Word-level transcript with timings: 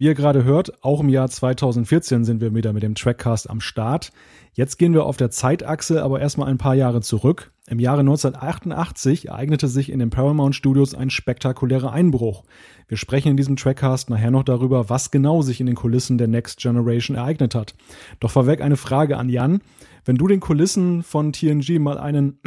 Wie 0.00 0.06
ihr 0.06 0.14
gerade 0.14 0.44
hört, 0.44 0.82
auch 0.82 1.00
im 1.00 1.10
Jahr 1.10 1.28
2014 1.28 2.24
sind 2.24 2.40
wir 2.40 2.54
wieder 2.54 2.72
mit 2.72 2.82
dem 2.82 2.94
Trackcast 2.94 3.50
am 3.50 3.60
Start. 3.60 4.12
Jetzt 4.54 4.78
gehen 4.78 4.94
wir 4.94 5.04
auf 5.04 5.18
der 5.18 5.30
Zeitachse 5.30 6.02
aber 6.02 6.20
erstmal 6.20 6.48
ein 6.48 6.56
paar 6.56 6.74
Jahre 6.74 7.02
zurück. 7.02 7.52
Im 7.68 7.78
Jahre 7.78 8.00
1988 8.00 9.28
ereignete 9.28 9.68
sich 9.68 9.92
in 9.92 9.98
den 9.98 10.08
Paramount 10.08 10.54
Studios 10.54 10.94
ein 10.94 11.10
spektakulärer 11.10 11.92
Einbruch. 11.92 12.44
Wir 12.88 12.96
sprechen 12.96 13.28
in 13.28 13.36
diesem 13.36 13.56
Trackcast 13.56 14.08
nachher 14.08 14.30
noch 14.30 14.42
darüber, 14.42 14.88
was 14.88 15.10
genau 15.10 15.42
sich 15.42 15.60
in 15.60 15.66
den 15.66 15.76
Kulissen 15.76 16.16
der 16.16 16.28
Next 16.28 16.60
Generation 16.60 17.18
ereignet 17.18 17.54
hat. 17.54 17.74
Doch 18.20 18.30
vorweg 18.30 18.62
eine 18.62 18.78
Frage 18.78 19.18
an 19.18 19.28
Jan. 19.28 19.60
Wenn 20.04 20.16
du 20.16 20.26
den 20.26 20.40
Kulissen 20.40 21.02
von 21.02 21.32
TNG 21.32 21.78
mal 21.78 21.98
einen 21.98 22.38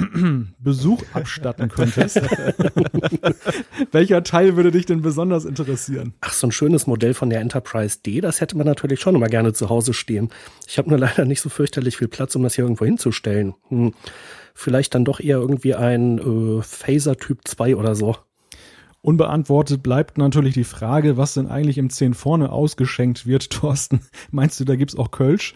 Besuch 0.60 1.04
abstatten 1.14 1.70
könntest, 1.70 2.22
welcher 3.92 4.24
Teil 4.24 4.56
würde 4.56 4.72
dich 4.72 4.86
denn 4.86 5.02
besonders 5.02 5.46
interessieren? 5.46 6.14
Ach, 6.22 6.34
so 6.34 6.48
ein 6.48 6.52
schönes 6.52 6.88
Modell 6.88 7.14
von 7.14 7.30
der 7.30 7.42
Enterprise 7.42 8.00
D, 8.06 8.22
das 8.22 8.42
hätte 8.42 8.58
man 8.58 8.66
natürlich 8.66 9.00
schon 9.00 9.16
immer 9.16 9.28
gerne 9.28 9.54
zu 9.54 9.70
Hause 9.70 9.94
stehen. 9.94 10.30
Ich 10.68 10.78
habe 10.78 10.90
nur 10.90 11.00
leider 11.00 11.26
nicht 11.26 11.42
so 11.42 11.50
fürchterlich 11.50 11.98
viel 11.98 12.08
Platz, 12.08 12.36
um 12.36 12.44
das 12.44 12.56
hier 12.56 12.66
irgendwo 12.66 12.86
hinzustellen. 12.86 13.54
Hm. 13.70 13.94
Vielleicht 14.56 14.94
dann 14.94 15.06
doch 15.06 15.20
eher 15.20 15.38
irgendwie 15.38 15.74
ein 15.74 16.20
äh, 16.20 16.62
Phaser 16.62 17.18
Typ 17.18 17.40
2 17.48 17.76
oder 17.76 17.96
so. 17.96 18.16
Unbeantwortet 19.02 19.84
bleibt 19.84 20.18
natürlich 20.18 20.54
die 20.54 20.64
Frage, 20.64 21.18
was 21.18 21.34
denn 21.34 21.48
eigentlich 21.48 21.78
im 21.78 21.90
10 21.90 22.14
vorne 22.14 22.52
ausgeschenkt 22.52 23.26
wird, 23.26 23.50
Thorsten. 23.50 24.02
Meinst 24.32 24.60
du, 24.60 24.64
da 24.64 24.76
gibt's 24.76 24.96
auch 24.96 25.12
Kölsch? 25.12 25.54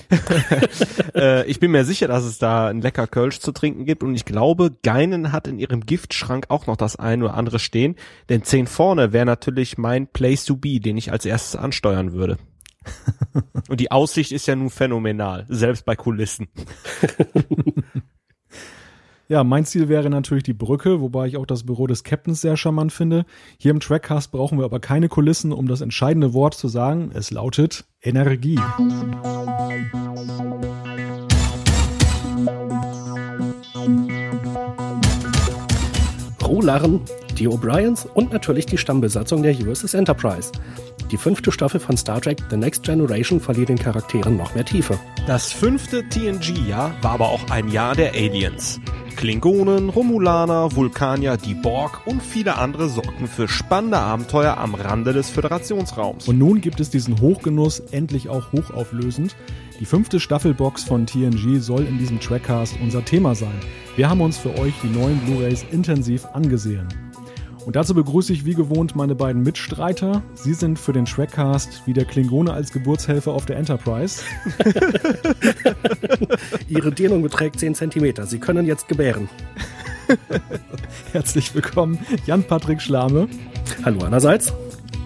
äh, 1.14 1.46
ich 1.46 1.60
bin 1.60 1.70
mir 1.70 1.84
sicher, 1.84 2.08
dass 2.08 2.24
es 2.24 2.38
da 2.38 2.68
ein 2.68 2.80
lecker 2.80 3.06
Kölsch 3.06 3.40
zu 3.40 3.52
trinken 3.52 3.84
gibt 3.84 4.02
und 4.02 4.14
ich 4.14 4.24
glaube, 4.24 4.70
Geinen 4.82 5.32
hat 5.32 5.46
in 5.46 5.58
ihrem 5.58 5.84
Giftschrank 5.84 6.46
auch 6.48 6.66
noch 6.66 6.76
das 6.76 6.96
ein 6.96 7.22
oder 7.22 7.34
andere 7.34 7.58
stehen, 7.58 7.96
denn 8.28 8.42
10 8.42 8.66
vorne 8.66 9.12
wäre 9.12 9.26
natürlich 9.26 9.78
mein 9.78 10.06
Place 10.06 10.44
to 10.44 10.56
be, 10.56 10.80
den 10.80 10.96
ich 10.96 11.12
als 11.12 11.24
erstes 11.24 11.56
ansteuern 11.56 12.12
würde. 12.12 12.38
und 13.68 13.80
die 13.80 13.90
Aussicht 13.90 14.32
ist 14.32 14.46
ja 14.46 14.56
nun 14.56 14.70
phänomenal, 14.70 15.46
selbst 15.48 15.84
bei 15.84 15.96
Kulissen. 15.96 16.48
Ja, 19.32 19.44
mein 19.44 19.64
Ziel 19.64 19.88
wäre 19.88 20.10
natürlich 20.10 20.44
die 20.44 20.52
Brücke, 20.52 21.00
wobei 21.00 21.26
ich 21.26 21.38
auch 21.38 21.46
das 21.46 21.64
Büro 21.64 21.86
des 21.86 22.04
Captains 22.04 22.42
sehr 22.42 22.58
charmant 22.58 22.92
finde. 22.92 23.24
Hier 23.56 23.70
im 23.70 23.80
Trackcast 23.80 24.30
brauchen 24.30 24.58
wir 24.58 24.66
aber 24.66 24.78
keine 24.78 25.08
Kulissen, 25.08 25.52
um 25.54 25.68
das 25.68 25.80
entscheidende 25.80 26.34
Wort 26.34 26.52
zu 26.52 26.68
sagen. 26.68 27.10
Es 27.14 27.30
lautet 27.30 27.86
Energie. 28.02 28.60
Rohlaren, 36.44 37.00
die 37.42 37.48
O'Briens 37.48 38.06
und 38.14 38.32
natürlich 38.32 38.66
die 38.66 38.78
Stammbesatzung 38.78 39.42
der 39.42 39.58
USS 39.58 39.94
Enterprise. 39.94 40.52
Die 41.10 41.16
fünfte 41.16 41.50
Staffel 41.50 41.80
von 41.80 41.96
Star 41.96 42.20
Trek 42.20 42.38
The 42.50 42.56
Next 42.56 42.84
Generation 42.84 43.40
verlieh 43.40 43.64
den 43.64 43.78
Charakteren 43.78 44.36
noch 44.36 44.54
mehr 44.54 44.64
Tiefe. 44.64 44.96
Das 45.26 45.50
fünfte 45.50 46.08
TNG-Jahr 46.08 46.94
war 47.02 47.10
aber 47.10 47.30
auch 47.30 47.50
ein 47.50 47.68
Jahr 47.68 47.96
der 47.96 48.12
Aliens. 48.12 48.80
Klingonen, 49.16 49.88
Romulaner, 49.88 50.74
Vulkanier, 50.76 51.36
die 51.36 51.54
Borg 51.54 52.06
und 52.06 52.22
viele 52.22 52.58
andere 52.58 52.88
sorgten 52.88 53.26
für 53.26 53.48
spannende 53.48 53.98
Abenteuer 53.98 54.56
am 54.56 54.76
Rande 54.76 55.12
des 55.12 55.28
Föderationsraums. 55.28 56.28
Und 56.28 56.38
nun 56.38 56.60
gibt 56.60 56.78
es 56.78 56.90
diesen 56.90 57.20
Hochgenuss 57.20 57.80
endlich 57.80 58.28
auch 58.28 58.52
hochauflösend. 58.52 59.34
Die 59.80 59.84
fünfte 59.84 60.20
Staffelbox 60.20 60.84
von 60.84 61.06
TNG 61.06 61.58
soll 61.58 61.86
in 61.86 61.98
diesem 61.98 62.20
Trackcast 62.20 62.76
unser 62.80 63.04
Thema 63.04 63.34
sein. 63.34 63.58
Wir 63.96 64.08
haben 64.08 64.20
uns 64.20 64.38
für 64.38 64.56
euch 64.58 64.74
die 64.82 64.96
neuen 64.96 65.18
Blu-rays 65.18 65.66
intensiv 65.72 66.24
angesehen. 66.26 66.86
Und 67.64 67.76
dazu 67.76 67.94
begrüße 67.94 68.32
ich 68.32 68.44
wie 68.44 68.54
gewohnt 68.54 68.96
meine 68.96 69.14
beiden 69.14 69.42
Mitstreiter. 69.42 70.22
Sie 70.34 70.54
sind 70.54 70.78
für 70.78 70.92
den 70.92 71.04
Trackcast 71.04 71.82
wie 71.86 71.92
der 71.92 72.04
Klingone 72.04 72.52
als 72.52 72.72
Geburtshelfer 72.72 73.32
auf 73.32 73.46
der 73.46 73.56
Enterprise. 73.56 74.22
Ihre 76.68 76.90
Dehnung 76.90 77.22
beträgt 77.22 77.60
10 77.60 77.76
cm. 77.76 78.26
Sie 78.26 78.40
können 78.40 78.66
jetzt 78.66 78.88
gebären. 78.88 79.28
Herzlich 81.12 81.54
willkommen, 81.54 81.98
Jan-Patrick 82.26 82.82
Schlame. 82.82 83.28
Hallo 83.84 84.04
einerseits. 84.04 84.52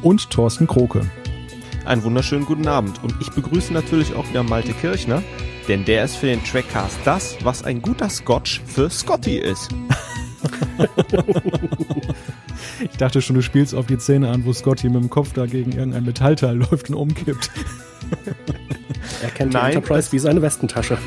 Und 0.03 0.31
Thorsten 0.31 0.67
Kroke. 0.67 1.03
Einen 1.85 2.05
wunderschönen 2.05 2.47
guten 2.47 2.69
Abend. 2.69 3.03
Und 3.05 3.15
ich 3.21 3.31
begrüße 3.31 3.73
natürlich 3.73 4.15
auch 4.15 4.29
wieder 4.31 4.43
Malte 4.43 4.73
Kirchner, 4.73 5.23
denn 5.69 5.85
der 5.85 6.05
ist 6.05 6.17
für 6.17 6.27
den 6.27 6.43
Trackcast 6.43 6.99
das, 7.05 7.37
was 7.43 7.65
ein 7.65 7.83
guter 7.83 8.09
Scotch 8.09 8.63
für 8.67 8.89
Scotty 8.89 9.39
ist. 9.39 9.69
ich 12.81 12.97
dachte 12.97 13.21
schon, 13.23 13.37
du 13.37 13.43
spielst 13.43 13.75
auf 13.75 13.87
die 13.87 13.99
Szene 13.99 14.31
an, 14.31 14.45
wo 14.45 14.53
Scotty 14.53 14.89
mit 14.89 15.03
dem 15.03 15.11
Kopf 15.11 15.33
da 15.33 15.47
gegen 15.47 15.73
irgendein 15.73 16.05
Metallteil 16.05 16.57
läuft 16.71 16.91
und 16.91 16.97
umkippt. 16.97 17.51
er 19.23 19.31
kennt 19.31 19.53
Nein, 19.53 19.71
die 19.71 19.77
Enterprise 19.77 20.13
wie 20.13 20.19
seine 20.19 20.43
Westentasche. 20.43 20.99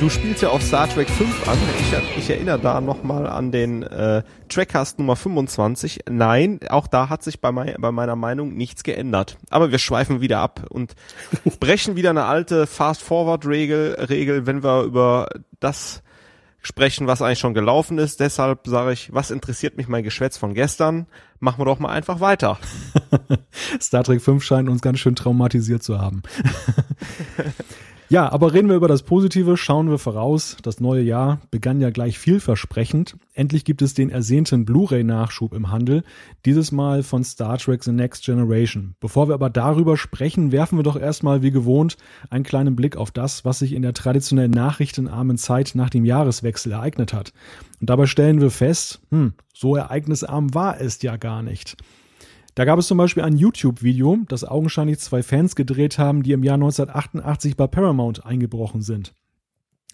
Du 0.00 0.10
spielst 0.10 0.42
ja 0.42 0.50
auf 0.50 0.62
Star 0.62 0.86
Trek 0.86 1.08
5 1.08 1.48
an. 1.48 1.56
Ich, 1.80 2.18
ich 2.18 2.30
erinnere 2.30 2.58
da 2.58 2.80
nochmal 2.80 3.26
an 3.26 3.50
den 3.52 3.82
äh, 3.82 4.22
Trackcast 4.50 4.98
Nummer 4.98 5.16
25. 5.16 6.00
Nein, 6.10 6.60
auch 6.68 6.86
da 6.86 7.08
hat 7.08 7.22
sich 7.22 7.40
bei, 7.40 7.52
mein, 7.52 7.74
bei 7.78 7.90
meiner 7.90 8.14
Meinung 8.14 8.54
nichts 8.54 8.82
geändert. 8.82 9.38
Aber 9.48 9.70
wir 9.70 9.78
schweifen 9.78 10.20
wieder 10.20 10.40
ab 10.40 10.66
und 10.68 10.94
brechen 11.60 11.96
wieder 11.96 12.10
eine 12.10 12.24
alte 12.24 12.66
Fast-Forward-Regel, 12.66 14.06
Regel, 14.10 14.46
wenn 14.46 14.62
wir 14.62 14.82
über 14.82 15.28
das 15.58 16.02
sprechen, 16.60 17.06
was 17.06 17.22
eigentlich 17.22 17.38
schon 17.38 17.54
gelaufen 17.54 17.98
ist. 17.98 18.20
Deshalb 18.20 18.66
sage 18.66 18.92
ich, 18.92 19.12
was 19.12 19.30
interessiert 19.30 19.76
mich 19.76 19.88
mein 19.88 20.02
Geschwätz 20.02 20.36
von 20.36 20.54
gestern? 20.54 21.06
Machen 21.40 21.60
wir 21.60 21.64
doch 21.64 21.78
mal 21.78 21.90
einfach 21.90 22.20
weiter. 22.20 22.58
Star 23.80 24.04
Trek 24.04 24.20
5 24.20 24.42
scheint 24.42 24.68
uns 24.68 24.82
ganz 24.82 24.98
schön 24.98 25.14
traumatisiert 25.14 25.82
zu 25.82 26.00
haben. 26.00 26.22
Ja, 28.10 28.32
aber 28.32 28.54
reden 28.54 28.70
wir 28.70 28.76
über 28.76 28.88
das 28.88 29.02
Positive, 29.02 29.58
schauen 29.58 29.90
wir 29.90 29.98
voraus. 29.98 30.56
Das 30.62 30.80
neue 30.80 31.02
Jahr 31.02 31.42
begann 31.50 31.78
ja 31.78 31.90
gleich 31.90 32.18
vielversprechend. 32.18 33.16
Endlich 33.34 33.66
gibt 33.66 33.82
es 33.82 33.92
den 33.92 34.08
ersehnten 34.08 34.64
Blu-ray-Nachschub 34.64 35.52
im 35.52 35.70
Handel, 35.70 36.04
dieses 36.46 36.72
Mal 36.72 37.02
von 37.02 37.22
Star 37.22 37.58
Trek 37.58 37.84
The 37.84 37.92
Next 37.92 38.24
Generation. 38.24 38.94
Bevor 38.98 39.28
wir 39.28 39.34
aber 39.34 39.50
darüber 39.50 39.98
sprechen, 39.98 40.52
werfen 40.52 40.78
wir 40.78 40.84
doch 40.84 40.96
erstmal 40.96 41.42
wie 41.42 41.50
gewohnt 41.50 41.98
einen 42.30 42.44
kleinen 42.44 42.76
Blick 42.76 42.96
auf 42.96 43.10
das, 43.10 43.44
was 43.44 43.58
sich 43.58 43.74
in 43.74 43.82
der 43.82 43.92
traditionell 43.92 44.48
nachrichtenarmen 44.48 45.36
Zeit 45.36 45.72
nach 45.74 45.90
dem 45.90 46.06
Jahreswechsel 46.06 46.72
ereignet 46.72 47.12
hat. 47.12 47.34
Und 47.78 47.90
dabei 47.90 48.06
stellen 48.06 48.40
wir 48.40 48.50
fest, 48.50 49.02
hm, 49.10 49.34
so 49.52 49.76
ereignisarm 49.76 50.54
war 50.54 50.80
es 50.80 51.02
ja 51.02 51.18
gar 51.18 51.42
nicht. 51.42 51.76
Da 52.58 52.64
gab 52.64 52.80
es 52.80 52.88
zum 52.88 52.98
Beispiel 52.98 53.22
ein 53.22 53.36
YouTube-Video, 53.36 54.18
das 54.26 54.42
augenscheinlich 54.42 54.98
zwei 54.98 55.22
Fans 55.22 55.54
gedreht 55.54 55.96
haben, 55.96 56.24
die 56.24 56.32
im 56.32 56.42
Jahr 56.42 56.54
1988 56.54 57.56
bei 57.56 57.68
Paramount 57.68 58.26
eingebrochen 58.26 58.82
sind. 58.82 59.14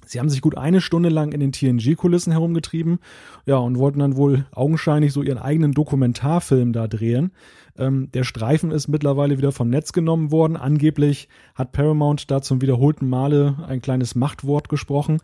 Sie 0.06 0.18
haben 0.18 0.30
sich 0.30 0.40
gut 0.40 0.56
eine 0.56 0.80
Stunde 0.80 1.10
lang 1.10 1.32
in 1.32 1.40
den 1.40 1.52
TNG-Kulissen 1.52 2.32
herumgetrieben, 2.32 3.00
ja, 3.44 3.58
und 3.58 3.76
wollten 3.76 3.98
dann 3.98 4.16
wohl 4.16 4.46
augenscheinlich 4.50 5.12
so 5.12 5.20
ihren 5.20 5.36
eigenen 5.36 5.72
Dokumentarfilm 5.72 6.72
da 6.72 6.88
drehen. 6.88 7.32
Ähm, 7.76 8.10
der 8.14 8.24
Streifen 8.24 8.70
ist 8.70 8.88
mittlerweile 8.88 9.36
wieder 9.36 9.52
vom 9.52 9.68
Netz 9.68 9.92
genommen 9.92 10.32
worden. 10.32 10.56
Angeblich 10.56 11.28
hat 11.54 11.72
Paramount 11.72 12.30
da 12.30 12.40
zum 12.40 12.62
wiederholten 12.62 13.10
Male 13.10 13.56
ein 13.68 13.82
kleines 13.82 14.14
Machtwort 14.14 14.70
gesprochen. 14.70 15.18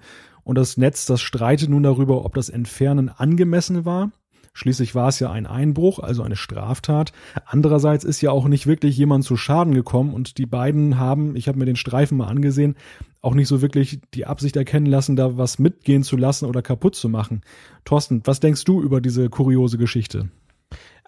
Und 0.45 0.59
das 0.59 0.77
Netz, 0.77 1.07
das 1.07 1.23
streitet 1.23 1.71
nun 1.71 1.85
darüber, 1.85 2.23
ob 2.27 2.35
das 2.35 2.51
Entfernen 2.51 3.09
angemessen 3.09 3.87
war. 3.87 4.11
Schließlich 4.53 4.95
war 4.95 5.09
es 5.09 5.21
ja 5.21 5.31
ein 5.31 5.47
Einbruch, 5.47 6.01
also 6.01 6.23
eine 6.23 6.37
Straftat. 6.37 7.13
Andererseits 7.47 8.05
ist 8.05 8.21
ja 8.21 8.31
auch 8.31 8.47
nicht 8.49 8.67
wirklich 8.67 8.97
jemand 8.97 9.25
zu 9.25 9.37
Schaden 9.37 9.75
gekommen 9.75 10.13
und 10.13 10.39
die 10.39 10.47
beiden 10.47 10.99
haben, 10.99 11.37
ich 11.37 11.49
habe 11.49 11.59
mir 11.59 11.67
den 11.67 11.77
Streifen 11.77 12.19
mal 12.19 12.27
angesehen, 12.27 12.75
auch 13.21 13.35
nicht 13.35 13.49
so 13.49 13.63
wirklich 13.63 14.01
die 14.15 14.27
Absicht 14.27 14.57
erkennen 14.57 14.87
lassen, 14.87 15.15
da 15.15 15.37
was 15.37 15.59
mitgehen 15.59 16.03
zu 16.03 16.17
lassen 16.17 16.47
oder 16.47 16.63
kaputt 16.63 16.97
zu 16.97 17.09
machen. 17.09 17.43
Thorsten, 17.85 18.23
was 18.25 18.41
denkst 18.41 18.65
du 18.65 18.83
über 18.83 19.01
diese 19.01 19.29
kuriose 19.29 19.79
Geschichte? 19.79 20.31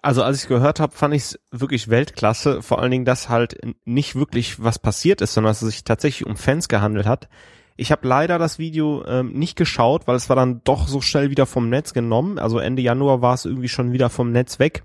Also 0.01 0.21
als 0.21 0.43
ich 0.43 0.49
gehört 0.49 0.81
habe, 0.81 0.93
fand 0.93 1.13
ich 1.13 1.23
es 1.23 1.39
wirklich 1.49 1.87
Weltklasse. 1.87 2.61
Vor 2.61 2.79
allen 2.79 2.91
Dingen, 2.91 3.05
dass 3.05 3.29
halt 3.29 3.57
nicht 3.85 4.15
wirklich 4.15 4.61
was 4.61 4.77
passiert 4.77 5.21
ist, 5.21 5.33
sondern 5.33 5.51
dass 5.51 5.61
es 5.61 5.69
sich 5.69 5.83
tatsächlich 5.85 6.27
um 6.27 6.35
Fans 6.35 6.67
gehandelt 6.67 7.05
hat. 7.05 7.29
Ich 7.75 7.91
habe 7.91 8.07
leider 8.07 8.37
das 8.37 8.59
Video 8.59 9.03
ähm, 9.05 9.33
nicht 9.33 9.55
geschaut, 9.55 10.07
weil 10.07 10.15
es 10.15 10.29
war 10.29 10.35
dann 10.35 10.61
doch 10.63 10.87
so 10.87 11.01
schnell 11.01 11.29
wieder 11.29 11.45
vom 11.45 11.69
Netz 11.69 11.93
genommen. 11.93 12.37
Also 12.37 12.59
Ende 12.59 12.81
Januar 12.81 13.21
war 13.21 13.33
es 13.33 13.45
irgendwie 13.45 13.69
schon 13.69 13.93
wieder 13.93 14.09
vom 14.09 14.31
Netz 14.31 14.59
weg. 14.59 14.83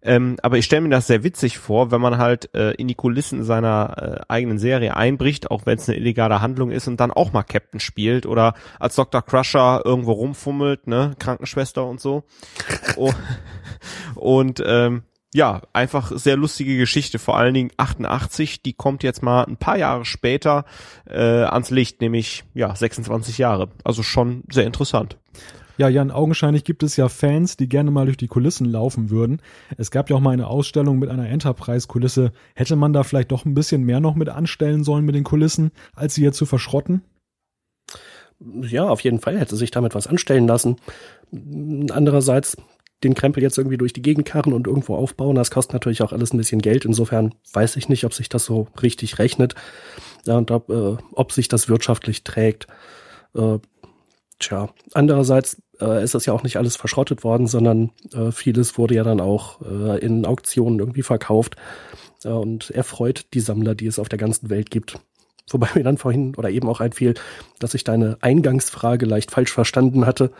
Ähm, 0.00 0.36
aber 0.42 0.58
ich 0.58 0.64
stelle 0.64 0.82
mir 0.82 0.90
das 0.90 1.08
sehr 1.08 1.24
witzig 1.24 1.58
vor, 1.58 1.90
wenn 1.90 2.00
man 2.00 2.18
halt 2.18 2.54
äh, 2.54 2.70
in 2.72 2.86
die 2.86 2.94
Kulissen 2.94 3.42
seiner 3.42 3.96
äh, 3.96 4.32
eigenen 4.32 4.58
Serie 4.58 4.96
einbricht, 4.96 5.50
auch 5.50 5.66
wenn 5.66 5.76
es 5.76 5.88
eine 5.88 5.98
illegale 5.98 6.40
Handlung 6.40 6.70
ist 6.70 6.86
und 6.86 7.00
dann 7.00 7.10
auch 7.10 7.32
mal 7.32 7.42
Captain 7.42 7.80
spielt 7.80 8.24
oder 8.24 8.54
als 8.78 8.94
Dr. 8.94 9.22
Crusher 9.22 9.82
irgendwo 9.84 10.12
rumfummelt, 10.12 10.86
ne, 10.86 11.16
Krankenschwester 11.18 11.84
und 11.84 12.00
so. 12.00 12.22
oh, 12.96 13.12
und 14.14 14.62
ähm, 14.64 15.02
ja, 15.34 15.62
einfach 15.72 16.12
sehr 16.16 16.36
lustige 16.36 16.78
Geschichte, 16.78 17.18
vor 17.18 17.36
allen 17.36 17.54
Dingen 17.54 17.70
88, 17.76 18.62
die 18.62 18.72
kommt 18.72 19.02
jetzt 19.02 19.22
mal 19.22 19.44
ein 19.44 19.58
paar 19.58 19.76
Jahre 19.76 20.04
später 20.04 20.64
äh, 21.06 21.18
ans 21.18 21.70
Licht, 21.70 22.00
nämlich 22.00 22.44
ja 22.54 22.74
26 22.74 23.36
Jahre. 23.38 23.68
Also 23.84 24.02
schon 24.02 24.44
sehr 24.50 24.64
interessant. 24.64 25.18
Ja, 25.76 25.88
Jan, 25.88 26.10
augenscheinlich 26.10 26.64
gibt 26.64 26.82
es 26.82 26.96
ja 26.96 27.08
Fans, 27.08 27.56
die 27.56 27.68
gerne 27.68 27.92
mal 27.92 28.06
durch 28.06 28.16
die 28.16 28.26
Kulissen 28.26 28.66
laufen 28.66 29.10
würden. 29.10 29.40
Es 29.76 29.92
gab 29.92 30.10
ja 30.10 30.16
auch 30.16 30.20
mal 30.20 30.32
eine 30.32 30.48
Ausstellung 30.48 30.98
mit 30.98 31.08
einer 31.08 31.28
Enterprise-Kulisse. 31.28 32.32
Hätte 32.54 32.74
man 32.74 32.92
da 32.92 33.04
vielleicht 33.04 33.30
doch 33.30 33.44
ein 33.44 33.54
bisschen 33.54 33.84
mehr 33.84 34.00
noch 34.00 34.16
mit 34.16 34.28
anstellen 34.28 34.82
sollen 34.82 35.04
mit 35.04 35.14
den 35.14 35.22
Kulissen, 35.22 35.70
als 35.94 36.14
sie 36.14 36.22
hier 36.22 36.32
zu 36.32 36.46
verschrotten? 36.46 37.02
Ja, 38.40 38.88
auf 38.88 39.00
jeden 39.00 39.20
Fall 39.20 39.38
hätte 39.38 39.56
sich 39.56 39.70
damit 39.70 39.94
was 39.94 40.08
anstellen 40.08 40.48
lassen. 40.48 40.76
Andererseits 41.90 42.56
den 43.04 43.14
Krempel 43.14 43.42
jetzt 43.42 43.58
irgendwie 43.58 43.76
durch 43.76 43.92
die 43.92 44.02
Gegend 44.02 44.26
karren 44.26 44.52
und 44.52 44.66
irgendwo 44.66 44.96
aufbauen, 44.96 45.36
das 45.36 45.50
kostet 45.50 45.72
natürlich 45.72 46.02
auch 46.02 46.12
alles 46.12 46.32
ein 46.32 46.38
bisschen 46.38 46.60
Geld. 46.60 46.84
Insofern 46.84 47.34
weiß 47.52 47.76
ich 47.76 47.88
nicht, 47.88 48.04
ob 48.04 48.12
sich 48.12 48.28
das 48.28 48.44
so 48.44 48.68
richtig 48.82 49.18
rechnet 49.18 49.54
ja, 50.26 50.36
und 50.36 50.50
ob, 50.50 50.68
äh, 50.70 50.96
ob 51.12 51.32
sich 51.32 51.48
das 51.48 51.68
wirtschaftlich 51.68 52.24
trägt. 52.24 52.66
Äh, 53.34 53.58
tja, 54.38 54.68
andererseits 54.94 55.62
äh, 55.80 56.02
ist 56.02 56.14
das 56.14 56.26
ja 56.26 56.32
auch 56.32 56.42
nicht 56.42 56.56
alles 56.56 56.76
verschrottet 56.76 57.24
worden, 57.24 57.46
sondern 57.46 57.90
äh, 58.12 58.32
vieles 58.32 58.78
wurde 58.78 58.94
ja 58.94 59.04
dann 59.04 59.20
auch 59.20 59.60
äh, 59.62 59.98
in 59.98 60.26
Auktionen 60.26 60.80
irgendwie 60.80 61.02
verkauft 61.02 61.56
äh, 62.24 62.28
und 62.28 62.70
erfreut 62.70 63.26
die 63.34 63.40
Sammler, 63.40 63.74
die 63.74 63.86
es 63.86 63.98
auf 63.98 64.08
der 64.08 64.18
ganzen 64.18 64.50
Welt 64.50 64.70
gibt. 64.70 64.98
Wobei 65.50 65.68
mir 65.74 65.84
dann 65.84 65.98
vorhin 65.98 66.34
oder 66.34 66.50
eben 66.50 66.68
auch 66.68 66.80
einfiel, 66.80 67.14
dass 67.58 67.74
ich 67.74 67.84
deine 67.84 68.18
Eingangsfrage 68.20 69.06
leicht 69.06 69.30
falsch 69.30 69.52
verstanden 69.52 70.04
hatte. 70.04 70.32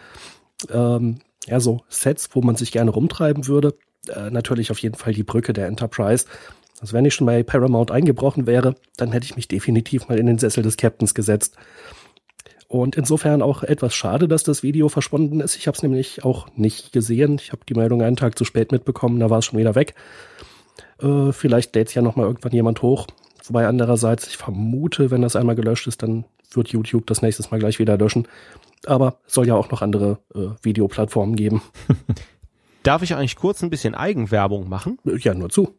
Ähm, 0.70 1.20
ja, 1.46 1.60
so 1.60 1.80
Sets, 1.88 2.30
wo 2.32 2.42
man 2.42 2.56
sich 2.56 2.72
gerne 2.72 2.90
rumtreiben 2.90 3.46
würde. 3.46 3.74
Äh, 4.08 4.30
natürlich 4.30 4.70
auf 4.70 4.78
jeden 4.78 4.96
Fall 4.96 5.12
die 5.12 5.22
Brücke 5.22 5.52
der 5.52 5.66
Enterprise. 5.66 6.26
Also 6.80 6.92
wenn 6.92 7.04
ich 7.04 7.14
schon 7.14 7.26
bei 7.26 7.42
Paramount 7.42 7.90
eingebrochen 7.90 8.46
wäre, 8.46 8.74
dann 8.96 9.12
hätte 9.12 9.24
ich 9.24 9.36
mich 9.36 9.48
definitiv 9.48 10.08
mal 10.08 10.18
in 10.18 10.26
den 10.26 10.38
Sessel 10.38 10.62
des 10.62 10.76
Captains 10.76 11.14
gesetzt. 11.14 11.56
Und 12.68 12.96
insofern 12.96 13.40
auch 13.40 13.62
etwas 13.62 13.94
schade, 13.94 14.28
dass 14.28 14.42
das 14.42 14.62
Video 14.62 14.90
verschwunden 14.90 15.40
ist. 15.40 15.56
Ich 15.56 15.66
habe 15.66 15.76
es 15.76 15.82
nämlich 15.82 16.24
auch 16.24 16.48
nicht 16.54 16.92
gesehen. 16.92 17.38
Ich 17.40 17.50
habe 17.50 17.62
die 17.66 17.74
Meldung 17.74 18.02
einen 18.02 18.16
Tag 18.16 18.36
zu 18.36 18.44
spät 18.44 18.72
mitbekommen, 18.72 19.18
da 19.18 19.30
war 19.30 19.38
es 19.38 19.46
schon 19.46 19.58
wieder 19.58 19.74
weg. 19.74 19.94
Äh, 21.00 21.32
vielleicht 21.32 21.74
lädt 21.74 21.88
es 21.88 21.94
ja 21.94 22.02
nochmal 22.02 22.26
irgendwann 22.26 22.52
jemand 22.52 22.82
hoch. 22.82 23.06
Wobei 23.46 23.66
andererseits, 23.66 24.26
ich 24.28 24.36
vermute, 24.36 25.10
wenn 25.10 25.22
das 25.22 25.34
einmal 25.34 25.54
gelöscht 25.54 25.86
ist, 25.86 26.02
dann 26.02 26.26
wird 26.52 26.68
YouTube 26.68 27.06
das 27.06 27.22
nächstes 27.22 27.50
Mal 27.50 27.58
gleich 27.58 27.78
wieder 27.78 27.96
löschen. 27.96 28.28
Aber 28.86 29.18
es 29.26 29.34
soll 29.34 29.46
ja 29.46 29.54
auch 29.54 29.70
noch 29.70 29.82
andere 29.82 30.20
äh, 30.34 30.48
Videoplattformen 30.62 31.36
geben. 31.36 31.62
Darf 32.82 33.02
ich 33.02 33.14
eigentlich 33.14 33.36
kurz 33.36 33.62
ein 33.62 33.70
bisschen 33.70 33.94
Eigenwerbung 33.94 34.68
machen? 34.68 34.98
Ja, 35.04 35.34
nur 35.34 35.50
zu. 35.50 35.74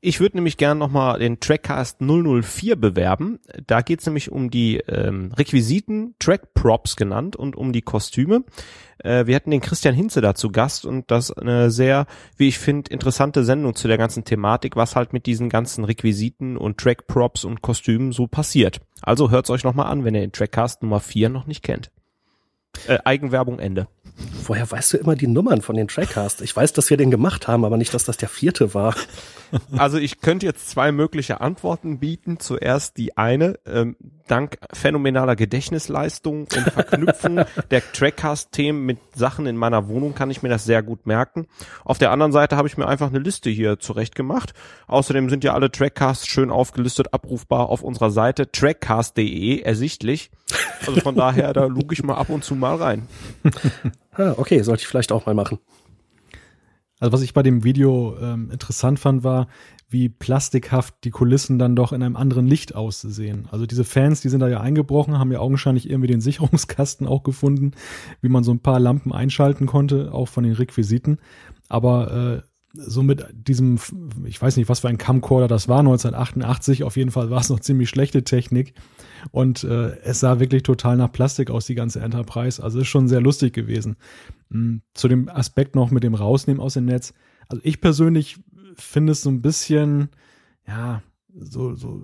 Ich 0.00 0.20
würde 0.20 0.36
nämlich 0.36 0.56
gerne 0.56 0.78
nochmal 0.78 1.18
den 1.18 1.40
Trackcast 1.40 2.00
004 2.00 2.76
bewerben. 2.76 3.40
Da 3.66 3.80
geht 3.80 4.00
es 4.00 4.06
nämlich 4.06 4.30
um 4.30 4.48
die 4.48 4.76
ähm, 4.86 5.32
Requisiten, 5.36 6.14
Track 6.20 6.54
Props 6.54 6.94
genannt 6.94 7.34
und 7.34 7.56
um 7.56 7.72
die 7.72 7.82
Kostüme. 7.82 8.44
Äh, 8.98 9.26
wir 9.26 9.34
hatten 9.34 9.50
den 9.50 9.60
Christian 9.60 9.96
Hinze 9.96 10.20
dazu 10.20 10.50
Gast 10.50 10.86
und 10.86 11.10
das 11.10 11.32
eine 11.32 11.72
sehr, 11.72 12.06
wie 12.36 12.46
ich 12.46 12.58
finde, 12.58 12.92
interessante 12.92 13.42
Sendung 13.42 13.74
zu 13.74 13.88
der 13.88 13.98
ganzen 13.98 14.24
Thematik, 14.24 14.76
was 14.76 14.94
halt 14.94 15.12
mit 15.12 15.26
diesen 15.26 15.48
ganzen 15.48 15.82
Requisiten 15.82 16.56
und 16.56 16.78
Track 16.78 17.08
Props 17.08 17.44
und 17.44 17.62
Kostümen 17.62 18.12
so 18.12 18.28
passiert. 18.28 18.80
Also 19.02 19.30
hört's 19.30 19.50
euch 19.50 19.64
nochmal 19.64 19.86
an, 19.86 20.04
wenn 20.04 20.14
ihr 20.14 20.20
den 20.20 20.32
Trackcast 20.32 20.82
Nummer 20.82 21.00
4 21.00 21.28
noch 21.28 21.46
nicht 21.46 21.64
kennt. 21.64 21.90
Äh, 22.86 22.98
Eigenwerbung 23.04 23.58
Ende. 23.58 23.88
Woher 24.44 24.70
weißt 24.70 24.94
du 24.94 24.96
immer 24.98 25.16
die 25.16 25.26
Nummern 25.26 25.62
von 25.62 25.76
den 25.76 25.88
Trackcast? 25.88 26.42
Ich 26.42 26.54
weiß, 26.54 26.72
dass 26.72 26.90
wir 26.90 26.96
den 26.96 27.10
gemacht 27.10 27.48
haben, 27.48 27.64
aber 27.64 27.76
nicht, 27.76 27.94
dass 27.94 28.04
das 28.04 28.16
der 28.16 28.28
vierte 28.28 28.74
war. 28.74 28.94
Also 29.76 29.98
ich 29.98 30.20
könnte 30.20 30.46
jetzt 30.46 30.68
zwei 30.68 30.92
mögliche 30.92 31.40
Antworten 31.40 31.98
bieten. 31.98 32.38
Zuerst 32.40 32.96
die 32.96 33.16
eine, 33.16 33.58
ähm, 33.66 33.96
dank 34.26 34.58
phänomenaler 34.72 35.36
Gedächtnisleistung 35.36 36.40
und 36.42 36.70
Verknüpfung 36.72 37.40
der 37.70 37.82
Trackcast-Themen 37.92 38.84
mit 38.84 38.98
Sachen 39.14 39.46
in 39.46 39.56
meiner 39.56 39.88
Wohnung 39.88 40.14
kann 40.14 40.30
ich 40.30 40.42
mir 40.42 40.48
das 40.48 40.64
sehr 40.64 40.82
gut 40.82 41.06
merken. 41.06 41.46
Auf 41.84 41.98
der 41.98 42.10
anderen 42.10 42.32
Seite 42.32 42.56
habe 42.56 42.68
ich 42.68 42.76
mir 42.76 42.86
einfach 42.86 43.08
eine 43.08 43.18
Liste 43.18 43.50
hier 43.50 43.78
zurecht 43.78 44.14
gemacht. 44.14 44.52
Außerdem 44.86 45.30
sind 45.30 45.44
ja 45.44 45.54
alle 45.54 45.70
Trackcasts 45.70 46.26
schön 46.26 46.50
aufgelistet, 46.50 47.12
abrufbar 47.14 47.68
auf 47.68 47.82
unserer 47.82 48.10
Seite 48.10 48.50
trackcast.de 48.50 49.60
ersichtlich. 49.60 50.30
Also 50.86 51.00
von 51.00 51.14
daher, 51.16 51.52
da 51.52 51.66
luge 51.66 51.94
ich 51.94 52.02
mal 52.02 52.16
ab 52.16 52.28
und 52.30 52.44
zu 52.44 52.54
mal 52.54 52.76
rein. 52.76 53.08
Ah, 54.12 54.34
okay, 54.36 54.62
sollte 54.62 54.82
ich 54.82 54.88
vielleicht 54.88 55.12
auch 55.12 55.26
mal 55.26 55.34
machen. 55.34 55.58
Also 57.00 57.12
was 57.12 57.22
ich 57.22 57.34
bei 57.34 57.42
dem 57.42 57.64
Video 57.64 58.16
ähm, 58.20 58.50
interessant 58.50 58.98
fand, 58.98 59.24
war, 59.24 59.48
wie 59.88 60.08
plastikhaft 60.08 60.94
die 61.04 61.10
Kulissen 61.10 61.58
dann 61.58 61.74
doch 61.74 61.92
in 61.92 62.02
einem 62.02 62.16
anderen 62.16 62.46
Licht 62.46 62.74
aussehen. 62.74 63.48
Also 63.50 63.64
diese 63.64 63.84
Fans, 63.84 64.20
die 64.20 64.28
sind 64.28 64.40
da 64.40 64.48
ja 64.48 64.60
eingebrochen, 64.60 65.18
haben 65.18 65.32
ja 65.32 65.38
augenscheinlich 65.38 65.88
irgendwie 65.88 66.08
den 66.08 66.20
Sicherungskasten 66.20 67.06
auch 67.06 67.22
gefunden, 67.22 67.72
wie 68.20 68.28
man 68.28 68.44
so 68.44 68.52
ein 68.52 68.60
paar 68.60 68.80
Lampen 68.80 69.12
einschalten 69.12 69.66
konnte, 69.66 70.12
auch 70.12 70.28
von 70.28 70.44
den 70.44 70.52
Requisiten. 70.52 71.18
Aber 71.68 72.42
äh, 72.44 72.48
so 72.74 73.02
mit 73.02 73.26
diesem, 73.32 73.78
ich 74.26 74.40
weiß 74.40 74.56
nicht, 74.56 74.68
was 74.68 74.80
für 74.80 74.88
ein 74.88 74.98
Camcorder 74.98 75.48
das 75.48 75.68
war, 75.68 75.80
1988, 75.80 76.84
auf 76.84 76.96
jeden 76.96 77.10
Fall 77.10 77.30
war 77.30 77.40
es 77.40 77.48
noch 77.48 77.60
ziemlich 77.60 77.88
schlechte 77.88 78.24
Technik. 78.24 78.74
Und 79.30 79.64
äh, 79.64 79.98
es 80.02 80.20
sah 80.20 80.40
wirklich 80.40 80.62
total 80.62 80.96
nach 80.96 81.12
Plastik 81.12 81.50
aus, 81.50 81.66
die 81.66 81.74
ganze 81.74 82.00
Enterprise. 82.00 82.62
Also 82.62 82.80
ist 82.80 82.88
schon 82.88 83.08
sehr 83.08 83.20
lustig 83.20 83.52
gewesen. 83.52 83.96
Mhm. 84.50 84.82
Zu 84.94 85.08
dem 85.08 85.28
Aspekt 85.28 85.74
noch 85.74 85.90
mit 85.90 86.04
dem 86.04 86.14
Rausnehmen 86.14 86.60
aus 86.60 86.74
dem 86.74 86.84
Netz. 86.84 87.14
Also 87.48 87.60
ich 87.64 87.80
persönlich 87.80 88.36
finde 88.74 89.12
es 89.12 89.22
so 89.22 89.30
ein 89.30 89.42
bisschen, 89.42 90.10
ja, 90.66 91.02
so, 91.34 91.74
so 91.74 92.02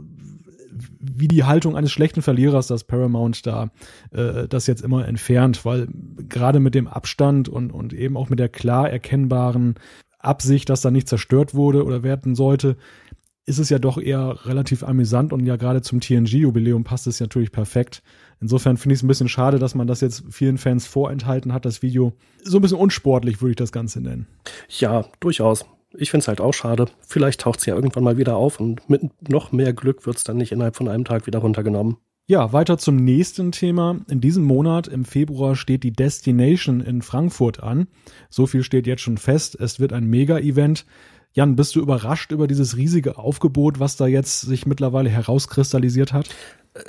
wie 0.99 1.29
die 1.29 1.45
Haltung 1.45 1.77
eines 1.77 1.93
schlechten 1.93 2.23
Verlierers, 2.23 2.67
dass 2.67 2.85
Paramount 2.85 3.47
da 3.47 3.71
äh, 4.11 4.49
das 4.49 4.67
jetzt 4.67 4.83
immer 4.83 5.07
entfernt, 5.07 5.65
weil 5.65 5.89
gerade 6.29 6.61
mit 6.61 6.75
dem 6.75 6.89
Abstand 6.89 7.49
und, 7.49 7.71
und 7.71 7.93
eben 7.93 8.17
auch 8.17 8.29
mit 8.29 8.39
der 8.39 8.49
klar 8.49 8.91
erkennbaren 8.91 9.77
Absicht, 10.19 10.69
dass 10.71 10.81
da 10.81 10.91
nicht 10.91 11.09
zerstört 11.09 11.55
wurde 11.55 11.85
oder 11.85 12.03
werden 12.03 12.35
sollte, 12.35 12.77
ist 13.47 13.59
es 13.59 13.69
ja 13.69 13.79
doch 13.79 13.99
eher 13.99 14.47
relativ 14.47 14.83
amüsant 14.83 15.33
und 15.33 15.45
ja 15.45 15.57
gerade 15.57 15.83
zum 15.83 16.01
TNG-Jubiläum 16.01 16.85
passt 16.85 17.07
es 17.07 17.21
natürlich 17.21 17.53
perfekt. 17.53 18.03
Insofern 18.41 18.77
finde 18.77 18.95
ich 18.95 19.01
es 19.01 19.03
ein 19.03 19.09
bisschen 19.09 19.29
schade, 19.29 19.59
dass 19.59 19.75
man 19.75 19.87
das 19.87 20.01
jetzt 20.01 20.25
vielen 20.31 20.59
Fans 20.59 20.87
vorenthalten 20.87 21.53
hat, 21.53 21.65
das 21.65 21.83
Video. 21.83 22.15
So 22.43 22.59
ein 22.59 22.63
bisschen 22.63 22.79
unsportlich 22.79 23.41
würde 23.41 23.51
ich 23.51 23.57
das 23.57 23.73
Ganze 23.73 24.01
nennen. 24.01 24.27
Ja, 24.69 25.05
durchaus. 25.21 25.67
Ich 25.97 26.11
finde 26.11 26.23
es 26.23 26.29
halt 26.29 26.41
auch 26.41 26.55
schade. 26.55 26.87
Vielleicht 27.07 27.41
taucht 27.41 27.61
es 27.61 27.67
ja 27.67 27.75
irgendwann 27.75 28.03
mal 28.03 28.17
wieder 28.17 28.37
auf 28.37 28.59
und 28.61 28.89
mit 28.89 29.03
noch 29.29 29.53
mehr 29.53 29.73
Glück 29.73 30.07
wird 30.07 30.17
es 30.17 30.25
dann 30.25 30.37
nicht 30.37 30.51
innerhalb 30.51 30.77
von 30.77 30.89
einem 30.89 31.05
Tag 31.05 31.27
wieder 31.27 31.39
runtergenommen. 31.39 31.99
Ja, 32.27 32.55
weiter 32.55 32.79
zum 32.79 32.97
nächsten 32.97 33.53
Thema. 33.53 34.01
In 34.09 34.23
diesem 34.23 34.45
Monat, 34.45 34.89
im 34.89 35.05
Februar, 35.05 35.57
steht 35.57 35.83
die 35.83 35.93
Destination 35.93 36.81
in 36.81 37.03
Frankfurt 37.03 37.63
an. 37.63 37.87
So 38.31 38.47
viel 38.47 38.63
steht 38.63 38.87
jetzt 38.87 39.03
schon 39.03 39.19
fest. 39.19 39.61
Es 39.61 39.79
wird 39.79 39.93
ein 39.93 40.07
Mega-Event. 40.07 40.87
Jan, 41.37 41.57
bist 41.57 41.75
du 41.75 41.81
überrascht 41.81 42.31
über 42.31 42.47
dieses 42.47 42.77
riesige 42.77 43.19
Aufgebot, 43.19 43.81
was 43.81 43.97
da 43.97 44.07
jetzt 44.07 44.43
sich 44.43 44.67
mittlerweile 44.67 45.11
herauskristallisiert 45.11 46.13
hat? 46.13 46.29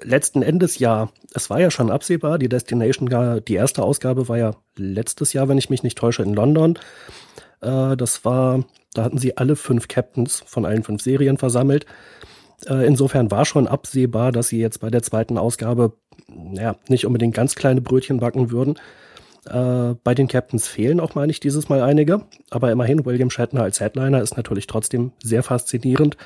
Letzten 0.04 0.44
Endes 0.44 0.78
ja. 0.78 1.10
Es 1.34 1.50
war 1.50 1.60
ja 1.60 1.72
schon 1.72 1.90
absehbar. 1.90 2.38
Die 2.38 2.48
Destination, 2.48 3.42
die 3.48 3.54
erste 3.56 3.82
Ausgabe 3.82 4.30
war 4.30 4.38
ja 4.38 4.52
letztes 4.78 5.34
Jahr, 5.34 5.50
wenn 5.50 5.58
ich 5.58 5.72
mich 5.72 5.82
nicht 5.82 5.98
täusche, 5.98 6.22
in 6.22 6.36
London. 6.36 6.78
Äh, 7.62 7.98
das 7.98 8.24
war, 8.24 8.64
da 8.94 9.04
hatten 9.04 9.18
sie 9.18 9.36
alle 9.36 9.56
fünf 9.56 9.88
Captains 9.88 10.44
von 10.46 10.66
allen 10.66 10.84
fünf 10.84 11.02
Serien 11.02 11.40
versammelt. 11.40 11.88
Äh, 12.68 12.86
insofern 12.86 13.32
war 13.32 13.46
schon 13.46 13.68
absehbar, 13.68 14.32
dass 14.32 14.50
sie 14.50 14.60
jetzt 14.60 14.80
bei 14.80 14.92
der 14.92 15.02
zweiten 15.02 15.40
Ausgabe 15.40 15.94
naja, 16.28 16.76
nicht 16.88 17.08
unbedingt 17.08 17.34
ganz 17.34 17.56
kleine 17.56 17.82
Brötchen 17.82 18.20
backen 18.20 18.52
würden. 18.52 18.76
Äh, 19.46 19.96
bei 20.04 20.16
den 20.16 20.28
Captains 20.28 20.68
fehlen 20.68 21.00
auch, 21.00 21.16
meine 21.16 21.32
ich, 21.32 21.40
dieses 21.40 21.70
Mal 21.70 21.82
einige. 21.82 22.22
Aber 22.50 22.72
immerhin, 22.72 23.06
William 23.06 23.30
Shatner 23.30 23.64
als 23.64 23.80
Headliner 23.80 24.22
ist 24.22 24.38
natürlich 24.38 24.68
trotzdem 24.68 25.12
sehr 25.24 25.44
faszinierend. 25.44 26.18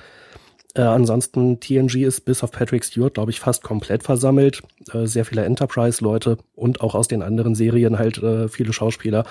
Äh, 0.76 0.82
ansonsten, 0.82 1.60
TNG 1.60 2.06
ist 2.06 2.22
bis 2.22 2.44
auf 2.44 2.52
Patrick 2.52 2.86
Stewart, 2.86 3.16
glaube 3.16 3.32
ich, 3.32 3.40
fast 3.40 3.64
komplett 3.64 4.04
versammelt. 4.04 4.62
Äh, 4.94 5.06
sehr 5.06 5.26
viele 5.26 5.44
Enterprise-Leute 5.44 6.38
und 6.56 6.82
auch 6.82 6.96
aus 6.96 7.08
den 7.08 7.24
anderen 7.24 7.56
Serien 7.56 7.98
halt 7.98 8.20
äh, 8.20 8.48
viele 8.48 8.72
Schauspieler. 8.72 9.26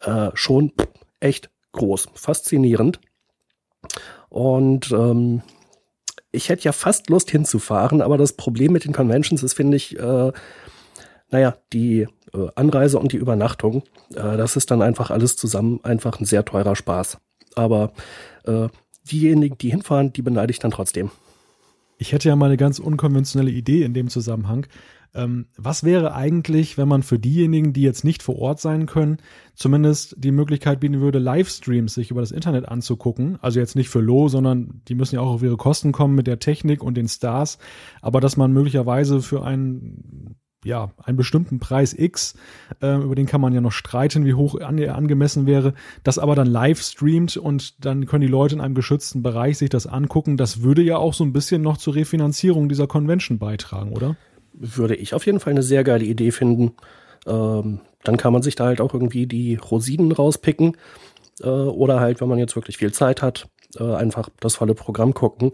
Äh, 0.00 0.30
schon 0.34 0.72
echt 1.20 1.50
groß, 1.72 2.08
faszinierend. 2.14 3.00
Und 4.28 4.92
ähm, 4.92 5.42
ich 6.30 6.48
hätte 6.48 6.64
ja 6.64 6.72
fast 6.72 7.10
Lust 7.10 7.30
hinzufahren, 7.30 8.02
aber 8.02 8.18
das 8.18 8.34
Problem 8.34 8.72
mit 8.72 8.84
den 8.84 8.92
Conventions 8.92 9.42
ist, 9.42 9.54
finde 9.54 9.76
ich, 9.76 9.98
äh, 9.98 10.32
naja, 11.30 11.56
die 11.72 12.06
äh, 12.32 12.48
Anreise 12.54 12.98
und 12.98 13.12
die 13.12 13.16
Übernachtung, 13.16 13.82
äh, 14.14 14.36
das 14.36 14.56
ist 14.56 14.70
dann 14.70 14.82
einfach 14.82 15.10
alles 15.10 15.36
zusammen 15.36 15.80
einfach 15.82 16.20
ein 16.20 16.24
sehr 16.24 16.44
teurer 16.44 16.76
Spaß. 16.76 17.18
Aber 17.54 17.92
äh, 18.44 18.68
diejenigen, 19.10 19.58
die 19.58 19.70
hinfahren, 19.70 20.12
die 20.12 20.22
beneide 20.22 20.50
ich 20.50 20.58
dann 20.58 20.70
trotzdem. 20.70 21.10
Ich 21.98 22.12
hätte 22.12 22.28
ja 22.28 22.36
mal 22.36 22.46
eine 22.46 22.56
ganz 22.56 22.78
unkonventionelle 22.78 23.50
Idee 23.50 23.82
in 23.82 23.92
dem 23.92 24.08
Zusammenhang. 24.08 24.66
Ähm, 25.14 25.46
was 25.56 25.84
wäre 25.84 26.14
eigentlich, 26.14 26.76
wenn 26.76 26.86
man 26.86 27.02
für 27.02 27.18
diejenigen, 27.18 27.72
die 27.72 27.82
jetzt 27.82 28.04
nicht 28.04 28.22
vor 28.22 28.38
Ort 28.38 28.60
sein 28.60 28.86
können, 28.86 29.16
zumindest 29.54 30.14
die 30.18 30.30
Möglichkeit 30.30 30.80
bieten 30.80 31.00
würde, 31.00 31.18
Livestreams 31.18 31.94
sich 31.94 32.10
über 32.10 32.20
das 32.20 32.30
Internet 32.30 32.68
anzugucken? 32.68 33.38
Also 33.40 33.58
jetzt 33.58 33.74
nicht 33.74 33.88
für 33.88 34.00
Low, 34.00 34.28
sondern 34.28 34.82
die 34.86 34.94
müssen 34.94 35.16
ja 35.16 35.22
auch 35.22 35.32
auf 35.32 35.42
ihre 35.42 35.56
Kosten 35.56 35.92
kommen 35.92 36.14
mit 36.14 36.26
der 36.26 36.38
Technik 36.38 36.82
und 36.82 36.96
den 36.96 37.08
Stars, 37.08 37.58
aber 38.02 38.20
dass 38.20 38.36
man 38.36 38.52
möglicherweise 38.52 39.22
für 39.22 39.42
einen 39.44 40.36
ja, 40.64 40.90
einen 41.02 41.16
bestimmten 41.16 41.58
Preis 41.58 41.94
X, 41.96 42.34
äh, 42.82 42.96
über 42.96 43.14
den 43.14 43.26
kann 43.26 43.40
man 43.40 43.52
ja 43.52 43.60
noch 43.60 43.72
streiten, 43.72 44.24
wie 44.24 44.34
hoch 44.34 44.60
an, 44.60 44.82
angemessen 44.88 45.46
wäre, 45.46 45.74
das 46.02 46.18
aber 46.18 46.34
dann 46.34 46.46
live 46.46 46.80
streamt 46.82 47.36
und 47.36 47.84
dann 47.84 48.06
können 48.06 48.22
die 48.22 48.28
Leute 48.28 48.56
in 48.56 48.60
einem 48.60 48.74
geschützten 48.74 49.22
Bereich 49.22 49.58
sich 49.58 49.70
das 49.70 49.86
angucken. 49.86 50.36
Das 50.36 50.62
würde 50.62 50.82
ja 50.82 50.96
auch 50.96 51.14
so 51.14 51.24
ein 51.24 51.32
bisschen 51.32 51.62
noch 51.62 51.76
zur 51.76 51.94
Refinanzierung 51.94 52.68
dieser 52.68 52.86
Convention 52.86 53.38
beitragen, 53.38 53.92
oder? 53.92 54.16
Würde 54.52 54.96
ich 54.96 55.14
auf 55.14 55.26
jeden 55.26 55.40
Fall 55.40 55.52
eine 55.52 55.62
sehr 55.62 55.84
geile 55.84 56.04
Idee 56.04 56.32
finden. 56.32 56.72
Ähm, 57.26 57.80
dann 58.02 58.16
kann 58.16 58.32
man 58.32 58.42
sich 58.42 58.54
da 58.56 58.66
halt 58.66 58.80
auch 58.80 58.94
irgendwie 58.94 59.26
die 59.26 59.56
Rosinen 59.56 60.12
rauspicken. 60.12 60.76
Äh, 61.40 61.48
oder 61.48 62.00
halt, 62.00 62.20
wenn 62.20 62.28
man 62.28 62.38
jetzt 62.38 62.56
wirklich 62.56 62.78
viel 62.78 62.92
Zeit 62.92 63.22
hat, 63.22 63.48
äh, 63.76 63.94
einfach 63.94 64.28
das 64.40 64.56
volle 64.56 64.74
Programm 64.74 65.14
gucken. 65.14 65.52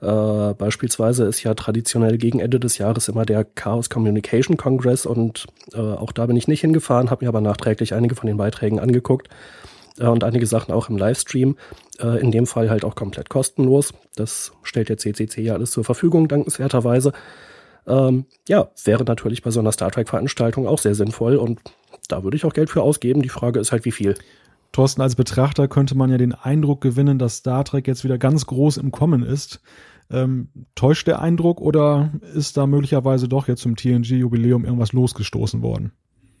Äh, 0.00 0.54
beispielsweise 0.54 1.24
ist 1.24 1.42
ja 1.42 1.54
traditionell 1.54 2.18
gegen 2.18 2.40
Ende 2.40 2.58
des 2.58 2.78
Jahres 2.78 3.08
immer 3.08 3.24
der 3.24 3.44
Chaos 3.44 3.88
Communication 3.88 4.56
Congress 4.56 5.06
und 5.06 5.46
äh, 5.74 5.78
auch 5.78 6.12
da 6.12 6.26
bin 6.26 6.36
ich 6.36 6.48
nicht 6.48 6.60
hingefahren, 6.60 7.10
habe 7.10 7.24
mir 7.24 7.28
aber 7.28 7.40
nachträglich 7.40 7.94
einige 7.94 8.16
von 8.16 8.26
den 8.26 8.36
Beiträgen 8.36 8.80
angeguckt 8.80 9.28
äh, 9.98 10.06
und 10.06 10.24
einige 10.24 10.46
Sachen 10.46 10.72
auch 10.72 10.88
im 10.88 10.96
Livestream. 10.96 11.56
Äh, 12.00 12.20
in 12.20 12.32
dem 12.32 12.46
Fall 12.46 12.68
halt 12.68 12.84
auch 12.84 12.96
komplett 12.96 13.30
kostenlos. 13.30 13.94
Das 14.16 14.52
stellt 14.64 14.88
der 14.88 14.98
CCC 14.98 15.42
ja 15.42 15.54
alles 15.54 15.70
zur 15.70 15.84
Verfügung, 15.84 16.26
dankenswerterweise. 16.26 17.12
Ähm, 17.86 18.26
ja, 18.48 18.70
wäre 18.84 19.04
natürlich 19.04 19.42
bei 19.42 19.50
so 19.50 19.60
einer 19.60 19.72
Star 19.72 19.90
Trek-Veranstaltung 19.90 20.66
auch 20.66 20.78
sehr 20.78 20.94
sinnvoll 20.94 21.36
und 21.36 21.60
da 22.08 22.22
würde 22.24 22.36
ich 22.36 22.44
auch 22.44 22.52
Geld 22.52 22.70
für 22.70 22.82
ausgeben. 22.82 23.22
Die 23.22 23.28
Frage 23.28 23.60
ist 23.60 23.72
halt, 23.72 23.84
wie 23.84 23.92
viel. 23.92 24.14
Thorsten, 24.72 25.02
als 25.02 25.16
Betrachter 25.16 25.68
könnte 25.68 25.94
man 25.94 26.10
ja 26.10 26.18
den 26.18 26.34
Eindruck 26.34 26.80
gewinnen, 26.80 27.18
dass 27.18 27.36
Star 27.36 27.64
Trek 27.64 27.86
jetzt 27.86 28.04
wieder 28.04 28.18
ganz 28.18 28.46
groß 28.46 28.78
im 28.78 28.90
Kommen 28.90 29.22
ist. 29.22 29.60
Ähm, 30.10 30.48
täuscht 30.74 31.06
der 31.06 31.20
Eindruck 31.20 31.60
oder 31.60 32.12
ist 32.34 32.56
da 32.56 32.66
möglicherweise 32.66 33.28
doch 33.28 33.48
jetzt 33.48 33.62
zum 33.62 33.76
TNG-Jubiläum 33.76 34.64
irgendwas 34.64 34.92
losgestoßen 34.92 35.62
worden? 35.62 35.92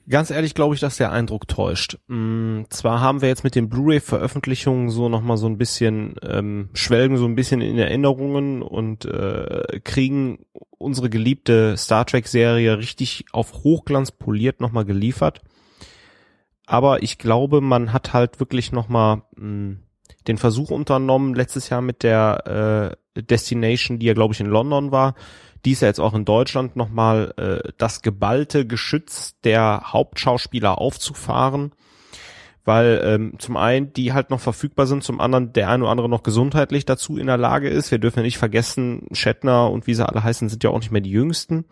Ganz 0.08 0.30
ehrlich 0.30 0.54
glaube 0.54 0.74
ich, 0.74 0.80
dass 0.80 0.96
der 0.96 1.12
Eindruck 1.12 1.46
täuscht. 1.46 1.98
Mm, 2.08 2.62
zwar 2.70 3.00
haben 3.00 3.22
wir 3.22 3.28
jetzt 3.28 3.44
mit 3.44 3.54
den 3.54 3.68
Blu-ray-Veröffentlichungen 3.68 4.90
so 4.90 5.08
nochmal 5.08 5.36
so 5.36 5.46
ein 5.46 5.58
bisschen, 5.58 6.16
ähm, 6.22 6.70
schwelgen 6.74 7.16
so 7.18 7.24
ein 7.24 7.36
bisschen 7.36 7.60
in 7.60 7.78
Erinnerungen 7.78 8.62
und 8.62 9.04
äh, 9.04 9.80
kriegen 9.84 10.40
unsere 10.78 11.08
geliebte 11.08 11.76
Star 11.76 12.04
Trek-Serie 12.04 12.78
richtig 12.78 13.26
auf 13.32 13.62
Hochglanz 13.62 14.10
poliert 14.10 14.60
nochmal 14.60 14.84
geliefert. 14.84 15.40
Aber 16.66 17.02
ich 17.02 17.18
glaube, 17.18 17.60
man 17.60 17.92
hat 17.92 18.12
halt 18.12 18.40
wirklich 18.40 18.72
nochmal 18.72 19.22
mm, 19.36 19.74
den 20.26 20.38
Versuch 20.38 20.70
unternommen, 20.70 21.34
letztes 21.34 21.68
Jahr 21.68 21.82
mit 21.82 22.02
der 22.02 22.96
äh, 23.16 23.22
Destination, 23.22 23.98
die 23.98 24.06
ja, 24.06 24.14
glaube 24.14 24.34
ich, 24.34 24.40
in 24.40 24.46
London 24.46 24.92
war, 24.92 25.14
die 25.64 25.72
ist 25.72 25.82
ja 25.82 25.88
jetzt 25.88 26.00
auch 26.00 26.14
in 26.14 26.24
Deutschland 26.24 26.76
nochmal 26.76 27.34
äh, 27.36 27.72
das 27.78 28.02
geballte 28.02 28.66
Geschütz 28.66 29.38
der 29.42 29.82
Hauptschauspieler 29.86 30.78
aufzufahren. 30.78 31.72
Weil 32.64 33.02
ähm, 33.04 33.34
zum 33.38 33.56
einen 33.56 33.92
die 33.92 34.12
halt 34.12 34.30
noch 34.30 34.38
verfügbar 34.38 34.86
sind, 34.86 35.02
zum 35.02 35.20
anderen 35.20 35.52
der 35.52 35.68
ein 35.68 35.82
oder 35.82 35.90
andere 35.90 36.08
noch 36.08 36.22
gesundheitlich 36.22 36.84
dazu 36.84 37.18
in 37.18 37.26
der 37.26 37.36
Lage 37.36 37.68
ist. 37.68 37.90
Wir 37.90 37.98
dürfen 37.98 38.20
ja 38.20 38.22
nicht 38.22 38.38
vergessen, 38.38 39.08
Shatner 39.10 39.68
und 39.68 39.88
wie 39.88 39.94
sie 39.94 40.08
alle 40.08 40.22
heißen, 40.22 40.48
sind 40.48 40.62
ja 40.62 40.70
auch 40.70 40.78
nicht 40.78 40.92
mehr 40.92 41.00
die 41.00 41.10
jüngsten. 41.10 41.64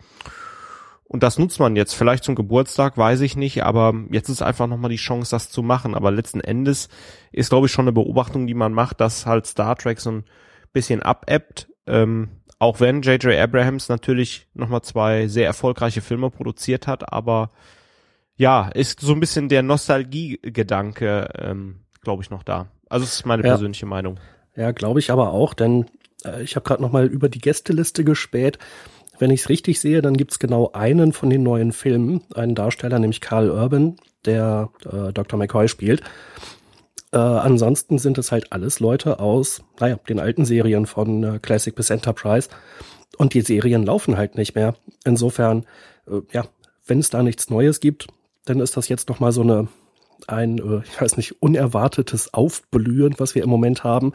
Und 1.12 1.24
das 1.24 1.40
nutzt 1.40 1.58
man 1.58 1.74
jetzt 1.74 1.94
vielleicht 1.94 2.22
zum 2.22 2.36
Geburtstag, 2.36 2.96
weiß 2.96 3.22
ich 3.22 3.34
nicht, 3.34 3.64
aber 3.64 3.92
jetzt 4.12 4.28
ist 4.28 4.42
einfach 4.42 4.68
nochmal 4.68 4.92
die 4.92 4.96
Chance, 4.96 5.32
das 5.32 5.50
zu 5.50 5.60
machen. 5.60 5.96
Aber 5.96 6.12
letzten 6.12 6.38
Endes 6.38 6.88
ist, 7.32 7.50
glaube 7.50 7.66
ich, 7.66 7.72
schon 7.72 7.82
eine 7.82 7.92
Beobachtung, 7.92 8.46
die 8.46 8.54
man 8.54 8.72
macht, 8.72 9.00
dass 9.00 9.26
halt 9.26 9.44
Star 9.44 9.74
Trek 9.74 9.98
so 9.98 10.12
ein 10.12 10.24
bisschen 10.72 11.02
abebbt. 11.02 11.68
Ähm, 11.88 12.28
auch 12.60 12.78
wenn 12.78 13.02
J.J. 13.02 13.34
Abrahams 13.40 13.88
natürlich 13.88 14.46
nochmal 14.54 14.82
zwei 14.82 15.26
sehr 15.26 15.46
erfolgreiche 15.46 16.00
Filme 16.00 16.30
produziert 16.30 16.86
hat, 16.86 17.12
aber 17.12 17.50
ja, 18.36 18.68
ist 18.68 19.00
so 19.00 19.12
ein 19.12 19.18
bisschen 19.18 19.48
der 19.48 19.64
Nostalgie-Gedanke, 19.64 21.28
ähm, 21.36 21.80
glaube 22.02 22.22
ich, 22.22 22.30
noch 22.30 22.44
da. 22.44 22.68
Also 22.88 23.04
das 23.04 23.14
ist 23.14 23.26
meine 23.26 23.42
ja. 23.42 23.48
persönliche 23.48 23.86
Meinung. 23.86 24.20
Ja, 24.54 24.70
glaube 24.70 25.00
ich 25.00 25.10
aber 25.10 25.32
auch, 25.32 25.54
denn 25.54 25.86
äh, 26.24 26.40
ich 26.44 26.54
habe 26.54 26.62
gerade 26.62 26.82
nochmal 26.82 27.06
über 27.06 27.28
die 27.28 27.40
Gästeliste 27.40 28.04
gespäht 28.04 28.60
wenn 29.20 29.30
ich 29.30 29.42
es 29.42 29.48
richtig 29.48 29.80
sehe, 29.80 30.02
dann 30.02 30.16
gibt 30.16 30.32
es 30.32 30.38
genau 30.38 30.70
einen 30.72 31.12
von 31.12 31.30
den 31.30 31.42
neuen 31.42 31.72
Filmen, 31.72 32.22
einen 32.34 32.54
Darsteller, 32.54 32.98
nämlich 32.98 33.20
Carl 33.20 33.50
Urban, 33.50 33.96
der 34.24 34.70
äh, 34.84 35.12
Dr. 35.12 35.38
McCoy 35.38 35.68
spielt. 35.68 36.02
Äh, 37.12 37.18
ansonsten 37.18 37.98
sind 37.98 38.18
es 38.18 38.32
halt 38.32 38.52
alles 38.52 38.80
Leute 38.80 39.20
aus, 39.20 39.62
naja, 39.78 39.98
den 40.08 40.20
alten 40.20 40.44
Serien 40.44 40.86
von 40.86 41.24
äh, 41.24 41.38
Classic 41.40 41.74
bis 41.74 41.90
Enterprise. 41.90 42.48
Und 43.18 43.34
die 43.34 43.42
Serien 43.42 43.84
laufen 43.84 44.16
halt 44.16 44.36
nicht 44.36 44.54
mehr. 44.54 44.74
Insofern, 45.04 45.66
äh, 46.06 46.20
ja, 46.32 46.46
wenn 46.86 47.00
es 47.00 47.10
da 47.10 47.22
nichts 47.22 47.50
Neues 47.50 47.80
gibt, 47.80 48.06
dann 48.44 48.60
ist 48.60 48.76
das 48.76 48.88
jetzt 48.88 49.08
noch 49.08 49.20
mal 49.20 49.32
so 49.32 49.42
eine 49.42 49.68
ein, 50.28 50.58
äh, 50.58 50.82
ich 50.84 51.00
weiß 51.00 51.16
nicht, 51.16 51.42
unerwartetes 51.42 52.34
Aufblühen, 52.34 53.14
was 53.18 53.34
wir 53.34 53.42
im 53.42 53.50
Moment 53.50 53.84
haben. 53.84 54.12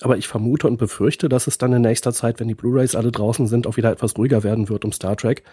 Aber 0.00 0.16
ich 0.16 0.26
vermute 0.26 0.66
und 0.66 0.78
befürchte, 0.78 1.28
dass 1.28 1.46
es 1.46 1.58
dann 1.58 1.72
in 1.72 1.82
nächster 1.82 2.12
Zeit, 2.12 2.40
wenn 2.40 2.48
die 2.48 2.54
Blu-rays 2.54 2.94
alle 2.94 3.12
draußen 3.12 3.46
sind, 3.46 3.66
auch 3.66 3.76
wieder 3.76 3.92
etwas 3.92 4.16
ruhiger 4.16 4.42
werden 4.42 4.68
wird 4.68 4.84
um 4.84 4.92
Star 4.92 5.16
Trek. 5.16 5.44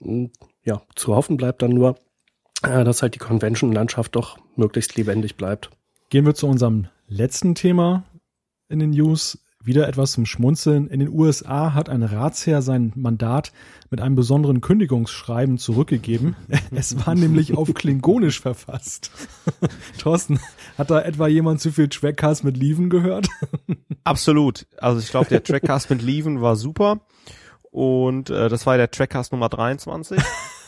Hm, 0.00 0.30
ja, 0.64 0.82
zu 0.96 1.14
hoffen 1.14 1.36
bleibt 1.36 1.62
dann 1.62 1.70
nur, 1.70 1.96
äh, 2.62 2.84
dass 2.84 3.02
halt 3.02 3.14
die 3.14 3.20
Convention-Landschaft 3.20 4.16
doch 4.16 4.38
möglichst 4.56 4.96
lebendig 4.96 5.36
bleibt. 5.36 5.70
Gehen 6.08 6.26
wir 6.26 6.34
zu 6.34 6.46
unserem 6.46 6.88
letzten 7.06 7.54
Thema 7.54 8.04
in 8.68 8.80
den 8.80 8.90
News. 8.90 9.38
Wieder 9.64 9.88
etwas 9.88 10.12
zum 10.12 10.26
Schmunzeln. 10.26 10.86
In 10.86 11.00
den 11.00 11.08
USA 11.08 11.74
hat 11.74 11.88
ein 11.88 12.02
Ratsherr 12.04 12.62
sein 12.62 12.92
Mandat 12.94 13.52
mit 13.90 14.00
einem 14.00 14.14
besonderen 14.14 14.60
Kündigungsschreiben 14.60 15.58
zurückgegeben. 15.58 16.36
Es 16.70 17.06
war 17.06 17.14
nämlich 17.14 17.56
auf 17.56 17.72
Klingonisch 17.74 18.40
verfasst. 18.40 19.10
Thorsten, 19.98 20.38
hat 20.78 20.90
da 20.90 21.00
etwa 21.00 21.26
jemand 21.26 21.60
zu 21.60 21.72
viel 21.72 21.88
Trackcast 21.88 22.44
mit 22.44 22.56
Lieven 22.56 22.90
gehört? 22.90 23.28
Absolut. 24.04 24.66
Also 24.78 25.00
ich 25.00 25.10
glaube, 25.10 25.28
der 25.28 25.42
Trackcast 25.42 25.90
mit 25.90 26.02
Lieven 26.02 26.40
war 26.40 26.54
super. 26.56 27.00
Und 27.70 28.30
äh, 28.30 28.48
das 28.48 28.66
war 28.66 28.76
der 28.76 28.90
Trackcast 28.90 29.32
Nummer 29.32 29.48
23. 29.48 30.20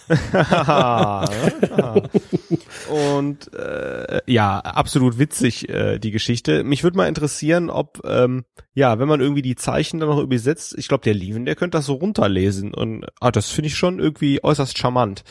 und 2.90 3.52
äh, 3.54 4.20
ja, 4.26 4.58
absolut 4.58 5.18
witzig 5.18 5.68
äh, 5.68 5.98
die 5.98 6.10
Geschichte. 6.10 6.64
Mich 6.64 6.82
würde 6.82 6.96
mal 6.96 7.08
interessieren, 7.08 7.70
ob 7.70 8.00
ähm, 8.04 8.44
ja, 8.74 8.98
wenn 8.98 9.08
man 9.08 9.20
irgendwie 9.20 9.42
die 9.42 9.56
Zeichen 9.56 10.00
dann 10.00 10.08
noch 10.08 10.20
übersetzt, 10.20 10.74
ich 10.78 10.88
glaube, 10.88 11.04
der 11.04 11.14
Lieven, 11.14 11.44
der 11.44 11.56
könnte 11.56 11.78
das 11.78 11.86
so 11.86 11.94
runterlesen 11.94 12.74
und 12.74 13.06
ah, 13.20 13.30
das 13.30 13.50
finde 13.50 13.68
ich 13.68 13.76
schon 13.76 13.98
irgendwie 13.98 14.42
äußerst 14.42 14.78
charmant. 14.78 15.24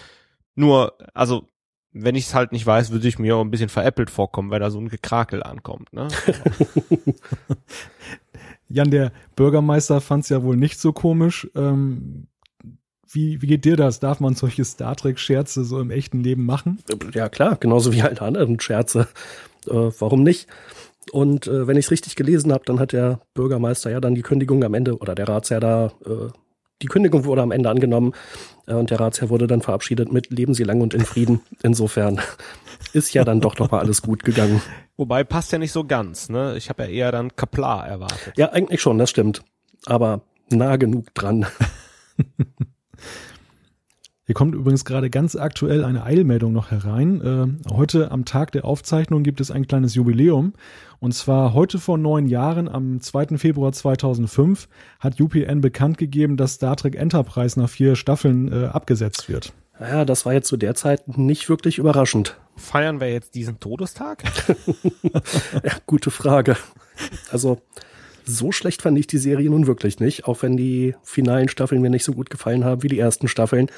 Nur, 0.56 0.98
also 1.14 1.48
wenn 1.94 2.16
ich 2.16 2.26
es 2.26 2.34
halt 2.34 2.52
nicht 2.52 2.66
weiß, 2.66 2.92
würde 2.92 3.08
ich 3.08 3.20
mir 3.20 3.36
auch 3.36 3.42
ein 3.42 3.52
bisschen 3.52 3.70
veräppelt 3.70 4.10
vorkommen, 4.10 4.52
weil 4.52 4.60
da 4.60 4.70
so 4.70 4.80
ein 4.80 4.90
Gekrakel 4.90 5.44
ankommt. 5.44 5.92
Ne? 5.94 6.08
Jan, 8.70 8.92
der 8.92 9.12
Bürgermeister 9.36 10.02
fand 10.02 10.24
es 10.24 10.30
ja 10.30 10.44
wohl 10.44 10.58
nicht 10.58 10.80
so 10.80 10.92
komisch. 10.92 11.50
Ähm, 11.56 12.28
wie, 13.18 13.42
wie 13.42 13.48
geht 13.48 13.66
dir 13.66 13.76
das? 13.76 14.00
Darf 14.00 14.20
man 14.20 14.36
solche 14.36 14.64
Star 14.64 14.96
Trek-Scherze 14.96 15.64
so 15.64 15.80
im 15.80 15.90
echten 15.90 16.22
Leben 16.22 16.46
machen? 16.46 16.84
Ja, 17.16 17.30
klar, 17.30 17.58
genauso 17.60 17.92
wie 17.92 18.04
halt 18.04 18.22
anderen 18.22 18.60
Scherze. 18.60 19.08
Äh, 19.68 19.92
warum 20.00 20.22
nicht? 20.22 20.48
Und 21.12 21.48
äh, 21.48 21.66
wenn 21.66 21.78
ich 21.78 21.86
es 21.86 21.92
richtig 21.92 22.16
gelesen 22.16 22.54
habe, 22.54 22.64
dann 22.66 22.80
hat 22.80 22.92
der 22.92 23.22
Bürgermeister 23.34 23.90
ja 23.90 24.00
dann 24.00 24.14
die 24.14 24.22
Kündigung 24.22 24.64
am 24.64 24.76
Ende 24.76 24.98
oder 24.98 25.16
der 25.16 25.28
Ratsherr 25.28 25.60
da, 25.60 25.88
äh, 26.06 26.30
die 26.84 26.88
Kündigung 26.88 27.26
wurde 27.26 27.42
am 27.42 27.52
Ende 27.52 27.72
angenommen 27.72 28.14
äh, 28.68 28.74
und 28.74 28.92
der 28.92 29.00
Ratsherr 29.00 29.30
wurde 29.30 29.48
dann 29.48 29.64
verabschiedet 29.64 30.12
mit 30.14 30.30
Leben 30.30 30.54
Sie 30.54 30.64
lang 30.64 30.82
und 30.82 30.94
in 30.94 31.04
Frieden. 31.04 31.42
Insofern 31.64 32.22
ist 32.94 33.14
ja 33.16 33.24
dann 33.24 33.42
doch 33.42 33.58
noch 33.58 33.72
mal 33.72 33.80
alles 33.80 34.04
gut 34.04 34.24
gegangen. 34.24 34.62
Wobei 34.96 35.24
passt 35.24 35.52
ja 35.52 35.58
nicht 35.58 35.72
so 35.72 35.86
ganz, 35.86 36.30
ne? 36.30 36.56
Ich 36.56 36.70
habe 36.70 36.84
ja 36.84 36.90
eher 36.90 37.12
dann 37.12 37.36
Kaplar 37.36 37.88
erwartet. 37.88 38.34
Ja, 38.38 38.52
eigentlich 38.52 38.82
schon, 38.82 39.00
das 39.00 39.10
stimmt. 39.10 39.42
Aber 39.88 40.22
nah 40.52 40.76
genug 40.76 41.16
dran. 41.16 41.48
Hier 44.28 44.36
kommt 44.36 44.56
übrigens 44.56 44.84
gerade 44.84 45.10
ganz 45.10 45.38
aktuell 45.38 45.86
eine 45.86 46.04
Eilmeldung 46.04 46.52
noch 46.52 46.70
herein. 46.70 47.22
Äh, 47.22 47.72
heute 47.74 48.12
am 48.12 48.26
Tag 48.26 48.52
der 48.52 48.66
Aufzeichnung 48.66 49.24
gibt 49.24 49.40
es 49.40 49.52
ein 49.52 49.68
kleines 49.68 49.96
Jubiläum. 49.96 50.52
Und 51.00 51.14
zwar 51.14 51.54
heute 51.54 51.80
vor 51.80 51.98
neun 51.98 52.28
Jahren, 52.28 52.68
am 52.68 53.00
2. 53.00 53.38
Februar 53.38 53.72
2005, 53.72 54.68
hat 55.00 55.22
UPN 55.22 55.62
bekannt 55.62 55.98
gegeben, 55.98 56.36
dass 56.36 56.56
Star 56.56 56.76
Trek 56.76 56.96
Enterprise 56.96 57.58
nach 57.58 57.70
vier 57.70 57.96
Staffeln 57.96 58.52
äh, 58.52 58.66
abgesetzt 58.66 59.30
wird. 59.30 59.54
Ja, 59.80 60.04
das 60.04 60.26
war 60.26 60.34
jetzt 60.34 60.50
zu 60.50 60.58
der 60.58 60.76
Zeit 60.76 61.18
nicht 61.18 61.48
wirklich 61.48 61.78
überraschend. 61.78 62.38
Feiern 62.58 63.00
wir 63.00 63.10
jetzt 63.10 63.34
diesen 63.34 63.62
Todestag? 63.62 64.24
ja, 65.64 65.72
gute 65.86 66.12
Frage. 66.12 66.58
Also, 67.32 67.62
so 68.28 68.52
schlecht 68.52 68.82
fand 68.82 68.98
ich 68.98 69.08
die 69.08 69.18
Serie 69.18 69.50
nun 69.50 69.68
wirklich 69.68 70.00
nicht, 70.00 70.26
auch 70.26 70.42
wenn 70.42 70.58
die 70.58 70.96
finalen 71.04 71.50
Staffeln 71.50 71.82
mir 71.82 71.90
nicht 71.90 72.04
so 72.04 72.14
gut 72.14 72.30
gefallen 72.30 72.66
haben 72.66 72.84
wie 72.84 72.88
die 72.88 73.00
ersten 73.00 73.28
Staffeln. 73.28 73.70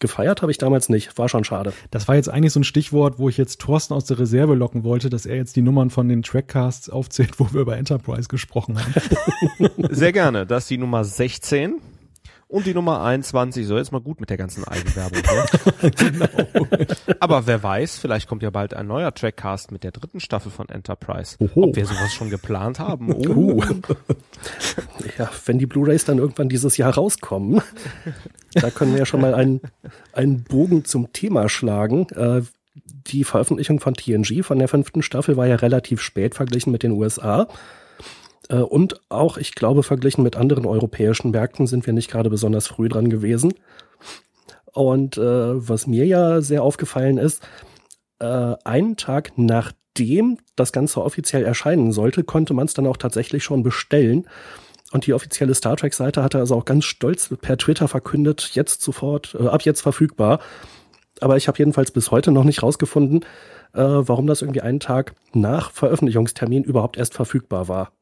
Gefeiert 0.00 0.42
habe 0.42 0.50
ich 0.50 0.58
damals 0.58 0.88
nicht, 0.88 1.16
war 1.18 1.28
schon 1.28 1.44
schade. 1.44 1.72
Das 1.90 2.08
war 2.08 2.16
jetzt 2.16 2.28
eigentlich 2.28 2.52
so 2.52 2.60
ein 2.60 2.64
Stichwort, 2.64 3.18
wo 3.18 3.28
ich 3.28 3.36
jetzt 3.36 3.60
Thorsten 3.60 3.94
aus 3.94 4.04
der 4.04 4.18
Reserve 4.18 4.54
locken 4.54 4.84
wollte, 4.84 5.08
dass 5.08 5.24
er 5.24 5.36
jetzt 5.36 5.56
die 5.56 5.62
Nummern 5.62 5.90
von 5.90 6.08
den 6.08 6.22
Trackcasts 6.22 6.90
aufzählt, 6.90 7.38
wo 7.38 7.52
wir 7.52 7.60
über 7.60 7.76
Enterprise 7.76 8.28
gesprochen 8.28 8.78
haben. 8.78 9.70
Sehr 9.90 10.12
gerne, 10.12 10.46
das 10.46 10.64
ist 10.64 10.70
die 10.70 10.78
Nummer 10.78 11.04
16 11.04 11.80
Und 12.54 12.66
die 12.66 12.72
Nummer 12.72 13.02
21, 13.02 13.66
so 13.66 13.76
jetzt 13.76 13.90
mal 13.90 14.00
gut 14.00 14.20
mit 14.20 14.30
der 14.30 14.36
ganzen 14.36 14.62
Eigenwerbung. 14.62 15.18
Ne? 15.18 15.90
genau. 15.96 16.68
Aber 17.18 17.48
wer 17.48 17.60
weiß, 17.60 17.98
vielleicht 17.98 18.28
kommt 18.28 18.44
ja 18.44 18.50
bald 18.50 18.74
ein 18.74 18.86
neuer 18.86 19.12
Trackcast 19.12 19.72
mit 19.72 19.82
der 19.82 19.90
dritten 19.90 20.20
Staffel 20.20 20.52
von 20.52 20.68
Enterprise. 20.68 21.36
Oho. 21.40 21.64
Ob 21.64 21.74
wir 21.74 21.84
sowas 21.84 22.14
schon 22.14 22.30
geplant 22.30 22.78
haben. 22.78 23.12
Oh. 23.12 23.28
Uh. 23.28 23.64
Ja, 25.18 25.30
wenn 25.46 25.58
die 25.58 25.66
Blu-rays 25.66 26.04
dann 26.04 26.18
irgendwann 26.18 26.48
dieses 26.48 26.76
Jahr 26.76 26.94
rauskommen, 26.94 27.60
da 28.52 28.70
können 28.70 28.92
wir 28.92 29.00
ja 29.00 29.06
schon 29.06 29.20
mal 29.20 29.34
einen, 29.34 29.60
einen 30.12 30.44
Bogen 30.44 30.84
zum 30.84 31.12
Thema 31.12 31.48
schlagen. 31.48 32.06
Äh, 32.10 32.42
die 33.08 33.24
Veröffentlichung 33.24 33.80
von 33.80 33.94
TNG 33.94 34.44
von 34.44 34.60
der 34.60 34.68
fünften 34.68 35.02
Staffel 35.02 35.36
war 35.36 35.46
ja 35.46 35.56
relativ 35.56 36.00
spät 36.00 36.36
verglichen 36.36 36.70
mit 36.70 36.84
den 36.84 36.92
USA. 36.92 37.48
Äh, 38.48 38.56
und 38.56 39.00
auch, 39.08 39.36
ich 39.36 39.54
glaube, 39.54 39.82
verglichen 39.82 40.22
mit 40.22 40.36
anderen 40.36 40.66
europäischen 40.66 41.30
Märkten 41.30 41.66
sind 41.66 41.86
wir 41.86 41.92
nicht 41.92 42.10
gerade 42.10 42.30
besonders 42.30 42.66
früh 42.66 42.88
dran 42.88 43.10
gewesen. 43.10 43.54
Und 44.72 45.18
äh, 45.18 45.22
was 45.22 45.86
mir 45.86 46.06
ja 46.06 46.40
sehr 46.40 46.62
aufgefallen 46.62 47.18
ist, 47.18 47.46
äh, 48.18 48.54
einen 48.64 48.96
Tag 48.96 49.32
nachdem 49.36 50.38
das 50.56 50.72
Ganze 50.72 51.02
offiziell 51.02 51.44
erscheinen 51.44 51.92
sollte, 51.92 52.24
konnte 52.24 52.54
man 52.54 52.66
es 52.66 52.74
dann 52.74 52.86
auch 52.86 52.96
tatsächlich 52.96 53.44
schon 53.44 53.62
bestellen. 53.62 54.26
Und 54.92 55.06
die 55.06 55.12
offizielle 55.12 55.54
Star 55.54 55.76
Trek-Seite 55.76 56.22
hatte 56.22 56.38
also 56.38 56.54
auch 56.56 56.64
ganz 56.64 56.84
stolz 56.84 57.34
per 57.40 57.56
Twitter 57.56 57.88
verkündet, 57.88 58.50
jetzt 58.54 58.82
sofort, 58.82 59.36
äh, 59.38 59.46
ab 59.46 59.62
jetzt 59.62 59.80
verfügbar. 59.80 60.40
Aber 61.20 61.36
ich 61.36 61.48
habe 61.48 61.58
jedenfalls 61.58 61.90
bis 61.90 62.10
heute 62.10 62.32
noch 62.32 62.44
nicht 62.44 62.62
rausgefunden, 62.62 63.24
äh, 63.72 63.80
warum 63.80 64.26
das 64.26 64.42
irgendwie 64.42 64.60
einen 64.60 64.80
Tag 64.80 65.14
nach 65.32 65.70
Veröffentlichungstermin 65.70 66.64
überhaupt 66.64 66.96
erst 66.96 67.14
verfügbar 67.14 67.68
war. 67.68 67.92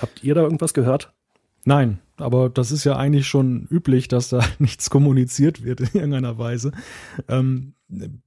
Habt 0.00 0.22
ihr 0.22 0.34
da 0.34 0.42
irgendwas 0.42 0.74
gehört? 0.74 1.12
Nein, 1.64 1.98
aber 2.16 2.48
das 2.48 2.72
ist 2.72 2.84
ja 2.84 2.96
eigentlich 2.96 3.26
schon 3.26 3.66
üblich, 3.70 4.08
dass 4.08 4.30
da 4.30 4.40
nichts 4.58 4.90
kommuniziert 4.90 5.64
wird 5.64 5.80
in 5.80 5.88
irgendeiner 5.92 6.38
Weise. 6.38 6.72
Ähm, 7.28 7.74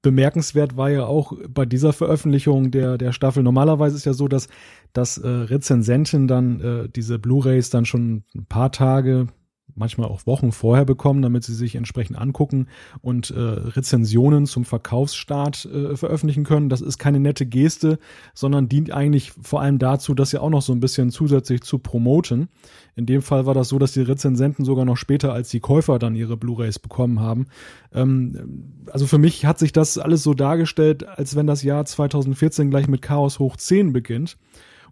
bemerkenswert 0.01 0.75
war 0.75 0.89
ja 0.89 1.05
auch 1.05 1.33
bei 1.48 1.65
dieser 1.65 1.93
Veröffentlichung 1.93 2.72
der, 2.72 2.98
der 2.98 3.13
Staffel. 3.13 3.43
Normalerweise 3.43 3.95
ist 3.95 4.05
ja 4.05 4.13
so, 4.13 4.27
dass, 4.27 4.50
dass 4.91 5.17
äh, 5.17 5.27
Rezensenten 5.27 6.27
dann 6.27 6.60
äh, 6.60 6.89
diese 6.89 7.17
Blu-rays 7.17 7.69
dann 7.69 7.86
schon 7.86 8.24
ein 8.36 8.45
paar 8.45 8.72
Tage, 8.72 9.27
manchmal 9.75 10.07
auch 10.07 10.25
Wochen 10.25 10.51
vorher 10.51 10.85
bekommen, 10.85 11.21
damit 11.21 11.43
sie 11.43 11.53
sich 11.53 11.75
entsprechend 11.75 12.17
angucken 12.17 12.67
und 13.01 13.31
äh, 13.31 13.39
Rezensionen 13.39 14.45
zum 14.45 14.65
Verkaufsstart 14.65 15.65
äh, 15.65 15.95
veröffentlichen 15.95 16.43
können. 16.43 16.69
Das 16.69 16.81
ist 16.81 16.97
keine 16.97 17.19
nette 17.19 17.45
Geste, 17.45 17.99
sondern 18.33 18.69
dient 18.69 18.91
eigentlich 18.91 19.31
vor 19.41 19.61
allem 19.61 19.79
dazu, 19.79 20.13
das 20.13 20.31
ja 20.31 20.41
auch 20.41 20.49
noch 20.49 20.61
so 20.61 20.73
ein 20.73 20.79
bisschen 20.79 21.11
zusätzlich 21.11 21.61
zu 21.61 21.79
promoten. 21.79 22.49
In 22.95 23.05
dem 23.05 23.21
Fall 23.21 23.45
war 23.45 23.53
das 23.53 23.69
so, 23.69 23.79
dass 23.79 23.93
die 23.93 24.01
Rezensenten 24.01 24.65
sogar 24.65 24.85
noch 24.85 24.97
später 24.97 25.33
als 25.33 25.49
die 25.49 25.59
Käufer 25.59 25.99
dann 25.99 26.15
ihre 26.15 26.37
Blu-rays 26.37 26.79
bekommen 26.79 27.19
haben. 27.19 27.47
Ähm, 27.93 28.83
also 28.91 29.07
für 29.07 29.17
mich 29.17 29.45
hat 29.45 29.59
sich 29.59 29.71
das 29.71 29.97
alles 29.97 30.23
so 30.23 30.33
dargestellt, 30.33 31.07
als 31.07 31.35
wenn 31.35 31.47
das 31.47 31.63
Jahr 31.63 31.85
2014 31.85 32.69
gleich 32.69 32.87
mit 32.87 33.01
Chaos 33.01 33.39
hoch 33.39 33.57
10 33.57 33.93
beginnt 33.93 34.37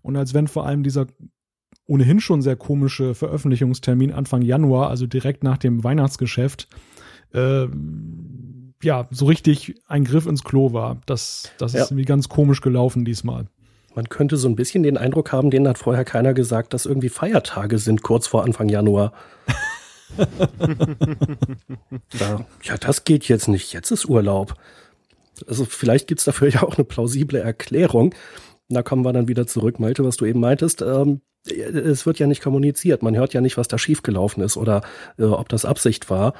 und 0.02 0.16
als 0.16 0.34
wenn 0.34 0.48
vor 0.48 0.66
allem 0.66 0.84
dieser 0.84 1.08
ohnehin 1.88 2.20
schon 2.20 2.42
sehr 2.42 2.56
komische 2.56 3.16
Veröffentlichungstermin 3.16 4.12
Anfang 4.12 4.42
Januar, 4.42 4.90
also 4.90 5.08
direkt 5.08 5.44
nach 5.44 5.58
dem 5.58 5.84
Weihnachtsgeschäft, 5.84 6.68
äh, 7.34 7.68
ja, 8.84 9.08
so 9.12 9.26
richtig 9.26 9.76
ein 9.88 10.04
Griff 10.04 10.26
ins 10.26 10.44
Klo 10.44 10.74
war. 10.74 11.02
Das, 11.06 11.52
das 11.58 11.74
ja. 11.74 11.82
ist 11.84 11.92
irgendwie 11.92 12.06
ganz 12.06 12.30
komisch 12.30 12.62
gelaufen 12.62 13.06
diesmal. 13.06 13.48
Man 13.94 14.08
könnte 14.10 14.38
so 14.38 14.48
ein 14.48 14.56
bisschen 14.56 14.84
den 14.84 14.98
Eindruck 14.98 15.32
haben, 15.32 15.52
denen 15.52 15.68
hat 15.68 15.78
vorher 15.78 16.06
keiner 16.06 16.34
gesagt, 16.34 16.74
dass 16.74 16.86
irgendwie 16.86 17.10
Feiertage 17.10 17.78
sind 17.78 18.02
kurz 18.04 18.26
vor 18.28 18.44
Anfang 18.44 18.70
Januar. 18.70 19.12
da, 22.18 22.46
ja, 22.64 22.78
das 22.78 23.04
geht 23.04 23.28
jetzt 23.28 23.50
nicht. 23.50 23.74
Jetzt 23.74 23.92
ist 23.92 24.06
Urlaub. 24.06 24.56
Also 25.48 25.66
vielleicht 25.66 26.08
gibt's 26.08 26.24
dafür 26.24 26.50
ja 26.50 26.64
auch 26.64 26.78
eine 26.78 26.86
plausible 26.86 27.40
Erklärung. 27.40 28.16
Da 28.70 28.82
kommen 28.84 29.04
wir 29.04 29.12
dann 29.12 29.28
wieder 29.28 29.46
zurück, 29.48 29.80
Malte, 29.80 30.06
was 30.06 30.16
du 30.18 30.26
eben 30.26 30.40
meintest. 30.40 30.82
Ähm, 30.82 31.22
es 31.46 32.06
wird 32.06 32.20
ja 32.20 32.28
nicht 32.28 32.42
kommuniziert. 32.42 33.04
Man 33.04 33.16
hört 33.16 33.34
ja 33.34 33.42
nicht, 33.42 33.58
was 33.58 33.68
da 33.68 33.78
schiefgelaufen 33.78 34.44
ist 34.44 34.58
oder 34.58 34.82
äh, 35.18 35.24
ob 35.24 35.50
das 35.50 35.66
Absicht 35.66 36.10
war. 36.10 36.34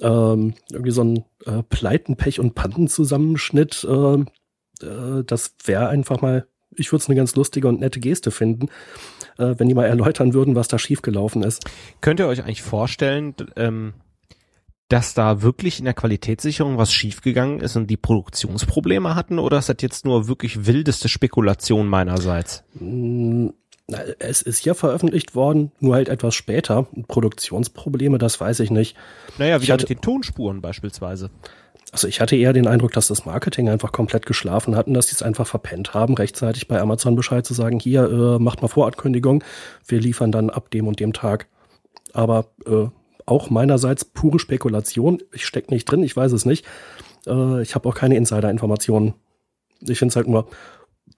Ähm, 0.00 0.54
irgendwie 0.70 0.90
so 0.90 1.04
ein 1.04 1.24
äh, 1.46 1.62
Pleiten, 1.62 2.16
Pech 2.16 2.40
und 2.40 2.54
Pantenzusammenschnitt, 2.54 3.84
äh, 3.88 4.24
äh, 4.84 5.24
das 5.24 5.54
wäre 5.64 5.88
einfach 5.88 6.20
mal, 6.22 6.46
ich 6.74 6.90
würde 6.92 7.02
es 7.02 7.08
eine 7.08 7.16
ganz 7.16 7.36
lustige 7.36 7.68
und 7.68 7.80
nette 7.80 8.00
Geste 8.00 8.30
finden, 8.30 8.68
äh, 9.38 9.54
wenn 9.58 9.68
die 9.68 9.74
mal 9.74 9.84
erläutern 9.84 10.34
würden, 10.34 10.54
was 10.54 10.68
da 10.68 10.78
schiefgelaufen 10.78 11.42
ist. 11.42 11.64
Könnt 12.00 12.20
ihr 12.20 12.26
euch 12.26 12.42
eigentlich 12.42 12.62
vorstellen, 12.62 13.34
ähm, 13.56 13.94
dass 14.88 15.14
da 15.14 15.40
wirklich 15.40 15.78
in 15.78 15.86
der 15.86 15.94
Qualitätssicherung 15.94 16.76
was 16.76 16.92
schiefgegangen 16.92 17.60
ist 17.60 17.76
und 17.76 17.88
die 17.88 17.96
Produktionsprobleme 17.96 19.14
hatten 19.14 19.38
oder 19.38 19.58
ist 19.58 19.68
das 19.68 19.76
jetzt 19.80 20.04
nur 20.04 20.28
wirklich 20.28 20.66
wildeste 20.66 21.08
Spekulation 21.08 21.86
meinerseits? 21.86 22.64
Es 24.18 24.42
ist 24.42 24.64
ja 24.64 24.74
veröffentlicht 24.74 25.34
worden, 25.34 25.72
nur 25.80 25.94
halt 25.94 26.08
etwas 26.08 26.34
später. 26.34 26.86
Produktionsprobleme, 27.08 28.18
das 28.18 28.40
weiß 28.40 28.60
ich 28.60 28.70
nicht. 28.70 28.96
Naja, 29.38 29.62
wie 29.62 29.70
mit 29.70 29.88
den 29.88 30.00
Tonspuren 30.00 30.60
beispielsweise. 30.60 31.30
Also 31.92 32.08
ich 32.08 32.22
hatte 32.22 32.36
eher 32.36 32.54
den 32.54 32.66
Eindruck, 32.66 32.92
dass 32.92 33.08
das 33.08 33.26
Marketing 33.26 33.68
einfach 33.68 33.92
komplett 33.92 34.24
geschlafen 34.24 34.76
hat 34.76 34.86
und 34.86 34.94
dass 34.94 35.08
die 35.08 35.14
es 35.14 35.22
einfach 35.22 35.46
verpennt 35.46 35.92
haben, 35.92 36.14
rechtzeitig 36.14 36.66
bei 36.66 36.80
Amazon 36.80 37.16
Bescheid 37.16 37.44
zu 37.44 37.52
sagen, 37.52 37.78
hier, 37.78 38.04
äh, 38.04 38.38
macht 38.38 38.62
mal 38.62 38.68
Vorankündigung, 38.68 39.44
wir 39.86 40.00
liefern 40.00 40.32
dann 40.32 40.48
ab 40.48 40.70
dem 40.70 40.88
und 40.88 41.00
dem 41.00 41.12
Tag. 41.12 41.48
Aber 42.14 42.46
äh, 42.66 42.86
auch 43.26 43.50
meinerseits 43.50 44.04
pure 44.04 44.38
Spekulation. 44.38 45.22
Ich 45.32 45.44
stecke 45.44 45.72
nicht 45.72 45.84
drin, 45.84 46.02
ich 46.02 46.16
weiß 46.16 46.32
es 46.32 46.46
nicht. 46.46 46.64
Äh, 47.26 47.62
ich 47.62 47.74
habe 47.74 47.88
auch 47.88 47.94
keine 47.94 48.16
Insider-Informationen. 48.16 49.14
Ich 49.80 49.98
finde 49.98 50.12
es 50.12 50.16
halt 50.16 50.28
nur 50.28 50.48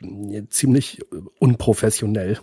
äh, 0.03 0.43
ziemlich 0.49 1.01
äh, 1.01 1.21
unprofessionell. 1.39 2.39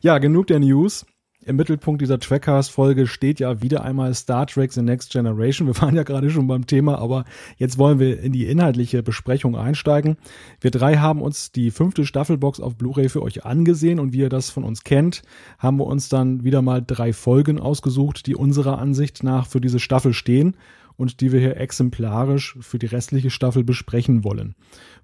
Ja, 0.00 0.18
genug 0.18 0.46
der 0.48 0.60
News. 0.60 1.06
Im 1.44 1.56
Mittelpunkt 1.56 2.00
dieser 2.00 2.20
Trackcast-Folge 2.20 3.08
steht 3.08 3.40
ja 3.40 3.62
wieder 3.62 3.82
einmal 3.82 4.14
Star 4.14 4.46
Trek 4.46 4.72
The 4.72 4.80
Next 4.82 5.10
Generation. 5.10 5.66
Wir 5.66 5.76
waren 5.82 5.96
ja 5.96 6.04
gerade 6.04 6.30
schon 6.30 6.46
beim 6.46 6.66
Thema, 6.66 6.98
aber 6.98 7.24
jetzt 7.56 7.78
wollen 7.78 7.98
wir 7.98 8.20
in 8.20 8.32
die 8.32 8.46
inhaltliche 8.46 9.02
Besprechung 9.02 9.56
einsteigen. 9.56 10.18
Wir 10.60 10.70
drei 10.70 10.98
haben 10.98 11.20
uns 11.20 11.50
die 11.50 11.72
fünfte 11.72 12.06
Staffelbox 12.06 12.60
auf 12.60 12.76
Blu-ray 12.76 13.08
für 13.08 13.22
euch 13.22 13.44
angesehen 13.44 13.98
und 13.98 14.12
wie 14.12 14.18
ihr 14.18 14.28
das 14.28 14.50
von 14.50 14.62
uns 14.62 14.84
kennt, 14.84 15.22
haben 15.58 15.78
wir 15.78 15.86
uns 15.86 16.08
dann 16.08 16.44
wieder 16.44 16.62
mal 16.62 16.80
drei 16.80 17.12
Folgen 17.12 17.58
ausgesucht, 17.58 18.26
die 18.26 18.36
unserer 18.36 18.78
Ansicht 18.78 19.24
nach 19.24 19.48
für 19.48 19.60
diese 19.60 19.80
Staffel 19.80 20.14
stehen 20.14 20.56
und 21.02 21.20
die 21.20 21.32
wir 21.32 21.40
hier 21.40 21.56
exemplarisch 21.56 22.56
für 22.60 22.78
die 22.78 22.86
restliche 22.86 23.30
Staffel 23.30 23.64
besprechen 23.64 24.22
wollen. 24.22 24.54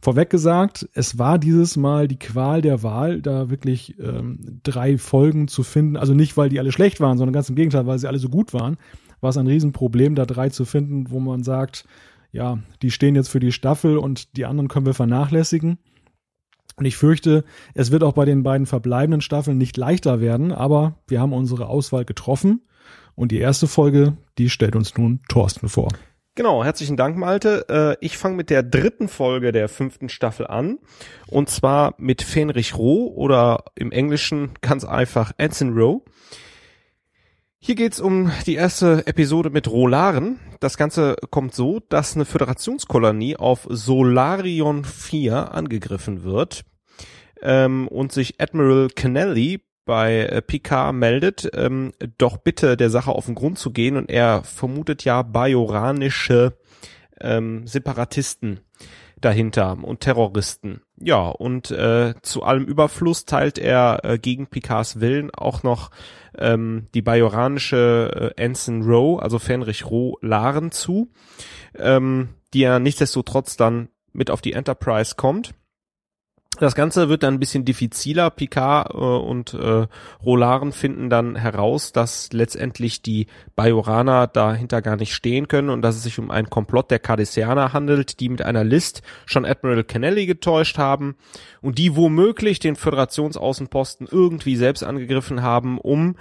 Vorweg 0.01 0.31
gesagt, 0.31 0.89
es 0.95 1.19
war 1.19 1.39
dieses 1.39 1.77
Mal 1.77 2.07
die 2.07 2.19
Qual 2.19 2.63
der 2.63 2.85
Wahl, 2.85 3.21
da 3.21 3.51
wirklich 3.51 3.99
ähm, 3.99 4.61
drei 4.63 4.97
Folgen 4.97 5.49
zu 5.49 5.65
finden. 5.65 5.97
Also 5.97 6.15
nicht, 6.15 6.37
weil 6.37 6.49
die 6.49 6.61
alle 6.61 6.73
schlecht 6.73 7.01
waren, 7.01 7.19
sondern 7.19 7.35
ganz 7.35 7.51
im 7.51 7.57
Gegenteil, 7.57 7.87
weil 7.87 7.99
sie 7.99 8.07
alle 8.07 8.21
so 8.21 8.29
gut 8.29 8.55
waren. 8.55 8.77
War 9.21 9.31
es 9.31 9.37
ein 9.37 9.49
Riesenproblem, 9.49 10.15
da 10.15 10.25
drei 10.25 10.51
zu 10.51 10.65
finden, 10.65 11.11
wo 11.11 11.19
man 11.19 11.43
sagt, 11.43 11.85
ja, 12.31 12.59
die 12.81 12.93
stehen 12.93 13.17
jetzt 13.17 13.29
für 13.29 13.41
die 13.41 13.53
Staffel 13.53 13.99
und 13.99 14.37
die 14.37 14.47
anderen 14.47 14.69
können 14.69 14.87
wir 14.87 14.95
vernachlässigen. 14.95 15.79
Und 16.77 16.85
ich 16.85 16.97
fürchte, 16.97 17.45
es 17.75 17.91
wird 17.91 18.05
auch 18.05 18.13
bei 18.13 18.25
den 18.25 18.45
beiden 18.45 18.67
verbleibenden 18.67 19.21
Staffeln 19.21 19.59
nicht 19.59 19.77
leichter 19.77 20.21
werden, 20.21 20.53
aber 20.53 21.01
wir 21.09 21.21
haben 21.21 21.33
unsere 21.33 21.67
Auswahl 21.67 22.05
getroffen 22.05 22.61
und 23.19 23.33
die 23.33 23.41
erste 23.41 23.67
Folge, 23.67 24.17
die 24.39 24.49
stellt 24.49 24.77
uns 24.77 24.97
nun 24.97 25.21
Thorsten 25.29 25.69
vor. 25.69 25.89
Genau, 26.37 26.63
herzlichen 26.63 26.97
Dank, 26.97 27.17
Malte. 27.17 27.67
Äh, 27.69 28.05
ich 28.05 28.17
fange 28.17 28.37
mit 28.37 28.49
der 28.49 28.63
dritten 28.63 29.09
Folge 29.09 29.51
der 29.51 29.69
fünften 29.69 30.09
Staffel 30.09 30.47
an. 30.47 30.79
Und 31.27 31.51
zwar 31.51 31.95
mit 31.99 32.23
Fenrich 32.23 32.79
Roh 32.79 33.13
oder 33.13 33.65
im 33.75 33.91
Englischen 33.91 34.51
ganz 34.61 34.85
einfach 34.85 35.33
Anson 35.37 35.73
Rowe. 35.73 36.03
Hier 37.59 37.75
geht's 37.75 37.99
um 37.99 38.31
die 38.47 38.55
erste 38.55 39.05
Episode 39.09 39.51
mit 39.51 39.69
Rolaren. 39.69 40.39
Das 40.61 40.77
Ganze 40.77 41.17
kommt 41.31 41.57
so, 41.57 41.81
dass 41.81 42.15
eine 42.15 42.25
Föderationskolonie 42.25 43.37
auf 43.37 43.67
Solarion 43.69 44.85
4 44.85 45.53
angegriffen 45.55 46.23
wird 46.23 46.65
ähm, 47.43 47.89
und 47.89 48.13
sich 48.13 48.41
Admiral 48.41 48.91
Kennelly 48.95 49.61
bei 49.89 50.27
äh, 50.27 50.43
Picard 50.43 50.95
meldet, 50.95 51.51
ähm, 51.55 51.93
doch 52.19 52.37
bitte 52.37 52.77
der 52.77 52.91
Sache 52.91 53.11
auf 53.11 53.25
den 53.25 53.35
Grund 53.35 53.59
zu 53.59 53.73
gehen 53.73 53.97
und 53.97 54.11
er 54.11 54.45
vermutet 54.45 55.03
ja 55.03 55.23
bajoranische 55.23 56.59
ähm, 57.19 57.67
Separatisten 57.67 58.61
dahinter 59.19 59.79
und 59.83 60.01
Terroristen. 60.01 60.83
Ja, 61.01 61.29
und 61.29 61.71
äh, 61.71 62.13
zu 62.21 62.43
allem 62.43 62.67
Überfluss 62.67 63.25
teilt 63.25 63.57
er 63.57 64.01
äh, 64.05 64.19
gegen 64.19 64.49
Picards 64.49 65.01
Willen 65.01 65.31
auch 65.31 65.63
noch 65.63 65.91
ähm, 66.37 66.89
die 66.93 67.03
bajoranische 67.03 68.35
äh, 68.37 68.45
Anson 68.45 68.83
Rowe, 68.83 69.23
also 69.23 69.39
Fenrich 69.39 69.87
Rowe, 69.87 70.19
Laren 70.21 70.71
zu, 70.71 71.11
ähm, 71.79 72.29
die 72.53 72.63
er 72.63 72.79
nichtsdestotrotz 72.79 73.57
dann 73.57 73.89
mit 74.13 74.31
auf 74.31 74.43
die 74.43 74.53
Enterprise 74.53 75.15
kommt 75.17 75.55
Das 76.59 76.75
Ganze 76.75 77.09
wird 77.09 77.23
dann 77.23 77.35
ein 77.35 77.41
bisschen 77.41 77.65
diffiziler. 77.65 78.31
Picard 78.31 78.93
äh, 78.93 78.97
und 78.97 79.55
äh, 79.55 79.87
Rolaren 80.25 80.73
finden 80.73 81.09
dann 81.09 81.37
heraus, 81.37 81.93
dass 81.93 82.33
letztendlich 82.33 83.01
die 83.01 83.27
Bajoraner 83.55 84.27
dahinter 84.27 84.83
gar 84.83 84.97
nicht 84.97 85.15
stehen 85.15 85.47
können 85.47 85.71
und 85.71 85.83
dass 85.83 85.97
es 85.97 86.03
sich 86.03 86.19
um 86.19 86.31
einen 86.31 86.51
Komplott 86.51 86.91
der 86.91 86.99
Cardassianer 86.99 87.73
handelt, 87.73 88.19
die 88.19 88.29
mit 88.29 88.43
einer 88.43 88.65
List 88.65 89.03
schon 89.25 89.45
Admiral 89.45 89.85
Kennelly 89.85 90.27
getäuscht 90.27 90.79
haben 90.79 91.17
und 91.61 91.79
die 91.79 91.95
womöglich 91.95 92.59
den 92.59 92.75
Föderationsaußenposten 92.75 94.09
irgendwie 94.11 94.57
selbst 94.57 94.83
angegriffen 94.83 95.43
haben, 95.43 95.79
um 95.79 96.17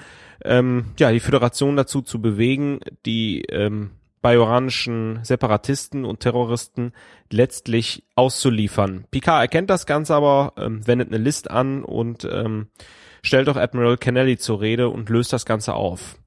ähm, 0.46 0.94
ja 1.00 1.12
die 1.12 1.20
Föderation 1.20 1.76
dazu 1.76 2.04
zu 2.04 2.22
bewegen, 2.22 2.80
die 3.06 3.42
ähm, 3.50 3.92
bajoranischen 4.22 5.20
Separatisten 5.24 6.06
und 6.06 6.20
Terroristen 6.20 6.94
letztlich 7.32 8.04
auszuliefern. 8.16 9.06
Picard 9.12 9.42
erkennt 9.42 9.70
das 9.70 9.86
Ganze 9.86 10.16
aber, 10.16 10.54
ähm, 10.58 10.86
wendet 10.88 11.10
eine 11.10 11.18
List 11.18 11.50
an 11.52 11.84
und 11.84 12.26
ähm, 12.26 12.68
stellt 13.22 13.50
auch 13.50 13.56
Admiral 13.56 13.98
Kennelly 13.98 14.38
zur 14.38 14.62
Rede 14.62 14.90
und 14.90 15.10
löst 15.10 15.34
das 15.34 15.46
Ganze 15.46 15.74
auf. 15.74 16.18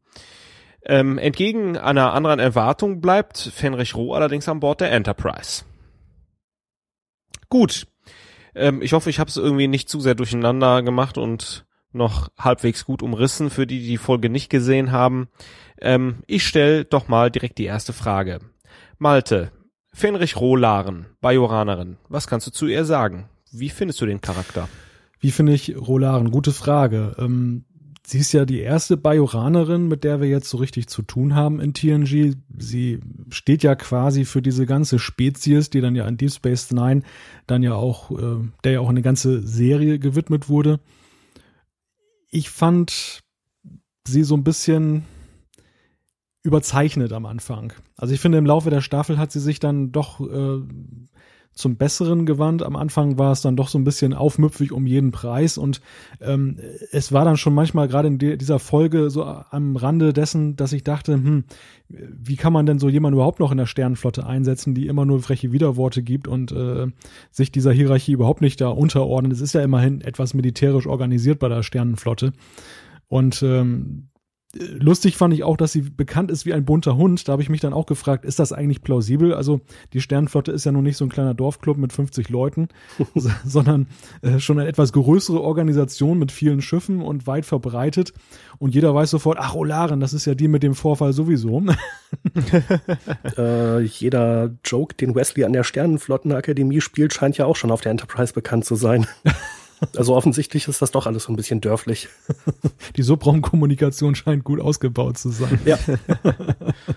Ähm, 0.83 1.19
entgegen 1.19 1.77
einer 1.77 2.15
anderen 2.15 2.39
Erwartung 2.39 3.01
bleibt 3.01 3.39
Fenrich 3.39 3.95
Roh 3.95 4.15
allerdings 4.15 4.49
an 4.49 4.61
Bord 4.61 4.81
der 4.81 4.93
Enterprise. 4.93 5.65
Gut. 7.49 7.87
Ähm, 8.55 8.81
ich 8.81 8.93
hoffe, 8.93 9.11
ich 9.11 9.19
habe 9.19 9.29
es 9.29 9.37
irgendwie 9.37 9.69
nicht 9.69 9.89
zu 9.89 10.01
sehr 10.01 10.15
durcheinander 10.15 10.83
gemacht 10.83 11.19
und 11.19 11.67
noch 11.93 12.31
halbwegs 12.39 12.85
gut 12.85 13.03
umrissen 13.03 13.51
für 13.51 13.67
die, 13.67 13.81
die 13.81 13.89
die 13.89 13.97
Folge 13.97 14.31
nicht 14.31 14.51
gesehen 14.51 14.93
haben. 14.93 15.29
Ähm, 15.81 16.17
ich 16.27 16.47
stelle 16.47 16.85
doch 16.85 17.09
mal 17.09 17.31
direkt 17.31 17.59
die 17.59 17.65
erste 17.65 17.93
Frage. 17.93 18.41
Malte, 18.99 19.51
Fenrich 19.93 20.37
Rohlaren, 20.37 21.07
Bajoranerin, 21.21 21.97
was 22.09 22.27
kannst 22.27 22.47
du 22.47 22.51
zu 22.51 22.67
ihr 22.67 22.85
sagen? 22.85 23.29
Wie 23.53 23.71
findest 23.71 24.01
du 24.01 24.07
den 24.07 24.21
Charakter? 24.21 24.69
Wie 25.19 25.31
finde 25.31 25.53
ich 25.53 25.77
Rolaren? 25.77 26.31
Gute 26.31 26.53
Frage. 26.53 27.15
Ähm, 27.19 27.65
sie 28.07 28.19
ist 28.19 28.33
ja 28.33 28.45
die 28.45 28.61
erste 28.61 28.97
Bajoranerin, 28.97 29.89
mit 29.89 30.05
der 30.05 30.21
wir 30.21 30.29
jetzt 30.29 30.49
so 30.49 30.57
richtig 30.57 30.89
zu 30.89 31.03
tun 31.03 31.35
haben 31.35 31.61
in 31.61 31.75
TNG. 31.75 32.37
Sie 32.57 33.01
steht 33.31 33.63
ja 33.63 33.75
quasi 33.75 34.25
für 34.25 34.41
diese 34.41 34.67
ganze 34.67 34.99
Spezies, 34.99 35.69
die 35.69 35.81
dann 35.81 35.95
ja 35.95 36.07
in 36.07 36.17
Deep 36.17 36.31
Space 36.31 36.71
Nine 36.71 37.03
dann 37.47 37.63
ja 37.63 37.75
auch, 37.75 38.11
äh, 38.13 38.49
der 38.65 38.73
ja 38.73 38.81
auch 38.81 38.89
eine 38.89 39.03
ganze 39.03 39.47
Serie 39.47 39.99
gewidmet 39.99 40.49
wurde. 40.49 40.81
Ich 42.31 42.51
fand 42.51 43.23
sie 44.07 44.23
so 44.23 44.37
ein 44.37 44.45
bisschen, 44.45 45.05
überzeichnet 46.43 47.13
am 47.13 47.27
Anfang. 47.27 47.73
Also 47.97 48.15
ich 48.15 48.21
finde, 48.21 48.39
im 48.39 48.47
Laufe 48.47 48.71
der 48.71 48.81
Staffel 48.81 49.19
hat 49.19 49.31
sie 49.33 49.41
sich 49.41 49.61
dann 49.61 49.93
doch 49.93 50.21
äh, 50.21 50.61
zum 51.61 51.77
Besseren 51.77 52.27
gewandt. 52.27 52.63
Am 52.63 52.77
Anfang 52.77 53.19
war 53.19 53.33
es 53.33 53.43
dann 53.43 53.57
doch 53.57 53.69
so 53.69 53.79
ein 53.79 53.85
bisschen 53.85 54.15
aufmüpfig 54.15 54.73
um 54.73 54.87
jeden 54.87 55.13
Preis 55.13 55.59
und 55.59 55.81
ähm, 56.21 56.57
es 56.91 57.13
war 57.13 57.25
dann 57.25 57.37
schon 57.37 57.55
manchmal 57.55 57.89
gerade 57.89 58.09
in 58.09 58.19
dieser 58.19 58.59
Folge 58.59 59.11
so 59.11 59.25
am 59.25 59.77
Rande 59.77 60.13
dessen, 60.13 60.57
dass 60.57 60.73
ich 60.73 60.85
dachte, 60.85 61.15
hm, 61.15 61.45
wie 61.89 62.37
kann 62.37 62.53
man 62.53 62.67
denn 62.67 62.79
so 62.79 62.89
jemanden 62.89 63.17
überhaupt 63.17 63.41
noch 63.41 63.51
in 63.51 63.59
der 63.59 63.67
Sternenflotte 63.67 64.27
einsetzen, 64.27 64.75
die 64.75 64.87
immer 64.87 65.05
nur 65.05 65.21
freche 65.21 65.53
Widerworte 65.53 66.03
gibt 66.03 66.29
und 66.29 66.53
äh, 66.53 66.87
sich 67.31 67.53
dieser 67.53 67.73
Hierarchie 67.73 68.13
überhaupt 68.13 68.41
nicht 68.41 68.61
da 68.61 68.69
unterordnet. 68.69 69.33
Es 69.33 69.41
ist 69.41 69.55
ja 69.55 69.63
immerhin 69.63 70.01
etwas 70.01 70.35
militärisch 70.35 70.87
organisiert 70.87 71.39
bei 71.39 71.49
der 71.49 71.63
Sternenflotte. 71.63 72.33
Und 73.09 73.43
ähm, 73.43 74.10
lustig 74.55 75.17
fand 75.17 75.33
ich 75.33 75.45
auch, 75.45 75.57
dass 75.57 75.73
sie 75.73 75.83
bekannt 75.83 76.31
ist 76.31 76.45
wie 76.45 76.53
ein 76.53 76.65
bunter 76.65 76.97
Hund. 76.97 77.27
Da 77.29 77.33
habe 77.33 77.43
ich 77.43 77.49
mich 77.49 77.61
dann 77.61 77.73
auch 77.73 77.87
gefragt, 77.87 78.25
ist 78.25 78.39
das 78.39 78.53
eigentlich 78.53 78.83
plausibel? 78.83 79.35
Also 79.35 79.61
die 79.93 80.01
Sternflotte 80.01 80.53
ist 80.53 80.65
ja 80.65 80.73
nun 80.73 80.83
nicht 80.83 80.97
so 80.97 81.05
ein 81.05 81.09
kleiner 81.09 81.35
Dorfclub 81.35 81.77
mit 81.77 81.93
50 81.93 82.29
Leuten, 82.29 82.69
sondern 83.45 83.87
äh, 84.23 84.39
schon 84.41 84.59
eine 84.59 84.69
etwas 84.69 84.93
größere 84.93 85.41
Organisation 85.41 86.19
mit 86.19 86.33
vielen 86.33 86.63
Schiffen 86.63 87.01
und 87.01 87.27
weit 87.27 87.47
verbreitet. 87.47 88.13
Und 88.59 88.75
jeder 88.75 88.95
weiß 88.95 89.11
sofort, 89.11 89.39
ach, 89.41 89.55
Olaren, 89.55 90.01
das 90.01 90.13
ist 90.13 90.27
ja 90.27 90.35
die 90.35 90.49
mit 90.49 90.63
dem 90.63 90.75
Vorfall 90.75 91.13
sowieso. 91.13 91.63
äh, 93.39 93.81
jeder 93.81 94.51
Joke, 94.65 94.95
den 94.97 95.15
Wesley 95.15 95.45
an 95.45 95.53
der 95.53 95.65
Sternenflottenakademie 95.65 96.81
spielt, 96.81 97.13
scheint 97.13 97.39
ja 97.39 97.47
auch 97.47 97.57
schon 97.57 97.71
auf 97.71 97.81
der 97.81 97.93
Enterprise 97.93 98.33
bekannt 98.33 98.65
zu 98.65 98.75
sein. 98.75 99.07
Also 99.97 100.15
offensichtlich 100.15 100.69
ist 100.69 100.83
das 100.83 100.91
doch 100.91 101.07
alles 101.07 101.25
so 101.25 101.33
ein 101.33 101.37
bisschen 101.37 101.61
dörflich. 101.61 102.09
Die 102.97 103.03
Subraumkommunikation 103.03 104.15
scheint 104.15 104.45
gut 104.45 104.61
ausgebaut 104.61 105.19
zu 105.19 105.31
sein. 105.31 105.59
Ja. 105.65 105.79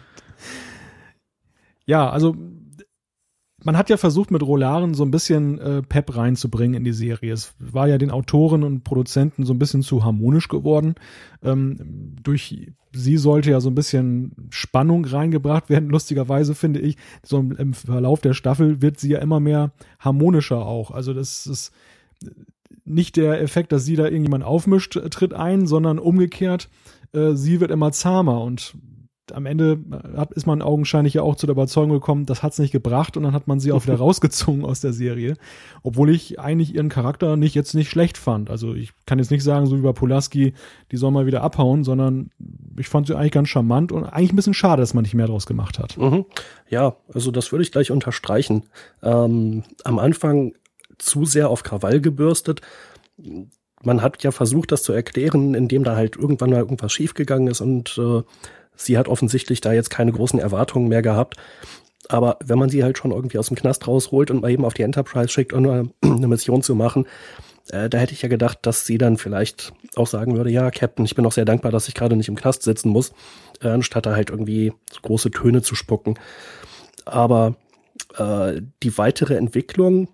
ja, 1.86 2.10
also 2.10 2.36
man 3.64 3.78
hat 3.78 3.90
ja 3.90 3.98
versucht, 3.98 4.30
mit 4.32 4.44
Rolaren 4.44 4.94
so 4.94 5.04
ein 5.04 5.12
bisschen 5.12 5.58
äh, 5.60 5.82
Pep 5.82 6.16
reinzubringen 6.16 6.76
in 6.76 6.84
die 6.84 6.92
Serie. 6.92 7.34
Es 7.34 7.54
war 7.60 7.88
ja 7.88 7.98
den 7.98 8.12
Autoren 8.12 8.64
und 8.64 8.84
Produzenten 8.84 9.46
so 9.46 9.54
ein 9.54 9.60
bisschen 9.60 9.84
zu 9.84 10.04
harmonisch 10.04 10.50
geworden. 10.50 10.96
Ähm, 11.42 12.18
durch 12.22 12.74
sie 12.92 13.18
sollte 13.18 13.52
ja 13.52 13.62
so 13.62 13.70
ein 13.70 13.76
bisschen 13.76 14.34
Spannung 14.50 15.06
reingebracht 15.06 15.70
werden. 15.70 15.90
Lustigerweise 15.90 16.56
finde 16.56 16.82
ich, 16.82 16.98
so 17.24 17.40
im 17.40 17.74
Verlauf 17.74 18.20
der 18.20 18.34
Staffel 18.34 18.82
wird 18.82 19.00
sie 19.00 19.12
ja 19.12 19.20
immer 19.20 19.40
mehr 19.40 19.72
harmonischer 20.00 20.66
auch. 20.66 20.92
Also 20.92 21.14
das 21.14 21.48
ist 21.48 21.72
nicht 22.86 23.16
der 23.16 23.42
Effekt, 23.42 23.72
dass 23.72 23.86
sie 23.86 23.96
da 23.96 24.06
irgendjemand 24.06 24.44
aufmischt, 24.44 25.00
tritt 25.12 25.34
ein, 25.34 25.68
sondern 25.68 26.00
umgekehrt, 26.00 26.70
äh, 27.14 27.34
sie 27.34 27.60
wird 27.60 27.72
immer 27.72 27.92
zahmer 27.92 28.42
und 28.42 28.76
am 29.32 29.46
Ende 29.46 29.80
hat, 30.18 30.34
ist 30.34 30.46
man 30.46 30.62
augenscheinlich 30.62 31.14
ja 31.14 31.22
auch 31.22 31.36
zu 31.36 31.46
der 31.46 31.54
Überzeugung 31.54 31.92
gekommen, 31.94 32.26
das 32.26 32.44
hat's 32.44 32.60
nicht 32.60 32.72
gebracht 32.72 33.16
und 33.16 33.24
dann 33.24 33.34
hat 33.34 33.48
man 33.48 33.60
sie 33.60 33.72
auch 33.72 33.84
wieder 33.84 33.96
rausgezogen 34.00 34.66
aus 34.66 34.82
der 34.82 34.92
Serie, 34.92 35.36
obwohl 35.82 36.10
ich 36.10 36.40
eigentlich 36.40 36.76
ihren 36.76 36.90
Charakter 36.90 37.38
nicht 37.38 37.56
jetzt 37.56 37.74
nicht 37.74 37.90
schlecht 37.90 38.18
fand. 38.18 38.50
Also 38.50 38.74
ich 38.74 38.92
kann 39.06 39.20
jetzt 39.20 39.32
nicht 39.32 39.44
sagen, 39.44 39.66
so 39.66 39.78
wie 39.78 39.82
bei 39.82 39.94
Pulaski, 39.94 40.54
die 40.92 40.98
soll 40.98 41.12
mal 41.12 41.26
wieder 41.26 41.42
abhauen, 41.42 41.84
sondern 41.84 42.32
ich 42.78 42.90
fand 42.90 43.08
sie 43.08 43.16
eigentlich 43.16 43.32
ganz 43.32 43.50
charmant 43.50 43.92
und 43.92 44.04
eigentlich 44.04 44.34
ein 44.34 44.36
bisschen 44.36 44.54
schade, 44.54 44.82
dass 44.82 44.94
man 44.94 45.04
nicht 45.04 45.14
mehr 45.16 45.28
draus 45.28 45.46
gemacht 45.46 45.80
hat. 45.80 45.98
Mhm. 45.98 46.26
Ja, 46.70 46.98
also 47.14 47.32
das 47.32 47.52
würde 47.52 47.64
ich 47.64 47.72
gleich 47.72 47.92
unterstreichen. 47.92 48.64
Ähm, 49.02 49.64
am 49.86 50.00
Anfang 50.00 50.54
zu 51.06 51.26
sehr 51.26 51.50
auf 51.50 51.64
Krawall 51.64 52.02
gebürstet. 52.02 52.62
Man 53.82 54.02
hat 54.02 54.24
ja 54.24 54.32
versucht, 54.32 54.72
das 54.72 54.84
zu 54.84 54.94
erklären, 54.94 55.54
indem 55.54 55.84
da 55.84 55.96
halt 55.96 56.16
irgendwann 56.16 56.52
mal 56.52 56.60
irgendwas 56.60 56.92
schiefgegangen 56.94 57.48
ist 57.48 57.62
und 57.62 57.98
äh, 57.98 58.22
sie 58.76 58.98
hat 58.98 59.08
offensichtlich 59.08 59.62
da 59.62 59.74
jetzt 59.74 59.90
keine 59.90 60.12
großen 60.12 60.40
Erwartungen 60.40 60.88
mehr 60.88 61.02
gehabt. 61.02 61.38
Aber 62.10 62.38
wenn 62.44 62.60
man 62.60 62.70
sie 62.70 62.84
halt 62.84 62.98
schon 62.98 63.12
irgendwie 63.12 63.38
aus 63.38 63.48
dem 63.48 63.56
Knast 63.56 63.88
rausholt 63.88 64.30
und 64.30 64.42
mal 64.42 64.52
eben 64.52 64.66
auf 64.66 64.74
die 64.74 64.82
Enterprise 64.82 65.30
schickt, 65.30 65.54
um 65.54 65.68
eine, 65.68 65.90
Mission 66.28 66.62
zu 66.62 66.76
machen, 66.76 67.08
äh, 67.70 67.90
da 67.90 67.98
hätte 67.98 68.14
ich 68.14 68.22
ja 68.22 68.30
gedacht, 68.30 68.60
dass 68.64 68.86
sie 68.86 68.98
dann 68.98 69.18
vielleicht 69.18 69.74
auch 69.96 70.08
sagen 70.08 70.36
würde, 70.36 70.50
ja, 70.50 70.70
Captain, 70.72 71.06
ich 71.06 71.16
bin 71.16 71.26
auch 71.26 71.32
sehr 71.32 71.46
dankbar, 71.46 71.72
dass 71.72 71.88
ich 71.88 71.94
gerade 71.94 72.16
nicht 72.16 72.28
im 72.28 72.36
Knast 72.36 72.64
sitzen 72.64 72.90
muss, 72.90 73.14
äh, 73.62 73.70
anstatt 73.70 74.06
da 74.06 74.16
halt 74.16 74.30
irgendwie 74.30 74.74
so 74.92 75.00
große 75.02 75.32
Töne 75.32 75.62
zu 75.62 75.76
spucken. 75.76 76.16
Aber 77.06 77.56
äh, 78.18 78.62
die 78.82 78.98
weitere 78.98 79.36
Entwicklung 79.36 80.10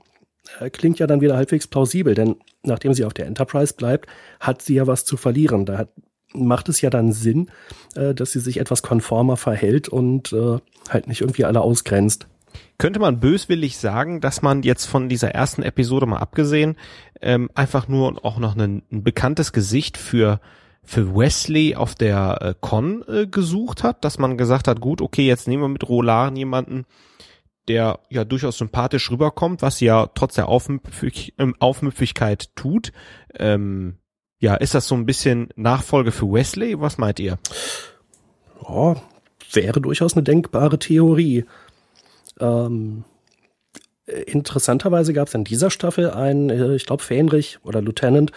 klingt 0.72 1.00
ja 1.00 1.08
dann 1.08 1.22
wieder 1.22 1.36
halbwegs 1.36 1.68
plausibel, 1.68 2.16
denn 2.16 2.36
nachdem 2.64 2.94
sie 2.94 3.06
auf 3.06 3.14
der 3.14 3.28
Enterprise 3.28 3.74
bleibt, 3.74 4.08
hat 4.40 4.62
sie 4.62 4.76
ja 4.76 4.88
was 4.88 5.06
zu 5.06 5.18
verlieren. 5.18 5.66
Da 5.66 5.78
hat, 5.78 5.90
macht 6.34 6.70
es 6.70 6.82
ja 6.82 6.90
dann 6.90 7.12
Sinn, 7.12 7.50
äh, 7.96 8.14
dass 8.14 8.32
sie 8.32 8.40
sich 8.40 8.60
etwas 8.60 8.82
konformer 8.82 9.38
verhält 9.38 9.90
und 9.90 10.34
äh, 10.34 10.58
halt 10.90 11.08
nicht 11.08 11.22
irgendwie 11.22 11.46
alle 11.46 11.62
ausgrenzt. 11.62 12.28
Könnte 12.78 13.00
man 13.00 13.20
böswillig 13.20 13.78
sagen, 13.78 14.22
dass 14.22 14.42
man 14.42 14.64
jetzt 14.64 14.86
von 14.86 15.10
dieser 15.10 15.30
ersten 15.32 15.64
Episode 15.64 16.06
mal 16.06 16.18
abgesehen 16.18 16.78
ähm, 17.22 17.50
einfach 17.54 17.88
nur 17.88 18.26
auch 18.26 18.40
noch 18.40 18.56
ein, 18.56 18.84
ein 18.92 19.04
bekanntes 19.04 19.54
Gesicht 19.54 19.98
für 19.98 20.40
für 20.82 21.16
Wesley 21.16 21.76
auf 21.76 21.94
der 21.94 22.40
äh, 22.42 22.56
Con 22.60 23.04
äh, 23.08 23.28
gesucht 23.28 23.84
hat, 23.84 24.04
dass 24.04 24.18
man 24.18 24.40
gesagt 24.40 24.68
hat, 24.68 24.82
gut, 24.82 25.02
okay, 25.02 25.28
jetzt 25.28 25.48
nehmen 25.48 25.62
wir 25.62 25.68
mit 25.68 25.88
Roland 25.88 26.36
jemanden, 26.36 26.86
der 27.69 27.99
ja 28.10 28.25
durchaus 28.25 28.58
sympathisch 28.58 29.10
rüberkommt, 29.12 29.62
was 29.62 29.77
sie 29.77 29.86
ja 29.86 30.08
trotz 30.13 30.36
der 30.36 30.49
Aufmüpfig, 30.49 31.36
äh, 31.38 31.51
Aufmüpfigkeit 31.60 32.55
tut. 32.55 32.91
Ähm, 33.36 33.97
ja, 34.39 34.55
ist 34.55 34.73
das 34.73 34.88
so 34.88 34.95
ein 34.95 35.05
bisschen 35.05 35.49
Nachfolge 35.55 36.12
für 36.12 36.32
Wesley? 36.32 36.79
Was 36.79 36.97
meint 36.97 37.19
ihr? 37.19 37.38
Oh, 38.62 38.95
wäre 39.53 39.79
durchaus 39.82 40.13
eine 40.13 40.23
denkbare 40.23 40.79
Theorie. 40.79 41.45
Ähm, 42.39 43.03
interessanterweise 44.05 45.13
gab 45.13 45.27
es 45.27 45.36
in 45.36 45.43
dieser 45.43 45.69
Staffel 45.69 46.10
einen, 46.12 46.49
äh, 46.49 46.75
ich 46.75 46.86
glaube, 46.86 47.03
Fähnrich 47.03 47.60
oder 47.63 47.82
Lieutenant, 47.82 48.32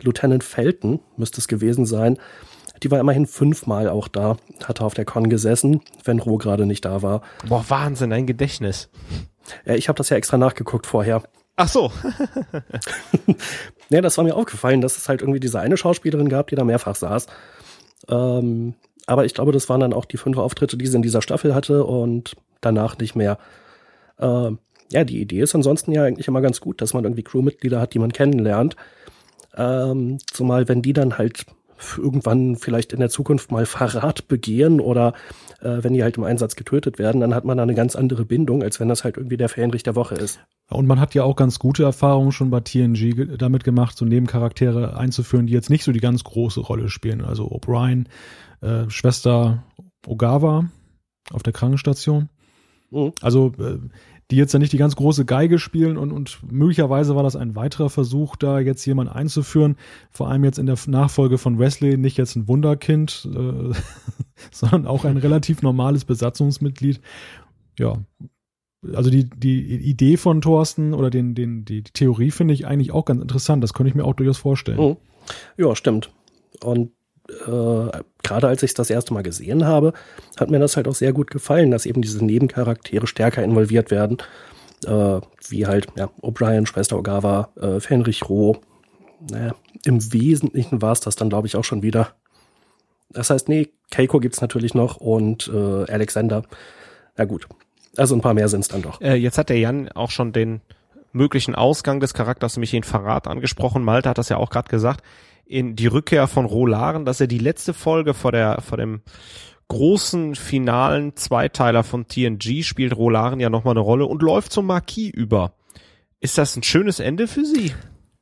Lieutenant 0.00 0.42
Felton 0.42 1.00
müsste 1.16 1.40
es 1.40 1.48
gewesen 1.48 1.86
sein, 1.86 2.18
die 2.82 2.90
war 2.90 3.00
immerhin 3.00 3.26
fünfmal 3.26 3.88
auch 3.88 4.08
da, 4.08 4.36
hatte 4.64 4.84
auf 4.84 4.94
der 4.94 5.04
Con 5.04 5.28
gesessen, 5.28 5.80
wenn 6.04 6.18
Ro 6.18 6.38
gerade 6.38 6.66
nicht 6.66 6.84
da 6.84 7.02
war. 7.02 7.22
Boah, 7.48 7.64
Wahnsinn, 7.68 8.12
ein 8.12 8.26
Gedächtnis. 8.26 8.90
Ich 9.64 9.88
habe 9.88 9.96
das 9.96 10.08
ja 10.10 10.16
extra 10.16 10.36
nachgeguckt 10.36 10.86
vorher. 10.86 11.22
Ach 11.56 11.68
so. 11.68 11.92
ja, 13.88 14.00
das 14.00 14.18
war 14.18 14.24
mir 14.24 14.34
aufgefallen, 14.34 14.80
dass 14.80 14.96
es 14.96 15.08
halt 15.08 15.22
irgendwie 15.22 15.40
diese 15.40 15.60
eine 15.60 15.76
Schauspielerin 15.76 16.28
gab, 16.28 16.48
die 16.48 16.56
da 16.56 16.64
mehrfach 16.64 16.96
saß. 16.96 17.26
Ähm, 18.08 18.74
aber 19.06 19.24
ich 19.24 19.34
glaube, 19.34 19.52
das 19.52 19.68
waren 19.68 19.80
dann 19.80 19.92
auch 19.92 20.04
die 20.04 20.16
fünf 20.16 20.38
Auftritte, 20.38 20.76
die 20.76 20.86
sie 20.86 20.96
in 20.96 21.02
dieser 21.02 21.22
Staffel 21.22 21.54
hatte 21.54 21.84
und 21.84 22.36
danach 22.60 22.98
nicht 22.98 23.14
mehr. 23.14 23.38
Ähm, 24.18 24.58
ja, 24.90 25.04
die 25.04 25.20
Idee 25.20 25.40
ist 25.40 25.54
ansonsten 25.54 25.92
ja 25.92 26.04
eigentlich 26.04 26.28
immer 26.28 26.40
ganz 26.40 26.60
gut, 26.60 26.80
dass 26.80 26.94
man 26.94 27.04
irgendwie 27.04 27.22
Crewmitglieder 27.22 27.80
hat, 27.80 27.94
die 27.94 27.98
man 27.98 28.12
kennenlernt. 28.12 28.76
Ähm, 29.56 30.18
zumal 30.32 30.68
wenn 30.68 30.82
die 30.82 30.92
dann 30.92 31.18
halt 31.18 31.46
irgendwann 31.96 32.56
vielleicht 32.56 32.92
in 32.92 33.00
der 33.00 33.08
Zukunft 33.08 33.50
mal 33.50 33.66
Verrat 33.66 34.28
begehen 34.28 34.80
oder 34.80 35.12
äh, 35.60 35.82
wenn 35.82 35.94
die 35.94 36.02
halt 36.02 36.16
im 36.16 36.24
Einsatz 36.24 36.56
getötet 36.56 36.98
werden, 36.98 37.20
dann 37.20 37.34
hat 37.34 37.44
man 37.44 37.56
da 37.56 37.62
eine 37.62 37.74
ganz 37.74 37.96
andere 37.96 38.24
Bindung, 38.24 38.62
als 38.62 38.80
wenn 38.80 38.88
das 38.88 39.04
halt 39.04 39.16
irgendwie 39.16 39.36
der 39.36 39.48
Fähnrich 39.48 39.82
der 39.82 39.96
Woche 39.96 40.14
ist. 40.14 40.40
Und 40.70 40.86
man 40.86 41.00
hat 41.00 41.14
ja 41.14 41.24
auch 41.24 41.36
ganz 41.36 41.58
gute 41.58 41.84
Erfahrungen 41.84 42.32
schon 42.32 42.50
bei 42.50 42.60
TNG 42.60 43.36
damit 43.38 43.64
gemacht, 43.64 43.96
so 43.96 44.04
Nebencharaktere 44.04 44.96
einzuführen, 44.96 45.46
die 45.46 45.52
jetzt 45.52 45.70
nicht 45.70 45.84
so 45.84 45.92
die 45.92 46.00
ganz 46.00 46.24
große 46.24 46.60
Rolle 46.60 46.88
spielen. 46.88 47.22
Also 47.22 47.50
O'Brien, 47.50 48.06
äh, 48.60 48.88
Schwester 48.88 49.64
Ogawa 50.06 50.68
auf 51.30 51.42
der 51.42 51.52
Krankenstation. 51.52 52.28
Mhm. 52.90 53.12
Also 53.20 53.52
äh, 53.58 53.78
die 54.30 54.36
jetzt 54.36 54.52
ja 54.52 54.58
nicht 54.58 54.72
die 54.72 54.78
ganz 54.78 54.96
große 54.96 55.24
Geige 55.24 55.58
spielen 55.58 55.96
und, 55.96 56.12
und 56.12 56.40
möglicherweise 56.50 57.14
war 57.14 57.22
das 57.22 57.36
ein 57.36 57.56
weiterer 57.56 57.90
Versuch, 57.90 58.36
da 58.36 58.58
jetzt 58.58 58.84
jemand 58.86 59.10
einzuführen, 59.10 59.76
vor 60.10 60.28
allem 60.28 60.44
jetzt 60.44 60.58
in 60.58 60.66
der 60.66 60.78
Nachfolge 60.86 61.38
von 61.38 61.58
Wesley, 61.58 61.96
nicht 61.96 62.16
jetzt 62.16 62.36
ein 62.36 62.48
Wunderkind, 62.48 63.28
äh, 63.34 63.74
sondern 64.50 64.86
auch 64.86 65.04
ein 65.04 65.16
relativ 65.16 65.62
normales 65.62 66.04
Besatzungsmitglied. 66.04 67.00
Ja, 67.78 67.98
also 68.92 69.10
die, 69.10 69.28
die 69.28 69.60
Idee 69.60 70.16
von 70.16 70.40
Thorsten 70.40 70.94
oder 70.94 71.10
den, 71.10 71.34
den, 71.34 71.64
die, 71.64 71.82
Theorie 71.82 72.30
finde 72.30 72.54
ich 72.54 72.66
eigentlich 72.66 72.92
auch 72.92 73.04
ganz 73.04 73.22
interessant. 73.22 73.62
Das 73.62 73.72
könnte 73.72 73.88
ich 73.88 73.94
mir 73.94 74.04
auch 74.04 74.14
durchaus 74.14 74.38
vorstellen. 74.38 74.78
Mhm. 74.78 74.96
Ja, 75.56 75.74
stimmt. 75.74 76.12
Und 76.62 76.92
äh, 77.28 78.02
gerade 78.22 78.48
als 78.48 78.62
ich 78.62 78.70
es 78.70 78.74
das 78.74 78.90
erste 78.90 79.14
Mal 79.14 79.22
gesehen 79.22 79.64
habe, 79.64 79.92
hat 80.38 80.50
mir 80.50 80.58
das 80.58 80.76
halt 80.76 80.88
auch 80.88 80.94
sehr 80.94 81.12
gut 81.12 81.30
gefallen, 81.30 81.70
dass 81.70 81.86
eben 81.86 82.02
diese 82.02 82.24
Nebencharaktere 82.24 83.06
stärker 83.06 83.42
involviert 83.42 83.90
werden. 83.90 84.18
Äh, 84.86 85.20
wie 85.48 85.66
halt 85.66 85.86
ja, 85.96 86.10
O'Brien, 86.20 86.66
Schwester 86.66 86.98
Ogawa, 86.98 87.48
äh, 87.60 87.80
Fenrich 87.80 88.28
Roh. 88.28 88.58
Naja, 89.30 89.54
Im 89.84 90.12
Wesentlichen 90.12 90.82
war 90.82 90.92
es 90.92 91.00
das 91.00 91.16
dann, 91.16 91.30
glaube 91.30 91.46
ich, 91.46 91.56
auch 91.56 91.64
schon 91.64 91.82
wieder. 91.82 92.08
Das 93.10 93.30
heißt, 93.30 93.48
nee, 93.48 93.70
Keiko 93.90 94.20
gibt's 94.20 94.40
natürlich 94.40 94.74
noch 94.74 94.96
und 94.96 95.48
äh, 95.48 95.90
Alexander. 95.90 96.42
Na 97.16 97.24
gut. 97.24 97.48
Also 97.96 98.14
ein 98.14 98.20
paar 98.20 98.34
mehr 98.34 98.48
sind's 98.48 98.68
dann 98.68 98.82
doch. 98.82 99.00
Äh, 99.00 99.14
jetzt 99.14 99.38
hat 99.38 99.48
der 99.48 99.58
Jan 99.58 99.88
auch 99.92 100.10
schon 100.10 100.32
den 100.32 100.60
möglichen 101.12 101.54
Ausgang 101.54 102.00
des 102.00 102.12
Charakters, 102.12 102.56
nämlich 102.56 102.72
den 102.72 102.82
Verrat 102.82 103.28
angesprochen. 103.28 103.84
Malte 103.84 104.10
hat 104.10 104.18
das 104.18 104.28
ja 104.28 104.36
auch 104.36 104.50
gerade 104.50 104.68
gesagt 104.68 105.02
in 105.46 105.76
die 105.76 105.86
Rückkehr 105.86 106.26
von 106.26 106.46
Rolaren, 106.46 107.04
dass 107.04 107.20
er 107.20 107.26
die 107.26 107.38
letzte 107.38 107.74
Folge 107.74 108.14
vor 108.14 108.32
der, 108.32 108.60
vor 108.60 108.78
dem 108.78 109.02
großen 109.68 110.34
finalen 110.34 111.16
Zweiteiler 111.16 111.82
von 111.82 112.06
TNG 112.06 112.62
spielt 112.62 112.96
Rolaren 112.96 113.40
ja 113.40 113.50
nochmal 113.50 113.72
eine 113.72 113.80
Rolle 113.80 114.06
und 114.06 114.22
läuft 114.22 114.52
zum 114.52 114.66
Marquis 114.66 115.10
über. 115.10 115.54
Ist 116.20 116.38
das 116.38 116.56
ein 116.56 116.62
schönes 116.62 117.00
Ende 117.00 117.26
für 117.26 117.44
Sie? 117.44 117.72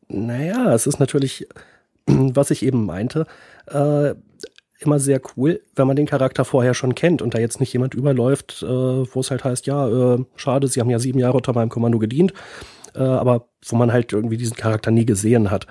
Naja, 0.09 0.73
es 0.75 0.87
ist 0.87 1.01
natürlich, 1.01 1.47
was 2.07 2.51
ich 2.51 2.63
eben 2.63 2.85
meinte, 2.85 3.27
äh, 3.67 4.15
immer 4.81 4.99
sehr 4.99 5.21
cool, 5.37 5.61
wenn 5.77 5.87
man 5.87 5.97
den 5.97 6.07
Charakter 6.07 6.45
vorher 6.45 6.75
schon 6.75 6.95
kennt 6.95 7.23
und 7.23 7.35
da 7.35 7.39
jetzt 7.39 7.61
nicht 7.61 7.73
jemand 7.73 7.95
überläuft, 7.95 8.63
äh, 8.63 8.67
wo 8.67 9.21
es 9.21 9.31
halt 9.31 9.45
heißt, 9.45 9.67
ja, 9.67 10.15
äh, 10.15 10.25
schade, 10.37 10.67
Sie 10.69 10.81
haben 10.81 10.91
ja 10.91 10.99
sieben 10.99 11.19
Jahre 11.19 11.37
unter 11.37 11.53
meinem 11.53 11.69
Kommando 11.69 11.99
gedient, 11.99 12.33
äh, 12.95 13.03
aber 13.03 13.47
wo 13.65 13.77
man 13.77 13.93
halt 13.93 14.13
irgendwie 14.13 14.37
diesen 14.37 14.57
Charakter 14.57 14.91
nie 14.91 15.07
gesehen 15.07 15.51
hat. 15.51 15.67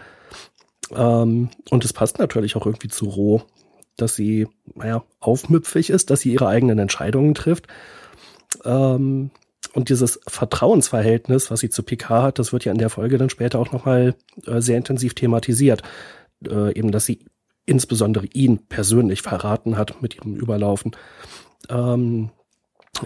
Ähm, 0.95 1.49
und 1.69 1.85
es 1.85 1.93
passt 1.93 2.19
natürlich 2.19 2.55
auch 2.55 2.65
irgendwie 2.65 2.89
zu 2.89 3.05
Roh, 3.05 3.41
dass 3.97 4.15
sie, 4.15 4.47
naja, 4.75 5.03
aufmüpfig 5.19 5.89
ist, 5.89 6.09
dass 6.09 6.21
sie 6.21 6.33
ihre 6.33 6.47
eigenen 6.47 6.79
Entscheidungen 6.79 7.33
trifft. 7.33 7.67
Ähm, 8.65 9.31
und 9.73 9.89
dieses 9.89 10.19
Vertrauensverhältnis, 10.27 11.49
was 11.49 11.61
sie 11.61 11.69
zu 11.69 11.83
Picard 11.83 12.23
hat, 12.23 12.39
das 12.39 12.51
wird 12.51 12.65
ja 12.65 12.71
in 12.71 12.77
der 12.77 12.89
Folge 12.89 13.17
dann 13.17 13.29
später 13.29 13.59
auch 13.59 13.71
nochmal 13.71 14.15
äh, 14.45 14.59
sehr 14.59 14.77
intensiv 14.77 15.13
thematisiert. 15.13 15.83
Äh, 16.45 16.77
eben, 16.77 16.91
dass 16.91 17.05
sie 17.05 17.19
insbesondere 17.65 18.25
ihn 18.33 18.59
persönlich 18.67 19.21
verraten 19.21 19.77
hat 19.77 20.01
mit 20.01 20.15
ihrem 20.15 20.35
Überlaufen. 20.35 20.91
Ähm, 21.69 22.31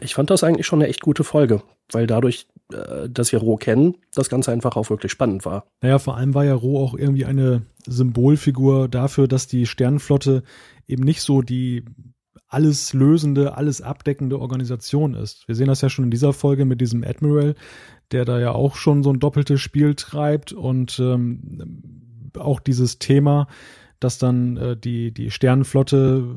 ich 0.01 0.15
fand 0.15 0.29
das 0.29 0.43
eigentlich 0.43 0.65
schon 0.65 0.81
eine 0.81 0.89
echt 0.89 1.01
gute 1.01 1.23
Folge, 1.23 1.61
weil 1.91 2.07
dadurch, 2.07 2.47
äh, 2.73 3.09
dass 3.09 3.31
wir 3.31 3.39
Roh 3.39 3.57
kennen, 3.57 3.97
das 4.13 4.29
Ganze 4.29 4.51
einfach 4.51 4.75
auch 4.75 4.89
wirklich 4.89 5.11
spannend 5.11 5.45
war. 5.45 5.67
Naja, 5.81 5.99
vor 5.99 6.17
allem 6.17 6.33
war 6.33 6.45
ja 6.45 6.55
Roh 6.55 6.83
auch 6.83 6.95
irgendwie 6.95 7.25
eine 7.25 7.63
Symbolfigur 7.85 8.87
dafür, 8.87 9.27
dass 9.27 9.47
die 9.47 9.65
Sternenflotte 9.65 10.43
eben 10.87 11.03
nicht 11.03 11.21
so 11.21 11.41
die 11.41 11.85
alles 12.47 12.93
lösende, 12.93 13.57
alles 13.57 13.81
abdeckende 13.81 14.39
Organisation 14.39 15.13
ist. 15.13 15.47
Wir 15.47 15.55
sehen 15.55 15.67
das 15.67 15.81
ja 15.81 15.89
schon 15.89 16.05
in 16.05 16.11
dieser 16.11 16.33
Folge 16.33 16.65
mit 16.65 16.79
diesem 16.79 17.03
Admiral, 17.03 17.55
der 18.11 18.23
da 18.23 18.39
ja 18.39 18.51
auch 18.51 18.75
schon 18.75 19.03
so 19.03 19.11
ein 19.11 19.19
doppeltes 19.19 19.61
Spiel 19.61 19.95
treibt 19.95 20.53
und 20.53 20.99
ähm, 20.99 22.31
auch 22.37 22.59
dieses 22.59 22.99
Thema, 22.99 23.47
dass 24.05 24.19
dann 24.19 24.55
äh, 24.57 24.77
die, 24.77 25.11
die 25.11 25.31
Sternenflotte 25.31 26.35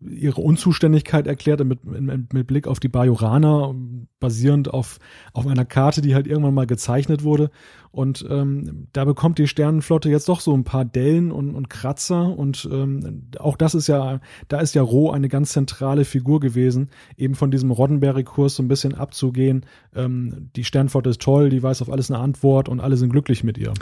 ihre 0.00 0.40
Unzuständigkeit 0.40 1.26
erklärt 1.26 1.62
mit, 1.62 1.84
mit, 1.84 2.32
mit 2.32 2.46
Blick 2.46 2.66
auf 2.66 2.80
die 2.80 2.88
Bajoraner, 2.88 3.74
basierend 4.18 4.72
auf, 4.72 4.98
auf 5.34 5.46
einer 5.46 5.66
Karte, 5.66 6.00
die 6.00 6.14
halt 6.14 6.26
irgendwann 6.26 6.54
mal 6.54 6.66
gezeichnet 6.66 7.22
wurde. 7.22 7.50
Und 7.90 8.24
ähm, 8.30 8.88
da 8.94 9.04
bekommt 9.04 9.38
die 9.38 9.46
Sternenflotte 9.46 10.08
jetzt 10.08 10.30
doch 10.30 10.40
so 10.40 10.54
ein 10.54 10.64
paar 10.64 10.86
Dellen 10.86 11.30
und, 11.30 11.54
und 11.54 11.68
Kratzer. 11.68 12.36
Und 12.36 12.66
ähm, 12.72 13.28
auch 13.38 13.58
das 13.58 13.74
ist 13.74 13.88
ja, 13.88 14.20
da 14.48 14.60
ist 14.60 14.74
ja 14.74 14.80
Roh 14.80 15.10
eine 15.10 15.28
ganz 15.28 15.52
zentrale 15.52 16.06
Figur 16.06 16.40
gewesen, 16.40 16.88
eben 17.18 17.34
von 17.34 17.50
diesem 17.50 17.70
Roddenberry-Kurs 17.70 18.56
so 18.56 18.62
ein 18.62 18.68
bisschen 18.68 18.94
abzugehen. 18.94 19.66
Ähm, 19.94 20.48
die 20.56 20.64
Sternenflotte 20.64 21.10
ist 21.10 21.20
toll, 21.20 21.50
die 21.50 21.62
weiß 21.62 21.82
auf 21.82 21.90
alles 21.90 22.10
eine 22.10 22.20
Antwort 22.20 22.70
und 22.70 22.80
alle 22.80 22.96
sind 22.96 23.10
glücklich 23.10 23.44
mit 23.44 23.58
ihr. 23.58 23.74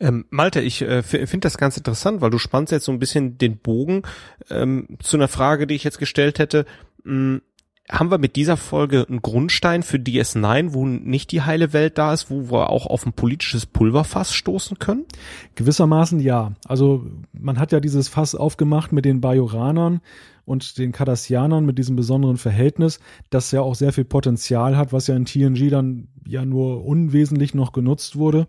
Ähm, 0.00 0.26
Malte, 0.30 0.60
ich 0.60 0.82
äh, 0.82 1.02
finde 1.02 1.40
das 1.40 1.58
ganz 1.58 1.76
interessant, 1.76 2.20
weil 2.20 2.30
du 2.30 2.38
spannst 2.38 2.72
jetzt 2.72 2.84
so 2.84 2.92
ein 2.92 3.00
bisschen 3.00 3.38
den 3.38 3.58
Bogen 3.58 4.02
ähm, 4.48 4.96
zu 5.00 5.16
einer 5.16 5.28
Frage, 5.28 5.66
die 5.66 5.74
ich 5.74 5.84
jetzt 5.84 5.98
gestellt 5.98 6.38
hätte. 6.38 6.66
Hm, 7.04 7.42
haben 7.90 8.10
wir 8.10 8.18
mit 8.18 8.36
dieser 8.36 8.58
Folge 8.58 9.06
einen 9.08 9.22
Grundstein 9.22 9.82
für 9.82 9.96
DS9, 9.96 10.74
wo 10.74 10.86
nicht 10.86 11.32
die 11.32 11.42
heile 11.42 11.72
Welt 11.72 11.96
da 11.96 12.12
ist, 12.12 12.30
wo 12.30 12.50
wir 12.50 12.68
auch 12.68 12.86
auf 12.86 13.06
ein 13.06 13.14
politisches 13.14 13.64
Pulverfass 13.64 14.34
stoßen 14.34 14.78
können? 14.78 15.06
Gewissermaßen 15.54 16.20
ja. 16.20 16.52
Also 16.66 17.06
man 17.32 17.58
hat 17.58 17.72
ja 17.72 17.80
dieses 17.80 18.08
Fass 18.08 18.34
aufgemacht 18.34 18.92
mit 18.92 19.06
den 19.06 19.22
Bajoranern 19.22 20.00
und 20.44 20.76
den 20.78 20.92
Cardassianern 20.92 21.64
mit 21.64 21.78
diesem 21.78 21.96
besonderen 21.96 22.36
Verhältnis, 22.36 23.00
das 23.30 23.52
ja 23.52 23.62
auch 23.62 23.74
sehr 23.74 23.92
viel 23.92 24.04
Potenzial 24.04 24.76
hat, 24.76 24.92
was 24.92 25.06
ja 25.06 25.16
in 25.16 25.24
TNG 25.24 25.70
dann 25.70 26.08
ja 26.26 26.44
nur 26.44 26.84
unwesentlich 26.84 27.54
noch 27.54 27.72
genutzt 27.72 28.16
wurde. 28.16 28.48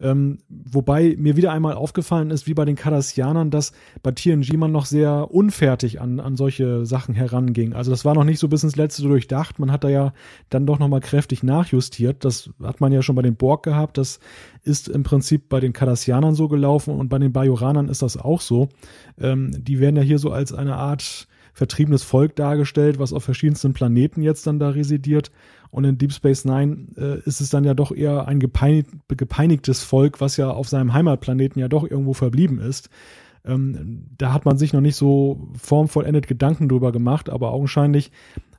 Ähm, 0.00 0.38
wobei 0.48 1.14
mir 1.18 1.36
wieder 1.36 1.52
einmal 1.52 1.74
aufgefallen 1.74 2.30
ist, 2.30 2.46
wie 2.46 2.54
bei 2.54 2.64
den 2.64 2.76
Cardassianern, 2.76 3.50
dass 3.50 3.72
bei 4.02 4.12
TNG 4.12 4.56
man 4.56 4.72
noch 4.72 4.86
sehr 4.86 5.30
unfertig 5.30 6.00
an, 6.00 6.20
an 6.20 6.36
solche 6.36 6.86
Sachen 6.86 7.14
heranging. 7.14 7.74
Also 7.74 7.90
das 7.90 8.04
war 8.04 8.14
noch 8.14 8.24
nicht 8.24 8.38
so 8.38 8.48
bis 8.48 8.64
ins 8.64 8.76
Letzte 8.76 9.02
durchdacht. 9.02 9.58
Man 9.58 9.70
hat 9.70 9.84
da 9.84 9.88
ja 9.88 10.12
dann 10.48 10.66
doch 10.66 10.78
nochmal 10.78 11.00
kräftig 11.00 11.42
nachjustiert. 11.42 12.24
Das 12.24 12.50
hat 12.62 12.80
man 12.80 12.92
ja 12.92 13.02
schon 13.02 13.16
bei 13.16 13.22
den 13.22 13.36
Borg 13.36 13.62
gehabt. 13.62 13.98
Das 13.98 14.20
ist 14.62 14.88
im 14.88 15.02
Prinzip 15.02 15.48
bei 15.48 15.60
den 15.60 15.72
Cardassianern 15.72 16.34
so 16.34 16.48
gelaufen 16.48 16.94
und 16.94 17.08
bei 17.08 17.18
den 17.18 17.32
Bajoranern 17.32 17.88
ist 17.88 18.02
das 18.02 18.16
auch 18.16 18.40
so. 18.40 18.68
Ähm, 19.20 19.50
die 19.56 19.80
werden 19.80 19.96
ja 19.96 20.02
hier 20.02 20.18
so 20.18 20.30
als 20.30 20.52
eine 20.52 20.76
Art 20.76 21.28
vertriebenes 21.52 22.02
Volk 22.02 22.36
dargestellt, 22.36 22.98
was 22.98 23.12
auf 23.12 23.24
verschiedensten 23.24 23.72
Planeten 23.74 24.22
jetzt 24.22 24.46
dann 24.46 24.58
da 24.58 24.70
residiert. 24.70 25.30
Und 25.70 25.84
in 25.84 25.98
Deep 25.98 26.12
Space 26.12 26.44
Nine 26.44 26.88
äh, 26.96 27.20
ist 27.20 27.40
es 27.40 27.50
dann 27.50 27.64
ja 27.64 27.74
doch 27.74 27.92
eher 27.92 28.26
ein 28.26 28.40
gepeinig, 28.40 28.86
gepeinigtes 29.08 29.82
Volk, 29.82 30.20
was 30.20 30.36
ja 30.36 30.50
auf 30.50 30.68
seinem 30.68 30.92
Heimatplaneten 30.92 31.60
ja 31.60 31.68
doch 31.68 31.88
irgendwo 31.88 32.12
verblieben 32.12 32.58
ist. 32.58 32.90
Ähm, 33.44 34.06
da 34.18 34.32
hat 34.32 34.44
man 34.44 34.58
sich 34.58 34.72
noch 34.72 34.80
nicht 34.80 34.96
so 34.96 35.48
formvollendet 35.60 36.26
Gedanken 36.26 36.68
drüber 36.68 36.92
gemacht, 36.92 37.30
aber 37.30 37.52
augenscheinlich 37.52 38.10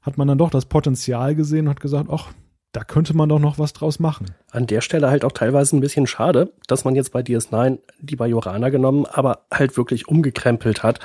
hat 0.02 0.18
man 0.18 0.28
dann 0.28 0.38
doch 0.38 0.50
das 0.50 0.66
Potenzial 0.66 1.36
gesehen 1.36 1.68
und 1.68 1.72
hat 1.72 1.80
gesagt, 1.82 2.10
ach, 2.12 2.32
da 2.72 2.84
könnte 2.84 3.16
man 3.16 3.28
doch 3.28 3.40
noch 3.40 3.60
was 3.60 3.74
draus 3.74 4.00
machen. 4.00 4.28
An 4.50 4.66
der 4.66 4.82
Stelle 4.82 5.10
halt 5.10 5.26
auch 5.26 5.34
teilweise 5.34 5.76
ein 5.76 5.82
bisschen 5.82 6.08
schade, 6.08 6.54
dass 6.68 6.86
man 6.86 6.96
jetzt 6.96 7.12
bei 7.12 7.20
DS9 7.20 7.80
die 8.00 8.16
Bajoraner 8.16 8.72
genommen, 8.72 9.06
aber 9.06 9.46
halt 9.52 9.76
wirklich 9.76 10.08
umgekrempelt 10.08 10.82
hat 10.82 11.02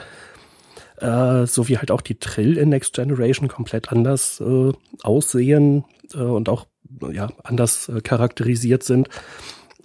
äh, 1.00 1.46
so 1.46 1.68
wie 1.68 1.78
halt 1.78 1.90
auch 1.90 2.00
die 2.00 2.18
Trill 2.18 2.56
in 2.56 2.70
Next 2.70 2.94
Generation 2.94 3.48
komplett 3.48 3.90
anders 3.92 4.40
äh, 4.40 4.72
aussehen 5.02 5.85
äh, 6.14 6.18
und 6.18 6.48
auch 6.48 6.66
ja, 7.12 7.28
anders 7.42 7.88
äh, 7.88 8.00
charakterisiert 8.00 8.82
sind 8.82 9.09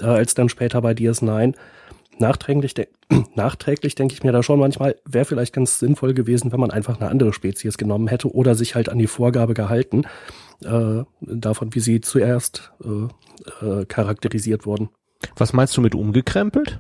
äh, 0.02 0.06
als 0.06 0.34
dann 0.34 0.50
später 0.50 0.82
bei 0.82 0.92
DS9. 0.92 1.54
Nachträglich, 2.20 2.74
de 2.74 2.88
nachträglich 3.36 3.96
denke 3.96 4.14
ich 4.14 4.24
mir 4.24 4.32
da 4.32 4.44
schon 4.44 4.60
manchmal, 4.60 4.96
wäre 5.06 5.26
vielleicht 5.26 5.54
ganz 5.54 5.80
sinnvoll 5.80 6.14
gewesen, 6.14 6.52
wenn 6.52 6.60
man 6.60 6.72
einfach 6.72 7.00
eine 7.00 7.10
andere 7.10 7.34
Spezies 7.34 7.78
genommen 7.78 8.08
hätte 8.08 8.34
oder 8.34 8.56
sich 8.56 8.76
halt 8.76 8.90
an 8.90 9.00
die 9.00 9.08
Vorgabe 9.08 9.54
gehalten, 9.54 10.04
äh, 10.64 11.04
davon, 11.22 11.74
wie 11.74 11.80
sie 11.80 12.02
zuerst 12.02 12.72
charakterisiert 13.88 14.68
wurden. 14.68 14.90
Was 15.36 15.52
meinst 15.52 15.76
du 15.76 15.82
mit 15.82 15.96
umgekrempelt? 15.96 16.80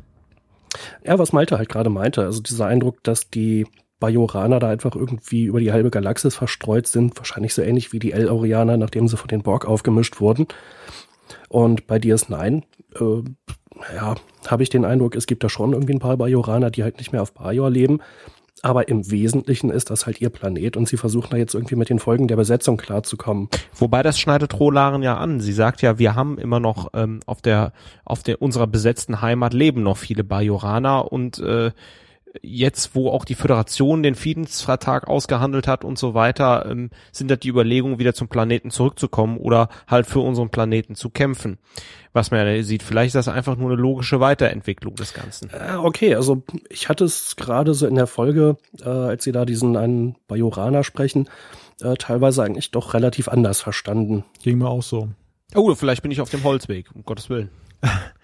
Ja, 1.03 1.17
was 1.17 1.33
Malte 1.33 1.57
halt 1.57 1.69
gerade 1.69 1.89
meinte. 1.89 2.23
Also 2.23 2.41
dieser 2.41 2.67
Eindruck, 2.67 3.03
dass 3.03 3.29
die 3.29 3.65
Bajoraner 4.01 4.59
da 4.59 4.67
einfach 4.67 4.95
irgendwie 4.95 5.45
über 5.45 5.61
die 5.61 5.71
halbe 5.71 5.91
Galaxis 5.91 6.35
verstreut 6.35 6.87
sind, 6.87 7.17
wahrscheinlich 7.17 7.53
so 7.53 7.61
ähnlich 7.61 7.93
wie 7.93 7.99
die 7.99 8.11
El-Aurianer, 8.11 8.75
nachdem 8.75 9.07
sie 9.07 9.15
von 9.15 9.29
den 9.29 9.43
Borg 9.43 9.65
aufgemischt 9.65 10.19
wurden. 10.19 10.47
Und 11.47 11.87
bei 11.87 11.95
DS9, 11.95 12.63
äh, 12.99 13.23
ja, 13.95 14.15
habe 14.47 14.63
ich 14.63 14.69
den 14.69 14.83
Eindruck, 14.83 15.15
es 15.15 15.27
gibt 15.27 15.43
da 15.45 15.49
schon 15.49 15.71
irgendwie 15.71 15.93
ein 15.93 15.99
paar 15.99 16.17
Bajoraner, 16.17 16.71
die 16.71 16.83
halt 16.83 16.97
nicht 16.97 17.13
mehr 17.13 17.21
auf 17.21 17.33
Bajor 17.33 17.69
leben. 17.69 17.99
Aber 18.63 18.89
im 18.89 19.09
Wesentlichen 19.09 19.71
ist 19.71 19.89
das 19.89 20.05
halt 20.05 20.21
ihr 20.21 20.29
Planet 20.29 20.77
und 20.77 20.87
sie 20.87 20.97
versuchen 20.97 21.29
da 21.31 21.37
jetzt 21.37 21.55
irgendwie 21.55 21.75
mit 21.75 21.89
den 21.89 21.97
Folgen 21.97 22.27
der 22.27 22.35
Besetzung 22.35 22.77
klarzukommen. 22.77 23.49
Wobei 23.73 24.03
das 24.03 24.19
schneidet 24.19 24.59
Rolaren 24.59 25.01
ja 25.01 25.17
an. 25.17 25.39
Sie 25.39 25.53
sagt 25.53 25.81
ja, 25.81 25.97
wir 25.97 26.13
haben 26.13 26.37
immer 26.37 26.59
noch 26.59 26.89
ähm, 26.93 27.21
auf 27.25 27.41
der 27.41 27.73
auf 28.05 28.21
der 28.21 28.39
unserer 28.39 28.67
besetzten 28.67 29.21
Heimat 29.21 29.53
leben 29.53 29.81
noch 29.81 29.97
viele 29.97 30.23
Bajoraner 30.23 31.11
und 31.11 31.39
äh, 31.39 31.71
jetzt, 32.41 32.95
wo 32.95 33.09
auch 33.09 33.25
die 33.25 33.35
Föderation 33.35 34.03
den 34.03 34.15
Friedensvertrag 34.15 35.07
ausgehandelt 35.07 35.67
hat 35.67 35.83
und 35.83 35.97
so 35.97 36.13
weiter, 36.13 36.65
ähm, 36.69 36.89
sind 37.11 37.29
da 37.29 37.35
die 37.35 37.49
Überlegungen, 37.49 37.99
wieder 37.99 38.13
zum 38.13 38.27
Planeten 38.27 38.71
zurückzukommen 38.71 39.37
oder 39.37 39.69
halt 39.87 40.05
für 40.05 40.19
unseren 40.19 40.49
Planeten 40.49 40.95
zu 40.95 41.09
kämpfen. 41.09 41.57
Was 42.13 42.31
man 42.31 42.45
ja 42.45 42.63
sieht, 42.63 42.83
vielleicht 42.83 43.07
ist 43.07 43.27
das 43.27 43.27
einfach 43.27 43.55
nur 43.55 43.71
eine 43.71 43.81
logische 43.81 44.19
Weiterentwicklung 44.19 44.95
des 44.95 45.13
Ganzen. 45.13 45.49
Äh, 45.49 45.75
okay, 45.75 46.15
also 46.15 46.43
ich 46.69 46.89
hatte 46.89 47.05
es 47.05 47.35
gerade 47.35 47.73
so 47.73 47.87
in 47.87 47.95
der 47.95 48.07
Folge, 48.07 48.57
äh, 48.81 48.89
als 48.89 49.23
sie 49.23 49.31
da 49.31 49.45
diesen 49.45 49.77
einen 49.77 50.15
Bajoraner 50.27 50.83
sprechen, 50.83 51.29
äh, 51.81 51.95
teilweise 51.95 52.43
eigentlich 52.43 52.71
doch 52.71 52.93
relativ 52.93 53.27
anders 53.27 53.61
verstanden. 53.61 54.25
Ging 54.43 54.57
mir 54.57 54.69
auch 54.69 54.83
so. 54.83 55.09
Oh, 55.55 55.73
vielleicht 55.75 56.01
bin 56.01 56.11
ich 56.11 56.21
auf 56.21 56.29
dem 56.29 56.43
Holzweg, 56.43 56.89
um 56.93 57.03
Gottes 57.03 57.29
Willen. 57.29 57.49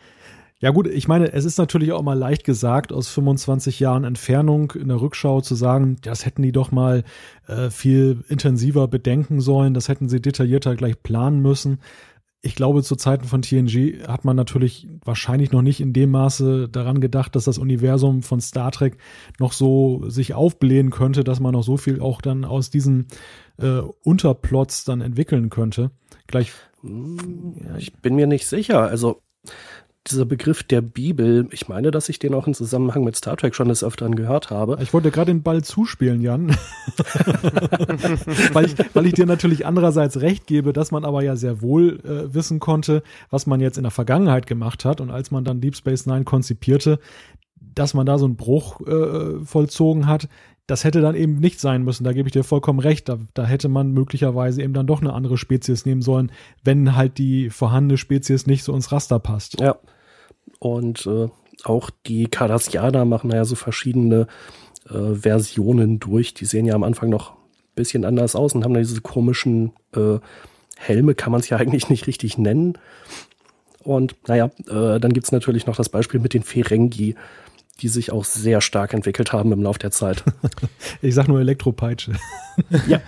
Ja 0.59 0.71
gut, 0.71 0.87
ich 0.87 1.07
meine, 1.07 1.33
es 1.33 1.45
ist 1.45 1.59
natürlich 1.59 1.91
auch 1.91 2.01
mal 2.01 2.17
leicht 2.17 2.43
gesagt, 2.43 2.91
aus 2.91 3.09
25 3.09 3.79
Jahren 3.79 4.03
Entfernung 4.03 4.71
in 4.71 4.87
der 4.87 4.99
Rückschau 4.99 5.41
zu 5.41 5.53
sagen, 5.53 5.97
das 6.01 6.25
hätten 6.25 6.41
die 6.41 6.51
doch 6.51 6.71
mal 6.71 7.03
äh, 7.47 7.69
viel 7.69 8.23
intensiver 8.27 8.87
bedenken 8.87 9.39
sollen, 9.39 9.75
das 9.75 9.87
hätten 9.87 10.09
sie 10.09 10.19
detaillierter 10.19 10.75
gleich 10.75 11.03
planen 11.03 11.41
müssen. 11.41 11.79
Ich 12.41 12.55
glaube, 12.55 12.81
zu 12.81 12.95
Zeiten 12.95 13.25
von 13.25 13.43
TNG 13.43 14.07
hat 14.07 14.25
man 14.25 14.35
natürlich 14.35 14.87
wahrscheinlich 15.03 15.51
noch 15.51 15.61
nicht 15.61 15.79
in 15.79 15.93
dem 15.93 16.11
Maße 16.11 16.69
daran 16.69 17.01
gedacht, 17.01 17.35
dass 17.35 17.45
das 17.45 17.59
Universum 17.59 18.23
von 18.23 18.41
Star 18.41 18.71
Trek 18.71 18.97
noch 19.37 19.53
so 19.53 20.09
sich 20.09 20.33
aufblähen 20.33 20.89
könnte, 20.89 21.23
dass 21.23 21.39
man 21.39 21.53
noch 21.53 21.63
so 21.63 21.77
viel 21.77 21.99
auch 21.99 22.21
dann 22.21 22.45
aus 22.45 22.71
diesen 22.71 23.07
äh, 23.57 23.81
Unterplots 24.03 24.85
dann 24.85 25.01
entwickeln 25.01 25.49
könnte. 25.49 25.91
Gleich. 26.25 26.51
Ich 27.77 27.93
bin 27.93 28.15
mir 28.15 28.27
nicht 28.27 28.47
sicher. 28.47 28.81
Also 28.83 29.21
dieser 30.09 30.25
Begriff 30.25 30.63
der 30.63 30.81
Bibel, 30.81 31.47
ich 31.51 31.67
meine, 31.67 31.91
dass 31.91 32.09
ich 32.09 32.19
den 32.19 32.33
auch 32.33 32.47
im 32.47 32.53
Zusammenhang 32.53 33.03
mit 33.03 33.15
Star 33.15 33.37
Trek 33.37 33.55
schon 33.55 33.69
des 33.69 33.83
Öfteren 33.83 34.15
gehört 34.15 34.49
habe. 34.49 34.77
Ich 34.81 34.93
wollte 34.93 35.11
gerade 35.11 35.31
den 35.31 35.43
Ball 35.43 35.63
zuspielen, 35.63 36.21
Jan. 36.21 36.49
weil, 38.53 38.65
ich, 38.65 38.75
weil 38.93 39.05
ich 39.05 39.13
dir 39.13 39.25
natürlich 39.25 39.65
andererseits 39.65 40.21
recht 40.21 40.47
gebe, 40.47 40.73
dass 40.73 40.91
man 40.91 41.05
aber 41.05 41.23
ja 41.23 41.35
sehr 41.35 41.61
wohl 41.61 41.99
äh, 41.99 42.33
wissen 42.33 42.59
konnte, 42.59 43.03
was 43.29 43.47
man 43.47 43.59
jetzt 43.59 43.77
in 43.77 43.83
der 43.83 43.91
Vergangenheit 43.91 44.47
gemacht 44.47 44.85
hat. 44.85 45.01
Und 45.01 45.11
als 45.11 45.31
man 45.31 45.43
dann 45.43 45.61
Deep 45.61 45.75
Space 45.75 46.05
Nine 46.05 46.23
konzipierte, 46.23 46.99
dass 47.59 47.93
man 47.93 48.05
da 48.05 48.17
so 48.17 48.25
einen 48.25 48.35
Bruch 48.35 48.81
äh, 48.87 49.45
vollzogen 49.45 50.07
hat, 50.07 50.27
das 50.67 50.83
hätte 50.83 50.99
dann 50.99 51.15
eben 51.15 51.37
nicht 51.37 51.61
sein 51.61 51.83
müssen. 51.83 52.03
Da 52.03 52.11
gebe 52.11 52.27
ich 52.27 52.33
dir 52.33 52.43
vollkommen 52.43 52.79
recht. 52.79 53.07
Da, 53.07 53.17
da 53.33 53.45
hätte 53.45 53.69
man 53.69 53.93
möglicherweise 53.93 54.61
eben 54.61 54.73
dann 54.73 54.85
doch 54.85 55.01
eine 55.01 55.13
andere 55.13 55.37
Spezies 55.37 55.85
nehmen 55.85 56.01
sollen, 56.01 56.31
wenn 56.63 56.95
halt 56.95 57.17
die 57.17 57.49
vorhandene 57.49 57.97
Spezies 57.97 58.47
nicht 58.47 58.63
so 58.63 58.75
ins 58.75 58.91
Raster 58.91 59.17
passt. 59.19 59.59
Ja, 59.61 59.77
und 60.59 61.05
äh, 61.05 61.27
auch 61.63 61.89
die 62.05 62.27
Cardassianer 62.27 63.05
machen 63.05 63.31
ja 63.31 63.45
so 63.45 63.55
verschiedene 63.55 64.27
äh, 64.89 65.15
Versionen 65.15 65.99
durch. 65.99 66.33
Die 66.33 66.45
sehen 66.45 66.65
ja 66.65 66.75
am 66.75 66.83
Anfang 66.83 67.09
noch 67.09 67.31
ein 67.31 67.75
bisschen 67.75 68.05
anders 68.05 68.35
aus 68.35 68.53
und 68.53 68.63
haben 68.63 68.73
da 68.73 68.79
diese 68.79 69.01
komischen 69.01 69.73
äh, 69.95 70.19
Helme, 70.77 71.15
kann 71.15 71.31
man 71.31 71.41
es 71.41 71.49
ja 71.49 71.57
eigentlich 71.57 71.89
nicht 71.89 72.07
richtig 72.07 72.37
nennen. 72.37 72.77
Und 73.83 74.15
naja, 74.27 74.51
äh, 74.67 74.99
dann 74.99 75.13
gibt's 75.13 75.31
natürlich 75.31 75.65
noch 75.65 75.75
das 75.75 75.89
Beispiel 75.89 76.19
mit 76.19 76.33
den 76.33 76.43
Ferengi, 76.43 77.15
die 77.79 77.87
sich 77.87 78.11
auch 78.11 78.25
sehr 78.25 78.59
stark 78.59 78.93
entwickelt 78.93 79.33
haben 79.33 79.51
im 79.51 79.61
Laufe 79.61 79.79
der 79.79 79.91
Zeit. 79.91 80.23
ich 81.01 81.13
sag 81.13 81.27
nur 81.27 81.39
Elektropeitsche. 81.39 82.13
ja. 82.87 82.99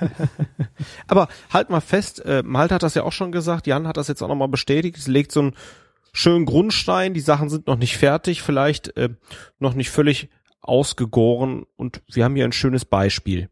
Aber 1.07 1.27
halt 1.51 1.69
mal 1.69 1.81
fest, 1.81 2.23
äh, 2.23 2.43
Malte 2.45 2.75
hat 2.75 2.83
das 2.83 2.93
ja 2.93 3.03
auch 3.03 3.11
schon 3.11 3.31
gesagt, 3.31 3.67
Jan 3.67 3.87
hat 3.87 3.97
das 3.97 4.07
jetzt 4.07 4.21
auch 4.21 4.27
nochmal 4.27 4.47
bestätigt, 4.47 4.97
es 4.97 5.07
legt 5.07 5.31
so 5.31 5.41
ein 5.41 5.53
schönen 6.13 6.45
Grundstein, 6.45 7.13
die 7.13 7.19
Sachen 7.19 7.49
sind 7.49 7.67
noch 7.67 7.77
nicht 7.77 7.97
fertig, 7.97 8.41
vielleicht 8.41 8.95
äh, 8.97 9.09
noch 9.59 9.73
nicht 9.73 9.89
völlig 9.89 10.29
ausgegoren 10.61 11.65
und 11.75 12.01
wir 12.11 12.23
haben 12.23 12.35
hier 12.35 12.45
ein 12.45 12.51
schönes 12.51 12.85
Beispiel. 12.85 13.49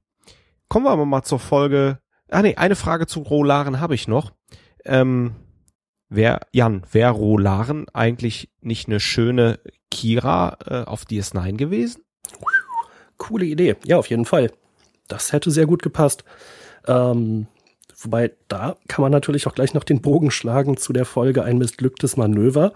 Kommen 0.68 0.86
wir 0.86 0.92
aber 0.92 1.06
mal 1.06 1.24
zur 1.24 1.40
Folge. 1.40 2.00
Ah 2.30 2.42
nee, 2.42 2.56
eine 2.56 2.76
Frage 2.76 3.08
zu 3.08 3.22
Rolaren 3.22 3.80
habe 3.80 3.96
ich 3.96 4.08
noch. 4.08 4.32
Ähm, 4.84 5.36
wer, 6.10 6.42
Jan, 6.52 6.84
wäre 6.92 7.12
Rolaren 7.12 7.88
eigentlich 7.94 8.50
nicht 8.62 8.88
eine 8.88 9.00
schöne 9.00 9.60
Kira 9.90 10.58
äh, 10.66 10.84
auf 10.84 11.04
DS9 11.04 11.56
gewesen? 11.56 12.04
Coole 13.18 13.46
Idee, 13.46 13.78
ja, 13.86 13.98
auf 13.98 14.10
jeden 14.10 14.26
Fall. 14.26 14.52
Das 15.08 15.32
hätte 15.32 15.52
sehr 15.52 15.66
gut 15.66 15.82
gepasst. 15.82 16.26
Ähm, 16.86 17.48
Wobei, 18.00 18.32
da 18.48 18.78
kann 18.88 19.02
man 19.02 19.12
natürlich 19.12 19.48
auch 19.48 19.56
gleich 19.56 19.74
noch 19.74 19.84
den 19.84 20.02
Bogen 20.02 20.30
schlagen 20.30 20.78
zu 20.78 20.94
der 20.94 21.06
Folge 21.06 21.44
Ein 21.44 21.58
missglücktes 21.58 22.16
Manöver. 22.16 22.74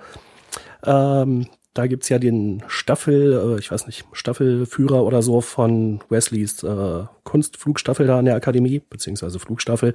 Ähm, 0.83 1.47
da 1.73 1.87
gibt's 1.87 2.09
ja 2.09 2.17
den 2.17 2.63
Staffel, 2.67 3.55
äh, 3.55 3.59
ich 3.59 3.71
weiß 3.71 3.85
nicht, 3.85 4.05
Staffelführer 4.13 5.03
oder 5.03 5.21
so 5.21 5.39
von 5.41 6.01
Wesleys 6.09 6.63
äh, 6.63 7.05
Kunstflugstaffel 7.23 8.07
da 8.07 8.17
an 8.19 8.25
der 8.25 8.35
Akademie, 8.35 8.81
beziehungsweise 8.89 9.37
Flugstaffel, 9.37 9.93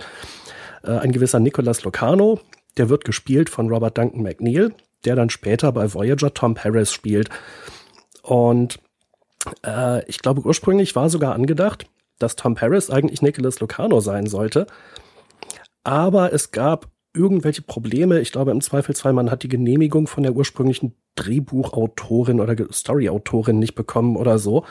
äh, 0.85 0.93
ein 0.93 1.13
gewisser 1.13 1.41
Nicolas 1.41 1.83
Locano. 1.83 2.39
Der 2.77 2.89
wird 2.89 3.05
gespielt 3.05 3.51
von 3.51 3.69
Robert 3.69 3.99
Duncan 3.99 4.23
McNeil, 4.23 4.75
der 5.05 5.17
dann 5.17 5.31
später 5.31 5.73
bei 5.73 5.93
Voyager 5.93 6.33
Tom 6.33 6.55
Paris 6.55 6.93
spielt. 6.93 7.31
Und 8.23 8.79
äh, 9.65 10.09
ich 10.09 10.19
glaube, 10.19 10.43
ursprünglich 10.43 10.95
war 10.95 11.11
sogar 11.11 11.35
angedacht, 11.35 11.87
dass 12.21 12.37
Tom 12.37 12.55
Paris 12.55 12.91
eigentlich 12.91 13.23
Nicolas 13.23 13.59
Locano 13.59 14.01
sein 14.01 14.27
sollte 14.27 14.67
aber 15.87 16.33
es 16.33 16.51
gab 16.51 16.89
irgendwelche 17.15 17.63
Probleme. 17.63 18.19
Ich 18.19 18.33
glaube, 18.33 18.51
im 18.51 18.61
Zweifelsfall, 18.61 19.13
man 19.13 19.31
hat 19.31 19.45
die 19.45 19.49
Genehmigung 19.49 20.09
von 20.09 20.25
der 20.25 20.35
ursprünglichen 20.35 20.95
Drehbuchautorin 21.15 22.41
oder 22.41 22.57
Storyautorin 22.73 23.59
nicht 23.59 23.77
bekommen 23.77 24.17
oder 24.17 24.39
so. 24.39 24.65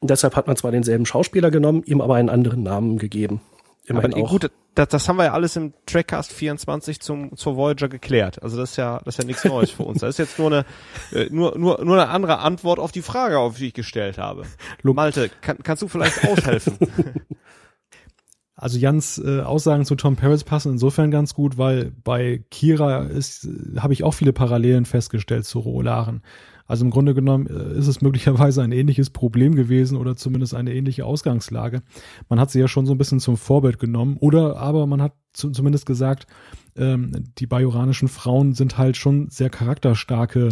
Und 0.00 0.10
deshalb 0.10 0.34
hat 0.34 0.48
man 0.48 0.56
zwar 0.56 0.72
denselben 0.72 1.06
Schauspieler 1.06 1.52
genommen, 1.52 1.84
ihm 1.86 2.00
aber 2.00 2.16
einen 2.16 2.28
anderen 2.28 2.64
Namen 2.64 2.98
gegeben. 2.98 3.40
Immerhin 3.86 4.14
aber 4.14 4.24
auch. 4.24 4.30
gut, 4.30 4.50
das, 4.74 4.88
das 4.88 5.08
haben 5.08 5.16
wir 5.16 5.26
ja 5.26 5.32
alles 5.32 5.54
im 5.54 5.74
Trackcast 5.86 6.32
24 6.32 7.00
zum, 7.00 7.36
zur 7.36 7.56
Voyager 7.56 7.88
geklärt. 7.88 8.42
Also 8.42 8.56
das 8.56 8.72
ist 8.72 8.76
ja, 8.76 9.00
das 9.04 9.14
ist 9.14 9.22
ja 9.22 9.26
nichts 9.26 9.44
Neues 9.44 9.70
für 9.70 9.84
uns. 9.84 10.00
Das 10.00 10.10
ist 10.10 10.18
jetzt 10.18 10.38
nur 10.40 10.48
eine, 10.48 10.64
äh, 11.12 11.28
nur, 11.30 11.56
nur, 11.56 11.84
nur 11.84 12.00
eine 12.00 12.08
andere 12.08 12.40
Antwort 12.40 12.80
auf 12.80 12.90
die 12.90 13.02
Frage, 13.02 13.38
auf 13.38 13.58
die 13.58 13.68
ich 13.68 13.74
gestellt 13.74 14.18
habe. 14.18 14.42
Malte, 14.82 15.30
kann, 15.40 15.58
kannst 15.62 15.82
du 15.82 15.88
vielleicht 15.88 16.26
aushelfen? 16.26 16.78
Also 18.62 18.78
Jans 18.78 19.18
äh, 19.18 19.40
Aussagen 19.40 19.84
zu 19.84 19.96
Tom 19.96 20.14
Paris 20.14 20.44
passen 20.44 20.70
insofern 20.70 21.10
ganz 21.10 21.34
gut, 21.34 21.58
weil 21.58 21.90
bei 22.04 22.44
Kira 22.52 22.98
ist, 22.98 23.44
äh, 23.44 23.80
habe 23.80 23.92
ich 23.92 24.04
auch 24.04 24.14
viele 24.14 24.32
Parallelen 24.32 24.84
festgestellt 24.84 25.46
zu 25.46 25.58
Rolaren. 25.58 26.22
Also 26.68 26.84
im 26.84 26.92
Grunde 26.92 27.12
genommen 27.12 27.48
äh, 27.48 27.76
ist 27.76 27.88
es 27.88 28.02
möglicherweise 28.02 28.62
ein 28.62 28.70
ähnliches 28.70 29.10
Problem 29.10 29.56
gewesen 29.56 29.98
oder 29.98 30.14
zumindest 30.14 30.54
eine 30.54 30.72
ähnliche 30.72 31.04
Ausgangslage. 31.04 31.82
Man 32.28 32.38
hat 32.38 32.52
sie 32.52 32.60
ja 32.60 32.68
schon 32.68 32.86
so 32.86 32.92
ein 32.94 32.98
bisschen 32.98 33.18
zum 33.18 33.36
Vorbild 33.36 33.80
genommen 33.80 34.16
oder 34.20 34.56
aber 34.58 34.86
man 34.86 35.02
hat 35.02 35.14
zu, 35.32 35.50
zumindest 35.50 35.84
gesagt, 35.84 36.28
ähm, 36.76 37.32
die 37.38 37.48
bajoranischen 37.48 38.06
Frauen 38.06 38.52
sind 38.52 38.78
halt 38.78 38.96
schon 38.96 39.28
sehr 39.28 39.50
charakterstarke 39.50 40.50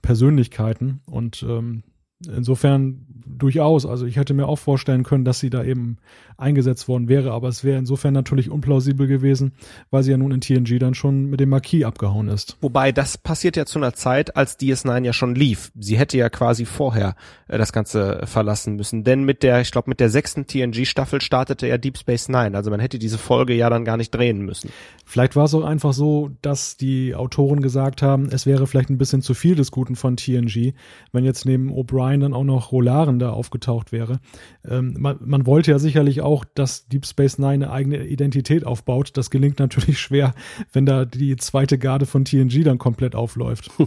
Persönlichkeiten 0.00 1.00
und 1.06 1.42
ähm, 1.42 1.82
insofern 2.24 3.04
durchaus. 3.26 3.86
Also 3.86 4.06
ich 4.06 4.16
hätte 4.16 4.34
mir 4.34 4.46
auch 4.46 4.58
vorstellen 4.58 5.04
können, 5.04 5.24
dass 5.24 5.38
sie 5.38 5.50
da 5.50 5.62
eben 5.62 5.98
eingesetzt 6.38 6.86
worden 6.86 7.08
wäre, 7.08 7.32
aber 7.32 7.48
es 7.48 7.64
wäre 7.64 7.78
insofern 7.78 8.14
natürlich 8.14 8.50
unplausibel 8.50 9.08
gewesen, 9.08 9.52
weil 9.90 10.04
sie 10.04 10.12
ja 10.12 10.16
nun 10.16 10.30
in 10.30 10.40
TNG 10.40 10.78
dann 10.78 10.94
schon 10.94 11.26
mit 11.26 11.40
dem 11.40 11.48
Marquis 11.48 11.84
abgehauen 11.84 12.28
ist. 12.28 12.56
Wobei 12.60 12.92
das 12.92 13.18
passiert 13.18 13.56
ja 13.56 13.66
zu 13.66 13.78
einer 13.78 13.92
Zeit, 13.92 14.36
als 14.36 14.58
DS9 14.58 15.04
ja 15.04 15.12
schon 15.12 15.34
lief. 15.34 15.72
Sie 15.78 15.98
hätte 15.98 16.16
ja 16.16 16.30
quasi 16.30 16.64
vorher 16.64 17.16
äh, 17.48 17.58
das 17.58 17.72
Ganze 17.72 18.22
verlassen 18.24 18.76
müssen, 18.76 19.02
denn 19.02 19.24
mit 19.24 19.42
der, 19.42 19.60
ich 19.60 19.72
glaube 19.72 19.90
mit 19.90 19.98
der 19.98 20.10
sechsten 20.10 20.46
TNG-Staffel 20.46 21.20
startete 21.20 21.66
ja 21.66 21.76
Deep 21.76 21.98
Space 21.98 22.28
Nine. 22.28 22.56
Also 22.56 22.70
man 22.70 22.80
hätte 22.80 23.00
diese 23.00 23.18
Folge 23.18 23.54
ja 23.54 23.68
dann 23.68 23.84
gar 23.84 23.96
nicht 23.96 24.14
drehen 24.14 24.38
müssen. 24.42 24.70
Vielleicht 25.04 25.34
war 25.34 25.46
es 25.46 25.54
auch 25.54 25.64
einfach 25.64 25.92
so, 25.92 26.30
dass 26.42 26.76
die 26.76 27.16
Autoren 27.16 27.62
gesagt 27.62 28.00
haben, 28.00 28.28
es 28.30 28.46
wäre 28.46 28.66
vielleicht 28.66 28.90
ein 28.90 28.98
bisschen 28.98 29.22
zu 29.22 29.34
viel 29.34 29.56
des 29.56 29.72
Guten 29.72 29.96
von 29.96 30.16
TNG, 30.16 30.74
wenn 31.12 31.24
jetzt 31.24 31.46
neben 31.46 31.72
O'Brien 31.72 32.20
dann 32.20 32.34
auch 32.34 32.44
noch 32.44 32.70
Rolaren 32.70 33.18
da 33.18 33.30
aufgetaucht 33.30 33.90
wäre. 33.90 34.20
Ähm, 34.68 34.94
man, 34.98 35.16
man 35.24 35.46
wollte 35.46 35.72
ja 35.72 35.78
sicherlich 35.78 36.20
auch, 36.20 36.27
dass 36.54 36.86
Deep 36.88 37.06
Space 37.06 37.38
Nine 37.38 37.48
eine 37.48 37.70
eigene 37.70 38.04
Identität 38.04 38.64
aufbaut. 38.64 39.10
Das 39.14 39.30
gelingt 39.30 39.58
natürlich 39.58 39.98
schwer, 40.00 40.34
wenn 40.72 40.86
da 40.86 41.04
die 41.04 41.36
zweite 41.36 41.78
Garde 41.78 42.06
von 42.06 42.24
TNG 42.24 42.64
dann 42.64 42.78
komplett 42.78 43.14
aufläuft. 43.14 43.70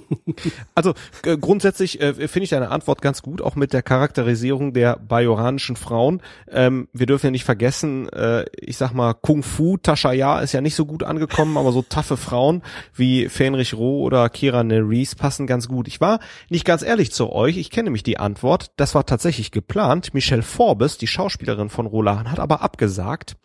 Also 0.74 0.94
äh, 1.26 1.38
grundsätzlich 1.38 2.02
äh, 2.02 2.14
finde 2.14 2.44
ich 2.44 2.50
deine 2.50 2.70
Antwort 2.70 3.02
ganz 3.02 3.22
gut, 3.22 3.42
auch 3.42 3.56
mit 3.56 3.74
der 3.74 3.84
Charakterisierung 3.84 4.74
der 4.74 4.98
bajoranischen 4.98 5.76
Frauen. 5.76 6.22
Ähm, 6.50 6.88
wir 6.94 7.06
dürfen 7.06 7.28
ja 7.28 7.32
nicht 7.32 7.44
vergessen, 7.44 8.10
äh, 8.10 8.46
ich 8.58 8.78
sag 8.78 8.94
mal, 8.94 9.14
Kung 9.14 9.44
Fu 9.44 9.78
Tasha 9.78 10.14
Ya 10.14 10.40
ist 10.40 10.54
ja 10.54 10.62
nicht 10.62 10.76
so 10.76 10.86
gut 10.86 11.04
angekommen, 11.04 11.58
aber 11.58 11.72
so 11.72 11.82
taffe 11.82 12.18
Frauen 12.18 12.64
wie 12.96 13.30
Fenrich 13.30 13.74
Roh 13.74 14.02
oder 14.02 14.30
Kira 14.30 14.64
Nerys 14.64 15.16
passen 15.16 15.46
ganz 15.46 15.68
gut. 15.68 15.88
Ich 15.88 16.02
war 16.02 16.20
nicht 16.50 16.66
ganz 16.66 16.82
ehrlich 16.82 17.12
zu 17.12 17.32
euch, 17.32 17.58
ich 17.58 17.70
kenne 17.70 17.86
nämlich 17.86 18.04
die 18.04 18.18
Antwort. 18.18 18.72
Das 18.78 18.96
war 18.96 19.06
tatsächlich 19.06 19.52
geplant. 19.52 20.14
Michelle 20.14 20.44
Forbes, 20.44 20.98
die 20.98 21.08
Schauspielerin 21.08 21.70
von 21.70 21.86
Roland, 21.86 22.31
hat 22.32 22.40
aber 22.40 22.62
abgesagt. 22.62 23.36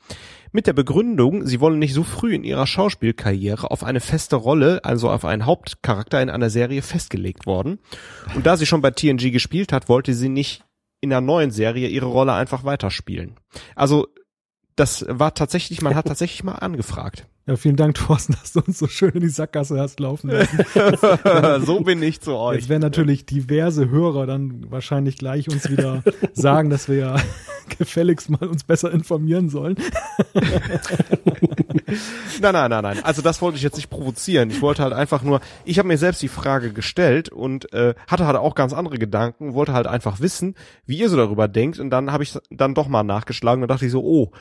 Mit 0.52 0.66
der 0.66 0.72
Begründung, 0.72 1.44
sie 1.46 1.60
wolle 1.60 1.76
nicht 1.76 1.92
so 1.92 2.02
früh 2.02 2.34
in 2.34 2.44
ihrer 2.44 2.66
Schauspielkarriere 2.66 3.70
auf 3.70 3.84
eine 3.84 4.00
feste 4.00 4.36
Rolle, 4.36 4.84
also 4.84 5.10
auf 5.10 5.24
einen 5.24 5.44
Hauptcharakter 5.44 6.22
in 6.22 6.30
einer 6.30 6.50
Serie 6.50 6.82
festgelegt 6.82 7.46
worden. 7.46 7.78
Und 8.34 8.46
da 8.46 8.56
sie 8.56 8.66
schon 8.66 8.80
bei 8.80 8.90
TNG 8.90 9.32
gespielt 9.32 9.72
hat, 9.72 9.88
wollte 9.88 10.14
sie 10.14 10.28
nicht 10.28 10.64
in 11.00 11.10
der 11.10 11.20
neuen 11.20 11.50
Serie 11.50 11.88
ihre 11.88 12.06
Rolle 12.06 12.32
einfach 12.32 12.64
weiterspielen. 12.64 13.36
Also 13.74 14.06
das 14.76 15.04
war 15.08 15.34
tatsächlich, 15.34 15.82
man 15.82 15.94
hat 15.94 16.06
tatsächlich 16.06 16.44
mal 16.44 16.52
angefragt. 16.52 17.26
Ja, 17.48 17.54
vielen 17.54 17.76
Dank, 17.76 17.94
Thorsten, 18.06 18.34
dass 18.40 18.52
du 18.52 18.60
uns 18.60 18.78
so 18.78 18.88
schön 18.88 19.10
in 19.10 19.20
die 19.20 19.28
Sackgasse 19.28 19.78
hast 19.78 20.00
laufen 20.00 20.30
lassen. 20.30 21.64
so 21.64 21.80
bin 21.80 22.02
ich 22.02 22.20
zu 22.20 22.34
euch. 22.34 22.56
Jetzt 22.56 22.68
werden 22.68 22.82
natürlich 22.82 23.24
diverse 23.24 23.88
Hörer 23.88 24.26
dann 24.26 24.68
wahrscheinlich 24.70 25.16
gleich 25.16 25.48
uns 25.48 25.70
wieder 25.70 26.02
sagen, 26.32 26.70
dass 26.70 26.88
wir 26.88 26.96
ja 26.96 27.16
gefälligst 27.78 28.30
mal 28.30 28.48
uns 28.48 28.64
besser 28.64 28.90
informieren 28.90 29.48
sollen. 29.48 29.76
nein, 32.40 32.52
nein, 32.52 32.70
nein, 32.70 32.82
nein. 32.82 32.98
Also 33.04 33.22
das 33.22 33.40
wollte 33.40 33.56
ich 33.56 33.62
jetzt 33.62 33.76
nicht 33.76 33.90
provozieren. 33.90 34.50
Ich 34.50 34.60
wollte 34.60 34.82
halt 34.82 34.92
einfach 34.92 35.22
nur, 35.22 35.40
ich 35.64 35.78
habe 35.78 35.86
mir 35.86 35.98
selbst 35.98 36.22
die 36.22 36.28
Frage 36.28 36.72
gestellt 36.72 37.28
und 37.28 37.72
äh, 37.72 37.94
hatte 38.08 38.26
halt 38.26 38.36
auch 38.36 38.56
ganz 38.56 38.72
andere 38.72 38.98
Gedanken, 38.98 39.54
wollte 39.54 39.72
halt 39.72 39.86
einfach 39.86 40.18
wissen, 40.18 40.56
wie 40.84 40.98
ihr 40.98 41.08
so 41.08 41.16
darüber 41.16 41.46
denkt 41.46 41.78
und 41.78 41.90
dann 41.90 42.10
habe 42.10 42.24
ich 42.24 42.36
dann 42.50 42.74
doch 42.74 42.88
mal 42.88 43.04
nachgeschlagen 43.04 43.62
und 43.62 43.68
dachte 43.68 43.86
ich 43.86 43.92
so, 43.92 44.02
oh, 44.02 44.32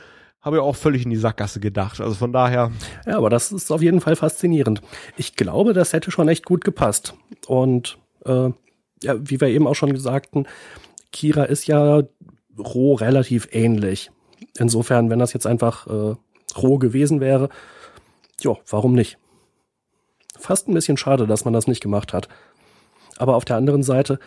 habe 0.46 0.58
ja 0.58 0.62
auch 0.62 0.76
völlig 0.76 1.02
in 1.02 1.10
die 1.10 1.16
Sackgasse 1.16 1.58
gedacht. 1.58 2.00
Also 2.00 2.14
von 2.14 2.32
daher. 2.32 2.70
Ja, 3.04 3.18
aber 3.18 3.30
das 3.30 3.50
ist 3.50 3.72
auf 3.72 3.82
jeden 3.82 4.00
Fall 4.00 4.14
faszinierend. 4.14 4.80
Ich 5.16 5.34
glaube, 5.34 5.72
das 5.72 5.92
hätte 5.92 6.12
schon 6.12 6.28
echt 6.28 6.46
gut 6.46 6.64
gepasst. 6.64 7.14
Und 7.48 7.98
äh, 8.24 8.50
ja, 9.02 9.16
wie 9.18 9.40
wir 9.40 9.48
eben 9.48 9.66
auch 9.66 9.74
schon 9.74 9.96
sagten, 9.96 10.46
Kira 11.10 11.44
ist 11.44 11.66
ja 11.66 12.04
roh 12.56 12.94
relativ 12.94 13.48
ähnlich. 13.50 14.12
Insofern, 14.56 15.10
wenn 15.10 15.18
das 15.18 15.32
jetzt 15.32 15.48
einfach 15.48 15.88
äh, 15.88 16.14
roh 16.56 16.78
gewesen 16.78 17.20
wäre, 17.20 17.48
ja, 18.40 18.54
warum 18.70 18.92
nicht? 18.92 19.18
Fast 20.38 20.68
ein 20.68 20.74
bisschen 20.74 20.96
schade, 20.96 21.26
dass 21.26 21.44
man 21.44 21.54
das 21.54 21.66
nicht 21.66 21.82
gemacht 21.82 22.12
hat. 22.12 22.28
Aber 23.18 23.34
auf 23.34 23.44
der 23.44 23.56
anderen 23.56 23.82
Seite, 23.82 24.20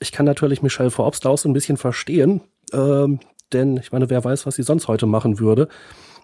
ich 0.00 0.10
kann 0.10 0.24
natürlich 0.24 0.62
Michelle 0.62 0.90
Forbes 0.90 1.20
da 1.20 1.28
auch 1.28 1.38
so 1.38 1.50
ein 1.50 1.52
bisschen 1.52 1.76
verstehen, 1.76 2.40
ähm, 2.72 3.20
denn 3.52 3.76
ich 3.76 3.92
meine, 3.92 4.10
wer 4.10 4.24
weiß, 4.24 4.46
was 4.46 4.56
sie 4.56 4.62
sonst 4.62 4.88
heute 4.88 5.06
machen 5.06 5.38
würde. 5.38 5.68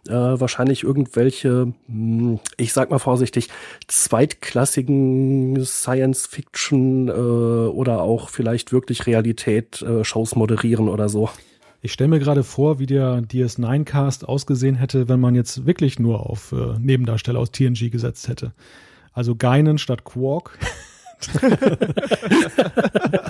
Äh, 0.09 0.13
wahrscheinlich 0.13 0.83
irgendwelche, 0.83 1.73
hm, 1.87 2.41
ich 2.57 2.73
sag 2.73 2.91
mal 2.91 2.99
vorsichtig, 2.99 3.49
zweitklassigen 3.87 5.65
Science-Fiction 5.65 7.09
äh, 7.09 7.13
oder 7.13 8.03
auch 8.03 8.29
vielleicht 8.29 8.73
wirklich 8.73 9.07
Realität-Shows 9.07 10.33
äh, 10.33 10.39
moderieren 10.39 10.89
oder 10.89 11.09
so. 11.09 11.31
Ich 11.83 11.93
stelle 11.93 12.09
mir 12.09 12.19
gerade 12.19 12.43
vor, 12.43 12.81
wie 12.81 12.87
der 12.87 13.23
DS9-Cast 13.23 14.29
ausgesehen 14.29 14.75
hätte, 14.75 15.09
wenn 15.09 15.21
man 15.21 15.37
jetzt 15.37 15.67
wirklich 15.67 16.01
nur 16.01 16.29
auf 16.29 16.53
äh, 16.53 16.79
Nebendarsteller 16.81 17.39
aus 17.39 17.53
TNG 17.53 17.91
gesetzt 17.91 18.29
hätte. 18.29 18.53
Also 19.13 19.37
Geinen 19.37 19.79
statt 19.79 20.05
Quark. 20.05 20.59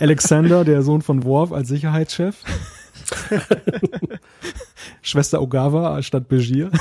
Alexander, 0.01 0.65
der 0.65 0.83
Sohn 0.83 1.03
von 1.03 1.25
Worf, 1.25 1.53
als 1.53 1.69
Sicherheitschef. 1.69 2.37
Schwester 5.03 5.41
Ogawa 5.43 6.03
statt 6.03 6.29
Begier. 6.29 6.71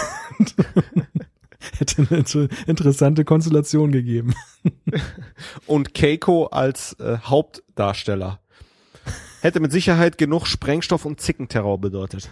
Hätte 1.77 2.07
eine 2.09 2.49
interessante 2.65 3.23
Konstellation 3.23 3.91
gegeben. 3.91 4.33
Und 5.67 5.93
Keiko 5.93 6.47
als 6.47 6.93
äh, 6.93 7.17
Hauptdarsteller. 7.23 8.39
Hätte 9.41 9.59
mit 9.59 9.71
Sicherheit 9.71 10.17
genug 10.17 10.45
Sprengstoff 10.45 11.05
und 11.05 11.19
Zickenterror 11.19 11.79
bedeutet. 11.79 12.29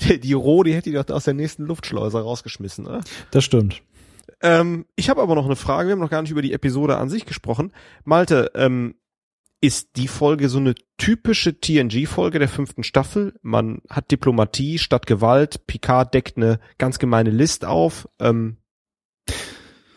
die, 0.00 0.20
die 0.20 0.32
Roh, 0.34 0.62
die 0.62 0.74
hätte 0.74 0.90
die 0.90 0.96
doch 0.96 1.08
aus 1.08 1.24
der 1.24 1.32
nächsten 1.32 1.64
Luftschleuse 1.64 2.20
rausgeschmissen, 2.20 2.86
oder? 2.86 3.00
Das 3.30 3.44
stimmt. 3.44 3.82
Ähm, 4.42 4.84
ich 4.96 5.08
habe 5.08 5.22
aber 5.22 5.34
noch 5.34 5.46
eine 5.46 5.56
Frage. 5.56 5.88
Wir 5.88 5.92
haben 5.92 6.00
noch 6.00 6.10
gar 6.10 6.20
nicht 6.20 6.30
über 6.30 6.42
die 6.42 6.52
Episode 6.52 6.98
an 6.98 7.08
sich 7.08 7.24
gesprochen. 7.24 7.72
Malte, 8.04 8.50
ähm, 8.54 8.96
ist 9.62 9.96
die 9.96 10.08
Folge 10.08 10.48
so 10.48 10.58
eine 10.58 10.74
typische 10.98 11.58
TNG-Folge 11.58 12.40
der 12.40 12.48
fünften 12.48 12.82
Staffel. 12.82 13.38
Man 13.42 13.80
hat 13.88 14.10
Diplomatie 14.10 14.78
statt 14.78 15.06
Gewalt. 15.06 15.68
Picard 15.68 16.12
deckt 16.12 16.36
eine 16.36 16.58
ganz 16.78 16.98
gemeine 16.98 17.30
List 17.30 17.64
auf. 17.64 18.08
Ähm, 18.18 18.56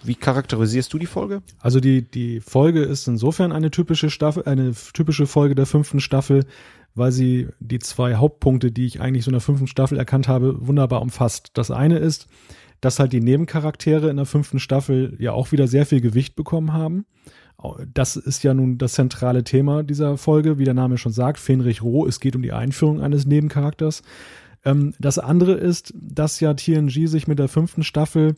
wie 0.04 0.14
charakterisierst 0.14 0.94
du 0.94 1.00
die 1.00 1.08
Folge? 1.08 1.42
Also 1.60 1.80
die, 1.80 2.08
die 2.08 2.42
Folge 2.42 2.84
ist 2.84 3.08
insofern 3.08 3.52
eine 3.52 3.72
typische 3.72 4.12
Staffel, 4.12 4.44
eine 4.46 4.74
typische 4.94 5.26
Folge 5.26 5.56
der 5.56 5.66
fünften 5.66 6.00
Staffel, 6.00 6.46
weil 6.94 7.12
sie 7.12 7.48
die 7.60 7.80
zwei 7.80 8.16
Hauptpunkte, 8.16 8.72
die 8.72 8.86
ich 8.86 9.02
eigentlich 9.02 9.26
so 9.26 9.32
in 9.32 9.34
der 9.34 9.42
fünften 9.42 9.68
Staffel 9.68 9.98
erkannt 9.98 10.28
habe, 10.28 10.68
wunderbar 10.68 11.02
umfasst. 11.02 11.50
Das 11.56 11.72
eine 11.72 11.98
ist, 11.98 12.28
dass 12.82 13.00
halt 13.00 13.14
die 13.14 13.20
Nebencharaktere 13.20 14.12
in 14.12 14.18
der 14.18 14.28
fünften 14.28 14.60
Staffel 14.60 15.16
ja 15.18 15.32
auch 15.32 15.52
wieder 15.52 15.68
sehr 15.68 15.88
viel 15.88 16.02
Gewicht 16.02 16.36
bekommen 16.36 16.72
haben 16.72 17.08
das 17.94 18.16
ist 18.16 18.44
ja 18.44 18.54
nun 18.54 18.78
das 18.78 18.94
zentrale 18.94 19.44
Thema 19.44 19.84
dieser 19.84 20.18
Folge, 20.18 20.58
wie 20.58 20.66
der 20.66 20.74
Name 20.74 20.98
schon 20.98 21.12
sagt, 21.12 21.40
Fenrich 21.40 21.82
Roh. 21.82 22.06
Es 22.06 22.20
geht 22.20 22.36
um 22.36 22.42
die 22.42 22.54
Einführung 22.54 23.02
eines 23.02 23.26
Nebencharakters. 23.26 24.04
Ähm, 24.64 24.94
das 25.00 25.20
andere 25.20 25.54
ist, 25.54 25.94
dass 25.96 26.40
ja 26.40 26.54
TNG 26.54 27.08
sich 27.08 27.28
mit 27.28 27.40
der 27.40 27.48
fünften 27.48 27.84
Staffel 27.84 28.36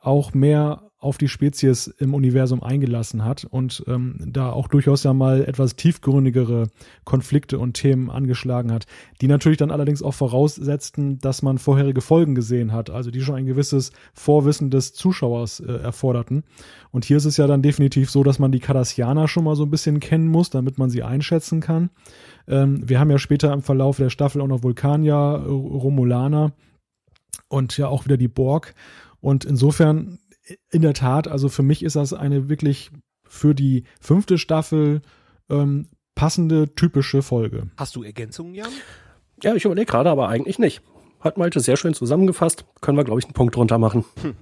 auch 0.00 0.34
mehr 0.34 0.85
auf 1.06 1.18
die 1.18 1.28
Spezies 1.28 1.86
im 1.86 2.14
Universum 2.14 2.62
eingelassen 2.62 3.24
hat 3.24 3.44
und 3.44 3.84
ähm, 3.86 4.18
da 4.26 4.50
auch 4.50 4.66
durchaus 4.66 5.04
ja 5.04 5.12
mal 5.14 5.44
etwas 5.44 5.76
tiefgründigere 5.76 6.68
Konflikte 7.04 7.60
und 7.60 7.74
Themen 7.74 8.10
angeschlagen 8.10 8.72
hat, 8.72 8.86
die 9.20 9.28
natürlich 9.28 9.58
dann 9.58 9.70
allerdings 9.70 10.02
auch 10.02 10.14
voraussetzten, 10.14 11.18
dass 11.18 11.42
man 11.42 11.58
vorherige 11.58 12.00
Folgen 12.00 12.34
gesehen 12.34 12.72
hat, 12.72 12.90
also 12.90 13.12
die 13.12 13.20
schon 13.20 13.36
ein 13.36 13.46
gewisses 13.46 13.92
Vorwissen 14.14 14.70
des 14.70 14.94
Zuschauers 14.94 15.60
äh, 15.60 15.72
erforderten. 15.72 16.42
Und 16.90 17.04
hier 17.04 17.18
ist 17.18 17.24
es 17.24 17.36
ja 17.36 17.46
dann 17.46 17.62
definitiv 17.62 18.10
so, 18.10 18.24
dass 18.24 18.40
man 18.40 18.50
die 18.50 18.60
Cardassianer 18.60 19.28
schon 19.28 19.44
mal 19.44 19.54
so 19.54 19.62
ein 19.62 19.70
bisschen 19.70 20.00
kennen 20.00 20.28
muss, 20.28 20.50
damit 20.50 20.76
man 20.76 20.90
sie 20.90 21.04
einschätzen 21.04 21.60
kann. 21.60 21.90
Ähm, 22.48 22.88
wir 22.88 22.98
haben 22.98 23.10
ja 23.10 23.18
später 23.18 23.52
im 23.52 23.62
Verlauf 23.62 23.98
der 23.98 24.10
Staffel 24.10 24.40
auch 24.40 24.48
noch 24.48 24.64
Vulkanier, 24.64 25.44
Romulaner 25.46 26.52
und 27.48 27.76
ja 27.78 27.86
auch 27.86 28.04
wieder 28.06 28.16
die 28.16 28.28
Borg. 28.28 28.74
Und 29.20 29.44
insofern 29.44 30.18
in 30.70 30.82
der 30.82 30.94
Tat, 30.94 31.28
also 31.28 31.48
für 31.48 31.62
mich 31.62 31.82
ist 31.82 31.96
das 31.96 32.12
eine 32.12 32.48
wirklich 32.48 32.90
für 33.26 33.54
die 33.54 33.84
fünfte 34.00 34.38
Staffel 34.38 35.02
ähm, 35.50 35.88
passende, 36.14 36.74
typische 36.74 37.22
Folge. 37.22 37.70
Hast 37.76 37.96
du 37.96 38.02
Ergänzungen, 38.02 38.54
Jan? 38.54 38.70
Ja, 39.42 39.54
ich 39.54 39.64
überlege 39.64 39.86
gerade, 39.86 40.10
aber 40.10 40.28
eigentlich 40.28 40.58
nicht. 40.58 40.82
Hat 41.20 41.38
Malte 41.38 41.60
sehr 41.60 41.76
schön 41.76 41.94
zusammengefasst. 41.94 42.64
Können 42.80 42.96
wir, 42.96 43.04
glaube 43.04 43.20
ich, 43.20 43.26
einen 43.26 43.34
Punkt 43.34 43.56
drunter 43.56 43.78
machen. 43.78 44.04
Hm. 44.22 44.34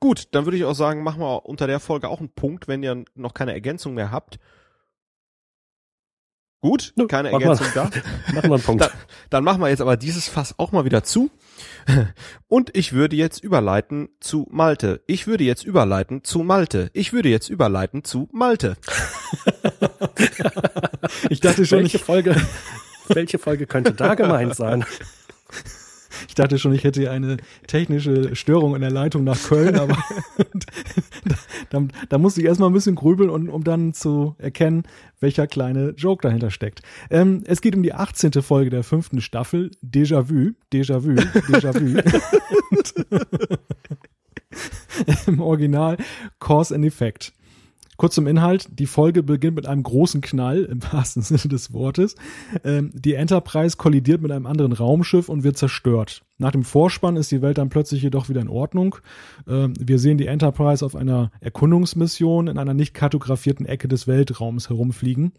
Gut, 0.00 0.28
dann 0.32 0.44
würde 0.44 0.56
ich 0.56 0.64
auch 0.64 0.74
sagen, 0.74 1.02
machen 1.02 1.20
wir 1.20 1.46
unter 1.46 1.66
der 1.66 1.78
Folge 1.78 2.08
auch 2.08 2.18
einen 2.18 2.30
Punkt, 2.30 2.68
wenn 2.68 2.82
ihr 2.82 3.04
noch 3.14 3.34
keine 3.34 3.52
Ergänzung 3.52 3.94
mehr 3.94 4.10
habt. 4.10 4.38
Gut, 6.62 6.94
keine 7.08 7.32
Ergänzung 7.32 7.66
da. 7.74 7.84
machen 8.32 8.50
wir 8.50 8.54
einen 8.54 8.62
Punkt. 8.62 8.82
Dann, 8.82 8.90
dann 9.30 9.42
machen 9.42 9.60
wir 9.60 9.68
jetzt 9.68 9.80
aber 9.80 9.96
dieses 9.96 10.28
Fass 10.28 10.60
auch 10.60 10.70
mal 10.70 10.84
wieder 10.84 11.02
zu. 11.02 11.28
Und 12.48 12.70
ich 12.76 12.92
würde 12.92 13.16
jetzt 13.16 13.42
überleiten 13.42 14.10
zu 14.20 14.46
Malte. 14.48 15.02
Ich 15.08 15.26
würde 15.26 15.42
jetzt 15.42 15.64
überleiten 15.64 16.22
zu 16.22 16.38
Malte. 16.44 16.88
Ich 16.92 17.12
würde 17.12 17.30
jetzt 17.30 17.48
überleiten 17.48 18.04
zu 18.04 18.28
Malte. 18.30 18.76
ich 21.30 21.40
dachte 21.40 21.66
schon, 21.66 21.80
welche 21.80 21.98
Folge, 21.98 22.36
welche 23.08 23.40
Folge 23.40 23.66
könnte 23.66 23.92
da 23.92 24.14
gemeint 24.14 24.54
sein? 24.54 24.84
Ich 26.28 26.34
dachte 26.34 26.58
schon, 26.58 26.72
ich 26.72 26.84
hätte 26.84 27.10
eine 27.10 27.36
technische 27.66 28.34
Störung 28.34 28.74
in 28.74 28.80
der 28.80 28.90
Leitung 28.90 29.24
nach 29.24 29.40
Köln, 29.42 29.76
aber 29.76 29.96
da, 31.70 31.82
da, 32.08 32.18
musste 32.18 32.40
ich 32.40 32.46
erstmal 32.46 32.70
ein 32.70 32.74
bisschen 32.74 32.94
grübeln, 32.94 33.30
und, 33.30 33.48
um 33.48 33.64
dann 33.64 33.92
zu 33.94 34.34
erkennen, 34.38 34.84
welcher 35.20 35.46
kleine 35.46 35.90
Joke 35.90 36.22
dahinter 36.22 36.50
steckt. 36.50 36.82
Ähm, 37.10 37.42
es 37.46 37.60
geht 37.60 37.76
um 37.76 37.82
die 37.82 37.94
18. 37.94 38.32
Folge 38.42 38.70
der 38.70 38.82
fünften 38.82 39.20
Staffel, 39.20 39.70
Déjà-vu, 39.82 40.52
Déjà-vu, 40.72 41.12
Déjà-vu. 41.12 42.00
Im 45.26 45.40
Original 45.40 45.96
Cause 46.38 46.74
and 46.74 46.84
Effect. 46.84 47.32
Kurz 48.02 48.16
zum 48.16 48.26
Inhalt. 48.26 48.66
Die 48.80 48.86
Folge 48.86 49.22
beginnt 49.22 49.54
mit 49.54 49.68
einem 49.68 49.84
großen 49.84 50.22
Knall, 50.22 50.64
im 50.64 50.82
wahrsten 50.92 51.22
Sinne 51.22 51.46
des 51.48 51.72
Wortes. 51.72 52.16
Ähm, 52.64 52.90
die 52.92 53.14
Enterprise 53.14 53.76
kollidiert 53.76 54.20
mit 54.20 54.32
einem 54.32 54.46
anderen 54.46 54.72
Raumschiff 54.72 55.28
und 55.28 55.44
wird 55.44 55.56
zerstört. 55.56 56.24
Nach 56.36 56.50
dem 56.50 56.64
Vorspann 56.64 57.14
ist 57.14 57.30
die 57.30 57.42
Welt 57.42 57.58
dann 57.58 57.68
plötzlich 57.68 58.02
jedoch 58.02 58.28
wieder 58.28 58.40
in 58.40 58.48
Ordnung. 58.48 58.96
Ähm, 59.46 59.74
wir 59.78 60.00
sehen 60.00 60.18
die 60.18 60.26
Enterprise 60.26 60.84
auf 60.84 60.96
einer 60.96 61.30
Erkundungsmission 61.38 62.48
in 62.48 62.58
einer 62.58 62.74
nicht 62.74 62.92
kartografierten 62.92 63.66
Ecke 63.66 63.86
des 63.86 64.08
Weltraums 64.08 64.68
herumfliegen. 64.68 65.30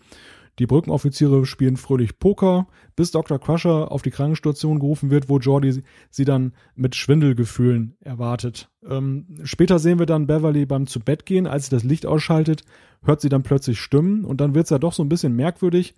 Die 0.60 0.68
Brückenoffiziere 0.68 1.45
spielen 1.45 1.78
fröhlich 1.78 2.20
Poker, 2.20 2.68
bis 2.95 3.12
Dr. 3.12 3.39
Crusher 3.39 3.91
auf 3.91 4.04
die 4.04 4.12
Krankenstation 4.12 4.80
gerufen 4.80 5.10
wird, 5.10 5.28
wo 5.28 5.39
Jordi 5.39 5.84
sie 6.12 6.26
dann 6.26 6.54
mit 6.76 6.95
Schwindelgefühlen 6.95 7.97
erwartet. 8.01 8.70
Ähm, 8.88 9.26
später 9.43 9.80
sehen 9.80 9.97
wir 9.97 10.06
dann 10.06 10.28
Beverly 10.28 10.66
beim 10.66 10.86
zu 10.86 10.99
Bett 10.99 11.26
gehen, 11.26 11.47
als 11.47 11.66
sie 11.66 11.72
das 11.72 11.84
Licht 11.84 12.06
ausschaltet, 12.06 12.64
hört 13.04 13.22
sie 13.22 13.30
dann 13.30 13.43
plötzlich 13.43 13.80
Stimmen 13.80 14.26
und 14.26 14.41
dann 14.41 14.54
wird's 14.54 14.70
ja 14.70 14.78
doch 14.78 14.93
so 14.93 15.04
ein 15.04 15.10
bisschen 15.10 15.36
merkwürdig. 15.36 15.95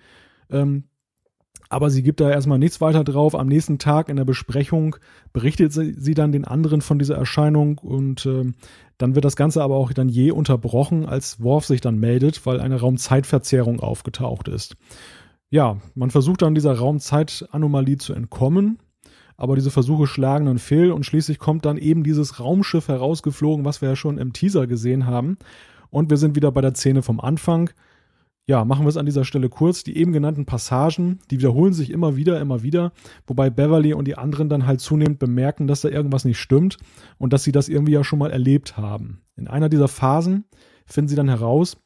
Ähm, 0.49 0.85
aber 1.69 1.89
sie 1.89 2.03
gibt 2.03 2.19
da 2.19 2.29
erstmal 2.29 2.59
nichts 2.59 2.81
weiter 2.81 3.03
drauf. 3.03 3.35
Am 3.35 3.47
nächsten 3.47 3.79
Tag 3.79 4.09
in 4.09 4.17
der 4.17 4.25
Besprechung 4.25 4.95
berichtet 5.33 5.73
sie, 5.73 5.93
sie 5.93 6.13
dann 6.13 6.31
den 6.31 6.45
anderen 6.45 6.81
von 6.81 6.99
dieser 6.99 7.15
Erscheinung 7.15 7.79
und 7.79 8.25
äh, 8.25 8.51
dann 8.97 9.15
wird 9.15 9.25
das 9.25 9.35
Ganze 9.35 9.63
aber 9.63 9.75
auch 9.75 9.91
dann 9.91 10.09
je 10.09 10.31
unterbrochen, 10.31 11.05
als 11.05 11.41
Worf 11.41 11.65
sich 11.65 11.81
dann 11.81 11.97
meldet, 11.97 12.45
weil 12.45 12.61
eine 12.61 12.79
Raumzeitverzerrung 12.79 13.79
aufgetaucht 13.79 14.47
ist. 14.47 14.75
Ja, 15.49 15.77
man 15.95 16.11
versucht 16.11 16.41
dann 16.41 16.55
dieser 16.55 16.73
Raumzeitanomalie 16.77 17.97
zu 17.97 18.13
entkommen, 18.13 18.79
aber 19.37 19.55
diese 19.55 19.71
Versuche 19.71 20.07
schlagen 20.07 20.45
dann 20.45 20.59
fehl 20.59 20.91
und 20.91 21.05
schließlich 21.05 21.39
kommt 21.39 21.65
dann 21.65 21.77
eben 21.77 22.03
dieses 22.03 22.39
Raumschiff 22.39 22.87
herausgeflogen, 22.87 23.65
was 23.65 23.81
wir 23.81 23.89
ja 23.89 23.95
schon 23.95 24.17
im 24.17 24.33
Teaser 24.33 24.67
gesehen 24.67 25.05
haben. 25.05 25.37
Und 25.89 26.09
wir 26.09 26.17
sind 26.17 26.35
wieder 26.35 26.51
bei 26.51 26.61
der 26.61 26.73
Szene 26.73 27.01
vom 27.01 27.19
Anfang 27.19 27.69
ja, 28.47 28.63
machen 28.63 28.85
wir 28.85 28.89
es 28.89 28.97
an 28.97 29.07
dieser 29.07 29.25
Stelle 29.25 29.49
kurz. 29.49 29.83
Die 29.83 29.97
eben 29.97 30.13
genannten 30.13 30.45
Passagen, 30.45 31.19
die 31.31 31.39
wiederholen 31.39 31.73
sich 31.73 31.89
immer 31.89 32.15
wieder, 32.15 32.39
immer 32.39 32.61
wieder, 32.61 32.91
wobei 33.25 33.49
Beverly 33.49 33.93
und 33.93 34.07
die 34.07 34.17
anderen 34.17 34.49
dann 34.49 34.67
halt 34.67 34.81
zunehmend 34.81 35.19
bemerken, 35.19 35.67
dass 35.67 35.81
da 35.81 35.89
irgendwas 35.89 36.25
nicht 36.25 36.39
stimmt 36.39 36.77
und 37.17 37.33
dass 37.33 37.43
sie 37.43 37.51
das 37.51 37.69
irgendwie 37.69 37.93
ja 37.93 38.03
schon 38.03 38.19
mal 38.19 38.31
erlebt 38.31 38.77
haben. 38.77 39.21
In 39.35 39.47
einer 39.47 39.69
dieser 39.69 39.87
Phasen 39.87 40.45
finden 40.85 41.09
sie 41.09 41.15
dann 41.15 41.29
heraus, 41.29 41.77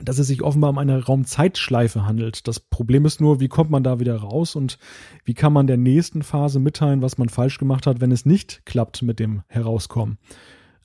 dass 0.00 0.18
es 0.18 0.28
sich 0.28 0.42
offenbar 0.42 0.70
um 0.70 0.78
eine 0.78 1.04
Raumzeitschleife 1.04 2.06
handelt. 2.06 2.46
Das 2.46 2.60
Problem 2.60 3.04
ist 3.04 3.20
nur, 3.20 3.40
wie 3.40 3.48
kommt 3.48 3.70
man 3.70 3.82
da 3.82 3.98
wieder 3.98 4.16
raus 4.16 4.54
und 4.54 4.78
wie 5.24 5.34
kann 5.34 5.52
man 5.52 5.66
der 5.66 5.78
nächsten 5.78 6.22
Phase 6.22 6.60
mitteilen, 6.60 7.02
was 7.02 7.18
man 7.18 7.28
falsch 7.28 7.58
gemacht 7.58 7.86
hat, 7.86 8.00
wenn 8.00 8.12
es 8.12 8.26
nicht 8.26 8.64
klappt 8.64 9.02
mit 9.02 9.18
dem 9.18 9.42
Herauskommen. 9.48 10.18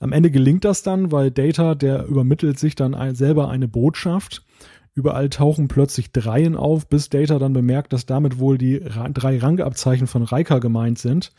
Am 0.00 0.12
Ende 0.12 0.30
gelingt 0.30 0.64
das 0.64 0.82
dann, 0.82 1.12
weil 1.12 1.30
Data, 1.30 1.74
der 1.74 2.06
übermittelt 2.06 2.58
sich 2.58 2.74
dann 2.74 3.14
selber 3.14 3.48
eine 3.48 3.68
Botschaft 3.68 4.44
Überall 4.94 5.28
tauchen 5.28 5.66
plötzlich 5.68 6.12
Dreien 6.12 6.54
auf, 6.54 6.88
bis 6.88 7.08
Data 7.08 7.38
dann 7.38 7.52
bemerkt, 7.52 7.92
dass 7.92 8.06
damit 8.06 8.38
wohl 8.38 8.58
die 8.58 8.80
drei 8.80 9.38
Rangabzeichen 9.38 10.06
von 10.06 10.22
Riker 10.22 10.60
gemeint 10.60 10.98
sind. 10.98 11.32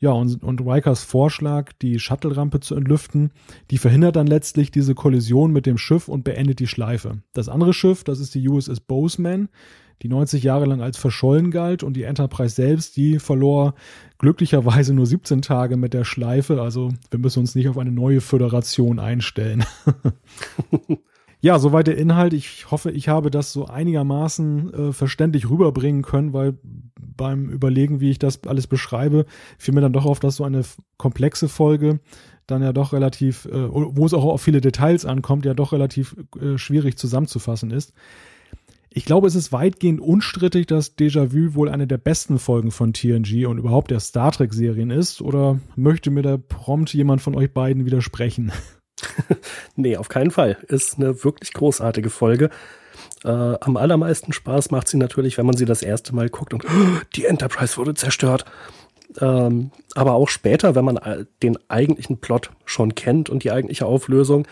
Ja, 0.00 0.10
und, 0.10 0.42
und 0.44 0.60
Rikers 0.60 1.02
Vorschlag, 1.02 1.72
die 1.82 1.98
Shuttle-Rampe 1.98 2.60
zu 2.60 2.76
entlüften, 2.76 3.30
die 3.70 3.78
verhindert 3.78 4.16
dann 4.16 4.28
letztlich 4.28 4.70
diese 4.70 4.94
Kollision 4.94 5.52
mit 5.52 5.66
dem 5.66 5.78
Schiff 5.78 6.08
und 6.08 6.22
beendet 6.22 6.60
die 6.60 6.68
Schleife. 6.68 7.18
Das 7.32 7.48
andere 7.48 7.72
Schiff, 7.72 8.04
das 8.04 8.20
ist 8.20 8.34
die 8.34 8.48
USS 8.48 8.80
Bozeman, 8.80 9.48
die 10.02 10.08
90 10.08 10.44
Jahre 10.44 10.66
lang 10.66 10.80
als 10.80 10.96
verschollen 10.98 11.50
galt 11.50 11.82
und 11.82 11.94
die 11.94 12.04
Enterprise 12.04 12.54
selbst, 12.54 12.96
die 12.96 13.18
verlor 13.18 13.74
glücklicherweise 14.18 14.94
nur 14.94 15.06
17 15.06 15.42
Tage 15.42 15.76
mit 15.76 15.94
der 15.94 16.04
Schleife. 16.04 16.62
Also 16.62 16.92
wir 17.10 17.18
müssen 17.18 17.40
uns 17.40 17.56
nicht 17.56 17.68
auf 17.68 17.78
eine 17.78 17.90
neue 17.90 18.20
Föderation 18.20 19.00
einstellen. 19.00 19.64
Ja, 21.40 21.58
soweit 21.58 21.86
der 21.86 21.98
Inhalt. 21.98 22.32
Ich 22.32 22.70
hoffe, 22.70 22.90
ich 22.90 23.08
habe 23.08 23.30
das 23.30 23.52
so 23.52 23.66
einigermaßen 23.66 24.74
äh, 24.74 24.92
verständlich 24.92 25.48
rüberbringen 25.48 26.02
können, 26.02 26.32
weil 26.32 26.58
beim 26.98 27.48
Überlegen, 27.48 28.00
wie 28.00 28.10
ich 28.10 28.18
das 28.18 28.44
alles 28.46 28.66
beschreibe, 28.66 29.24
fiel 29.56 29.74
mir 29.74 29.80
dann 29.80 29.92
doch 29.92 30.04
auf, 30.04 30.18
dass 30.20 30.36
so 30.36 30.44
eine 30.44 30.62
komplexe 30.96 31.48
Folge 31.48 32.00
dann 32.46 32.62
ja 32.62 32.72
doch 32.72 32.92
relativ, 32.92 33.44
äh, 33.44 33.68
wo 33.70 34.06
es 34.06 34.14
auch 34.14 34.24
auf 34.24 34.42
viele 34.42 34.60
Details 34.60 35.04
ankommt, 35.04 35.44
ja 35.44 35.54
doch 35.54 35.72
relativ 35.72 36.16
äh, 36.40 36.58
schwierig 36.58 36.96
zusammenzufassen 36.96 37.70
ist. 37.70 37.92
Ich 38.90 39.04
glaube, 39.04 39.26
es 39.26 39.34
ist 39.34 39.52
weitgehend 39.52 40.00
unstrittig, 40.00 40.66
dass 40.66 40.96
Déjà-vu 40.96 41.54
wohl 41.54 41.68
eine 41.68 41.86
der 41.86 41.98
besten 41.98 42.38
Folgen 42.38 42.70
von 42.70 42.94
TNG 42.94 43.46
und 43.46 43.58
überhaupt 43.58 43.90
der 43.90 44.00
Star 44.00 44.32
Trek-Serien 44.32 44.90
ist. 44.90 45.20
Oder 45.20 45.60
möchte 45.76 46.10
mir 46.10 46.22
da 46.22 46.38
prompt 46.38 46.94
jemand 46.94 47.20
von 47.20 47.36
euch 47.36 47.52
beiden 47.52 47.84
widersprechen? 47.84 48.50
nee, 49.76 49.96
auf 49.96 50.08
keinen 50.08 50.30
Fall. 50.30 50.58
Ist 50.68 50.96
eine 50.96 51.24
wirklich 51.24 51.52
großartige 51.52 52.10
Folge. 52.10 52.50
Äh, 53.24 53.28
am 53.28 53.76
allermeisten 53.76 54.32
Spaß 54.32 54.70
macht 54.70 54.88
sie 54.88 54.96
natürlich, 54.96 55.38
wenn 55.38 55.46
man 55.46 55.56
sie 55.56 55.64
das 55.64 55.82
erste 55.82 56.14
Mal 56.14 56.28
guckt 56.28 56.54
und 56.54 56.64
oh, 56.64 56.68
die 57.14 57.24
Enterprise 57.24 57.76
wurde 57.76 57.94
zerstört. 57.94 58.44
Ähm, 59.20 59.70
aber 59.94 60.14
auch 60.14 60.28
später, 60.28 60.74
wenn 60.74 60.84
man 60.84 61.26
den 61.42 61.58
eigentlichen 61.68 62.20
Plot 62.20 62.50
schon 62.64 62.94
kennt 62.94 63.30
und 63.30 63.42
die 63.42 63.50
eigentliche 63.50 63.86
Auflösung, 63.86 64.46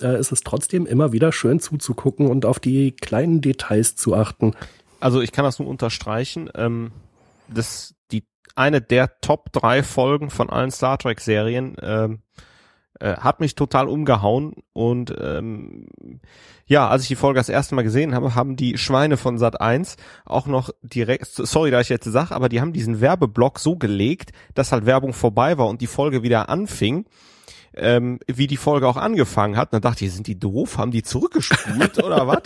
äh, 0.00 0.18
ist 0.18 0.32
es 0.32 0.40
trotzdem 0.40 0.86
immer 0.86 1.12
wieder 1.12 1.32
schön 1.32 1.60
zuzugucken 1.60 2.26
und 2.28 2.44
auf 2.44 2.60
die 2.60 2.92
kleinen 2.92 3.40
Details 3.40 3.96
zu 3.96 4.14
achten. 4.14 4.54
Also 5.00 5.20
ich 5.20 5.32
kann 5.32 5.44
das 5.44 5.58
nur 5.58 5.68
unterstreichen. 5.68 6.50
Ähm, 6.54 6.92
das 7.48 7.94
die 8.10 8.24
eine 8.54 8.80
der 8.80 9.20
Top 9.20 9.52
drei 9.52 9.82
Folgen 9.82 10.30
von 10.30 10.50
allen 10.50 10.70
Star 10.70 10.98
Trek 10.98 11.20
Serien. 11.20 11.76
Ähm, 11.80 12.20
äh, 13.02 13.16
hat 13.16 13.40
mich 13.40 13.56
total 13.56 13.88
umgehauen 13.88 14.54
und 14.72 15.12
ähm, 15.20 15.88
ja, 16.66 16.88
als 16.88 17.02
ich 17.02 17.08
die 17.08 17.16
Folge 17.16 17.40
das 17.40 17.48
erste 17.48 17.74
Mal 17.74 17.82
gesehen 17.82 18.14
habe, 18.14 18.36
haben 18.36 18.54
die 18.54 18.78
Schweine 18.78 19.16
von 19.16 19.38
Sat 19.38 19.60
1 19.60 19.96
auch 20.24 20.46
noch 20.46 20.70
direkt, 20.82 21.26
sorry, 21.26 21.72
da 21.72 21.80
ich 21.80 21.88
jetzt 21.88 22.04
sage, 22.04 22.32
aber 22.32 22.48
die 22.48 22.60
haben 22.60 22.72
diesen 22.72 23.00
Werbeblock 23.00 23.58
so 23.58 23.74
gelegt, 23.76 24.30
dass 24.54 24.70
halt 24.70 24.86
Werbung 24.86 25.12
vorbei 25.14 25.58
war 25.58 25.66
und 25.66 25.80
die 25.80 25.88
Folge 25.88 26.22
wieder 26.22 26.48
anfing. 26.48 27.04
Ähm, 27.74 28.20
wie 28.26 28.46
die 28.46 28.58
Folge 28.58 28.86
auch 28.86 28.98
angefangen 28.98 29.56
hat. 29.56 29.72
Und 29.72 29.82
dann 29.82 29.90
dachte 29.90 30.04
ich, 30.04 30.12
sind 30.12 30.26
die 30.26 30.38
doof? 30.38 30.76
Haben 30.76 30.90
die 30.90 31.02
zurückgespult 31.02 32.04
oder 32.04 32.26
was? 32.26 32.42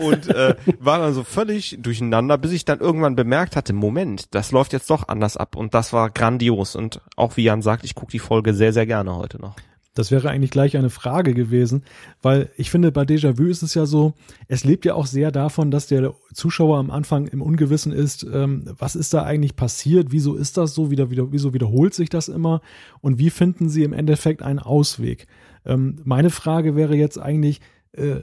Und 0.00 0.26
äh, 0.26 0.56
war 0.80 0.98
dann 0.98 1.14
so 1.14 1.22
völlig 1.22 1.78
durcheinander, 1.80 2.38
bis 2.38 2.50
ich 2.50 2.64
dann 2.64 2.80
irgendwann 2.80 3.14
bemerkt 3.14 3.54
hatte, 3.54 3.72
Moment, 3.72 4.34
das 4.34 4.50
läuft 4.50 4.72
jetzt 4.72 4.90
doch 4.90 5.06
anders 5.06 5.36
ab. 5.36 5.54
Und 5.54 5.74
das 5.74 5.92
war 5.92 6.10
grandios. 6.10 6.74
Und 6.74 7.00
auch 7.14 7.36
wie 7.36 7.44
Jan 7.44 7.62
sagt, 7.62 7.84
ich 7.84 7.94
gucke 7.94 8.10
die 8.10 8.18
Folge 8.18 8.52
sehr, 8.52 8.72
sehr 8.72 8.84
gerne 8.84 9.14
heute 9.14 9.40
noch. 9.40 9.54
Das 9.94 10.10
wäre 10.10 10.28
eigentlich 10.28 10.50
gleich 10.50 10.76
eine 10.76 10.90
Frage 10.90 11.34
gewesen, 11.34 11.84
weil 12.20 12.50
ich 12.56 12.70
finde, 12.70 12.90
bei 12.90 13.02
Déjà-vu 13.02 13.44
ist 13.44 13.62
es 13.62 13.74
ja 13.74 13.86
so, 13.86 14.14
es 14.48 14.64
lebt 14.64 14.84
ja 14.84 14.94
auch 14.94 15.06
sehr 15.06 15.30
davon, 15.30 15.70
dass 15.70 15.86
der 15.86 16.14
Zuschauer 16.32 16.78
am 16.78 16.90
Anfang 16.90 17.28
im 17.28 17.40
Ungewissen 17.40 17.92
ist, 17.92 18.24
ähm, 18.24 18.64
was 18.76 18.96
ist 18.96 19.14
da 19.14 19.22
eigentlich 19.22 19.54
passiert, 19.54 20.08
wieso 20.10 20.34
ist 20.34 20.56
das 20.56 20.74
so, 20.74 20.90
wieder, 20.90 21.10
wieder, 21.10 21.30
wieso 21.30 21.54
wiederholt 21.54 21.94
sich 21.94 22.08
das 22.08 22.28
immer 22.28 22.60
und 23.00 23.18
wie 23.18 23.30
finden 23.30 23.68
sie 23.68 23.84
im 23.84 23.92
Endeffekt 23.92 24.42
einen 24.42 24.58
Ausweg? 24.58 25.28
Ähm, 25.64 26.00
meine 26.04 26.30
Frage 26.30 26.74
wäre 26.74 26.96
jetzt 26.96 27.18
eigentlich, 27.18 27.60
äh, 27.92 28.16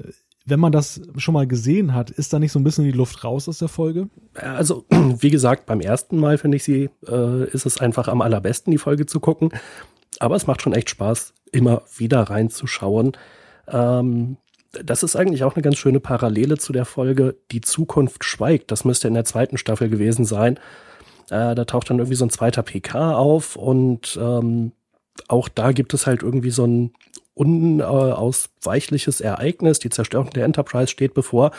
wenn 0.46 0.60
man 0.60 0.72
das 0.72 1.02
schon 1.18 1.34
mal 1.34 1.48
gesehen 1.48 1.94
hat, 1.94 2.10
ist 2.10 2.34
da 2.34 2.40
nicht 2.40 2.52
so 2.52 2.60
ein 2.60 2.64
bisschen 2.64 2.84
die 2.84 2.92
Luft 2.92 3.24
raus 3.24 3.48
aus 3.48 3.60
der 3.60 3.68
Folge? 3.70 4.10
Also, 4.34 4.86
wie 4.90 5.30
gesagt, 5.30 5.66
beim 5.68 5.80
ersten 5.80 6.18
Mal 6.18 6.38
finde 6.38 6.58
ich 6.58 6.64
sie, 6.64 6.90
äh, 7.08 7.46
ist 7.50 7.66
es 7.66 7.80
einfach 7.80 8.08
am 8.10 8.22
allerbesten, 8.22 8.72
die 8.72 8.78
Folge 8.78 9.06
zu 9.06 9.20
gucken. 9.20 9.50
Aber 10.20 10.36
es 10.36 10.48
macht 10.48 10.62
schon 10.62 10.74
echt 10.74 10.90
Spaß, 10.90 11.34
immer 11.52 11.84
wieder 11.98 12.22
reinzuschauen. 12.22 13.14
Ähm, 13.68 14.38
das 14.72 15.04
ist 15.04 15.16
eigentlich 15.16 15.44
auch 15.44 15.56
eine 15.56 15.64
ganz 15.64 15.78
schöne 15.78 16.00
Parallele 16.00 16.58
zu 16.58 16.72
der 16.72 16.86
Folge 16.86 17.36
Die 17.52 17.62
Zukunft 17.62 18.24
schweigt. 18.24 18.72
Das 18.72 18.86
müsste 18.86 19.08
in 19.08 19.14
der 19.14 19.26
zweiten 19.26 19.58
Staffel 19.58 19.90
gewesen 19.90 20.24
sein. 20.26 20.58
Äh, 21.30 21.56
da 21.56 21.66
taucht 21.66 21.90
dann 21.90 22.00
irgendwie 22.00 22.16
so 22.16 22.26
ein 22.26 22.30
zweiter 22.30 22.64
PK 22.64 23.16
auf 23.16 23.56
und 23.56 24.18
ähm, 24.22 24.72
auch 25.28 25.50
da 25.50 25.72
gibt 25.72 25.94
es 25.94 26.08
halt 26.08 26.24
irgendwie 26.24 26.52
so 26.52 26.66
ein 26.66 26.94
unausweichliches 27.34 29.22
Ereignis. 29.22 29.80
Die 29.80 29.90
Zerstörung 29.90 30.30
der 30.32 30.46
Enterprise 30.46 30.88
steht 30.88 31.14
bevor. 31.14 31.52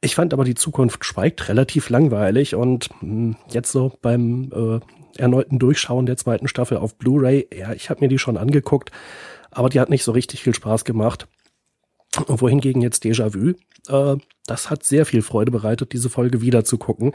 Ich 0.00 0.14
fand 0.16 0.32
aber 0.32 0.44
die 0.44 0.54
Zukunft 0.54 1.04
schweigt 1.04 1.48
relativ 1.48 1.88
langweilig 1.88 2.54
und 2.54 2.90
mh, 3.00 3.00
hm, 3.00 3.36
jetzt 3.50 3.72
so 3.72 3.92
beim 4.02 4.50
äh, 4.52 4.80
erneuten 5.16 5.58
Durchschauen 5.58 6.06
der 6.06 6.16
zweiten 6.16 6.48
Staffel 6.48 6.76
auf 6.76 6.96
Blu-ray. 6.96 7.48
Ja, 7.56 7.72
ich 7.72 7.90
habe 7.90 8.00
mir 8.00 8.08
die 8.08 8.18
schon 8.18 8.36
angeguckt, 8.36 8.90
aber 9.50 9.68
die 9.68 9.80
hat 9.80 9.90
nicht 9.90 10.04
so 10.04 10.12
richtig 10.12 10.42
viel 10.42 10.54
Spaß 10.54 10.84
gemacht. 10.84 11.28
Wohingegen 12.26 12.82
jetzt 12.82 13.04
Déjà-vu, 13.04 13.54
äh, 13.88 14.16
das 14.46 14.70
hat 14.70 14.84
sehr 14.84 15.06
viel 15.06 15.22
Freude 15.22 15.50
bereitet, 15.50 15.92
diese 15.92 16.10
Folge 16.10 16.42
wieder 16.42 16.64
zu 16.64 16.76
gucken, 16.76 17.12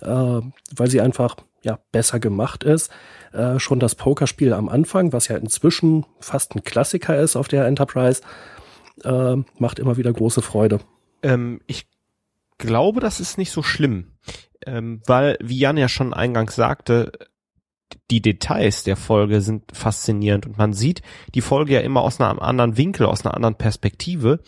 äh, 0.00 0.06
weil 0.06 0.90
sie 0.90 1.00
einfach 1.00 1.36
ja 1.62 1.78
besser 1.92 2.18
gemacht 2.18 2.64
ist. 2.64 2.90
Äh, 3.32 3.58
schon 3.58 3.78
das 3.80 3.94
Pokerspiel 3.94 4.52
am 4.52 4.68
Anfang, 4.68 5.12
was 5.12 5.28
ja 5.28 5.36
inzwischen 5.36 6.04
fast 6.18 6.54
ein 6.54 6.64
Klassiker 6.64 7.18
ist 7.18 7.36
auf 7.36 7.48
der 7.48 7.66
Enterprise, 7.66 8.22
äh, 9.04 9.36
macht 9.58 9.78
immer 9.78 9.96
wieder 9.96 10.12
große 10.12 10.42
Freude. 10.42 10.80
Ähm, 11.22 11.60
ich 11.66 11.86
glaube, 12.58 13.00
das 13.00 13.20
ist 13.20 13.38
nicht 13.38 13.50
so 13.50 13.62
schlimm 13.62 14.12
ähm, 14.66 15.02
weil, 15.06 15.36
wie 15.40 15.58
Jan 15.58 15.76
ja 15.76 15.88
schon 15.88 16.14
eingangs 16.14 16.54
sagte, 16.54 17.12
die 18.10 18.20
Details 18.20 18.84
der 18.84 18.96
Folge 18.96 19.40
sind 19.40 19.64
faszinierend 19.72 20.46
und 20.46 20.58
man 20.58 20.72
sieht 20.72 21.02
die 21.34 21.40
Folge 21.40 21.74
ja 21.74 21.80
immer 21.80 22.02
aus 22.02 22.20
einem 22.20 22.38
anderen 22.38 22.76
Winkel, 22.76 23.06
aus 23.06 23.24
einer 23.24 23.34
anderen 23.34 23.56
Perspektive. 23.56 24.40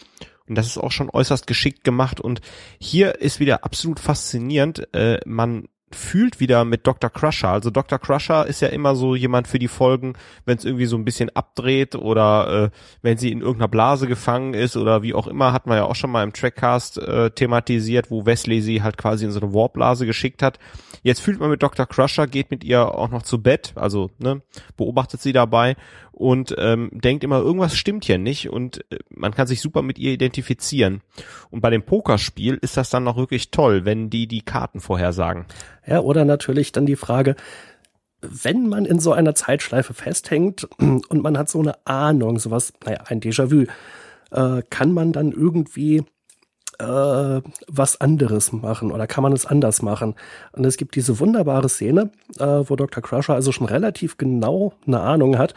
Und 0.48 0.56
das 0.56 0.66
ist 0.66 0.78
auch 0.78 0.92
schon 0.92 1.10
äußerst 1.10 1.46
geschickt 1.46 1.82
gemacht. 1.84 2.20
Und 2.20 2.40
hier 2.78 3.20
ist 3.20 3.40
wieder 3.40 3.64
absolut 3.64 3.98
faszinierend. 3.98 4.92
Äh, 4.94 5.20
man 5.26 5.68
fühlt 5.92 6.40
wieder 6.40 6.64
mit 6.64 6.86
Dr. 6.86 7.10
Crusher. 7.10 7.48
Also 7.48 7.70
Dr. 7.70 7.98
Crusher 7.98 8.46
ist 8.46 8.60
ja 8.60 8.68
immer 8.68 8.96
so 8.96 9.14
jemand 9.14 9.46
für 9.46 9.60
die 9.60 9.68
Folgen, 9.68 10.14
wenn 10.44 10.58
es 10.58 10.64
irgendwie 10.64 10.86
so 10.86 10.96
ein 10.96 11.04
bisschen 11.04 11.30
abdreht 11.34 11.94
oder 11.94 12.64
äh, 12.64 12.76
wenn 13.02 13.18
sie 13.18 13.30
in 13.30 13.40
irgendeiner 13.40 13.68
Blase 13.68 14.08
gefangen 14.08 14.54
ist 14.54 14.76
oder 14.76 15.02
wie 15.02 15.14
auch 15.14 15.28
immer, 15.28 15.52
hat 15.52 15.66
man 15.66 15.78
ja 15.78 15.84
auch 15.84 15.94
schon 15.94 16.10
mal 16.10 16.24
im 16.24 16.32
Trackcast 16.32 16.98
äh, 16.98 17.30
thematisiert, 17.30 18.10
wo 18.10 18.26
Wesley 18.26 18.60
sie 18.62 18.82
halt 18.82 18.98
quasi 18.98 19.24
in 19.24 19.30
so 19.30 19.40
eine 19.40 19.54
Warpblase 19.54 20.06
geschickt 20.06 20.42
hat. 20.42 20.58
Jetzt 21.02 21.20
fühlt 21.20 21.38
man 21.38 21.50
mit 21.50 21.62
Dr. 21.62 21.86
Crusher, 21.86 22.26
geht 22.26 22.50
mit 22.50 22.64
ihr 22.64 22.92
auch 22.92 23.10
noch 23.10 23.22
zu 23.22 23.40
Bett, 23.40 23.72
also 23.76 24.10
ne, 24.18 24.42
beobachtet 24.76 25.20
sie 25.20 25.32
dabei 25.32 25.76
und 26.16 26.54
ähm, 26.56 26.88
denkt 26.92 27.24
immer, 27.24 27.40
irgendwas 27.40 27.76
stimmt 27.76 28.06
hier 28.06 28.16
nicht 28.16 28.48
und 28.48 28.80
äh, 28.90 28.98
man 29.10 29.34
kann 29.34 29.46
sich 29.46 29.60
super 29.60 29.82
mit 29.82 29.98
ihr 29.98 30.12
identifizieren. 30.12 31.02
Und 31.50 31.60
bei 31.60 31.68
dem 31.68 31.82
Pokerspiel 31.82 32.54
ist 32.54 32.78
das 32.78 32.88
dann 32.88 33.04
noch 33.04 33.18
wirklich 33.18 33.50
toll, 33.50 33.84
wenn 33.84 34.08
die 34.08 34.26
die 34.26 34.40
Karten 34.40 34.80
vorhersagen. 34.80 35.44
Ja, 35.86 36.00
oder 36.00 36.24
natürlich 36.24 36.72
dann 36.72 36.86
die 36.86 36.96
Frage, 36.96 37.36
wenn 38.22 38.66
man 38.66 38.86
in 38.86 38.98
so 38.98 39.12
einer 39.12 39.34
Zeitschleife 39.34 39.92
festhängt 39.92 40.66
und 40.78 41.22
man 41.22 41.36
hat 41.36 41.50
so 41.50 41.60
eine 41.60 41.74
Ahnung, 41.86 42.38
sowas, 42.38 42.72
naja, 42.86 43.00
ein 43.08 43.20
Déjà-vu, 43.20 43.66
äh, 44.30 44.62
kann 44.70 44.92
man 44.92 45.12
dann 45.12 45.32
irgendwie 45.32 46.02
äh, 46.78 47.42
was 47.68 48.00
anderes 48.00 48.52
machen 48.52 48.90
oder 48.90 49.06
kann 49.06 49.22
man 49.22 49.34
es 49.34 49.44
anders 49.44 49.82
machen? 49.82 50.14
Und 50.52 50.64
es 50.64 50.78
gibt 50.78 50.94
diese 50.94 51.20
wunderbare 51.20 51.68
Szene, 51.68 52.10
äh, 52.38 52.46
wo 52.46 52.74
Dr. 52.74 53.02
Crusher 53.02 53.34
also 53.34 53.52
schon 53.52 53.66
relativ 53.66 54.16
genau 54.16 54.72
eine 54.86 55.00
Ahnung 55.00 55.36
hat, 55.36 55.52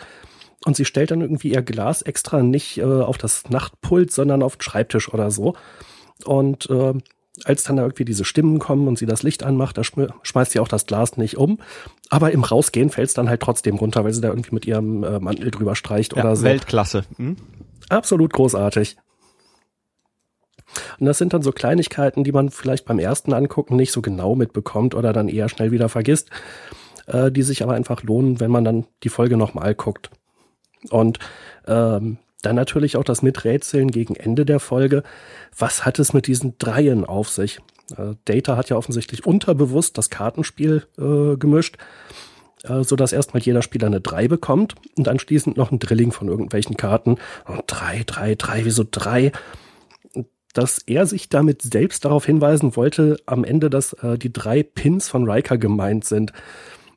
und 0.66 0.76
sie 0.76 0.86
stellt 0.86 1.12
dann 1.12 1.22
irgendwie 1.22 1.53
ihr 1.53 1.62
Glas 1.62 2.01
extra 2.01 2.41
nicht 2.41 2.78
äh, 2.78 2.84
auf 2.84 3.18
das 3.18 3.49
Nachtpult, 3.49 4.12
sondern 4.12 4.43
auf 4.43 4.57
den 4.57 4.62
Schreibtisch 4.62 5.14
oder 5.14 5.32
so. 5.32 5.55
Und 6.26 6.70
äh, 6.70 6.93
als 7.45 7.64
dann 7.64 7.78
da 7.78 7.84
irgendwie 7.84 8.05
diese 8.05 8.26
Stimmen 8.26 8.60
kommen 8.60 8.88
und 8.88 8.97
sie 8.97 9.05
das 9.05 9.24
Licht 9.24 9.43
anmacht, 9.43 9.78
da 9.78 9.84
schmeißt 9.84 10.51
sie 10.51 10.60
auch 10.60 10.68
das 10.68 10.86
Glas 10.86 11.18
nicht 11.18 11.38
um. 11.38 11.60
Aber 12.10 12.32
im 12.32 12.43
Rausgehen 12.43 12.89
fällt 12.89 13.07
es 13.07 13.14
dann 13.14 13.30
halt 13.30 13.41
trotzdem 13.41 13.78
runter, 13.78 14.03
weil 14.03 14.14
sie 14.14 14.22
da 14.22 14.30
irgendwie 14.30 14.53
mit 14.53 14.66
ihrem 14.66 15.03
äh, 15.03 15.20
Mantel 15.20 15.51
drüber 15.51 15.76
streicht 15.76 16.16
ja, 16.16 16.24
oder 16.24 16.36
so. 16.36 16.43
Weltklasse. 16.43 17.03
Hm? 17.18 17.38
Absolut 17.88 18.34
großartig. 18.34 18.97
Und 20.99 21.05
das 21.05 21.18
sind 21.18 21.34
dann 21.34 21.41
so 21.41 21.51
Kleinigkeiten, 21.51 22.24
die 22.24 22.32
man 22.32 22.49
vielleicht 22.49 22.86
beim 22.86 22.99
ersten 22.99 23.34
Angucken 23.34 23.76
nicht 23.76 23.91
so 23.91 24.01
genau 24.01 24.36
mitbekommt 24.36 24.93
oder 24.93 25.14
dann 25.14 25.30
eher 25.30 25.49
schnell 25.49 25.72
wieder 25.72 25.89
vergisst, 25.89 26.30
äh, 27.07 27.32
die 27.32 27.41
sich 27.41 27.64
aber 27.64 27.74
einfach 27.74 28.03
lohnen, 28.03 28.39
wenn 28.39 28.51
man 28.51 28.64
dann 28.64 28.86
die 29.03 29.10
Folge 29.10 29.38
nochmal 29.38 29.74
guckt. 29.74 30.12
Und 30.89 31.19
ähm, 31.67 32.17
dann 32.41 32.55
natürlich 32.55 32.95
auch 32.95 33.03
das 33.03 33.21
Miträtseln 33.21 33.91
gegen 33.91 34.15
Ende 34.15 34.45
der 34.45 34.59
Folge. 34.59 35.03
Was 35.57 35.86
hat 35.86 35.99
es 35.99 36.13
mit 36.13 36.27
diesen 36.27 36.57
Dreien 36.57 37.05
auf 37.05 37.30
sich? 37.30 37.59
Äh, 37.97 38.15
Data 38.25 38.55
hat 38.55 38.69
ja 38.69 38.77
offensichtlich 38.77 39.25
unterbewusst 39.25 39.97
das 39.97 40.09
Kartenspiel 40.09 40.86
äh, 40.97 41.36
gemischt, 41.38 41.77
äh, 42.63 42.84
so 42.84 42.95
dass 42.95 43.11
erstmal 43.11 43.43
jeder 43.43 43.61
Spieler 43.61 43.88
eine 43.88 44.01
drei 44.01 44.27
bekommt 44.27 44.75
und 44.97 45.07
anschließend 45.07 45.57
noch 45.57 45.71
ein 45.71 45.80
Drilling 45.80 46.11
von 46.11 46.27
irgendwelchen 46.30 46.77
Karten. 46.77 47.17
Und 47.45 47.63
drei, 47.67 48.03
drei, 48.05 48.36
drei, 48.36 48.63
wieso 48.63 48.86
drei? 48.89 49.32
Dass 50.53 50.80
er 50.80 51.05
sich 51.05 51.30
damit 51.30 51.61
selbst 51.61 52.05
darauf 52.05 52.25
hinweisen 52.25 52.75
wollte, 52.75 53.17
am 53.25 53.43
Ende, 53.43 53.69
dass 53.69 53.93
äh, 53.93 54.17
die 54.17 54.32
drei 54.34 54.63
Pins 54.63 55.09
von 55.09 55.30
Riker 55.30 55.57
gemeint 55.57 56.05
sind. 56.05 56.32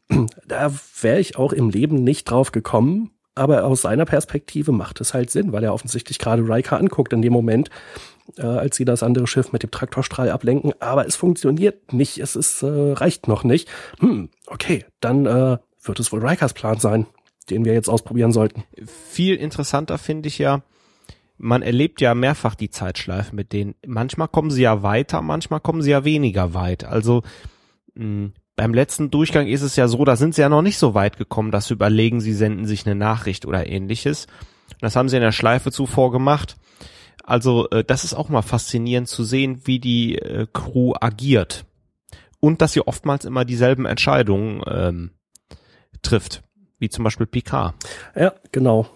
Da 0.46 0.70
wäre 1.00 1.20
ich 1.20 1.36
auch 1.36 1.54
im 1.54 1.70
Leben 1.70 2.04
nicht 2.04 2.24
drauf 2.24 2.52
gekommen, 2.52 3.11
aber 3.34 3.64
aus 3.64 3.82
seiner 3.82 4.04
Perspektive 4.04 4.72
macht 4.72 5.00
es 5.00 5.14
halt 5.14 5.30
Sinn, 5.30 5.52
weil 5.52 5.64
er 5.64 5.72
offensichtlich 5.72 6.18
gerade 6.18 6.42
Riker 6.42 6.78
anguckt 6.78 7.12
in 7.12 7.22
dem 7.22 7.32
Moment, 7.32 7.70
äh, 8.36 8.42
als 8.42 8.76
sie 8.76 8.84
das 8.84 9.02
andere 9.02 9.26
Schiff 9.26 9.52
mit 9.52 9.62
dem 9.62 9.70
Traktorstrahl 9.70 10.30
ablenken. 10.30 10.72
Aber 10.80 11.06
es 11.06 11.16
funktioniert 11.16 11.92
nicht, 11.92 12.18
es 12.18 12.36
ist, 12.36 12.62
äh, 12.62 12.66
reicht 12.92 13.28
noch 13.28 13.44
nicht. 13.44 13.68
Hm, 14.00 14.28
okay, 14.46 14.84
dann 15.00 15.26
äh, 15.26 15.58
wird 15.82 16.00
es 16.00 16.12
wohl 16.12 16.26
Rikers 16.26 16.52
Plan 16.52 16.78
sein, 16.78 17.06
den 17.50 17.64
wir 17.64 17.72
jetzt 17.72 17.88
ausprobieren 17.88 18.32
sollten. 18.32 18.64
Viel 18.86 19.36
interessanter 19.36 19.98
finde 19.98 20.28
ich 20.28 20.38
ja, 20.38 20.62
man 21.38 21.62
erlebt 21.62 22.00
ja 22.00 22.14
mehrfach 22.14 22.54
die 22.54 22.70
Zeitschleifen 22.70 23.34
mit 23.34 23.52
denen. 23.52 23.74
Manchmal 23.86 24.28
kommen 24.28 24.50
sie 24.50 24.62
ja 24.62 24.82
weiter, 24.82 25.22
manchmal 25.22 25.60
kommen 25.60 25.82
sie 25.82 25.90
ja 25.90 26.04
weniger 26.04 26.54
weit. 26.54 26.84
Also 26.84 27.22
mh, 27.94 28.04
hm, 28.04 28.32
beim 28.56 28.74
letzten 28.74 29.10
Durchgang 29.10 29.46
ist 29.46 29.62
es 29.62 29.76
ja 29.76 29.88
so, 29.88 30.04
da 30.04 30.16
sind 30.16 30.34
sie 30.34 30.42
ja 30.42 30.48
noch 30.48 30.62
nicht 30.62 30.78
so 30.78 30.94
weit 30.94 31.16
gekommen, 31.16 31.50
dass 31.50 31.66
sie 31.66 31.74
überlegen, 31.74 32.20
sie 32.20 32.34
senden 32.34 32.66
sich 32.66 32.86
eine 32.86 32.94
Nachricht 32.94 33.46
oder 33.46 33.66
ähnliches. 33.66 34.26
Das 34.80 34.96
haben 34.96 35.08
sie 35.08 35.16
in 35.16 35.22
der 35.22 35.32
Schleife 35.32 35.70
zuvor 35.70 36.12
gemacht. 36.12 36.56
Also 37.24 37.68
äh, 37.70 37.84
das 37.84 38.04
ist 38.04 38.14
auch 38.14 38.28
mal 38.28 38.42
faszinierend 38.42 39.08
zu 39.08 39.24
sehen, 39.24 39.62
wie 39.64 39.78
die 39.78 40.18
äh, 40.18 40.46
Crew 40.52 40.92
agiert. 41.00 41.64
Und 42.40 42.60
dass 42.60 42.72
sie 42.72 42.86
oftmals 42.86 43.24
immer 43.24 43.44
dieselben 43.44 43.86
Entscheidungen 43.86 44.62
ähm, 44.66 45.10
trifft, 46.02 46.42
wie 46.78 46.88
zum 46.88 47.04
Beispiel 47.04 47.26
Picard. 47.26 47.74
Ja, 48.16 48.34
genau. 48.50 48.88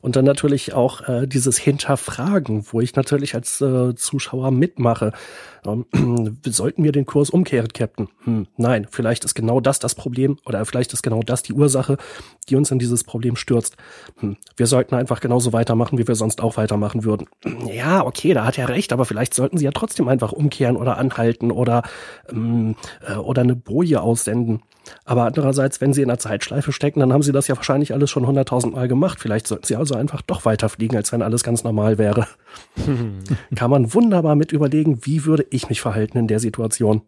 Und 0.00 0.16
dann 0.16 0.24
natürlich 0.24 0.72
auch 0.72 1.08
äh, 1.08 1.26
dieses 1.26 1.58
Hinterfragen, 1.58 2.64
wo 2.70 2.80
ich 2.80 2.96
natürlich 2.96 3.34
als 3.34 3.60
äh, 3.60 3.94
Zuschauer 3.94 4.50
mitmache. 4.50 5.12
Ähm, 5.66 5.86
sollten 6.46 6.84
wir 6.84 6.92
den 6.92 7.06
Kurs 7.06 7.30
umkehren, 7.30 7.68
Captain? 7.72 8.08
Hm, 8.24 8.46
nein, 8.56 8.86
vielleicht 8.90 9.24
ist 9.24 9.34
genau 9.34 9.60
das 9.60 9.78
das 9.78 9.94
Problem 9.94 10.38
oder 10.46 10.64
vielleicht 10.64 10.92
ist 10.92 11.02
genau 11.02 11.22
das 11.22 11.42
die 11.42 11.52
Ursache, 11.52 11.96
die 12.48 12.56
uns 12.56 12.70
in 12.70 12.78
dieses 12.78 13.04
Problem 13.04 13.36
stürzt. 13.36 13.76
Hm, 14.18 14.36
wir 14.56 14.66
sollten 14.66 14.94
einfach 14.94 15.20
genauso 15.20 15.52
weitermachen, 15.52 15.98
wie 15.98 16.08
wir 16.08 16.14
sonst 16.14 16.40
auch 16.42 16.56
weitermachen 16.56 17.04
würden. 17.04 17.26
Ja, 17.70 18.04
okay, 18.04 18.34
da 18.34 18.44
hat 18.44 18.58
er 18.58 18.68
recht, 18.68 18.92
aber 18.92 19.04
vielleicht 19.04 19.32
sollten 19.32 19.56
sie 19.56 19.64
ja 19.64 19.70
trotzdem 19.70 20.08
einfach 20.08 20.32
umkehren 20.32 20.76
oder 20.76 20.98
anhalten 20.98 21.50
oder, 21.50 21.82
ähm, 22.30 22.74
äh, 23.06 23.14
oder 23.14 23.42
eine 23.42 23.54
Boje 23.54 24.00
aussenden. 24.00 24.62
Aber 25.04 25.24
andererseits, 25.24 25.80
wenn 25.80 25.92
sie 25.92 26.02
in 26.02 26.10
einer 26.10 26.18
Zeitschleife 26.18 26.72
stecken, 26.72 27.00
dann 27.00 27.12
haben 27.12 27.22
sie 27.22 27.32
das 27.32 27.48
ja 27.48 27.56
wahrscheinlich 27.56 27.92
alles 27.92 28.10
schon 28.10 28.26
hunderttausend 28.26 28.74
Mal 28.74 28.88
gemacht. 28.88 29.18
Vielleicht 29.20 29.46
sollten 29.46 29.66
sie 29.66 29.76
also 29.76 29.94
einfach 29.94 30.22
doch 30.22 30.44
weiterfliegen, 30.44 30.96
als 30.96 31.12
wenn 31.12 31.22
alles 31.22 31.42
ganz 31.42 31.64
normal 31.64 31.98
wäre. 31.98 32.26
Kann 33.54 33.70
man 33.70 33.92
wunderbar 33.94 34.36
mit 34.36 34.52
überlegen, 34.52 35.04
wie 35.04 35.24
würde 35.24 35.46
ich 35.50 35.68
mich 35.68 35.80
verhalten 35.80 36.18
in 36.18 36.28
der 36.28 36.40
Situation. 36.40 37.02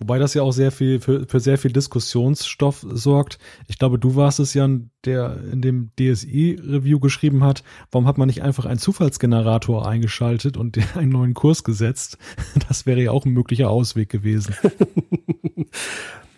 Wobei 0.00 0.18
das 0.18 0.34
ja 0.34 0.42
auch 0.42 0.52
sehr 0.52 0.72
viel 0.72 0.98
für, 0.98 1.26
für 1.28 1.40
sehr 1.40 1.58
viel 1.58 1.72
Diskussionsstoff 1.72 2.84
sorgt. 2.90 3.38
Ich 3.68 3.78
glaube, 3.78 3.98
du 3.98 4.16
warst 4.16 4.40
es 4.40 4.54
ja, 4.54 4.66
der 5.04 5.36
in 5.52 5.60
dem 5.60 5.90
DSI-Review 5.98 6.98
geschrieben 6.98 7.44
hat, 7.44 7.62
warum 7.92 8.06
hat 8.06 8.16
man 8.16 8.26
nicht 8.26 8.42
einfach 8.42 8.64
einen 8.64 8.78
Zufallsgenerator 8.78 9.86
eingeschaltet 9.86 10.56
und 10.56 10.78
einen 10.96 11.12
neuen 11.12 11.34
Kurs 11.34 11.64
gesetzt? 11.64 12.18
Das 12.68 12.86
wäre 12.86 13.02
ja 13.02 13.10
auch 13.10 13.26
ein 13.26 13.32
möglicher 13.32 13.70
Ausweg 13.70 14.08
gewesen. 14.08 14.54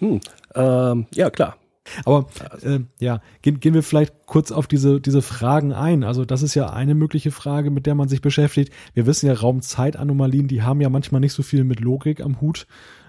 hm, 0.03 0.20
ähm, 0.57 1.07
ja, 1.14 1.30
klar. 1.30 1.57
Aber 2.05 2.26
äh, 2.62 2.80
ja, 2.98 3.20
gehen, 3.42 3.61
gehen 3.61 3.74
wir 3.74 3.82
vielleicht 3.82 4.26
kurz 4.26 4.50
auf 4.50 4.66
diese, 4.66 5.00
diese 5.00 5.22
Fragen 5.22 5.72
ein. 5.72 6.03
Also 6.05 6.24
das 6.24 6.42
ist 6.42 6.55
ja 6.55 6.70
eine 6.70 6.94
mögliche 6.94 7.30
Frage, 7.30 7.70
mit 7.70 7.86
der 7.86 7.94
man 7.94 8.09
sich 8.09 8.20
beschäftigt. 8.20 8.72
Wir 8.94 9.07
wissen 9.07 9.26
ja, 9.26 9.34
Raumzeitanomalien, 9.34 10.48
die 10.48 10.62
haben 10.62 10.80
ja 10.80 10.88
manchmal 10.88 11.20
nicht 11.20 11.32
so 11.32 11.42
viel 11.42 11.64
mit 11.64 11.80
Logik 11.80 12.20
am 12.20 12.40
Hut. 12.40 12.66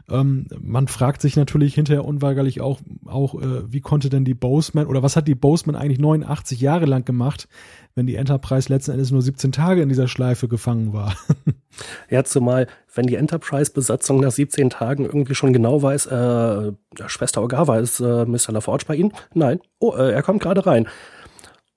Ähm, 0.09 0.47
man 0.59 0.87
fragt 0.87 1.21
sich 1.21 1.35
natürlich 1.35 1.75
hinterher 1.75 2.05
unweigerlich 2.05 2.59
auch, 2.59 2.79
auch 3.05 3.35
äh, 3.35 3.71
wie 3.71 3.79
konnte 3.79 4.09
denn 4.09 4.25
die 4.25 4.33
Boseman 4.33 4.87
oder 4.87 5.01
was 5.01 5.15
hat 5.15 5.27
die 5.27 5.35
Boseman 5.35 5.75
eigentlich 5.75 5.99
89 5.99 6.59
Jahre 6.59 6.85
lang 6.85 7.05
gemacht, 7.05 7.47
wenn 7.95 8.05
die 8.05 8.15
Enterprise 8.15 8.71
letzten 8.71 8.91
Endes 8.91 9.11
nur 9.11 9.21
17 9.21 9.51
Tage 9.53 9.81
in 9.81 9.89
dieser 9.89 10.07
Schleife 10.07 10.47
gefangen 10.47 10.91
war? 10.91 11.15
ja, 12.09 12.23
zumal, 12.23 12.67
wenn 12.93 13.07
die 13.07 13.15
Enterprise-Besatzung 13.15 14.19
nach 14.19 14.31
17 14.31 14.69
Tagen 14.69 15.05
irgendwie 15.05 15.35
schon 15.35 15.53
genau 15.53 15.81
weiß, 15.81 16.07
äh, 16.07 16.71
Schwester 17.07 17.41
Ogawa 17.41 17.79
ist 17.79 18.01
äh, 18.01 18.25
Mr. 18.25 18.51
LaForge 18.51 18.85
bei 18.87 18.95
Ihnen? 18.95 19.13
Nein. 19.33 19.59
Oh, 19.79 19.93
äh, 19.95 20.11
er 20.11 20.23
kommt 20.23 20.41
gerade 20.41 20.65
rein. 20.65 20.87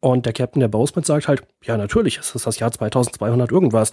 Und 0.01 0.27
der 0.27 0.33
Captain 0.33 0.61
der 0.61 0.69
Boseman 0.69 1.05
sagt 1.05 1.27
halt, 1.29 1.43
ja, 1.65 1.77
natürlich, 1.77 2.19
es 2.19 2.35
ist 2.35 2.47
das 2.47 2.59
Jahr 2.59 2.71
2200 2.71 3.51
irgendwas. 3.51 3.93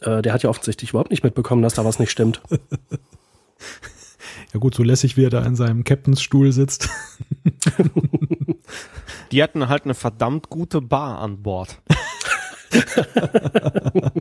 Äh, 0.00 0.22
der 0.22 0.32
hat 0.32 0.42
ja 0.42 0.50
offensichtlich 0.50 0.90
überhaupt 0.90 1.10
nicht 1.10 1.24
mitbekommen, 1.24 1.62
dass 1.62 1.74
da 1.74 1.84
was 1.84 1.98
nicht 1.98 2.10
stimmt. 2.10 2.40
Ja 4.52 4.60
gut, 4.60 4.74
so 4.74 4.82
lässig 4.82 5.16
wie 5.16 5.24
er 5.24 5.30
da 5.30 5.42
in 5.44 5.56
seinem 5.56 5.84
Captainsstuhl 5.84 6.52
sitzt. 6.52 6.88
Die 9.32 9.42
hatten 9.42 9.68
halt 9.68 9.84
eine 9.84 9.94
verdammt 9.94 10.50
gute 10.50 10.80
Bar 10.82 11.18
an 11.18 11.42
Bord. 11.42 11.80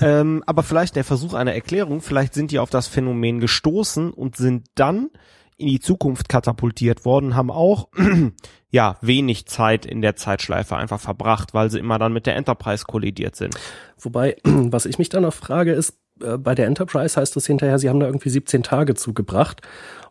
ähm, 0.00 0.42
aber 0.46 0.62
vielleicht 0.62 0.96
der 0.96 1.04
Versuch 1.04 1.34
einer 1.34 1.52
Erklärung, 1.54 2.00
vielleicht 2.00 2.34
sind 2.34 2.50
die 2.50 2.58
auf 2.58 2.70
das 2.70 2.88
Phänomen 2.88 3.40
gestoßen 3.40 4.10
und 4.10 4.36
sind 4.36 4.68
dann 4.74 5.10
in 5.58 5.68
die 5.68 5.80
Zukunft 5.80 6.28
katapultiert 6.30 7.04
worden, 7.04 7.36
haben 7.36 7.50
auch 7.50 7.88
ja 8.70 8.96
wenig 9.02 9.46
Zeit 9.46 9.84
in 9.84 10.00
der 10.00 10.16
Zeitschleife 10.16 10.76
einfach 10.76 11.00
verbracht, 11.00 11.52
weil 11.52 11.70
sie 11.70 11.78
immer 11.78 11.98
dann 11.98 12.14
mit 12.14 12.26
der 12.26 12.36
Enterprise 12.36 12.84
kollidiert 12.86 13.36
sind. 13.36 13.54
Wobei, 13.98 14.36
was 14.44 14.86
ich 14.86 14.98
mich 14.98 15.10
dann 15.10 15.22
noch 15.22 15.34
frage, 15.34 15.72
ist, 15.72 15.98
bei 16.38 16.54
der 16.54 16.66
Enterprise 16.66 17.18
heißt 17.18 17.36
es 17.36 17.46
hinterher, 17.46 17.78
sie 17.78 17.88
haben 17.88 18.00
da 18.00 18.06
irgendwie 18.06 18.30
17 18.30 18.62
Tage 18.62 18.94
zugebracht 18.94 19.62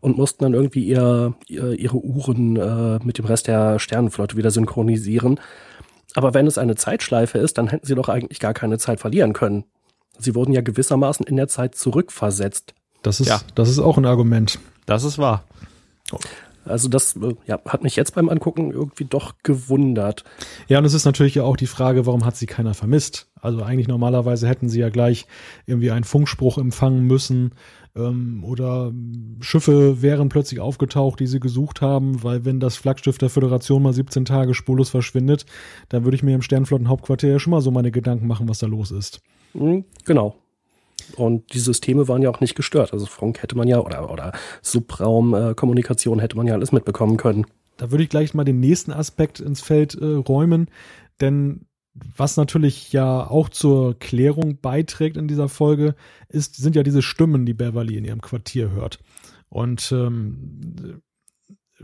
und 0.02 0.18
mussten 0.18 0.44
dann 0.44 0.54
irgendwie 0.54 0.86
ihr, 0.86 1.34
ihre 1.48 1.98
Uhren 1.98 2.56
äh, 2.56 3.00
mit 3.04 3.18
dem 3.18 3.26
Rest 3.26 3.48
der 3.48 3.80
Sternenflotte 3.80 4.38
wieder 4.38 4.52
synchronisieren. 4.52 5.40
Aber 6.16 6.34
wenn 6.34 6.48
es 6.48 6.58
eine 6.58 6.76
Zeitschleife 6.76 7.38
ist, 7.38 7.58
dann 7.58 7.68
hätten 7.68 7.86
sie 7.86 7.96
doch 7.96 8.10
eigentlich 8.10 8.40
gar 8.40 8.54
keine 8.54 8.78
Zeit 8.78 9.00
verlieren 9.00 9.34
können. 9.34 9.66
Sie 10.18 10.36
wurden 10.36 10.54
ja 10.54 10.62
gewissermaßen 10.62 11.26
in 11.26 11.36
der 11.36 11.48
Zeit 11.48 11.76
zurückversetzt. 11.76 12.74
Das 13.04 13.20
ist, 13.20 13.28
ja. 13.28 13.42
das 13.56 13.70
ist 13.70 13.80
auch 13.80 13.98
ein 13.98 14.06
Argument. 14.06 14.60
Das 14.86 15.04
ist 15.04 15.18
wahr. 15.18 15.46
Also 16.66 16.88
das 16.88 17.16
äh, 17.16 17.36
ja, 17.46 17.60
hat 17.66 17.84
mich 17.84 17.96
jetzt 17.96 18.16
beim 18.16 18.30
Angucken 18.30 18.72
irgendwie 18.72 19.06
doch 19.06 19.36
gewundert. 19.44 20.24
Ja, 20.68 20.80
und 20.80 20.86
es 20.86 20.94
ist 20.94 21.06
natürlich 21.06 21.36
ja 21.36 21.44
auch 21.44 21.58
die 21.58 21.68
Frage, 21.68 22.06
warum 22.06 22.26
hat 22.26 22.36
sie 22.36 22.48
keiner 22.48 22.74
vermisst? 22.74 23.29
Also 23.42 23.64
eigentlich 23.64 23.88
normalerweise 23.88 24.48
hätten 24.48 24.70
sie 24.70 24.80
ja 24.80 24.90
gleich 24.90 25.26
irgendwie 25.66 25.92
einen 25.92 26.04
Funkspruch 26.04 26.58
empfangen 26.58 27.06
müssen 27.06 27.52
ähm, 27.96 28.44
oder 28.44 28.92
Schiffe 29.40 30.02
wären 30.02 30.30
plötzlich 30.30 30.60
aufgetaucht, 30.60 31.20
die 31.20 31.28
sie 31.28 31.40
gesucht 31.40 31.82
haben, 31.82 32.24
weil 32.24 32.46
wenn 32.46 32.60
das 32.60 32.78
Flaggschiff 32.78 33.18
der 33.18 33.30
Föderation 33.30 33.84
mal 33.84 33.94
17 33.94 34.26
Tage 34.26 34.54
spurlos 34.54 34.90
verschwindet, 34.90 35.46
dann 35.90 36.04
würde 36.04 36.16
ich 36.16 36.24
mir 36.24 36.36
im 36.36 36.42
Sternflottenhauptquartier 36.42 37.32
ja 37.32 37.40
schon 37.40 37.52
mal 37.52 37.62
so 37.62 37.72
meine 37.72 37.92
Gedanken 37.92 38.28
machen, 38.28 38.48
was 38.50 38.60
da 38.60 38.68
los 38.68 38.92
ist. 38.92 39.22
Mhm, 39.54 39.86
genau. 40.06 40.36
Und 41.16 41.54
die 41.54 41.60
Systeme 41.60 42.08
waren 42.08 42.22
ja 42.22 42.30
auch 42.30 42.40
nicht 42.40 42.56
gestört. 42.56 42.94
Also 42.94 43.06
Funk 43.06 43.42
hätte 43.42 43.58
man 43.58 43.68
ja 43.68 43.80
oder, 43.80 44.12
oder 44.12 44.32
Subraumkommunikation 44.62 46.20
äh, 46.20 46.22
hätte 46.22 46.38
man 46.38 46.48
ja 46.48 46.54
alles 46.54 46.72
mitbekommen 46.72 47.18
können. 47.18 47.46
Da 47.78 47.92
würde 47.92 48.04
ich 48.04 48.10
gleich 48.10 48.34
mal 48.34 48.44
den 48.44 48.60
nächsten 48.60 48.92
Aspekt 48.92 49.40
ins 49.40 49.62
Feld 49.62 49.96
äh, 49.96 50.06
räumen, 50.06 50.70
denn 51.22 51.66
was 51.94 52.38
natürlich 52.38 52.94
ja 52.94 53.28
auch 53.28 53.50
zur 53.50 53.98
Klärung 53.98 54.60
beiträgt 54.62 55.18
in 55.18 55.28
dieser 55.28 55.50
Folge, 55.50 55.96
ist, 56.30 56.56
sind 56.56 56.76
ja 56.76 56.84
diese 56.84 57.02
Stimmen, 57.02 57.46
die 57.46 57.54
Beverly 57.54 57.98
in 57.98 58.06
ihrem 58.06 58.22
Quartier 58.22 58.72
hört. 58.72 59.00
Und 59.50 59.92
ähm, 59.92 61.02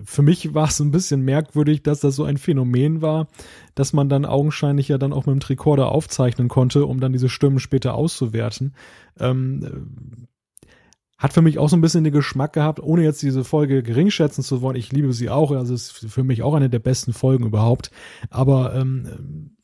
für 0.04 0.22
mich 0.22 0.54
war 0.54 0.68
es 0.68 0.80
ein 0.80 0.92
bisschen 0.92 1.22
merkwürdig, 1.22 1.84
dass 1.84 2.02
das 2.02 2.16
so 2.16 2.24
ein 2.24 2.38
Phänomen 2.38 3.02
war, 3.02 3.28
dass 3.76 3.94
man 3.94 4.10
dann 4.10 4.26
augenscheinlich 4.26 4.88
ja 4.90 4.98
dann 4.98 5.14
auch 5.14 5.26
mit 5.26 5.36
dem 5.36 5.40
Tricorder 5.40 5.90
aufzeichnen 5.90 6.48
konnte, 6.48 6.86
um 6.86 7.00
dann 7.00 7.14
diese 7.14 7.30
Stimmen 7.30 7.60
später 7.60 7.96
auszuwerten. 7.96 8.76
Ähm, 9.20 10.28
hat 11.18 11.32
für 11.32 11.42
mich 11.42 11.60
auch 11.60 11.70
so 11.70 11.78
ein 11.78 11.82
bisschen 11.82 12.04
den 12.04 12.12
Geschmack 12.12 12.54
gehabt, 12.54 12.82
ohne 12.82 13.04
jetzt 13.04 13.22
diese 13.22 13.46
Folge 13.46 13.84
geringschätzen 13.84 14.44
zu 14.44 14.62
wollen. 14.62 14.76
Ich 14.76 14.92
liebe 14.92 15.14
sie 15.14 15.30
auch, 15.30 15.52
also 15.52 15.74
es 15.74 16.04
ist 16.04 16.12
für 16.12 16.26
mich 16.26 16.44
auch 16.44 16.54
eine 16.54 16.70
der 16.70 16.80
besten 16.80 17.14
Folgen 17.14 17.46
überhaupt. 17.46 17.90
Aber 18.30 18.76
ähm, 18.76 19.55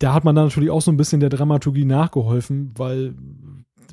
da 0.00 0.14
hat 0.14 0.24
man 0.24 0.34
dann 0.34 0.46
natürlich 0.46 0.70
auch 0.70 0.82
so 0.82 0.90
ein 0.90 0.96
bisschen 0.96 1.20
der 1.20 1.28
Dramaturgie 1.28 1.84
nachgeholfen, 1.84 2.72
weil 2.76 3.14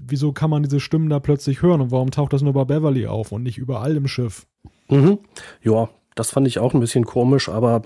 wieso 0.01 0.31
kann 0.31 0.49
man 0.49 0.63
diese 0.63 0.79
Stimmen 0.79 1.09
da 1.09 1.19
plötzlich 1.19 1.61
hören 1.61 1.81
und 1.81 1.91
warum 1.91 2.11
taucht 2.11 2.33
das 2.33 2.41
nur 2.41 2.53
bei 2.53 2.63
Beverly 2.63 3.07
auf 3.07 3.31
und 3.31 3.43
nicht 3.43 3.57
überall 3.57 3.95
im 3.95 4.07
Schiff? 4.07 4.47
Mhm. 4.89 5.19
Ja, 5.61 5.89
das 6.15 6.31
fand 6.31 6.47
ich 6.47 6.59
auch 6.59 6.73
ein 6.73 6.79
bisschen 6.79 7.05
komisch, 7.05 7.49
aber 7.49 7.81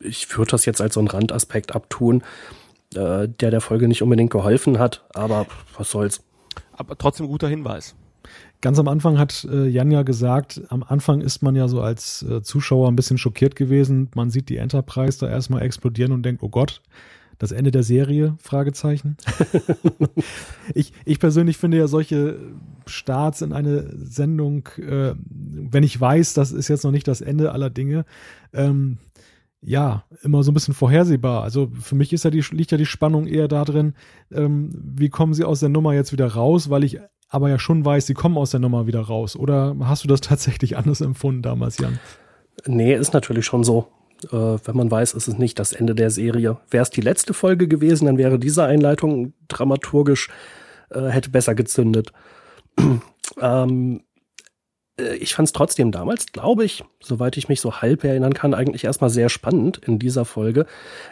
ich 0.00 0.36
würde 0.36 0.50
das 0.50 0.66
jetzt 0.66 0.80
als 0.80 0.94
so 0.94 1.00
einen 1.00 1.08
Randaspekt 1.08 1.74
abtun, 1.74 2.22
äh, 2.94 3.28
der 3.28 3.50
der 3.50 3.60
Folge 3.60 3.86
nicht 3.86 4.02
unbedingt 4.02 4.30
geholfen 4.30 4.78
hat, 4.80 5.04
aber 5.14 5.46
was 5.76 5.90
soll's. 5.90 6.22
Aber 6.72 6.98
trotzdem 6.98 7.28
guter 7.28 7.48
Hinweis. 7.48 7.94
Ganz 8.60 8.78
am 8.78 8.88
Anfang 8.88 9.16
hat 9.16 9.46
äh, 9.50 9.68
Jan 9.68 9.92
ja 9.92 10.02
gesagt, 10.02 10.60
am 10.68 10.82
Anfang 10.82 11.20
ist 11.20 11.42
man 11.42 11.54
ja 11.54 11.68
so 11.68 11.80
als 11.80 12.22
äh, 12.22 12.42
Zuschauer 12.42 12.88
ein 12.88 12.96
bisschen 12.96 13.16
schockiert 13.16 13.54
gewesen. 13.54 14.10
Man 14.14 14.28
sieht 14.28 14.48
die 14.48 14.56
Enterprise 14.56 15.20
da 15.20 15.28
erstmal 15.28 15.62
explodieren 15.62 16.12
und 16.12 16.24
denkt, 16.24 16.42
oh 16.42 16.48
Gott, 16.48 16.82
das 17.40 17.52
Ende 17.52 17.70
der 17.70 17.82
Serie? 17.82 18.36
Fragezeichen. 18.38 19.16
ich, 20.74 20.92
ich 21.06 21.18
persönlich 21.18 21.56
finde 21.56 21.78
ja 21.78 21.88
solche 21.88 22.38
Starts 22.86 23.40
in 23.40 23.54
eine 23.54 23.90
Sendung, 23.96 24.68
äh, 24.78 25.14
wenn 25.16 25.82
ich 25.82 25.98
weiß, 25.98 26.34
das 26.34 26.52
ist 26.52 26.68
jetzt 26.68 26.84
noch 26.84 26.90
nicht 26.90 27.08
das 27.08 27.22
Ende 27.22 27.52
aller 27.52 27.70
Dinge, 27.70 28.04
ähm, 28.52 28.98
ja, 29.62 30.04
immer 30.22 30.42
so 30.42 30.50
ein 30.50 30.54
bisschen 30.54 30.74
vorhersehbar. 30.74 31.42
Also 31.42 31.70
für 31.80 31.94
mich 31.94 32.12
ist 32.12 32.24
ja 32.24 32.30
die, 32.30 32.44
liegt 32.50 32.72
ja 32.72 32.78
die 32.78 32.86
Spannung 32.86 33.26
eher 33.26 33.48
darin, 33.48 33.94
ähm, 34.30 34.70
wie 34.74 35.08
kommen 35.08 35.32
sie 35.32 35.44
aus 35.44 35.60
der 35.60 35.68
Nummer 35.70 35.94
jetzt 35.94 36.12
wieder 36.12 36.28
raus, 36.28 36.68
weil 36.68 36.84
ich 36.84 37.00
aber 37.30 37.48
ja 37.48 37.58
schon 37.58 37.84
weiß, 37.84 38.06
sie 38.06 38.14
kommen 38.14 38.36
aus 38.36 38.50
der 38.50 38.60
Nummer 38.60 38.86
wieder 38.86 39.00
raus. 39.00 39.34
Oder 39.34 39.74
hast 39.80 40.04
du 40.04 40.08
das 40.08 40.20
tatsächlich 40.20 40.76
anders 40.76 41.00
empfunden 41.00 41.40
damals, 41.40 41.78
Jan? 41.78 41.98
Nee, 42.66 42.94
ist 42.94 43.14
natürlich 43.14 43.46
schon 43.46 43.64
so 43.64 43.88
äh, 44.24 44.58
wenn 44.64 44.76
man 44.76 44.90
weiß, 44.90 45.14
es 45.14 45.28
ist 45.28 45.38
nicht 45.38 45.58
das 45.58 45.72
Ende 45.72 45.94
der 45.94 46.10
Serie. 46.10 46.58
Wäre 46.70 46.82
es 46.82 46.90
die 46.90 47.00
letzte 47.00 47.34
Folge 47.34 47.68
gewesen, 47.68 48.06
dann 48.06 48.18
wäre 48.18 48.38
diese 48.38 48.64
Einleitung 48.64 49.32
dramaturgisch 49.48 50.28
äh, 50.90 51.08
hätte 51.08 51.30
besser 51.30 51.54
gezündet. 51.54 52.12
ähm, 53.40 54.02
äh, 54.98 55.16
ich 55.16 55.34
fand 55.34 55.48
es 55.48 55.52
trotzdem 55.52 55.92
damals, 55.92 56.26
glaube 56.32 56.64
ich, 56.64 56.84
soweit 57.00 57.36
ich 57.36 57.48
mich 57.48 57.60
so 57.60 57.80
halb 57.80 58.04
erinnern 58.04 58.34
kann, 58.34 58.54
eigentlich 58.54 58.84
erstmal 58.84 59.10
sehr 59.10 59.28
spannend 59.28 59.78
in 59.78 59.98
dieser 59.98 60.24
Folge. 60.24 60.66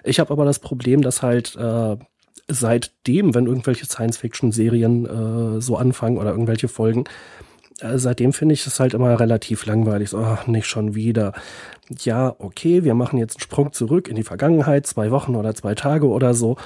Ich 0.05 0.21
habe 0.21 0.33
aber 0.33 0.45
das 0.45 0.59
Problem, 0.59 1.03
dass 1.03 1.23
halt 1.23 1.57
äh, 1.57 1.97
seitdem, 2.49 3.35
wenn 3.35 3.47
irgendwelche 3.47 3.87
Science-Fiction-Serien 3.87 5.07
äh, 5.59 5.61
so 5.61 5.77
anfangen 5.77 6.19
oder 6.19 6.31
irgendwelche 6.31 6.69
Folgen, 6.69 7.05
seitdem 7.81 8.33
finde 8.33 8.55
ich 8.55 8.66
es 8.66 8.81
halt 8.81 8.95
immer 8.95 9.18
relativ 9.20 9.66
langweilig. 9.66 10.11
So, 10.11 10.18
ach, 10.18 10.47
nicht 10.47 10.66
schon 10.66 10.95
wieder. 10.95 11.33
Ja, 12.01 12.35
okay, 12.39 12.85
wir 12.85 12.95
machen 12.95 13.18
jetzt 13.18 13.37
einen 13.37 13.43
Sprung 13.43 13.72
zurück 13.72 14.09
in 14.09 14.16
die 14.16 14.24
Vergangenheit, 14.24 14.87
zwei 14.87 15.11
Wochen 15.11 15.37
oder 15.37 15.55
zwei 15.55 15.74
Tage 15.74 16.09
oder 16.09 16.35
so. 16.35 16.57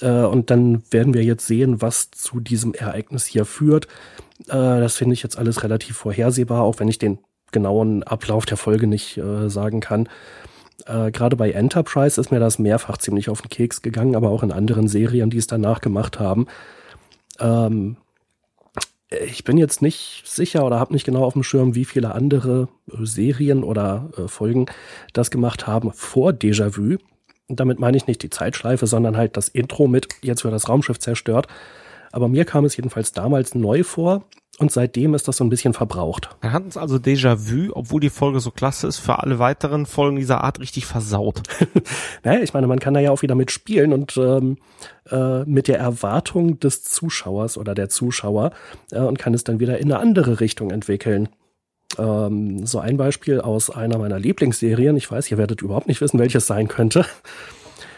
Äh, 0.00 0.24
und 0.24 0.50
dann 0.50 0.82
werden 0.90 1.14
wir 1.14 1.22
jetzt 1.22 1.46
sehen, 1.46 1.82
was 1.82 2.10
zu 2.10 2.40
diesem 2.40 2.74
Ereignis 2.74 3.26
hier 3.26 3.44
führt. 3.44 3.86
Äh, 4.48 4.80
das 4.80 4.96
finde 4.96 5.14
ich 5.14 5.22
jetzt 5.22 5.38
alles 5.38 5.62
relativ 5.62 5.96
vorhersehbar, 5.96 6.62
auch 6.62 6.80
wenn 6.80 6.88
ich 6.88 6.98
den 6.98 7.18
genauen 7.52 8.02
Ablauf 8.02 8.46
der 8.46 8.56
Folge 8.56 8.86
nicht 8.86 9.16
äh, 9.16 9.48
sagen 9.48 9.80
kann. 9.80 10.08
Äh, 10.86 11.12
Gerade 11.12 11.36
bei 11.36 11.52
Enterprise 11.52 12.20
ist 12.20 12.30
mir 12.30 12.40
das 12.40 12.58
mehrfach 12.58 12.98
ziemlich 12.98 13.28
auf 13.28 13.42
den 13.42 13.48
Keks 13.48 13.82
gegangen, 13.82 14.16
aber 14.16 14.30
auch 14.30 14.42
in 14.42 14.52
anderen 14.52 14.88
Serien, 14.88 15.30
die 15.30 15.38
es 15.38 15.46
danach 15.46 15.80
gemacht 15.80 16.18
haben. 16.18 16.46
Ähm, 17.38 17.96
ich 19.26 19.44
bin 19.44 19.58
jetzt 19.58 19.82
nicht 19.82 20.22
sicher 20.24 20.64
oder 20.64 20.78
habe 20.78 20.92
nicht 20.92 21.04
genau 21.04 21.24
auf 21.24 21.34
dem 21.34 21.42
Schirm, 21.42 21.74
wie 21.74 21.84
viele 21.84 22.14
andere 22.14 22.68
äh, 22.90 23.04
Serien 23.04 23.64
oder 23.64 24.10
äh, 24.16 24.28
Folgen 24.28 24.66
das 25.12 25.30
gemacht 25.30 25.66
haben 25.66 25.92
vor 25.92 26.30
Déjà-vu. 26.30 26.96
Damit 27.48 27.78
meine 27.78 27.96
ich 27.96 28.06
nicht 28.06 28.22
die 28.22 28.30
Zeitschleife, 28.30 28.86
sondern 28.86 29.16
halt 29.16 29.36
das 29.36 29.48
Intro 29.48 29.86
mit, 29.86 30.08
jetzt 30.22 30.44
wird 30.44 30.54
das 30.54 30.68
Raumschiff 30.68 30.98
zerstört. 30.98 31.46
Aber 32.14 32.28
mir 32.28 32.44
kam 32.44 32.64
es 32.64 32.76
jedenfalls 32.76 33.10
damals 33.10 33.56
neu 33.56 33.82
vor 33.82 34.22
und 34.58 34.70
seitdem 34.70 35.14
ist 35.14 35.26
das 35.26 35.38
so 35.38 35.42
ein 35.42 35.50
bisschen 35.50 35.72
verbraucht. 35.72 36.28
Wir 36.42 36.52
hatten 36.52 36.68
es 36.68 36.76
also 36.76 36.94
Déjà-vu, 36.94 37.72
obwohl 37.72 38.00
die 38.00 38.08
Folge 38.08 38.38
so 38.38 38.52
klasse 38.52 38.86
ist, 38.86 39.00
für 39.00 39.18
alle 39.18 39.40
weiteren 39.40 39.84
Folgen 39.84 40.14
dieser 40.14 40.44
Art 40.44 40.60
richtig 40.60 40.86
versaut. 40.86 41.42
naja, 42.22 42.40
ich 42.40 42.54
meine, 42.54 42.68
man 42.68 42.78
kann 42.78 42.94
da 42.94 43.00
ja 43.00 43.10
auch 43.10 43.22
wieder 43.22 43.34
mitspielen 43.34 43.92
und 43.92 44.16
ähm, 44.16 44.58
äh, 45.10 45.42
mit 45.44 45.66
der 45.66 45.80
Erwartung 45.80 46.60
des 46.60 46.84
Zuschauers 46.84 47.58
oder 47.58 47.74
der 47.74 47.88
Zuschauer 47.88 48.52
äh, 48.92 49.00
und 49.00 49.18
kann 49.18 49.34
es 49.34 49.42
dann 49.42 49.58
wieder 49.58 49.78
in 49.78 49.92
eine 49.92 49.98
andere 49.98 50.38
Richtung 50.38 50.70
entwickeln. 50.70 51.28
Ähm, 51.98 52.64
so 52.64 52.78
ein 52.78 52.96
Beispiel 52.96 53.40
aus 53.40 53.70
einer 53.70 53.98
meiner 53.98 54.20
Lieblingsserien, 54.20 54.96
ich 54.96 55.10
weiß, 55.10 55.32
ihr 55.32 55.38
werdet 55.38 55.62
überhaupt 55.62 55.88
nicht 55.88 56.00
wissen, 56.00 56.20
welches 56.20 56.46
sein 56.46 56.68
könnte. 56.68 57.06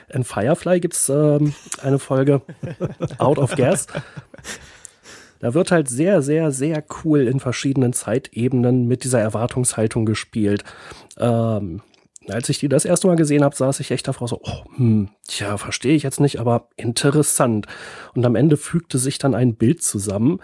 In 0.09 0.25
Firefly 0.25 0.81
gibt's 0.81 1.09
ähm, 1.09 1.55
eine 1.83 1.99
Folge 1.99 2.43
Out 3.19 3.39
of 3.39 3.55
Gas. 3.57 3.87
Da 5.41 5.55
wird 5.55 5.71
halt 5.71 5.89
sehr, 5.89 6.23
sehr, 6.23 6.51
sehr 6.51 6.83
cool 7.05 7.27
in 7.27 7.41
verschiedenen 7.41 7.93
Zeitebenen 7.93 8.87
mit 8.87 9.05
dieser 9.05 9.21
Erwartungshaltung 9.21 10.07
gespielt. 10.07 10.65
Ähm, 11.19 11.83
als 12.29 12.49
ich 12.49 12.59
die 12.59 12.69
das 12.69 12.85
erste 12.85 13.07
Mal 13.07 13.17
gesehen 13.17 13.45
habe, 13.45 13.55
saß 13.55 13.81
ich 13.81 13.91
echt 13.91 14.09
davor 14.09 14.29
so, 14.29 14.41
oh, 14.43 14.65
hm, 14.77 15.11
tja, 15.29 15.59
verstehe 15.59 15.95
ich 15.95 16.03
jetzt 16.03 16.21
nicht, 16.21 16.41
aber 16.41 16.69
interessant. 16.77 17.67
Und 18.15 18.25
am 18.25 18.35
Ende 18.35 18.57
fügte 18.57 18.99
sich 18.99 19.19
dann 19.19 19.35
ein 19.35 19.55
Bild 19.55 19.83
zusammen. 19.83 20.41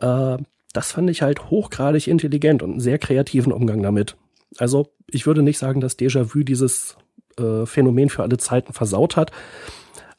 Äh, 0.00 0.38
das 0.72 0.92
fand 0.92 1.08
ich 1.10 1.22
halt 1.22 1.50
hochgradig 1.50 2.08
intelligent 2.08 2.62
und 2.62 2.72
einen 2.72 2.80
sehr 2.80 2.98
kreativen 2.98 3.52
Umgang 3.52 3.82
damit. 3.82 4.16
Also 4.58 4.88
ich 5.08 5.26
würde 5.26 5.42
nicht 5.42 5.58
sagen, 5.58 5.80
dass 5.80 5.98
Déjà-vu 5.98 6.42
dieses 6.42 6.96
äh, 7.38 7.66
Phänomen 7.66 8.08
für 8.08 8.22
alle 8.22 8.38
Zeiten 8.38 8.72
versaut 8.72 9.16
hat. 9.16 9.30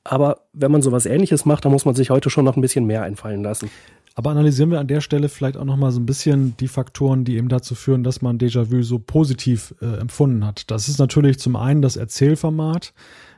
Aber 0.03 0.41
wenn 0.53 0.71
man 0.71 0.81
sowas 0.81 1.05
ähnliches 1.05 1.45
macht, 1.45 1.65
dann 1.65 1.71
muss 1.71 1.85
man 1.85 1.95
sich 1.95 2.11
heute 2.11 2.29
schon 2.29 2.45
noch 2.45 2.55
ein 2.55 2.61
bisschen 2.61 2.85
mehr 2.85 3.01
einfallen 3.01 3.43
lassen. 3.43 3.69
Aber 4.13 4.29
analysieren 4.29 4.71
wir 4.71 4.79
an 4.79 4.87
der 4.87 5.01
Stelle 5.01 5.27
vielleicht 5.27 5.57
auch 5.57 5.65
nochmal 5.65 5.91
so 5.91 5.99
ein 5.99 6.05
bisschen 6.05 6.55
die 6.57 6.69
Faktoren, 6.69 7.25
die 7.25 7.35
eben 7.35 7.49
dazu 7.49 7.75
führen, 7.75 8.03
dass 8.03 8.21
man 8.21 8.37
Déjà-vu 8.37 8.81
so 8.81 8.97
positiv 8.97 9.75
äh, 9.81 9.99
empfunden 9.99 10.45
hat. 10.45 10.71
Das 10.71 10.87
ist 10.87 10.99
natürlich 10.99 11.37
zum 11.37 11.57
einen 11.57 11.81
das 11.81 11.97
Erzählformat. 11.97 12.93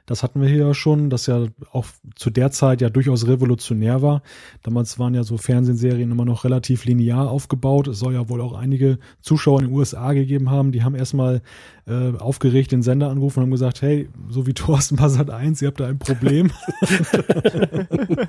Das 0.07 0.23
hatten 0.23 0.41
wir 0.41 0.47
hier 0.47 0.65
ja 0.65 0.73
schon, 0.73 1.09
das 1.09 1.27
ja 1.27 1.47
auch 1.73 1.85
zu 2.15 2.29
der 2.29 2.49
Zeit 2.49 2.79
ja 2.79 2.89
durchaus 2.89 3.27
revolutionär 3.27 4.01
war. 4.01 4.23
Damals 4.63 4.97
waren 4.97 5.13
ja 5.13 5.23
so 5.23 5.37
Fernsehserien 5.37 6.09
immer 6.09 6.23
noch 6.23 6.45
relativ 6.45 6.85
linear 6.85 7.29
aufgebaut. 7.29 7.89
Es 7.89 7.99
soll 7.99 8.13
ja 8.13 8.29
wohl 8.29 8.39
auch 8.39 8.53
einige 8.53 8.99
Zuschauer 9.19 9.59
in 9.59 9.67
den 9.67 9.75
USA 9.75 10.13
gegeben 10.13 10.49
haben, 10.49 10.71
die 10.71 10.81
haben 10.83 10.95
erstmal 10.95 11.41
äh, 11.87 12.13
aufgeregt 12.17 12.71
den 12.71 12.83
Sender 12.83 13.09
angerufen 13.09 13.39
und 13.39 13.43
haben 13.43 13.51
gesagt, 13.51 13.81
hey, 13.81 14.07
so 14.29 14.47
wie 14.47 14.53
Thorsten 14.55 14.95
Passat 14.95 15.29
1, 15.29 15.61
ihr 15.61 15.67
habt 15.67 15.81
da 15.81 15.87
ein 15.87 15.99
Problem. 15.99 16.51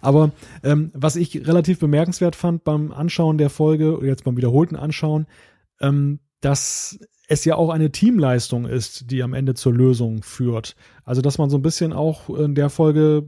Aber 0.00 0.32
ähm, 0.64 0.90
was 0.92 1.14
ich 1.14 1.46
relativ 1.46 1.78
bemerkenswert 1.78 2.34
fand 2.34 2.64
beim 2.64 2.90
Anschauen 2.90 3.38
der 3.38 3.50
Folge, 3.50 4.00
jetzt 4.02 4.24
beim 4.24 4.36
wiederholten 4.36 4.74
Anschauen, 4.74 5.26
ähm, 5.80 6.18
dass 6.40 6.98
es 7.28 7.44
ja 7.44 7.56
auch 7.56 7.70
eine 7.70 7.90
Teamleistung 7.90 8.66
ist, 8.66 9.10
die 9.10 9.22
am 9.22 9.34
Ende 9.34 9.54
zur 9.54 9.72
Lösung 9.74 10.22
führt. 10.22 10.76
Also 11.04 11.22
dass 11.22 11.38
man 11.38 11.50
so 11.50 11.58
ein 11.58 11.62
bisschen 11.62 11.92
auch 11.92 12.30
in 12.30 12.54
der 12.54 12.70
Folge 12.70 13.26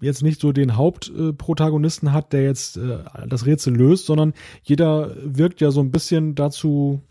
jetzt 0.00 0.22
nicht 0.22 0.40
so 0.40 0.52
den 0.52 0.76
Hauptprotagonisten 0.76 2.12
hat, 2.12 2.32
der 2.32 2.42
jetzt 2.42 2.76
äh, 2.76 2.98
das 3.26 3.46
Rätsel 3.46 3.74
löst, 3.74 4.06
sondern 4.06 4.34
jeder 4.62 5.14
wirkt 5.22 5.60
ja 5.60 5.70
so 5.70 5.80
ein 5.80 5.92
bisschen 5.92 6.34
dazu 6.34 7.02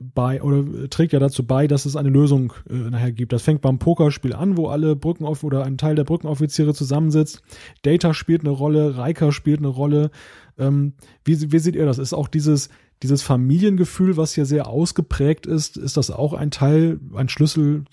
bei 0.00 0.40
oder 0.42 0.88
trägt 0.88 1.12
ja 1.12 1.18
dazu 1.18 1.44
bei, 1.44 1.66
dass 1.66 1.84
es 1.84 1.96
eine 1.96 2.08
Lösung 2.08 2.52
äh, 2.70 2.74
nachher 2.74 3.12
gibt. 3.12 3.32
Das 3.32 3.42
fängt 3.42 3.60
beim 3.60 3.78
Pokerspiel 3.78 4.32
an, 4.32 4.56
wo 4.56 4.68
alle 4.68 4.94
Brückenoff 4.94 5.42
oder 5.42 5.64
ein 5.64 5.78
Teil 5.78 5.96
der 5.96 6.04
Brückenoffiziere 6.04 6.74
zusammensitzt. 6.74 7.42
Data 7.82 8.14
spielt 8.14 8.42
eine 8.42 8.50
Rolle, 8.50 8.96
Riker 8.96 9.32
spielt 9.32 9.58
eine 9.58 9.68
Rolle. 9.68 10.10
Ähm, 10.56 10.94
wie, 11.24 11.50
wie 11.50 11.58
seht 11.58 11.74
ihr 11.74 11.86
das? 11.86 11.98
Ist 11.98 12.14
auch 12.14 12.28
dieses 12.28 12.68
dieses 13.02 13.22
Familiengefühl, 13.22 14.16
was 14.16 14.34
hier 14.34 14.46
sehr 14.46 14.66
ausgeprägt 14.66 15.46
ist, 15.46 15.76
ist 15.76 15.96
das 15.96 16.10
auch 16.10 16.32
ein 16.32 16.50
Teil, 16.50 16.98
ein 17.14 17.28
Schlüssel 17.28 17.84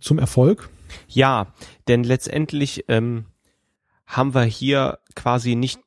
zum 0.00 0.18
Erfolg? 0.18 0.68
Ja, 1.08 1.54
denn 1.88 2.04
letztendlich 2.04 2.84
ähm, 2.88 3.24
haben 4.06 4.34
wir 4.34 4.42
hier 4.44 4.98
quasi 5.14 5.54
nicht 5.54 5.80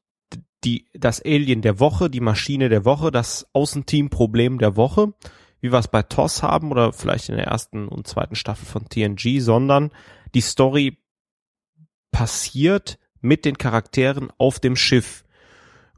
die, 0.63 0.86
das 0.93 1.22
Alien 1.24 1.61
der 1.61 1.80
Woche, 1.80 2.09
die 2.09 2.22
Maschine 2.22 2.70
der 2.70 2.86
Woche, 2.86 3.11
das 3.11 3.45
Außenteam-Problem 3.53 4.57
der 4.57 4.76
Woche, 4.76 5.13
wie 5.61 5.72
wir 5.72 5.80
es 5.80 5.88
bei 5.88 6.01
TOS 6.01 6.41
haben 6.41 6.72
oder 6.72 6.91
vielleicht 6.91 7.30
in 7.30 7.36
der 7.36 7.47
ersten 7.47 7.88
und 7.88 8.07
zweiten 8.07 8.36
Staffel 8.36 8.66
von 8.66 8.89
TNG, 8.89 9.41
sondern 9.41 9.91
die 10.34 10.41
Story 10.41 10.97
passiert 12.11 12.97
mit 13.22 13.45
den 13.45 13.57
Charakteren 13.57 14.32
auf 14.38 14.59
dem 14.59 14.76
Schiff 14.76 15.25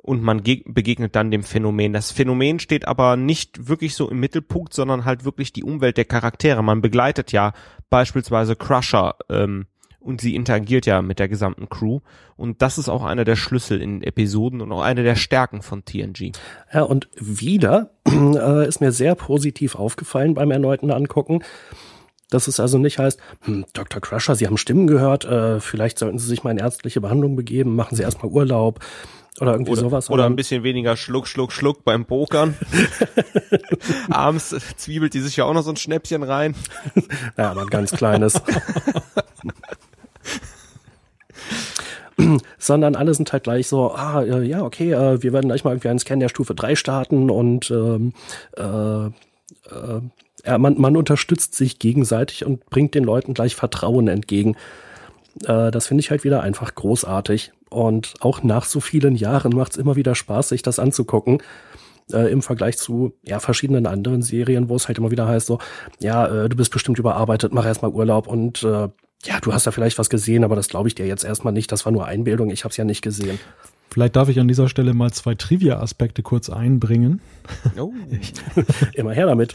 und 0.07 0.23
man 0.23 0.41
begegnet 0.41 1.17
dann 1.17 1.31
dem 1.31 1.43
Phänomen. 1.43 1.91
Das 1.91 2.13
Phänomen 2.13 2.59
steht 2.59 2.87
aber 2.87 3.17
nicht 3.17 3.67
wirklich 3.67 3.93
so 3.93 4.09
im 4.09 4.21
Mittelpunkt, 4.21 4.73
sondern 4.73 5.03
halt 5.03 5.25
wirklich 5.25 5.51
die 5.51 5.65
Umwelt 5.65 5.97
der 5.97 6.05
Charaktere. 6.05 6.63
Man 6.63 6.79
begleitet 6.81 7.33
ja 7.33 7.51
beispielsweise 7.89 8.55
Crusher 8.55 9.15
ähm, 9.29 9.65
und 9.99 10.21
sie 10.21 10.33
interagiert 10.33 10.85
ja 10.85 11.01
mit 11.01 11.19
der 11.19 11.27
gesamten 11.27 11.67
Crew 11.67 11.99
und 12.37 12.61
das 12.61 12.77
ist 12.77 12.87
auch 12.87 13.03
einer 13.03 13.25
der 13.25 13.35
Schlüssel 13.35 13.81
in 13.81 14.01
Episoden 14.01 14.61
und 14.61 14.71
auch 14.71 14.81
eine 14.81 15.03
der 15.03 15.17
Stärken 15.17 15.61
von 15.61 15.83
TNG. 15.83 16.31
Ja, 16.73 16.83
und 16.83 17.09
wieder 17.19 17.91
äh, 18.07 18.65
ist 18.65 18.79
mir 18.79 18.93
sehr 18.93 19.13
positiv 19.15 19.75
aufgefallen 19.75 20.35
beim 20.35 20.51
erneuten 20.51 20.89
Angucken, 20.89 21.43
dass 22.29 22.47
es 22.47 22.61
also 22.61 22.77
nicht 22.77 22.97
heißt, 22.97 23.19
hm, 23.41 23.65
Dr. 23.73 23.99
Crusher, 23.99 24.35
Sie 24.35 24.47
haben 24.47 24.57
Stimmen 24.57 24.87
gehört, 24.87 25.25
äh, 25.25 25.59
vielleicht 25.59 25.99
sollten 25.99 26.17
Sie 26.17 26.27
sich 26.27 26.45
mal 26.45 26.51
in 26.51 26.59
ärztliche 26.59 27.01
Behandlung 27.01 27.35
begeben, 27.35 27.75
machen 27.75 27.97
Sie 27.97 28.03
erstmal 28.03 28.31
Urlaub, 28.31 28.79
oder 29.39 29.53
irgendwie 29.53 29.71
oder, 29.71 29.81
sowas. 29.81 30.09
Oder 30.09 30.25
ein 30.25 30.35
bisschen 30.35 30.63
weniger 30.63 30.97
Schluck, 30.97 31.27
Schluck, 31.27 31.51
Schluck 31.51 31.83
beim 31.83 32.05
Pokern. 32.05 32.55
Abends 34.09 34.55
zwiebelt 34.77 35.13
die 35.13 35.19
sich 35.19 35.37
ja 35.37 35.45
auch 35.45 35.53
noch 35.53 35.63
so 35.63 35.71
ein 35.71 35.77
Schnäppchen 35.77 36.23
rein. 36.23 36.55
ja, 37.37 37.51
aber 37.51 37.61
ein 37.61 37.67
ganz 37.67 37.91
kleines. 37.91 38.41
sondern 42.57 42.95
alle 42.95 43.13
sind 43.13 43.31
halt 43.31 43.43
gleich 43.43 43.67
so, 43.67 43.91
ah, 43.91 44.23
ja, 44.23 44.63
okay, 44.63 44.91
äh, 44.91 45.21
wir 45.21 45.33
werden 45.33 45.49
gleich 45.49 45.63
mal 45.63 45.71
irgendwie 45.71 45.89
einen 45.89 45.99
Scan 45.99 46.19
der 46.19 46.29
Stufe 46.29 46.55
3 46.55 46.75
starten 46.75 47.29
und 47.29 47.69
ähm, 47.69 48.13
äh, 48.57 49.05
äh, 49.05 50.57
man, 50.57 50.79
man 50.79 50.97
unterstützt 50.97 51.55
sich 51.55 51.77
gegenseitig 51.79 52.45
und 52.45 52.65
bringt 52.69 52.95
den 52.95 53.03
Leuten 53.03 53.33
gleich 53.33 53.55
Vertrauen 53.55 54.07
entgegen. 54.07 54.55
Äh, 55.45 55.71
das 55.71 55.87
finde 55.87 56.01
ich 56.01 56.11
halt 56.11 56.23
wieder 56.23 56.41
einfach 56.41 56.73
großartig. 56.73 57.51
Und 57.69 58.15
auch 58.21 58.43
nach 58.43 58.65
so 58.65 58.79
vielen 58.79 59.15
Jahren 59.15 59.55
macht 59.55 59.73
es 59.73 59.77
immer 59.77 59.95
wieder 59.95 60.15
Spaß, 60.15 60.49
sich 60.49 60.61
das 60.61 60.79
anzugucken. 60.79 61.41
Äh, 62.11 62.31
Im 62.31 62.41
Vergleich 62.41 62.77
zu 62.77 63.13
ja, 63.23 63.39
verschiedenen 63.39 63.85
anderen 63.85 64.21
Serien, 64.21 64.69
wo 64.69 64.75
es 64.75 64.87
halt 64.87 64.97
immer 64.97 65.11
wieder 65.11 65.27
heißt, 65.27 65.47
so, 65.47 65.59
ja, 65.99 66.25
äh, 66.25 66.49
du 66.49 66.55
bist 66.55 66.71
bestimmt 66.71 66.99
überarbeitet, 66.99 67.53
mach 67.53 67.65
erstmal 67.65 67.91
Urlaub 67.91 68.27
und 68.27 68.63
äh, 68.63 68.87
ja, 69.25 69.39
du 69.41 69.51
hast 69.51 69.65
ja 69.65 69.71
vielleicht 69.71 69.97
was 69.97 70.09
gesehen, 70.09 70.43
aber 70.43 70.55
das 70.55 70.69
glaube 70.69 70.87
ich 70.87 70.95
dir 70.95 71.05
jetzt 71.05 71.25
erstmal 71.25 71.51
nicht. 71.51 71.71
Das 71.71 71.85
war 71.85 71.91
nur 71.91 72.05
Einbildung, 72.05 72.49
ich 72.49 72.63
habe 72.63 72.71
es 72.71 72.77
ja 72.77 72.85
nicht 72.85 73.01
gesehen. 73.01 73.39
Vielleicht 73.89 74.15
darf 74.15 74.29
ich 74.29 74.39
an 74.39 74.47
dieser 74.47 74.69
Stelle 74.69 74.93
mal 74.93 75.11
zwei 75.11 75.35
Trivia-Aspekte 75.35 76.21
kurz 76.23 76.49
einbringen. 76.49 77.21
Oh. 77.79 77.93
Immer 78.93 79.13
her 79.13 79.25
damit. 79.25 79.53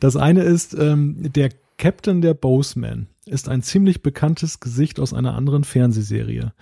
Das 0.00 0.16
eine 0.16 0.42
ist, 0.42 0.74
ähm, 0.74 1.16
der 1.32 1.50
Captain 1.78 2.22
der 2.22 2.34
Boseman 2.34 3.08
ist 3.26 3.48
ein 3.48 3.62
ziemlich 3.62 4.02
bekanntes 4.02 4.60
Gesicht 4.60 5.00
aus 5.00 5.12
einer 5.12 5.34
anderen 5.34 5.64
Fernsehserie. 5.64 6.52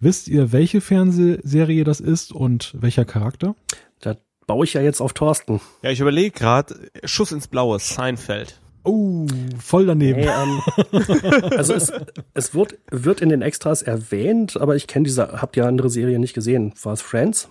Wisst 0.00 0.28
ihr, 0.28 0.52
welche 0.52 0.80
Fernsehserie 0.80 1.84
das 1.84 2.00
ist 2.00 2.32
und 2.32 2.74
welcher 2.78 3.04
Charakter? 3.04 3.54
Da 4.00 4.16
baue 4.46 4.64
ich 4.64 4.74
ja 4.74 4.82
jetzt 4.82 5.00
auf 5.00 5.14
Thorsten. 5.14 5.60
Ja, 5.82 5.90
ich 5.90 6.00
überlege 6.00 6.30
gerade, 6.30 6.90
Schuss 7.04 7.32
ins 7.32 7.48
Blaue, 7.48 7.78
Seinfeld. 7.78 8.60
Oh, 8.86 9.26
voll 9.58 9.86
daneben. 9.86 10.20
Hey, 10.20 10.30
ähm, 10.42 11.42
also 11.56 11.74
es, 11.74 11.92
es 12.34 12.54
wird, 12.54 12.78
wird 12.90 13.20
in 13.20 13.28
den 13.28 13.42
Extras 13.42 13.82
erwähnt, 13.82 14.56
aber 14.56 14.76
ich 14.76 14.86
kenne 14.86 15.04
diese, 15.04 15.40
habt 15.40 15.56
ihr 15.56 15.66
andere 15.66 15.90
Serien 15.90 16.20
nicht 16.20 16.34
gesehen? 16.34 16.72
War 16.82 16.92
es 16.92 17.02
Friends? 17.02 17.48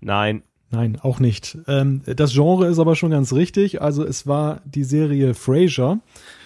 Nein. 0.00 0.42
Nein, 0.72 0.98
auch 1.00 1.18
nicht. 1.18 1.58
Ähm, 1.66 2.02
das 2.04 2.32
Genre 2.32 2.68
ist 2.68 2.78
aber 2.78 2.94
schon 2.94 3.10
ganz 3.10 3.32
richtig. 3.32 3.82
Also 3.82 4.04
es 4.04 4.26
war 4.28 4.60
die 4.64 4.84
Serie 4.84 5.34
Frasier 5.34 5.98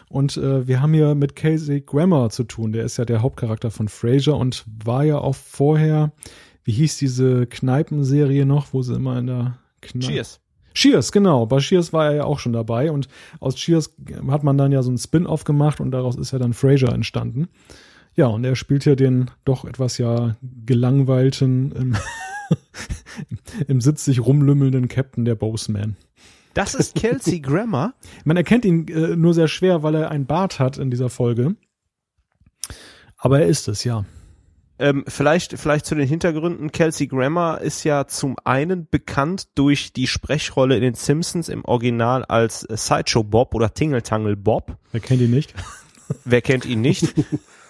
und 0.09 0.37
äh, 0.39 0.67
wir 0.67 0.81
haben 0.81 0.95
hier 0.95 1.15
mit 1.15 1.37
Casey 1.37 1.83
Grammer 1.83 2.31
zu 2.31 2.45
tun. 2.45 2.73
Der 2.73 2.85
ist 2.85 2.97
ja 2.97 3.05
der 3.05 3.21
Hauptcharakter 3.21 3.71
von 3.71 3.89
Frasier 3.89 4.37
und 4.37 4.65
war 4.83 5.05
ja 5.05 5.19
auch 5.19 5.35
vorher, 5.35 6.13
wie 6.63 6.73
hieß 6.73 6.97
diese 6.97 7.47
Kneipenserie 7.47 8.47
noch, 8.47 8.73
wo 8.73 8.81
sie 8.81 8.95
immer 8.95 9.19
in 9.19 9.27
der 9.27 9.59
Kneipe. 9.83 10.07
Cheers. 10.07 10.41
Cheers, 10.75 11.13
genau. 11.13 11.47
Bei 11.47 11.59
Cheers 11.59 11.93
war 11.93 12.07
er 12.07 12.17
ja 12.17 12.25
auch 12.25 12.41
schon 12.41 12.53
dabei 12.53 12.91
und 12.91 13.09
aus 13.41 13.55
Cheers 13.55 13.95
hat 14.29 14.43
man 14.43 14.59
dann 14.59 14.73
ja 14.73 14.83
so 14.83 14.91
ein 14.91 14.99
Spin-off 14.99 15.45
gemacht 15.45 15.81
und 15.81 15.93
daraus 15.93 16.17
ist 16.17 16.33
ja 16.33 16.39
dann 16.39 16.53
Frasier 16.53 16.93
entstanden. 16.93 17.49
Ja, 18.17 18.27
und 18.27 18.45
er 18.45 18.57
spielt 18.57 18.85
hier 18.85 18.97
den 18.97 19.31
doch 19.45 19.65
etwas 19.65 19.99
ja 19.99 20.37
gelangweilten, 20.43 21.73
im, 21.73 21.97
im 23.69 23.81
Sitz 23.81 24.05
sich 24.05 24.21
rumlümmelnden 24.21 24.89
Captain 24.89 25.25
der 25.25 25.35
Boseman. 25.35 25.97
Das 26.55 26.75
ist 26.75 26.95
Kelsey 26.95 27.41
Grammer. 27.41 27.95
Man 28.25 28.37
erkennt 28.37 28.65
ihn 28.65 28.87
äh, 28.89 29.17
nur 29.17 29.35
sehr 29.35 29.49
schwer, 29.49 29.83
weil 29.83 29.97
er 29.97 30.11
einen 30.11 30.27
Bart 30.27 30.61
hat 30.61 30.79
in 30.79 30.91
dieser 30.91 31.11
Folge. 31.11 31.57
Aber 33.17 33.41
er 33.41 33.47
ist 33.47 33.69
es, 33.69 33.85
ja. 33.85 34.05
Ähm, 34.79 35.05
vielleicht, 35.07 35.59
vielleicht 35.59 35.87
zu 35.87 35.95
den 35.95 36.09
Hintergründen. 36.09 36.73
Kelsey 36.73 37.07
Grammer 37.07 37.61
ist 37.61 37.85
ja 37.85 38.07
zum 38.07 38.37
einen 38.45 38.89
bekannt 38.89 39.49
durch 39.55 39.93
die 39.93 40.07
Sprechrolle 40.07 40.77
in 40.77 40.83
den 40.83 40.95
Simpsons 40.95 41.49
im 41.49 41.65
Original 41.65 42.25
als 42.25 42.61
Sideshow 42.61 43.23
Bob 43.23 43.55
oder 43.55 43.73
Tingle 43.73 44.03
Tangle 44.03 44.37
Bob. 44.37 44.77
Wer 44.91 45.01
kennt 45.01 45.21
ihn 45.21 45.31
nicht? 45.31 45.55
Wer 46.25 46.43
kennt 46.43 46.67
ihn 46.67 46.81
nicht? 46.81 47.15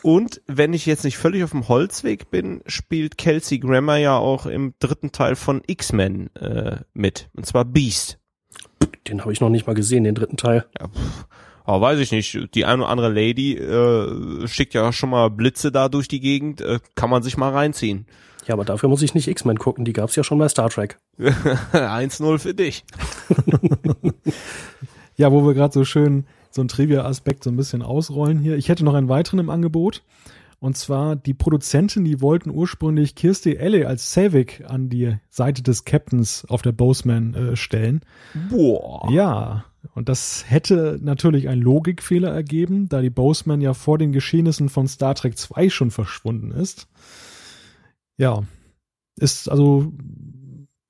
Und 0.03 0.43
wenn 0.47 0.73
ich 0.73 0.87
jetzt 0.87 1.05
nicht 1.05 1.17
völlig 1.17 1.45
auf 1.45 1.53
dem 1.53 1.69
Holzweg 1.69 2.31
bin, 2.31 2.63
spielt 2.67 3.17
Kelsey 3.17 3.59
Grammer 3.59 3.97
ja 3.97 4.17
auch 4.17 4.47
im 4.47 4.75
dritten 4.79 5.13
Teil 5.13 5.37
von 5.37 5.63
X-Men 5.67 6.35
äh, 6.37 6.79
mit. 6.93 7.31
Und 7.33 7.47
zwar 7.47 7.65
Beast. 7.65 8.19
Den 9.09 9.21
habe 9.23 9.33
ich 9.33 9.41
noch 9.41 9.51
nicht 9.51 9.67
mal 9.67 9.75
gesehen, 9.75 10.05
den 10.05 10.15
dritten 10.15 10.37
Teil. 10.37 10.67
Ja, 10.79 10.89
aber 11.65 11.81
weiß 11.81 11.99
ich 11.99 12.13
nicht. 12.13 12.55
Die 12.55 12.65
eine 12.67 12.83
oder 12.83 12.91
andere 12.91 13.09
Lady 13.11 13.55
äh, 13.55 14.47
schickt 14.47 14.75
ja 14.75 14.93
schon 14.93 15.11
mal 15.11 15.31
Blitze 15.31 15.73
da 15.73 15.89
durch 15.89 16.09
die 16.09 16.21
Gegend. 16.21 16.61
Äh, 16.61 16.79
kann 16.95 17.11
man 17.11 17.23
sich 17.23 17.39
mal 17.39 17.51
reinziehen. 17.51 18.07
Ja, 18.47 18.55
aber 18.55 18.67
dafür 18.67 18.91
muss 18.91 19.01
ich 19.01 19.15
nicht 19.15 19.27
X-Men 19.27 19.59
gucken. 19.59 19.87
Die 19.87 19.95
gab's 19.95 20.15
ja 20.15 20.23
schon 20.23 20.39
bei 20.39 20.49
Star 20.49 20.69
Trek. 20.69 20.99
1-0 21.19 22.39
für 22.39 22.53
dich. 22.53 22.85
ja, 25.17 25.33
wo 25.33 25.47
wir 25.47 25.55
gerade 25.55 25.73
so 25.73 25.85
schön 25.85 26.27
so 26.51 26.61
ein 26.61 26.69
Trivia-Aspekt 26.69 27.45
so 27.45 27.51
ein 27.51 27.57
bisschen 27.57 27.83
ausrollen 27.83 28.39
hier. 28.39 28.57
Ich 28.57 28.69
hätte 28.69 28.85
noch 28.85 28.95
einen 28.95 29.09
weiteren 29.09 29.41
im 29.41 29.51
Angebot. 29.51 30.03
Und 30.61 30.77
zwar 30.77 31.17
die 31.17 31.35
Produzenten, 31.35 32.05
die 32.05 32.21
wollten 32.21 32.51
ursprünglich 32.51 33.15
Kirsty 33.15 33.59
Alley 33.59 33.85
als 33.85 34.13
Savik 34.13 34.65
an 34.67 34.89
die 34.89 35.17
Seite 35.31 35.63
des 35.63 35.85
Captains 35.85 36.47
auf 36.49 36.63
der 36.63 36.73
Boseman 36.73 37.35
äh, 37.35 37.57
stellen. 37.57 38.03
Boah. 38.51 39.11
Ja, 39.11 39.65
und 39.95 40.09
das 40.09 40.45
hätte 40.49 40.99
natürlich 41.03 41.49
einen 41.49 41.63
Logikfehler 41.63 42.31
ergeben, 42.31 42.89
da 42.89 43.01
die 43.01 43.11
Boseman 43.11 43.61
ja 43.61 43.75
vor 43.75 43.99
den 43.99 44.13
Geschehnissen 44.13 44.69
von 44.69 44.89
Star 44.89 45.15
Trek 45.15 45.37
2 45.37 45.69
schon 45.69 45.91
verschwunden 45.91 46.51
ist. 46.51 46.89
Ja, 48.17 48.45
ist 49.17 49.49
also 49.49 49.93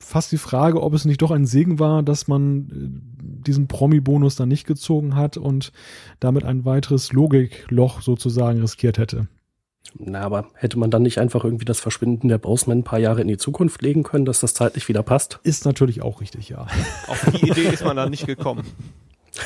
fast 0.00 0.32
die 0.32 0.38
Frage, 0.38 0.82
ob 0.82 0.94
es 0.94 1.04
nicht 1.04 1.22
doch 1.22 1.30
ein 1.30 1.46
Segen 1.46 1.78
war, 1.78 2.02
dass 2.02 2.28
man 2.28 2.68
diesen 3.46 3.68
Promi-Bonus 3.68 4.36
dann 4.36 4.48
nicht 4.48 4.66
gezogen 4.66 5.16
hat 5.16 5.36
und 5.36 5.72
damit 6.20 6.44
ein 6.44 6.64
weiteres 6.64 7.12
Logikloch 7.12 8.02
sozusagen 8.02 8.60
riskiert 8.60 8.98
hätte. 8.98 9.28
Na, 9.96 10.22
aber 10.22 10.48
hätte 10.54 10.78
man 10.78 10.90
dann 10.90 11.02
nicht 11.02 11.18
einfach 11.18 11.44
irgendwie 11.44 11.64
das 11.64 11.78
Verschwinden 11.78 12.28
der 12.28 12.38
Boseman 12.38 12.78
ein 12.78 12.84
paar 12.84 12.98
Jahre 12.98 13.20
in 13.20 13.28
die 13.28 13.36
Zukunft 13.36 13.80
legen 13.82 14.02
können, 14.02 14.24
dass 14.24 14.40
das 14.40 14.54
zeitlich 14.54 14.88
wieder 14.88 15.02
passt? 15.02 15.38
Ist 15.44 15.64
natürlich 15.64 16.02
auch 16.02 16.20
richtig, 16.20 16.48
ja. 16.48 16.66
Auf 17.06 17.30
die 17.30 17.48
Idee 17.48 17.68
ist 17.68 17.84
man 17.84 17.96
dann 17.96 18.10
nicht 18.10 18.26
gekommen. 18.26 18.64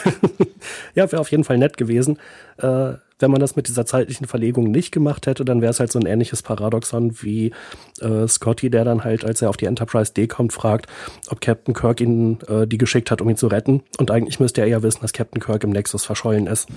ja, 0.94 1.10
wäre 1.10 1.20
auf 1.20 1.30
jeden 1.30 1.44
Fall 1.44 1.58
nett 1.58 1.76
gewesen. 1.76 2.18
Äh, 2.58 2.94
wenn 3.18 3.30
man 3.30 3.40
das 3.40 3.56
mit 3.56 3.68
dieser 3.68 3.86
zeitlichen 3.86 4.26
Verlegung 4.26 4.70
nicht 4.70 4.92
gemacht 4.92 5.26
hätte, 5.26 5.44
dann 5.44 5.60
wäre 5.60 5.70
es 5.70 5.80
halt 5.80 5.92
so 5.92 5.98
ein 5.98 6.06
ähnliches 6.06 6.42
Paradoxon 6.42 7.22
wie 7.22 7.52
äh, 8.00 8.26
Scotty, 8.26 8.70
der 8.70 8.84
dann 8.84 9.04
halt, 9.04 9.24
als 9.24 9.42
er 9.42 9.50
auf 9.50 9.56
die 9.56 9.66
Enterprise 9.66 10.12
D 10.12 10.26
kommt, 10.26 10.52
fragt, 10.52 10.86
ob 11.28 11.40
Captain 11.40 11.74
Kirk 11.74 12.00
ihn 12.00 12.38
äh, 12.48 12.66
die 12.66 12.78
geschickt 12.78 13.10
hat, 13.10 13.20
um 13.20 13.28
ihn 13.28 13.36
zu 13.36 13.48
retten. 13.48 13.82
Und 13.98 14.10
eigentlich 14.10 14.40
müsste 14.40 14.60
er 14.60 14.66
ja 14.66 14.82
wissen, 14.82 15.00
dass 15.02 15.12
Captain 15.12 15.42
Kirk 15.42 15.64
im 15.64 15.70
Nexus 15.70 16.04
verschollen 16.04 16.46
ist. 16.46 16.68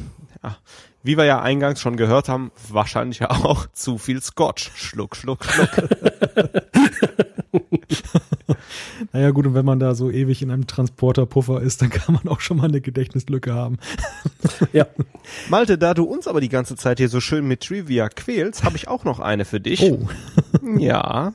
Ja, 0.44 0.58
wie 1.04 1.18
wir 1.18 1.26
ja 1.26 1.42
eingangs 1.42 1.82
schon 1.82 1.98
gehört 1.98 2.30
haben, 2.30 2.52
wahrscheinlich 2.70 3.20
ja 3.20 3.30
auch 3.32 3.68
zu 3.74 3.98
viel 3.98 4.22
Scotch. 4.22 4.72
Schluck, 4.76 5.16
schluck, 5.16 5.46
schluck. 5.46 5.70
naja 9.14 9.32
gut, 9.32 9.48
und 9.48 9.54
wenn 9.54 9.66
man 9.66 9.80
da 9.80 9.96
so 9.96 10.10
ewig 10.10 10.42
in 10.42 10.52
einem 10.52 10.68
Transporterpuffer 10.68 11.62
ist, 11.62 11.82
dann 11.82 11.90
kann 11.90 12.16
man 12.16 12.28
auch 12.28 12.40
schon 12.40 12.58
mal 12.58 12.68
eine 12.68 12.82
Gedächtnislücke 12.82 13.54
haben. 13.54 13.78
ja. 14.74 14.88
Malte, 15.50 15.78
da 15.78 15.94
du 15.94 16.04
uns 16.04 16.28
aber 16.28 16.42
die 16.42 16.50
ganze 16.50 16.76
Zeit 16.76 17.00
hier 17.00 17.10
so 17.10 17.20
schön 17.20 17.48
mit 17.48 17.62
Trivia 17.62 18.10
quälst, 18.10 18.64
habe 18.64 18.76
ich 18.76 18.88
auch 18.88 19.04
noch 19.04 19.20
eine 19.20 19.46
für 19.46 19.60
dich. 19.60 19.82
Oh. 19.82 20.08
ja. 20.78 21.34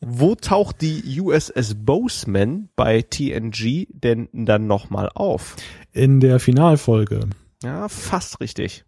Wo 0.00 0.34
taucht 0.34 0.82
die 0.82 1.20
USS 1.20 1.74
Boseman 1.76 2.68
bei 2.76 3.02
TNG 3.02 3.88
denn 3.90 4.28
dann 4.32 4.66
nochmal 4.66 5.10
auf? 5.14 5.56
In 5.92 6.20
der 6.20 6.38
Finalfolge. 6.38 7.28
Ja, 7.62 7.88
fast 7.88 8.40
richtig. 8.40 8.85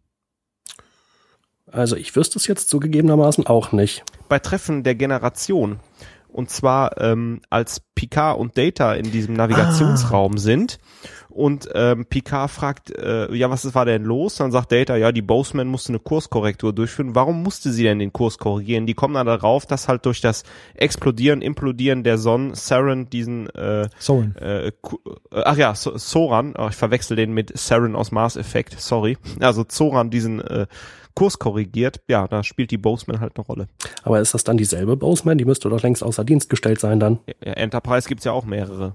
Also 1.73 1.97
ich 1.97 2.15
wüsste 2.17 2.39
es 2.39 2.47
jetzt 2.47 2.69
zugegebenermaßen 2.69 3.47
auch 3.47 3.73
nicht. 3.73 4.05
Bei 4.29 4.39
Treffen 4.39 4.83
der 4.83 4.95
Generation. 4.95 5.81
Und 6.29 6.51
zwar 6.51 7.01
ähm, 7.01 7.41
als 7.51 7.81
Picard 7.95 8.39
und 8.39 8.59
Data 8.59 8.95
in 8.95 9.11
diesem 9.11 9.35
Navigationsraum 9.35 10.35
ah. 10.35 10.39
sind 10.39 10.79
und 11.39 11.69
ähm, 11.75 12.05
Picard 12.07 12.51
fragt, 12.51 12.91
äh, 12.91 13.33
ja, 13.33 13.49
was 13.49 13.73
war 13.73 13.85
denn 13.85 14.03
los? 14.03 14.35
Dann 14.37 14.51
sagt 14.51 14.73
Data, 14.73 14.97
ja, 14.97 15.13
die 15.13 15.23
Boseman 15.23 15.69
musste 15.69 15.91
eine 15.91 16.01
Kurskorrektur 16.01 16.73
durchführen. 16.73 17.15
Warum 17.15 17.45
musste 17.45 17.71
sie 17.71 17.85
denn 17.85 18.01
den 18.01 18.13
Kurs 18.13 18.39
korrigieren? 18.39 18.87
Die 18.87 18.95
kommen 18.95 19.15
dann 19.15 19.27
darauf, 19.27 19.65
dass 19.65 19.87
halt 19.87 20.05
durch 20.05 20.21
das 20.21 20.43
Explodieren, 20.75 21.41
Implodieren 21.41 22.03
der 22.03 22.19
Sonne 22.19 22.57
Saren 22.57 23.09
diesen 23.09 23.49
äh, 23.51 23.89
Soran. 24.01 24.35
Äh, 24.41 24.69
äh, 24.69 24.73
ach 25.31 25.57
ja, 25.57 25.77
so 25.77 25.97
Soran, 25.97 26.55
oh, 26.59 26.67
ich 26.71 26.77
verwechsel 26.77 27.17
den 27.17 27.33
mit 27.33 27.57
Saren 27.57 27.95
aus 27.95 28.11
Mars 28.11 28.37
Effect, 28.37 28.81
sorry. 28.81 29.17
Also 29.39 29.63
Zoran 29.63 30.11
diesen 30.11 30.41
äh, 30.41 30.67
Kurs 31.19 31.41
korrigiert, 31.41 32.01
ja, 32.07 32.29
da 32.29 32.45
spielt 32.45 32.71
die 32.71 32.79
Boseman 32.79 33.19
halt 33.19 33.33
eine 33.37 33.45
Rolle. 33.45 33.67
Aber 34.05 34.21
ist 34.21 34.35
das 34.35 34.45
dann 34.45 34.57
dieselbe 34.57 34.97
Boseman? 34.97 35.37
Die 35.37 35.45
müsste 35.45 35.69
doch 35.69 35.83
längst 35.83 36.05
außer 36.05 36.25
Dienst 36.25 36.49
gestellt 36.49 36.79
sein 36.79 37.01
dann. 37.01 37.19
Ja, 37.45 37.55
Enterprise 37.55 38.09
gibt's 38.09 38.23
ja 38.23 38.31
auch 38.31 38.45
mehrere. 38.45 38.95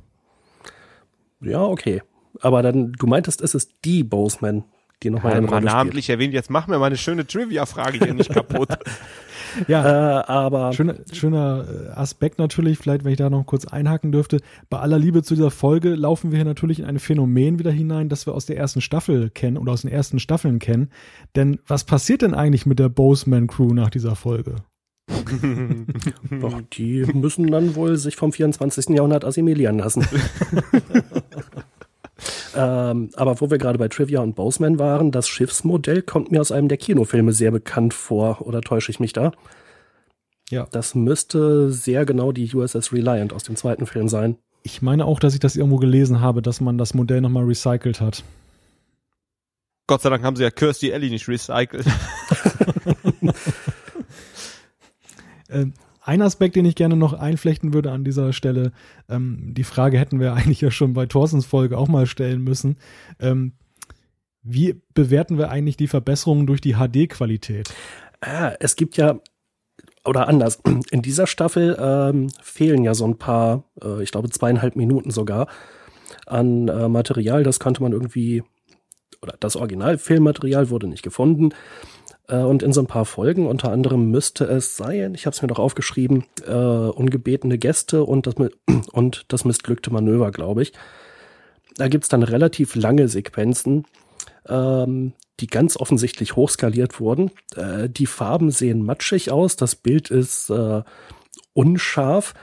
Ja, 1.41 1.61
okay. 1.63 2.01
Aber 2.39 2.61
dann, 2.61 2.93
du 2.93 3.07
meintest, 3.07 3.41
es 3.41 3.55
ist 3.55 3.73
die 3.83 4.05
Boseman, 4.05 4.63
die 5.03 5.09
nochmal 5.09 5.33
ja, 5.33 5.37
eine 5.37 5.47
Rolle 5.47 5.65
namentlich 5.65 6.05
spielt. 6.05 6.19
erwähnt. 6.19 6.33
Jetzt 6.33 6.49
mach 6.49 6.67
mir 6.67 6.79
meine 6.79 6.97
schöne 6.97 7.25
Trivia-Frage 7.27 7.99
hier 7.99 8.13
nicht 8.13 8.31
kaputt. 8.31 8.69
ja, 9.67 10.21
äh, 10.21 10.23
aber 10.25 10.73
schöner, 10.73 10.95
schöner 11.11 11.65
äh, 11.67 11.89
Aspekt 11.91 12.39
natürlich, 12.39 12.77
vielleicht, 12.77 13.03
wenn 13.03 13.11
ich 13.11 13.17
da 13.17 13.29
noch 13.29 13.45
kurz 13.45 13.65
einhaken 13.65 14.11
dürfte. 14.11 14.39
Bei 14.69 14.79
aller 14.79 14.99
Liebe 14.99 15.23
zu 15.23 15.35
dieser 15.35 15.51
Folge 15.51 15.95
laufen 15.95 16.31
wir 16.31 16.37
hier 16.37 16.45
natürlich 16.45 16.79
in 16.79 16.85
ein 16.85 16.99
Phänomen 16.99 17.59
wieder 17.59 17.71
hinein, 17.71 18.09
das 18.09 18.25
wir 18.25 18.33
aus 18.33 18.45
der 18.45 18.57
ersten 18.57 18.81
Staffel 18.81 19.29
kennen 19.29 19.57
oder 19.57 19.71
aus 19.73 19.81
den 19.81 19.91
ersten 19.91 20.19
Staffeln 20.19 20.59
kennen. 20.59 20.89
Denn 21.35 21.59
was 21.67 21.83
passiert 21.83 22.21
denn 22.21 22.33
eigentlich 22.33 22.65
mit 22.65 22.79
der 22.79 22.89
Boseman 22.89 23.47
Crew 23.47 23.73
nach 23.73 23.89
dieser 23.89 24.15
Folge? 24.15 24.55
Doch, 26.41 26.61
die 26.73 27.05
müssen 27.13 27.51
dann 27.51 27.75
wohl 27.75 27.97
sich 27.97 28.15
vom 28.15 28.31
24. 28.31 28.89
Jahrhundert 28.89 29.25
assimilieren 29.25 29.77
lassen. 29.79 30.05
Ähm, 32.55 33.09
aber 33.15 33.41
wo 33.41 33.49
wir 33.49 33.57
gerade 33.57 33.77
bei 33.77 33.87
Trivia 33.87 34.21
und 34.21 34.35
Boseman 34.35 34.79
waren, 34.79 35.11
das 35.11 35.27
Schiffsmodell 35.27 36.01
kommt 36.01 36.31
mir 36.31 36.41
aus 36.41 36.51
einem 36.51 36.67
der 36.67 36.77
Kinofilme 36.77 37.33
sehr 37.33 37.51
bekannt 37.51 37.93
vor. 37.93 38.41
Oder 38.41 38.61
täusche 38.61 38.91
ich 38.91 38.99
mich 38.99 39.13
da? 39.13 39.31
Ja. 40.49 40.67
Das 40.71 40.95
müsste 40.95 41.71
sehr 41.71 42.05
genau 42.05 42.31
die 42.31 42.53
USS 42.53 42.93
Reliant 42.93 43.33
aus 43.33 43.43
dem 43.43 43.55
zweiten 43.55 43.85
Film 43.85 44.07
sein. 44.07 44.37
Ich 44.63 44.81
meine 44.81 45.05
auch, 45.05 45.19
dass 45.19 45.33
ich 45.33 45.39
das 45.39 45.55
irgendwo 45.55 45.77
gelesen 45.77 46.21
habe, 46.21 46.41
dass 46.41 46.61
man 46.61 46.77
das 46.77 46.93
Modell 46.93 47.21
nochmal 47.21 47.45
recycelt 47.45 47.99
hat. 48.01 48.23
Gott 49.87 50.01
sei 50.01 50.09
Dank 50.09 50.23
haben 50.23 50.37
sie 50.37 50.43
ja 50.43 50.51
Kirsty 50.51 50.91
Ellie 50.91 51.09
nicht 51.09 51.27
recycelt. 51.27 51.85
ähm, 55.49 55.73
ein 56.05 56.21
Aspekt, 56.21 56.55
den 56.55 56.65
ich 56.65 56.75
gerne 56.75 56.95
noch 56.95 57.13
einflechten 57.13 57.73
würde 57.73 57.91
an 57.91 58.03
dieser 58.03 58.33
Stelle, 58.33 58.71
ähm, 59.09 59.53
die 59.53 59.63
Frage 59.63 59.97
hätten 59.97 60.19
wir 60.19 60.33
eigentlich 60.35 60.61
ja 60.61 60.71
schon 60.71 60.93
bei 60.93 61.05
Thorsens 61.05 61.45
Folge 61.45 61.77
auch 61.77 61.87
mal 61.87 62.05
stellen 62.05 62.43
müssen. 62.43 62.77
Ähm, 63.19 63.53
wie 64.43 64.81
bewerten 64.93 65.37
wir 65.37 65.49
eigentlich 65.49 65.77
die 65.77 65.87
Verbesserungen 65.87 66.45
durch 66.45 66.59
die 66.59 66.75
HD-Qualität? 66.75 67.73
Ah, 68.19 68.53
es 68.59 68.75
gibt 68.75 68.97
ja, 68.97 69.19
oder 70.03 70.27
anders, 70.27 70.59
in 70.91 71.01
dieser 71.01 71.27
Staffel 71.27 71.77
ähm, 71.79 72.27
fehlen 72.41 72.83
ja 72.83 72.93
so 72.93 73.05
ein 73.05 73.17
paar, 73.17 73.63
äh, 73.81 74.03
ich 74.03 74.11
glaube 74.11 74.29
zweieinhalb 74.29 74.75
Minuten 74.75 75.11
sogar, 75.11 75.47
an 76.25 76.67
äh, 76.67 76.89
Material. 76.89 77.43
Das 77.43 77.59
konnte 77.59 77.81
man 77.81 77.93
irgendwie, 77.93 78.43
oder 79.21 79.35
das 79.39 79.55
Originalfilmmaterial 79.55 80.69
wurde 80.69 80.87
nicht 80.87 81.03
gefunden. 81.03 81.53
Äh, 82.27 82.37
und 82.37 82.63
in 82.63 82.73
so 82.73 82.81
ein 82.81 82.87
paar 82.87 83.05
Folgen, 83.05 83.47
unter 83.47 83.71
anderem 83.71 84.11
müsste 84.11 84.45
es 84.45 84.75
sein, 84.75 85.13
ich 85.15 85.25
habe 85.25 85.33
es 85.33 85.41
mir 85.41 85.47
doch 85.47 85.59
aufgeschrieben, 85.59 86.25
äh, 86.45 86.53
ungebetene 86.53 87.57
Gäste 87.57 88.03
und 88.03 88.27
das, 88.27 88.35
und 88.91 89.25
das 89.27 89.45
missglückte 89.45 89.91
Manöver, 89.91 90.31
glaube 90.31 90.61
ich. 90.61 90.73
Da 91.77 91.87
gibt's 91.87 92.09
dann 92.09 92.23
relativ 92.23 92.75
lange 92.75 93.07
Sequenzen, 93.07 93.85
ähm, 94.47 95.13
die 95.39 95.47
ganz 95.47 95.75
offensichtlich 95.75 96.35
hochskaliert 96.35 96.99
wurden. 96.99 97.31
Äh, 97.55 97.89
die 97.89 98.05
Farben 98.05 98.51
sehen 98.51 98.85
matschig 98.85 99.31
aus, 99.31 99.55
das 99.55 99.75
Bild 99.75 100.11
ist 100.11 100.49
äh, 100.49 100.83
unscharf 101.53 102.33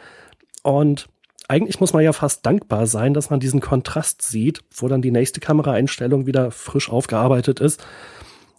und 0.62 1.08
eigentlich 1.48 1.80
muss 1.80 1.92
man 1.92 2.04
ja 2.04 2.12
fast 2.12 2.46
dankbar 2.46 2.86
sein, 2.86 3.12
dass 3.12 3.30
man 3.30 3.40
diesen 3.40 3.60
Kontrast 3.60 4.22
sieht, 4.22 4.62
wo 4.72 4.86
dann 4.86 5.02
die 5.02 5.10
nächste 5.10 5.40
Kameraeinstellung 5.40 6.26
wieder 6.26 6.52
frisch 6.52 6.88
aufgearbeitet 6.88 7.58
ist 7.58 7.84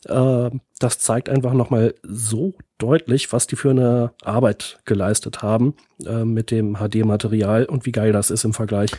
das 0.03 0.99
zeigt 0.99 1.29
einfach 1.29 1.53
nochmal 1.53 1.93
so 2.03 2.55
deutlich, 2.77 3.31
was 3.31 3.47
die 3.47 3.55
für 3.55 3.69
eine 3.69 4.13
Arbeit 4.23 4.79
geleistet 4.85 5.43
haben 5.43 5.75
äh, 6.05 6.25
mit 6.25 6.51
dem 6.51 6.77
HD-Material 6.77 7.65
und 7.65 7.85
wie 7.85 7.91
geil 7.91 8.11
das 8.11 8.31
ist 8.31 8.43
im 8.43 8.53
Vergleich. 8.53 8.91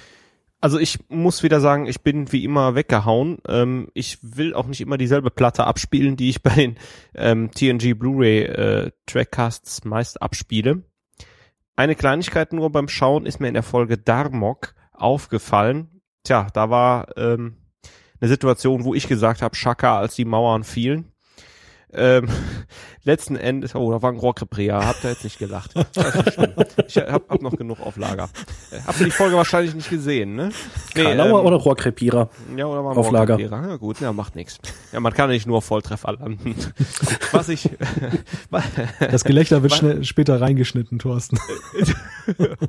Also 0.60 0.78
ich 0.78 1.00
muss 1.08 1.42
wieder 1.42 1.60
sagen, 1.60 1.86
ich 1.86 2.02
bin 2.02 2.30
wie 2.30 2.44
immer 2.44 2.76
weggehauen. 2.76 3.38
Ähm, 3.48 3.88
ich 3.94 4.18
will 4.22 4.54
auch 4.54 4.68
nicht 4.68 4.80
immer 4.80 4.96
dieselbe 4.96 5.32
Platte 5.32 5.64
abspielen, 5.64 6.16
die 6.16 6.30
ich 6.30 6.42
bei 6.42 6.54
den 6.54 6.76
ähm, 7.16 7.50
TNG 7.50 7.94
Blu-ray 7.98 8.42
äh, 8.44 8.90
Trackcasts 9.06 9.84
meist 9.84 10.22
abspiele. 10.22 10.84
Eine 11.74 11.96
Kleinigkeit 11.96 12.52
nur 12.52 12.70
beim 12.70 12.86
Schauen 12.86 13.26
ist 13.26 13.40
mir 13.40 13.48
in 13.48 13.54
der 13.54 13.64
Folge 13.64 13.98
Darmok 13.98 14.74
aufgefallen. 14.92 16.00
Tja, 16.22 16.46
da 16.54 16.70
war 16.70 17.08
ähm, 17.16 17.56
eine 18.22 18.28
Situation, 18.28 18.84
wo 18.84 18.94
ich 18.94 19.08
gesagt 19.08 19.42
habe, 19.42 19.56
Schaka, 19.56 19.98
als 19.98 20.14
die 20.14 20.24
Mauern 20.24 20.62
fielen. 20.62 21.06
Ähm, 21.92 22.28
letzten 23.04 23.36
Endes, 23.36 23.74
oh, 23.74 23.90
da 23.90 24.00
war 24.00 24.12
ein 24.12 24.16
Rohrkrepräer, 24.16 24.86
habt 24.86 25.02
ihr 25.02 25.10
jetzt 25.10 25.24
nicht 25.24 25.40
gelacht. 25.40 25.72
ich 26.86 26.96
hab, 26.98 27.28
hab 27.28 27.42
noch 27.42 27.56
genug 27.56 27.80
auf 27.80 27.96
Lager. 27.96 28.30
Äh, 28.70 28.78
habt 28.86 29.00
ihr 29.00 29.06
die 29.06 29.10
Folge 29.10 29.36
wahrscheinlich 29.36 29.74
nicht 29.74 29.90
gesehen, 29.90 30.36
ne? 30.36 30.52
Nee, 30.94 31.02
Karlauer 31.02 31.40
ähm, 31.40 31.46
oder 31.46 31.56
Rohrkrepierer? 31.56 32.30
Ja, 32.56 32.66
oder 32.66 32.84
war 32.84 32.92
ein 32.92 32.96
auf 32.96 33.10
Lager. 33.10 33.38
Ja, 33.40 33.76
gut, 33.76 34.00
ja, 34.00 34.12
macht 34.12 34.36
nichts. 34.36 34.58
Ja, 34.92 35.00
man 35.00 35.12
kann 35.12 35.28
nicht 35.28 35.48
nur 35.48 35.60
Volltreffer 35.60 36.12
landen. 36.12 36.54
Was 37.32 37.48
ich... 37.48 37.68
das 39.00 39.24
Gelächter 39.24 39.62
wird 39.62 39.74
schnell, 39.74 40.04
später 40.04 40.40
reingeschnitten, 40.40 41.00
Thorsten. 41.00 41.38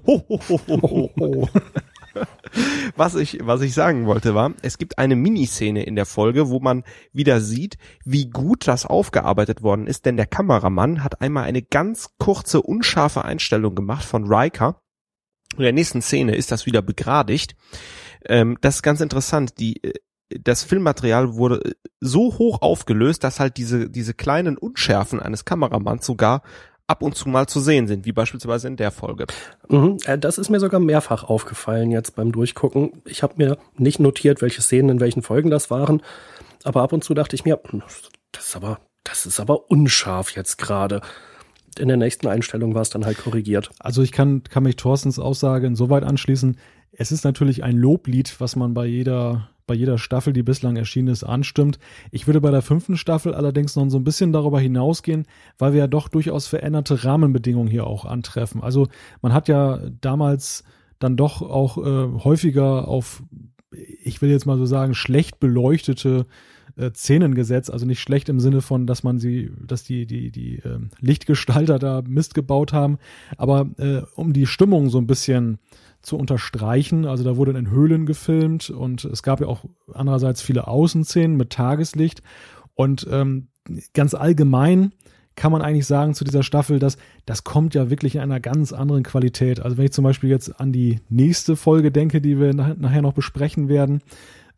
ho, 0.08 0.26
ho, 0.28 0.42
ho, 0.50 0.60
ho, 0.68 1.12
ho 1.18 1.50
was 2.96 3.16
ich, 3.16 3.40
was 3.42 3.62
ich 3.62 3.74
sagen 3.74 4.06
wollte 4.06 4.36
war, 4.36 4.54
es 4.62 4.78
gibt 4.78 4.98
eine 4.98 5.16
Miniszene 5.16 5.84
in 5.84 5.96
der 5.96 6.06
Folge, 6.06 6.50
wo 6.50 6.60
man 6.60 6.84
wieder 7.12 7.42
sieht, 7.42 7.78
wie 8.06 8.30
gut 8.30 8.68
das 8.68 8.86
aufgearbeitet 8.86 9.62
worden 9.62 9.88
ist, 9.88 10.06
denn 10.06 10.18
der 10.18 10.28
Kameramann 10.28 11.04
hat 11.04 11.22
einmal 11.22 11.44
eine 11.44 11.62
ganz 11.62 12.10
kurze, 12.18 12.62
unscharfe 12.62 13.26
Einstellung 13.26 13.76
gemacht 13.76 14.06
von 14.06 14.26
Riker. 14.26 14.82
In 15.58 15.64
der 15.64 15.74
nächsten 15.74 16.02
Szene 16.02 16.36
ist 16.36 16.52
das 16.52 16.66
wieder 16.66 16.82
begradigt. 16.82 17.56
Ähm, 18.26 18.58
das 18.62 18.76
ist 18.76 18.82
ganz 18.82 19.02
interessant. 19.02 19.60
Die, 19.60 19.84
äh, 19.84 19.94
das 20.30 20.64
Filmmaterial 20.64 21.36
wurde 21.36 21.76
so 22.00 22.38
hoch 22.38 22.62
aufgelöst, 22.62 23.24
dass 23.24 23.40
halt 23.40 23.58
diese, 23.58 23.90
diese 23.90 24.14
kleinen 24.14 24.58
Unschärfen 24.58 25.20
eines 25.20 25.46
Kameramanns 25.46 26.06
sogar 26.06 26.42
ab 26.88 27.02
und 27.02 27.16
zu 27.16 27.30
mal 27.30 27.48
zu 27.48 27.60
sehen 27.60 27.88
sind, 27.88 28.06
wie 28.06 28.12
beispielsweise 28.12 28.68
in 28.68 28.76
der 28.76 28.92
Folge. 28.92 29.26
Mhm, 29.70 29.98
äh, 30.06 30.18
das 30.18 30.38
ist 30.38 30.50
mir 30.50 30.60
sogar 30.60 30.80
mehrfach 30.80 31.24
aufgefallen 31.24 31.92
jetzt 31.92 32.16
beim 32.16 32.32
Durchgucken. 32.32 33.02
Ich 33.06 33.24
habe 33.24 33.36
mir 33.38 33.58
nicht 33.78 34.00
notiert, 34.00 34.42
welche 34.42 34.62
Szenen 34.62 34.90
in 34.90 35.00
welchen 35.00 35.22
Folgen 35.22 35.50
das 35.50 35.72
waren, 35.72 36.02
aber 36.64 36.82
ab 36.82 36.94
und 36.94 37.04
zu 37.04 37.14
dachte 37.14 37.36
ich 37.36 37.46
mir, 37.46 37.60
hm, 37.70 37.84
das 38.32 38.48
ist 38.48 38.56
aber, 38.56 38.80
das 39.04 39.26
ist 39.26 39.40
aber 39.40 39.70
unscharf 39.70 40.32
jetzt 40.32 40.58
gerade. 40.58 41.02
In 41.80 41.88
der 41.88 41.98
nächsten 41.98 42.28
Einstellung 42.28 42.76
war 42.76 42.84
es 42.84 42.92
dann 42.92 43.06
halt 43.06 43.18
korrigiert. 43.18 43.72
Also 43.80 44.04
ich 44.04 44.12
kann, 44.12 44.44
kann 44.44 44.64
mich 44.64 44.76
Thorstens 44.76 45.18
Aussage 45.18 45.66
insoweit 45.66 46.04
anschließen. 46.04 46.58
Es 46.96 47.12
ist 47.12 47.24
natürlich 47.24 47.64
ein 47.64 47.78
Loblied, 47.78 48.40
was 48.40 48.56
man 48.56 48.74
bei 48.74 48.86
jeder 48.86 49.50
bei 49.66 49.76
jeder 49.76 49.98
Staffel, 49.98 50.34
die 50.34 50.44
bislang 50.44 50.76
erschienen 50.76 51.08
ist, 51.08 51.24
anstimmt. 51.24 51.80
Ich 52.12 52.28
würde 52.28 52.42
bei 52.42 52.52
der 52.52 52.62
fünften 52.62 52.98
Staffel 52.98 53.34
allerdings 53.34 53.76
noch 53.76 53.90
so 53.90 53.98
ein 53.98 54.04
bisschen 54.04 54.34
darüber 54.34 54.60
hinausgehen, 54.60 55.26
weil 55.58 55.72
wir 55.72 55.80
ja 55.80 55.88
doch 55.88 56.10
durchaus 56.10 56.48
veränderte 56.48 57.06
Rahmenbedingungen 57.06 57.70
hier 57.70 57.88
auch 57.88 58.04
antreffen. 58.04 58.62
Also 58.62 58.90
man 59.22 59.34
hat 59.34 59.48
ja 59.48 59.80
damals 60.02 60.66
dann 61.00 61.16
doch 61.16 61.42
auch 61.42 61.78
äh, 61.78 62.24
häufiger 62.24 62.88
auf, 62.88 63.24
ich 63.72 64.22
will 64.22 64.30
jetzt 64.30 64.46
mal 64.46 64.58
so 64.58 64.66
sagen, 64.66 64.94
schlecht 64.94 65.40
beleuchtete 65.40 66.26
äh, 66.76 66.92
Szenen 66.94 67.36
gesetzt, 67.36 67.72
also 67.72 67.86
nicht 67.86 68.02
schlecht 68.02 68.30
im 68.30 68.40
Sinne 68.40 68.62
von, 68.62 68.88
dass 68.88 69.04
man 69.04 69.20
sie, 69.20 69.52
dass 69.66 69.84
die 69.84 70.06
die 70.06 70.32
die 70.32 70.58
äh, 70.58 70.80
Lichtgestalter 71.00 71.80
da 71.80 72.02
Mist 72.06 72.34
gebaut 72.34 72.74
haben, 72.74 72.98
aber 73.38 73.70
äh, 73.78 74.02
um 74.16 74.34
die 74.34 74.46
Stimmung 74.46 74.90
so 74.90 74.98
ein 74.98 75.08
bisschen 75.08 75.60
zu 76.04 76.18
unterstreichen. 76.18 77.06
Also 77.06 77.24
da 77.24 77.38
wurde 77.38 77.58
in 77.58 77.72
Höhlen 77.72 78.06
gefilmt 78.06 78.70
und 78.70 79.06
es 79.06 79.24
gab 79.24 79.42
ja 79.42 79.48
auch 79.48 79.66
andererseits 79.92 80.42
viele 80.42 80.68
Außenszenen 80.68 81.36
mit 81.36 81.50
Tageslicht. 81.50 82.22
Und 82.76 83.08
ähm, 83.10 83.48
ganz 83.94 84.14
allgemein 84.14 84.92
kann 85.36 85.52
man 85.52 85.62
eigentlich 85.62 85.88
sagen 85.88 86.14
zu 86.14 86.24
dieser 86.24 86.44
Staffel, 86.44 86.78
dass 86.78 86.98
das 87.26 87.44
kommt 87.44 87.74
ja 87.74 87.90
wirklich 87.90 88.16
in 88.16 88.22
einer 88.22 88.40
ganz 88.40 88.72
anderen 88.72 89.04
Qualität. 89.04 89.62
Also 89.62 89.78
wenn 89.78 89.86
ich 89.86 89.94
zum 89.94 90.04
Beispiel 90.04 90.30
jetzt 90.30 90.60
an 90.60 90.72
die 90.72 91.00
nächste 91.10 91.56
Folge 91.56 91.92
denke, 91.92 92.22
die 92.22 92.40
wir 92.40 92.54
nachher 92.54 93.02
noch 93.02 93.14
besprechen 93.14 93.68
werden, 93.68 94.02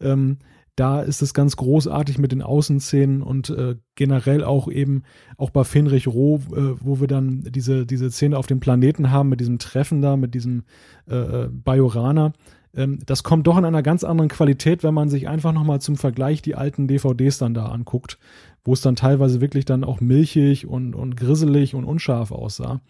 ähm, 0.02 0.40
da 0.76 1.02
ist 1.02 1.22
es 1.22 1.34
ganz 1.34 1.56
großartig 1.56 2.18
mit 2.18 2.32
den 2.32 2.42
Außenszenen 2.42 3.22
und 3.22 3.50
äh, 3.50 3.76
generell 3.96 4.44
auch 4.44 4.70
eben 4.70 5.04
auch 5.38 5.50
bei 5.50 5.64
Fenrich 5.64 6.08
Roh, 6.08 6.42
äh, 6.52 6.76
wo 6.82 7.00
wir 7.00 7.08
dann 7.08 7.44
diese, 7.50 7.86
diese 7.86 8.12
Szene 8.12 8.38
auf 8.38 8.48
dem 8.48 8.60
Planeten 8.60 9.12
haben 9.12 9.30
mit 9.30 9.40
diesem 9.40 9.58
Treffen 9.58 10.02
da, 10.02 10.18
mit 10.18 10.34
diesem 10.34 10.64
äh, 11.10 11.16
äh 11.16 11.50
Bajoraner. 11.50 12.34
Ähm, 12.76 13.00
das 13.06 13.24
kommt 13.24 13.48
doch 13.48 13.58
in 13.58 13.66
einer 13.66 13.84
ganz 13.84 14.04
anderen 14.04 14.30
Qualität, 14.30 14.84
wenn 14.84 14.94
man 14.94 15.10
sich 15.10 15.28
einfach 15.30 15.54
nochmal 15.54 15.80
zum 15.80 15.96
Vergleich 15.96 16.42
die 16.42 16.56
alten 16.56 16.88
DVDs 16.88 17.38
dann 17.38 17.54
da 17.54 17.68
anguckt, 17.68 18.20
wo 18.66 18.74
es 18.74 18.82
dann 18.82 18.98
teilweise 18.98 19.40
wirklich 19.40 19.66
dann 19.66 19.84
auch 19.84 20.02
milchig 20.02 20.68
und, 20.68 20.94
und 20.94 21.16
grisselig 21.16 21.74
und 21.74 21.86
unscharf 21.86 22.32
aussah. 22.32 22.82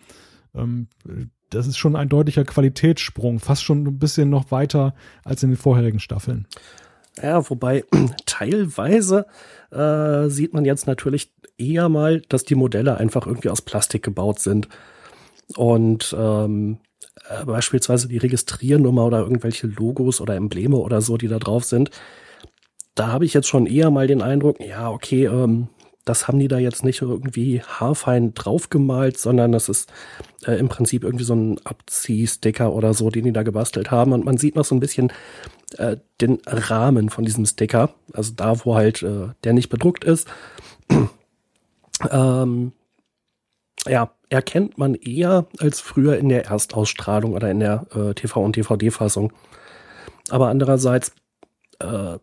Ähm, 0.56 0.88
das 1.52 1.68
ist 1.68 1.78
schon 1.78 1.96
ein 1.96 2.10
deutlicher 2.10 2.44
Qualitätssprung, 2.46 3.40
fast 3.40 3.64
schon 3.64 3.86
ein 3.86 4.00
bisschen 4.00 4.30
noch 4.30 4.50
weiter 4.50 4.96
als 5.24 5.44
in 5.44 5.52
den 5.52 5.58
vorherigen 5.58 6.00
Staffeln. 6.00 6.48
Ja, 7.22 7.50
wobei 7.50 7.86
teilweise 8.26 9.26
äh, 9.72 10.28
sieht 10.30 10.54
man 10.54 10.66
jetzt 10.66 10.88
natürlich 10.88 11.32
eher 11.58 11.90
mal, 11.90 12.22
dass 12.22 12.44
die 12.44 12.56
Modelle 12.56 12.98
einfach 12.98 13.26
irgendwie 13.28 13.50
aus 13.50 13.62
Plastik 13.62 14.04
gebaut 14.04 14.40
sind. 14.40 14.68
Und 15.56 16.16
ähm, 16.18 16.80
äh, 17.30 17.46
beispielsweise 17.46 18.08
die 18.08 18.18
Registriernummer 18.18 19.06
oder 19.06 19.20
irgendwelche 19.20 19.68
Logos 19.68 20.22
oder 20.22 20.36
Embleme 20.36 20.78
oder 20.78 21.02
so, 21.02 21.18
die 21.18 21.28
da 21.28 21.40
drauf 21.40 21.64
sind. 21.64 21.90
Da 22.96 23.08
habe 23.08 23.26
ich 23.26 23.34
jetzt 23.34 23.48
schon 23.48 23.66
eher 23.66 23.92
mal 23.92 24.08
den 24.08 24.22
Eindruck, 24.22 24.60
ja, 24.60 24.90
okay, 24.90 25.26
ähm, 25.26 25.68
das 26.06 26.28
haben 26.28 26.40
die 26.40 26.48
da 26.48 26.60
jetzt 26.60 26.86
nicht 26.86 27.02
irgendwie 27.02 27.62
haarfein 27.62 28.34
draufgemalt, 28.36 29.18
sondern 29.18 29.52
das 29.52 29.70
ist 29.70 29.92
äh, 30.46 30.54
im 30.54 30.70
Prinzip 30.70 31.04
irgendwie 31.04 31.26
so 31.26 31.36
ein 31.36 31.60
Abziehsticker 31.66 32.72
oder 32.72 32.94
so, 32.94 33.10
den 33.10 33.26
die 33.26 33.34
da 33.34 33.44
gebastelt 33.44 33.90
haben. 33.90 34.14
Und 34.14 34.24
man 34.24 34.38
sieht 34.38 34.56
noch 34.56 34.66
so 34.66 34.76
ein 34.76 34.80
bisschen 34.80 35.12
äh, 35.78 35.98
den 36.22 36.40
Rahmen 36.46 37.10
von 37.10 37.26
diesem 37.26 37.46
Sticker, 37.46 37.90
also 38.14 38.34
da, 38.36 38.64
wo 38.64 38.76
halt 38.76 39.02
äh, 39.02 39.30
der 39.44 39.54
nicht 39.54 39.70
bedruckt 39.70 40.04
ist. 40.04 40.28
ähm, 42.12 42.72
ja, 43.88 44.12
erkennt 44.30 44.78
man 44.78 44.96
eher 44.96 45.48
als 45.60 45.82
früher 45.82 46.18
in 46.18 46.30
der 46.30 46.46
Erstausstrahlung 46.46 47.34
oder 47.34 47.50
in 47.50 47.60
der 47.60 47.88
äh, 47.92 48.14
TV- 48.14 48.44
und 48.44 48.56
DVD-Fassung. 48.56 49.34
Aber 50.30 50.50
andererseits, 50.50 51.14
äh, 51.80 52.18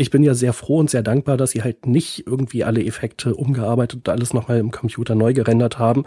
ich 0.00 0.10
bin 0.10 0.22
ja 0.22 0.32
sehr 0.32 0.54
froh 0.54 0.78
und 0.78 0.88
sehr 0.88 1.02
dankbar, 1.02 1.36
dass 1.36 1.50
sie 1.50 1.62
halt 1.62 1.86
nicht 1.86 2.26
irgendwie 2.26 2.64
alle 2.64 2.82
Effekte 2.82 3.34
umgearbeitet 3.34 3.96
und 3.96 4.08
alles 4.08 4.32
nochmal 4.32 4.58
im 4.58 4.70
Computer 4.70 5.14
neu 5.14 5.34
gerendert 5.34 5.78
haben, 5.78 6.04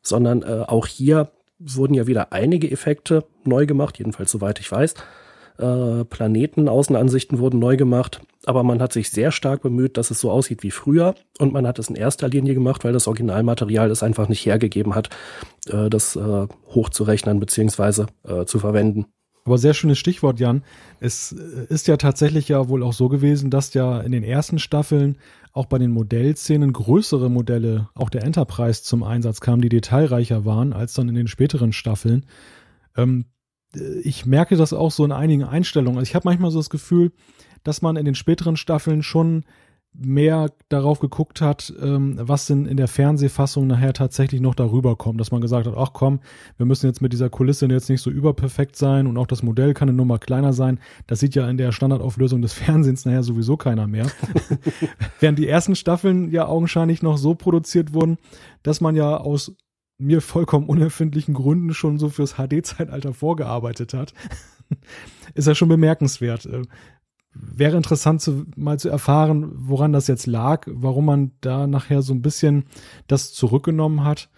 sondern 0.00 0.42
äh, 0.42 0.64
auch 0.66 0.86
hier 0.86 1.30
wurden 1.58 1.92
ja 1.92 2.06
wieder 2.06 2.32
einige 2.32 2.70
Effekte 2.70 3.24
neu 3.44 3.66
gemacht, 3.66 3.98
jedenfalls 3.98 4.30
soweit 4.30 4.60
ich 4.60 4.72
weiß. 4.72 4.94
Äh, 5.58 6.04
Planetenaußenansichten 6.04 7.38
wurden 7.38 7.58
neu 7.58 7.76
gemacht, 7.76 8.20
aber 8.46 8.62
man 8.62 8.80
hat 8.80 8.94
sich 8.94 9.10
sehr 9.10 9.30
stark 9.30 9.60
bemüht, 9.60 9.98
dass 9.98 10.10
es 10.10 10.20
so 10.20 10.30
aussieht 10.30 10.62
wie 10.62 10.70
früher 10.70 11.14
und 11.38 11.52
man 11.52 11.66
hat 11.66 11.78
es 11.78 11.90
in 11.90 11.96
erster 11.96 12.28
Linie 12.28 12.54
gemacht, 12.54 12.82
weil 12.84 12.94
das 12.94 13.08
Originalmaterial 13.08 13.90
es 13.90 14.02
einfach 14.02 14.28
nicht 14.28 14.46
hergegeben 14.46 14.94
hat, 14.94 15.10
äh, 15.68 15.90
das 15.90 16.16
äh, 16.16 16.46
hochzurechnen 16.74 17.40
beziehungsweise 17.40 18.06
äh, 18.26 18.46
zu 18.46 18.58
verwenden. 18.58 19.04
Aber 19.46 19.58
sehr 19.58 19.74
schönes 19.74 19.98
Stichwort, 19.98 20.40
Jan. 20.40 20.62
Es 21.00 21.32
äh, 21.32 21.72
ist 21.72 21.86
ja 21.86 21.96
tatsächlich 21.96 22.48
ja 22.48 22.68
wohl 22.68 22.82
auch 22.82 22.92
so 22.92 23.08
gewesen, 23.08 23.48
dass 23.48 23.72
ja 23.74 24.00
in 24.00 24.12
den 24.12 24.24
ersten 24.24 24.58
Staffeln 24.58 25.16
auch 25.52 25.66
bei 25.66 25.78
den 25.78 25.92
Modellszenen 25.92 26.72
größere 26.72 27.30
Modelle, 27.30 27.88
auch 27.94 28.10
der 28.10 28.24
Enterprise 28.24 28.82
zum 28.82 29.02
Einsatz 29.02 29.40
kamen, 29.40 29.62
die 29.62 29.70
detailreicher 29.70 30.44
waren 30.44 30.72
als 30.72 30.92
dann 30.92 31.08
in 31.08 31.14
den 31.14 31.28
späteren 31.28 31.72
Staffeln. 31.72 32.26
Ähm, 32.96 33.26
ich 34.02 34.26
merke 34.26 34.56
das 34.56 34.72
auch 34.72 34.90
so 34.90 35.04
in 35.04 35.12
einigen 35.12 35.44
Einstellungen. 35.44 35.98
Also 35.98 36.08
ich 36.08 36.14
habe 36.14 36.28
manchmal 36.28 36.50
so 36.50 36.58
das 36.58 36.70
Gefühl, 36.70 37.12
dass 37.62 37.82
man 37.82 37.96
in 37.96 38.04
den 38.04 38.14
späteren 38.14 38.56
Staffeln 38.56 39.02
schon 39.02 39.44
mehr 39.98 40.50
darauf 40.68 41.00
geguckt 41.00 41.40
hat, 41.40 41.72
ähm, 41.80 42.16
was 42.20 42.46
denn 42.46 42.66
in 42.66 42.76
der 42.76 42.88
Fernsehfassung 42.88 43.66
nachher 43.66 43.92
tatsächlich 43.92 44.40
noch 44.40 44.54
darüber 44.54 44.96
kommt, 44.96 45.20
dass 45.20 45.30
man 45.30 45.40
gesagt 45.40 45.66
hat, 45.66 45.74
ach 45.76 45.92
komm, 45.92 46.20
wir 46.56 46.66
müssen 46.66 46.86
jetzt 46.86 47.00
mit 47.00 47.12
dieser 47.12 47.30
Kulisse 47.30 47.66
jetzt 47.66 47.88
nicht 47.88 48.02
so 48.02 48.10
überperfekt 48.10 48.76
sein 48.76 49.06
und 49.06 49.16
auch 49.16 49.26
das 49.26 49.42
Modell 49.42 49.74
kann 49.74 49.88
eine 49.88 49.96
Nummer 49.96 50.18
kleiner 50.18 50.52
sein. 50.52 50.78
Das 51.06 51.20
sieht 51.20 51.34
ja 51.34 51.48
in 51.48 51.56
der 51.56 51.72
Standardauflösung 51.72 52.42
des 52.42 52.52
Fernsehens 52.54 53.04
nachher 53.04 53.22
sowieso 53.22 53.56
keiner 53.56 53.86
mehr. 53.86 54.06
Während 55.20 55.38
die 55.38 55.48
ersten 55.48 55.76
Staffeln 55.76 56.30
ja 56.30 56.46
augenscheinlich 56.46 57.02
noch 57.02 57.18
so 57.18 57.34
produziert 57.34 57.94
wurden, 57.94 58.18
dass 58.62 58.80
man 58.80 58.96
ja 58.96 59.16
aus 59.16 59.56
mir 59.98 60.20
vollkommen 60.20 60.68
unerfindlichen 60.68 61.34
Gründen 61.34 61.72
schon 61.72 61.98
so 61.98 62.08
fürs 62.08 62.34
HD-Zeitalter 62.34 63.14
vorgearbeitet 63.14 63.94
hat, 63.94 64.12
ist 65.34 65.48
ja 65.48 65.54
schon 65.54 65.68
bemerkenswert. 65.68 66.48
Wäre 67.54 67.76
interessant 67.76 68.20
zu, 68.20 68.44
mal 68.56 68.78
zu 68.78 68.88
erfahren, 68.88 69.52
woran 69.56 69.92
das 69.92 70.06
jetzt 70.06 70.26
lag, 70.26 70.66
warum 70.66 71.06
man 71.06 71.32
da 71.40 71.66
nachher 71.66 72.02
so 72.02 72.12
ein 72.12 72.22
bisschen 72.22 72.64
das 73.06 73.32
zurückgenommen 73.32 74.04
hat. 74.04 74.28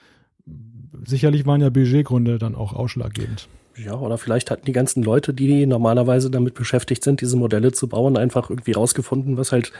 Sicherlich 1.05 1.47
waren 1.47 1.61
ja 1.61 1.71
Budgetgründe 1.71 2.39
dann 2.39 2.55
auch 2.55 2.73
ausschlaggebend. 2.73 3.49
Ja, 3.77 3.95
oder 3.95 4.19
vielleicht 4.19 4.51
hatten 4.51 4.67
die 4.67 4.73
ganzen 4.73 5.03
Leute, 5.03 5.33
die 5.33 5.65
normalerweise 5.67 6.31
damit 6.31 6.55
beschäftigt 6.55 7.05
sind, 7.05 7.21
diese 7.21 7.37
Modelle 7.37 7.73
zu 7.73 7.89
bauen, 7.89 8.17
einfach 8.17 8.51
irgendwie 8.51 8.73
rausgefunden, 8.73 9.37
was 9.37 9.53
halt 9.53 9.73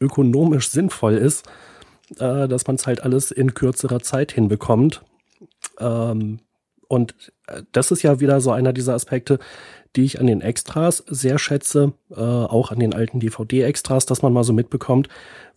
ökonomisch 0.00 0.68
sinnvoll 0.68 1.14
ist, 1.14 1.46
äh, 2.18 2.48
dass 2.48 2.66
man 2.66 2.76
es 2.76 2.86
halt 2.86 3.02
alles 3.02 3.30
in 3.30 3.54
kürzerer 3.54 4.00
Zeit 4.00 4.32
hinbekommt. 4.32 5.02
Ähm, 5.78 6.40
und 6.88 7.14
äh, 7.46 7.62
das 7.72 7.90
ist 7.92 8.02
ja 8.02 8.20
wieder 8.20 8.40
so 8.40 8.50
einer 8.50 8.72
dieser 8.72 8.94
Aspekte, 8.94 9.38
die 9.96 10.04
ich 10.04 10.20
an 10.20 10.26
den 10.26 10.40
Extras 10.40 11.04
sehr 11.08 11.38
schätze, 11.38 11.92
äh, 12.10 12.20
auch 12.20 12.70
an 12.70 12.78
den 12.78 12.94
alten 12.94 13.20
DVD-Extras, 13.20 14.06
dass 14.06 14.22
man 14.22 14.32
mal 14.32 14.44
so 14.44 14.52
mitbekommt, 14.52 15.08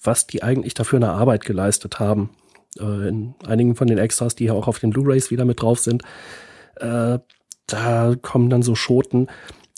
was 0.01 0.27
die 0.27 0.43
eigentlich 0.43 0.73
dafür 0.73 0.97
eine 0.97 1.11
Arbeit 1.11 1.45
geleistet 1.45 1.99
haben. 1.99 2.31
Äh, 2.79 3.07
in 3.07 3.35
einigen 3.45 3.75
von 3.75 3.87
den 3.87 3.97
Extras, 3.97 4.35
die 4.35 4.45
ja 4.45 4.53
auch 4.53 4.67
auf 4.67 4.79
den 4.79 4.89
Blu-rays 4.89 5.31
wieder 5.31 5.45
mit 5.45 5.61
drauf 5.61 5.79
sind, 5.79 6.03
äh, 6.77 7.19
da 7.67 8.15
kommen 8.21 8.49
dann 8.49 8.63
so 8.63 8.75
Schoten, 8.75 9.27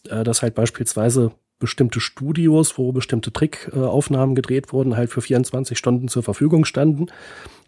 äh, 0.09 0.23
dass 0.23 0.41
halt 0.41 0.55
beispielsweise 0.55 1.31
bestimmte 1.59 1.99
Studios, 1.99 2.77
wo 2.77 2.91
bestimmte 2.91 3.31
Trickaufnahmen 3.31 4.35
gedreht 4.35 4.73
wurden, 4.73 4.97
halt 4.97 5.09
für 5.09 5.21
24 5.21 5.77
Stunden 5.77 6.07
zur 6.07 6.23
Verfügung 6.23 6.65
standen. 6.65 7.07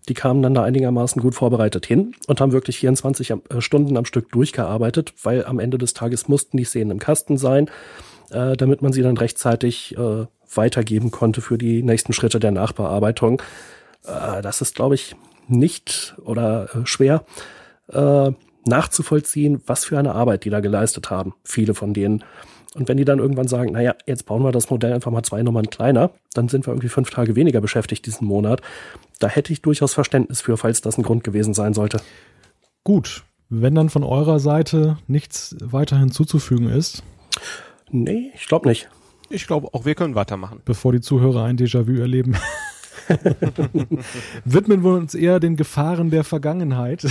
Die 0.09 0.13
kamen 0.13 0.41
dann 0.41 0.53
da 0.53 0.63
einigermaßen 0.63 1.21
gut 1.21 1.35
vorbereitet 1.35 1.85
hin 1.85 2.13
und 2.27 2.39
haben 2.39 2.51
wirklich 2.51 2.79
24 2.79 3.31
äh, 3.31 3.37
Stunden 3.59 3.97
am 3.97 4.05
Stück 4.05 4.31
durchgearbeitet, 4.31 5.13
weil 5.23 5.45
am 5.45 5.59
Ende 5.59 5.77
des 5.77 5.93
Tages 5.93 6.27
mussten 6.27 6.57
die 6.57 6.63
Szenen 6.63 6.91
im 6.91 6.99
Kasten 6.99 7.37
sein, 7.37 7.69
äh, 8.31 8.55
damit 8.55 8.81
man 8.81 8.93
sie 8.93 9.01
dann 9.01 9.17
rechtzeitig 9.17 9.97
äh, 9.97 10.25
weitergeben 10.53 11.11
konnte 11.11 11.41
für 11.41 11.57
die 11.57 11.83
nächsten 11.83 12.13
Schritte 12.13 12.39
der 12.39 12.51
Nachbearbeitung. 12.51 13.41
Äh, 14.05 14.41
das 14.41 14.61
ist, 14.61 14.75
glaube 14.75 14.95
ich, 14.95 15.15
nicht 15.47 16.15
oder 16.23 16.69
äh, 16.73 16.85
schwer. 16.85 17.25
Äh, 17.89 18.31
nachzuvollziehen, 18.65 19.61
was 19.65 19.85
für 19.85 19.97
eine 19.97 20.13
Arbeit 20.13 20.43
die 20.43 20.49
da 20.49 20.59
geleistet 20.59 21.09
haben. 21.09 21.33
Viele 21.43 21.73
von 21.73 21.93
denen. 21.93 22.23
Und 22.75 22.87
wenn 22.87 22.97
die 22.97 23.05
dann 23.05 23.19
irgendwann 23.19 23.47
sagen, 23.47 23.71
naja, 23.71 23.95
jetzt 24.05 24.25
bauen 24.25 24.43
wir 24.43 24.51
das 24.51 24.69
Modell 24.69 24.93
einfach 24.93 25.11
mal 25.11 25.23
zwei 25.23 25.41
Nummern 25.41 25.69
kleiner, 25.69 26.11
dann 26.33 26.49
sind 26.49 26.67
wir 26.67 26.73
irgendwie 26.73 26.89
fünf 26.89 27.09
Tage 27.09 27.35
weniger 27.35 27.61
beschäftigt 27.61 28.05
diesen 28.05 28.27
Monat. 28.27 28.61
Da 29.19 29.27
hätte 29.27 29.51
ich 29.51 29.61
durchaus 29.61 29.93
Verständnis 29.93 30.41
für, 30.41 30.57
falls 30.57 30.81
das 30.81 30.97
ein 30.97 31.03
Grund 31.03 31.23
gewesen 31.23 31.53
sein 31.53 31.73
sollte. 31.73 32.01
Gut, 32.83 33.23
wenn 33.49 33.75
dann 33.75 33.89
von 33.89 34.03
eurer 34.03 34.39
Seite 34.39 34.97
nichts 35.07 35.55
weiter 35.61 35.97
hinzuzufügen 35.97 36.69
ist. 36.69 37.03
Nee, 37.89 38.31
ich 38.35 38.47
glaube 38.47 38.67
nicht. 38.67 38.89
Ich 39.29 39.47
glaube, 39.47 39.73
auch 39.73 39.85
wir 39.85 39.95
können 39.95 40.15
weitermachen. 40.15 40.61
Bevor 40.63 40.91
die 40.93 41.01
Zuhörer 41.01 41.43
ein 41.43 41.57
Déjà-vu 41.57 41.99
erleben. 41.99 42.37
Widmen 44.45 44.83
wir 44.83 44.93
uns 44.93 45.15
eher 45.15 45.39
den 45.39 45.55
Gefahren 45.55 46.09
der 46.09 46.23
Vergangenheit. 46.23 47.05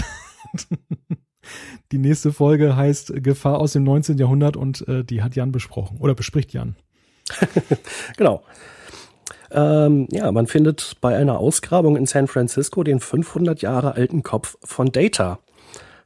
Die 1.92 1.98
nächste 1.98 2.32
Folge 2.32 2.76
heißt 2.76 3.22
Gefahr 3.22 3.60
aus 3.60 3.72
dem 3.72 3.84
19. 3.84 4.18
Jahrhundert 4.18 4.56
und 4.56 4.86
äh, 4.88 5.04
die 5.04 5.22
hat 5.22 5.36
Jan 5.36 5.52
besprochen 5.52 5.98
oder 6.00 6.14
bespricht 6.14 6.52
Jan. 6.52 6.74
genau. 8.16 8.42
Ähm, 9.52 10.08
ja, 10.10 10.32
man 10.32 10.48
findet 10.48 10.96
bei 11.00 11.16
einer 11.16 11.38
Ausgrabung 11.38 11.96
in 11.96 12.06
San 12.06 12.26
Francisco 12.26 12.82
den 12.82 12.98
500 12.98 13.62
Jahre 13.62 13.94
alten 13.94 14.22
Kopf 14.22 14.56
von 14.64 14.90
Data. 14.90 15.38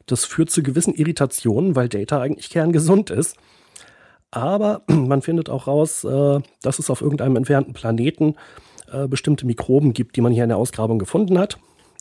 Das 0.07 0.24
führt 0.24 0.51
zu 0.51 0.62
gewissen 0.62 0.94
Irritationen, 0.94 1.77
weil 1.77 1.89
Data 1.89 2.20
eigentlich 2.20 2.51
kerngesund 2.51 3.11
ist. 3.11 3.36
Aber 4.31 4.82
man 4.86 5.23
findet 5.23 5.48
auch 5.48 5.66
raus, 5.66 6.05
äh, 6.05 6.40
dass 6.62 6.78
es 6.78 6.90
auf 6.90 7.01
irgendeinem 7.01 7.36
entfernten 7.36 7.73
Planeten 7.73 8.35
äh, 8.93 9.09
bestimmte 9.09 9.47
Mikroben 9.47 9.94
gibt, 9.94 10.16
die 10.16 10.20
man 10.20 10.32
hier 10.32 10.43
in 10.43 10.51
der 10.51 10.59
Ausgrabung 10.59 10.98
gefunden 10.98 11.39
hat. 11.39 11.59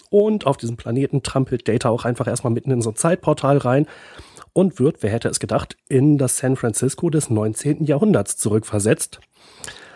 Und 0.09 0.45
auf 0.47 0.57
diesem 0.57 0.77
Planeten 0.77 1.23
trampelt 1.23 1.67
Data 1.67 1.89
auch 1.89 2.05
einfach 2.05 2.27
erstmal 2.27 2.53
mitten 2.53 2.71
in 2.71 2.81
so 2.81 2.91
ein 2.91 2.95
Zeitportal 2.95 3.57
rein 3.57 3.87
und 4.53 4.79
wird, 4.79 5.03
wer 5.03 5.11
hätte 5.11 5.29
es 5.29 5.39
gedacht, 5.39 5.77
in 5.87 6.17
das 6.17 6.37
San 6.37 6.55
Francisco 6.55 7.09
des 7.09 7.29
19. 7.29 7.85
Jahrhunderts 7.85 8.37
zurückversetzt. 8.37 9.19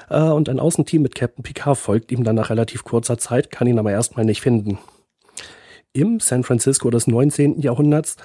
Äh, 0.10 0.22
und 0.22 0.50
ein 0.50 0.60
Außenteam 0.60 1.02
mit 1.02 1.16
Captain 1.16 1.44
Picard 1.44 1.78
folgt 1.78 2.12
ihm 2.12 2.24
dann 2.24 2.36
nach 2.36 2.50
relativ 2.50 2.84
kurzer 2.84 3.18
Zeit, 3.18 3.52
kann 3.52 3.68
ihn 3.68 3.80
aber 3.80 3.92
erstmal 3.92 4.26
nicht 4.26 4.42
finden. 4.42 4.78
Im 5.94 6.20
San 6.20 6.44
Francisco 6.44 6.90
des 6.90 7.08
19. 7.08 7.60
Jahrhunderts 7.60 8.18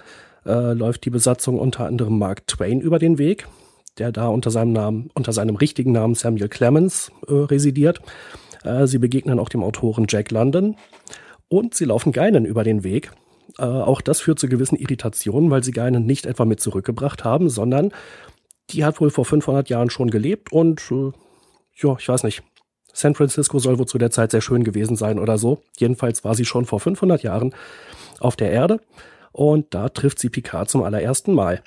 äh, 0.47 0.73
läuft 0.73 1.05
die 1.05 1.11
Besatzung 1.11 1.59
unter 1.59 1.87
anderem 1.87 2.19
Mark 2.19 2.47
Twain 2.47 2.81
über 2.81 2.99
den 2.99 3.19
Weg, 3.19 3.47
der 3.99 4.13
da 4.13 4.29
unter 4.29 4.51
seinem 4.51 4.73
Namen, 4.73 5.11
unter 5.15 5.33
seinem 5.33 5.57
richtigen 5.57 5.93
Namen 5.93 6.15
Samuel 6.15 6.49
Clemens 6.49 7.11
äh, 7.27 7.33
residiert. 7.33 8.01
Äh, 8.65 8.87
sie 8.87 8.99
begegnen 8.99 9.39
auch 9.39 9.49
dem 9.49 9.63
Autoren 9.63 10.07
Jack 10.09 10.31
London 10.31 10.77
und 11.49 11.75
sie 11.75 11.85
laufen 11.85 12.13
Geinen 12.13 12.45
über 12.45 12.65
den 12.65 12.85
Weg. 12.85 13.13
Äh, 13.59 13.65
auch 13.65 14.01
das 14.01 14.21
führt 14.21 14.39
zu 14.39 14.49
gewissen 14.49 14.77
Irritationen, 14.77 15.51
weil 15.51 15.65
sie 15.65 15.73
Geinen 15.73 16.07
nicht 16.07 16.27
etwa 16.27 16.45
mit 16.45 16.61
zurückgebracht 16.61 17.25
haben, 17.25 17.49
sondern 17.49 17.93
die 18.71 18.85
hat 18.85 19.01
wohl 19.01 19.11
vor 19.11 19.25
500 19.25 19.69
Jahren 19.69 19.91
schon 19.91 20.11
gelebt 20.11 20.53
und 20.53 20.81
äh, 20.91 21.13
ja, 21.77 21.97
ich 21.99 22.09
weiß 22.09 22.25
nicht. 22.25 22.43
San 22.93 23.15
Francisco 23.15 23.59
soll 23.59 23.79
wohl 23.79 23.87
zu 23.87 23.99
der 23.99 24.11
Zeit 24.11 24.33
sehr 24.33 24.41
schön 24.41 24.65
gewesen 24.65 24.97
sein 24.97 25.19
oder 25.19 25.39
so. 25.39 25.63
Jedenfalls 25.79 26.25
war 26.25 26.35
sie 26.35 26.45
schon 26.45 26.65
vor 26.65 26.81
500 26.81 27.23
Jahren 27.23 27.55
auf 28.19 28.35
der 28.35 28.51
Erde 28.51 28.81
und 29.31 29.73
da 29.73 29.89
trifft 29.89 30.19
sie 30.19 30.31
Picard 30.31 30.69
zum 30.69 30.83
allerersten 30.83 31.33
Mal. 31.33 31.63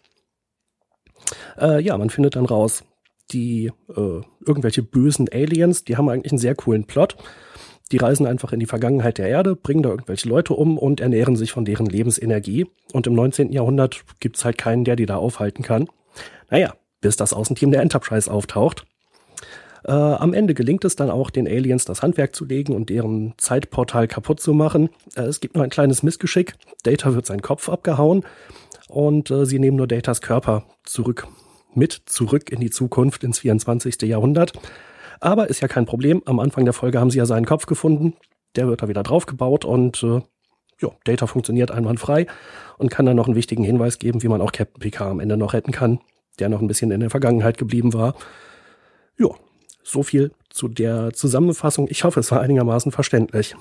Äh, 1.57 1.81
ja, 1.81 1.97
man 1.97 2.09
findet 2.09 2.35
dann 2.35 2.45
raus, 2.45 2.83
die 3.31 3.71
äh, 3.95 4.21
irgendwelche 4.45 4.83
bösen 4.83 5.29
Aliens, 5.31 5.85
die 5.85 5.95
haben 5.95 6.09
eigentlich 6.09 6.33
einen 6.33 6.39
sehr 6.39 6.55
coolen 6.55 6.85
Plot. 6.85 7.15
Die 7.91 7.97
reisen 7.97 8.25
einfach 8.25 8.53
in 8.53 8.59
die 8.59 8.65
Vergangenheit 8.65 9.17
der 9.17 9.27
Erde, 9.27 9.55
bringen 9.55 9.83
da 9.83 9.89
irgendwelche 9.89 10.29
Leute 10.29 10.53
um 10.53 10.77
und 10.77 11.01
ernähren 11.01 11.35
sich 11.35 11.51
von 11.51 11.65
deren 11.65 11.85
Lebensenergie. 11.85 12.67
Und 12.93 13.07
im 13.07 13.13
19. 13.13 13.51
Jahrhundert 13.51 14.03
gibt's 14.19 14.45
halt 14.45 14.57
keinen, 14.57 14.85
der 14.85 14.95
die 14.95 15.05
da 15.05 15.17
aufhalten 15.17 15.63
kann. 15.63 15.87
Naja, 16.49 16.73
bis 17.01 17.17
das 17.17 17.33
Außenteam 17.33 17.71
der 17.71 17.81
Enterprise 17.81 18.31
auftaucht. 18.31 18.85
Äh, 19.83 19.91
am 19.91 20.33
Ende 20.33 20.53
gelingt 20.53 20.85
es 20.85 20.95
dann 20.95 21.09
auch, 21.09 21.29
den 21.31 21.47
Aliens 21.47 21.85
das 21.85 22.03
Handwerk 22.03 22.35
zu 22.35 22.45
legen 22.45 22.75
und 22.75 22.89
deren 22.89 23.33
Zeitportal 23.37 24.07
kaputt 24.07 24.39
zu 24.39 24.53
machen. 24.53 24.89
Äh, 25.15 25.23
es 25.23 25.39
gibt 25.39 25.55
nur 25.55 25.63
ein 25.63 25.69
kleines 25.69 26.03
Missgeschick. 26.03 26.53
Data 26.83 27.13
wird 27.15 27.25
sein 27.25 27.41
Kopf 27.41 27.67
abgehauen 27.67 28.23
und 28.87 29.31
äh, 29.31 29.45
sie 29.45 29.59
nehmen 29.59 29.77
nur 29.77 29.87
Datas 29.87 30.21
Körper 30.21 30.65
zurück, 30.83 31.27
mit 31.73 31.93
zurück 32.05 32.51
in 32.51 32.59
die 32.59 32.69
Zukunft 32.69 33.23
ins 33.23 33.39
24. 33.39 34.01
Jahrhundert. 34.03 34.53
Aber 35.21 35.49
ist 35.49 35.61
ja 35.61 35.67
kein 35.67 35.85
Problem. 35.85 36.21
Am 36.25 36.39
Anfang 36.39 36.65
der 36.65 36.73
Folge 36.73 36.99
haben 36.99 37.11
sie 37.11 37.19
ja 37.19 37.25
seinen 37.25 37.45
Kopf 37.45 37.67
gefunden. 37.67 38.15
Der 38.55 38.67
wird 38.67 38.81
da 38.81 38.89
wieder 38.89 39.03
draufgebaut 39.03 39.63
und 39.63 40.03
äh, 40.03 40.21
ja, 40.81 40.89
Data 41.03 41.27
funktioniert 41.27 41.71
einwandfrei 41.71 42.25
und 42.77 42.89
kann 42.89 43.05
dann 43.05 43.15
noch 43.15 43.27
einen 43.27 43.35
wichtigen 43.35 43.63
Hinweis 43.63 43.99
geben, 43.99 44.23
wie 44.23 44.27
man 44.27 44.41
auch 44.41 44.51
Captain 44.51 44.81
Picard 44.81 45.11
am 45.11 45.19
Ende 45.19 45.37
noch 45.37 45.53
retten 45.53 45.71
kann, 45.71 45.99
der 46.39 46.49
noch 46.49 46.59
ein 46.59 46.67
bisschen 46.67 46.91
in 46.91 46.99
der 46.99 47.11
Vergangenheit 47.11 47.57
geblieben 47.57 47.93
war. 47.93 48.15
Ja, 49.17 49.29
so 49.83 50.01
viel 50.03 50.31
zu 50.49 50.67
der 50.67 51.13
Zusammenfassung. 51.13 51.87
Ich 51.89 52.03
hoffe, 52.03 52.19
es 52.19 52.31
war 52.31 52.41
einigermaßen 52.41 52.91
verständlich. 52.91 53.55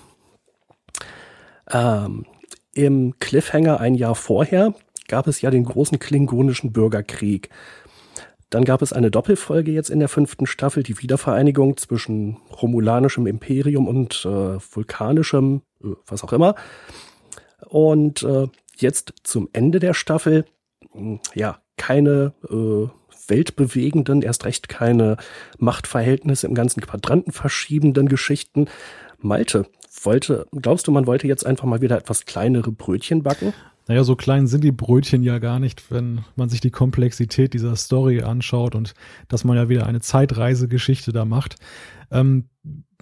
Ähm, 1.70 2.24
Im 2.72 3.18
Cliffhanger 3.20 3.80
ein 3.80 3.94
Jahr 3.94 4.14
vorher 4.14 4.74
gab 5.08 5.26
es 5.26 5.42
ja 5.42 5.50
den 5.50 5.64
großen 5.64 5.98
klingonischen 5.98 6.72
Bürgerkrieg. 6.72 7.50
Dann 8.50 8.64
gab 8.64 8.82
es 8.82 8.92
eine 8.92 9.10
Doppelfolge 9.10 9.70
jetzt 9.70 9.90
in 9.90 10.00
der 10.00 10.08
fünften 10.08 10.46
Staffel, 10.46 10.82
die 10.82 11.00
Wiedervereinigung 11.00 11.76
zwischen 11.76 12.38
romulanischem 12.60 13.26
Imperium 13.26 13.86
und 13.86 14.24
äh, 14.24 14.58
vulkanischem, 14.58 15.62
äh, 15.82 15.88
was 16.06 16.24
auch 16.24 16.32
immer. 16.32 16.56
Und 17.68 18.24
äh, 18.24 18.48
jetzt 18.76 19.14
zum 19.22 19.48
Ende 19.52 19.78
der 19.78 19.94
Staffel, 19.94 20.44
hm, 20.92 21.20
ja, 21.34 21.60
keine 21.76 22.34
äh, 22.48 22.88
weltbewegenden, 23.28 24.22
erst 24.22 24.44
recht 24.44 24.68
keine 24.68 25.16
Machtverhältnisse 25.58 26.46
im 26.46 26.54
ganzen 26.54 26.80
Quadranten 26.80 27.32
verschiebenden 27.32 28.08
Geschichten. 28.08 28.66
Malte, 29.18 29.66
wollte, 30.02 30.46
glaubst 30.52 30.86
du, 30.86 30.92
man 30.92 31.06
wollte 31.06 31.26
jetzt 31.26 31.46
einfach 31.46 31.64
mal 31.64 31.80
wieder 31.80 31.96
etwas 31.96 32.24
kleinere 32.24 32.72
Brötchen 32.72 33.22
backen? 33.22 33.52
Naja, 33.90 34.04
so 34.04 34.14
klein 34.14 34.46
sind 34.46 34.62
die 34.62 34.70
Brötchen 34.70 35.24
ja 35.24 35.40
gar 35.40 35.58
nicht, 35.58 35.90
wenn 35.90 36.20
man 36.36 36.48
sich 36.48 36.60
die 36.60 36.70
Komplexität 36.70 37.54
dieser 37.54 37.74
Story 37.74 38.22
anschaut 38.22 38.76
und 38.76 38.94
dass 39.26 39.42
man 39.42 39.56
ja 39.56 39.68
wieder 39.68 39.88
eine 39.88 39.98
Zeitreisegeschichte 39.98 41.10
da 41.10 41.24
macht. 41.24 41.56
Ähm, 42.12 42.44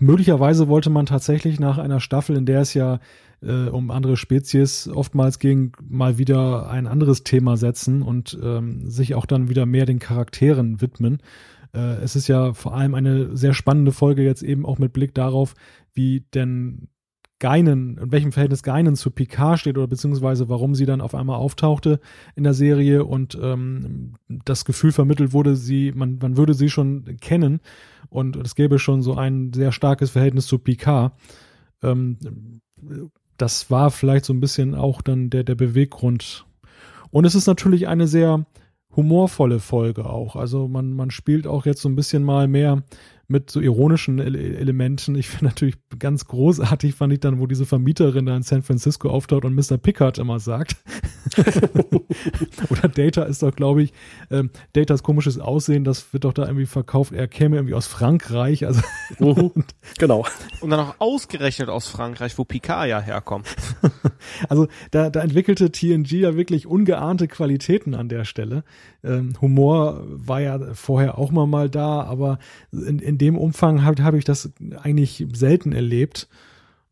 möglicherweise 0.00 0.66
wollte 0.66 0.88
man 0.88 1.04
tatsächlich 1.04 1.60
nach 1.60 1.76
einer 1.76 2.00
Staffel, 2.00 2.38
in 2.38 2.46
der 2.46 2.62
es 2.62 2.72
ja 2.72 3.00
äh, 3.42 3.68
um 3.68 3.90
andere 3.90 4.16
Spezies 4.16 4.88
oftmals 4.88 5.38
ging, 5.38 5.76
mal 5.86 6.16
wieder 6.16 6.70
ein 6.70 6.86
anderes 6.86 7.22
Thema 7.22 7.58
setzen 7.58 8.00
und 8.00 8.38
ähm, 8.42 8.88
sich 8.88 9.14
auch 9.14 9.26
dann 9.26 9.50
wieder 9.50 9.66
mehr 9.66 9.84
den 9.84 9.98
Charakteren 9.98 10.80
widmen. 10.80 11.18
Äh, 11.74 11.96
es 11.96 12.16
ist 12.16 12.28
ja 12.28 12.54
vor 12.54 12.74
allem 12.74 12.94
eine 12.94 13.36
sehr 13.36 13.52
spannende 13.52 13.92
Folge 13.92 14.22
jetzt 14.22 14.42
eben 14.42 14.64
auch 14.64 14.78
mit 14.78 14.94
Blick 14.94 15.14
darauf, 15.14 15.54
wie 15.92 16.24
denn 16.32 16.88
Geinen, 17.38 17.98
in 17.98 18.12
welchem 18.12 18.32
Verhältnis 18.32 18.62
Geinen 18.62 18.96
zu 18.96 19.10
Picard 19.10 19.60
steht 19.60 19.78
oder 19.78 19.86
beziehungsweise 19.86 20.48
warum 20.48 20.74
sie 20.74 20.86
dann 20.86 21.00
auf 21.00 21.14
einmal 21.14 21.36
auftauchte 21.36 22.00
in 22.34 22.44
der 22.44 22.54
Serie 22.54 23.04
und 23.04 23.38
ähm, 23.40 24.14
das 24.28 24.64
Gefühl 24.64 24.92
vermittelt 24.92 25.32
wurde, 25.32 25.54
sie, 25.54 25.92
man, 25.94 26.18
man 26.20 26.36
würde 26.36 26.54
sie 26.54 26.68
schon 26.68 27.16
kennen 27.20 27.60
und 28.08 28.36
es 28.36 28.54
gäbe 28.54 28.78
schon 28.78 29.02
so 29.02 29.14
ein 29.14 29.52
sehr 29.52 29.72
starkes 29.72 30.10
Verhältnis 30.10 30.46
zu 30.46 30.58
Picard. 30.58 31.12
Ähm, 31.82 32.18
das 33.36 33.70
war 33.70 33.90
vielleicht 33.90 34.24
so 34.24 34.32
ein 34.32 34.40
bisschen 34.40 34.74
auch 34.74 35.00
dann 35.00 35.30
der, 35.30 35.44
der 35.44 35.54
Beweggrund. 35.54 36.44
Und 37.10 37.24
es 37.24 37.34
ist 37.34 37.46
natürlich 37.46 37.86
eine 37.88 38.08
sehr 38.08 38.46
humorvolle 38.94 39.60
Folge 39.60 40.06
auch. 40.06 40.34
Also 40.34 40.66
man, 40.66 40.92
man 40.92 41.10
spielt 41.10 41.46
auch 41.46 41.66
jetzt 41.66 41.82
so 41.82 41.88
ein 41.88 41.96
bisschen 41.96 42.24
mal 42.24 42.48
mehr 42.48 42.82
mit 43.28 43.50
so 43.50 43.60
ironischen 43.60 44.18
Ele 44.18 44.56
Elementen. 44.56 45.14
Ich 45.14 45.28
finde 45.28 45.46
natürlich 45.46 45.76
ganz 45.98 46.24
großartig, 46.24 46.94
fand 46.94 47.12
ich 47.12 47.20
dann, 47.20 47.38
wo 47.38 47.46
diese 47.46 47.66
Vermieterin 47.66 48.24
da 48.24 48.34
in 48.34 48.42
San 48.42 48.62
Francisco 48.62 49.10
auftaucht 49.10 49.44
und 49.44 49.54
Mr. 49.54 49.76
Pickard 49.76 50.16
immer 50.16 50.40
sagt. 50.40 50.76
Oder 52.70 52.88
Data 52.88 53.24
ist 53.24 53.42
doch, 53.42 53.54
glaube 53.54 53.82
ich, 53.82 53.92
ähm, 54.30 54.50
Datas 54.72 55.02
komisches 55.02 55.38
Aussehen, 55.38 55.84
das 55.84 56.12
wird 56.14 56.24
doch 56.24 56.32
da 56.32 56.46
irgendwie 56.46 56.64
verkauft. 56.64 57.12
Er 57.12 57.28
käme 57.28 57.56
irgendwie 57.56 57.74
aus 57.74 57.86
Frankreich. 57.86 58.66
Also 58.66 58.80
genau. 59.98 60.24
Und 60.60 60.70
dann 60.70 60.80
auch 60.80 60.94
ausgerechnet 60.98 61.68
aus 61.68 61.86
Frankreich, 61.86 62.38
wo 62.38 62.44
Picard 62.44 62.88
ja 62.88 63.00
herkommt. 63.00 63.46
also 64.48 64.68
da, 64.90 65.10
da 65.10 65.20
entwickelte 65.20 65.70
TNG 65.70 66.12
ja 66.12 66.34
wirklich 66.34 66.66
ungeahnte 66.66 67.28
Qualitäten 67.28 67.94
an 67.94 68.08
der 68.08 68.24
Stelle. 68.24 68.64
Ähm, 69.04 69.34
Humor 69.42 70.02
war 70.06 70.40
ja 70.40 70.74
vorher 70.74 71.18
auch 71.18 71.30
mal 71.30 71.46
mal 71.46 71.68
da, 71.68 72.02
aber 72.02 72.38
in, 72.72 72.98
in 72.98 73.17
dem 73.18 73.36
Umfang 73.36 73.84
habe 73.84 74.02
hab 74.02 74.14
ich 74.14 74.24
das 74.24 74.50
eigentlich 74.82 75.26
selten 75.32 75.72
erlebt. 75.72 76.28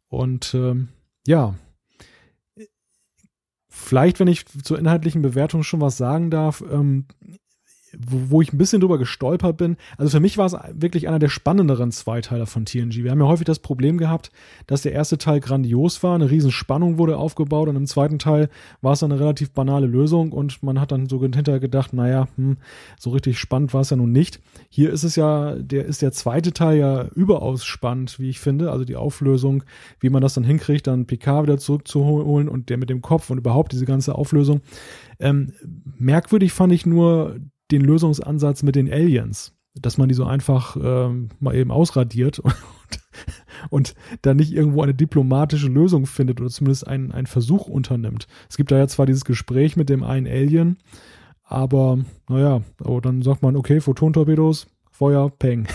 Und 0.09 0.55
ähm, 0.55 0.89
ja, 1.27 1.55
vielleicht, 3.69 4.21
wenn 4.21 4.29
ich 4.29 4.47
zur 4.47 4.79
inhaltlichen 4.79 5.23
Bewertung 5.23 5.63
schon 5.63 5.81
was 5.81 5.97
sagen 5.97 6.31
darf, 6.31 6.63
ähm, 6.71 7.07
wo, 7.99 8.37
wo 8.37 8.43
ich 8.43 8.53
ein 8.53 8.59
bisschen 8.59 8.81
drüber 8.81 8.99
gestolpert 8.99 9.57
bin. 9.57 9.77
Also 9.97 10.11
für 10.11 10.21
mich 10.21 10.39
war 10.39 10.47
es 10.47 10.57
wirklich 10.73 11.09
einer 11.09 11.19
der 11.19 11.29
spannenderen 11.29 11.93
Zweiteiler 11.93 12.47
von 12.47 12.65
TNG. 12.65 13.05
Wir 13.05 13.11
haben 13.11 13.21
ja 13.21 13.27
häufig 13.27 13.47
das 13.47 13.59
Problem 13.59 13.99
gehabt, 13.99 14.31
dass 14.67 14.83
der 14.83 14.93
erste 14.93 15.19
Teil 15.19 15.41
grandios 15.41 16.03
war, 16.03 16.15
eine 16.15 16.31
riesen 16.31 16.51
Spannung 16.51 16.99
wurde 16.99 17.19
aufgebaut 17.19 17.69
und 17.69 17.77
im 17.77 17.87
zweiten 17.87 18.19
Teil 18.19 18.49
war 18.81 18.93
es 18.93 19.01
dann 19.01 19.13
eine 19.13 19.21
relativ 19.21 19.51
banale 19.53 19.87
Lösung 19.87 20.33
und 20.33 20.63
man 20.63 20.81
hat 20.81 20.93
dann 20.93 21.09
so 21.09 21.21
hinterher 21.21 21.61
gedacht, 21.61 21.93
naja, 21.93 22.29
hm, 22.37 22.59
so 22.99 23.11
richtig 23.11 23.39
spannend 23.39 23.73
war 23.75 23.83
es 23.83 23.91
ja 23.91 23.97
nun 23.97 24.13
nicht. 24.13 24.41
Hier 24.69 24.93
ist 24.93 25.05
es 25.05 25.17
ja, 25.17 25.55
der 25.55 25.87
ist 25.87 26.03
der 26.03 26.13
zweite 26.13 26.53
Teil 26.53 26.79
ja 26.79 27.05
überaus 27.15 27.65
spannend, 27.65 28.19
wie 28.19 28.31
ich 28.31 28.41
finde. 28.41 28.71
Also 28.71 28.85
die 28.85 28.97
Auflösung, 28.97 29.65
wie 30.01 30.11
man 30.11 30.23
das 30.23 30.35
dann 30.35 30.45
hinkriegt, 30.45 30.87
dann 30.87 31.07
PK 31.07 31.43
wieder 31.43 31.59
zurückzuholen 31.59 32.49
und 32.49 32.69
der 32.71 32.77
mit 32.77 32.91
dem 32.91 33.03
Kopf 33.03 33.31
und 33.31 33.39
überhaupt 33.39 33.73
diese 33.73 33.87
ganze 33.87 34.15
Auflösung. 34.15 34.61
Ähm, 35.19 35.53
merkwürdig 35.99 36.53
fand 36.53 36.73
ich 36.73 36.87
nur 36.87 37.37
den 37.71 37.83
Lösungsansatz 37.83 38.63
mit 38.63 38.77
den 38.77 38.91
Aliens, 38.91 39.53
dass 39.75 39.99
man 39.99 40.09
die 40.09 40.15
so 40.15 40.25
einfach 40.25 40.77
ähm, 40.83 41.29
mal 41.41 41.55
eben 41.55 41.71
ausradiert 41.71 42.39
und, 42.41 42.55
und 43.71 43.95
dann 44.23 44.37
nicht 44.37 44.53
irgendwo 44.53 44.83
eine 44.83 44.95
diplomatische 44.95 45.69
Lösung 45.69 46.07
findet 46.07 46.41
oder 46.41 46.51
zumindest 46.51 46.87
einen, 46.87 47.13
einen 47.13 47.27
Versuch 47.27 47.67
unternimmt. 47.67 48.27
Es 48.49 48.57
gibt 48.57 48.71
da 48.71 48.79
ja 48.79 48.89
zwar 48.89 49.07
dieses 49.07 49.25
Gespräch 49.25 49.77
mit 49.77 49.89
dem 49.89 50.03
einen 50.03 50.27
Alien, 50.27 50.79
aber 51.45 51.99
naja, 52.29 52.63
aber 52.81 53.01
dann 53.01 53.23
sagt 53.23 53.43
man, 53.43 53.57
okay, 53.57 53.81
Photontorpedos, 53.81 54.67
Feuer, 54.91 55.31
Peng. 55.31 55.69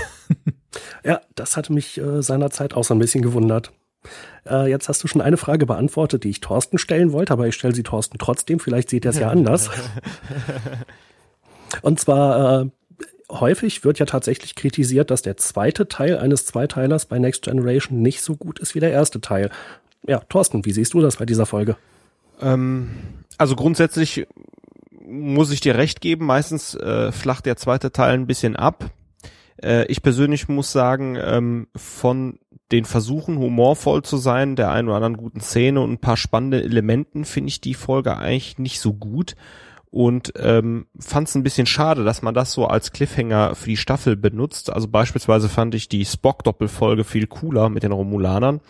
ja, 1.03 1.21
das 1.35 1.55
hatte 1.55 1.73
mich 1.73 1.99
äh, 1.99 2.21
seinerzeit 2.21 2.73
auch 2.73 2.83
so 2.83 2.93
ein 2.93 2.99
bisschen 2.99 3.21
gewundert. 3.21 3.71
Äh, 4.49 4.69
jetzt 4.69 4.89
hast 4.89 5.03
du 5.03 5.07
schon 5.07 5.21
eine 5.21 5.37
Frage 5.37 5.65
beantwortet, 5.65 6.23
die 6.23 6.29
ich 6.29 6.41
Thorsten 6.41 6.77
stellen 6.77 7.11
wollte, 7.11 7.33
aber 7.33 7.47
ich 7.47 7.55
stelle 7.55 7.75
sie 7.75 7.83
Thorsten 7.83 8.17
trotzdem. 8.17 8.59
Vielleicht 8.59 8.89
sieht 8.89 9.05
er 9.05 9.11
es 9.11 9.19
ja 9.19 9.29
anders. 9.29 9.69
Und 11.81 11.99
zwar 11.99 12.61
äh, 12.61 12.69
häufig 13.31 13.83
wird 13.83 13.99
ja 13.99 14.05
tatsächlich 14.05 14.55
kritisiert, 14.55 15.11
dass 15.11 15.21
der 15.21 15.37
zweite 15.37 15.87
Teil 15.87 16.17
eines 16.17 16.45
Zweiteilers 16.45 17.05
bei 17.05 17.19
Next 17.19 17.43
Generation 17.43 18.01
nicht 18.01 18.21
so 18.21 18.35
gut 18.35 18.59
ist 18.59 18.75
wie 18.75 18.79
der 18.79 18.91
erste 18.91 19.21
Teil. 19.21 19.49
Ja, 20.07 20.19
Thorsten, 20.29 20.65
wie 20.65 20.71
siehst 20.71 20.93
du 20.93 21.01
das 21.01 21.17
bei 21.17 21.25
dieser 21.25 21.45
Folge? 21.45 21.77
Ähm, 22.41 22.89
also 23.37 23.55
grundsätzlich 23.55 24.27
muss 25.05 25.51
ich 25.51 25.61
dir 25.61 25.75
recht 25.75 26.01
geben. 26.01 26.25
Meistens 26.25 26.75
äh, 26.75 27.11
flacht 27.11 27.45
der 27.45 27.57
zweite 27.57 27.91
Teil 27.91 28.13
ein 28.13 28.27
bisschen 28.27 28.55
ab. 28.55 28.89
Äh, 29.61 29.85
ich 29.85 30.01
persönlich 30.01 30.47
muss 30.47 30.71
sagen, 30.71 31.17
ähm, 31.21 31.67
von 31.75 32.39
den 32.71 32.85
Versuchen, 32.85 33.37
humorvoll 33.37 34.01
zu 34.03 34.17
sein, 34.17 34.55
der 34.55 34.71
einen 34.71 34.87
oder 34.87 34.97
anderen 34.97 35.17
guten 35.17 35.41
Szene 35.41 35.81
und 35.81 35.91
ein 35.91 35.97
paar 35.97 36.17
spannende 36.17 36.63
Elementen, 36.63 37.25
finde 37.25 37.49
ich 37.49 37.59
die 37.59 37.73
Folge 37.73 38.17
eigentlich 38.17 38.59
nicht 38.59 38.79
so 38.79 38.93
gut 38.93 39.35
und 39.91 40.33
ähm, 40.37 40.87
fand 40.97 41.27
es 41.27 41.35
ein 41.35 41.43
bisschen 41.43 41.67
schade, 41.67 42.03
dass 42.05 42.21
man 42.21 42.33
das 42.33 42.53
so 42.53 42.65
als 42.65 42.93
Cliffhanger 42.93 43.55
für 43.55 43.69
die 43.69 43.77
Staffel 43.77 44.15
benutzt. 44.15 44.71
Also 44.71 44.87
beispielsweise 44.87 45.49
fand 45.49 45.75
ich 45.75 45.89
die 45.89 46.05
Spock-Doppelfolge 46.05 47.03
viel 47.03 47.27
cooler 47.27 47.69
mit 47.69 47.83
den 47.83 47.91
Romulanern, 47.91 48.61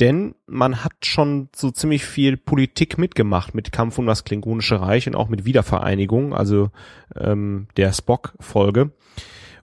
denn 0.00 0.36
man 0.46 0.84
hat 0.84 0.92
schon 1.04 1.48
so 1.54 1.70
ziemlich 1.72 2.04
viel 2.04 2.36
Politik 2.36 2.98
mitgemacht 2.98 3.54
mit 3.54 3.72
Kampf 3.72 3.98
um 3.98 4.06
das 4.06 4.24
Klingonische 4.24 4.80
Reich 4.80 5.08
und 5.08 5.16
auch 5.16 5.28
mit 5.28 5.44
Wiedervereinigung, 5.44 6.34
also 6.34 6.70
ähm, 7.16 7.66
der 7.76 7.92
Spock-Folge. 7.92 8.92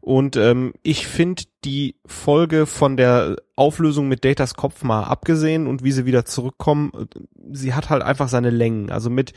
Und 0.01 0.35
ähm, 0.35 0.73
ich 0.81 1.05
finde 1.05 1.43
die 1.63 1.95
Folge 2.05 2.65
von 2.65 2.97
der 2.97 3.37
Auflösung 3.55 4.07
mit 4.07 4.25
Datas 4.25 4.55
Kopf 4.55 4.83
mal 4.83 5.03
abgesehen 5.03 5.67
und 5.67 5.83
wie 5.83 5.91
sie 5.91 6.05
wieder 6.05 6.25
zurückkommen, 6.25 6.91
sie 7.51 7.75
hat 7.75 7.91
halt 7.91 8.01
einfach 8.01 8.27
seine 8.27 8.49
Längen. 8.49 8.89
Also 8.89 9.11
mit 9.11 9.33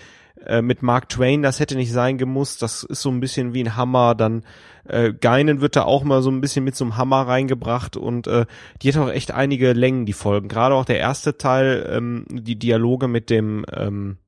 äh, 0.46 0.62
mit 0.62 0.82
Mark 0.82 1.08
Twain, 1.08 1.42
das 1.42 1.60
hätte 1.60 1.76
nicht 1.76 1.92
sein 1.92 2.18
gemusst. 2.18 2.62
Das 2.62 2.82
ist 2.82 3.02
so 3.02 3.10
ein 3.10 3.20
bisschen 3.20 3.54
wie 3.54 3.62
ein 3.62 3.76
Hammer. 3.76 4.14
Dann 4.14 4.44
äh, 4.86 5.12
Geinen 5.12 5.60
wird 5.60 5.76
da 5.76 5.82
auch 5.82 6.02
mal 6.02 6.22
so 6.22 6.30
ein 6.30 6.40
bisschen 6.40 6.64
mit 6.64 6.74
so 6.76 6.84
einem 6.84 6.96
Hammer 6.96 7.26
reingebracht 7.26 7.96
und 7.96 8.26
äh, 8.26 8.46
die 8.82 8.88
hat 8.88 8.96
auch 8.96 9.10
echt 9.10 9.30
einige 9.30 9.72
Längen, 9.72 10.06
die 10.06 10.12
Folgen. 10.12 10.48
Gerade 10.48 10.74
auch 10.74 10.84
der 10.84 10.98
erste 10.98 11.38
Teil, 11.38 11.86
ähm, 11.90 12.26
die 12.30 12.58
Dialoge 12.58 13.08
mit 13.08 13.30
dem 13.30 13.64
ähm, 13.72 14.18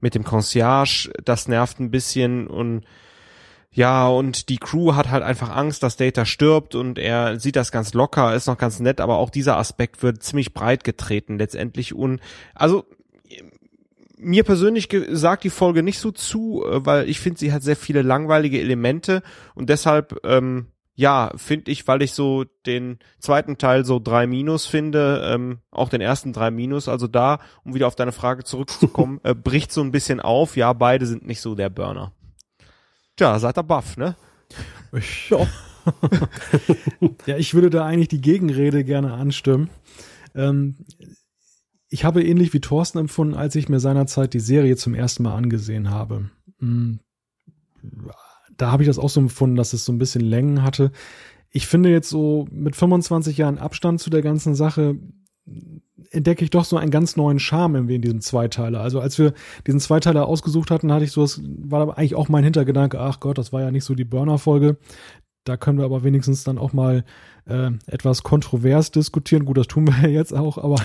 mit 0.00 0.14
dem 0.14 0.24
Concierge, 0.24 1.10
das 1.24 1.48
nervt 1.48 1.80
ein 1.80 1.90
bisschen 1.90 2.46
und 2.46 2.84
ja, 3.76 4.08
und 4.08 4.48
die 4.48 4.56
Crew 4.56 4.94
hat 4.94 5.10
halt 5.10 5.22
einfach 5.22 5.54
Angst, 5.54 5.82
dass 5.82 5.98
Data 5.98 6.24
stirbt 6.24 6.74
und 6.74 6.98
er 6.98 7.38
sieht 7.38 7.56
das 7.56 7.70
ganz 7.70 7.92
locker, 7.92 8.34
ist 8.34 8.46
noch 8.46 8.56
ganz 8.56 8.80
nett, 8.80 9.02
aber 9.02 9.18
auch 9.18 9.28
dieser 9.28 9.58
Aspekt 9.58 10.02
wird 10.02 10.22
ziemlich 10.22 10.54
breit 10.54 10.82
getreten 10.82 11.36
letztendlich 11.36 11.94
und 11.94 12.20
also 12.54 12.86
mir 14.16 14.44
persönlich 14.44 14.88
sagt 15.10 15.44
die 15.44 15.50
Folge 15.50 15.82
nicht 15.82 15.98
so 15.98 16.10
zu, 16.10 16.64
äh, 16.64 16.86
weil 16.86 17.06
ich 17.06 17.20
finde, 17.20 17.38
sie 17.38 17.52
hat 17.52 17.62
sehr 17.62 17.76
viele 17.76 18.00
langweilige 18.00 18.58
Elemente 18.58 19.22
und 19.54 19.68
deshalb 19.68 20.20
ähm, 20.24 20.68
ja, 20.94 21.30
finde 21.36 21.70
ich, 21.70 21.86
weil 21.86 22.00
ich 22.00 22.12
so 22.12 22.44
den 22.64 22.98
zweiten 23.18 23.58
Teil 23.58 23.84
so 23.84 24.00
drei 24.02 24.26
Minus 24.26 24.64
finde, 24.64 25.30
ähm, 25.30 25.58
auch 25.70 25.90
den 25.90 26.00
ersten 26.00 26.32
drei 26.32 26.50
Minus, 26.50 26.88
also 26.88 27.06
da, 27.06 27.40
um 27.62 27.74
wieder 27.74 27.86
auf 27.86 27.96
deine 27.96 28.12
Frage 28.12 28.44
zurückzukommen, 28.44 29.20
äh, 29.22 29.34
bricht 29.34 29.70
so 29.70 29.82
ein 29.82 29.92
bisschen 29.92 30.20
auf. 30.20 30.56
Ja, 30.56 30.72
beide 30.72 31.04
sind 31.04 31.26
nicht 31.26 31.42
so 31.42 31.54
der 31.54 31.68
Burner. 31.68 32.12
Tja, 33.16 33.38
seid 33.38 33.58
ihr 33.58 33.62
baff, 33.62 33.96
ne? 33.96 34.16
Ja. 35.30 35.46
ja, 37.26 37.36
ich 37.36 37.54
würde 37.54 37.70
da 37.70 37.84
eigentlich 37.84 38.08
die 38.08 38.20
Gegenrede 38.20 38.84
gerne 38.84 39.12
anstimmen. 39.14 39.70
Ähm, 40.34 40.76
ich 41.88 42.04
habe 42.04 42.22
ähnlich 42.22 42.52
wie 42.52 42.60
Thorsten 42.60 42.98
empfunden, 42.98 43.34
als 43.34 43.54
ich 43.54 43.68
mir 43.68 43.80
seinerzeit 43.80 44.34
die 44.34 44.40
Serie 44.40 44.76
zum 44.76 44.94
ersten 44.94 45.22
Mal 45.22 45.34
angesehen 45.34 45.90
habe. 45.90 46.30
Hm, 46.58 47.00
da 48.56 48.72
habe 48.72 48.82
ich 48.82 48.88
das 48.88 48.98
auch 48.98 49.10
so 49.10 49.20
empfunden, 49.20 49.56
dass 49.56 49.72
es 49.72 49.84
so 49.84 49.92
ein 49.92 49.98
bisschen 49.98 50.22
Längen 50.22 50.62
hatte. 50.62 50.90
Ich 51.50 51.66
finde 51.66 51.90
jetzt 51.90 52.10
so 52.10 52.46
mit 52.50 52.76
25 52.76 53.36
Jahren 53.36 53.58
Abstand 53.58 54.00
zu 54.00 54.10
der 54.10 54.22
ganzen 54.22 54.54
Sache 54.54 54.98
entdecke 56.10 56.44
ich 56.44 56.50
doch 56.50 56.64
so 56.64 56.76
einen 56.76 56.90
ganz 56.90 57.16
neuen 57.16 57.38
Charme 57.38 57.76
irgendwie 57.76 57.96
in 57.96 58.02
diesem 58.02 58.20
Zweiteiler. 58.20 58.80
Also 58.80 59.00
als 59.00 59.18
wir 59.18 59.32
diesen 59.66 59.80
Zweiteiler 59.80 60.26
ausgesucht 60.26 60.70
hatten, 60.70 60.92
hatte 60.92 61.04
ich 61.04 61.12
so, 61.12 61.22
das 61.22 61.40
war 61.42 61.96
eigentlich 61.96 62.14
auch 62.14 62.28
mein 62.28 62.44
Hintergedanke, 62.44 63.00
ach 63.00 63.20
Gott, 63.20 63.38
das 63.38 63.52
war 63.52 63.62
ja 63.62 63.70
nicht 63.70 63.84
so 63.84 63.94
die 63.94 64.04
Burner-Folge. 64.04 64.76
Da 65.44 65.56
können 65.56 65.78
wir 65.78 65.84
aber 65.84 66.02
wenigstens 66.02 66.42
dann 66.42 66.58
auch 66.58 66.72
mal 66.72 67.04
äh, 67.46 67.70
etwas 67.86 68.24
kontrovers 68.24 68.90
diskutieren. 68.90 69.44
Gut, 69.44 69.56
das 69.56 69.68
tun 69.68 69.86
wir 69.86 69.96
ja 70.02 70.08
jetzt 70.08 70.34
auch, 70.34 70.58
aber 70.58 70.76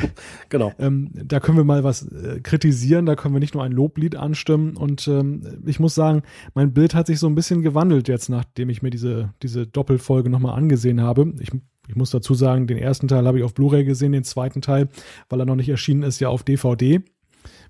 genau. 0.48 0.72
ähm, 0.78 1.10
da 1.12 1.40
können 1.40 1.58
wir 1.58 1.64
mal 1.64 1.82
was 1.82 2.06
äh, 2.06 2.40
kritisieren, 2.40 3.06
da 3.06 3.16
können 3.16 3.34
wir 3.34 3.40
nicht 3.40 3.54
nur 3.54 3.64
ein 3.64 3.72
Loblied 3.72 4.14
anstimmen. 4.14 4.76
Und 4.76 5.08
ähm, 5.08 5.62
ich 5.66 5.80
muss 5.80 5.96
sagen, 5.96 6.22
mein 6.54 6.72
Bild 6.72 6.94
hat 6.94 7.08
sich 7.08 7.18
so 7.18 7.26
ein 7.26 7.34
bisschen 7.34 7.62
gewandelt 7.62 8.06
jetzt, 8.06 8.28
nachdem 8.28 8.70
ich 8.70 8.82
mir 8.82 8.90
diese, 8.90 9.34
diese 9.42 9.66
Doppelfolge 9.66 10.30
nochmal 10.30 10.56
angesehen 10.56 11.00
habe. 11.00 11.34
Ich 11.40 11.50
ich 11.88 11.96
muss 11.96 12.10
dazu 12.10 12.34
sagen, 12.34 12.66
den 12.66 12.78
ersten 12.78 13.08
Teil 13.08 13.26
habe 13.26 13.38
ich 13.38 13.44
auf 13.44 13.54
Blu-ray 13.54 13.84
gesehen, 13.84 14.12
den 14.12 14.24
zweiten 14.24 14.62
Teil, 14.62 14.88
weil 15.28 15.40
er 15.40 15.46
noch 15.46 15.56
nicht 15.56 15.68
erschienen 15.68 16.02
ist, 16.02 16.20
ja 16.20 16.28
auf 16.28 16.42
DVD. 16.42 17.02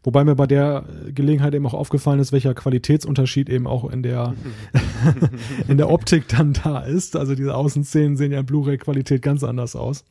Wobei 0.04 0.22
mir 0.22 0.34
bei 0.34 0.46
der 0.46 0.84
Gelegenheit 1.14 1.54
eben 1.54 1.66
auch 1.66 1.74
aufgefallen 1.74 2.20
ist, 2.20 2.30
welcher 2.30 2.54
Qualitätsunterschied 2.54 3.48
eben 3.48 3.66
auch 3.66 3.90
in 3.90 4.02
der, 4.02 4.34
in 5.68 5.78
der 5.78 5.90
Optik 5.90 6.28
dann 6.28 6.52
da 6.52 6.80
ist. 6.80 7.16
Also 7.16 7.34
diese 7.34 7.54
Außenszenen 7.54 8.16
sehen 8.16 8.30
ja 8.30 8.40
in 8.40 8.46
Blu-ray-Qualität 8.46 9.22
ganz 9.22 9.42
anders 9.42 9.74
aus. 9.74 10.04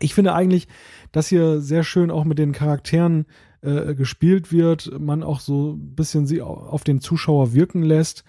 Ich 0.00 0.12
finde 0.14 0.34
eigentlich, 0.34 0.68
dass 1.12 1.28
hier 1.28 1.60
sehr 1.60 1.84
schön 1.84 2.10
auch 2.10 2.24
mit 2.24 2.38
den 2.38 2.52
Charakteren 2.52 3.26
äh, 3.62 3.94
gespielt 3.94 4.52
wird, 4.52 4.90
man 4.98 5.22
auch 5.22 5.40
so 5.40 5.72
ein 5.72 5.94
bisschen 5.94 6.26
sie 6.26 6.42
auf 6.42 6.84
den 6.84 7.00
Zuschauer 7.00 7.54
wirken 7.54 7.82
lässt. 7.82 8.24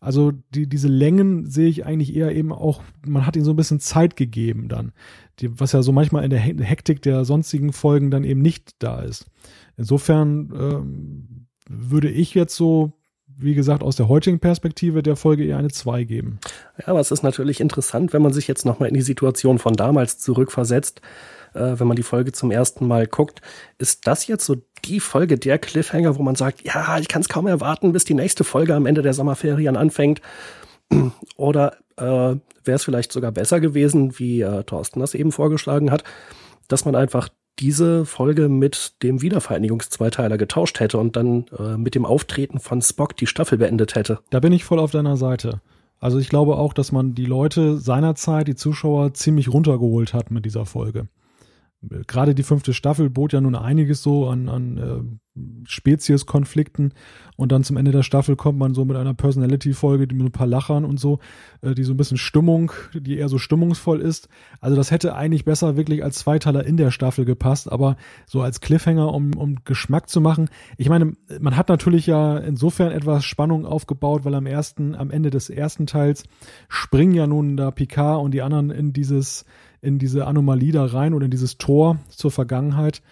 Also 0.00 0.32
die, 0.54 0.66
diese 0.66 0.88
Längen 0.88 1.46
sehe 1.46 1.68
ich 1.68 1.84
eigentlich 1.84 2.16
eher 2.16 2.34
eben 2.34 2.52
auch, 2.52 2.82
man 3.06 3.26
hat 3.26 3.36
ihnen 3.36 3.44
so 3.44 3.52
ein 3.52 3.56
bisschen 3.56 3.80
Zeit 3.80 4.16
gegeben 4.16 4.68
dann, 4.68 4.92
die, 5.38 5.60
was 5.60 5.72
ja 5.72 5.82
so 5.82 5.92
manchmal 5.92 6.24
in 6.24 6.30
der 6.30 6.40
Hektik 6.40 7.02
der 7.02 7.26
sonstigen 7.26 7.72
Folgen 7.72 8.10
dann 8.10 8.24
eben 8.24 8.40
nicht 8.40 8.76
da 8.78 9.02
ist. 9.02 9.26
Insofern 9.76 10.52
ähm, 10.58 11.46
würde 11.68 12.08
ich 12.08 12.34
jetzt 12.34 12.56
so, 12.56 12.94
wie 13.26 13.54
gesagt, 13.54 13.82
aus 13.82 13.96
der 13.96 14.08
heutigen 14.08 14.40
Perspektive 14.40 15.02
der 15.02 15.16
Folge 15.16 15.44
eher 15.44 15.58
eine 15.58 15.70
2 15.70 16.04
geben. 16.04 16.38
Ja, 16.78 16.88
aber 16.88 17.00
es 17.00 17.10
ist 17.10 17.22
natürlich 17.22 17.60
interessant, 17.60 18.14
wenn 18.14 18.22
man 18.22 18.32
sich 18.32 18.48
jetzt 18.48 18.64
nochmal 18.64 18.88
in 18.88 18.94
die 18.94 19.02
Situation 19.02 19.58
von 19.58 19.74
damals 19.74 20.18
zurückversetzt 20.18 21.02
äh, 21.54 21.78
wenn 21.78 21.86
man 21.86 21.96
die 21.96 22.02
Folge 22.02 22.32
zum 22.32 22.50
ersten 22.50 22.86
Mal 22.86 23.06
guckt. 23.06 23.40
Ist 23.78 24.06
das 24.06 24.26
jetzt 24.26 24.46
so 24.46 24.56
die 24.84 25.00
Folge 25.00 25.38
der 25.38 25.58
Cliffhanger, 25.58 26.16
wo 26.16 26.22
man 26.22 26.34
sagt, 26.34 26.62
ja, 26.64 26.98
ich 26.98 27.08
kann 27.08 27.22
es 27.22 27.28
kaum 27.28 27.46
erwarten, 27.46 27.92
bis 27.92 28.04
die 28.04 28.14
nächste 28.14 28.44
Folge 28.44 28.74
am 28.74 28.86
Ende 28.86 29.02
der 29.02 29.14
Sommerferien 29.14 29.76
anfängt? 29.76 30.20
Oder 31.36 31.76
äh, 31.96 32.02
wäre 32.02 32.76
es 32.76 32.84
vielleicht 32.84 33.12
sogar 33.12 33.32
besser 33.32 33.60
gewesen, 33.60 34.18
wie 34.18 34.40
äh, 34.40 34.64
Thorsten 34.64 35.00
das 35.00 35.14
eben 35.14 35.32
vorgeschlagen 35.32 35.90
hat, 35.90 36.04
dass 36.68 36.84
man 36.84 36.94
einfach 36.94 37.28
diese 37.58 38.06
Folge 38.06 38.48
mit 38.48 39.02
dem 39.02 39.20
Wiedervereinigungszweiteiler 39.20 40.38
getauscht 40.38 40.80
hätte 40.80 40.98
und 40.98 41.16
dann 41.16 41.46
äh, 41.58 41.76
mit 41.76 41.94
dem 41.94 42.06
Auftreten 42.06 42.58
von 42.58 42.80
Spock 42.80 43.16
die 43.16 43.26
Staffel 43.26 43.58
beendet 43.58 43.94
hätte. 43.94 44.20
Da 44.30 44.40
bin 44.40 44.52
ich 44.52 44.64
voll 44.64 44.78
auf 44.78 44.92
deiner 44.92 45.16
Seite. 45.16 45.60
Also 45.98 46.18
ich 46.18 46.30
glaube 46.30 46.56
auch, 46.56 46.72
dass 46.72 46.92
man 46.92 47.14
die 47.14 47.26
Leute 47.26 47.76
seinerzeit, 47.76 48.48
die 48.48 48.54
Zuschauer, 48.54 49.12
ziemlich 49.12 49.52
runtergeholt 49.52 50.14
hat 50.14 50.30
mit 50.30 50.46
dieser 50.46 50.64
Folge 50.64 51.08
gerade 51.82 52.34
die 52.34 52.42
fünfte 52.42 52.74
Staffel 52.74 53.10
bot 53.10 53.32
ja 53.32 53.40
nun 53.40 53.54
einiges 53.54 54.02
so 54.02 54.28
an, 54.28 54.48
an 54.48 54.76
äh, 54.78 55.29
Spezieskonflikten 55.64 56.92
und 57.36 57.52
dann 57.52 57.64
zum 57.64 57.76
Ende 57.76 57.90
der 57.90 58.02
Staffel 58.02 58.36
kommt 58.36 58.58
man 58.58 58.74
so 58.74 58.84
mit 58.84 58.96
einer 58.96 59.14
Personality-Folge, 59.14 60.06
die 60.06 60.14
mit 60.14 60.26
ein 60.26 60.32
paar 60.32 60.46
Lachern 60.46 60.84
und 60.84 61.00
so, 61.00 61.20
äh, 61.62 61.74
die 61.74 61.84
so 61.84 61.94
ein 61.94 61.96
bisschen 61.96 62.18
Stimmung, 62.18 62.72
die 62.92 63.16
eher 63.16 63.28
so 63.28 63.38
stimmungsvoll 63.38 64.00
ist. 64.00 64.28
Also 64.60 64.76
das 64.76 64.90
hätte 64.90 65.14
eigentlich 65.14 65.44
besser 65.44 65.76
wirklich 65.76 66.04
als 66.04 66.18
Zweiteiler 66.18 66.64
in 66.66 66.76
der 66.76 66.90
Staffel 66.90 67.24
gepasst, 67.24 67.70
aber 67.70 67.96
so 68.26 68.42
als 68.42 68.60
Cliffhanger, 68.60 69.12
um, 69.14 69.34
um 69.36 69.56
Geschmack 69.64 70.08
zu 70.10 70.20
machen. 70.20 70.50
Ich 70.76 70.88
meine, 70.88 71.14
man 71.40 71.56
hat 71.56 71.68
natürlich 71.68 72.06
ja 72.06 72.36
insofern 72.38 72.92
etwas 72.92 73.24
Spannung 73.24 73.64
aufgebaut, 73.64 74.24
weil 74.24 74.34
am 74.34 74.46
ersten, 74.46 74.94
am 74.94 75.10
Ende 75.10 75.30
des 75.30 75.48
ersten 75.48 75.86
Teils 75.86 76.24
springen 76.68 77.14
ja 77.14 77.26
nun 77.26 77.56
da 77.56 77.70
Picard 77.70 78.22
und 78.22 78.32
die 78.32 78.42
anderen 78.42 78.70
in 78.70 78.92
dieses 78.92 79.44
in 79.82 79.98
diese 79.98 80.26
Anomalie 80.26 80.72
da 80.72 80.84
rein 80.84 81.14
oder 81.14 81.24
in 81.24 81.30
dieses 81.30 81.58
Tor 81.58 81.98
zur 82.08 82.30
Vergangenheit. 82.30 83.02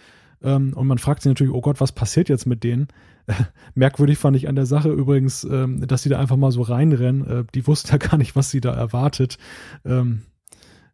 Ähm, 0.43 0.73
und 0.75 0.87
man 0.87 0.99
fragt 0.99 1.23
sich 1.23 1.31
natürlich, 1.31 1.53
oh 1.53 1.61
Gott, 1.61 1.81
was 1.81 1.93
passiert 1.93 2.29
jetzt 2.29 2.47
mit 2.47 2.65
denen? 2.65 2.89
merkwürdig 3.75 4.19
fand 4.19 4.37
ich 4.37 4.49
an 4.49 4.55
der 4.55 4.67
Sache 4.67 4.91
übrigens, 4.91 5.45
ähm, 5.45 5.87
dass 5.87 6.03
sie 6.03 6.09
da 6.09 6.19
einfach 6.19 6.37
mal 6.37 6.53
so 6.53 6.63
reinrennen. 6.63 7.27
Äh, 7.27 7.45
die 7.55 7.67
wussten 7.67 7.89
ja 7.93 7.99
gar 7.99 8.17
nicht, 8.17 8.37
was 8.37 8.51
sie 8.51 8.61
da 8.61 8.75
erwartet. 8.75 9.39
Ähm, 9.85 10.23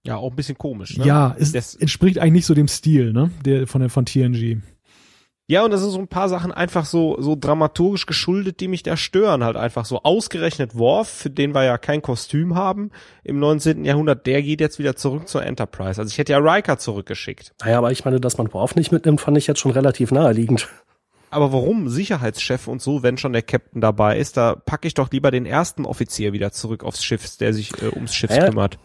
ja, 0.06 0.16
auch 0.16 0.30
ein 0.30 0.36
bisschen 0.36 0.58
komisch. 0.58 0.98
Ne? 0.98 1.06
Ja, 1.06 1.34
es 1.38 1.52
das 1.52 1.74
entspricht 1.74 2.18
eigentlich 2.18 2.32
nicht 2.32 2.46
so 2.46 2.54
dem 2.54 2.68
Stil, 2.68 3.12
ne, 3.12 3.30
der 3.44 3.66
von 3.66 3.80
der 3.80 3.88
von 3.88 4.04
TNG. 4.04 4.58
Ja, 5.46 5.62
und 5.62 5.72
das 5.72 5.82
sind 5.82 5.90
so 5.90 5.98
ein 5.98 6.08
paar 6.08 6.30
Sachen 6.30 6.52
einfach 6.52 6.86
so, 6.86 7.20
so 7.20 7.36
dramaturgisch 7.38 8.06
geschuldet, 8.06 8.60
die 8.60 8.68
mich 8.68 8.82
da 8.82 8.96
stören. 8.96 9.44
Halt 9.44 9.56
einfach 9.56 9.84
so 9.84 10.02
ausgerechnet 10.02 10.74
Worf, 10.74 11.08
für 11.08 11.28
den 11.28 11.54
wir 11.54 11.64
ja 11.64 11.76
kein 11.76 12.00
Kostüm 12.00 12.54
haben 12.54 12.90
im 13.24 13.38
19. 13.40 13.84
Jahrhundert, 13.84 14.26
der 14.26 14.42
geht 14.42 14.62
jetzt 14.62 14.78
wieder 14.78 14.96
zurück 14.96 15.28
zur 15.28 15.44
Enterprise. 15.44 16.00
Also 16.00 16.10
ich 16.10 16.16
hätte 16.16 16.32
ja 16.32 16.38
Riker 16.38 16.78
zurückgeschickt. 16.78 17.52
Naja, 17.62 17.76
aber 17.76 17.92
ich 17.92 18.06
meine, 18.06 18.20
dass 18.20 18.38
man 18.38 18.50
Worf 18.54 18.74
nicht 18.74 18.90
mitnimmt, 18.90 19.20
fand 19.20 19.36
ich 19.36 19.46
jetzt 19.46 19.60
schon 19.60 19.72
relativ 19.72 20.12
naheliegend. 20.12 20.68
Aber 21.28 21.52
warum? 21.52 21.88
Sicherheitschef 21.90 22.66
und 22.66 22.80
so, 22.80 23.02
wenn 23.02 23.18
schon 23.18 23.32
der 23.32 23.42
Captain 23.42 23.82
dabei 23.82 24.18
ist, 24.18 24.38
da 24.38 24.54
packe 24.54 24.86
ich 24.86 24.94
doch 24.94 25.10
lieber 25.10 25.30
den 25.30 25.44
ersten 25.44 25.84
Offizier 25.84 26.32
wieder 26.32 26.52
zurück 26.52 26.84
aufs 26.84 27.04
Schiff, 27.04 27.36
der 27.36 27.52
sich 27.52 27.70
äh, 27.82 27.88
ums 27.88 28.14
Schiff 28.14 28.30
naja, 28.30 28.48
kümmert. 28.48 28.78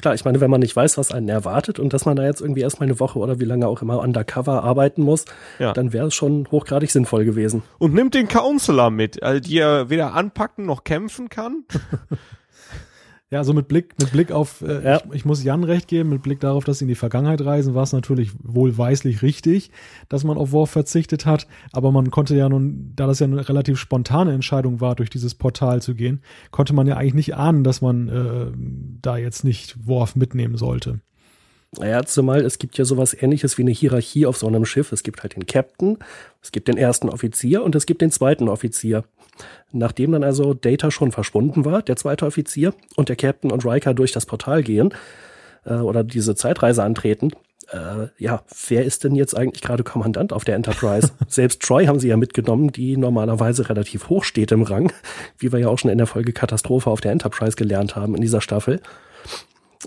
Klar, 0.00 0.14
ich 0.14 0.24
meine, 0.24 0.40
wenn 0.40 0.50
man 0.50 0.60
nicht 0.60 0.74
weiß, 0.74 0.96
was 0.96 1.12
einen 1.12 1.28
erwartet 1.28 1.78
und 1.78 1.92
dass 1.92 2.06
man 2.06 2.16
da 2.16 2.24
jetzt 2.24 2.40
irgendwie 2.40 2.62
erstmal 2.62 2.88
eine 2.88 2.98
Woche 3.00 3.18
oder 3.18 3.38
wie 3.38 3.44
lange 3.44 3.68
auch 3.68 3.82
immer 3.82 3.98
undercover 4.00 4.64
arbeiten 4.64 5.02
muss, 5.02 5.26
ja. 5.58 5.74
dann 5.74 5.92
wäre 5.92 6.06
es 6.06 6.14
schon 6.14 6.48
hochgradig 6.50 6.90
sinnvoll 6.90 7.26
gewesen. 7.26 7.62
Und 7.78 7.92
nimmt 7.92 8.14
den 8.14 8.26
Counselor 8.26 8.90
mit, 8.90 9.22
also 9.22 9.40
die 9.40 9.58
er 9.58 9.90
weder 9.90 10.14
anpacken 10.14 10.64
noch 10.64 10.84
kämpfen 10.84 11.28
kann. 11.28 11.64
Ja, 13.32 13.44
so 13.44 13.52
mit 13.52 13.68
Blick, 13.68 13.94
mit 14.00 14.10
Blick 14.10 14.32
auf, 14.32 14.60
äh, 14.62 14.82
ja. 14.82 14.96
ich, 14.96 15.14
ich, 15.14 15.24
muss 15.24 15.44
Jan 15.44 15.62
recht 15.62 15.86
geben, 15.86 16.08
mit 16.08 16.22
Blick 16.22 16.40
darauf, 16.40 16.64
dass 16.64 16.78
sie 16.78 16.84
in 16.84 16.88
die 16.88 16.96
Vergangenheit 16.96 17.40
reisen, 17.44 17.74
war 17.74 17.84
es 17.84 17.92
natürlich 17.92 18.32
wohlweislich 18.42 19.22
richtig, 19.22 19.70
dass 20.08 20.24
man 20.24 20.36
auf 20.36 20.50
Worf 20.50 20.70
verzichtet 20.70 21.26
hat. 21.26 21.46
Aber 21.72 21.92
man 21.92 22.10
konnte 22.10 22.34
ja 22.34 22.48
nun, 22.48 22.92
da 22.96 23.06
das 23.06 23.20
ja 23.20 23.28
eine 23.28 23.48
relativ 23.48 23.78
spontane 23.78 24.32
Entscheidung 24.32 24.80
war, 24.80 24.96
durch 24.96 25.10
dieses 25.10 25.36
Portal 25.36 25.80
zu 25.80 25.94
gehen, 25.94 26.22
konnte 26.50 26.72
man 26.72 26.88
ja 26.88 26.96
eigentlich 26.96 27.14
nicht 27.14 27.36
ahnen, 27.36 27.62
dass 27.62 27.80
man 27.80 28.08
äh, 28.08 28.46
da 29.00 29.16
jetzt 29.16 29.44
nicht 29.44 29.86
Worf 29.86 30.16
mitnehmen 30.16 30.56
sollte. 30.56 30.98
Naja, 31.78 32.04
zumal 32.04 32.40
es 32.40 32.58
gibt 32.58 32.78
ja 32.78 32.84
sowas 32.84 33.14
ähnliches 33.14 33.56
wie 33.56 33.62
eine 33.62 33.70
Hierarchie 33.70 34.26
auf 34.26 34.36
so 34.36 34.48
einem 34.48 34.64
Schiff. 34.64 34.90
Es 34.90 35.04
gibt 35.04 35.22
halt 35.22 35.36
den 35.36 35.46
Captain, 35.46 35.98
es 36.42 36.50
gibt 36.50 36.66
den 36.66 36.76
ersten 36.76 37.08
Offizier 37.08 37.62
und 37.62 37.76
es 37.76 37.86
gibt 37.86 38.02
den 38.02 38.10
zweiten 38.10 38.48
Offizier. 38.48 39.04
Nachdem 39.72 40.12
dann 40.12 40.24
also 40.24 40.54
Data 40.54 40.90
schon 40.90 41.12
verschwunden 41.12 41.64
war, 41.64 41.82
der 41.82 41.96
zweite 41.96 42.26
Offizier, 42.26 42.74
und 42.96 43.08
der 43.08 43.16
Captain 43.16 43.52
und 43.52 43.64
Riker 43.64 43.94
durch 43.94 44.12
das 44.12 44.26
Portal 44.26 44.62
gehen 44.62 44.94
äh, 45.64 45.74
oder 45.74 46.04
diese 46.04 46.34
Zeitreise 46.34 46.82
antreten, 46.82 47.30
äh, 47.72 48.08
ja, 48.18 48.42
wer 48.68 48.84
ist 48.84 49.04
denn 49.04 49.14
jetzt 49.14 49.36
eigentlich 49.36 49.62
gerade 49.62 49.84
Kommandant 49.84 50.32
auf 50.32 50.44
der 50.44 50.56
Enterprise? 50.56 51.12
Selbst 51.28 51.62
Troy 51.62 51.86
haben 51.86 52.00
sie 52.00 52.08
ja 52.08 52.16
mitgenommen, 52.16 52.72
die 52.72 52.96
normalerweise 52.96 53.68
relativ 53.68 54.08
hoch 54.08 54.24
steht 54.24 54.50
im 54.52 54.62
Rang, 54.62 54.92
wie 55.38 55.52
wir 55.52 55.60
ja 55.60 55.68
auch 55.68 55.78
schon 55.78 55.90
in 55.90 55.98
der 55.98 56.06
Folge 56.06 56.32
Katastrophe 56.32 56.90
auf 56.90 57.00
der 57.00 57.12
Enterprise 57.12 57.56
gelernt 57.56 57.94
haben 57.96 58.14
in 58.14 58.22
dieser 58.22 58.40
Staffel. 58.40 58.80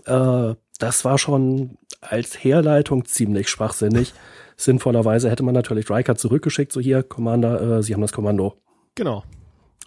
Äh, 0.05 0.55
das 0.79 1.05
war 1.05 1.17
schon 1.17 1.77
als 2.01 2.43
Herleitung 2.43 3.05
ziemlich 3.05 3.49
schwachsinnig. 3.49 4.13
Sinnvollerweise 4.57 5.29
hätte 5.29 5.43
man 5.43 5.53
natürlich 5.53 5.89
Riker 5.89 6.15
zurückgeschickt, 6.15 6.71
so 6.71 6.79
hier, 6.79 7.03
Commander, 7.03 7.79
äh, 7.79 7.83
Sie 7.83 7.93
haben 7.93 8.01
das 8.01 8.13
Kommando. 8.13 8.55
Genau. 8.95 9.23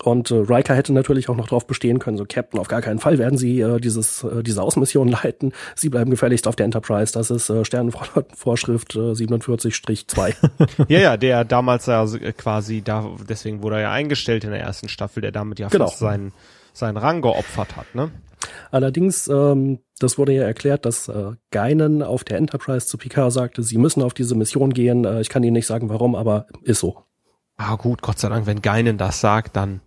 Und 0.02 0.31
äh, 0.31 0.35
Riker 0.35 0.74
hätte 0.74 0.93
natürlich 0.93 1.28
auch 1.28 1.36
noch 1.36 1.48
darauf 1.48 1.66
bestehen 1.66 1.98
können, 1.98 2.16
so 2.16 2.24
Captain, 2.28 2.60
auf 2.60 2.68
gar 2.68 2.82
keinen 2.82 2.98
Fall 2.98 3.18
werden 3.18 3.39
Sie 3.39 3.60
äh, 3.60 3.81
dieses, 3.81 4.24
äh, 4.24 4.43
diese 4.43 4.62
Außenmission 4.62 5.09
leiten. 5.23 5.52
Sie 5.74 5.89
bleiben 5.89 6.10
gefälligst 6.10 6.47
auf 6.47 6.56
der 6.56 6.64
Enterprise. 6.64 7.12
Das 7.12 7.31
ist 7.31 7.48
äh, 7.51 7.64
Sternenvorschrift 7.64 8.94
äh, 8.94 8.98
47-2. 8.98 10.35
ja, 10.89 10.98
ja, 10.98 11.16
der 11.16 11.44
damals 11.44 11.86
ja 11.86 12.06
quasi, 12.36 12.82
da, 12.82 13.10
deswegen 13.28 13.62
wurde 13.62 13.77
er 13.77 13.82
ja 13.82 13.93
eingestellt 13.93 14.44
in 14.44 14.51
der 14.51 14.60
ersten 14.60 14.89
Staffel, 14.89 15.20
der 15.20 15.32
damit 15.32 15.59
ja 15.59 15.68
genau. 15.68 15.86
fast 15.86 15.98
seinen, 15.98 16.32
seinen 16.73 16.97
Rang 16.97 17.23
geopfert 17.23 17.77
hat, 17.77 17.94
ne? 17.94 18.10
Allerdings, 18.70 19.28
ähm, 19.28 19.81
das 19.98 20.18
wurde 20.18 20.32
ja 20.32 20.43
erklärt, 20.43 20.85
dass 20.85 21.09
äh, 21.09 21.32
Geinen 21.51 22.02
auf 22.02 22.24
der 22.24 22.39
Enterprise 22.39 22.86
zu 22.86 22.98
Picard 22.98 23.32
sagte, 23.32 23.62
sie 23.62 23.78
müssen 23.78 24.02
auf 24.02 24.14
diese 24.14 24.35
Mission 24.35 24.73
gehen. 24.73 25.05
Äh, 25.05 25.20
ich 25.20 25.28
kann 25.28 25.43
Ihnen 25.43 25.55
nicht 25.55 25.66
sagen, 25.66 25.89
warum, 25.89 26.14
aber 26.14 26.47
ist 26.62 26.81
so. 26.81 27.05
Ah 27.56 27.76
gut, 27.76 28.02
Gott 28.02 28.18
sei 28.18 28.28
Dank, 28.28 28.46
wenn 28.46 28.60
Geinen 28.62 28.98
das 28.98 29.20
sagt, 29.20 29.56
dann. 29.56 29.80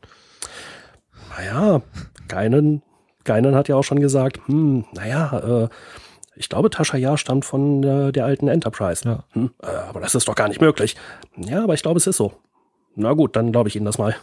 Naja, 1.30 1.82
Geinen, 2.28 2.82
Geinen 3.24 3.56
hat 3.56 3.68
ja 3.68 3.76
auch 3.76 3.84
schon 3.84 4.00
gesagt, 4.00 4.40
hm, 4.48 4.86
naja, 4.94 5.64
äh, 5.64 5.70
ich 6.36 6.50
glaube, 6.50 6.70
Tascha 6.70 6.98
Ja 6.98 7.18
stammt 7.18 7.46
von 7.46 7.84
äh, 7.84 8.12
der 8.12 8.26
alten 8.26 8.48
Enterprise. 8.48 9.08
Ja. 9.08 9.24
Hm, 9.34 9.52
äh, 9.62 9.68
aber 9.68 10.00
das 10.00 10.16
ist 10.16 10.28
doch 10.28 10.36
gar 10.36 10.48
nicht 10.48 10.62
möglich. 10.62 10.96
Ja, 11.38 11.64
aber 11.64 11.74
ich 11.74 11.82
glaube, 11.82 11.98
es 11.98 12.08
ist 12.08 12.18
so. 12.18 12.34
Na 12.96 13.14
gut, 13.14 13.36
dann 13.36 13.52
glaube 13.52 13.70
ich 13.70 13.76
Ihnen 13.76 13.86
das 13.86 13.98
mal. 13.98 14.16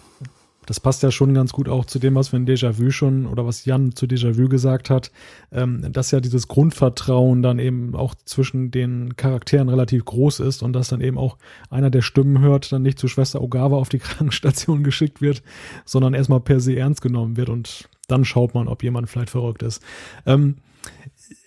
Das 0.66 0.80
passt 0.80 1.02
ja 1.02 1.10
schon 1.10 1.32
ganz 1.32 1.52
gut 1.52 1.68
auch 1.68 1.84
zu 1.84 1.98
dem, 1.98 2.14
was 2.14 2.32
wir 2.32 2.38
in 2.38 2.46
Déjà-vu 2.46 2.90
schon 2.90 3.26
oder 3.26 3.46
was 3.46 3.64
Jan 3.64 3.94
zu 3.94 4.06
Déjà-vu 4.06 4.48
gesagt 4.48 4.90
hat, 4.90 5.10
ähm, 5.52 5.92
dass 5.92 6.10
ja 6.10 6.20
dieses 6.20 6.48
Grundvertrauen 6.48 7.42
dann 7.42 7.58
eben 7.58 7.94
auch 7.94 8.14
zwischen 8.24 8.70
den 8.70 9.16
Charakteren 9.16 9.68
relativ 9.68 10.04
groß 10.04 10.40
ist 10.40 10.62
und 10.62 10.72
dass 10.72 10.88
dann 10.88 11.00
eben 11.00 11.18
auch 11.18 11.38
einer 11.70 11.90
der 11.90 12.02
Stimmen 12.02 12.40
hört, 12.40 12.72
dann 12.72 12.82
nicht 12.82 12.98
zu 12.98 13.08
Schwester 13.08 13.40
Ogawa 13.40 13.76
auf 13.76 13.88
die 13.88 13.98
Krankenstation 14.00 14.82
geschickt 14.82 15.20
wird, 15.20 15.42
sondern 15.84 16.14
erstmal 16.14 16.40
per 16.40 16.60
se 16.60 16.76
ernst 16.76 17.00
genommen 17.00 17.36
wird 17.36 17.48
und 17.48 17.88
dann 18.08 18.24
schaut 18.24 18.54
man, 18.54 18.68
ob 18.68 18.82
jemand 18.82 19.08
vielleicht 19.08 19.30
verrückt 19.30 19.62
ist. 19.62 19.82
Ähm, 20.26 20.56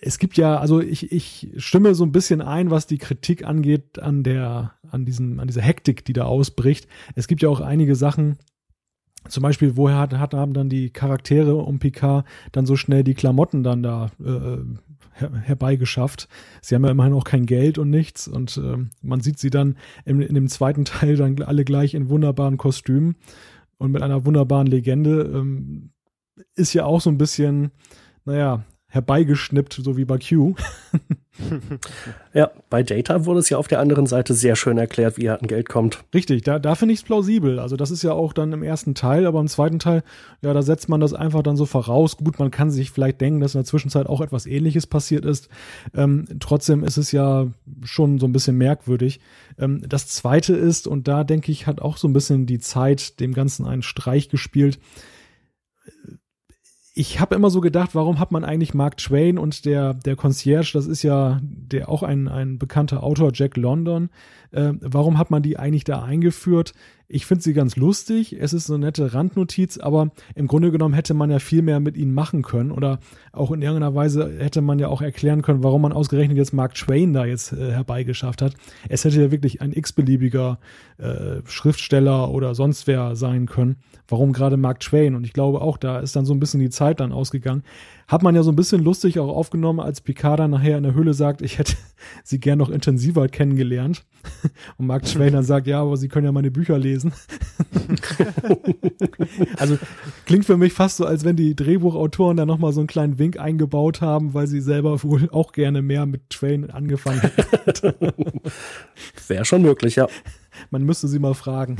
es 0.00 0.18
gibt 0.18 0.36
ja, 0.36 0.58
also 0.58 0.80
ich, 0.80 1.12
ich 1.12 1.48
stimme 1.56 1.94
so 1.94 2.04
ein 2.04 2.12
bisschen 2.12 2.42
ein, 2.42 2.70
was 2.70 2.86
die 2.86 2.98
Kritik 2.98 3.44
angeht 3.44 3.98
an 3.98 4.22
der, 4.22 4.74
an 4.90 5.04
diesem, 5.04 5.40
an 5.40 5.46
dieser 5.46 5.62
Hektik, 5.62 6.04
die 6.04 6.12
da 6.12 6.24
ausbricht. 6.24 6.86
Es 7.14 7.28
gibt 7.28 7.42
ja 7.42 7.48
auch 7.48 7.60
einige 7.60 7.96
Sachen, 7.96 8.38
zum 9.28 9.42
Beispiel, 9.42 9.76
woher 9.76 9.98
hat, 9.98 10.14
hat, 10.14 10.34
haben 10.34 10.54
dann 10.54 10.68
die 10.68 10.90
Charaktere 10.90 11.56
um 11.56 11.78
Picard 11.78 12.24
dann 12.52 12.66
so 12.66 12.76
schnell 12.76 13.04
die 13.04 13.14
Klamotten 13.14 13.62
dann 13.62 13.82
da 13.82 14.10
äh, 14.18 14.58
her, 15.12 15.30
herbeigeschafft? 15.42 16.28
Sie 16.62 16.74
haben 16.74 16.84
ja 16.84 16.90
immerhin 16.90 17.12
auch 17.12 17.24
kein 17.24 17.46
Geld 17.46 17.78
und 17.78 17.90
nichts 17.90 18.26
und 18.26 18.56
äh, 18.56 18.78
man 19.02 19.20
sieht 19.20 19.38
sie 19.38 19.50
dann 19.50 19.76
im, 20.04 20.20
in 20.20 20.34
dem 20.34 20.48
zweiten 20.48 20.84
Teil 20.86 21.16
dann 21.16 21.42
alle 21.42 21.64
gleich 21.64 21.94
in 21.94 22.08
wunderbaren 22.08 22.56
Kostümen 22.56 23.16
und 23.78 23.92
mit 23.92 24.02
einer 24.02 24.24
wunderbaren 24.24 24.66
Legende. 24.66 25.22
Ähm, 25.22 25.90
ist 26.54 26.72
ja 26.72 26.84
auch 26.84 27.00
so 27.00 27.10
ein 27.10 27.18
bisschen, 27.18 27.70
naja, 28.24 28.64
herbeigeschnippt, 28.90 29.72
so 29.72 29.96
wie 29.96 30.04
bei 30.04 30.18
Q. 30.18 30.54
ja, 32.34 32.50
bei 32.68 32.82
Data 32.82 33.24
wurde 33.24 33.38
es 33.38 33.48
ja 33.48 33.56
auf 33.56 33.68
der 33.68 33.78
anderen 33.78 34.06
Seite 34.06 34.34
sehr 34.34 34.56
schön 34.56 34.78
erklärt, 34.78 35.16
wie 35.16 35.26
er 35.26 35.40
an 35.40 35.46
Geld 35.46 35.68
kommt. 35.68 36.04
Richtig, 36.12 36.42
da, 36.42 36.58
da 36.58 36.74
finde 36.74 36.94
ich 36.94 37.00
es 37.00 37.04
plausibel. 37.04 37.60
Also 37.60 37.76
das 37.76 37.92
ist 37.92 38.02
ja 38.02 38.12
auch 38.12 38.32
dann 38.32 38.52
im 38.52 38.64
ersten 38.64 38.94
Teil, 38.94 39.26
aber 39.26 39.40
im 39.40 39.46
zweiten 39.46 39.78
Teil, 39.78 40.02
ja, 40.42 40.52
da 40.52 40.62
setzt 40.62 40.88
man 40.88 41.00
das 41.00 41.14
einfach 41.14 41.42
dann 41.42 41.56
so 41.56 41.66
voraus. 41.66 42.16
Gut, 42.16 42.40
man 42.40 42.50
kann 42.50 42.70
sich 42.72 42.90
vielleicht 42.90 43.20
denken, 43.20 43.40
dass 43.40 43.54
in 43.54 43.60
der 43.60 43.64
Zwischenzeit 43.66 44.06
auch 44.06 44.20
etwas 44.20 44.46
ähnliches 44.46 44.88
passiert 44.88 45.24
ist. 45.24 45.48
Ähm, 45.94 46.26
trotzdem 46.40 46.82
ist 46.82 46.96
es 46.96 47.12
ja 47.12 47.46
schon 47.84 48.18
so 48.18 48.26
ein 48.26 48.32
bisschen 48.32 48.58
merkwürdig. 48.58 49.20
Ähm, 49.56 49.82
das 49.88 50.08
zweite 50.08 50.54
ist, 50.54 50.88
und 50.88 51.06
da 51.06 51.22
denke 51.22 51.52
ich, 51.52 51.68
hat 51.68 51.80
auch 51.80 51.96
so 51.96 52.08
ein 52.08 52.12
bisschen 52.12 52.46
die 52.46 52.58
Zeit 52.58 53.20
dem 53.20 53.34
Ganzen 53.34 53.66
einen 53.66 53.82
Streich 53.82 54.28
gespielt 54.28 54.80
ich 56.92 57.20
habe 57.20 57.34
immer 57.34 57.50
so 57.50 57.60
gedacht, 57.60 57.94
warum 57.94 58.18
hat 58.18 58.32
man 58.32 58.44
eigentlich 58.44 58.74
Mark 58.74 58.96
Twain 58.96 59.38
und 59.38 59.64
der, 59.64 59.94
der 59.94 60.16
Concierge, 60.16 60.72
das 60.74 60.86
ist 60.86 61.02
ja 61.02 61.40
der 61.42 61.88
auch 61.88 62.02
ein, 62.02 62.28
ein 62.28 62.58
bekannter 62.58 63.02
Autor, 63.02 63.30
Jack 63.32 63.56
London, 63.56 64.10
äh, 64.50 64.72
warum 64.80 65.16
hat 65.16 65.30
man 65.30 65.42
die 65.42 65.56
eigentlich 65.56 65.84
da 65.84 66.02
eingeführt? 66.02 66.74
Ich 67.12 67.26
finde 67.26 67.42
sie 67.42 67.54
ganz 67.54 67.76
lustig. 67.76 68.36
Es 68.38 68.52
ist 68.52 68.66
so 68.66 68.74
eine 68.74 68.86
nette 68.86 69.12
Randnotiz, 69.12 69.78
aber 69.78 70.10
im 70.36 70.46
Grunde 70.46 70.70
genommen 70.70 70.94
hätte 70.94 71.12
man 71.12 71.28
ja 71.28 71.40
viel 71.40 71.60
mehr 71.60 71.80
mit 71.80 71.96
ihnen 71.96 72.14
machen 72.14 72.42
können 72.42 72.70
oder 72.70 73.00
auch 73.32 73.50
in 73.50 73.62
irgendeiner 73.62 73.94
Weise 73.96 74.32
hätte 74.38 74.60
man 74.60 74.78
ja 74.78 74.86
auch 74.88 75.02
erklären 75.02 75.42
können, 75.42 75.64
warum 75.64 75.82
man 75.82 75.92
ausgerechnet 75.92 76.38
jetzt 76.38 76.52
Mark 76.52 76.74
Twain 76.74 77.12
da 77.12 77.24
jetzt 77.24 77.52
äh, 77.52 77.72
herbeigeschafft 77.72 78.42
hat. 78.42 78.54
Es 78.88 79.04
hätte 79.04 79.20
ja 79.20 79.30
wirklich 79.32 79.60
ein 79.60 79.72
x-beliebiger 79.72 80.60
äh, 80.98 81.40
Schriftsteller 81.46 82.30
oder 82.30 82.54
sonst 82.54 82.86
wer 82.86 83.16
sein 83.16 83.46
können. 83.46 83.76
Warum 84.06 84.32
gerade 84.32 84.56
Mark 84.56 84.78
Twain? 84.78 85.16
Und 85.16 85.24
ich 85.24 85.32
glaube 85.32 85.62
auch, 85.62 85.78
da 85.78 85.98
ist 85.98 86.14
dann 86.14 86.26
so 86.26 86.32
ein 86.32 86.40
bisschen 86.40 86.60
die 86.60 86.70
Zeit 86.70 87.00
dann 87.00 87.12
ausgegangen. 87.12 87.64
Hat 88.10 88.24
man 88.24 88.34
ja 88.34 88.42
so 88.42 88.50
ein 88.50 88.56
bisschen 88.56 88.82
lustig 88.82 89.20
auch 89.20 89.28
aufgenommen, 89.28 89.78
als 89.78 90.00
Picard 90.00 90.40
dann 90.40 90.50
nachher 90.50 90.76
in 90.76 90.82
der 90.82 90.94
Höhle 90.94 91.14
sagt, 91.14 91.42
ich 91.42 91.58
hätte 91.58 91.76
sie 92.24 92.40
gern 92.40 92.58
noch 92.58 92.68
intensiver 92.68 93.28
kennengelernt. 93.28 94.04
Und 94.78 94.86
Mark 94.86 95.04
Twain 95.04 95.32
dann 95.32 95.44
sagt, 95.44 95.68
ja, 95.68 95.80
aber 95.80 95.96
sie 95.96 96.08
können 96.08 96.26
ja 96.26 96.32
meine 96.32 96.50
Bücher 96.50 96.76
lesen. 96.76 97.12
also 99.58 99.78
klingt 100.26 100.44
für 100.44 100.56
mich 100.56 100.72
fast 100.72 100.96
so, 100.96 101.06
als 101.06 101.24
wenn 101.24 101.36
die 101.36 101.54
Drehbuchautoren 101.54 102.36
da 102.36 102.46
nochmal 102.46 102.72
so 102.72 102.80
einen 102.80 102.88
kleinen 102.88 103.20
Wink 103.20 103.38
eingebaut 103.38 104.00
haben, 104.00 104.34
weil 104.34 104.48
sie 104.48 104.60
selber 104.60 105.00
wohl 105.04 105.28
auch 105.30 105.52
gerne 105.52 105.80
mehr 105.80 106.04
mit 106.04 106.30
Twain 106.30 106.68
angefangen 106.68 107.20
hätten. 107.20 107.94
Wäre 109.28 109.44
schon 109.44 109.62
möglich, 109.62 109.94
ja. 109.94 110.08
Man 110.70 110.82
müsste 110.82 111.06
sie 111.06 111.20
mal 111.20 111.34
fragen. 111.34 111.78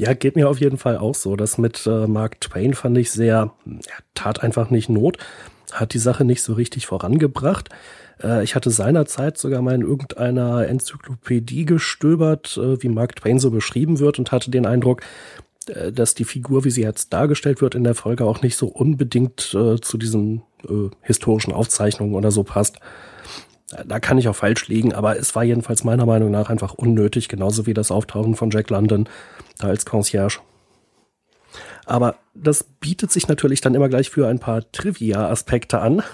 Ja, 0.00 0.14
geht 0.14 0.34
mir 0.34 0.48
auf 0.48 0.58
jeden 0.60 0.78
Fall 0.78 0.96
auch 0.96 1.14
so. 1.14 1.36
Das 1.36 1.58
mit 1.58 1.86
äh, 1.86 2.06
Mark 2.06 2.40
Twain 2.40 2.72
fand 2.72 2.96
ich 2.96 3.10
sehr, 3.10 3.52
ja, 3.66 3.94
tat 4.14 4.42
einfach 4.42 4.70
nicht 4.70 4.88
Not, 4.88 5.18
hat 5.72 5.92
die 5.92 5.98
Sache 5.98 6.24
nicht 6.24 6.42
so 6.42 6.54
richtig 6.54 6.86
vorangebracht. 6.86 7.68
Äh, 8.22 8.42
ich 8.42 8.54
hatte 8.54 8.70
seinerzeit 8.70 9.36
sogar 9.36 9.60
mal 9.60 9.74
in 9.74 9.82
irgendeiner 9.82 10.66
Enzyklopädie 10.66 11.66
gestöbert, 11.66 12.56
äh, 12.56 12.82
wie 12.82 12.88
Mark 12.88 13.14
Twain 13.16 13.38
so 13.38 13.50
beschrieben 13.50 13.98
wird 13.98 14.18
und 14.18 14.32
hatte 14.32 14.50
den 14.50 14.64
Eindruck, 14.64 15.02
äh, 15.66 15.92
dass 15.92 16.14
die 16.14 16.24
Figur, 16.24 16.64
wie 16.64 16.70
sie 16.70 16.80
jetzt 16.80 17.12
dargestellt 17.12 17.60
wird 17.60 17.74
in 17.74 17.84
der 17.84 17.94
Folge, 17.94 18.24
auch 18.24 18.40
nicht 18.40 18.56
so 18.56 18.68
unbedingt 18.68 19.52
äh, 19.52 19.82
zu 19.82 19.98
diesen 19.98 20.40
äh, 20.66 20.88
historischen 21.02 21.52
Aufzeichnungen 21.52 22.14
oder 22.14 22.30
so 22.30 22.42
passt. 22.42 22.80
Da 23.86 24.00
kann 24.00 24.18
ich 24.18 24.28
auch 24.28 24.34
falsch 24.34 24.66
liegen, 24.66 24.92
aber 24.92 25.16
es 25.16 25.36
war 25.36 25.44
jedenfalls 25.44 25.84
meiner 25.84 26.04
Meinung 26.04 26.30
nach 26.30 26.50
einfach 26.50 26.74
unnötig, 26.74 27.28
genauso 27.28 27.66
wie 27.66 27.74
das 27.74 27.92
Auftauchen 27.92 28.34
von 28.34 28.50
Jack 28.50 28.70
London 28.70 29.08
da 29.58 29.68
als 29.68 29.86
Concierge. 29.86 30.40
Aber 31.86 32.16
das 32.34 32.64
bietet 32.64 33.12
sich 33.12 33.28
natürlich 33.28 33.60
dann 33.60 33.74
immer 33.74 33.88
gleich 33.88 34.10
für 34.10 34.28
ein 34.28 34.38
paar 34.38 34.70
Trivia-Aspekte 34.72 35.80
an. 35.80 36.02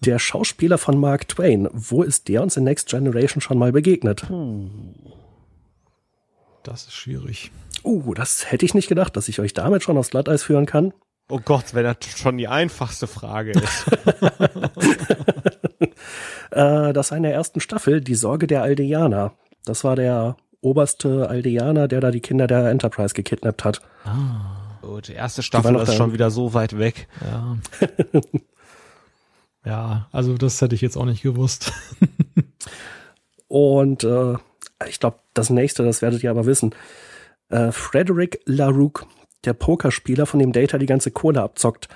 Der 0.00 0.18
Schauspieler 0.18 0.78
von 0.78 0.98
Mark 0.98 1.28
Twain, 1.28 1.68
wo 1.72 2.02
ist 2.02 2.28
der 2.28 2.42
uns 2.42 2.56
in 2.56 2.64
Next 2.64 2.88
Generation 2.88 3.40
schon 3.40 3.58
mal 3.58 3.72
begegnet? 3.72 4.24
Das 6.62 6.84
ist 6.84 6.94
schwierig. 6.94 7.50
Uh, 7.82 8.14
das 8.14 8.50
hätte 8.50 8.64
ich 8.64 8.72
nicht 8.72 8.88
gedacht, 8.88 9.16
dass 9.16 9.28
ich 9.28 9.40
euch 9.40 9.52
damit 9.52 9.82
schon 9.82 9.98
aufs 9.98 10.10
Glatteis 10.10 10.44
führen 10.44 10.64
kann. 10.64 10.94
Oh 11.28 11.40
Gott, 11.44 11.74
wenn 11.74 11.84
das 11.84 11.96
schon 12.16 12.38
die 12.38 12.48
einfachste 12.48 13.06
Frage 13.06 13.52
ist. 13.52 13.84
äh, 16.50 16.92
das 16.92 17.10
war 17.10 17.16
in 17.16 17.22
der 17.22 17.34
ersten 17.34 17.60
Staffel 17.60 18.00
Die 18.00 18.14
Sorge 18.14 18.46
der 18.46 18.62
Aldeaner. 18.62 19.32
Das 19.64 19.84
war 19.84 19.96
der 19.96 20.36
oberste 20.60 21.28
Aldeaner, 21.28 21.88
der 21.88 22.00
da 22.00 22.10
die 22.10 22.20
Kinder 22.20 22.46
der 22.46 22.70
Enterprise 22.70 23.14
gekidnappt 23.14 23.64
hat. 23.64 23.80
Ah. 24.04 24.64
Oh, 24.82 25.00
die 25.00 25.12
erste 25.12 25.42
Staffel 25.42 25.76
ist 25.76 25.94
schon 25.94 26.12
wieder 26.12 26.30
so 26.30 26.52
weit 26.52 26.78
weg. 26.78 27.08
Ja. 27.22 27.56
ja, 29.64 30.08
also 30.12 30.36
das 30.36 30.60
hätte 30.60 30.74
ich 30.74 30.80
jetzt 30.80 30.96
auch 30.96 31.06
nicht 31.06 31.22
gewusst. 31.22 31.72
Und 33.48 34.04
äh, 34.04 34.34
ich 34.88 35.00
glaube, 35.00 35.18
das 35.32 35.50
nächste, 35.50 35.84
das 35.84 36.02
werdet 36.02 36.22
ihr 36.22 36.30
aber 36.30 36.46
wissen. 36.46 36.74
Äh, 37.48 37.72
Frederick 37.72 38.40
LaRouque, 38.46 39.06
der 39.44 39.54
Pokerspieler, 39.54 40.26
von 40.26 40.40
dem 40.40 40.52
Data 40.52 40.76
die 40.78 40.86
ganze 40.86 41.10
Kohle 41.10 41.42
abzockt. 41.42 41.88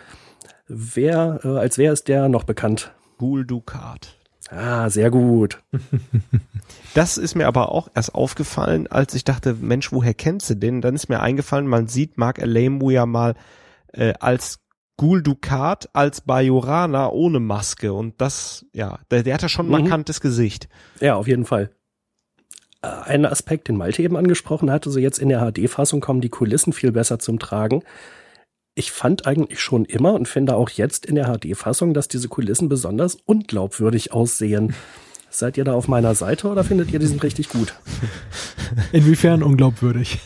Wer, 0.67 1.41
äh, 1.45 1.59
als 1.59 1.79
wer 1.79 1.93
ist 1.93 2.09
der 2.09 2.29
noch 2.29 2.45
bekannt? 2.45 2.93
Gul 3.19 3.45
Dukat. 3.45 4.18
Ah, 4.51 4.89
sehr 4.91 5.11
gut. 5.11 5.63
Das 6.95 7.17
ist 7.17 7.37
mir 7.37 7.47
aber 7.47 7.71
auch 7.71 7.89
erst 7.95 8.15
aufgefallen, 8.15 8.87
als 8.89 9.15
ich 9.15 9.23
dachte, 9.23 9.55
Mensch, 9.55 9.93
woher 9.93 10.15
kennst 10.15 10.51
du 10.51 10.55
den? 10.57 10.81
Dann 10.81 10.95
ist 10.95 11.09
mir 11.09 11.21
eingefallen, 11.21 11.67
man 11.67 11.87
sieht 11.87 12.19
Mark 12.19 12.41
Alemu 12.43 12.91
ja 12.91 13.07
mal 13.07 13.35
äh, 13.93 14.15
als 14.19 14.61
Gul 14.97 15.23
Dukat, 15.23 15.91
als 15.93 16.23
Bajorana 16.23 17.11
ohne 17.11 17.41
Maske. 17.41 17.93
Und 17.93 18.21
das, 18.21 18.67
ja, 18.73 18.99
der, 19.11 19.23
der 19.23 19.35
hat 19.35 19.43
ja 19.43 19.49
schon 19.49 19.67
ein 19.67 19.83
mhm. 19.83 19.89
markantes 19.89 20.21
Gesicht. 20.21 20.69
Ja, 21.01 21.15
auf 21.15 21.29
jeden 21.29 21.45
Fall. 21.45 21.71
Äh, 22.83 22.89
ein 22.89 23.27
Aspekt, 23.27 23.69
den 23.69 23.77
Malte 23.77 24.03
eben 24.03 24.17
angesprochen 24.17 24.71
hatte, 24.71 24.91
so 24.91 24.99
jetzt 24.99 25.19
in 25.19 25.29
der 25.29 25.41
HD-Fassung 25.41 26.01
kommen 26.01 26.21
die 26.21 26.31
Kulissen 26.31 26.73
viel 26.73 26.91
besser 26.91 27.19
zum 27.19 27.39
Tragen 27.39 27.83
ich 28.79 28.93
fand 28.93 29.27
eigentlich 29.27 29.61
schon 29.61 29.85
immer 29.85 30.15
und 30.15 30.29
finde 30.29 30.55
auch 30.55 30.71
jetzt 30.71 31.05
in 31.05 31.17
der 31.17 31.27
HD-Fassung, 31.27 31.95
dass 31.95 32.07
diese 32.07 32.29
Kulissen 32.29 32.69
besonders 32.69 33.17
unglaubwürdig 33.27 34.13
aussehen. 34.13 34.75
Seid 35.31 35.57
ihr 35.57 35.65
da 35.65 35.75
auf 35.75 35.89
meiner 35.89 36.15
Seite 36.15 36.49
oder 36.49 36.63
findet 36.63 36.93
ihr 36.93 37.01
diesen 37.01 37.19
richtig 37.19 37.49
gut? 37.49 37.75
Inwiefern 38.93 39.43
unglaubwürdig? 39.43 40.21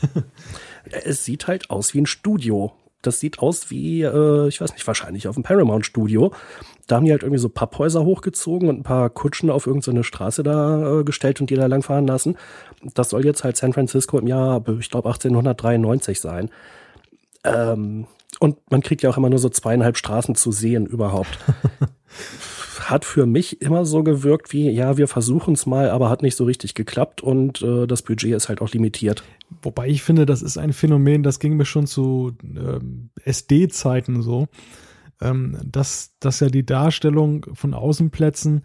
Es 1.05 1.25
sieht 1.25 1.49
halt 1.49 1.71
aus 1.71 1.95
wie 1.95 2.03
ein 2.03 2.07
Studio. 2.07 2.73
Das 3.01 3.19
sieht 3.19 3.41
aus 3.41 3.71
wie, 3.71 4.03
äh, 4.03 4.49
ich 4.49 4.61
weiß 4.61 4.75
nicht, 4.75 4.87
wahrscheinlich 4.87 5.27
auf 5.27 5.35
dem 5.35 5.43
Paramount-Studio. 5.43 6.33
Da 6.87 6.97
haben 6.97 7.07
die 7.07 7.11
halt 7.11 7.23
irgendwie 7.23 7.41
so 7.41 7.49
Papphäuser 7.49 8.05
hochgezogen 8.05 8.69
und 8.69 8.81
ein 8.81 8.85
paar 8.85 9.09
Kutschen 9.09 9.51
auf 9.51 9.67
irgendeine 9.67 10.01
so 10.01 10.05
Straße 10.05 10.43
da 10.43 11.01
äh, 11.01 11.05
gestellt 11.05 11.41
und 11.41 11.49
die 11.49 11.57
da 11.57 11.67
langfahren 11.67 12.07
lassen. 12.07 12.37
Das 12.95 13.09
soll 13.11 13.25
jetzt 13.25 13.45
halt 13.45 13.57
San 13.57 13.73
Francisco 13.73 14.19
im 14.19 14.27
Jahr, 14.27 14.63
ich 14.79 14.91
glaube, 14.91 15.09
1893 15.09 16.21
sein. 16.21 16.51
Ähm, 17.45 18.07
und 18.41 18.59
man 18.71 18.83
kriegt 18.83 19.03
ja 19.03 19.11
auch 19.11 19.17
immer 19.17 19.31
nur 19.31 19.39
so 19.39 19.49
zweieinhalb 19.49 19.97
Straßen 19.97 20.35
zu 20.35 20.53
sehen 20.53 20.87
überhaupt. 20.87 21.39
hat 22.81 23.05
für 23.05 23.27
mich 23.27 23.63
immer 23.63 23.85
so 23.85 24.03
gewirkt 24.03 24.53
wie, 24.53 24.69
ja, 24.71 24.97
wir 24.97 25.09
versuchen 25.09 25.55
es 25.55 25.67
mal, 25.67 25.91
aber 25.91 26.11
hat 26.11 26.23
nicht 26.23 26.37
so 26.37 26.45
richtig 26.45 26.75
geklappt 26.75 27.21
und 27.21 27.63
äh, 27.63 27.87
das 27.87 28.03
Budget 28.03 28.35
ist 28.35 28.49
halt 28.49 28.61
auch 28.61 28.71
limitiert. 28.71 29.23
Wobei 29.63 29.89
ich 29.89 30.03
finde, 30.03 30.27
das 30.27 30.43
ist 30.43 30.59
ein 30.59 30.73
Phänomen, 30.73 31.23
das 31.23 31.39
ging 31.39 31.57
mir 31.57 31.65
schon 31.65 31.87
zu 31.87 32.33
ähm, 32.43 33.11
SD-Zeiten 33.25 34.23
so, 34.23 34.49
ähm, 35.21 35.59
dass, 35.65 36.15
dass 36.21 36.41
ja 36.41 36.49
die 36.49 36.67
Darstellung 36.67 37.47
von 37.55 37.75
Außenplätzen 37.75 38.65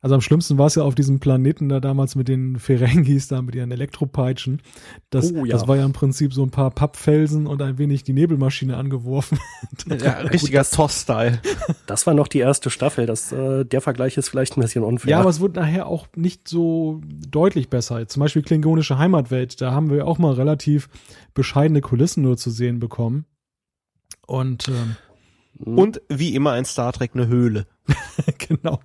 also 0.00 0.14
am 0.14 0.20
schlimmsten 0.20 0.58
war 0.58 0.66
es 0.66 0.76
ja 0.76 0.84
auf 0.84 0.94
diesem 0.94 1.18
Planeten 1.18 1.68
da 1.68 1.80
damals 1.80 2.14
mit 2.14 2.28
den 2.28 2.60
Ferengis, 2.60 3.26
da 3.26 3.42
mit 3.42 3.56
ihren 3.56 3.72
Elektropeitschen. 3.72 4.62
Das, 5.10 5.32
oh, 5.32 5.44
ja. 5.44 5.52
das 5.52 5.66
war 5.66 5.76
ja 5.76 5.84
im 5.84 5.92
Prinzip 5.92 6.32
so 6.32 6.44
ein 6.44 6.50
paar 6.50 6.70
Pappfelsen 6.70 7.48
und 7.48 7.60
ein 7.62 7.78
wenig 7.78 8.04
die 8.04 8.12
Nebelmaschine 8.12 8.76
angeworfen. 8.76 9.38
ja, 9.88 10.20
richtiger 10.20 10.62
Toss-Style. 10.62 11.40
Das 11.86 12.06
war 12.06 12.14
noch 12.14 12.28
die 12.28 12.38
erste 12.38 12.70
Staffel. 12.70 13.06
Das, 13.06 13.32
äh, 13.32 13.64
der 13.64 13.80
Vergleich 13.80 14.16
ist 14.16 14.28
vielleicht 14.28 14.56
ein 14.56 14.60
bisschen 14.60 14.84
unfair. 14.84 15.10
Ja, 15.10 15.20
aber 15.20 15.30
es 15.30 15.40
wurde 15.40 15.58
nachher 15.58 15.88
auch 15.88 16.06
nicht 16.14 16.46
so 16.46 17.00
deutlich 17.28 17.68
besser. 17.68 18.06
Zum 18.06 18.20
Beispiel 18.20 18.42
Klingonische 18.42 18.98
Heimatwelt, 18.98 19.60
da 19.60 19.72
haben 19.72 19.90
wir 19.90 20.06
auch 20.06 20.18
mal 20.18 20.34
relativ 20.34 20.88
bescheidene 21.34 21.80
Kulissen 21.80 22.22
nur 22.22 22.36
zu 22.36 22.50
sehen 22.50 22.78
bekommen. 22.78 23.24
Und 24.28 24.68
ähm, 24.68 24.96
und 25.64 26.00
wie 26.08 26.34
immer 26.34 26.52
ein 26.52 26.64
Star 26.64 26.92
Trek 26.92 27.12
eine 27.14 27.26
Höhle. 27.26 27.66
genau. 28.38 28.80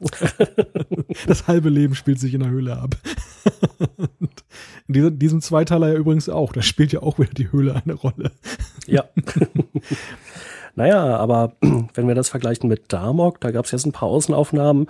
Das 1.28 1.48
halbe 1.48 1.70
Leben 1.70 1.96
spielt 1.96 2.20
sich 2.20 2.34
in 2.34 2.42
der 2.42 2.50
Höhle 2.50 2.78
ab. 2.78 2.96
In 4.88 5.18
diesem 5.18 5.42
Zweiteiler 5.42 5.90
ja 5.90 5.96
übrigens 5.96 6.28
auch. 6.30 6.52
Da 6.52 6.62
spielt 6.62 6.92
ja 6.92 7.02
auch 7.02 7.18
wieder 7.18 7.34
die 7.34 7.52
Höhle 7.52 7.82
eine 7.84 7.94
Rolle. 7.94 8.32
Ja. 8.86 9.06
naja, 10.76 11.18
aber 11.18 11.56
wenn 11.94 12.08
wir 12.08 12.16
das 12.16 12.30
vergleichen 12.30 12.68
mit 12.68 12.92
Darmok, 12.92 13.40
da 13.40 13.52
gab 13.52 13.66
es 13.66 13.72
jetzt 13.72 13.86
ein 13.86 13.94
paar 13.94 14.10
Außenaufnahmen, 14.10 14.88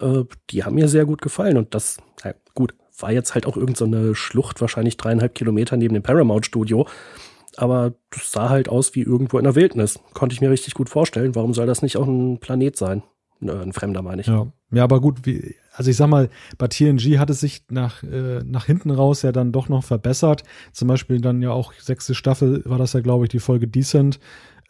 äh, 0.00 0.22
die 0.50 0.64
haben 0.64 0.76
mir 0.76 0.88
sehr 0.88 1.06
gut 1.06 1.22
gefallen. 1.22 1.56
Und 1.56 1.74
das, 1.74 1.98
ja, 2.24 2.34
gut, 2.54 2.74
war 2.98 3.12
jetzt 3.12 3.34
halt 3.34 3.46
auch 3.46 3.56
irgendeine 3.56 4.08
so 4.08 4.14
Schlucht, 4.14 4.60
wahrscheinlich 4.60 4.96
dreieinhalb 4.96 5.34
Kilometer 5.34 5.76
neben 5.76 5.94
dem 5.94 6.02
Paramount-Studio 6.02 6.86
aber 7.56 7.94
das 8.10 8.32
sah 8.32 8.48
halt 8.50 8.68
aus 8.68 8.94
wie 8.94 9.02
irgendwo 9.02 9.38
in 9.38 9.44
der 9.44 9.54
Wildnis. 9.54 9.98
Konnte 10.12 10.34
ich 10.34 10.40
mir 10.40 10.50
richtig 10.50 10.74
gut 10.74 10.88
vorstellen. 10.88 11.34
Warum 11.34 11.54
soll 11.54 11.66
das 11.66 11.82
nicht 11.82 11.96
auch 11.96 12.06
ein 12.06 12.38
Planet 12.38 12.76
sein? 12.76 13.02
Ein 13.40 13.72
Fremder, 13.72 14.02
meine 14.02 14.22
ich. 14.22 14.28
Ja, 14.28 14.46
ja 14.72 14.84
aber 14.84 15.00
gut, 15.00 15.26
wie, 15.26 15.54
also 15.72 15.90
ich 15.90 15.96
sag 15.96 16.08
mal, 16.08 16.30
bei 16.58 16.68
TNG 16.68 17.18
hat 17.18 17.30
es 17.30 17.40
sich 17.40 17.64
nach, 17.70 18.02
äh, 18.02 18.42
nach 18.44 18.64
hinten 18.64 18.90
raus 18.90 19.22
ja 19.22 19.32
dann 19.32 19.52
doch 19.52 19.68
noch 19.68 19.84
verbessert. 19.84 20.42
Zum 20.72 20.88
Beispiel 20.88 21.20
dann 21.20 21.42
ja 21.42 21.50
auch 21.50 21.72
sechste 21.74 22.14
Staffel 22.14 22.62
war 22.64 22.78
das 22.78 22.94
ja, 22.94 23.00
glaube 23.00 23.26
ich, 23.26 23.28
die 23.28 23.38
Folge 23.38 23.68
Decent, 23.68 24.18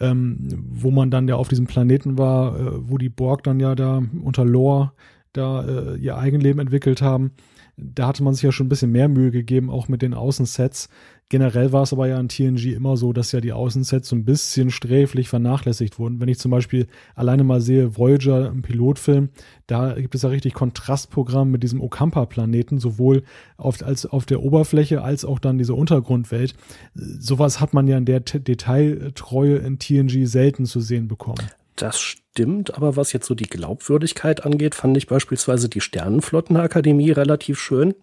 ähm, 0.01 0.49
wo 0.69 0.91
man 0.91 1.11
dann 1.11 1.29
ja 1.29 1.37
auf 1.37 1.49
diesem 1.49 1.67
Planeten 1.67 2.19
war, 2.19 2.59
äh, 2.59 2.91
wo 2.91 2.99
die 2.99 3.09
Borg 3.09 3.45
dann 3.45 3.61
ja 3.61 3.75
da 3.75 4.03
unter 4.23 4.45
Lore 4.45 4.93
da 5.33 5.65
äh, 5.65 5.97
ihr 5.97 6.17
Eigenleben 6.17 6.61
entwickelt 6.61 7.03
haben. 7.03 7.33
Da 7.77 8.07
hatte 8.07 8.23
man 8.23 8.35
sich 8.35 8.43
ja 8.43 8.53
schon 8.53 8.67
ein 8.67 8.71
bisschen 8.71 8.91
mehr 8.91 9.09
Mühe 9.09 9.31
gegeben, 9.31 9.71
auch 9.71 9.89
mit 9.89 10.01
den 10.03 10.15
Außensets. 10.15 10.89
Generell 11.29 11.73
war 11.73 11.83
es 11.83 11.93
aber 11.93 12.07
ja 12.07 12.21
in 12.21 12.29
TNG 12.29 12.75
immer 12.75 12.97
so, 12.97 13.13
dass 13.13 13.33
ja 13.33 13.41
die 13.41 13.53
Außensets 13.53 14.09
so 14.09 14.15
ein 14.15 14.25
bisschen 14.25 14.71
sträflich 14.71 15.29
vernachlässigt 15.29 15.99
wurden. 15.99 16.21
Wenn 16.21 16.29
ich 16.29 16.39
zum 16.39 16.53
Beispiel 16.53 16.87
alleine 17.17 17.43
mal 17.43 17.61
sehe, 17.61 17.97
Voyager 17.97 18.47
im 18.47 18.63
Pilotfilm, 18.63 19.31
da 19.67 19.95
gibt 19.95 20.15
es 20.15 20.23
ja 20.23 20.29
richtig 20.29 20.55
Kontrastprogramm 20.55 21.51
mit 21.51 21.65
diesem 21.65 21.81
Okampa-Planeten, 21.81 22.79
sowohl 22.79 23.25
auf, 23.57 23.83
als 23.83 24.07
auf 24.07 24.25
der 24.25 24.41
Oberfläche 24.41 25.03
als 25.03 25.25
auch 25.25 25.41
dann 25.41 25.59
diese 25.59 25.75
Untergrundwelt. 25.75 26.55
Sowas 26.95 27.61
hat 27.61 27.75
man 27.75 27.89
ja 27.89 27.99
in 27.99 28.05
der 28.05 28.25
T 28.25 28.39
Detailtreue 28.39 29.57
in 29.57 29.81
TNG 29.81 30.27
selten 30.27 30.65
zu 30.65 30.81
sehen 30.81 31.09
bekommen. 31.09 31.51
Das 31.75 32.01
stimmt, 32.01 32.75
aber 32.75 32.95
was 32.97 33.13
jetzt 33.13 33.27
so 33.27 33.35
die 33.35 33.49
Glaubwürdigkeit 33.49 34.45
angeht, 34.45 34.77
fand 34.77 34.97
ich 34.97 35.09
beispielsweise 35.09 35.69
die 35.69 35.81
Sternenflottenakademie 35.81 37.11
relativ 37.11 37.59
schön, 37.59 37.95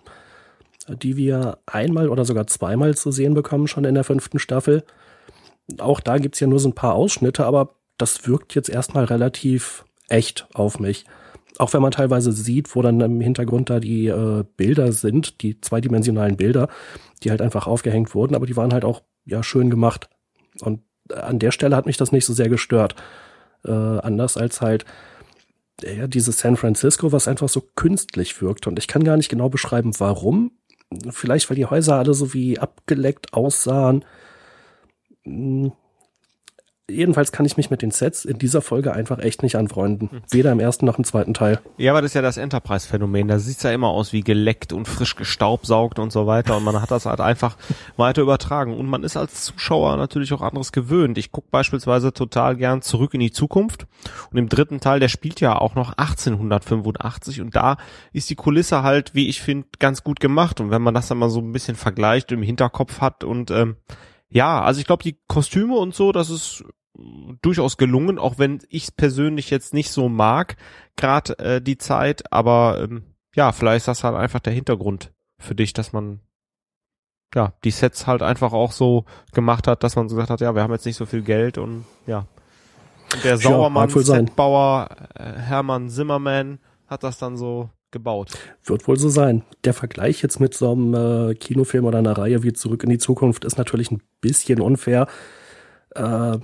die 0.88 1.18
wir 1.18 1.60
einmal 1.66 2.10
oder 2.10 2.26
sogar 2.26 2.48
zweimal 2.48 2.96
zu 2.96 3.12
sehen 3.12 3.34
bekommen, 3.34 3.68
schon 3.68 3.86
in 3.86 3.96
der 3.96 4.04
fünften 4.04 4.40
Staffel. 4.40 4.84
Auch 5.80 6.00
da 6.00 6.18
gibt's 6.18 6.40
ja 6.40 6.48
nur 6.48 6.60
so 6.60 6.70
ein 6.70 6.76
paar 6.76 6.96
Ausschnitte, 6.96 7.46
aber 7.46 7.76
das 7.98 8.28
wirkt 8.28 8.56
jetzt 8.56 8.70
erstmal 8.70 9.06
relativ 9.06 9.86
echt 10.10 10.48
auf 10.54 10.80
mich. 10.80 11.06
Auch 11.60 11.74
wenn 11.74 11.82
man 11.82 11.92
teilweise 11.92 12.32
sieht, 12.32 12.76
wo 12.76 12.82
dann 12.82 13.00
im 13.00 13.22
Hintergrund 13.22 13.70
da 13.70 13.80
die 13.80 14.08
äh, 14.08 14.44
Bilder 14.58 14.92
sind, 14.92 15.42
die 15.42 15.62
zweidimensionalen 15.62 16.36
Bilder, 16.36 16.68
die 17.24 17.30
halt 17.30 17.42
einfach 17.42 17.68
aufgehängt 17.68 18.16
wurden, 18.16 18.36
aber 18.36 18.46
die 18.46 18.58
waren 18.58 18.74
halt 18.74 18.86
auch 18.86 19.04
ja 19.26 19.44
schön 19.44 19.70
gemacht. 19.70 20.10
Und 20.62 20.82
an 21.14 21.40
der 21.40 21.52
Stelle 21.52 21.76
hat 21.76 21.86
mich 21.86 21.98
das 21.98 22.12
nicht 22.12 22.26
so 22.26 22.34
sehr 22.34 22.50
gestört 22.50 22.96
äh, 23.66 23.72
anders 23.72 24.38
als 24.38 24.62
halt 24.62 24.86
ja, 25.82 26.08
dieses 26.08 26.40
San 26.40 26.56
Francisco, 26.56 27.12
was 27.12 27.28
einfach 27.28 27.50
so 27.50 27.62
künstlich 27.62 28.42
wirkt. 28.42 28.68
Und 28.68 28.80
ich 28.80 28.88
kann 28.88 29.04
gar 29.04 29.18
nicht 29.18 29.30
genau 29.30 29.50
beschreiben, 29.50 29.92
warum. 30.00 30.52
Vielleicht, 31.10 31.50
weil 31.50 31.58
die 31.58 31.66
Häuser 31.66 31.96
alle 31.96 32.14
so 32.14 32.34
wie 32.34 32.60
abgeleckt 32.60 33.34
aussahen. 33.34 34.06
Jedenfalls 36.92 37.32
kann 37.32 37.46
ich 37.46 37.56
mich 37.56 37.70
mit 37.70 37.82
den 37.82 37.92
Sets 37.92 38.26
in 38.26 38.38
dieser 38.38 38.62
Folge 38.62 38.92
einfach 38.92 39.20
echt 39.20 39.42
nicht 39.42 39.56
anfreunden. 39.56 40.12
Hm. 40.12 40.22
Weder 40.32 40.52
im 40.52 40.60
ersten 40.60 40.86
noch 40.86 40.98
im 40.98 41.06
zweiten 41.06 41.34
Teil. 41.34 41.62
Ja, 41.78 41.94
aber 41.94 42.02
das 42.02 42.12
ist 42.12 42.16
ja 42.16 42.22
das 42.22 42.36
Enterprise-Phänomen. 42.36 43.30
Da 43.30 43.40
sieht's 43.40 43.64
ja 43.64 43.72
immer 43.72 43.88
aus 43.88 44.12
wie 44.12 44.20
geleckt 44.20 44.74
und 44.74 44.86
frisch 44.86 45.16
gestaubsaugt 45.16 45.98
und 45.98 46.12
so 46.12 46.28
weiter. 46.28 46.58
Und 46.58 46.66
man 46.66 46.82
hat 46.82 46.92
das 46.92 47.06
halt 47.06 47.22
einfach 47.22 47.56
weiter 47.96 48.22
übertragen. 48.22 48.76
Und 48.76 48.88
man 48.88 49.06
ist 49.06 49.16
als 49.16 49.46
Zuschauer 49.46 49.96
natürlich 49.96 50.34
auch 50.34 50.42
anderes 50.42 50.74
gewöhnt. 50.74 51.18
Ich 51.18 51.32
gucke 51.32 51.48
beispielsweise 51.52 52.12
total 52.12 52.58
gern 52.58 52.82
zurück 52.82 53.14
in 53.14 53.22
die 53.22 53.32
Zukunft. 53.32 53.88
Und 54.32 54.38
im 54.38 54.50
dritten 54.50 54.82
Teil, 54.82 55.00
der 55.00 55.08
spielt 55.08 55.40
ja 55.40 55.58
auch 55.58 55.76
noch 55.76 55.98
1885. 55.98 57.40
Und 57.40 57.56
da 57.56 57.78
ist 58.12 58.30
die 58.30 58.36
Kulisse 58.36 58.84
halt, 58.84 59.16
wie 59.16 59.30
ich 59.30 59.42
finde, 59.42 59.68
ganz 59.80 60.04
gut 60.04 60.20
gemacht. 60.20 60.60
Und 60.60 60.70
wenn 60.70 60.82
man 60.82 60.94
das 60.94 61.08
dann 61.08 61.18
mal 61.18 61.30
so 61.30 61.40
ein 61.40 61.54
bisschen 61.54 61.78
vergleicht 61.78 62.34
im 62.34 62.44
Hinterkopf 62.44 63.00
hat 63.00 63.24
und 63.24 63.52
ähm, 63.52 63.78
ja, 64.34 64.62
also 64.62 64.80
ich 64.80 64.88
glaube, 64.88 65.04
die 65.04 65.20
Kostüme 65.28 65.76
und 65.76 65.94
so, 65.94 66.12
das 66.12 66.30
ist 66.30 66.64
durchaus 67.42 67.78
gelungen, 67.78 68.18
auch 68.18 68.38
wenn 68.38 68.62
ich 68.70 68.96
persönlich 68.96 69.50
jetzt 69.50 69.74
nicht 69.74 69.92
so 69.92 70.10
mag, 70.10 70.58
gerade 70.96 71.38
äh, 71.40 71.62
die 71.62 71.78
Zeit, 71.78 72.32
aber 72.32 72.80
ähm, 72.82 73.04
ja, 73.36 73.52
vielleicht 73.52 73.78
ist 73.78 73.88
das 73.88 74.04
halt 74.04 74.16
einfach 74.16 74.40
der 74.40 74.54
Hintergrund 74.54 75.12
für 75.40 75.56
dich, 75.56 75.74
dass 75.74 75.94
man 75.94 76.22
ja, 77.36 77.54
die 77.64 77.72
Sets 77.72 78.06
halt 78.06 78.22
einfach 78.22 78.54
auch 78.54 78.72
so 78.72 79.06
gemacht 79.32 79.68
hat, 79.68 79.84
dass 79.84 79.96
man 79.96 80.08
so 80.10 80.16
gesagt 80.16 80.30
hat, 80.30 80.42
ja, 80.42 80.54
wir 80.54 80.62
haben 80.62 80.72
jetzt 80.72 80.86
nicht 80.86 80.98
so 80.98 81.06
viel 81.06 81.22
Geld 81.22 81.58
und 81.58 81.86
ja. 82.06 82.28
Und 83.14 83.24
der 83.24 83.38
Sauermann-Setbauer 83.38 84.90
äh, 85.16 85.34
Hermann 85.34 85.90
Zimmerman 85.90 86.60
hat 86.88 87.04
das 87.04 87.18
dann 87.18 87.38
so 87.38 87.70
gebaut. 87.94 88.32
Wird 88.66 88.86
wohl 88.88 89.00
so 89.00 89.08
sein. 89.08 89.44
Der 89.64 89.74
Vergleich 89.74 90.22
jetzt 90.22 90.42
mit 90.42 90.54
so 90.54 90.74
einem 90.74 90.94
äh, 90.94 91.36
Kinofilm 91.36 91.86
oder 91.86 92.00
einer 92.00 92.18
Reihe 92.18 92.44
wie 92.44 92.52
Zurück 92.52 92.84
in 92.84 92.90
die 92.90 92.98
Zukunft 92.98 93.46
ist 93.46 93.58
natürlich 93.58 93.92
ein 93.92 94.02
bisschen 94.20 94.60
unfair. 94.60 95.08
Äh, 95.96 96.38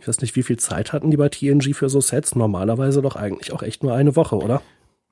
ich 0.00 0.08
weiß 0.08 0.20
nicht, 0.22 0.34
wie 0.34 0.42
viel 0.42 0.58
Zeit 0.58 0.92
hatten 0.92 1.10
die 1.10 1.16
bei 1.16 1.28
TNG 1.28 1.74
für 1.74 1.88
so 1.88 2.00
Sets? 2.00 2.34
Normalerweise 2.34 3.02
doch 3.02 3.16
eigentlich 3.16 3.52
auch 3.52 3.62
echt 3.62 3.82
nur 3.82 3.94
eine 3.94 4.16
Woche, 4.16 4.36
oder? 4.36 4.62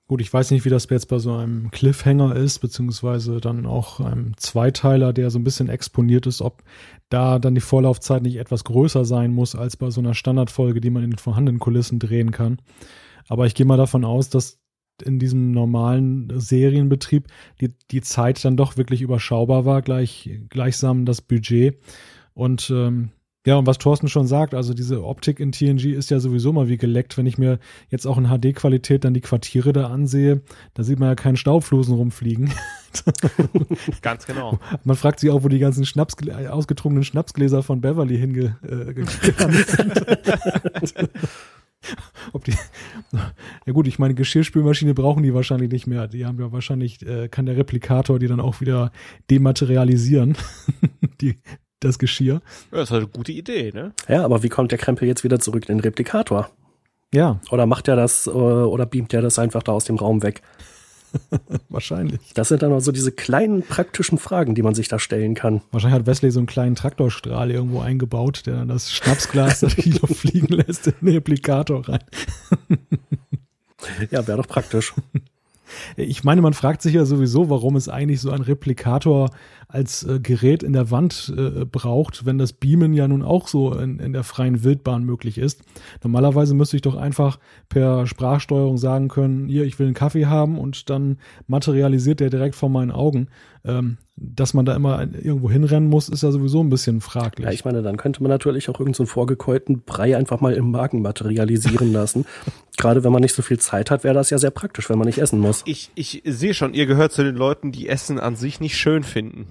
Gut, 0.08 0.20
ich 0.20 0.32
weiß 0.32 0.50
nicht, 0.50 0.64
wie 0.64 0.70
das 0.70 0.88
jetzt 0.90 1.06
bei 1.06 1.20
so 1.20 1.32
einem 1.32 1.70
Cliffhanger 1.70 2.34
ist, 2.34 2.58
beziehungsweise 2.58 3.40
dann 3.40 3.64
auch 3.64 4.00
einem 4.00 4.36
Zweiteiler, 4.36 5.12
der 5.12 5.30
so 5.30 5.38
ein 5.38 5.44
bisschen 5.44 5.68
exponiert 5.68 6.26
ist, 6.26 6.42
ob 6.42 6.64
da 7.10 7.38
dann 7.38 7.54
die 7.54 7.60
Vorlaufzeit 7.60 8.22
nicht 8.22 8.34
etwas 8.34 8.64
größer 8.64 9.04
sein 9.04 9.32
muss 9.32 9.54
als 9.54 9.76
bei 9.76 9.90
so 9.90 10.00
einer 10.00 10.14
Standardfolge, 10.14 10.80
die 10.80 10.90
man 10.90 11.04
in 11.04 11.10
den 11.10 11.18
vorhandenen 11.18 11.60
Kulissen 11.60 12.00
drehen 12.00 12.32
kann. 12.32 12.58
Aber 13.28 13.46
ich 13.46 13.54
gehe 13.54 13.66
mal 13.66 13.76
davon 13.76 14.04
aus, 14.04 14.28
dass 14.28 14.59
in 15.02 15.18
diesem 15.18 15.52
normalen 15.52 16.32
Serienbetrieb 16.38 17.26
die, 17.60 17.72
die 17.90 18.00
Zeit 18.00 18.44
dann 18.44 18.56
doch 18.56 18.76
wirklich 18.76 19.02
überschaubar 19.02 19.64
war, 19.64 19.82
gleich, 19.82 20.30
gleichsam 20.48 21.04
das 21.04 21.20
Budget. 21.20 21.78
Und 22.34 22.70
ähm, 22.70 23.10
ja, 23.46 23.56
und 23.56 23.66
was 23.66 23.78
Thorsten 23.78 24.08
schon 24.08 24.26
sagt, 24.26 24.52
also 24.52 24.74
diese 24.74 25.02
Optik 25.02 25.40
in 25.40 25.50
TNG 25.50 25.94
ist 25.94 26.10
ja 26.10 26.20
sowieso 26.20 26.52
mal 26.52 26.68
wie 26.68 26.76
geleckt. 26.76 27.16
Wenn 27.16 27.24
ich 27.24 27.38
mir 27.38 27.58
jetzt 27.88 28.06
auch 28.06 28.18
in 28.18 28.26
HD-Qualität 28.26 29.04
dann 29.04 29.14
die 29.14 29.22
Quartiere 29.22 29.72
da 29.72 29.86
ansehe, 29.86 30.42
da 30.74 30.82
sieht 30.82 30.98
man 30.98 31.08
ja 31.08 31.14
keinen 31.14 31.38
Staubflusen 31.38 31.94
rumfliegen. 31.94 32.52
Ganz 34.02 34.26
genau. 34.26 34.58
Man 34.84 34.94
fragt 34.94 35.20
sich 35.20 35.30
auch, 35.30 35.42
wo 35.42 35.48
die 35.48 35.58
ganzen 35.58 35.86
Schnaps, 35.86 36.16
ausgetrunkenen 36.28 37.04
Schnapsgläser 37.04 37.62
von 37.62 37.80
Beverly 37.80 38.18
hingegangen 38.18 38.58
äh, 38.62 39.04
sind. 40.86 41.10
Ob 42.32 42.44
die, 42.44 42.52
ja 43.66 43.72
gut, 43.72 43.86
ich 43.86 43.98
meine, 43.98 44.14
Geschirrspülmaschine 44.14 44.94
brauchen 44.94 45.22
die 45.22 45.34
wahrscheinlich 45.34 45.70
nicht 45.70 45.86
mehr. 45.86 46.08
Die 46.08 46.26
haben 46.26 46.38
ja 46.38 46.52
wahrscheinlich, 46.52 47.04
äh, 47.06 47.28
kann 47.28 47.46
der 47.46 47.56
Replikator 47.56 48.18
die 48.18 48.28
dann 48.28 48.40
auch 48.40 48.60
wieder 48.60 48.92
dematerialisieren, 49.30 50.36
die, 51.20 51.36
das 51.80 51.98
Geschirr. 51.98 52.42
Ja, 52.70 52.78
das 52.78 52.84
ist 52.84 52.90
halt 52.90 53.02
eine 53.04 53.10
gute 53.12 53.32
Idee, 53.32 53.72
ne? 53.72 53.92
Ja, 54.08 54.24
aber 54.24 54.42
wie 54.42 54.48
kommt 54.48 54.70
der 54.70 54.78
Krempel 54.78 55.08
jetzt 55.08 55.24
wieder 55.24 55.40
zurück 55.40 55.68
in 55.68 55.78
den 55.78 55.80
Replikator? 55.80 56.50
Ja. 57.12 57.40
Oder 57.50 57.66
macht 57.66 57.88
er 57.88 57.96
das, 57.96 58.26
äh, 58.26 58.30
oder 58.30 58.86
beamt 58.86 59.12
er 59.14 59.22
das 59.22 59.38
einfach 59.38 59.62
da 59.62 59.72
aus 59.72 59.84
dem 59.84 59.96
Raum 59.96 60.22
weg? 60.22 60.42
Wahrscheinlich. 61.68 62.20
Das 62.34 62.48
sind 62.48 62.62
dann 62.62 62.72
auch 62.72 62.80
so 62.80 62.92
diese 62.92 63.12
kleinen 63.12 63.62
praktischen 63.62 64.18
Fragen, 64.18 64.54
die 64.54 64.62
man 64.62 64.74
sich 64.74 64.88
da 64.88 64.98
stellen 64.98 65.34
kann. 65.34 65.62
Wahrscheinlich 65.72 65.98
hat 66.00 66.06
Wesley 66.06 66.30
so 66.30 66.40
einen 66.40 66.46
kleinen 66.46 66.74
Traktorstrahl 66.74 67.50
irgendwo 67.50 67.80
eingebaut, 67.80 68.42
der 68.46 68.56
dann 68.56 68.68
das 68.68 68.92
Schnapsglas 68.92 69.62
Luft 69.84 70.16
fliegen 70.16 70.48
lässt 70.48 70.86
in 70.86 70.94
den 71.00 71.14
Replikator 71.14 71.88
rein. 71.88 72.04
ja, 74.10 74.26
wäre 74.26 74.38
doch 74.38 74.48
praktisch. 74.48 74.94
Ich 75.96 76.24
meine, 76.24 76.42
man 76.42 76.54
fragt 76.54 76.82
sich 76.82 76.94
ja 76.94 77.04
sowieso, 77.04 77.48
warum 77.48 77.76
es 77.76 77.88
eigentlich 77.88 78.20
so 78.20 78.30
ein 78.30 78.40
Replikator 78.40 79.30
als 79.72 80.02
äh, 80.02 80.20
Gerät 80.20 80.62
in 80.62 80.72
der 80.72 80.90
Wand 80.90 81.32
äh, 81.36 81.64
braucht, 81.64 82.26
wenn 82.26 82.38
das 82.38 82.52
Beamen 82.52 82.92
ja 82.92 83.08
nun 83.08 83.22
auch 83.22 83.48
so 83.48 83.74
in, 83.74 83.98
in 83.98 84.12
der 84.12 84.24
freien 84.24 84.64
Wildbahn 84.64 85.04
möglich 85.04 85.38
ist. 85.38 85.62
Normalerweise 86.02 86.54
müsste 86.54 86.76
ich 86.76 86.82
doch 86.82 86.96
einfach 86.96 87.38
per 87.68 88.06
Sprachsteuerung 88.06 88.78
sagen 88.78 89.08
können, 89.08 89.48
hier, 89.48 89.64
ich 89.64 89.78
will 89.78 89.86
einen 89.86 89.94
Kaffee 89.94 90.26
haben 90.26 90.58
und 90.58 90.90
dann 90.90 91.18
materialisiert 91.46 92.20
der 92.20 92.30
direkt 92.30 92.54
vor 92.54 92.68
meinen 92.68 92.90
Augen. 92.90 93.28
Ähm, 93.64 93.98
dass 94.22 94.52
man 94.52 94.66
da 94.66 94.74
immer 94.74 95.00
irgendwo 95.00 95.50
hinrennen 95.50 95.88
muss, 95.88 96.10
ist 96.10 96.22
ja 96.22 96.30
sowieso 96.30 96.62
ein 96.62 96.68
bisschen 96.68 97.00
fraglich. 97.00 97.46
Ja, 97.46 97.52
ich 97.52 97.64
meine, 97.64 97.82
dann 97.82 97.96
könnte 97.96 98.22
man 98.22 98.28
natürlich 98.28 98.68
auch 98.68 98.74
irgendeinen 98.74 99.06
so 99.06 99.06
vorgekeulten 99.06 99.82
Brei 99.82 100.16
einfach 100.16 100.40
mal 100.40 100.52
im 100.52 100.70
Magen 100.70 101.00
materialisieren 101.00 101.90
lassen. 101.92 102.26
Gerade 102.76 103.02
wenn 103.02 103.12
man 103.12 103.22
nicht 103.22 103.34
so 103.34 103.42
viel 103.42 103.58
Zeit 103.58 103.90
hat, 103.90 104.04
wäre 104.04 104.14
das 104.14 104.28
ja 104.28 104.38
sehr 104.38 104.50
praktisch, 104.50 104.90
wenn 104.90 104.98
man 104.98 105.06
nicht 105.06 105.18
essen 105.18 105.40
muss. 105.40 105.62
Ich, 105.64 105.90
ich 105.94 106.22
sehe 106.26 106.52
schon, 106.52 106.74
ihr 106.74 106.84
gehört 106.84 107.12
zu 107.12 107.24
den 107.24 107.34
Leuten, 107.34 107.72
die 107.72 107.88
Essen 107.88 108.20
an 108.20 108.36
sich 108.36 108.60
nicht 108.60 108.76
schön 108.76 109.04
finden. 109.04 109.46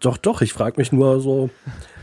Doch, 0.00 0.16
doch, 0.16 0.42
ich 0.42 0.52
frage 0.52 0.78
mich 0.78 0.92
nur 0.92 1.20
so, 1.20 1.50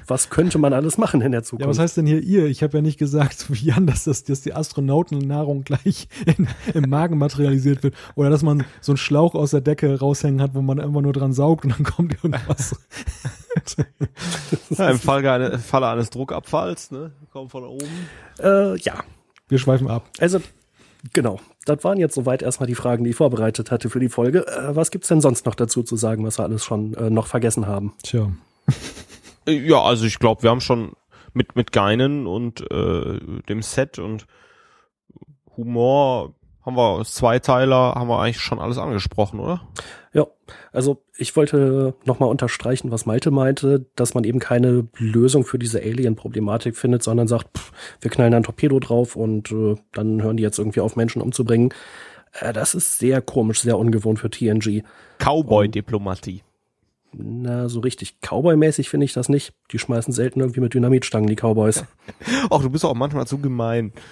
was 0.08 0.30
könnte 0.30 0.58
man 0.58 0.74
alles 0.74 0.98
machen 0.98 1.22
in 1.22 1.32
der 1.32 1.44
Zukunft? 1.44 1.62
Ja, 1.62 1.70
was 1.70 1.80
heißt 1.80 1.98
denn 1.98 2.06
hier 2.06 2.22
ihr? 2.22 2.46
Ich 2.46 2.64
habe 2.64 2.78
ja 2.78 2.82
nicht 2.82 2.98
gesagt, 2.98 3.46
wie 3.50 3.68
Jan, 3.68 3.88
dass, 3.88 4.04
das, 4.04 4.24
dass 4.24 4.42
die 4.42 4.54
Astronautennahrung 4.54 5.64
gleich 5.64 6.08
in, 6.26 6.48
im 6.74 6.90
Magen 6.90 7.18
materialisiert 7.18 7.84
wird. 7.84 7.96
Oder 8.16 8.30
dass 8.30 8.44
man 8.44 8.66
so 8.82 8.92
einen 8.92 8.98
Schlauch 8.98 9.36
aus 9.36 9.52
der 9.52 9.62
Decke 9.62 10.00
raushängen 10.00 10.42
hat, 10.42 10.56
wo 10.56 10.62
man 10.62 10.80
immer 10.80 11.02
nur 11.02 11.14
dran 11.14 11.34
saugt 11.34 11.66
und 11.66 11.72
dann 11.72 11.84
kommt 11.84 12.14
irgendwas. 12.14 12.76
ja, 14.70 14.90
Im 14.90 15.00
Falle, 15.00 15.48
im 15.48 15.60
Falle 15.60 15.88
eines 15.88 16.10
Druckabfalls, 16.10 16.92
ne? 16.92 17.12
Kommt 17.32 17.52
von 17.52 17.64
oben. 17.64 17.88
Äh, 18.40 18.78
ja. 18.80 19.04
Wir 19.48 19.60
schweifen 19.60 19.88
ab. 19.88 20.10
Also, 20.20 20.40
genau. 21.12 21.40
Das 21.66 21.84
waren 21.84 21.98
jetzt 21.98 22.16
soweit 22.16 22.42
erstmal 22.42 22.68
die 22.68 22.76
Fragen, 22.76 23.04
die 23.04 23.12
ich 23.12 23.16
vorbereitet 23.16 23.72
hatte 23.72 23.90
für 23.90 24.00
die 24.00 24.10
Folge. 24.10 24.48
Äh, 24.48 24.76
was 24.76 24.92
gibt's 24.92 25.10
denn 25.10 25.22
sonst 25.22 25.46
noch 25.46 25.56
dazu 25.56 25.84
zu 25.84 25.96
sagen, 25.96 26.26
was 26.26 26.40
wir 26.40 26.44
alles 26.44 26.64
schon 26.64 26.94
äh, 26.94 27.10
noch 27.10 27.28
vergessen 27.28 27.68
haben? 27.68 27.94
Tja. 28.04 28.32
Ja, 29.46 29.82
also 29.82 30.06
ich 30.06 30.20
glaube, 30.20 30.42
wir 30.44 30.50
haben 30.50 30.62
schon 30.62 30.94
mit 31.34 31.58
mit 31.58 31.74
Geinen 31.74 32.28
und 32.28 32.62
äh, 32.72 33.20
dem 33.50 33.62
Set 33.62 34.00
und 34.00 34.26
Humor 35.58 36.34
haben 36.66 36.76
wir 36.76 37.04
Zweiteiler, 37.06 37.96
haben 37.96 38.08
wir 38.08 38.20
eigentlich 38.20 38.40
schon 38.40 38.60
alles 38.60 38.78
angesprochen, 38.78 39.40
oder? 39.40 39.62
Ja, 40.14 40.28
also 40.72 41.04
ich 41.18 41.36
wollte 41.36 41.96
nochmal 42.06 42.30
unterstreichen, 42.30 42.92
was 42.92 43.06
Malte 43.06 43.32
meinte, 43.32 43.86
dass 43.96 44.14
man 44.14 44.24
eben 44.24 44.40
keine 44.40 44.88
Lösung 44.98 45.44
für 45.44 45.60
diese 45.60 45.82
Alien-Problematik 45.82 46.78
findet, 46.78 47.04
sondern 47.04 47.28
sagt, 47.28 47.58
pff, 47.58 47.72
wir 48.00 48.12
knallen 48.12 48.34
ein 48.34 48.44
Torpedo 48.44 48.80
drauf 48.80 49.16
und 49.16 49.52
äh, 49.52 49.76
dann 49.92 50.22
hören 50.22 50.38
die 50.38 50.44
jetzt 50.44 50.60
irgendwie 50.60 50.82
auf, 50.82 50.96
Menschen 50.96 51.22
umzubringen. 51.22 51.74
Äh, 52.40 52.54
das 52.54 52.76
ist 52.76 53.00
sehr 53.00 53.22
komisch, 53.22 53.62
sehr 53.62 53.78
ungewohnt 53.78 54.20
für 54.20 54.30
TNG. 54.30 54.84
Cowboy-Diplomatie. 55.18 56.44
Na, 57.12 57.70
so 57.70 57.80
richtig 57.80 58.18
Cowboy-mäßig 58.22 58.90
finde 58.90 59.06
ich 59.06 59.14
das 59.14 59.30
nicht. 59.30 59.54
Die 59.72 59.80
schmeißen 59.80 60.14
selten 60.14 60.40
irgendwie 60.40 60.62
mit 60.62 60.74
Dynamitstangen, 60.74 61.28
die 61.28 61.36
Cowboys. 61.36 61.84
Ach, 62.50 62.62
du 62.62 62.70
bist 62.70 62.86
auch 62.86 62.96
manchmal 62.96 63.28
zu 63.28 63.40
gemein. 63.40 63.94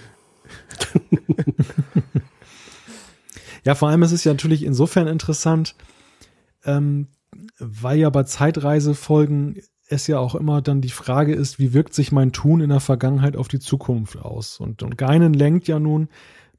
ja, 3.64 3.76
vor 3.76 3.90
allem 3.90 4.04
ist 4.04 4.12
es 4.12 4.24
ja 4.24 4.34
natürlich 4.34 4.64
insofern 4.64 5.08
interessant, 5.08 5.76
ähm, 6.66 7.08
weil 7.60 8.00
ja 8.00 8.10
bei 8.10 8.24
Zeitreisefolgen 8.24 9.62
es 9.88 10.08
ja 10.08 10.20
auch 10.20 10.36
immer 10.36 10.62
dann 10.62 10.82
die 10.82 10.90
Frage 10.90 11.34
ist, 11.34 11.60
wie 11.60 11.74
wirkt 11.74 11.94
sich 11.94 12.12
mein 12.12 12.32
Tun 12.32 12.62
in 12.62 12.70
der 12.70 12.80
Vergangenheit 12.80 13.36
auf 13.36 13.48
die 13.48 13.60
Zukunft 13.60 14.18
aus? 14.18 14.60
Und, 14.60 14.84
und 14.84 14.98
Geinen 14.98 15.34
lenkt 15.34 15.68
ja 15.68 15.80
nun 15.80 16.08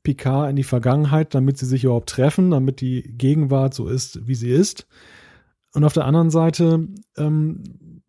Picard 0.02 0.50
in 0.50 0.56
die 0.56 0.64
Vergangenheit, 0.64 1.34
damit 1.34 1.58
sie 1.58 1.66
sich 1.66 1.84
überhaupt 1.84 2.10
treffen, 2.10 2.50
damit 2.50 2.80
die 2.80 3.02
Gegenwart 3.02 3.74
so 3.74 3.88
ist, 3.88 4.26
wie 4.26 4.34
sie 4.34 4.50
ist. 4.50 4.86
Und 5.74 5.84
auf 5.84 5.94
der 5.94 6.04
anderen 6.04 6.30
Seite 6.30 6.88
ähm, 7.16 8.02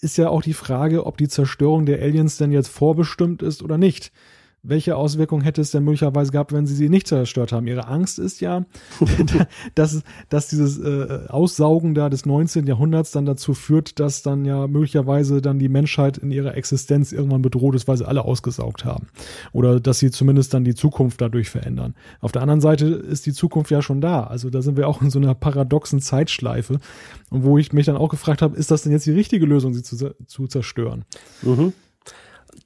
ist 0.00 0.18
ja 0.18 0.28
auch 0.28 0.42
die 0.42 0.54
Frage, 0.54 1.06
ob 1.06 1.16
die 1.16 1.28
Zerstörung 1.28 1.86
der 1.86 2.02
Aliens 2.02 2.36
denn 2.36 2.52
jetzt 2.52 2.68
vorbestimmt 2.68 3.42
ist 3.42 3.62
oder 3.62 3.78
nicht 3.78 4.12
welche 4.64 4.96
Auswirkungen 4.96 5.42
hätte 5.42 5.60
es 5.60 5.70
denn 5.70 5.84
möglicherweise 5.84 6.32
gehabt, 6.32 6.52
wenn 6.52 6.66
sie 6.66 6.74
sie 6.74 6.88
nicht 6.88 7.06
zerstört 7.06 7.52
haben? 7.52 7.66
Ihre 7.66 7.86
Angst 7.86 8.18
ist 8.18 8.40
ja, 8.40 8.64
dass, 9.74 10.02
dass 10.30 10.48
dieses 10.48 10.78
äh, 10.78 11.26
Aussaugen 11.28 11.94
da 11.94 12.08
des 12.08 12.24
19. 12.24 12.66
Jahrhunderts 12.66 13.10
dann 13.10 13.26
dazu 13.26 13.52
führt, 13.52 14.00
dass 14.00 14.22
dann 14.22 14.46
ja 14.46 14.66
möglicherweise 14.66 15.42
dann 15.42 15.58
die 15.58 15.68
Menschheit 15.68 16.16
in 16.16 16.30
ihrer 16.30 16.56
Existenz 16.56 17.12
irgendwann 17.12 17.42
bedroht 17.42 17.74
ist, 17.74 17.86
weil 17.86 17.98
sie 17.98 18.08
alle 18.08 18.24
ausgesaugt 18.24 18.86
haben. 18.86 19.08
Oder 19.52 19.80
dass 19.80 19.98
sie 19.98 20.10
zumindest 20.10 20.54
dann 20.54 20.64
die 20.64 20.74
Zukunft 20.74 21.20
dadurch 21.20 21.50
verändern. 21.50 21.94
Auf 22.20 22.32
der 22.32 22.40
anderen 22.40 22.62
Seite 22.62 22.86
ist 22.86 23.26
die 23.26 23.34
Zukunft 23.34 23.70
ja 23.70 23.82
schon 23.82 24.00
da. 24.00 24.24
Also 24.24 24.48
da 24.48 24.62
sind 24.62 24.78
wir 24.78 24.88
auch 24.88 25.02
in 25.02 25.10
so 25.10 25.18
einer 25.18 25.34
paradoxen 25.34 26.00
Zeitschleife. 26.00 26.78
Und 27.28 27.44
wo 27.44 27.58
ich 27.58 27.74
mich 27.74 27.84
dann 27.84 27.96
auch 27.96 28.08
gefragt 28.08 28.40
habe, 28.40 28.56
ist 28.56 28.70
das 28.70 28.82
denn 28.82 28.92
jetzt 28.92 29.04
die 29.04 29.12
richtige 29.12 29.44
Lösung, 29.44 29.74
sie 29.74 29.82
zu, 29.82 30.14
zu 30.26 30.46
zerstören? 30.46 31.04
Mhm. 31.42 31.74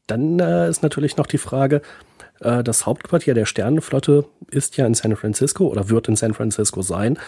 Dann 0.08 0.40
äh, 0.40 0.68
ist 0.68 0.82
natürlich 0.82 1.16
noch 1.16 1.26
die 1.26 1.38
Frage, 1.38 1.82
äh, 2.40 2.64
das 2.64 2.86
Hauptquartier 2.86 3.34
der 3.34 3.46
Sternenflotte 3.46 4.24
ist 4.50 4.76
ja 4.76 4.86
in 4.86 4.94
San 4.94 5.14
Francisco 5.14 5.68
oder 5.68 5.88
wird 5.88 6.08
in 6.08 6.16
San 6.16 6.34
Francisco 6.34 6.82
sein. 6.82 7.18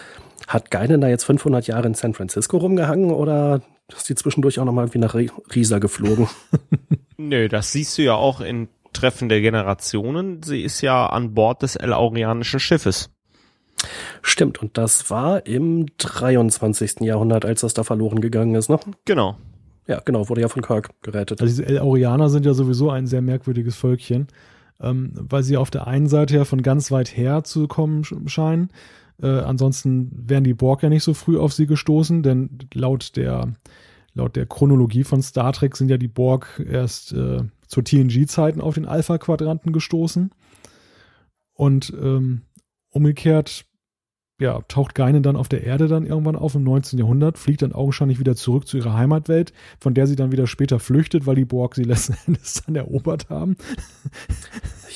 Hat 0.47 0.71
Geinen 0.71 0.99
da 0.99 1.07
jetzt 1.07 1.23
500 1.23 1.67
Jahre 1.67 1.87
in 1.87 1.93
San 1.93 2.13
Francisco 2.13 2.57
rumgehangen 2.57 3.11
oder 3.11 3.61
ist 3.95 4.09
die 4.09 4.15
zwischendurch 4.15 4.59
auch 4.59 4.65
nochmal 4.65 4.93
wie 4.93 4.99
nach 4.99 5.15
Riesa 5.15 5.79
geflogen? 5.79 6.27
Nö, 7.17 7.47
das 7.47 7.71
siehst 7.71 7.97
du 7.97 8.01
ja 8.01 8.15
auch 8.15 8.41
in 8.41 8.67
Treffen 8.93 9.29
der 9.29 9.41
Generationen. 9.41 10.43
Sie 10.43 10.63
ist 10.63 10.81
ja 10.81 11.05
an 11.05 11.33
Bord 11.33 11.61
des 11.61 11.75
El-Aurianischen 11.75 12.59
Schiffes. 12.59 13.09
Stimmt, 14.21 14.61
und 14.61 14.77
das 14.77 15.09
war 15.09 15.45
im 15.45 15.87
23. 15.97 17.01
Jahrhundert, 17.01 17.45
als 17.45 17.61
das 17.61 17.73
da 17.73 17.83
verloren 17.83 18.21
gegangen 18.21 18.55
ist, 18.55 18.69
ne? 18.69 18.79
Genau. 19.05 19.37
Ja, 19.87 19.99
genau, 20.03 20.29
wurde 20.29 20.41
ja 20.41 20.47
von 20.47 20.61
Kirk 20.61 20.89
gerettet. 21.01 21.41
Also 21.41 21.51
diese 21.51 21.65
El-Aurianer 21.65 22.29
sind 22.29 22.45
ja 22.45 22.53
sowieso 22.53 22.89
ein 22.89 23.07
sehr 23.07 23.21
merkwürdiges 23.21 23.75
Völkchen, 23.75 24.27
ähm, 24.79 25.11
weil 25.15 25.43
sie 25.43 25.57
auf 25.57 25.71
der 25.71 25.87
einen 25.87 26.07
Seite 26.07 26.35
ja 26.35 26.45
von 26.45 26.61
ganz 26.61 26.91
weit 26.91 27.15
her 27.15 27.43
zu 27.43 27.67
kommen 27.67 28.03
scheinen. 28.27 28.69
Äh, 29.21 29.27
ansonsten 29.27 30.11
wären 30.13 30.43
die 30.43 30.53
Borg 30.53 30.83
ja 30.83 30.89
nicht 30.89 31.03
so 31.03 31.13
früh 31.13 31.37
auf 31.37 31.53
sie 31.53 31.67
gestoßen, 31.67 32.23
denn 32.23 32.57
laut 32.73 33.15
der, 33.15 33.53
laut 34.13 34.35
der 34.35 34.45
Chronologie 34.45 35.03
von 35.03 35.21
Star 35.21 35.53
Trek 35.53 35.75
sind 35.75 35.89
ja 35.89 35.97
die 35.97 36.07
Borg 36.07 36.63
erst 36.69 37.13
äh, 37.13 37.43
zu 37.67 37.81
TNG-Zeiten 37.81 38.61
auf 38.61 38.75
den 38.75 38.85
Alpha-Quadranten 38.85 39.73
gestoßen. 39.73 40.31
Und 41.53 41.93
ähm, 42.01 42.41
umgekehrt 42.89 43.65
ja, 44.41 44.59
taucht 44.67 44.95
Geinen 44.95 45.21
dann 45.21 45.35
auf 45.35 45.47
der 45.47 45.63
Erde 45.63 45.87
dann 45.87 46.05
irgendwann 46.05 46.35
auf 46.35 46.55
im 46.55 46.63
19. 46.63 46.97
Jahrhundert, 46.97 47.37
fliegt 47.37 47.61
dann 47.61 47.73
augenscheinlich 47.73 48.19
wieder 48.19 48.35
zurück 48.35 48.67
zu 48.67 48.77
ihrer 48.77 48.95
Heimatwelt, 48.95 49.53
von 49.79 49.93
der 49.93 50.07
sie 50.07 50.15
dann 50.15 50.31
wieder 50.31 50.47
später 50.47 50.79
flüchtet, 50.79 51.27
weil 51.27 51.35
die 51.35 51.45
Borg 51.45 51.75
sie 51.75 51.83
letzten 51.85 52.17
Endes 52.25 52.63
dann 52.65 52.75
erobert 52.75 53.29
haben. 53.29 53.55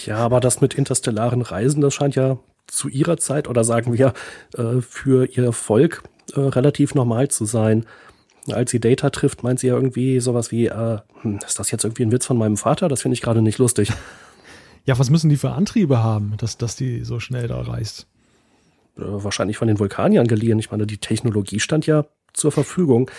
Ja, 0.05 0.17
aber 0.17 0.39
das 0.39 0.61
mit 0.61 0.73
interstellaren 0.73 1.43
Reisen, 1.43 1.79
das 1.81 1.93
scheint 1.93 2.15
ja 2.15 2.39
zu 2.65 2.89
ihrer 2.89 3.17
Zeit 3.17 3.47
oder 3.47 3.63
sagen 3.63 3.93
wir 3.93 4.13
äh, 4.57 4.81
für 4.81 5.27
ihr 5.27 5.53
Volk 5.53 6.03
äh, 6.33 6.39
relativ 6.39 6.95
normal 6.95 7.27
zu 7.27 7.45
sein. 7.45 7.85
Als 8.51 8.71
sie 8.71 8.79
Data 8.79 9.11
trifft, 9.11 9.43
meint 9.43 9.59
sie 9.59 9.67
ja 9.67 9.75
irgendwie 9.75 10.19
sowas 10.19 10.51
wie, 10.51 10.65
äh, 10.65 10.97
hm, 11.21 11.39
ist 11.45 11.59
das 11.59 11.69
jetzt 11.69 11.83
irgendwie 11.83 12.03
ein 12.03 12.11
Witz 12.11 12.25
von 12.25 12.37
meinem 12.37 12.57
Vater? 12.57 12.87
Das 12.87 13.03
finde 13.03 13.13
ich 13.13 13.21
gerade 13.21 13.43
nicht 13.43 13.59
lustig. 13.59 13.91
Ja, 14.85 14.97
was 14.97 15.11
müssen 15.11 15.29
die 15.29 15.37
für 15.37 15.51
Antriebe 15.51 16.01
haben, 16.01 16.33
dass, 16.37 16.57
dass 16.57 16.75
die 16.75 17.03
so 17.03 17.19
schnell 17.19 17.47
da 17.47 17.61
reist? 17.61 18.07
Äh, 18.97 19.01
wahrscheinlich 19.03 19.57
von 19.57 19.67
den 19.67 19.79
Vulkaniern 19.79 20.27
geliehen. 20.27 20.59
Ich 20.59 20.71
meine, 20.71 20.87
die 20.87 20.97
Technologie 20.97 21.59
stand 21.59 21.85
ja 21.85 22.05
zur 22.33 22.51
Verfügung. 22.51 23.11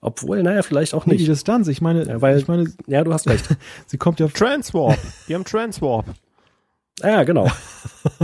Obwohl, 0.00 0.42
naja, 0.42 0.62
vielleicht 0.62 0.92
auch 0.92 1.06
nicht. 1.06 1.14
Nee, 1.14 1.24
die 1.24 1.30
Distanz, 1.30 1.66
ich 1.68 1.80
meine, 1.80 2.06
ja, 2.06 2.20
weil, 2.20 2.36
ich 2.36 2.46
meine, 2.46 2.70
ja, 2.86 3.02
du 3.04 3.12
hast 3.12 3.26
recht. 3.26 3.48
sie 3.86 3.96
kommt 3.96 4.20
ja. 4.20 4.28
Transwarp. 4.28 4.98
Die 5.28 5.34
haben 5.34 5.44
Transwarp. 5.44 6.06
Ja, 7.00 7.24
genau. 7.24 7.50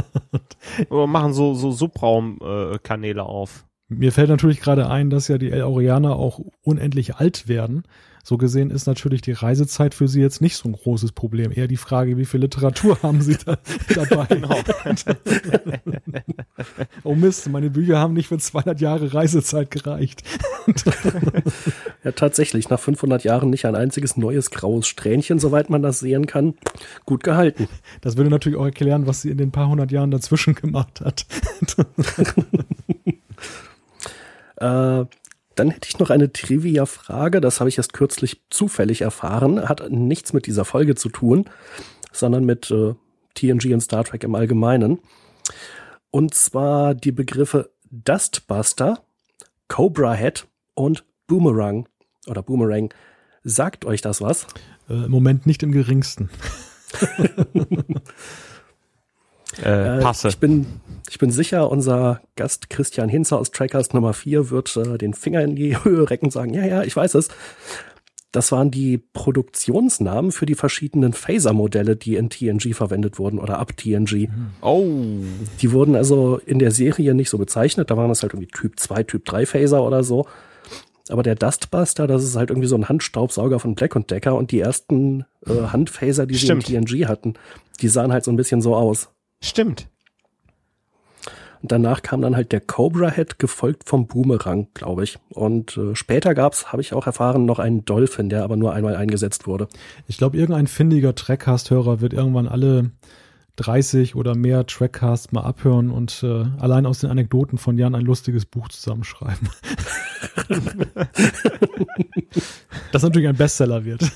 Oder 0.91 1.07
machen 1.07 1.33
so, 1.33 1.55
so 1.55 1.73
Subraumkanäle 1.73 3.23
auf. 3.23 3.65
Mir 3.89 4.13
fällt 4.13 4.29
natürlich 4.29 4.61
gerade 4.61 4.89
ein, 4.89 5.11
dass 5.11 5.27
ja 5.29 5.39
die 5.39 5.51
El 5.51 5.63
Aureaner 5.63 6.17
auch 6.17 6.41
unendlich 6.63 7.17
alt 7.17 7.49
werden. 7.49 7.85
So 8.23 8.37
gesehen 8.37 8.71
ist 8.71 8.87
natürlich 8.87 9.23
die 9.23 9.33
Reisezeit 9.33 9.95
für 9.95 10.09
Sie 10.09 10.21
jetzt 10.21 10.41
nicht 10.41 10.57
so 10.57 10.69
ein 10.69 10.73
großes 10.73 11.13
Problem. 11.13 11.53
Eher 11.55 11.69
die 11.69 11.77
Frage, 11.77 12.17
wie 12.17 12.25
viel 12.25 12.41
Literatur 12.41 12.99
haben 13.03 13.21
Sie 13.21 13.37
da 13.37 13.59
dabei? 13.95 14.27
Genau. 14.27 14.55
oh 17.05 17.15
Mist, 17.15 17.49
meine 17.49 17.71
Bücher 17.71 17.99
haben 17.99 18.15
nicht 18.15 18.29
für 18.29 18.39
200 18.39 18.81
Jahre 18.81 19.13
Reisezeit 19.13 19.71
gereicht. 19.71 20.23
ja, 22.05 22.13
tatsächlich, 22.13 22.69
nach 22.69 22.81
500 22.81 23.25
Jahren 23.25 23.51
nicht 23.51 23.67
ein 23.67 23.75
einziges 23.75 24.17
neues 24.17 24.51
graues 24.51 24.87
Strähnchen, 24.87 25.39
soweit 25.39 25.71
man 25.71 25.83
das 25.83 26.01
sehen 26.01 26.27
kann. 26.27 26.55
Gut 27.07 27.25
gehalten. 27.25 27.69
Das 28.01 28.17
würde 28.17 28.31
natürlich 28.31 28.59
auch 28.59 28.65
erklären, 28.65 29.07
was 29.07 29.23
sie 29.23 29.31
in 29.31 29.39
den 29.39 29.51
paar 29.51 29.69
hundert 29.69 29.93
Jahren 29.93 30.11
dazwischen 30.11 30.55
gemacht 30.55 31.01
hat. 31.01 31.27
äh, 34.57 35.05
dann 35.61 35.71
hätte 35.71 35.91
ich 35.91 35.99
noch 35.99 36.09
eine 36.09 36.33
Trivia-Frage, 36.33 37.43
das 37.43 37.61
habe 37.61 37.69
ich 37.69 37.77
erst 37.77 37.93
kürzlich 37.93 38.41
zufällig 38.49 39.03
erfahren, 39.03 39.69
hat 39.69 39.91
nichts 39.91 40.33
mit 40.33 40.47
dieser 40.47 40.65
Folge 40.65 40.95
zu 40.95 41.11
tun, 41.11 41.45
sondern 42.13 42.47
mit 42.47 42.71
äh, 42.71 42.95
TNG 43.35 43.75
und 43.75 43.83
Star 43.83 44.05
Trek 44.05 44.25
im 44.25 44.35
Allgemeinen. 44.35 45.01
Und 46.11 46.33
zwar 46.33 46.95
die 46.95 47.13
Begriffe 47.13 47.71
Dustbuster, 47.91 49.03
Cobra 49.69 50.15
Head 50.15 50.47
und 50.73 51.05
Boomerang 51.27 51.87
oder 52.27 52.43
Boomerang. 52.43 52.95
Sagt 53.45 53.85
euch 53.85 54.01
das 54.01 54.23
was? 54.23 54.47
Äh, 54.89 54.95
Im 54.95 55.11
Moment 55.11 55.45
nicht 55.45 55.63
im 55.63 55.73
geringsten. 55.73 56.31
Äh, 59.65 59.99
äh, 59.99 60.01
passe. 60.01 60.29
Ich 60.29 60.39
bin, 60.39 60.67
ich 61.09 61.19
bin 61.19 61.31
sicher, 61.31 61.71
unser 61.71 62.21
Gast 62.37 62.71
Christian 62.71 63.09
Hinzer 63.09 63.39
aus 63.39 63.51
Trackers 63.51 63.93
Nummer 63.93 64.13
4 64.13 64.51
wird 64.51 64.77
äh, 64.77 64.99
den 64.99 65.15
Finger 65.15 65.43
in 65.43 65.57
die 65.57 65.77
Höhe 65.85 66.09
recken 66.09 66.27
und 66.27 66.33
sagen, 66.33 66.55
ja, 66.55 66.65
ja, 66.65 66.83
ich 66.83 66.95
weiß 66.95 67.15
es. 67.15 67.29
Das 68.33 68.53
waren 68.53 68.71
die 68.71 68.99
Produktionsnamen 68.99 70.31
für 70.31 70.47
die 70.47 70.55
verschiedenen 70.55 71.13
Phaser-Modelle, 71.13 71.97
die 71.97 72.15
in 72.15 72.31
TNG 72.31 72.75
verwendet 72.75 73.19
wurden 73.19 73.41
oder 73.41 73.59
ab 73.59 73.77
TNG. 73.77 74.29
Oh. 74.61 74.87
Die 75.61 75.73
wurden 75.73 75.97
also 75.97 76.41
in 76.47 76.61
der 76.61 76.71
Serie 76.71 77.15
nicht 77.15 77.29
so 77.29 77.39
bezeichnet. 77.39 77.91
Da 77.91 77.97
waren 77.97 78.09
es 78.09 78.23
halt 78.23 78.35
irgendwie 78.35 78.53
Typ 78.53 78.79
2, 78.79 79.03
Typ 79.03 79.25
3 79.25 79.47
Phaser 79.47 79.85
oder 79.85 80.05
so. 80.05 80.27
Aber 81.09 81.25
der 81.25 81.35
Dustbuster, 81.35 82.07
das 82.07 82.23
ist 82.23 82.37
halt 82.37 82.51
irgendwie 82.51 82.69
so 82.69 82.77
ein 82.77 82.89
Handstaubsauger 82.89 83.59
von 83.59 83.75
Black 83.75 83.97
und 83.97 84.13
Decker 84.13 84.37
und 84.37 84.53
die 84.53 84.61
ersten 84.61 85.25
äh, 85.45 85.67
Handphaser, 85.73 86.27
die 86.27 86.39
Stimmt. 86.39 86.67
sie 86.67 86.77
in 86.77 86.87
TNG 86.87 87.09
hatten, 87.09 87.35
die 87.81 87.89
sahen 87.89 88.13
halt 88.13 88.25
so 88.25 88.31
ein 88.31 88.37
bisschen 88.37 88.63
so 88.63 88.77
aus. 88.77 89.09
Stimmt. 89.43 89.89
Und 91.63 91.73
danach 91.73 92.03
kam 92.03 92.23
dann 92.23 92.37
halt 92.37 92.53
der 92.53 92.61
Cobra 92.61 93.11
Head, 93.11 93.39
gefolgt 93.39 93.89
vom 93.89 94.07
Boomerang, 94.07 94.69
glaube 94.73 95.05
ich. 95.05 95.19
Und 95.29 95.77
äh, 95.77 95.95
später 95.95 96.35
gab's, 96.35 96.73
habe 96.73 96.81
ich 96.81 96.95
auch 96.95 97.07
erfahren, 97.07 97.45
noch 97.45 97.59
einen 97.59 97.85
Dolphin, 97.85 98.31
der 98.31 98.45
aber 98.45 98.57
nur 98.57 98.73
einmal 98.73 98.97
eingesetzt 98.97 99.47
wurde. 99.47 99.69
Ich 100.07 100.17
glaube, 100.17 100.39
irgendein 100.39 100.67
findiger 100.67 101.15
Trackcast-Hörer 101.15 102.01
wird 102.01 102.15
irgendwann 102.15 102.49
alle 102.49 102.93
30 103.57 104.15
oder 104.15 104.35
mehr 104.35 104.65
Trackcasts 104.67 105.33
mal 105.33 105.43
abhören 105.43 105.91
und 105.91 106.23
äh, 106.23 106.47
allein 106.59 106.87
aus 106.87 107.01
den 107.01 107.11
Anekdoten 107.11 107.59
von 107.59 107.77
Jan 107.77 107.95
ein 107.95 108.07
lustiges 108.07 108.47
Buch 108.47 108.69
zusammenschreiben. 108.69 109.51
das 112.93 113.03
natürlich 113.03 113.29
ein 113.29 113.37
Bestseller 113.37 113.85
wird. 113.85 114.11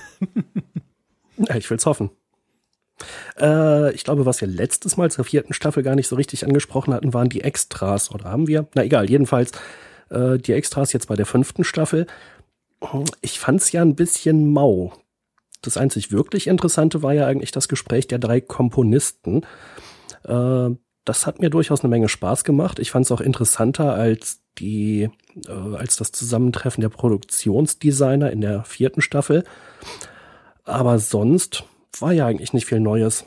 Ja, 1.37 1.57
ich 1.57 1.69
will's 1.69 1.85
hoffen. 1.85 2.11
Äh, 3.41 3.93
ich 3.95 4.05
glaube, 4.05 4.27
was 4.27 4.41
wir 4.41 4.49
letztes 4.49 4.97
Mal 4.97 5.11
zur 5.11 5.25
vierten 5.25 5.53
Staffel 5.53 5.83
gar 5.83 5.95
nicht 5.95 6.09
so 6.09 6.17
richtig 6.17 6.45
angesprochen 6.47 6.95
hatten, 6.95 7.15
waren 7.15 7.29
die 7.29 7.43
Extras. 7.43 8.11
Oder 8.11 8.25
haben 8.25 8.47
wir? 8.47 8.69
Na 8.75 8.85
egal, 8.85 9.11
jedenfalls 9.11 9.53
äh, 10.11 10.39
die 10.39 10.53
Extras 10.53 10.93
jetzt 10.93 11.09
bei 11.09 11.17
der 11.17 11.27
fünften 11.27 11.65
Staffel. 11.65 12.07
Ich 13.21 13.39
fand's 13.39 13.73
ja 13.73 13.83
ein 13.83 13.97
bisschen 13.97 14.53
mau. 14.53 14.93
Das 15.63 15.77
einzig 15.77 16.13
wirklich 16.13 16.47
Interessante 16.47 17.03
war 17.03 17.15
ja 17.15 17.27
eigentlich 17.27 17.51
das 17.51 17.69
Gespräch 17.69 18.07
der 18.07 18.19
drei 18.19 18.41
Komponisten. 18.41 19.43
Äh, 20.25 20.71
das 21.05 21.27
hat 21.27 21.41
mir 21.41 21.51
durchaus 21.51 21.81
eine 21.81 21.91
Menge 21.91 22.09
Spaß 22.09 22.45
gemacht. 22.45 22.79
Ich 22.79 22.91
fand 22.91 23.07
es 23.07 23.13
auch 23.13 23.21
interessanter 23.21 23.95
als 23.95 24.41
die 24.59 25.11
äh, 25.47 25.77
als 25.77 25.97
das 25.97 26.13
Zusammentreffen 26.13 26.81
der 26.81 26.89
Produktionsdesigner 26.89 28.31
in 28.31 28.41
der 28.41 28.65
vierten 28.65 29.03
Staffel. 29.03 29.45
Aber 30.65 30.99
sonst 30.99 31.65
war 32.01 32.13
ja 32.13 32.27
eigentlich 32.27 32.53
nicht 32.53 32.67
viel 32.67 32.81
Neues. 32.81 33.25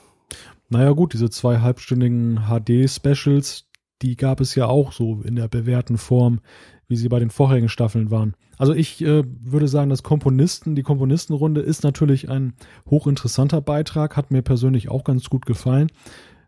Naja 0.70 0.92
gut, 0.92 1.14
diese 1.14 1.30
zwei 1.30 1.60
halbstündigen 1.60 2.42
HD-Specials, 2.50 3.70
die 4.02 4.16
gab 4.16 4.42
es 4.42 4.56
ja 4.56 4.66
auch 4.68 4.92
so 4.92 5.22
in 5.22 5.36
der 5.36 5.48
bewährten 5.48 5.98
Form, 5.98 6.42
wie 6.88 6.96
sie 6.96 7.10
bei 7.10 7.20
den 7.20 7.30
vorherigen 7.30 7.70
Staffeln 7.70 8.12
waren. 8.12 8.36
Also 8.58 8.74
ich 8.74 9.02
äh, 9.02 9.24
würde 9.26 9.68
sagen, 9.68 9.90
das 9.90 10.04
Komponisten, 10.04 10.76
die 10.76 10.84
Komponistenrunde 10.84 11.62
ist 11.62 11.84
natürlich 11.84 12.30
ein 12.30 12.54
hochinteressanter 12.90 13.62
Beitrag, 13.62 14.18
hat 14.18 14.32
mir 14.32 14.42
persönlich 14.42 14.90
auch 14.90 15.04
ganz 15.04 15.30
gut 15.30 15.46
gefallen. 15.46 15.90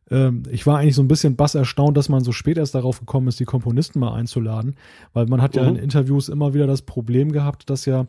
Ähm, 0.09 0.43
ich 0.49 0.65
war 0.65 0.79
eigentlich 0.79 0.95
so 0.95 1.03
ein 1.03 1.07
bisschen 1.07 1.35
bass 1.35 1.55
erstaunt, 1.55 1.97
dass 1.97 2.09
man 2.09 2.23
so 2.23 2.31
spät 2.31 2.57
erst 2.57 2.75
darauf 2.75 2.99
gekommen 2.99 3.27
ist, 3.27 3.39
die 3.39 3.45
Komponisten 3.45 3.99
mal 3.99 4.13
einzuladen, 4.13 4.75
weil 5.13 5.27
man 5.27 5.41
hat 5.41 5.55
mhm. 5.55 5.61
ja 5.61 5.67
in 5.67 5.75
Interviews 5.75 6.29
immer 6.29 6.53
wieder 6.53 6.67
das 6.67 6.81
Problem 6.81 7.31
gehabt, 7.31 7.69
dass 7.69 7.85
ja 7.85 8.07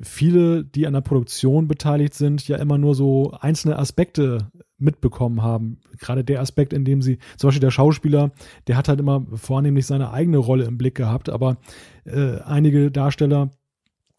viele, 0.00 0.64
die 0.64 0.86
an 0.86 0.92
der 0.92 1.00
Produktion 1.00 1.68
beteiligt 1.68 2.14
sind, 2.14 2.46
ja 2.48 2.56
immer 2.56 2.78
nur 2.78 2.94
so 2.94 3.32
einzelne 3.40 3.78
Aspekte 3.78 4.50
mitbekommen 4.78 5.42
haben. 5.42 5.80
Gerade 5.98 6.24
der 6.24 6.40
Aspekt, 6.40 6.72
in 6.72 6.84
dem 6.84 7.02
sie, 7.02 7.18
zum 7.36 7.48
Beispiel 7.48 7.60
der 7.60 7.70
Schauspieler, 7.70 8.32
der 8.66 8.76
hat 8.76 8.88
halt 8.88 9.00
immer 9.00 9.24
vornehmlich 9.34 9.86
seine 9.86 10.12
eigene 10.12 10.38
Rolle 10.38 10.64
im 10.64 10.78
Blick 10.78 10.94
gehabt, 10.94 11.30
aber 11.30 11.58
äh, 12.04 12.38
einige 12.40 12.90
Darsteller 12.90 13.50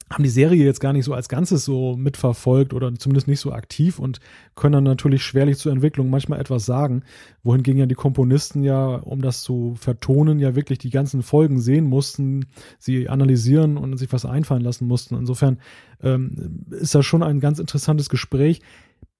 haben 0.09 0.23
die 0.23 0.29
Serie 0.29 0.63
jetzt 0.63 0.79
gar 0.79 0.93
nicht 0.93 1.03
so 1.03 1.13
als 1.13 1.27
Ganzes 1.27 1.65
so 1.65 1.97
mitverfolgt 1.97 2.73
oder 2.73 2.93
zumindest 2.95 3.27
nicht 3.27 3.41
so 3.41 3.51
aktiv 3.51 3.99
und 3.99 4.19
können 4.55 4.73
dann 4.73 4.83
natürlich 4.85 5.23
schwerlich 5.23 5.57
zur 5.57 5.73
Entwicklung 5.73 6.09
manchmal 6.09 6.39
etwas 6.39 6.65
sagen, 6.65 7.03
wohingegen 7.43 7.79
ja 7.79 7.85
die 7.85 7.95
Komponisten 7.95 8.63
ja, 8.63 8.95
um 8.95 9.21
das 9.21 9.41
zu 9.41 9.75
vertonen, 9.77 10.39
ja 10.39 10.55
wirklich 10.55 10.79
die 10.79 10.91
ganzen 10.91 11.23
Folgen 11.23 11.59
sehen 11.59 11.85
mussten, 11.85 12.45
sie 12.79 13.09
analysieren 13.09 13.77
und 13.77 13.97
sich 13.97 14.11
was 14.13 14.25
einfallen 14.25 14.63
lassen 14.63 14.87
mussten. 14.87 15.15
Insofern 15.15 15.59
ähm, 16.01 16.65
ist 16.69 16.95
das 16.95 17.05
schon 17.05 17.23
ein 17.23 17.41
ganz 17.41 17.59
interessantes 17.59 18.07
Gespräch. 18.07 18.61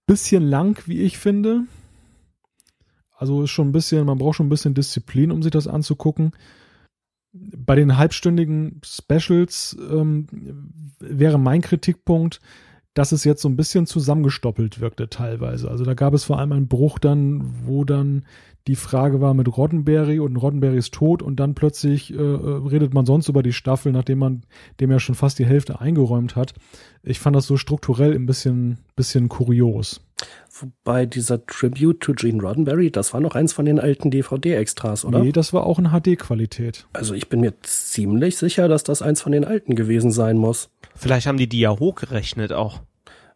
Bisschen 0.06 0.44
lang, 0.44 0.82
wie 0.86 1.02
ich 1.02 1.18
finde. 1.18 1.64
Also 3.18 3.44
ist 3.44 3.50
schon 3.50 3.70
ein 3.70 3.74
bisschen, 3.74 4.06
man 4.06 4.20
braucht 4.20 4.38
schon 4.38 4.46
ein 4.46 4.50
bisschen 4.50 4.74
Disziplin, 4.74 5.32
um 5.32 5.44
sich 5.44 5.52
das 5.52 5.68
anzugucken 5.68 6.32
bei 7.58 7.76
den 7.76 7.98
halbstündigen 7.98 8.82
Specials 8.84 9.78
ähm, 9.92 10.28
wäre 11.00 11.38
mein 11.38 11.62
Kritikpunkt, 11.62 12.40
dass 12.94 13.12
es 13.12 13.24
jetzt 13.24 13.44
so 13.44 13.50
ein 13.50 13.56
bisschen 13.56 13.86
zusammengestoppelt 13.86 14.80
wirkte 14.80 15.08
teilweise. 15.10 15.70
Also 15.70 15.86
da 15.86 15.94
gab 15.94 16.14
es 16.14 16.24
vor 16.24 16.40
allem 16.40 16.52
einen 16.52 16.68
Bruch 16.68 16.98
dann, 16.98 17.54
wo 17.66 17.84
dann 17.84 18.24
die 18.66 18.76
Frage 18.76 19.22
war 19.22 19.34
mit 19.34 19.56
Roddenberry 19.56 20.20
und 20.20 20.36
Roddenberry 20.36 20.78
ist 20.78 20.94
tot 20.94 21.22
und 21.22 21.40
dann 21.40 21.54
plötzlich 21.54 22.12
äh, 22.12 22.18
äh, 22.18 22.68
redet 22.68 22.94
man 22.94 23.06
sonst 23.06 23.30
über 23.30 23.44
die 23.44 23.54
Staffel, 23.54 23.92
nachdem 23.92 24.20
man 24.20 24.44
dem 24.80 24.92
ja 24.92 25.00
schon 25.00 25.16
fast 25.16 25.40
die 25.40 25.46
Hälfte 25.46 25.80
eingeräumt 25.80 26.36
hat. 26.36 26.54
Ich 27.04 27.20
fand 27.20 27.36
das 27.36 27.46
so 27.48 27.56
strukturell 27.56 28.14
ein 28.14 28.26
bisschen, 28.26 28.80
bisschen 28.96 29.30
kurios. 29.30 30.02
Wobei 30.60 31.06
dieser 31.06 31.46
Tribute 31.46 32.00
to 32.00 32.14
Gene 32.14 32.42
Roddenberry, 32.42 32.90
das 32.90 33.14
war 33.14 33.22
noch 33.22 33.36
eins 33.36 33.54
von 33.54 33.66
den 33.66 33.80
alten 33.80 34.10
DVD-Extras, 34.10 35.06
oder? 35.06 35.20
Nee, 35.20 35.32
das 35.32 35.54
war 35.54 35.66
auch 35.66 35.78
in 35.78 35.90
HD-Qualität. 35.92 36.88
Also 36.94 37.14
ich 37.14 37.30
bin 37.30 37.42
mir 37.42 37.54
ziemlich 37.62 38.38
sicher, 38.38 38.68
dass 38.68 38.84
das 38.84 39.02
eins 39.02 39.22
von 39.22 39.32
den 39.32 39.46
alten 39.46 39.76
gewesen 39.76 40.12
sein 40.12 40.38
muss. 40.38 40.70
Vielleicht 40.96 41.28
haben 41.28 41.38
die 41.38 41.48
die 41.48 41.60
ja 41.60 41.78
hochgerechnet 41.78 42.54
auch. 42.54 42.82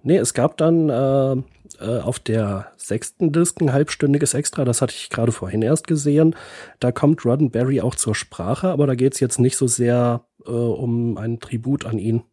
Nee, 0.03 0.18
es 0.18 0.34
gab 0.34 0.58
dann 0.58 0.90
äh, 0.90 1.34
äh, 1.80 1.99
auf 1.99 2.18
der 2.18 2.72
sechsten 2.76 3.32
Disc 3.32 3.62
ein 3.62 3.72
halbstündiges 3.72 4.34
Extra, 4.34 4.66
das 4.66 4.82
hatte 4.82 4.95
ich 4.95 5.12
gerade 5.12 5.32
vorhin 5.32 5.62
erst 5.62 5.86
gesehen. 5.86 6.36
Da 6.80 6.91
kommt 6.91 7.24
Roddenberry 7.24 7.82
auch 7.82 7.94
zur 7.94 8.16
Sprache, 8.16 8.70
aber 8.70 8.88
da 8.88 8.95
geht's 8.95 9.20
jetzt 9.20 9.40
nicht 9.40 9.58
so 9.58 9.68
sehr 9.68 10.26
äh, 10.45 10.49
um 10.49 11.18
ein 11.18 11.40
Tribut 11.40 11.86
an 11.86 11.99
ihn. 11.99 12.24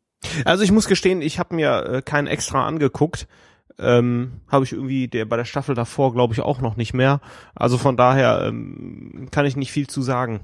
Also 0.44 0.64
ich 0.64 0.72
muss 0.72 0.88
gestehen, 0.88 1.20
ich 1.20 1.38
habe 1.38 1.54
mir 1.54 1.84
äh, 1.84 2.02
kein 2.02 2.26
Extra 2.26 2.66
angeguckt 2.66 3.28
ähm, 3.78 4.40
habe 4.48 4.64
ich 4.64 4.72
irgendwie 4.72 5.08
der 5.08 5.24
bei 5.24 5.36
der 5.36 5.44
Staffel 5.44 5.74
davor 5.74 6.12
glaube 6.12 6.34
ich 6.34 6.40
auch 6.40 6.60
noch 6.60 6.76
nicht 6.76 6.94
mehr. 6.94 7.20
Also 7.54 7.78
von 7.78 7.96
daher 7.96 8.42
ähm, 8.46 9.28
kann 9.30 9.46
ich 9.46 9.56
nicht 9.56 9.72
viel 9.72 9.86
zu 9.86 10.02
sagen. 10.02 10.40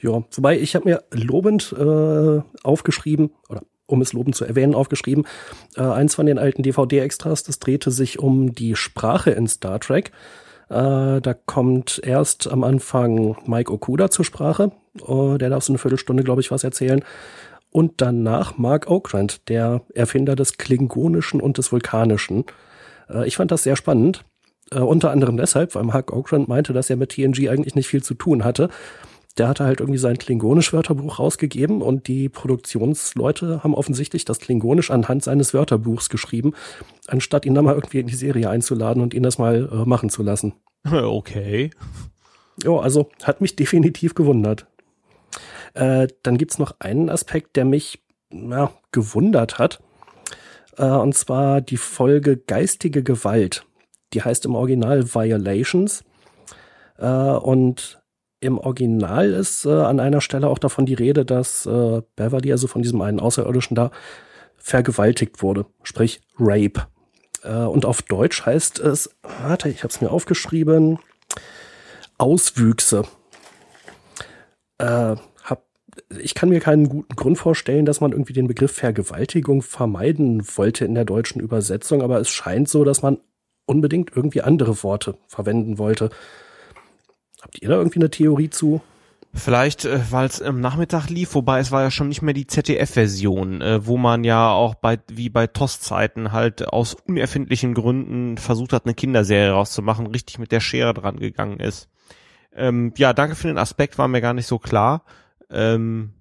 Ja, 0.00 0.22
wobei 0.32 0.58
ich 0.58 0.74
habe 0.74 0.88
mir 0.88 1.02
lobend 1.12 1.74
äh, 1.78 2.40
aufgeschrieben 2.62 3.30
oder 3.48 3.62
um 3.88 4.00
es 4.00 4.12
lobend 4.12 4.34
zu 4.34 4.44
erwähnen, 4.44 4.74
aufgeschrieben. 4.74 5.26
Äh, 5.76 5.82
eins 5.82 6.16
von 6.16 6.26
den 6.26 6.38
alten 6.38 6.62
DVD-Extras, 6.62 7.44
das 7.44 7.60
drehte 7.60 7.92
sich 7.92 8.18
um 8.18 8.52
die 8.52 8.74
Sprache 8.74 9.30
in 9.30 9.46
Star 9.46 9.78
Trek. 9.78 10.10
Äh, 10.68 11.20
da 11.20 11.34
kommt 11.46 12.00
erst 12.02 12.50
am 12.50 12.64
Anfang 12.64 13.36
Mike 13.46 13.72
Okuda 13.72 14.10
zur 14.10 14.24
Sprache. 14.24 14.72
Uh, 15.06 15.36
der 15.36 15.50
darf 15.50 15.62
so 15.62 15.72
eine 15.72 15.78
Viertelstunde, 15.78 16.24
glaube 16.24 16.40
ich, 16.40 16.50
was 16.50 16.64
erzählen 16.64 17.04
und 17.76 18.00
danach 18.00 18.56
Mark 18.56 18.86
Okrand, 18.88 19.50
der 19.50 19.82
Erfinder 19.94 20.34
des 20.34 20.56
Klingonischen 20.56 21.42
und 21.42 21.58
des 21.58 21.72
Vulkanischen. 21.72 22.46
Äh, 23.08 23.26
ich 23.26 23.36
fand 23.36 23.50
das 23.50 23.62
sehr 23.62 23.76
spannend. 23.76 24.24
Äh, 24.70 24.80
unter 24.80 25.10
anderem 25.10 25.36
deshalb, 25.36 25.74
weil 25.74 25.84
Mark 25.84 26.12
Okrand 26.12 26.48
meinte, 26.48 26.72
dass 26.72 26.90
er 26.90 26.96
mit 26.96 27.10
TNG 27.10 27.48
eigentlich 27.48 27.74
nicht 27.74 27.88
viel 27.88 28.02
zu 28.02 28.14
tun 28.14 28.44
hatte. 28.44 28.68
Der 29.38 29.48
hatte 29.48 29.64
halt 29.64 29.80
irgendwie 29.80 29.98
sein 29.98 30.16
Klingonisch-Wörterbuch 30.16 31.18
rausgegeben 31.18 31.82
und 31.82 32.08
die 32.08 32.30
Produktionsleute 32.30 33.62
haben 33.62 33.74
offensichtlich 33.74 34.24
das 34.24 34.40
Klingonisch 34.40 34.90
anhand 34.90 35.24
seines 35.24 35.52
Wörterbuchs 35.52 36.08
geschrieben, 36.08 36.54
anstatt 37.06 37.44
ihn 37.44 37.54
dann 37.54 37.66
mal 37.66 37.74
irgendwie 37.74 38.00
in 38.00 38.06
die 38.06 38.14
Serie 38.14 38.48
einzuladen 38.48 39.02
und 39.02 39.12
ihn 39.12 39.22
das 39.22 39.36
mal 39.36 39.68
äh, 39.70 39.88
machen 39.88 40.10
zu 40.10 40.22
lassen. 40.22 40.54
Okay. 40.90 41.70
Ja, 42.62 42.78
also 42.78 43.10
hat 43.22 43.40
mich 43.40 43.56
definitiv 43.56 44.14
gewundert. 44.14 44.66
Äh, 45.74 46.08
dann 46.22 46.38
gibt's 46.38 46.58
noch 46.58 46.76
einen 46.78 47.10
Aspekt, 47.10 47.56
der 47.56 47.66
mich 47.66 48.02
ja, 48.32 48.72
gewundert 48.92 49.58
hat. 49.58 49.82
Äh, 50.76 50.84
und 50.84 51.14
zwar 51.14 51.60
die 51.60 51.76
Folge 51.76 52.36
Geistige 52.36 53.02
Gewalt. 53.02 53.64
Die 54.12 54.22
heißt 54.22 54.44
im 54.44 54.54
Original 54.54 55.14
Violations. 55.14 56.04
Äh, 56.98 57.06
und 57.06 58.02
im 58.40 58.58
Original 58.58 59.32
ist 59.32 59.64
äh, 59.64 59.70
an 59.70 60.00
einer 60.00 60.20
Stelle 60.20 60.48
auch 60.48 60.58
davon 60.58 60.86
die 60.86 60.94
Rede, 60.94 61.24
dass 61.24 61.66
äh, 61.66 62.02
Beverly, 62.16 62.52
also 62.52 62.66
von 62.66 62.82
diesem 62.82 63.00
einen 63.00 63.20
Außerirdischen 63.20 63.74
da, 63.74 63.90
vergewaltigt 64.56 65.42
wurde. 65.42 65.66
Sprich 65.82 66.20
Rape. 66.38 66.86
Äh, 67.42 67.52
und 67.52 67.84
auf 67.84 68.02
Deutsch 68.02 68.44
heißt 68.44 68.78
es, 68.78 69.10
warte, 69.22 69.68
ich 69.68 69.82
habe 69.82 69.92
es 69.92 70.00
mir 70.00 70.10
aufgeschrieben, 70.10 70.98
Auswüchse. 72.18 73.04
Äh, 74.78 75.16
ich 76.18 76.34
kann 76.34 76.48
mir 76.48 76.60
keinen 76.60 76.88
guten 76.88 77.14
Grund 77.16 77.38
vorstellen, 77.38 77.86
dass 77.86 78.00
man 78.00 78.12
irgendwie 78.12 78.32
den 78.32 78.46
Begriff 78.46 78.72
Vergewaltigung 78.72 79.62
vermeiden 79.62 80.42
wollte 80.56 80.84
in 80.84 80.94
der 80.94 81.04
deutschen 81.04 81.40
Übersetzung, 81.40 82.02
aber 82.02 82.20
es 82.20 82.30
scheint 82.30 82.68
so, 82.68 82.84
dass 82.84 83.02
man 83.02 83.18
unbedingt 83.66 84.12
irgendwie 84.14 84.42
andere 84.42 84.82
Worte 84.82 85.18
verwenden 85.26 85.78
wollte. 85.78 86.10
Habt 87.42 87.60
ihr 87.60 87.68
da 87.68 87.76
irgendwie 87.76 88.00
eine 88.00 88.10
Theorie 88.10 88.50
zu? 88.50 88.80
Vielleicht, 89.34 89.84
äh, 89.84 90.00
weil 90.10 90.26
es 90.26 90.40
im 90.40 90.60
Nachmittag 90.60 91.10
lief, 91.10 91.34
wobei 91.34 91.60
es 91.60 91.70
war 91.70 91.82
ja 91.82 91.90
schon 91.90 92.08
nicht 92.08 92.22
mehr 92.22 92.32
die 92.32 92.46
ZDF-Version, 92.46 93.60
äh, 93.60 93.86
wo 93.86 93.98
man 93.98 94.24
ja 94.24 94.50
auch 94.50 94.74
bei 94.74 94.98
wie 95.08 95.28
bei 95.28 95.46
TOS-Zeiten 95.46 96.32
halt 96.32 96.66
aus 96.66 96.94
unerfindlichen 96.94 97.74
Gründen 97.74 98.38
versucht 98.38 98.72
hat, 98.72 98.86
eine 98.86 98.94
Kinderserie 98.94 99.52
rauszumachen, 99.52 100.06
richtig 100.06 100.38
mit 100.38 100.52
der 100.52 100.60
Schere 100.60 100.94
dran 100.94 101.18
gegangen 101.18 101.60
ist. 101.60 101.88
Ähm, 102.54 102.94
ja, 102.96 103.12
danke 103.12 103.36
für 103.36 103.48
den 103.48 103.58
Aspekt, 103.58 103.98
war 103.98 104.08
mir 104.08 104.22
gar 104.22 104.32
nicht 104.32 104.46
so 104.46 104.58
klar. 104.58 105.04
Ähm, 105.50 106.12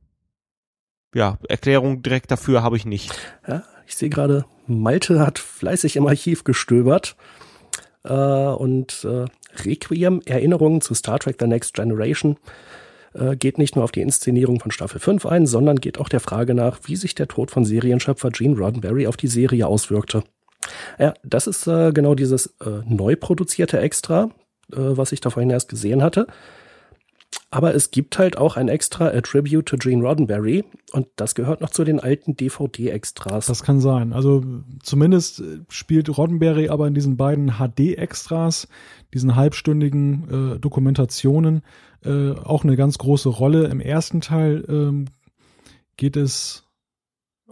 ja, 1.14 1.38
Erklärung 1.47 2.03
direkt 2.03 2.31
dafür 2.31 2.61
habe 2.61 2.77
ich 2.77 2.85
nicht. 2.85 3.14
Ja, 3.47 3.64
ich 3.88 3.95
sehe 3.95 4.10
gerade, 4.10 4.45
Malte 4.68 5.19
hat 5.19 5.39
fleißig 5.39 5.95
im 5.95 6.07
Archiv 6.07 6.43
gestöbert 6.43 7.15
äh, 8.03 8.14
und 8.14 9.06
äh, 9.06 9.26
Requiem, 9.64 10.22
Erinnerungen 10.26 10.81
zu 10.81 10.93
Star 10.93 11.19
Trek 11.19 11.38
The 11.39 11.47
Next 11.47 11.73
Generation, 11.73 12.38
äh, 13.14 13.35
geht 13.35 13.57
nicht 13.57 13.76
nur 13.76 13.85
auf 13.85 13.91
die 13.91 14.02
Inszenierung 14.02 14.60
von 14.60 14.72
Staffel 14.72 14.99
5 14.99 15.26
ein, 15.26 15.45
sondern 15.45 15.77
geht 15.77 15.99
auch 15.99 16.10
der 16.10 16.19
Frage 16.19 16.53
nach, 16.53 16.80
wie 16.84 16.95
sich 16.95 17.15
der 17.15 17.27
Tod 17.27 17.52
von 17.52 17.64
Serienschöpfer 17.64 18.31
Gene 18.31 18.57
Roddenberry 18.57 19.07
auf 19.07 19.18
die 19.18 19.27
Serie 19.27 19.68
auswirkte. 19.68 20.23
Ja, 20.99 21.14
das 21.23 21.47
ist 21.47 21.68
äh, 21.68 21.91
genau 21.91 22.15
dieses 22.15 22.47
äh, 22.60 22.81
neu 22.85 23.15
produzierte 23.15 23.80
Extra, 23.80 24.31
äh, 24.72 24.77
was 24.77 25.11
ich 25.11 25.22
da 25.22 25.30
vorhin 25.30 25.49
erst 25.49 25.69
gesehen 25.69 26.03
hatte. 26.03 26.27
Aber 27.56 27.73
es 27.73 27.90
gibt 27.90 28.19
halt 28.19 28.38
auch 28.38 28.57
ein 28.57 28.68
extra 28.68 29.07
A 29.07 29.22
Tribute 29.22 29.65
to 29.65 29.77
Gene 29.77 30.03
Roddenberry 30.03 30.65
und 30.91 31.07
das 31.15 31.36
gehört 31.36 31.61
noch 31.61 31.69
zu 31.69 31.86
den 31.86 32.02
alten 32.02 32.36
DVD-Extras. 32.36 33.45
Das 33.45 33.64
kann 33.64 33.80
sein. 33.80 34.11
Also 34.11 34.44
zumindest 34.84 35.41
spielt 35.69 36.18
Roddenberry 36.18 36.68
aber 36.68 36.86
in 36.86 36.94
diesen 36.94 37.15
beiden 37.15 37.53
HD-Extras, 37.53 38.68
diesen 39.14 39.38
halbstündigen 39.38 40.56
äh, 40.56 40.60
Dokumentationen, 40.60 41.61
äh, 42.03 42.32
auch 42.32 42.65
eine 42.65 42.76
ganz 42.76 42.98
große 42.98 43.30
Rolle. 43.30 43.68
Im 43.68 43.80
ersten 43.80 44.19
Teil 44.19 44.65
ähm, 44.68 45.06
geht 45.95 46.18
es 46.18 46.65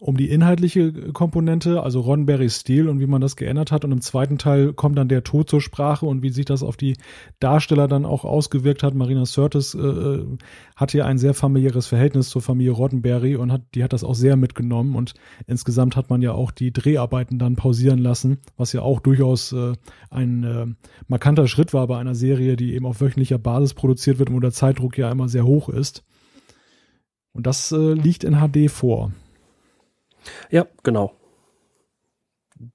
um 0.03 0.17
die 0.17 0.29
inhaltliche 0.29 0.91
Komponente, 1.13 1.81
also 1.81 2.01
Roddenberrys 2.01 2.59
Stil 2.59 2.89
und 2.89 2.99
wie 2.99 3.07
man 3.07 3.21
das 3.21 3.37
geändert 3.37 3.71
hat. 3.71 3.85
Und 3.85 3.93
im 3.93 4.01
zweiten 4.01 4.37
Teil 4.37 4.73
kommt 4.73 4.97
dann 4.97 5.07
der 5.07 5.23
Tod 5.23 5.49
zur 5.49 5.61
Sprache 5.61 6.05
und 6.05 6.21
wie 6.21 6.29
sich 6.29 6.43
das 6.43 6.61
auf 6.61 6.75
die 6.75 6.97
Darsteller 7.39 7.87
dann 7.87 8.05
auch 8.05 8.25
ausgewirkt 8.25 8.83
hat. 8.83 8.95
Marina 8.95 9.25
Sirtis 9.25 9.73
äh, 9.73 9.79
äh, 9.79 10.37
hat 10.75 10.91
hier 10.91 11.05
ein 11.05 11.17
sehr 11.17 11.33
familiäres 11.33 11.87
Verhältnis 11.87 12.27
zur 12.27 12.41
Familie 12.41 12.73
Roddenberry 12.73 13.37
und 13.37 13.53
hat, 13.53 13.61
die 13.75 13.83
hat 13.83 13.93
das 13.93 14.03
auch 14.03 14.13
sehr 14.13 14.35
mitgenommen. 14.35 14.95
Und 14.95 15.13
insgesamt 15.47 15.95
hat 15.95 16.09
man 16.09 16.21
ja 16.21 16.33
auch 16.33 16.51
die 16.51 16.73
Dreharbeiten 16.73 17.39
dann 17.39 17.55
pausieren 17.55 17.99
lassen, 17.99 18.39
was 18.57 18.73
ja 18.73 18.81
auch 18.81 18.99
durchaus 18.99 19.53
äh, 19.53 19.71
ein 20.09 20.43
äh, 20.43 20.65
markanter 21.07 21.47
Schritt 21.47 21.73
war 21.73 21.87
bei 21.87 21.97
einer 21.97 22.15
Serie, 22.15 22.57
die 22.57 22.73
eben 22.73 22.85
auf 22.85 22.99
wöchentlicher 22.99 23.37
Basis 23.37 23.73
produziert 23.73 24.19
wird 24.19 24.29
und 24.29 24.35
wo 24.35 24.41
der 24.41 24.51
Zeitdruck 24.51 24.97
ja 24.97 25.09
immer 25.09 25.29
sehr 25.29 25.45
hoch 25.45 25.69
ist. 25.69 26.03
Und 27.31 27.47
das 27.47 27.71
äh, 27.71 27.93
liegt 27.93 28.25
in 28.25 28.35
HD 28.35 28.69
vor. 28.69 29.13
Ja, 30.49 30.67
genau. 30.83 31.13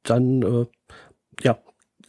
Dann, 0.02 0.42
äh, 0.42 0.66
ja, 1.42 1.58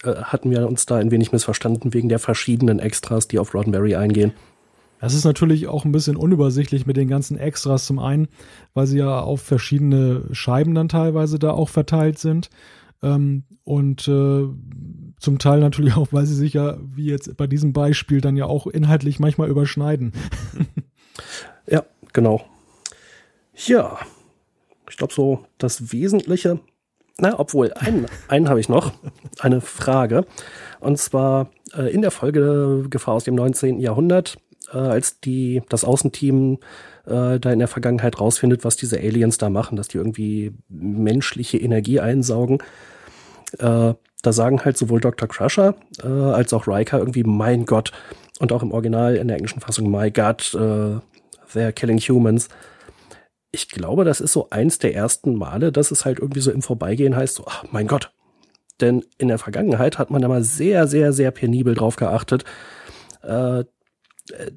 äh, 0.04 0.16
hatten 0.24 0.52
wir 0.52 0.68
uns 0.68 0.86
da 0.86 0.98
ein 0.98 1.12
wenig 1.12 1.32
missverstanden 1.32 1.94
wegen 1.94 2.10
der 2.10 2.20
verschiedenen 2.20 2.80
Extras, 2.80 3.28
die 3.28 3.40
auf 3.40 3.54
Roddenberry 3.54 3.96
eingehen. 3.96 4.34
Es 5.02 5.14
ist 5.14 5.24
natürlich 5.24 5.68
auch 5.68 5.86
ein 5.86 5.94
bisschen 5.94 6.18
unübersichtlich 6.18 6.86
mit 6.86 6.98
den 6.98 7.08
ganzen 7.08 7.38
Extras 7.38 7.86
zum 7.86 8.00
einen, 8.00 8.28
weil 8.74 8.86
sie 8.86 8.98
ja 8.98 9.22
auf 9.22 9.42
verschiedene 9.42 10.24
Scheiben 10.32 10.76
dann 10.76 10.90
teilweise 10.90 11.40
da 11.40 11.52
auch 11.52 11.70
verteilt 11.70 12.20
sind. 12.20 12.50
Ähm, 13.02 13.44
und 13.64 14.08
äh, 14.08 14.44
zum 15.20 15.40
Teil 15.40 15.60
natürlich 15.60 15.96
auch, 15.96 16.12
weil 16.12 16.26
sie 16.26 16.36
sich 16.36 16.54
ja, 16.54 16.78
wie 16.82 17.06
jetzt 17.06 17.38
bei 17.38 17.48
diesem 17.48 17.72
Beispiel, 17.72 18.20
dann 18.20 18.36
ja 18.36 18.46
auch 18.46 18.68
inhaltlich 18.68 19.20
manchmal 19.20 19.50
überschneiden. 19.50 20.12
ja, 21.68 21.86
genau. 22.12 22.46
Ja, 23.56 24.00
ich 24.90 24.98
glaube 24.98 25.14
so 25.14 25.46
das 25.58 25.92
Wesentliche. 25.92 26.60
Na, 27.18 27.38
obwohl, 27.38 27.74
einen, 27.74 28.06
einen 28.28 28.50
habe 28.50 28.60
ich 28.60 28.70
noch, 28.70 28.94
eine 29.40 29.62
Frage. 29.62 30.26
Und 30.80 30.98
zwar 30.98 31.50
äh, 31.78 31.92
in 31.94 32.02
der 32.02 32.12
Folge 32.12 32.86
Gefahr 32.90 33.16
aus 33.16 33.26
dem 33.26 33.36
19. 33.36 33.80
Jahrhundert, 33.80 34.38
äh, 34.72 34.78
als 34.78 35.20
die, 35.20 35.62
das 35.70 35.84
Außenteam 35.84 36.60
äh, 37.06 37.40
da 37.40 37.52
in 37.52 37.60
der 37.60 37.68
Vergangenheit 37.68 38.20
rausfindet, 38.20 38.64
was 38.64 38.78
diese 38.78 38.98
Aliens 39.00 39.38
da 39.38 39.50
machen, 39.50 39.76
dass 39.76 39.88
die 39.88 39.98
irgendwie 39.98 40.54
menschliche 40.70 41.58
Energie 41.58 42.00
einsaugen. 42.00 42.60
Äh, 43.58 43.94
da 44.22 44.34
sagen 44.34 44.64
halt 44.64 44.78
sowohl 44.78 45.00
Dr. 45.00 45.28
Crusher 45.28 45.76
äh, 46.04 46.08
als 46.08 46.54
auch 46.54 46.68
Riker 46.68 47.00
irgendwie, 47.00 47.24
mein 47.24 47.66
Gott, 47.66 47.92
und 48.40 48.52
auch 48.54 48.64
im 48.64 48.72
Original 48.72 49.16
in 49.16 49.28
der 49.28 49.38
englischen 49.38 49.60
Fassung, 49.60 49.92
my 49.92 50.12
God, 50.12 50.54
äh, 50.54 51.00
they're 51.54 51.72
killing 51.74 52.00
humans 52.00 52.48
ich 53.52 53.70
glaube, 53.70 54.06
das 54.06 54.22
ist 54.22 54.34
so 54.34 54.50
eins 54.50 54.80
der 54.80 54.94
ersten 54.96 55.36
Male, 55.36 55.72
dass 55.72 55.92
es 55.92 56.06
halt 56.06 56.20
irgendwie 56.20 56.42
so 56.42 56.52
im 56.52 56.62
Vorbeigehen 56.62 57.16
heißt, 57.16 57.36
so, 57.36 57.46
ach 57.48 57.66
mein 57.72 57.88
Gott. 57.88 58.12
Denn 58.80 59.04
in 59.18 59.28
der 59.28 59.40
Vergangenheit 59.40 59.98
hat 59.98 60.10
man 60.10 60.22
da 60.22 60.28
mal 60.28 60.44
sehr, 60.44 60.88
sehr, 60.88 61.12
sehr 61.14 61.32
penibel 61.32 61.76
drauf 61.76 61.96
geachtet, 61.96 62.46
äh, 63.24 63.66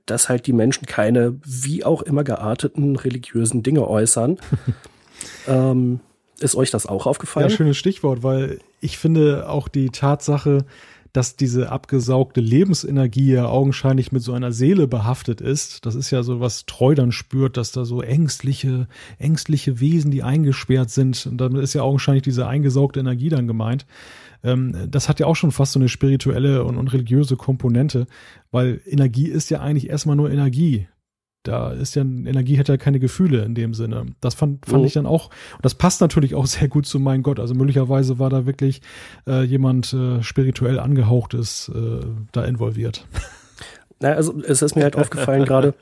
dass 0.07 0.29
halt 0.29 0.47
die 0.47 0.53
Menschen 0.53 0.87
keine 0.87 1.41
wie 1.45 1.85
auch 1.85 2.03
immer 2.03 2.25
gearteten 2.25 2.97
religiösen 2.97 3.63
Dinge 3.63 3.89
äußern. 3.89 4.39
ähm, 5.49 6.01
ist 6.41 6.55
euch 6.55 6.71
das 6.71 6.87
auch 6.87 7.07
aufgefallen? 7.07 7.49
Ja, 7.49 7.57
schönes 7.57 7.79
Stichwort, 7.79 8.23
weil 8.23 8.59
ich 8.81 8.99
finde 8.99 9.49
auch 9.49 9.69
die 9.69 9.91
Tatsache, 9.91 10.67
dass 11.13 11.37
diese 11.37 11.71
abgesaugte 11.71 12.41
Lebensenergie 12.41 13.33
ja 13.33 13.47
augenscheinlich 13.47 14.13
mit 14.13 14.23
so 14.23 14.33
einer 14.33 14.51
Seele 14.51 14.89
behaftet 14.89 15.41
ist. 15.41 15.85
Das 15.85 15.95
ist 15.95 16.11
ja 16.11 16.23
so, 16.23 16.41
was 16.41 16.65
Treu 16.65 16.95
dann 16.95 17.13
spürt, 17.13 17.57
dass 17.59 17.71
da 17.71 17.85
so 17.85 18.01
ängstliche, 18.01 18.89
ängstliche 19.19 19.79
Wesen, 19.79 20.11
die 20.11 20.23
eingesperrt 20.23 20.91
sind. 20.91 21.27
Und 21.27 21.39
damit 21.39 21.63
ist 21.63 21.75
ja 21.75 21.83
augenscheinlich 21.83 22.23
diese 22.23 22.47
eingesaugte 22.47 23.01
Energie 23.01 23.29
dann 23.29 23.47
gemeint. 23.47 23.85
Ähm, 24.43 24.75
das 24.91 25.09
hat 25.09 25.21
ja 25.21 25.27
auch 25.27 25.37
schon 25.37 25.53
fast 25.53 25.73
so 25.73 25.79
eine 25.79 25.91
spirituelle 25.91 26.65
und, 26.65 26.79
und 26.79 26.93
religiöse 26.93 27.37
Komponente, 27.37 28.07
weil 28.51 28.81
Energie 28.87 29.29
ist 29.29 29.51
ja 29.51 29.61
eigentlich 29.61 29.91
erstmal 29.91 30.17
nur 30.17 30.31
Energie 30.31 30.87
da 31.43 31.73
ist 31.73 31.95
ja 31.95 32.03
Energie 32.03 32.59
hat 32.59 32.69
ja 32.69 32.77
keine 32.77 33.01
Gefühle 33.01 33.45
in 33.45 33.55
dem 33.55 33.75
Sinne. 33.75 34.07
Das 34.21 34.35
fand, 34.35 34.67
fand 34.67 34.83
oh. 34.83 34.87
ich 34.87 34.93
dann 34.93 35.07
auch. 35.07 35.27
Und 35.57 35.65
das 35.65 35.75
passt 35.75 36.01
natürlich 36.01 36.35
auch 36.35 36.47
sehr 36.47 36.69
gut 36.69 36.87
zu 36.87 36.99
mein 36.99 37.23
Gott. 37.23 37.41
Also 37.41 37.55
möglicherweise 37.55 38.19
war 38.19 38.31
da 38.31 38.47
wirklich 38.47 38.81
äh, 39.27 39.43
jemand 39.43 39.93
äh, 39.93 40.23
spirituell 40.23 40.79
angehauchtes 40.79 41.71
äh, 41.75 42.07
da 42.33 42.45
involviert. 42.45 43.07
Na, 44.01 44.13
also 44.13 44.41
es 44.43 44.63
ist 44.63 44.77
mir 44.77 44.83
halt 44.83 44.97
aufgefallen 44.97 45.45
gerade, 45.45 45.75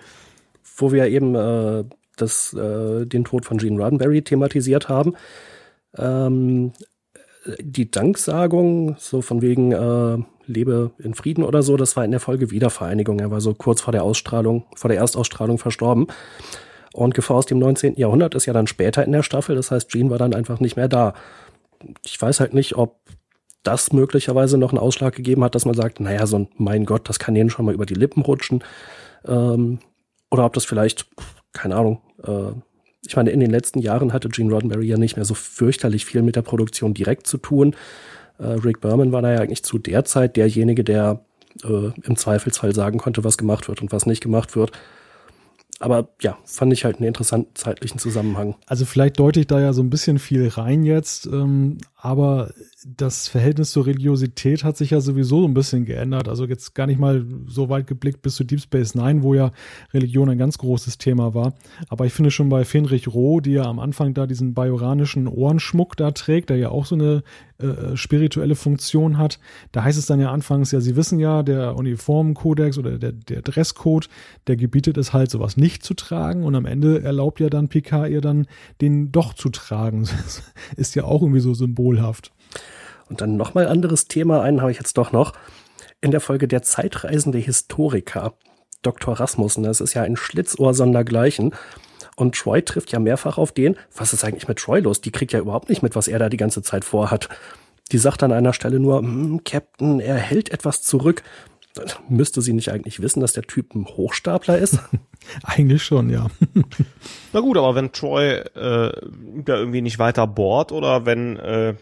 wo 0.76 0.92
wir 0.92 1.06
eben 1.06 1.34
äh, 1.34 1.84
das, 2.16 2.52
äh, 2.54 3.06
den 3.06 3.24
Tod 3.24 3.44
von 3.44 3.58
Gene 3.58 3.82
Roddenberry 3.82 4.22
thematisiert 4.22 4.88
haben. 4.88 5.14
Ähm, 5.96 6.72
die 7.58 7.90
Danksagung, 7.90 8.96
so 8.98 9.22
von 9.22 9.40
wegen, 9.40 9.72
äh, 9.72 10.18
lebe 10.50 10.90
in 10.98 11.14
Frieden 11.14 11.44
oder 11.44 11.62
so. 11.62 11.76
Das 11.76 11.96
war 11.96 12.04
in 12.04 12.10
der 12.10 12.20
Folge 12.20 12.50
Wiedervereinigung. 12.50 13.20
Er 13.20 13.30
war 13.30 13.40
so 13.40 13.54
kurz 13.54 13.80
vor 13.80 13.92
der 13.92 14.04
Ausstrahlung, 14.04 14.64
vor 14.76 14.88
der 14.88 14.98
Erstausstrahlung 14.98 15.58
verstorben. 15.58 16.06
Und 16.92 17.14
Gefahr 17.14 17.36
aus 17.36 17.46
dem 17.46 17.58
19. 17.58 17.94
Jahrhundert 17.96 18.34
ist 18.34 18.46
ja 18.46 18.52
dann 18.52 18.66
später 18.66 19.04
in 19.04 19.12
der 19.12 19.22
Staffel. 19.22 19.54
Das 19.54 19.70
heißt, 19.70 19.90
Gene 19.90 20.10
war 20.10 20.18
dann 20.18 20.34
einfach 20.34 20.60
nicht 20.60 20.76
mehr 20.76 20.88
da. 20.88 21.14
Ich 22.04 22.20
weiß 22.20 22.40
halt 22.40 22.52
nicht, 22.52 22.76
ob 22.76 23.00
das 23.62 23.92
möglicherweise 23.92 24.58
noch 24.58 24.70
einen 24.70 24.78
Ausschlag 24.78 25.14
gegeben 25.14 25.44
hat, 25.44 25.54
dass 25.54 25.66
man 25.66 25.74
sagt, 25.74 26.00
naja, 26.00 26.26
so 26.26 26.38
ein 26.38 26.48
Mein 26.56 26.84
Gott, 26.84 27.08
das 27.08 27.18
kann 27.18 27.34
denen 27.34 27.50
schon 27.50 27.66
mal 27.66 27.74
über 27.74 27.86
die 27.86 27.94
Lippen 27.94 28.22
rutschen. 28.22 28.64
Ähm, 29.26 29.78
oder 30.30 30.44
ob 30.44 30.52
das 30.54 30.64
vielleicht, 30.64 31.06
keine 31.52 31.76
Ahnung, 31.76 32.00
äh, 32.24 32.52
ich 33.06 33.16
meine, 33.16 33.30
in 33.30 33.40
den 33.40 33.50
letzten 33.50 33.80
Jahren 33.80 34.12
hatte 34.12 34.28
Gene 34.28 34.52
Roddenberry 34.52 34.86
ja 34.86 34.98
nicht 34.98 35.16
mehr 35.16 35.24
so 35.24 35.34
fürchterlich 35.34 36.04
viel 36.04 36.22
mit 36.22 36.36
der 36.36 36.42
Produktion 36.42 36.94
direkt 36.94 37.26
zu 37.26 37.38
tun. 37.38 37.74
Äh, 38.40 38.46
Rick 38.46 38.80
Berman 38.80 39.12
war 39.12 39.22
da 39.22 39.32
ja 39.32 39.40
eigentlich 39.40 39.62
zu 39.62 39.78
der 39.78 40.04
Zeit 40.04 40.36
derjenige, 40.36 40.84
der 40.84 41.20
äh, 41.64 41.90
im 42.02 42.16
Zweifelsfall 42.16 42.74
sagen 42.74 42.98
konnte, 42.98 43.24
was 43.24 43.38
gemacht 43.38 43.68
wird 43.68 43.82
und 43.82 43.92
was 43.92 44.06
nicht 44.06 44.22
gemacht 44.22 44.56
wird. 44.56 44.72
Aber 45.78 46.08
ja, 46.20 46.36
fand 46.44 46.72
ich 46.74 46.84
halt 46.84 46.96
einen 46.96 47.06
interessanten 47.06 47.54
zeitlichen 47.54 47.98
Zusammenhang. 47.98 48.54
Also 48.66 48.84
vielleicht 48.84 49.18
deute 49.18 49.40
ich 49.40 49.46
da 49.46 49.60
ja 49.60 49.72
so 49.72 49.82
ein 49.82 49.88
bisschen 49.88 50.18
viel 50.18 50.48
rein 50.48 50.84
jetzt, 50.84 51.26
ähm, 51.26 51.78
aber 51.96 52.52
das 52.86 53.28
Verhältnis 53.28 53.72
zur 53.72 53.86
Religiosität 53.86 54.64
hat 54.64 54.76
sich 54.76 54.90
ja 54.90 55.00
sowieso 55.00 55.46
ein 55.46 55.54
bisschen 55.54 55.84
geändert. 55.84 56.28
Also 56.28 56.46
jetzt 56.46 56.74
gar 56.74 56.86
nicht 56.86 56.98
mal 56.98 57.26
so 57.46 57.68
weit 57.68 57.86
geblickt 57.86 58.22
bis 58.22 58.36
zu 58.36 58.44
Deep 58.44 58.60
Space 58.60 58.94
Nine, 58.94 59.22
wo 59.22 59.34
ja 59.34 59.52
Religion 59.92 60.30
ein 60.30 60.38
ganz 60.38 60.56
großes 60.58 60.96
Thema 60.96 61.34
war. 61.34 61.54
Aber 61.88 62.06
ich 62.06 62.12
finde 62.12 62.30
schon 62.30 62.48
bei 62.48 62.64
Fenrich 62.64 63.08
Roh, 63.08 63.40
die 63.40 63.52
ja 63.52 63.64
am 63.64 63.78
Anfang 63.78 64.14
da 64.14 64.26
diesen 64.26 64.54
bajoranischen 64.54 65.28
Ohrenschmuck 65.28 65.96
da 65.96 66.10
trägt, 66.12 66.48
der 66.48 66.56
ja 66.56 66.70
auch 66.70 66.86
so 66.86 66.94
eine 66.94 67.22
äh, 67.58 67.96
spirituelle 67.96 68.54
Funktion 68.54 69.18
hat, 69.18 69.38
da 69.72 69.84
heißt 69.84 69.98
es 69.98 70.06
dann 70.06 70.20
ja 70.20 70.30
anfangs, 70.30 70.72
ja, 70.72 70.80
Sie 70.80 70.96
wissen 70.96 71.18
ja, 71.18 71.42
der 71.42 71.76
Uniformkodex 71.76 72.78
oder 72.78 72.98
der, 72.98 73.12
der 73.12 73.42
Dresscode, 73.42 74.08
der 74.46 74.56
gebietet 74.56 74.96
es 74.96 75.12
halt, 75.12 75.30
sowas 75.30 75.58
nicht 75.58 75.84
zu 75.84 75.92
tragen. 75.92 76.44
Und 76.44 76.54
am 76.54 76.64
Ende 76.64 77.02
erlaubt 77.02 77.40
ja 77.40 77.50
dann 77.50 77.68
Picard 77.68 78.10
ihr 78.10 78.22
dann, 78.22 78.46
den 78.80 79.12
doch 79.12 79.34
zu 79.34 79.50
tragen. 79.50 80.08
Ist 80.76 80.94
ja 80.94 81.04
auch 81.04 81.20
irgendwie 81.20 81.40
so 81.40 81.52
symbolhaft. 81.52 82.32
Und 83.10 83.20
dann 83.20 83.36
nochmal 83.36 83.66
anderes 83.66 84.06
Thema, 84.06 84.40
einen 84.42 84.62
habe 84.62 84.70
ich 84.70 84.78
jetzt 84.78 84.96
doch 84.96 85.12
noch. 85.12 85.32
In 86.00 86.12
der 86.12 86.20
Folge 86.20 86.48
Der 86.48 86.62
zeitreisende 86.62 87.38
Historiker, 87.38 88.34
Dr. 88.82 89.18
Rasmussen, 89.18 89.64
das 89.64 89.80
ist 89.80 89.92
ja 89.94 90.02
ein 90.02 90.16
Schlitzohr 90.16 90.72
sondergleichen. 90.72 91.54
Und 92.16 92.36
Troy 92.36 92.62
trifft 92.62 92.92
ja 92.92 93.00
mehrfach 93.00 93.36
auf 93.36 93.52
den, 93.52 93.76
was 93.96 94.12
ist 94.12 94.24
eigentlich 94.24 94.48
mit 94.48 94.58
Troy 94.58 94.80
los? 94.80 95.00
Die 95.00 95.10
kriegt 95.10 95.32
ja 95.32 95.40
überhaupt 95.40 95.68
nicht 95.68 95.82
mit, 95.82 95.96
was 95.96 96.08
er 96.08 96.18
da 96.18 96.28
die 96.28 96.36
ganze 96.36 96.62
Zeit 96.62 96.84
vorhat. 96.84 97.28
Die 97.92 97.98
sagt 97.98 98.22
an 98.22 98.32
einer 98.32 98.52
Stelle 98.52 98.78
nur, 98.78 98.98
hm, 98.98 99.42
Captain, 99.44 100.00
er 100.00 100.16
hält 100.16 100.50
etwas 100.50 100.82
zurück. 100.82 101.22
Müsste 102.08 102.42
sie 102.42 102.52
nicht 102.52 102.72
eigentlich 102.72 103.00
wissen, 103.00 103.20
dass 103.20 103.32
der 103.32 103.44
Typ 103.44 103.74
ein 103.74 103.86
Hochstapler 103.86 104.58
ist? 104.58 104.78
eigentlich 105.44 105.82
schon, 105.82 106.10
ja. 106.10 106.26
Na 107.32 107.40
gut, 107.40 107.56
aber 107.56 107.74
wenn 107.74 107.92
Troy 107.92 108.28
äh, 108.28 108.44
da 108.54 109.56
irgendwie 109.56 109.82
nicht 109.82 109.98
weiter 109.98 110.26
bohrt 110.26 110.72
oder 110.72 111.06
wenn 111.06 111.36
äh, 111.36 111.74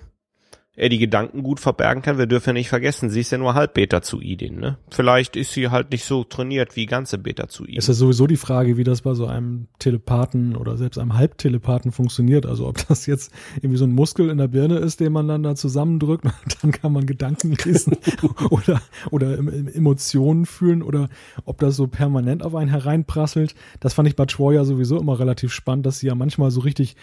er 0.78 0.88
die 0.88 0.98
Gedanken 0.98 1.42
gut 1.42 1.58
verbergen 1.58 2.02
kann. 2.02 2.18
Wir 2.18 2.26
dürfen 2.26 2.50
ja 2.50 2.52
nicht 2.52 2.68
vergessen, 2.68 3.10
sie 3.10 3.20
ist 3.20 3.32
ja 3.32 3.38
nur 3.38 3.54
halb 3.54 3.74
Beta-Zuidin, 3.74 4.60
ne? 4.60 4.78
Vielleicht 4.90 5.34
ist 5.34 5.52
sie 5.52 5.70
halt 5.70 5.90
nicht 5.90 6.04
so 6.04 6.22
trainiert 6.22 6.76
wie 6.76 6.86
ganze 6.86 7.18
Beta-Zuidin. 7.18 7.76
Ist 7.76 7.88
ja 7.88 7.94
sowieso 7.94 8.28
die 8.28 8.36
Frage, 8.36 8.76
wie 8.76 8.84
das 8.84 9.02
bei 9.02 9.14
so 9.14 9.26
einem 9.26 9.66
Telepathen 9.80 10.54
oder 10.54 10.76
selbst 10.76 10.98
einem 10.98 11.14
Halbtelepathen 11.14 11.90
funktioniert. 11.90 12.46
Also 12.46 12.68
ob 12.68 12.86
das 12.86 13.06
jetzt 13.06 13.32
irgendwie 13.56 13.76
so 13.76 13.86
ein 13.86 13.92
Muskel 13.92 14.30
in 14.30 14.38
der 14.38 14.46
Birne 14.46 14.76
ist, 14.78 15.00
den 15.00 15.12
man 15.12 15.26
dann 15.26 15.42
da 15.42 15.56
zusammendrückt 15.56 16.24
dann 16.62 16.70
kann 16.70 16.92
man 16.92 17.06
Gedanken 17.06 17.56
lesen 17.64 17.96
oder, 18.50 18.80
oder 19.10 19.36
Emotionen 19.36 20.46
fühlen 20.46 20.84
oder 20.84 21.08
ob 21.44 21.58
das 21.58 21.74
so 21.74 21.88
permanent 21.88 22.44
auf 22.44 22.54
einen 22.54 22.70
hereinprasselt. 22.70 23.56
Das 23.80 23.94
fand 23.94 24.08
ich 24.08 24.14
bei 24.14 24.26
Troy 24.26 24.54
ja 24.54 24.64
sowieso 24.64 25.00
immer 25.00 25.18
relativ 25.18 25.52
spannend, 25.52 25.86
dass 25.86 25.98
sie 25.98 26.06
ja 26.06 26.14
manchmal 26.14 26.52
so 26.52 26.60
richtig 26.60 26.94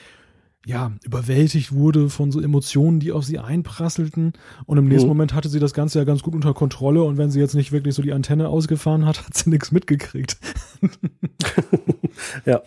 ja, 0.66 0.92
überwältigt 1.04 1.74
wurde 1.74 2.10
von 2.10 2.32
so 2.32 2.42
Emotionen, 2.42 3.00
die 3.00 3.12
auf 3.12 3.24
sie 3.24 3.38
einprasselten. 3.38 4.34
Und 4.66 4.78
im 4.78 4.88
nächsten 4.88 5.08
mhm. 5.08 5.10
Moment 5.10 5.34
hatte 5.34 5.50
sie 5.50 5.60
das 5.60 5.74
Ganze 5.74 6.00
ja 6.00 6.06
ganz 6.06 6.24
gut 6.24 6.34
unter 6.34 6.54
Kontrolle. 6.54 7.04
Und 7.04 7.18
wenn 7.18 7.30
sie 7.30 7.40
jetzt 7.40 7.54
nicht 7.54 7.72
wirklich 7.72 7.94
so 7.94 8.02
die 8.02 8.14
Antenne 8.14 8.50
ausgefahren 8.50 9.06
hat, 9.06 9.24
hat 9.26 9.36
sie 9.36 9.50
nichts 9.50 9.72
mitgekriegt. 9.72 10.38
ja. 12.46 12.62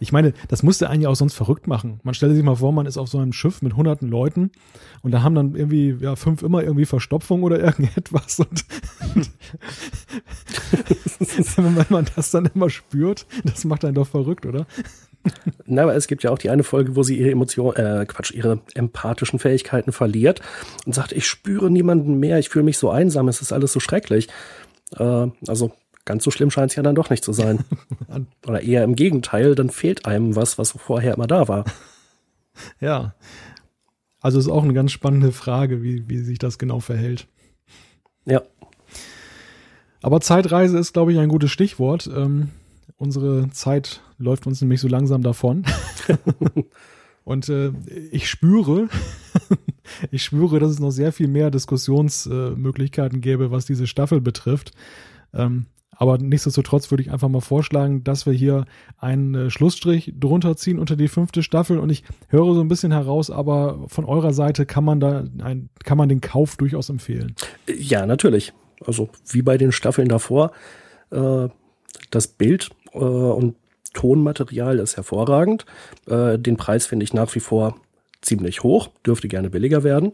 Ich 0.00 0.10
meine, 0.10 0.32
das 0.48 0.62
musste 0.62 0.90
einen 0.90 1.02
ja 1.02 1.08
auch 1.08 1.16
sonst 1.16 1.34
verrückt 1.34 1.66
machen. 1.66 2.00
Man 2.02 2.14
stelle 2.14 2.34
sich 2.34 2.42
mal 2.42 2.56
vor, 2.56 2.72
man 2.72 2.86
ist 2.86 2.98
auf 2.98 3.08
so 3.08 3.18
einem 3.18 3.32
Schiff 3.32 3.62
mit 3.62 3.76
hunderten 3.76 4.08
Leuten 4.08 4.50
und 5.02 5.12
da 5.12 5.22
haben 5.22 5.34
dann 5.34 5.54
irgendwie, 5.54 5.96
ja, 6.00 6.16
fünf 6.16 6.42
immer 6.42 6.62
irgendwie 6.62 6.86
Verstopfung 6.86 7.42
oder 7.42 7.60
irgendetwas 7.64 8.40
und 8.40 8.64
wenn 11.56 11.86
man 11.90 12.06
das 12.16 12.30
dann 12.30 12.46
immer 12.46 12.70
spürt, 12.70 13.26
das 13.44 13.64
macht 13.64 13.84
einen 13.84 13.94
doch 13.94 14.08
verrückt, 14.08 14.46
oder? 14.46 14.66
Na, 15.66 15.82
aber 15.82 15.94
es 15.94 16.06
gibt 16.06 16.22
ja 16.22 16.30
auch 16.30 16.38
die 16.38 16.50
eine 16.50 16.62
Folge, 16.62 16.96
wo 16.96 17.02
sie 17.02 17.18
ihre 17.18 17.30
Emotionen, 17.30 17.76
äh, 17.76 18.04
Quatsch, 18.06 18.32
ihre 18.32 18.60
empathischen 18.74 19.38
Fähigkeiten 19.38 19.92
verliert 19.92 20.40
und 20.84 20.94
sagt, 20.94 21.12
ich 21.12 21.26
spüre 21.26 21.70
niemanden 21.70 22.18
mehr, 22.18 22.38
ich 22.38 22.48
fühle 22.48 22.64
mich 22.64 22.78
so 22.78 22.90
einsam, 22.90 23.28
es 23.28 23.40
ist 23.40 23.52
alles 23.52 23.72
so 23.72 23.80
schrecklich. 23.80 24.28
Äh, 24.96 25.28
also 25.46 25.72
ganz 26.04 26.24
so 26.24 26.30
schlimm 26.30 26.50
scheint 26.50 26.70
es 26.70 26.76
ja 26.76 26.82
dann 26.82 26.94
doch 26.94 27.10
nicht 27.10 27.24
zu 27.24 27.32
sein. 27.32 27.64
Oder 28.46 28.62
eher 28.62 28.84
im 28.84 28.94
Gegenteil, 28.94 29.54
dann 29.54 29.70
fehlt 29.70 30.06
einem 30.06 30.36
was, 30.36 30.58
was 30.58 30.72
vorher 30.72 31.14
immer 31.14 31.26
da 31.26 31.48
war. 31.48 31.64
Ja. 32.78 33.16
Also 34.20 34.38
ist 34.38 34.48
auch 34.48 34.62
eine 34.62 34.74
ganz 34.74 34.92
spannende 34.92 35.32
Frage, 35.32 35.82
wie, 35.82 36.08
wie 36.08 36.18
sich 36.18 36.38
das 36.38 36.56
genau 36.56 36.78
verhält. 36.78 37.26
Ja. 38.26 38.42
Aber 40.02 40.20
Zeitreise 40.20 40.78
ist, 40.78 40.92
glaube 40.92 41.12
ich, 41.12 41.18
ein 41.18 41.28
gutes 41.28 41.50
Stichwort. 41.50 42.06
Ähm, 42.06 42.50
unsere 42.96 43.50
Zeit 43.50 44.02
läuft 44.24 44.46
uns 44.46 44.60
nämlich 44.60 44.80
so 44.80 44.88
langsam 44.88 45.22
davon. 45.22 45.64
Und 47.24 47.48
äh, 47.48 47.72
ich 48.10 48.28
spüre, 48.28 48.88
ich 50.10 50.22
spüre, 50.22 50.58
dass 50.60 50.70
es 50.70 50.78
noch 50.78 50.90
sehr 50.90 51.12
viel 51.12 51.28
mehr 51.28 51.50
Diskussionsmöglichkeiten 51.50 53.18
äh, 53.18 53.20
gäbe, 53.20 53.50
was 53.50 53.64
diese 53.64 53.86
Staffel 53.86 54.20
betrifft. 54.20 54.72
Ähm, 55.32 55.66
aber 55.96 56.18
nichtsdestotrotz 56.18 56.90
würde 56.90 57.02
ich 57.02 57.12
einfach 57.12 57.28
mal 57.28 57.40
vorschlagen, 57.40 58.04
dass 58.04 58.26
wir 58.26 58.32
hier 58.32 58.64
einen 58.98 59.34
äh, 59.34 59.50
Schlussstrich 59.50 60.12
drunter 60.18 60.56
ziehen 60.56 60.78
unter 60.78 60.96
die 60.96 61.08
fünfte 61.08 61.42
Staffel. 61.42 61.78
Und 61.78 61.90
ich 61.90 62.04
höre 62.28 62.54
so 62.54 62.60
ein 62.60 62.68
bisschen 62.68 62.92
heraus, 62.92 63.30
aber 63.30 63.84
von 63.86 64.04
eurer 64.04 64.32
Seite 64.32 64.66
kann 64.66 64.84
man 64.84 65.00
da 65.00 65.24
ein, 65.42 65.70
kann 65.84 65.96
man 65.96 66.08
den 66.08 66.20
Kauf 66.20 66.56
durchaus 66.56 66.90
empfehlen. 66.90 67.34
Ja, 67.66 68.06
natürlich. 68.06 68.52
Also 68.84 69.08
wie 69.30 69.42
bei 69.42 69.56
den 69.56 69.72
Staffeln 69.72 70.08
davor. 70.08 70.52
Äh, 71.10 71.48
das 72.10 72.26
Bild 72.26 72.70
äh, 72.92 72.98
und 72.98 73.54
Tonmaterial 73.94 74.78
ist 74.78 74.96
hervorragend. 74.96 75.64
Äh, 76.06 76.38
den 76.38 76.56
Preis 76.56 76.86
finde 76.86 77.04
ich 77.04 77.14
nach 77.14 77.34
wie 77.34 77.40
vor 77.40 77.76
ziemlich 78.20 78.62
hoch, 78.62 78.88
dürfte 79.06 79.28
gerne 79.28 79.50
billiger 79.50 79.82
werden. 79.82 80.12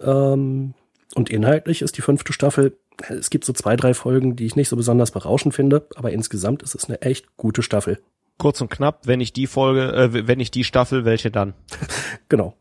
Ähm, 0.00 0.74
und 1.14 1.30
inhaltlich 1.30 1.82
ist 1.82 1.96
die 1.96 2.02
fünfte 2.02 2.32
Staffel, 2.32 2.76
es 3.08 3.30
gibt 3.30 3.44
so 3.44 3.52
zwei, 3.52 3.76
drei 3.76 3.94
Folgen, 3.94 4.36
die 4.36 4.46
ich 4.46 4.56
nicht 4.56 4.68
so 4.68 4.76
besonders 4.76 5.10
berauschend 5.10 5.54
finde, 5.54 5.86
aber 5.96 6.12
insgesamt 6.12 6.62
ist 6.62 6.74
es 6.74 6.86
eine 6.86 7.00
echt 7.02 7.36
gute 7.36 7.62
Staffel. 7.62 7.98
Kurz 8.38 8.60
und 8.60 8.70
knapp, 8.70 9.06
wenn 9.06 9.20
ich 9.20 9.32
die 9.32 9.46
Folge, 9.46 9.92
äh, 9.92 10.26
wenn 10.26 10.40
ich 10.40 10.50
die 10.50 10.64
Staffel, 10.64 11.04
welche 11.04 11.30
dann? 11.30 11.54
genau. 12.28 12.54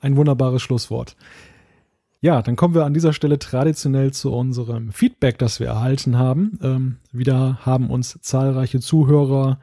Ein 0.00 0.16
wunderbares 0.16 0.62
Schlusswort. 0.62 1.16
Ja, 2.22 2.42
dann 2.42 2.56
kommen 2.56 2.74
wir 2.74 2.84
an 2.84 2.92
dieser 2.92 3.14
Stelle 3.14 3.38
traditionell 3.38 4.12
zu 4.12 4.30
unserem 4.32 4.92
Feedback, 4.92 5.38
das 5.38 5.58
wir 5.58 5.68
erhalten 5.68 6.18
haben. 6.18 6.58
Ähm, 6.62 6.96
wieder 7.12 7.60
haben 7.64 7.88
uns 7.88 8.18
zahlreiche 8.20 8.80
Zuhörer 8.80 9.58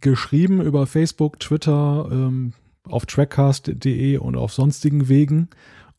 geschrieben 0.00 0.60
über 0.60 0.88
Facebook, 0.88 1.38
Twitter, 1.38 2.08
ähm, 2.10 2.52
auf 2.88 3.06
trackcast.de 3.06 4.16
und 4.18 4.34
auf 4.36 4.52
sonstigen 4.52 5.08
Wegen. 5.08 5.48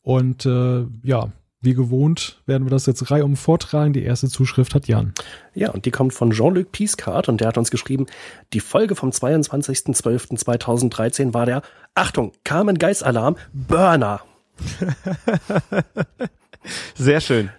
Und 0.02 0.44
äh, 0.44 0.84
ja, 1.02 1.32
wie 1.62 1.74
gewohnt 1.74 2.42
werden 2.44 2.66
wir 2.66 2.70
das 2.70 2.84
jetzt 2.84 3.10
reihum 3.10 3.34
vortragen. 3.34 3.94
Die 3.94 4.02
erste 4.02 4.28
Zuschrift 4.28 4.74
hat 4.74 4.88
Jan. 4.88 5.14
Ja, 5.54 5.70
und 5.70 5.86
die 5.86 5.90
kommt 5.90 6.12
von 6.12 6.30
Jean-Luc 6.30 6.72
Piescart 6.72 7.30
und 7.30 7.40
der 7.40 7.48
hat 7.48 7.56
uns 7.58 7.70
geschrieben, 7.70 8.04
die 8.52 8.60
Folge 8.60 8.94
vom 8.94 9.08
22.12.2013 9.10 11.32
war 11.32 11.46
der, 11.46 11.62
Achtung, 11.94 12.32
Carmen 12.44 12.78
Geist 12.78 13.02
Alarm, 13.02 13.36
Burner. 13.52 14.20
Sehr 16.94 17.20
schön. 17.20 17.50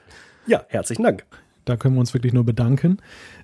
Ja, 0.45 0.63
herzlichen 0.69 1.03
Dank. 1.03 1.25
Da 1.65 1.75
können 1.75 1.95
wir 1.95 1.99
uns 1.99 2.13
wirklich 2.13 2.33
nur 2.33 2.45
bedanken. 2.45 2.99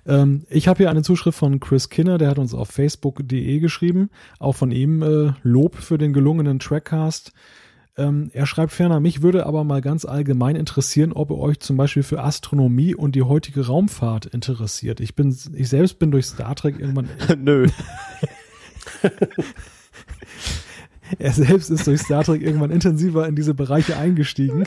Ähm, 0.06 0.46
ich 0.48 0.66
habe 0.66 0.78
hier 0.78 0.90
eine 0.90 1.02
Zuschrift 1.02 1.38
von 1.38 1.60
Chris 1.60 1.90
Kinner, 1.90 2.16
der 2.16 2.30
hat 2.30 2.38
uns 2.38 2.54
auf 2.54 2.70
facebook.de 2.70 3.60
geschrieben. 3.60 4.08
Auch 4.38 4.56
von 4.56 4.70
ihm 4.70 5.02
äh, 5.02 5.32
Lob 5.42 5.76
für 5.76 5.98
den 5.98 6.14
gelungenen 6.14 6.58
Trackcast. 6.58 7.32
Ähm, 7.96 8.30
er 8.32 8.46
schreibt 8.46 8.72
ferner, 8.72 8.98
mich 8.98 9.22
würde 9.22 9.46
aber 9.46 9.62
mal 9.62 9.80
ganz 9.80 10.04
allgemein 10.04 10.56
interessieren, 10.56 11.12
ob 11.12 11.30
ihr 11.30 11.38
euch 11.38 11.60
zum 11.60 11.76
Beispiel 11.76 12.02
für 12.02 12.24
Astronomie 12.24 12.94
und 12.94 13.14
die 13.14 13.22
heutige 13.22 13.66
Raumfahrt 13.66 14.26
interessiert. 14.26 15.00
Ich 15.00 15.14
bin, 15.14 15.36
ich 15.52 15.68
selbst 15.68 15.98
bin 15.98 16.10
durch 16.10 16.26
Star 16.26 16.56
Trek 16.56 16.80
irgendwann. 16.80 17.08
Nö. 17.38 17.68
er 21.18 21.32
selbst 21.32 21.70
ist 21.70 21.86
durch 21.86 22.00
Star 22.00 22.24
Trek 22.24 22.42
irgendwann 22.42 22.70
intensiver 22.70 23.26
in 23.26 23.36
diese 23.36 23.54
Bereiche 23.54 23.96
eingestiegen 23.96 24.64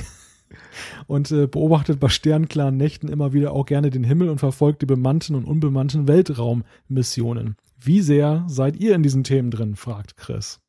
und 1.07 1.31
äh, 1.31 1.47
beobachtet 1.47 1.99
bei 1.99 2.09
sternklaren 2.09 2.77
Nächten 2.77 3.07
immer 3.07 3.33
wieder 3.33 3.53
auch 3.53 3.65
gerne 3.65 3.89
den 3.89 4.03
Himmel 4.03 4.29
und 4.29 4.39
verfolgt 4.39 4.81
die 4.81 4.85
bemannten 4.85 5.35
und 5.35 5.45
unbemannten 5.45 6.07
Weltraummissionen. 6.07 7.55
Wie 7.79 8.01
sehr 8.01 8.45
seid 8.47 8.77
ihr 8.77 8.95
in 8.95 9.03
diesen 9.03 9.23
Themen 9.23 9.51
drin? 9.51 9.75
fragt 9.75 10.17
Chris. 10.17 10.59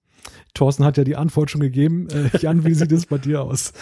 Thorsten 0.54 0.84
hat 0.84 0.96
ja 0.96 1.04
die 1.04 1.16
Antwort 1.16 1.50
schon 1.50 1.60
gegeben. 1.60 2.08
Äh, 2.10 2.36
Jan, 2.38 2.64
wie 2.64 2.74
sieht 2.74 2.92
es 2.92 3.06
bei 3.06 3.18
dir 3.18 3.42
aus? 3.42 3.72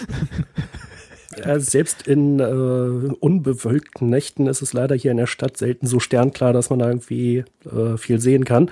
Ja, 1.36 1.58
selbst 1.60 2.06
in 2.06 2.40
äh, 2.40 2.44
unbewölkten 2.44 4.08
Nächten 4.08 4.46
ist 4.46 4.62
es 4.62 4.72
leider 4.72 4.94
hier 4.94 5.10
in 5.10 5.16
der 5.18 5.26
Stadt 5.26 5.56
selten 5.56 5.86
so 5.86 6.00
sternklar, 6.00 6.52
dass 6.52 6.70
man 6.70 6.78
da 6.78 6.88
irgendwie 6.88 7.44
äh, 7.64 7.98
viel 7.98 8.20
sehen 8.20 8.44
kann 8.44 8.70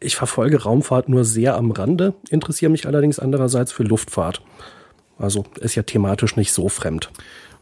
ich 0.00 0.16
verfolge 0.16 0.62
Raumfahrt 0.62 1.08
nur 1.08 1.24
sehr 1.24 1.56
am 1.56 1.70
Rande, 1.70 2.14
interessiere 2.30 2.70
mich 2.70 2.86
allerdings 2.86 3.18
andererseits 3.18 3.72
für 3.72 3.82
Luftfahrt. 3.82 4.42
Also 5.18 5.44
ist 5.60 5.74
ja 5.74 5.82
thematisch 5.82 6.36
nicht 6.36 6.52
so 6.52 6.68
fremd. 6.68 7.10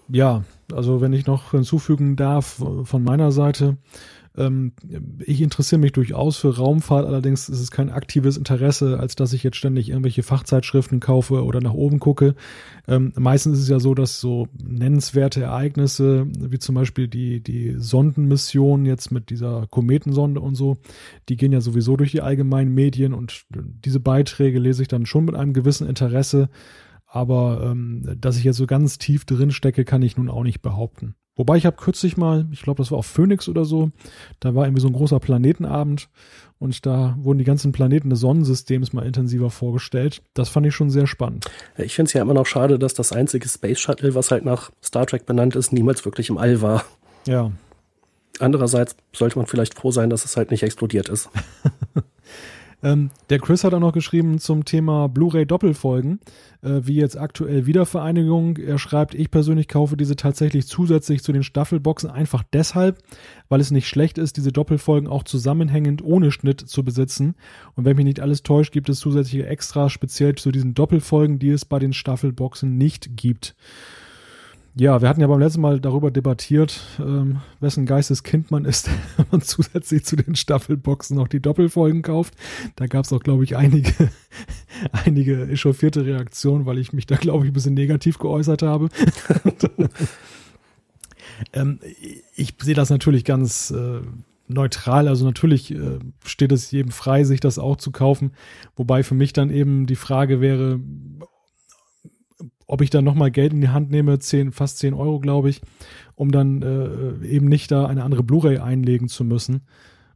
Ja, 0.09 0.45
also 0.73 1.01
wenn 1.01 1.13
ich 1.13 1.27
noch 1.27 1.53
hinzufügen 1.53 2.17
darf 2.17 2.61
von 2.85 3.05
meiner 3.05 3.33
Seite, 3.33 3.77
ich 4.37 5.43
interessiere 5.43 5.81
mich 5.81 5.93
durchaus 5.93 6.37
für 6.37 6.57
Raumfahrt, 6.57 7.07
allerdings 7.07 7.49
ist 7.49 7.61
es 7.61 7.71
kein 7.71 7.89
aktives 7.89 8.37
Interesse, 8.37 8.99
als 8.99 9.15
dass 9.15 9.33
ich 9.33 9.45
jetzt 9.45 9.57
ständig 9.57 9.91
irgendwelche 9.91 10.25
Fachzeitschriften 10.25 10.99
kaufe 10.99 11.45
oder 11.45 11.61
nach 11.61 11.73
oben 11.73 12.01
gucke. 12.01 12.35
Ähm, 12.89 13.13
meistens 13.17 13.59
ist 13.59 13.65
es 13.65 13.69
ja 13.69 13.79
so, 13.79 13.95
dass 13.95 14.21
so 14.21 14.49
nennenswerte 14.61 15.43
Ereignisse, 15.43 16.27
wie 16.27 16.59
zum 16.59 16.75
Beispiel 16.75 17.07
die, 17.07 17.45
die 17.45 17.77
Sondenmission 17.79 18.87
jetzt 18.87 19.13
mit 19.13 19.31
dieser 19.31 19.69
Kometensonde 19.69 20.41
und 20.41 20.57
so, 20.57 20.79
die 21.29 21.37
gehen 21.37 21.53
ja 21.53 21.61
sowieso 21.61 21.97
durch 21.97 22.11
die 22.11 22.21
allgemeinen 22.23 22.75
Medien 22.75 23.15
und 23.15 23.45
diese 23.55 24.01
Beiträge 24.01 24.59
lese 24.59 24.83
ich 24.83 24.89
dann 24.89 25.07
schon 25.07 25.27
mit 25.27 25.37
einem 25.37 25.53
gewissen 25.53 25.89
Interesse. 25.89 26.49
Aber 27.07 27.63
ähm, 27.71 28.17
dass 28.19 28.37
ich 28.37 28.43
jetzt 28.43 28.57
so 28.57 28.67
ganz 28.67 28.99
tief 28.99 29.25
drin 29.27 29.53
stecke, 29.53 29.85
kann 29.85 30.03
ich 30.03 30.17
nun 30.17 30.29
auch 30.29 30.43
nicht 30.43 30.61
behaupten. 30.61 31.15
Wobei 31.37 31.57
ich 31.57 31.67
habe 31.67 31.77
kürzlich 31.77 32.17
mal, 32.17 32.47
ich 32.53 32.63
glaube, 32.63 32.79
das 32.79 32.91
war 32.91 32.99
auf 32.99 33.07
Phoenix 33.07 33.49
oder 33.49 33.65
so, 33.65 33.91
da 34.39 34.55
war 34.55 34.67
irgendwie 34.67 34.81
so 34.81 34.89
ein 34.89 34.93
großer 34.93 35.19
Planetenabend 35.19 36.09
und 36.59 36.87
da 36.87 37.17
wurden 37.19 37.39
die 37.39 37.45
ganzen 37.45 37.73
Planeten 37.73 38.11
des 38.11 38.21
Sonnensystems 38.21 38.93
mal 38.93 39.05
intensiver 39.05 39.51
vorgestellt. 39.51 40.23
Das 40.35 40.49
fand 40.49 40.67
ich 40.67 40.75
schon 40.75 40.91
sehr 40.91 41.07
spannend. 41.07 41.47
Ich 41.77 41.95
finde 41.95 42.09
es 42.09 42.13
ja 42.13 42.23
immer 42.23 42.35
noch 42.35 42.47
schade, 42.47 42.79
dass 42.79 42.95
das 42.95 43.13
einzige 43.13 43.49
Space 43.49 43.81
Shuttle, 43.81 44.15
was 44.15 44.31
halt 44.31 44.45
nach 44.45 44.71
Star 44.83 45.07
Trek 45.07 45.27
benannt 45.27 45.57
ist, 45.57 45.73
niemals 45.73 46.05
wirklich 46.05 46.29
im 46.29 46.39
All 46.39 46.63
war. 46.63 46.85
Ja. 47.27 47.51
Andererseits 48.39 48.97
sollte 49.13 49.39
man 49.39 49.47
vielleicht 49.47 49.75
froh 49.75 49.91
sein, 49.91 50.11
dass 50.11 50.25
es 50.25 50.37
halt 50.37 50.51
nicht 50.51 50.63
explodiert 50.63 51.09
ist. 51.09 51.31
Ähm, 52.85 53.11
der 53.31 53.39
Chris 53.39 53.65
hat 53.65 53.73
auch 53.73 53.81
noch 53.81 53.95
geschrieben 53.95 54.39
zum 54.39 54.67
Thema 54.67 55.09
Blu-ray-Doppelfolgen, 55.09 56.21
äh, 56.61 56.83
wie 56.83 56.97
jetzt 56.97 57.19
aktuell 57.19 57.65
Wiedervereinigung. 57.65 58.59
Er 58.59 58.79
schreibt, 58.79 59.15
ich 59.15 59.31
persönlich 59.31 59.69
kaufe 59.69 59.97
diese 59.97 60.17
tatsächlich 60.17 60.67
zusätzlich 60.67 61.23
zu 61.23 61.33
den 61.33 61.43
Staffelboxen 61.43 62.11
einfach 62.11 62.45
deshalb, 62.53 62.99
weil 63.49 63.63
es 63.63 63.71
nicht 63.71 63.89
schlecht 63.89 64.19
ist, 64.19 64.37
diese 64.37 64.53
Doppelfolgen 64.53 65.09
auch 65.09 65.23
zusammenhängend 65.23 66.05
ohne 66.05 66.31
Schnitt 66.31 66.61
zu 66.61 66.85
besitzen. 66.85 67.37
Und 67.75 67.87
wenn 67.87 67.97
mich 67.97 68.05
nicht 68.05 68.21
alles 68.21 68.43
täuscht, 68.43 68.73
gibt 68.73 68.91
es 68.91 68.99
zusätzliche 68.99 69.47
Extras 69.47 69.91
speziell 69.91 70.35
zu 70.35 70.53
diesen 70.53 70.75
Doppelfolgen, 70.75 71.39
die 71.39 71.51
es 71.51 71.65
bei 71.65 71.79
den 71.79 71.95
Staffelboxen 71.95 72.77
nicht 72.77 73.17
gibt. 73.17 73.57
Ja, 74.77 75.01
wir 75.01 75.09
hatten 75.09 75.21
ja 75.21 75.29
beim 75.29 75.39
letzten 75.39 75.61
Mal 75.61 75.79
darüber 75.79 76.11
debattiert, 76.11 76.81
ähm, 76.99 77.41
wessen 77.61 77.87
Geisteskind 77.87 78.51
man 78.51 78.65
ist, 78.65 78.91
wenn 79.17 79.27
man 79.31 79.41
zusätzlich 79.41 80.05
zu 80.05 80.17
den 80.17 80.35
Staffelboxen 80.35 81.17
noch 81.17 81.29
die 81.29 81.41
Doppelfolgen 81.41 82.03
kauft. 82.03 82.35
Da 82.75 82.89
gab 82.89 83.05
es 83.05 83.13
auch, 83.13 83.21
glaube 83.21 83.45
ich, 83.45 83.57
einige, 83.57 84.11
einige 84.93 85.49
echauffierte 85.49 86.05
Reaktionen, 86.05 86.67
weil 86.67 86.79
ich 86.79 86.93
mich 86.93 87.07
da, 87.07 87.15
glaube 87.15 87.45
ich, 87.45 87.53
ein 87.53 87.55
bisschen 87.55 87.75
negativ 87.75 88.19
geäußert 88.19 88.63
habe. 88.63 88.89
ähm, 91.53 91.79
ich 92.35 92.55
sehe 92.61 92.75
das 92.75 92.91
natürlich 92.91 93.25
ganz 93.25 93.71
äh, 93.71 94.01
neutral. 94.49 95.07
Also 95.07 95.25
natürlich 95.25 95.73
äh, 95.73 96.01
steht 96.25 96.51
es 96.51 96.73
jedem 96.73 96.91
frei, 96.91 97.23
sich 97.23 97.39
das 97.39 97.61
auch 97.61 97.77
zu 97.77 97.93
kaufen. 97.93 98.33
Wobei 98.75 99.05
für 99.05 99.15
mich 99.15 99.33
dann 99.33 99.51
eben 99.51 99.87
die 99.87 99.95
Frage 99.95 100.41
wäre, 100.41 100.81
ob 102.67 102.81
ich 102.81 102.91
dann 102.91 103.05
nochmal 103.05 103.31
Geld 103.31 103.53
in 103.53 103.61
die 103.61 103.69
Hand 103.69 103.91
nehme, 103.91 104.19
10, 104.19 104.53
fast 104.53 104.79
10 104.79 104.95
Euro, 104.95 105.21
glaube 105.21 105.51
ich, 105.51 105.61
um 106.15 106.31
dann 106.31 106.63
äh, 106.63 107.27
eben 107.27 107.49
nicht 107.49 107.71
da 107.71 107.87
eine 107.87 108.05
andere 108.05 108.23
Blu-ray 108.23 108.59
einlegen 108.59 109.09
zu 109.09 109.25
müssen. 109.25 109.63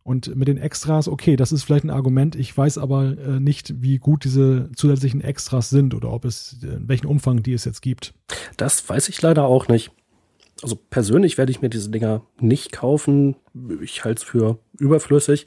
Und 0.03 0.35
mit 0.35 0.49
den 0.49 0.57
Extras, 0.57 1.07
okay, 1.07 1.37
das 1.37 1.53
ist 1.53 1.65
vielleicht 1.65 1.85
ein 1.85 1.91
Argument. 1.91 2.35
Ich 2.35 2.57
weiß 2.57 2.79
aber 2.79 3.19
äh, 3.19 3.41
nicht, 3.41 3.83
wie 3.83 3.99
gut 3.99 4.25
diese 4.25 4.70
zusätzlichen 4.75 5.20
Extras 5.20 5.69
sind 5.69 5.95
oder 5.95 6.11
ob 6.11 6.25
es, 6.25 6.57
in 6.62 6.89
welchem 6.89 7.09
Umfang 7.09 7.43
die 7.43 7.53
es 7.53 7.66
jetzt 7.66 7.83
gibt. 7.83 8.15
Das 8.57 8.89
weiß 8.89 9.11
ich 9.11 9.20
leider 9.20 9.45
auch 9.45 9.69
nicht. 9.69 9.91
Also 10.62 10.77
persönlich 10.77 11.37
werde 11.37 11.53
ich 11.53 11.61
mir 11.61 11.69
diese 11.69 11.91
Dinger 11.91 12.23
nicht 12.41 12.73
kaufen. 12.73 13.37
Ich 13.83 14.05
halte 14.05 14.23
es 14.23 14.25
für 14.25 14.59
überflüssig. 14.79 15.45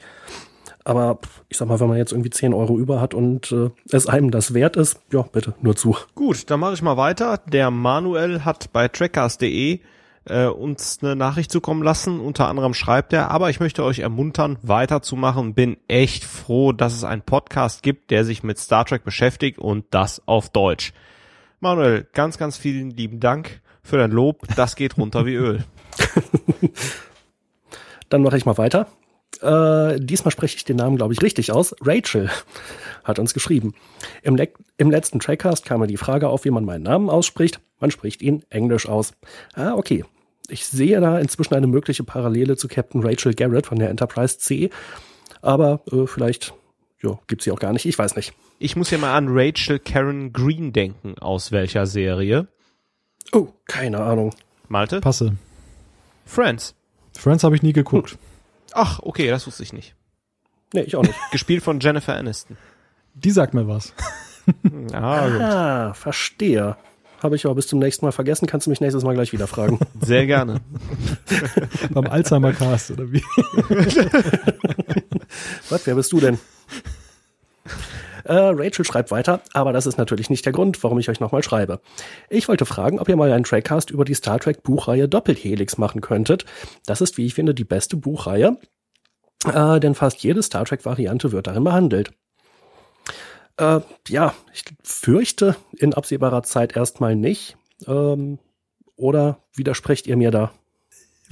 Aber 0.84 1.18
ich 1.48 1.58
sag 1.58 1.68
mal, 1.68 1.78
wenn 1.78 1.88
man 1.88 1.96
jetzt 1.96 2.12
irgendwie 2.12 2.30
10 2.30 2.54
Euro 2.54 2.78
über 2.78 3.00
hat 3.00 3.14
und 3.14 3.52
äh, 3.52 3.70
es 3.90 4.06
einem 4.08 4.30
das 4.30 4.52
wert 4.52 4.76
ist, 4.76 5.00
ja, 5.12 5.22
bitte, 5.22 5.54
nur 5.60 5.76
zu. 5.76 5.96
Gut, 6.14 6.50
dann 6.50 6.60
mache 6.60 6.74
ich 6.74 6.82
mal 6.82 6.96
weiter. 6.96 7.38
Der 7.46 7.70
Manuel 7.70 8.44
hat 8.44 8.72
bei 8.72 8.88
trackcast.de 8.88 9.80
äh, 10.24 10.46
uns 10.46 10.98
eine 11.02 11.16
Nachricht 11.16 11.52
zukommen 11.52 11.82
lassen. 11.82 12.20
Unter 12.20 12.48
anderem 12.48 12.74
schreibt 12.74 13.12
er, 13.12 13.30
aber 13.30 13.50
ich 13.50 13.60
möchte 13.60 13.84
euch 13.84 14.00
ermuntern, 14.00 14.58
weiterzumachen. 14.62 15.54
Bin 15.54 15.76
echt 15.88 16.24
froh, 16.24 16.72
dass 16.72 16.94
es 16.94 17.04
einen 17.04 17.22
Podcast 17.22 17.82
gibt, 17.82 18.10
der 18.10 18.24
sich 18.24 18.42
mit 18.42 18.58
Star 18.58 18.84
Trek 18.84 19.04
beschäftigt 19.04 19.58
und 19.58 19.84
das 19.90 20.22
auf 20.26 20.50
Deutsch. 20.50 20.92
Manuel, 21.60 22.08
ganz, 22.12 22.38
ganz 22.38 22.56
vielen 22.56 22.90
lieben 22.90 23.20
Dank 23.20 23.60
für 23.82 23.98
dein 23.98 24.10
Lob. 24.10 24.40
Das 24.56 24.74
geht 24.76 24.96
runter 24.96 25.26
wie 25.26 25.34
Öl. 25.34 25.64
Dann 28.08 28.22
mache 28.22 28.36
ich 28.36 28.44
mal 28.44 28.58
weiter. 28.58 28.88
Äh, 29.40 29.98
diesmal 29.98 30.30
spreche 30.30 30.56
ich 30.56 30.64
den 30.64 30.76
Namen, 30.76 30.96
glaube 30.96 31.14
ich, 31.14 31.22
richtig 31.22 31.52
aus. 31.52 31.74
Rachel 31.80 32.30
hat 33.04 33.18
uns 33.18 33.34
geschrieben. 33.34 33.74
Im, 34.22 34.36
Le 34.36 34.48
Im 34.76 34.90
letzten 34.90 35.20
Trackcast 35.20 35.64
kam 35.64 35.80
mir 35.80 35.86
die 35.86 35.96
Frage 35.96 36.28
auf, 36.28 36.44
wie 36.44 36.50
man 36.50 36.64
meinen 36.64 36.82
Namen 36.82 37.08
ausspricht. 37.08 37.60
Man 37.80 37.90
spricht 37.90 38.22
ihn 38.22 38.44
Englisch 38.50 38.88
aus. 38.88 39.14
Ah, 39.54 39.74
okay. 39.74 40.04
Ich 40.48 40.66
sehe 40.66 41.00
da 41.00 41.18
inzwischen 41.18 41.54
eine 41.54 41.66
mögliche 41.66 42.04
Parallele 42.04 42.56
zu 42.56 42.68
Captain 42.68 43.02
Rachel 43.02 43.34
Garrett 43.34 43.66
von 43.66 43.78
der 43.78 43.90
Enterprise 43.90 44.38
C. 44.38 44.70
Aber 45.40 45.80
äh, 45.90 46.06
vielleicht 46.06 46.54
jo, 47.00 47.18
gibt 47.26 47.42
sie 47.42 47.50
auch 47.50 47.58
gar 47.58 47.72
nicht. 47.72 47.86
Ich 47.86 47.98
weiß 47.98 48.16
nicht. 48.16 48.32
Ich 48.58 48.76
muss 48.76 48.90
ja 48.90 48.98
mal 48.98 49.14
an 49.14 49.26
Rachel 49.28 49.78
Karen 49.78 50.32
Green 50.32 50.72
denken. 50.72 51.18
Aus 51.18 51.52
welcher 51.52 51.86
Serie? 51.86 52.48
Oh, 53.32 53.48
keine 53.66 54.00
Ahnung. 54.00 54.34
Malte? 54.68 55.00
Passe. 55.00 55.36
Friends. 56.26 56.74
Friends 57.18 57.44
habe 57.44 57.56
ich 57.56 57.62
nie 57.62 57.72
geguckt. 57.72 58.12
Hm. 58.12 58.18
Ach, 58.74 59.00
okay, 59.00 59.28
das 59.28 59.46
wusste 59.46 59.62
ich 59.62 59.72
nicht. 59.72 59.94
Nee, 60.72 60.82
ich 60.82 60.96
auch 60.96 61.02
nicht. 61.02 61.18
Gespielt 61.32 61.62
von 61.62 61.80
Jennifer 61.80 62.16
Aniston. 62.16 62.56
Die 63.14 63.30
sagt 63.30 63.54
mir 63.54 63.68
was. 63.68 63.92
ah, 64.92 65.88
ah 65.90 65.94
verstehe. 65.94 66.76
Habe 67.22 67.36
ich 67.36 67.44
aber 67.44 67.54
bis 67.54 67.68
zum 67.68 67.78
nächsten 67.78 68.04
Mal 68.04 68.10
vergessen. 68.10 68.46
Kannst 68.46 68.66
du 68.66 68.70
mich 68.70 68.80
nächstes 68.80 69.04
Mal 69.04 69.14
gleich 69.14 69.32
wieder 69.32 69.46
fragen. 69.46 69.78
Sehr 70.00 70.26
gerne. 70.26 70.60
Beim 71.90 72.06
Alzheimer-Cast, 72.06 72.92
oder 72.92 73.12
wie? 73.12 73.22
Was, 75.68 75.86
wer 75.86 75.94
bist 75.94 76.10
du 76.10 76.18
denn? 76.18 76.38
Äh, 78.24 78.34
Rachel 78.34 78.84
schreibt 78.84 79.10
weiter, 79.10 79.40
aber 79.52 79.72
das 79.72 79.86
ist 79.86 79.98
natürlich 79.98 80.30
nicht 80.30 80.44
der 80.44 80.52
Grund, 80.52 80.82
warum 80.82 80.98
ich 80.98 81.08
euch 81.08 81.20
nochmal 81.20 81.42
schreibe. 81.42 81.80
Ich 82.28 82.48
wollte 82.48 82.66
fragen, 82.66 82.98
ob 82.98 83.08
ihr 83.08 83.16
mal 83.16 83.32
einen 83.32 83.44
Trackcast 83.44 83.90
über 83.90 84.04
die 84.04 84.14
Star 84.14 84.38
Trek 84.38 84.62
Buchreihe 84.62 85.08
Doppelhelix 85.08 85.78
machen 85.78 86.00
könntet. 86.00 86.44
Das 86.86 87.00
ist, 87.00 87.18
wie 87.18 87.26
ich 87.26 87.34
finde, 87.34 87.54
die 87.54 87.64
beste 87.64 87.96
Buchreihe, 87.96 88.58
äh, 89.52 89.80
denn 89.80 89.94
fast 89.94 90.22
jede 90.22 90.42
Star 90.42 90.64
Trek 90.64 90.84
Variante 90.84 91.32
wird 91.32 91.46
darin 91.46 91.64
behandelt. 91.64 92.12
Äh, 93.56 93.80
ja, 94.08 94.34
ich 94.52 94.64
fürchte 94.82 95.56
in 95.76 95.94
absehbarer 95.94 96.42
Zeit 96.42 96.76
erstmal 96.76 97.16
nicht. 97.16 97.56
Ähm, 97.86 98.38
oder 98.96 99.38
widersprecht 99.54 100.06
ihr 100.06 100.16
mir 100.16 100.30
da? 100.30 100.52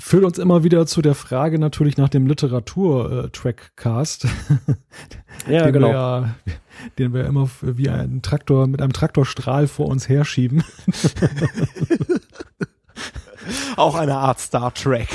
Führt 0.00 0.24
uns 0.24 0.38
immer 0.38 0.64
wieder 0.64 0.86
zu 0.86 1.02
der 1.02 1.14
Frage 1.14 1.58
natürlich 1.58 1.96
nach 1.96 2.08
dem 2.08 2.26
Literatur-Trackcast. 2.26 4.26
ja, 5.48 5.64
den 5.64 5.72
genau. 5.72 5.88
Wir 5.88 5.94
ja, 5.94 6.34
den 6.98 7.12
wir 7.12 7.26
immer 7.26 7.48
wie 7.60 7.88
ein 7.88 8.22
Traktor 8.22 8.66
mit 8.66 8.82
einem 8.82 8.92
Traktorstrahl 8.92 9.68
vor 9.68 9.86
uns 9.86 10.08
herschieben. 10.08 10.64
Auch 13.76 13.94
eine 13.94 14.16
Art 14.16 14.38
Star 14.38 14.72
Trek. 14.74 15.08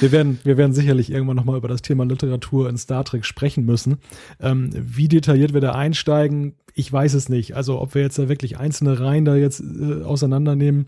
wir 0.00 0.12
werden, 0.12 0.38
wir 0.44 0.56
werden 0.56 0.72
sicherlich 0.72 1.10
irgendwann 1.10 1.36
nochmal 1.36 1.56
über 1.56 1.68
das 1.68 1.82
Thema 1.82 2.04
Literatur 2.04 2.68
in 2.68 2.76
Star 2.76 3.04
Trek 3.04 3.24
sprechen 3.24 3.64
müssen. 3.64 3.98
Ähm, 4.40 4.70
wie 4.74 5.08
detailliert 5.08 5.54
wir 5.54 5.60
da 5.60 5.72
einsteigen, 5.72 6.54
ich 6.74 6.92
weiß 6.92 7.14
es 7.14 7.28
nicht. 7.28 7.56
Also 7.56 7.80
ob 7.80 7.94
wir 7.94 8.02
jetzt 8.02 8.18
da 8.18 8.28
wirklich 8.28 8.58
einzelne 8.58 9.00
Reihen 9.00 9.24
da 9.24 9.36
jetzt 9.36 9.60
äh, 9.60 10.02
auseinandernehmen, 10.02 10.86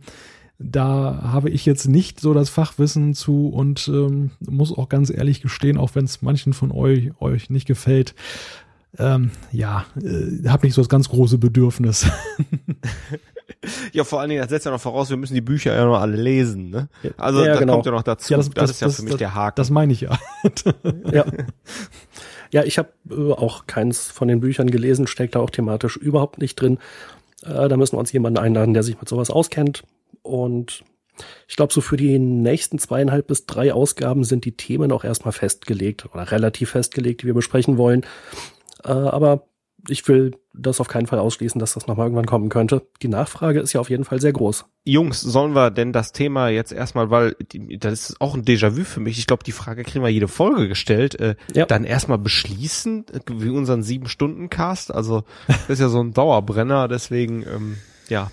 da 0.63 1.21
habe 1.23 1.49
ich 1.49 1.65
jetzt 1.65 1.89
nicht 1.89 2.21
so 2.21 2.35
das 2.35 2.51
Fachwissen 2.51 3.15
zu 3.15 3.49
und 3.49 3.89
ähm, 3.89 4.31
muss 4.41 4.77
auch 4.77 4.91
ganz 4.91 5.11
ehrlich 5.11 5.41
gestehen, 5.41 5.79
auch 5.79 5.95
wenn 5.95 6.05
es 6.05 6.21
manchen 6.21 6.53
von 6.53 6.71
euch, 6.71 7.11
euch 7.19 7.49
nicht 7.49 7.67
gefällt, 7.67 8.15
ähm, 8.99 9.31
ja, 9.53 9.87
äh, 9.97 10.47
habe 10.49 10.67
nicht 10.67 10.75
so 10.75 10.83
das 10.83 10.91
ganz 10.91 11.09
große 11.09 11.39
Bedürfnis. 11.39 12.07
ja, 13.93 14.05
vor 14.05 14.21
allen 14.21 14.29
Dingen, 14.29 14.43
das 14.43 14.51
setzt 14.51 14.67
ja 14.67 14.73
noch 14.73 14.81
voraus, 14.81 15.09
wir 15.09 15.17
müssen 15.17 15.35
die 15.35 15.41
Bücher 15.41 15.75
ja 15.75 15.87
noch 15.87 15.99
alle 15.99 16.17
lesen, 16.17 16.69
ne? 16.69 16.89
Also 17.17 17.41
ja, 17.41 17.53
das 17.53 17.61
genau. 17.61 17.75
kommt 17.75 17.87
ja 17.87 17.93
noch 17.93 18.03
dazu. 18.03 18.33
Ja, 18.33 18.37
das, 18.37 18.51
das, 18.51 18.55
das, 18.55 18.71
ist 18.73 18.81
ja 18.81 18.87
das, 18.89 18.97
für 18.97 19.03
mich 19.05 19.17
der 19.17 19.35
Haken. 19.35 19.57
Das 19.57 19.71
meine 19.71 19.93
ich 19.93 20.03
ja. 20.03 20.19
ja. 21.13 21.25
Ja, 22.53 22.65
ich 22.65 22.79
habe 22.79 22.91
äh, 23.11 23.33
auch 23.33 23.67
keins 23.67 24.11
von 24.11 24.29
den 24.29 24.41
Büchern 24.41 24.71
gelesen, 24.71 25.07
steckt 25.07 25.37
da 25.37 25.41
auch 25.41 25.51
thematisch 25.51 25.97
überhaupt 25.97 26.39
nicht 26.39 26.57
drin. 26.57 26.79
Äh, 27.45 27.69
da 27.69 27.77
müssen 27.77 27.95
wir 27.95 28.01
uns 28.01 28.13
jemanden 28.13 28.39
einladen, 28.39 28.75
der 28.75 28.83
sich 28.83 28.99
mit 28.99 29.09
sowas 29.09 29.31
auskennt. 29.31 29.85
Und 30.23 30.85
ich 31.49 31.57
glaube, 31.57 31.73
so 31.73 31.81
für 31.81 31.97
die 31.97 32.19
nächsten 32.19 32.79
zweieinhalb 32.79 33.27
bis 33.27 33.47
drei 33.47 33.73
Ausgaben 33.73 34.25
sind 34.25 34.45
die 34.45 34.57
Themen 34.57 34.93
auch 34.93 35.05
erstmal 35.05 35.33
festgelegt 35.33 36.07
oder 36.13 36.31
relativ 36.31 36.71
festgelegt, 36.71 37.23
die 37.23 37.27
wir 37.27 37.35
besprechen 37.35 37.77
wollen. 37.77 38.07
Äh, 38.85 38.93
aber 38.93 39.47
ich 39.89 40.07
will 40.09 40.33
das 40.53 40.81
auf 40.81 40.89
keinen 40.89 41.07
Fall 41.07 41.19
ausschließen, 41.19 41.59
dass 41.59 41.75
das 41.75 41.87
nochmal 41.87 42.07
irgendwann 42.07 42.27
kommen 42.27 42.49
könnte. 42.49 42.83
Die 43.03 43.09
Nachfrage 43.09 43.61
ist 43.61 43.73
ja 43.73 43.81
auf 43.81 43.89
jeden 43.89 44.05
Fall 44.05 44.21
sehr 44.21 44.33
groß. 44.33 44.67
Jungs, 44.85 45.21
sollen 45.21 45.55
wir 45.55 45.71
denn 45.71 45.93
das 45.93 46.13
Thema 46.13 46.49
jetzt 46.49 46.73
erstmal, 46.73 47.11
weil 47.11 47.37
die, 47.53 47.79
das 47.79 48.11
ist 48.11 48.21
auch 48.21 48.35
ein 48.35 48.45
Déjà-vu 48.45 48.85
für 48.85 49.01
mich. 49.01 49.19
Ich 49.19 49.27
glaube, 49.27 49.45
die 49.45 49.53
Frage 49.53 49.85
kriegen 49.85 50.05
wir 50.05 50.11
jede 50.11 50.29
Folge 50.29 50.69
gestellt. 50.69 51.19
Äh, 51.19 51.37
ja. 51.55 51.67
Dann 51.67 51.85
erstmal 51.85 52.19
beschließen, 52.19 53.07
äh, 53.13 53.21
wie 53.33 53.51
unseren 53.51 53.83
Sieben-Stunden-Cast. 53.83 54.93
Also 54.93 55.25
das 55.47 55.69
ist 55.69 55.81
ja 55.81 55.89
so 55.89 56.01
ein 56.01 56.13
Dauerbrenner, 56.13 56.89
deswegen, 56.89 57.43
ähm, 57.43 57.77
ja, 58.09 58.31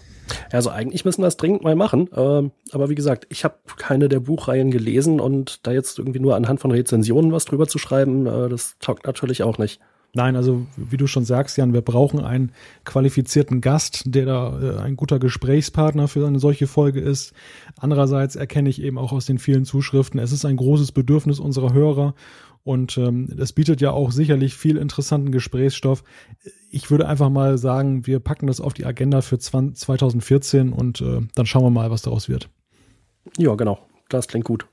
also 0.52 0.70
eigentlich 0.70 1.06
müssen 1.06 1.22
wir 1.22 1.28
das 1.28 1.38
dringend 1.38 1.64
mal 1.64 1.76
machen. 1.76 2.10
Ähm, 2.16 2.52
aber 2.72 2.90
wie 2.90 2.96
gesagt, 2.96 3.28
ich 3.30 3.44
habe 3.44 3.56
keine 3.78 4.10
der 4.10 4.20
Buchreihen 4.20 4.72
gelesen 4.72 5.20
und 5.20 5.66
da 5.66 5.72
jetzt 5.72 6.00
irgendwie 6.00 6.20
nur 6.20 6.36
anhand 6.36 6.60
von 6.60 6.72
Rezensionen 6.72 7.32
was 7.32 7.46
drüber 7.46 7.68
zu 7.68 7.78
schreiben, 7.78 8.26
äh, 8.26 8.50
das 8.50 8.76
taugt 8.80 9.06
natürlich 9.06 9.44
auch 9.44 9.58
nicht. 9.58 9.80
Nein, 10.14 10.36
also 10.36 10.66
wie 10.78 10.98
du 10.98 11.06
schon 11.06 11.26
sagst, 11.26 11.58
Jan, 11.58 11.74
wir 11.74 11.82
brauchen 11.82 12.24
einen 12.24 12.52
qualifizierten 12.86 13.62
Gast, 13.62 14.04
der 14.06 14.26
da 14.26 14.60
äh, 14.60 14.80
ein 14.80 14.96
guter 14.96 15.20
Gesprächspartner 15.20 16.08
für 16.08 16.26
eine 16.26 16.40
solche 16.40 16.66
Folge 16.66 17.02
ist. 17.02 17.34
Andererseits 17.78 18.36
erkenne 18.36 18.70
ich 18.70 18.82
eben 18.82 18.98
auch 18.98 19.12
aus 19.12 19.26
den 19.26 19.38
vielen 19.38 19.66
Zuschriften, 19.66 20.20
es 20.20 20.32
ist 20.32 20.46
ein 20.46 20.56
großes 20.56 20.92
Bedürfnis 20.92 21.40
unserer 21.40 21.74
Hörer 21.74 22.16
und 22.68 22.98
ähm, 22.98 23.30
das 23.34 23.54
bietet 23.54 23.80
ja 23.80 23.92
auch 23.92 24.12
sicherlich 24.12 24.54
viel 24.54 24.76
interessanten 24.76 25.32
Gesprächsstoff. 25.32 26.04
Ich 26.70 26.92
würde 26.92 27.08
einfach 27.08 27.30
mal 27.30 27.58
sagen, 27.58 28.06
wir 28.06 28.20
packen 28.20 28.48
das 28.48 28.60
auf 28.60 28.74
die 28.74 28.86
Agenda 28.86 29.22
für 29.22 29.40
20, 29.40 29.80
2014 29.80 30.74
und 30.74 31.00
äh, 31.00 31.22
dann 31.34 31.46
schauen 31.46 31.64
wir 31.64 31.70
mal, 31.70 31.92
was 31.92 32.02
daraus 32.02 32.28
wird. 32.28 32.50
Ja, 33.38 33.56
genau. 33.56 33.80
Das 34.10 34.28
klingt 34.28 34.44
gut. 34.44 34.68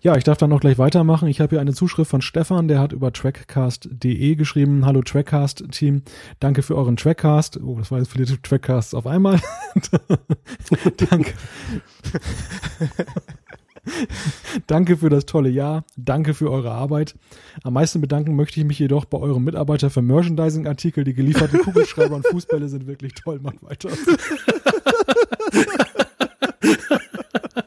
Ja, 0.00 0.16
ich 0.16 0.24
darf 0.24 0.36
dann 0.36 0.50
noch 0.50 0.60
gleich 0.60 0.76
weitermachen. 0.76 1.28
Ich 1.28 1.40
habe 1.40 1.56
hier 1.56 1.62
eine 1.62 1.72
Zuschrift 1.72 2.10
von 2.10 2.20
Stefan, 2.20 2.68
der 2.68 2.78
hat 2.78 2.92
über 2.92 3.10
trackcast.de 3.10 4.34
geschrieben. 4.34 4.84
Hallo 4.84 5.00
Trackcast-Team, 5.00 6.02
danke 6.40 6.60
für 6.60 6.76
euren 6.76 6.98
Trackcast. 6.98 7.58
Oh, 7.58 7.78
das 7.78 7.90
war 7.90 8.00
jetzt 8.00 8.12
viele 8.12 8.26
Trackcasts 8.26 8.92
auf 8.92 9.06
einmal. 9.06 9.40
danke. 11.08 11.32
Danke 14.66 14.96
für 14.96 15.10
das 15.10 15.26
tolle 15.26 15.48
Jahr. 15.48 15.84
Danke 15.96 16.34
für 16.34 16.50
eure 16.50 16.72
Arbeit. 16.72 17.14
Am 17.62 17.74
meisten 17.74 18.00
bedanken 18.00 18.36
möchte 18.36 18.60
ich 18.60 18.66
mich 18.66 18.78
jedoch 18.78 19.04
bei 19.04 19.18
eurem 19.18 19.44
Mitarbeiter 19.44 19.90
für 19.90 20.02
Merchandising-Artikel. 20.02 21.04
Die 21.04 21.14
gelieferten 21.14 21.60
Kugelschreiber 21.60 22.16
und 22.16 22.26
Fußbälle 22.26 22.68
sind 22.68 22.86
wirklich 22.86 23.14
toll. 23.14 23.40
Macht 23.40 23.62
weiter. 23.62 23.90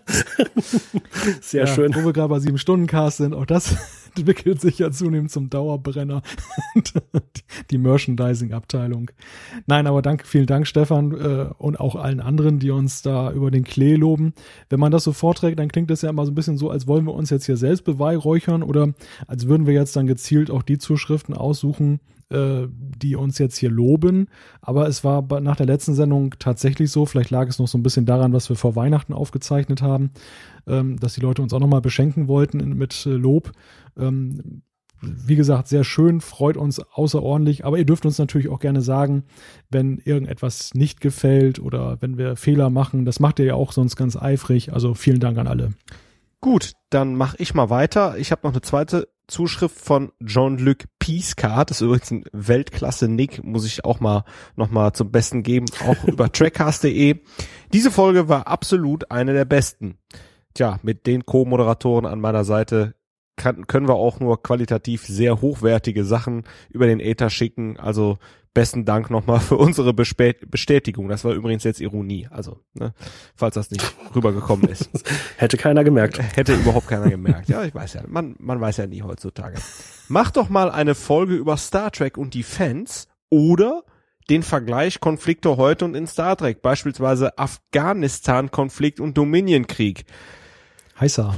Sehr 1.42 1.66
ja, 1.66 1.68
schön. 1.68 1.94
Wo 1.96 2.04
wir 2.04 2.14
gerade 2.14 2.30
bei 2.30 2.40
sieben 2.40 2.58
Stunden 2.58 2.88
Cast 2.88 3.18
sind, 3.18 3.34
auch 3.34 3.46
das 3.46 3.76
entwickelt 4.16 4.62
sich 4.62 4.80
ja 4.80 4.92
zunehmend 4.92 5.32
zum 5.32 5.50
Dauerbrenner. 5.50 6.22
die 7.72 7.78
Merchandising-Abteilung. 7.78 9.12
Nein, 9.68 9.88
aber 9.88 10.02
danke, 10.02 10.26
vielen 10.26 10.46
Dank, 10.46 10.68
Stefan, 10.68 11.12
äh, 11.12 11.50
und 11.58 11.80
auch 11.80 11.96
allen 11.96 12.20
anderen, 12.20 12.60
die 12.60 12.72
uns 12.72 13.02
da 13.02 13.32
über 13.32 13.52
den 13.52 13.64
Klee 13.64 13.96
loben. 13.96 14.34
Wenn 14.70 14.80
man 14.80 14.92
das 14.92 15.04
so 15.04 15.14
vorträgt, 15.14 15.60
dann 15.60 15.70
klingt 15.70 15.90
das 15.90 16.02
ja 16.02 16.10
immer 16.10 16.26
so 16.26 16.32
ein 16.32 16.36
bisschen 16.36 16.58
so, 16.58 16.70
als 16.70 16.88
wollen 16.88 17.06
wir 17.06 17.14
uns 17.14 17.30
jetzt 17.30 17.46
hier 17.46 17.58
selbst 17.58 17.84
beweihräuchern 17.84 18.64
oder 18.64 18.94
als 19.28 19.48
würden 19.48 19.68
wir 19.68 19.74
jetzt 19.74 19.96
dann 19.96 20.08
gezielt 20.08 20.52
auch 20.52 20.64
die 20.64 20.78
Zuschriften 20.78 21.36
aussuchen, 21.36 22.00
äh, 22.30 22.68
die 22.70 23.16
uns 23.16 23.38
jetzt 23.38 23.58
hier 23.58 23.72
loben. 23.72 24.28
Aber 24.62 24.88
es 24.88 25.04
war 25.04 25.24
nach 25.42 25.56
der 25.56 25.66
letzten 25.66 25.94
Sendung 25.94 26.36
tatsächlich 26.40 26.92
so, 26.92 27.06
vielleicht 27.06 27.32
lag 27.32 27.48
es 27.48 27.60
noch 27.60 27.68
so 27.68 27.78
ein 27.78 27.84
bisschen 27.84 28.06
daran, 28.06 28.34
was 28.34 28.50
wir 28.50 28.56
vor 28.56 28.76
Weihnachten 28.76 29.14
aufgezeichnet 29.14 29.82
haben, 29.82 30.12
ähm, 30.68 31.00
dass 31.00 31.16
die 31.16 31.22
Leute 31.22 31.42
uns 31.42 31.54
auch 31.54 31.60
nochmal 31.60 31.82
beschenken 31.82 32.28
wollten 32.28 32.78
mit 32.78 33.06
äh, 33.06 33.10
Lob. 33.10 33.52
Ähm, 33.98 34.62
wie 35.02 35.36
gesagt, 35.36 35.68
sehr 35.70 35.84
schön, 35.84 36.20
freut 36.20 36.58
uns 36.58 36.80
außerordentlich, 36.80 37.66
aber 37.66 37.78
ihr 37.78 37.86
dürft 37.86 38.06
uns 38.06 38.18
natürlich 38.18 38.50
auch 38.50 38.60
gerne 38.60 38.82
sagen, 38.82 39.24
wenn 39.70 39.98
irgendetwas 40.00 40.74
nicht 40.74 41.00
gefällt 41.00 41.60
oder 41.60 41.98
wenn 42.02 42.18
wir 42.18 42.36
Fehler 42.36 42.70
machen. 42.70 43.06
Das 43.06 43.20
macht 43.20 43.40
ihr 43.40 43.46
ja 43.46 43.54
auch 43.56 43.72
sonst 43.72 43.96
ganz 43.96 44.18
eifrig. 44.18 44.74
Also 44.74 44.94
vielen 44.94 45.20
Dank 45.22 45.38
an 45.38 45.48
alle. 45.48 45.72
Gut, 46.42 46.74
dann 46.90 47.16
mache 47.16 47.38
ich 47.40 47.54
mal 47.54 47.70
weiter. 47.70 48.18
Ich 48.18 48.32
habe 48.32 48.42
noch 48.44 48.52
eine 48.52 48.62
zweite 48.62 49.08
Zuschrift 49.30 49.80
von 49.80 50.12
Jean-Luc. 50.24 50.86
Das 51.00 51.72
ist 51.72 51.82
übrigens 51.82 52.12
ein 52.12 52.26
Weltklasse-Nick, 52.34 53.44
muss 53.44 53.66
ich 53.66 53.84
auch 53.84 54.00
mal 54.00 54.26
noch 54.56 54.70
mal 54.70 54.94
zum 54.94 55.12
Besten 55.12 55.42
geben, 55.42 55.66
auch 55.88 56.04
über 56.04 56.32
trackcast.de. 56.32 57.20
Diese 57.74 57.90
Folge 57.90 58.30
war 58.30 58.48
absolut 58.48 59.10
eine 59.10 59.34
der 59.34 59.46
besten. 59.46 59.98
Tja, 60.54 60.80
mit 60.84 61.08
den 61.08 61.26
Co-Moderatoren 61.26 62.06
an 62.06 62.20
meiner 62.20 62.44
Seite 62.44 62.94
kann, 63.40 63.66
können 63.66 63.88
wir 63.88 63.96
auch 63.96 64.20
nur 64.20 64.44
qualitativ 64.44 65.06
sehr 65.06 65.42
hochwertige 65.42 66.04
Sachen 66.04 66.44
über 66.70 66.86
den 66.86 67.00
Ether 67.00 67.32
schicken. 67.32 67.80
Also 67.80 68.20
besten 68.54 68.86
Dank 68.86 69.10
nochmal 69.10 69.40
für 69.40 69.58
unsere 69.58 69.94
Bestätigung. 69.94 71.08
Das 71.08 71.24
war 71.24 71.34
übrigens 71.34 71.64
jetzt 71.64 71.82
Ironie. 71.82 72.28
Also, 72.32 72.60
ne, 72.74 72.94
falls 73.36 73.56
das 73.56 73.72
nicht 73.72 73.84
rübergekommen 74.16 74.68
ist. 74.70 74.90
Hätte 75.38 75.58
keiner 75.58 75.84
gemerkt. 75.84 76.20
Hätte 76.36 76.56
überhaupt 76.56 76.88
keiner 76.88 77.10
gemerkt. 77.10 77.50
Ja, 77.50 77.64
ich 77.64 77.74
weiß 77.74 77.94
ja, 77.94 78.04
man, 78.08 78.36
man 78.40 78.60
weiß 78.60 78.78
ja 78.78 78.88
nie 78.88 79.02
heutzutage. 79.02 79.58
Mach 80.08 80.32
doch 80.32 80.50
mal 80.50 80.72
eine 80.72 80.96
Folge 80.96 81.36
über 81.36 81.58
Star 81.58 81.92
Trek 81.92 82.18
und 82.18 82.34
die 82.34 82.44
Fans 82.44 83.08
oder 83.30 83.84
den 84.30 84.44
Vergleich 84.44 85.00
Konflikte 85.00 85.58
heute 85.58 85.86
und 85.86 85.96
in 85.96 86.08
Star 86.08 86.36
Trek, 86.36 86.62
beispielsweise 86.62 87.38
Afghanistan-Konflikt 87.38 89.00
und 89.00 89.18
Dominion-Krieg. 89.18 90.06
Heißer. 91.00 91.36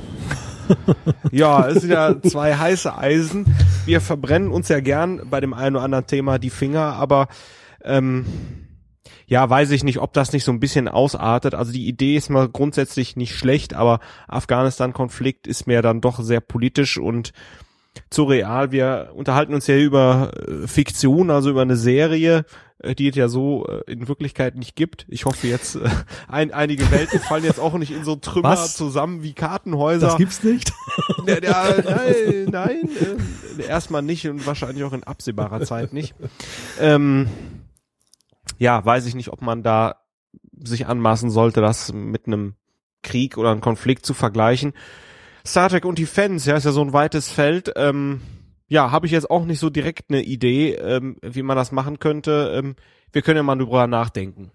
ja, 1.32 1.68
es 1.68 1.82
sind 1.82 1.92
ja 1.92 2.22
zwei 2.22 2.56
heiße 2.56 2.98
Eisen. 2.98 3.46
Wir 3.86 4.02
verbrennen 4.02 4.52
uns 4.52 4.70
ja 4.70 4.80
gern 4.80 5.22
bei 5.30 5.40
dem 5.40 5.54
einen 5.54 5.76
oder 5.76 5.86
anderen 5.86 6.08
Thema 6.08 6.40
die 6.40 6.50
Finger, 6.50 6.94
aber 6.94 7.28
ähm, 7.84 8.26
ja, 9.28 9.50
weiß 9.50 9.72
ich 9.72 9.84
nicht, 9.84 10.00
ob 10.00 10.14
das 10.14 10.34
nicht 10.34 10.44
so 10.44 10.52
ein 10.52 10.60
bisschen 10.60 10.88
ausartet. 10.88 11.56
Also 11.56 11.72
die 11.72 11.88
Idee 11.88 12.18
ist 12.18 12.30
mal 12.30 12.50
grundsätzlich 12.50 13.16
nicht 13.16 13.36
schlecht, 13.36 13.74
aber 13.74 14.00
Afghanistan-Konflikt 14.28 15.48
ist 15.48 15.68
mir 15.68 15.82
dann 15.82 16.02
doch 16.02 16.20
sehr 16.22 16.42
politisch 16.42 16.98
und 16.98 17.32
zu 18.10 18.24
real. 18.24 18.72
Wir 18.72 19.12
unterhalten 19.14 19.54
uns 19.54 19.68
ja 19.68 19.78
über 19.78 20.32
äh, 20.36 20.68
Fiktion, 20.68 21.30
also 21.30 21.50
über 21.50 21.62
eine 21.62 21.78
Serie, 21.78 22.46
die 22.98 23.10
es 23.10 23.16
ja 23.16 23.28
so 23.28 23.66
äh, 23.68 23.92
in 23.92 24.08
Wirklichkeit 24.08 24.56
nicht 24.56 24.76
gibt. 24.76 25.06
Ich 25.10 25.26
hoffe 25.26 25.48
jetzt, 25.48 25.76
äh, 25.76 25.90
ein, 26.28 26.52
einige 26.52 26.90
Welten 26.92 27.20
fallen 27.20 27.44
jetzt 27.44 27.60
auch 27.60 27.74
nicht 27.76 27.92
in 27.92 28.04
so 28.04 28.16
Trümmer 28.16 28.50
Was? 28.50 28.76
zusammen 28.76 29.24
wie 29.24 29.34
Kartenhäuser. 29.34 30.08
Das 30.08 30.18
gibt's 30.18 30.44
nicht? 30.44 30.72
Ja, 31.26 31.38
ja, 31.42 31.76
nein, 31.84 32.48
nein 32.50 32.90
äh, 33.60 33.64
erstmal 33.64 34.02
nicht 34.02 34.28
und 34.28 34.46
wahrscheinlich 34.46 34.84
auch 34.84 34.94
in 34.94 35.04
absehbarer 35.04 35.62
Zeit 35.62 35.94
nicht. 35.94 36.16
Ähm, 36.80 37.28
ja, 38.58 38.84
weiß 38.84 39.06
ich 39.06 39.16
nicht, 39.16 39.30
ob 39.30 39.42
man 39.42 39.64
da 39.64 39.98
sich 40.54 40.88
anmaßen 40.88 41.30
sollte, 41.30 41.62
das 41.62 41.94
mit 41.94 42.28
einem 42.28 42.56
Krieg 43.04 43.38
oder 43.38 43.52
einem 43.52 43.62
Konflikt 43.62 44.06
zu 44.06 44.14
vergleichen. 44.14 44.74
Star 45.46 45.70
Trek 45.70 45.86
und 45.86 45.98
die 45.98 46.06
Fans, 46.06 46.46
ja, 46.46 46.56
ist 46.56 46.66
ja 46.66 46.72
so 46.72 46.82
ein 46.82 46.94
weites 46.94 47.30
Feld. 47.30 47.72
Ähm, 47.76 48.22
ja, 48.72 48.90
habe 48.90 49.06
ich 49.06 49.12
jetzt 49.12 49.30
auch 49.30 49.44
nicht 49.44 49.60
so 49.60 49.70
direkt 49.70 50.06
eine 50.10 50.24
Idee, 50.24 50.76
ähm, 50.76 51.18
wie 51.22 51.44
man 51.44 51.58
das 51.58 51.74
machen 51.74 52.00
könnte. 52.00 52.54
Ähm, 52.56 52.76
wir 53.12 53.22
können 53.22 53.36
ja 53.36 53.44
mal 53.44 53.58
drüber 53.58 53.86
nachdenken. 53.86 54.52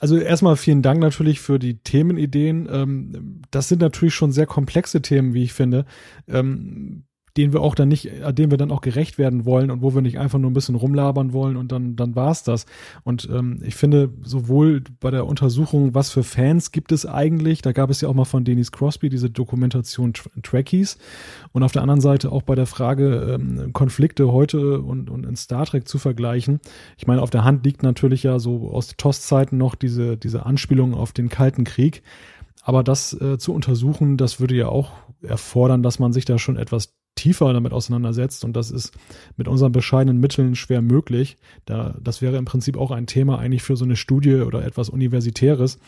Also 0.00 0.16
erstmal 0.16 0.56
vielen 0.56 0.82
Dank 0.82 0.98
natürlich 0.98 1.38
für 1.38 1.60
die 1.60 1.78
Themenideen. 1.78 2.68
Ähm, 2.68 3.42
das 3.52 3.68
sind 3.68 3.80
natürlich 3.80 4.16
schon 4.16 4.32
sehr 4.32 4.46
komplexe 4.46 5.02
Themen, 5.02 5.34
wie 5.34 5.44
ich 5.44 5.52
finde. 5.52 5.86
Den 7.40 7.54
wir 7.54 7.62
auch 7.62 7.74
dann 7.74 7.88
nicht, 7.88 8.04
äh, 8.04 8.34
dem 8.34 8.50
wir 8.50 8.58
dann 8.58 8.70
auch 8.70 8.82
gerecht 8.82 9.16
werden 9.16 9.46
wollen 9.46 9.70
und 9.70 9.80
wo 9.80 9.94
wir 9.94 10.02
nicht 10.02 10.18
einfach 10.18 10.38
nur 10.38 10.50
ein 10.50 10.54
bisschen 10.54 10.74
rumlabern 10.74 11.32
wollen 11.32 11.56
und 11.56 11.72
dann, 11.72 11.96
dann 11.96 12.14
war's 12.14 12.44
das. 12.44 12.66
Und 13.02 13.30
ähm, 13.32 13.60
ich 13.64 13.76
finde, 13.76 14.10
sowohl 14.22 14.82
bei 15.00 15.10
der 15.10 15.24
Untersuchung, 15.24 15.94
was 15.94 16.10
für 16.10 16.22
Fans 16.22 16.70
gibt 16.70 16.92
es 16.92 17.06
eigentlich, 17.06 17.62
da 17.62 17.72
gab 17.72 17.88
es 17.88 18.02
ja 18.02 18.10
auch 18.10 18.14
mal 18.14 18.26
von 18.26 18.44
Denise 18.44 18.72
Crosby 18.72 19.08
diese 19.08 19.30
Dokumentation 19.30 20.12
Trekkies 20.42 20.98
und 21.52 21.62
auf 21.62 21.72
der 21.72 21.80
anderen 21.80 22.02
Seite 22.02 22.30
auch 22.30 22.42
bei 22.42 22.54
der 22.54 22.66
Frage, 22.66 23.38
ähm, 23.40 23.72
Konflikte 23.72 24.30
heute 24.32 24.82
und, 24.82 25.08
und 25.08 25.24
in 25.24 25.36
Star 25.36 25.64
Trek 25.64 25.88
zu 25.88 25.98
vergleichen. 25.98 26.60
Ich 26.98 27.06
meine, 27.06 27.22
auf 27.22 27.30
der 27.30 27.44
Hand 27.44 27.64
liegt 27.64 27.82
natürlich 27.82 28.22
ja 28.22 28.38
so 28.38 28.70
aus 28.70 28.94
TOS-Zeiten 28.98 29.56
noch 29.56 29.76
diese, 29.76 30.18
diese 30.18 30.44
Anspielung 30.44 30.92
auf 30.92 31.12
den 31.12 31.30
Kalten 31.30 31.64
Krieg. 31.64 32.02
Aber 32.62 32.84
das 32.84 33.18
äh, 33.18 33.38
zu 33.38 33.54
untersuchen, 33.54 34.18
das 34.18 34.40
würde 34.40 34.54
ja 34.54 34.68
auch 34.68 34.92
erfordern, 35.22 35.82
dass 35.82 35.98
man 35.98 36.12
sich 36.12 36.24
da 36.24 36.38
schon 36.38 36.56
etwas 36.56 36.94
tiefer 37.14 37.52
damit 37.52 37.72
auseinandersetzt 37.72 38.44
und 38.44 38.54
das 38.54 38.70
ist 38.70 38.92
mit 39.36 39.46
unseren 39.46 39.72
bescheidenen 39.72 40.20
Mitteln 40.20 40.54
schwer 40.54 40.80
möglich. 40.80 41.36
Da, 41.66 41.94
das 42.02 42.22
wäre 42.22 42.38
im 42.38 42.46
Prinzip 42.46 42.78
auch 42.78 42.90
ein 42.90 43.06
Thema 43.06 43.38
eigentlich 43.38 43.62
für 43.62 43.76
so 43.76 43.84
eine 43.84 43.96
Studie 43.96 44.36
oder 44.36 44.64
etwas 44.64 44.88
Universitäres. 44.88 45.78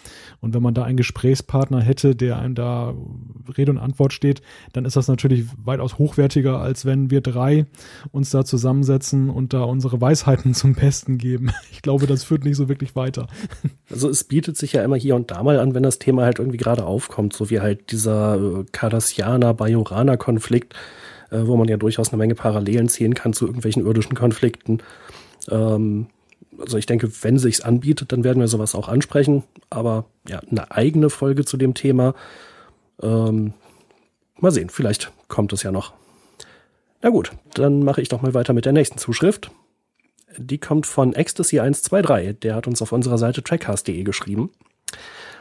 Und 0.41 0.53
wenn 0.53 0.63
man 0.63 0.75
da 0.75 0.85
einen 0.85 0.99
Gesprächspartner 0.99 1.81
hätte, 1.81 2.15
der 2.15 2.39
einem 2.39 2.55
da 2.55 2.95
Rede 3.57 3.71
und 3.71 3.79
Antwort 3.79 4.13
steht, 4.13 4.43
dann 4.75 4.85
ist 4.85 4.97
das 4.97 5.09
natürlich 5.09 5.47
weitaus 5.57 5.97
hochwertiger, 5.97 6.61
als 6.61 6.85
wenn 6.85 7.11
wir 7.11 7.23
drei 7.23 7.65
uns 8.11 8.31
da 8.31 8.45
zusammensetzen 8.45 9.31
und 9.31 9.55
da 9.55 9.63
unsere 9.63 10.01
Weisheiten 10.01 10.53
zum 10.55 10.75
Besten 10.75 11.17
geben. 11.17 11.51
Ich 11.71 11.81
glaube, 11.81 12.07
das 12.07 12.25
führt 12.25 12.45
nicht 12.45 12.57
so 12.57 12.69
wirklich 12.69 12.95
weiter. 12.95 13.27
Also 13.91 14.11
es 14.11 14.25
bietet 14.25 14.59
sich 14.59 14.75
ja 14.75 14.85
immer 14.85 14.97
hier 14.97 15.17
und 15.17 15.31
da 15.31 15.43
mal 15.43 15.59
an, 15.59 15.75
wenn 15.75 15.83
das 15.83 15.99
Thema 15.99 16.25
halt 16.25 16.39
irgendwie 16.39 16.59
gerade 16.59 16.85
aufkommt, 16.85 17.33
so 17.33 17.49
wie 17.49 17.61
halt 17.61 17.91
dieser 17.91 18.37
äh, 18.37 18.65
Cardassianer-Bajoraner-Konflikt, 18.71 20.75
äh, 21.33 21.47
wo 21.47 21.57
man 21.57 21.69
ja 21.69 21.77
durchaus 21.77 22.11
eine 22.11 22.19
Menge 22.19 22.35
Parallelen 22.35 22.89
ziehen 22.89 23.15
kann 23.15 23.33
zu 23.33 23.47
irgendwelchen 23.47 23.85
irdischen 23.87 24.15
Konflikten. 24.15 24.79
Ähm, 25.51 26.07
also 26.59 26.77
ich 26.77 26.87
denke, 26.87 27.11
wenn 27.23 27.39
sich's 27.39 27.63
anbietet, 27.63 28.13
dann 28.13 28.25
werden 28.25 28.41
wir 28.41 28.49
sowas 28.49 28.75
auch 28.75 28.89
ansprechen. 28.89 29.43
Aber 29.71 30.05
ja, 30.29 30.41
eine 30.51 30.71
eigene 30.71 31.11
Folge 31.11 31.45
zu 31.45 31.57
dem 31.57 31.75
Thema. 31.75 32.15
Ähm, 33.03 33.55
mal 34.39 34.53
sehen, 34.53 34.69
vielleicht 34.69 35.11
kommt 35.29 35.53
es 35.53 35.63
ja 35.63 35.73
noch. 35.73 35.95
Na 37.01 37.11
gut, 37.11 37.33
dann 37.55 37.83
mache 37.83 38.01
ich 38.01 38.09
doch 38.09 38.23
mal 38.23 38.35
weiter 38.35 38.53
mit 38.53 38.65
der 38.65 38.73
nächsten 38.73 38.99
Zuschrift. 38.99 39.51
Die 40.37 40.59
kommt 40.59 40.87
von 40.87 41.15
Ecstasy123. 41.15 42.35
Der 42.35 42.55
hat 42.55 42.67
uns 42.67 42.81
auf 42.83 42.93
unserer 42.93 43.19
Seite 43.19 43.43
trackcast.de 43.43 44.03
geschrieben 44.05 44.51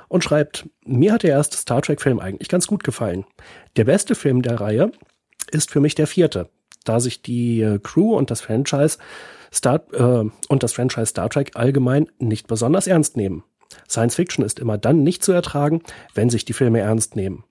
und 0.07 0.23
schreibt, 0.23 0.67
mir 0.85 1.13
hat 1.13 1.23
der 1.23 1.31
erste 1.31 1.57
Star 1.57 1.81
Trek-Film 1.81 2.19
eigentlich 2.19 2.49
ganz 2.49 2.67
gut 2.67 2.83
gefallen. 2.83 3.25
Der 3.75 3.85
beste 3.85 4.15
Film 4.15 4.41
der 4.41 4.59
Reihe 4.59 4.91
ist 5.51 5.71
für 5.71 5.79
mich 5.79 5.95
der 5.95 6.07
vierte, 6.07 6.49
da 6.83 6.99
sich 6.99 7.21
die 7.21 7.61
äh, 7.61 7.79
Crew 7.79 8.15
und 8.15 8.31
das 8.31 8.41
Franchise 8.41 8.97
Star 9.53 9.81
äh, 9.93 10.29
und 10.47 10.63
das 10.63 10.73
Franchise 10.73 11.07
Star 11.07 11.29
Trek 11.29 11.51
allgemein 11.55 12.07
nicht 12.19 12.47
besonders 12.47 12.87
ernst 12.87 13.17
nehmen. 13.17 13.43
Science 13.89 14.15
Fiction 14.15 14.43
ist 14.43 14.59
immer 14.59 14.77
dann 14.77 15.03
nicht 15.03 15.23
zu 15.23 15.31
ertragen, 15.31 15.81
wenn 16.13 16.29
sich 16.29 16.45
die 16.45 16.53
Filme 16.53 16.79
ernst 16.79 17.15
nehmen. 17.15 17.43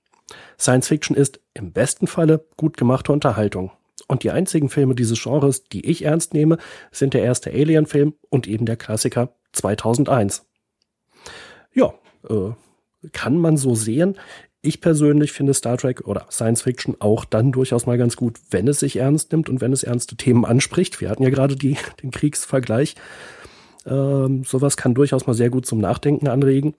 Science 0.59 0.89
Fiction 0.89 1.16
ist 1.16 1.40
im 1.55 1.72
besten 1.72 2.06
Falle 2.06 2.44
gut 2.56 2.77
gemachte 2.77 3.12
Unterhaltung. 3.12 3.72
Und 4.06 4.22
die 4.22 4.31
einzigen 4.31 4.68
Filme 4.68 4.94
dieses 4.94 5.22
Genres, 5.22 5.64
die 5.64 5.86
ich 5.86 6.05
ernst 6.05 6.35
nehme, 6.35 6.59
sind 6.90 7.14
der 7.14 7.22
erste 7.22 7.51
Alien-Film 7.51 8.14
und 8.28 8.48
eben 8.48 8.66
der 8.66 8.77
Klassiker 8.77 9.35
2001. 9.52 10.47
Ja, 11.72 11.94
äh, 12.28 12.52
kann 13.12 13.39
man 13.39 13.56
so 13.56 13.74
sehen. 13.74 14.18
Ich 14.62 14.82
persönlich 14.82 15.32
finde 15.32 15.54
Star 15.54 15.78
Trek 15.78 16.06
oder 16.06 16.26
Science 16.30 16.62
Fiction 16.62 16.94
auch 16.98 17.24
dann 17.24 17.50
durchaus 17.50 17.86
mal 17.86 17.96
ganz 17.96 18.16
gut, 18.16 18.38
wenn 18.50 18.68
es 18.68 18.80
sich 18.80 18.96
ernst 18.96 19.32
nimmt 19.32 19.48
und 19.48 19.62
wenn 19.62 19.72
es 19.72 19.84
ernste 19.84 20.16
Themen 20.16 20.44
anspricht. 20.44 21.00
Wir 21.00 21.08
hatten 21.08 21.22
ja 21.22 21.30
gerade 21.30 21.56
die, 21.56 21.78
den 22.02 22.10
Kriegsvergleich. 22.10 22.94
Ähm, 23.86 24.44
sowas 24.44 24.76
kann 24.76 24.94
durchaus 24.94 25.26
mal 25.26 25.32
sehr 25.32 25.48
gut 25.48 25.64
zum 25.64 25.78
Nachdenken 25.78 26.28
anregen. 26.28 26.74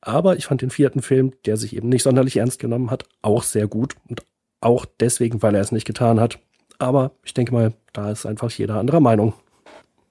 Aber 0.00 0.36
ich 0.36 0.46
fand 0.46 0.62
den 0.62 0.70
vierten 0.70 1.00
Film, 1.00 1.32
der 1.46 1.56
sich 1.56 1.76
eben 1.76 1.88
nicht 1.88 2.02
sonderlich 2.02 2.36
ernst 2.38 2.58
genommen 2.58 2.90
hat, 2.90 3.04
auch 3.22 3.44
sehr 3.44 3.68
gut. 3.68 3.94
Und 4.08 4.24
auch 4.60 4.84
deswegen, 4.98 5.42
weil 5.42 5.54
er 5.54 5.60
es 5.60 5.70
nicht 5.70 5.86
getan 5.86 6.18
hat. 6.18 6.40
Aber 6.78 7.12
ich 7.22 7.34
denke 7.34 7.52
mal, 7.52 7.72
da 7.92 8.10
ist 8.10 8.26
einfach 8.26 8.50
jeder 8.50 8.80
anderer 8.80 8.98
Meinung. 8.98 9.34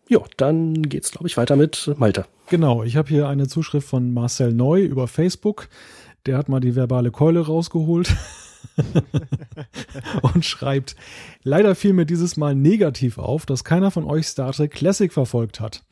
Jo, 0.07 0.25
dann 0.38 0.83
geht's, 0.83 1.11
glaube 1.11 1.27
ich, 1.27 1.35
weiter 1.35 1.57
mit 1.57 1.93
Malte. 1.97 2.25
Genau, 2.49 2.83
ich 2.83 2.95
habe 2.95 3.09
hier 3.09 3.27
eine 3.27 3.47
Zuschrift 3.47 3.88
von 3.88 4.13
Marcel 4.13 4.53
Neu 4.53 4.81
über 4.81 5.07
Facebook. 5.07 5.67
Der 6.26 6.38
hat 6.38 6.49
mal 6.49 6.60
die 6.60 6.76
verbale 6.76 7.11
Keule 7.11 7.45
rausgeholt 7.45 8.15
und 10.22 10.45
schreibt, 10.45 10.95
leider 11.43 11.76
fiel 11.76 11.93
mir 11.93 12.06
dieses 12.06 12.38
Mal 12.38 12.56
negativ 12.56 13.18
auf, 13.18 13.45
dass 13.45 13.64
keiner 13.64 13.91
von 13.91 14.06
euch 14.06 14.27
Star 14.27 14.52
Trek 14.52 14.72
Classic 14.72 15.11
verfolgt 15.11 15.60
hat. 15.60 15.84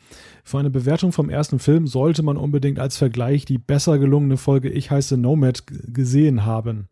Für 0.44 0.60
eine 0.60 0.70
Bewertung 0.70 1.12
vom 1.12 1.30
ersten 1.30 1.60
Film 1.60 1.88
sollte 1.88 2.24
man 2.24 2.38
unbedingt 2.38 2.80
als 2.80 2.98
Vergleich 2.98 3.46
die 3.46 3.58
besser 3.58 4.00
gelungene 4.00 4.38
Folge 4.38 4.70
Ich 4.70 4.92
heiße 4.92 5.18
Nomad 5.18 5.64
gesehen 5.68 6.46
haben. 6.46 6.90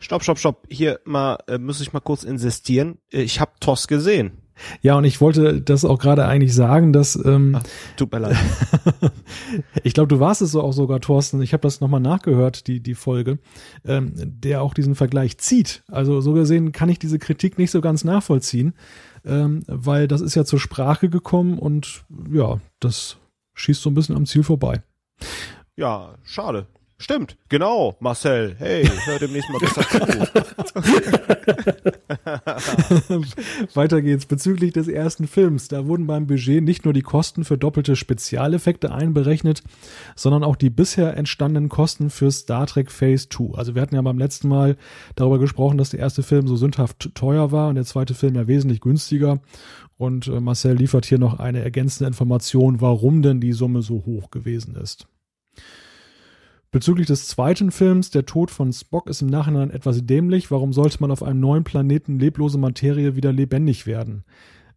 Stopp, 0.00 0.24
stopp, 0.24 0.38
stopp. 0.38 0.66
Hier 0.68 1.00
mal 1.04 1.38
äh, 1.46 1.58
muss 1.58 1.80
ich 1.80 1.92
mal 1.92 2.00
kurz 2.00 2.24
insistieren. 2.24 2.98
Ich 3.10 3.40
habe 3.40 3.52
TOS 3.60 3.86
gesehen. 3.86 4.41
Ja, 4.80 4.96
und 4.96 5.04
ich 5.04 5.20
wollte 5.20 5.60
das 5.60 5.84
auch 5.84 5.98
gerade 5.98 6.26
eigentlich 6.26 6.54
sagen, 6.54 6.92
dass 6.92 7.16
ähm, 7.16 7.56
Ach, 7.58 7.62
tut 7.96 8.12
mir 8.12 8.20
leid. 8.20 8.36
ich 9.82 9.94
glaube, 9.94 10.08
du 10.08 10.20
warst 10.20 10.42
es 10.42 10.52
so 10.52 10.62
auch 10.62 10.72
sogar, 10.72 11.00
Thorsten. 11.00 11.42
Ich 11.42 11.52
habe 11.52 11.62
das 11.62 11.80
nochmal 11.80 12.00
nachgehört, 12.00 12.66
die 12.66 12.80
die 12.80 12.94
Folge, 12.94 13.38
ähm, 13.84 14.12
der 14.16 14.62
auch 14.62 14.74
diesen 14.74 14.94
Vergleich 14.94 15.38
zieht. 15.38 15.82
Also 15.88 16.20
so 16.20 16.32
gesehen 16.32 16.72
kann 16.72 16.88
ich 16.88 16.98
diese 16.98 17.18
Kritik 17.18 17.58
nicht 17.58 17.70
so 17.70 17.80
ganz 17.80 18.04
nachvollziehen, 18.04 18.74
ähm, 19.24 19.62
weil 19.66 20.08
das 20.08 20.20
ist 20.20 20.34
ja 20.34 20.44
zur 20.44 20.60
Sprache 20.60 21.08
gekommen 21.08 21.58
und 21.58 22.04
ja, 22.30 22.60
das 22.80 23.16
schießt 23.54 23.82
so 23.82 23.90
ein 23.90 23.94
bisschen 23.94 24.16
am 24.16 24.26
Ziel 24.26 24.42
vorbei. 24.42 24.82
Ja, 25.76 26.14
schade. 26.24 26.66
Stimmt, 27.02 27.36
genau, 27.48 27.96
Marcel. 27.98 28.54
Hey, 28.60 28.88
hör 29.06 29.18
demnächst 29.18 29.50
mal 29.50 29.58
besser 29.58 29.82
zu. 29.82 30.84
Weiter 33.74 34.02
geht's. 34.02 34.26
Bezüglich 34.26 34.72
des 34.72 34.86
ersten 34.86 35.26
Films, 35.26 35.66
da 35.66 35.88
wurden 35.88 36.06
beim 36.06 36.28
Budget 36.28 36.62
nicht 36.62 36.84
nur 36.84 36.94
die 36.94 37.02
Kosten 37.02 37.42
für 37.42 37.58
doppelte 37.58 37.96
Spezialeffekte 37.96 38.92
einberechnet, 38.94 39.64
sondern 40.14 40.44
auch 40.44 40.54
die 40.54 40.70
bisher 40.70 41.16
entstandenen 41.16 41.68
Kosten 41.68 42.08
für 42.08 42.30
Star 42.30 42.68
Trek 42.68 42.92
Phase 42.92 43.28
2. 43.28 43.58
Also 43.58 43.74
wir 43.74 43.82
hatten 43.82 43.96
ja 43.96 44.02
beim 44.02 44.18
letzten 44.18 44.46
Mal 44.46 44.76
darüber 45.16 45.40
gesprochen, 45.40 45.78
dass 45.78 45.90
der 45.90 45.98
erste 45.98 46.22
Film 46.22 46.46
so 46.46 46.54
sündhaft 46.54 47.16
teuer 47.16 47.50
war 47.50 47.68
und 47.70 47.74
der 47.74 47.84
zweite 47.84 48.14
Film 48.14 48.36
ja 48.36 48.46
wesentlich 48.46 48.80
günstiger. 48.80 49.40
Und 49.96 50.28
äh, 50.28 50.38
Marcel 50.38 50.76
liefert 50.76 51.04
hier 51.04 51.18
noch 51.18 51.40
eine 51.40 51.64
ergänzende 51.64 52.06
Information, 52.06 52.80
warum 52.80 53.22
denn 53.22 53.40
die 53.40 53.54
Summe 53.54 53.82
so 53.82 54.04
hoch 54.06 54.30
gewesen 54.30 54.76
ist. 54.76 55.08
Bezüglich 56.72 57.06
des 57.06 57.28
zweiten 57.28 57.70
Films, 57.70 58.08
der 58.08 58.24
Tod 58.24 58.50
von 58.50 58.72
Spock 58.72 59.06
ist 59.06 59.20
im 59.20 59.28
Nachhinein 59.28 59.70
etwas 59.70 60.06
dämlich. 60.06 60.50
Warum 60.50 60.72
sollte 60.72 60.96
man 61.00 61.10
auf 61.10 61.22
einem 61.22 61.38
neuen 61.38 61.64
Planeten 61.64 62.18
leblose 62.18 62.56
Materie 62.56 63.14
wieder 63.14 63.30
lebendig 63.30 63.86
werden? 63.86 64.24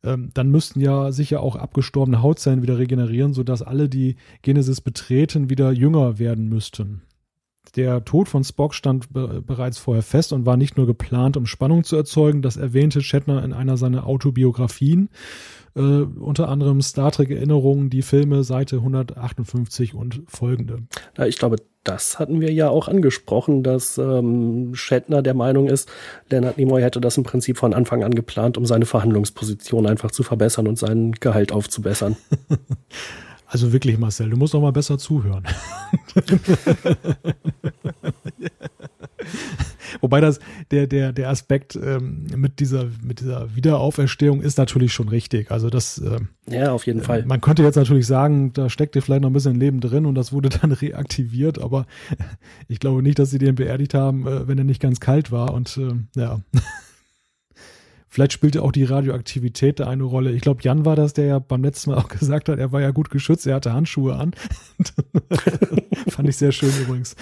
Ähm, 0.03 0.29
dann 0.33 0.51
müssten 0.51 0.81
ja 0.81 1.13
sicher 1.13 1.39
auch 1.39 1.55
abgestorbene 1.55 2.21
Hautzellen 2.21 2.61
wieder 2.61 2.77
regenerieren, 2.77 3.33
sodass 3.33 3.61
alle, 3.61 3.87
die 3.87 4.17
Genesis 4.41 4.81
betreten, 4.81 5.49
wieder 5.49 5.71
jünger 5.71 6.19
werden 6.19 6.49
müssten. 6.49 7.01
Der 7.77 8.03
Tod 8.03 8.27
von 8.27 8.43
Spock 8.43 8.73
stand 8.73 9.13
be 9.13 9.41
bereits 9.41 9.77
vorher 9.77 10.03
fest 10.03 10.33
und 10.33 10.45
war 10.45 10.57
nicht 10.57 10.75
nur 10.75 10.87
geplant, 10.87 11.37
um 11.37 11.45
Spannung 11.45 11.85
zu 11.85 11.95
erzeugen, 11.95 12.41
das 12.41 12.57
erwähnte 12.57 13.01
Shatner 13.01 13.41
in 13.41 13.53
einer 13.53 13.77
seiner 13.77 14.05
Autobiografien, 14.05 15.07
äh, 15.75 15.79
unter 15.79 16.49
anderem 16.49 16.81
Star 16.81 17.11
Trek 17.11 17.31
Erinnerungen, 17.31 17.89
die 17.89 18.01
Filme 18.01 18.43
Seite 18.43 18.77
158 18.77 19.93
und 19.93 20.23
folgende. 20.27 20.83
Ja, 21.17 21.25
ich 21.25 21.37
glaube, 21.37 21.55
das 21.85 22.19
hatten 22.19 22.41
wir 22.41 22.51
ja 22.51 22.69
auch 22.69 22.87
angesprochen, 22.87 23.63
dass 23.63 23.97
ähm, 23.97 24.75
Shatner 24.75 25.21
der 25.21 25.33
Meinung 25.35 25.67
ist, 25.67 25.89
Leonard 26.29 26.57
Nimoy 26.57 26.81
hätte 26.81 26.99
das 26.99 27.15
im 27.17 27.23
Prinzip 27.23 27.57
von 27.57 27.73
Anfang 27.73 28.03
an 28.03 28.13
geplant, 28.13 28.57
um 28.57 28.65
seine 28.65 28.85
Verhandlungsposition 28.85 29.85
einfach 29.85 30.11
zu 30.11 30.23
verbessern 30.23 30.67
und 30.67 30.77
sein 30.77 31.13
Gehalt 31.13 31.51
aufzubessern. 31.51 32.17
Also 33.55 33.71
wirklich, 33.71 33.97
Marcel, 33.97 34.29
du 34.29 34.35
musst 34.35 34.53
doch 34.53 34.59
mal 34.59 34.73
besser 34.73 34.97
zuhören. 34.97 35.45
Wobei 40.01 40.19
das, 40.19 40.41
der, 40.71 40.87
der, 40.87 41.13
der 41.13 41.29
Aspekt 41.29 41.79
ähm, 41.81 42.27
mit 42.35 42.59
dieser, 42.59 42.87
mit 43.01 43.21
dieser 43.21 43.55
Wiederauferstehung 43.55 44.41
ist 44.41 44.57
natürlich 44.57 44.91
schon 44.91 45.07
richtig. 45.07 45.51
Also 45.51 45.69
das, 45.69 45.99
äh, 45.99 46.19
ja, 46.53 46.73
auf 46.73 46.85
jeden 46.85 47.01
Fall. 47.01 47.23
Man 47.25 47.39
könnte 47.39 47.63
jetzt 47.63 47.77
natürlich 47.77 48.07
sagen, 48.07 48.51
da 48.51 48.69
steckte 48.69 49.01
vielleicht 49.01 49.21
noch 49.21 49.29
ein 49.29 49.33
bisschen 49.33 49.57
Leben 49.57 49.79
drin 49.79 50.05
und 50.05 50.15
das 50.15 50.33
wurde 50.33 50.49
dann 50.61 50.73
reaktiviert, 50.73 51.57
aber 51.57 51.85
ich 52.67 52.81
glaube 52.81 53.03
nicht, 53.03 53.19
dass 53.19 53.29
sie 53.29 53.39
den 53.39 53.55
beerdigt 53.55 53.93
haben, 53.93 54.27
äh, 54.27 54.49
wenn 54.49 54.57
er 54.57 54.65
nicht 54.65 54.81
ganz 54.81 54.99
kalt 54.99 55.31
war 55.31 55.53
und 55.53 55.77
äh, 55.77 55.93
ja. 56.19 56.41
Vielleicht 58.15 58.31
spielte 58.31 58.61
auch 58.61 58.71
die 58.71 58.85
Radioaktivität 58.85 59.81
da 59.81 59.87
eine 59.87 60.03
Rolle. 60.03 60.31
Ich 60.31 60.39
glaube, 60.39 60.63
Jan 60.63 60.85
war 60.85 60.95
das, 60.95 61.11
der 61.11 61.25
ja 61.25 61.39
beim 61.39 61.61
letzten 61.65 61.89
Mal 61.89 61.97
auch 61.97 62.07
gesagt 62.19 62.47
hat, 62.47 62.59
er 62.59 62.71
war 62.71 62.79
ja 62.79 62.91
gut 62.91 63.09
geschützt, 63.09 63.45
er 63.45 63.55
hatte 63.55 63.73
Handschuhe 63.73 64.15
an. 64.15 64.31
Fand 66.07 66.29
ich 66.29 66.37
sehr 66.37 66.53
schön 66.53 66.71
übrigens. 66.81 67.17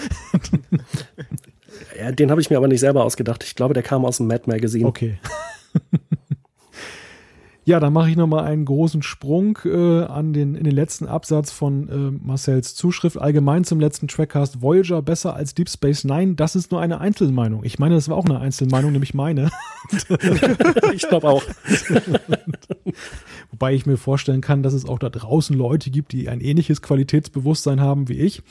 Ja, 1.98 2.12
den 2.12 2.30
habe 2.30 2.40
ich 2.40 2.48
mir 2.48 2.58
aber 2.58 2.68
nicht 2.68 2.78
selber 2.78 3.02
ausgedacht. 3.02 3.42
Ich 3.42 3.56
glaube, 3.56 3.74
der 3.74 3.82
kam 3.82 4.04
aus 4.04 4.18
dem 4.18 4.28
Mad 4.28 4.44
Magazine. 4.46 4.86
Okay. 4.86 5.18
ja, 7.66 7.80
dann 7.80 7.92
mache 7.94 8.10
ich 8.10 8.16
nochmal 8.16 8.44
einen 8.44 8.66
großen 8.66 9.02
Sprung 9.02 9.58
äh, 9.64 10.02
an 10.04 10.34
den, 10.34 10.54
in 10.54 10.64
den 10.64 10.74
letzten 10.74 11.06
Absatz 11.06 11.50
von 11.50 11.88
äh, 11.88 12.24
Marcells 12.24 12.74
Zuschrift. 12.74 13.18
Allgemein 13.18 13.64
zum 13.64 13.80
letzten 13.80 14.06
Trackcast 14.06 14.60
Voyager 14.60 15.00
besser 15.00 15.34
als 15.34 15.54
Deep 15.54 15.70
Space 15.70 16.04
Nine. 16.04 16.34
Das 16.34 16.56
ist 16.56 16.70
nur 16.70 16.80
eine 16.80 17.00
Einzelmeinung. 17.00 17.64
Ich 17.64 17.78
meine, 17.78 17.94
das 17.94 18.08
war 18.08 18.16
auch 18.16 18.26
eine 18.26 18.38
Einzelmeinung, 18.38 18.92
nämlich 18.92 19.14
meine. 19.14 19.50
ich 20.92 21.08
glaube 21.08 21.28
auch. 21.28 21.42
Wobei 23.50 23.74
ich 23.74 23.86
mir 23.86 23.96
vorstellen 23.96 24.42
kann, 24.42 24.62
dass 24.62 24.74
es 24.74 24.84
auch 24.84 24.98
da 24.98 25.08
draußen 25.08 25.56
Leute 25.56 25.90
gibt, 25.90 26.12
die 26.12 26.28
ein 26.28 26.40
ähnliches 26.40 26.82
Qualitätsbewusstsein 26.82 27.80
haben 27.80 28.08
wie 28.08 28.18
ich. 28.18 28.42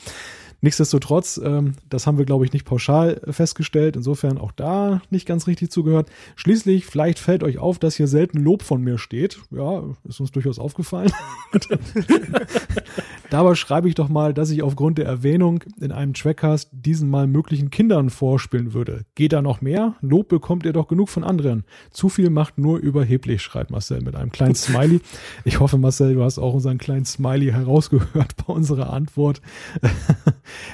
Nichtsdestotrotz, 0.64 1.42
ähm, 1.44 1.74
das 1.90 2.08
haben 2.08 2.18
wir, 2.18 2.24
glaube 2.24 2.46
ich, 2.46 2.54
nicht 2.54 2.64
pauschal 2.64 3.20
festgestellt. 3.30 3.98
Insofern 3.98 4.38
auch 4.38 4.54
da 4.54 5.02
nicht 5.10 5.28
ganz 5.28 5.46
richtig 5.46 5.72
zugehört. 5.72 6.10
Schließlich, 6.38 6.86
vielleicht 6.86 7.20
fällt 7.20 7.44
euch 7.44 7.58
auf, 7.58 7.80
dass 7.80 7.98
hier 7.98 8.08
selten 8.08 8.40
Lob 8.40 8.64
von 8.64 8.82
mir 8.82 8.98
steht. 8.98 9.42
Ja, 9.52 9.84
ist 10.06 10.22
uns 10.22 10.32
durchaus 10.32 10.60
aufgefallen. 10.60 11.12
Dabei 13.30 13.56
schreibe 13.56 13.90
ich 13.90 13.96
doch 13.96 14.08
mal, 14.08 14.34
dass 14.34 14.52
ich 14.52 14.64
aufgrund 14.64 15.00
der 15.00 15.06
Erwähnung 15.06 15.66
in 15.82 15.92
einem 15.92 16.14
Trackcast 16.14 16.70
diesen 16.72 17.10
mal 17.10 17.28
möglichen 17.28 17.70
Kindern 17.70 18.10
vorspielen 18.10 18.74
würde. 18.74 19.04
Geht 19.16 19.34
da 19.34 19.42
noch 19.42 19.60
mehr? 19.60 19.96
Lob 20.00 20.30
bekommt 20.30 20.66
ihr 20.66 20.72
doch 20.72 20.88
genug 20.88 21.10
von 21.10 21.26
anderen. 21.26 21.66
Zu 21.92 22.08
viel 22.08 22.30
macht 22.30 22.58
nur 22.58 22.78
überheblich, 22.78 23.42
schreibt 23.42 23.70
Marcel 23.70 24.00
mit 24.00 24.16
einem 24.16 24.32
kleinen 24.32 24.56
Smiley. 24.56 25.02
Ich 25.44 25.60
hoffe, 25.60 25.78
Marcel, 25.78 26.14
du 26.14 26.24
hast 26.24 26.40
auch 26.40 26.54
unseren 26.54 26.78
kleinen 26.78 27.04
Smiley 27.04 27.52
herausgehört 27.52 28.36
bei 28.48 28.54
unserer 28.54 28.94
Antwort. 28.94 29.42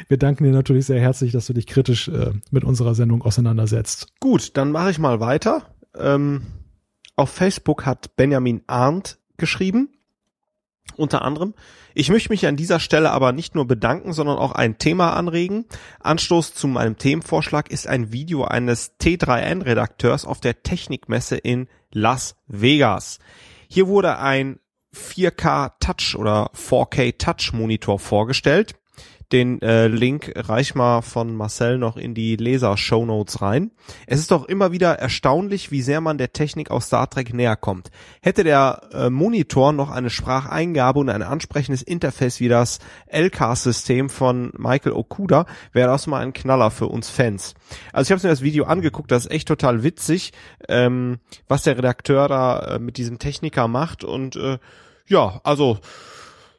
Wir 0.08 0.18
danken 0.18 0.44
dir 0.44 0.52
natürlich 0.52 0.86
sehr 0.86 1.00
herzlich, 1.00 1.32
dass 1.32 1.48
du 1.48 1.54
dich 1.54 1.68
kritisch 1.68 2.08
äh, 2.08 2.32
mit 2.52 2.64
unserer 2.64 2.96
Sendung 2.96 3.22
auseinandersetzt. 3.22 4.08
Gut, 4.20 4.58
dann 4.58 4.72
mache 4.72 4.92
ich 4.92 5.00
mal 5.00 5.20
weiter. 5.20 5.64
Ähm, 5.98 6.42
auf 7.16 7.30
Facebook 7.30 7.86
hat 7.86 8.16
Benjamin 8.16 8.62
Arndt 8.68 9.20
geschrieben, 9.38 9.90
unter 10.96 11.24
anderem. 11.24 11.54
Ich 11.94 12.10
möchte 12.10 12.30
mich 12.30 12.48
an 12.48 12.56
dieser 12.56 12.80
Stelle 12.80 13.12
aber 13.12 13.32
nicht 13.32 13.56
nur 13.56 13.68
bedanken, 13.68 14.14
sondern 14.14 14.38
auch 14.38 14.52
ein 14.52 14.78
Thema 14.78 15.14
anregen. 15.14 15.66
Anstoß 16.00 16.54
zu 16.54 16.68
meinem 16.68 16.98
Themenvorschlag 16.98 17.72
ist 17.72 17.88
ein 17.88 18.12
Video 18.12 18.46
eines 18.46 18.98
T3N-Redakteurs 19.00 20.26
auf 20.26 20.40
der 20.40 20.64
Technikmesse 20.64 21.38
in 21.38 21.68
Las 21.92 22.36
Vegas. 22.48 23.20
Hier 23.68 23.88
wurde 23.88 24.18
ein 24.20 24.60
4K 24.96 25.74
Touch 25.80 26.16
oder 26.18 26.52
4K 26.54 27.18
Touch 27.18 27.54
Monitor 27.54 28.00
vorgestellt. 28.00 28.76
Den 29.32 29.62
äh, 29.62 29.88
Link 29.88 30.32
reich 30.36 30.74
mal 30.74 31.02
von 31.02 31.36
Marcel 31.36 31.78
noch 31.78 31.98
in 31.98 32.16
die 32.16 32.36
Leser-Show 32.36 33.06
Notes 33.06 33.42
rein. 33.42 33.72
Es 34.08 34.20
ist 34.20 34.32
doch 34.32 34.46
immer 34.46 34.72
wieder 34.72 34.98
erstaunlich, 34.98 35.70
wie 35.70 35.84
sehr 35.84 36.02
man 36.02 36.18
der 36.18 36.34
Technik 36.34 36.72
aus 36.72 36.88
Star 36.88 37.10
Trek 37.10 37.34
näher 37.34 37.56
kommt. 37.56 37.92
Hätte 38.22 38.44
der 38.44 38.82
äh, 38.92 39.10
Monitor 39.10 39.72
noch 39.72 39.92
eine 39.92 40.10
Spracheingabe 40.10 41.00
und 41.00 41.10
ein 41.10 41.22
ansprechendes 41.22 41.84
Interface 41.84 42.40
wie 42.40 42.48
das 42.48 42.80
LCAS-System 43.12 44.10
von 44.10 44.52
Michael 44.58 44.94
Okuda, 44.94 45.46
wäre 45.74 45.90
das 45.90 46.08
mal 46.08 46.22
ein 46.22 46.34
Knaller 46.34 46.72
für 46.72 46.88
uns 46.88 47.10
Fans. 47.10 47.54
Also 47.94 48.08
ich 48.08 48.12
habe 48.12 48.28
mir 48.28 48.34
das 48.34 48.42
Video 48.42 48.66
angeguckt, 48.66 49.12
das 49.12 49.26
ist 49.26 49.32
echt 49.32 49.48
total 49.48 49.84
witzig, 49.84 50.34
ähm, 50.68 51.20
was 51.48 51.64
der 51.64 51.78
Redakteur 51.78 52.28
da 52.28 52.60
äh, 52.60 52.80
mit 52.80 52.98
diesem 52.98 53.20
Techniker 53.20 53.68
macht 53.68 54.04
und 54.04 54.36
äh, 54.36 54.58
ja, 55.08 55.42
also 55.44 55.80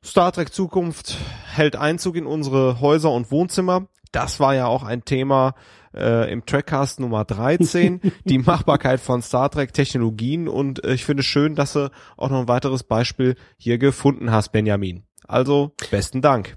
Star 0.03 0.33
Trek 0.33 0.53
Zukunft 0.53 1.17
hält 1.53 1.77
Einzug 1.77 2.17
in 2.17 2.27
unsere 2.27 2.81
Häuser 2.81 3.13
und 3.13 3.31
Wohnzimmer. 3.31 3.87
Das 4.13 4.41
war 4.41 4.55
ja 4.55 4.67
auch 4.67 4.83
ein 4.83 5.05
Thema 5.05 5.55
äh, 5.95 6.33
im 6.33 6.47
Trackcast 6.47 7.01
Nummer 7.01 7.25
13, 7.25 8.01
die 8.25 8.39
Machbarkeit 8.39 8.99
von 9.01 9.21
Star 9.23 9.51
Trek 9.51 9.73
Technologien 9.75 10.49
und 10.49 10.83
äh, 10.85 10.95
ich 10.95 11.05
finde 11.05 11.21
es 11.21 11.27
schön, 11.27 11.55
dass 11.55 11.75
du 11.75 11.91
auch 12.17 12.31
noch 12.31 12.41
ein 12.41 12.49
weiteres 12.49 12.83
Beispiel 12.83 13.37
hier 13.59 13.79
gefunden 13.79 14.33
hast, 14.33 14.53
Benjamin. 14.53 15.05
Also 15.29 15.73
besten 15.91 16.23
Dank. 16.23 16.57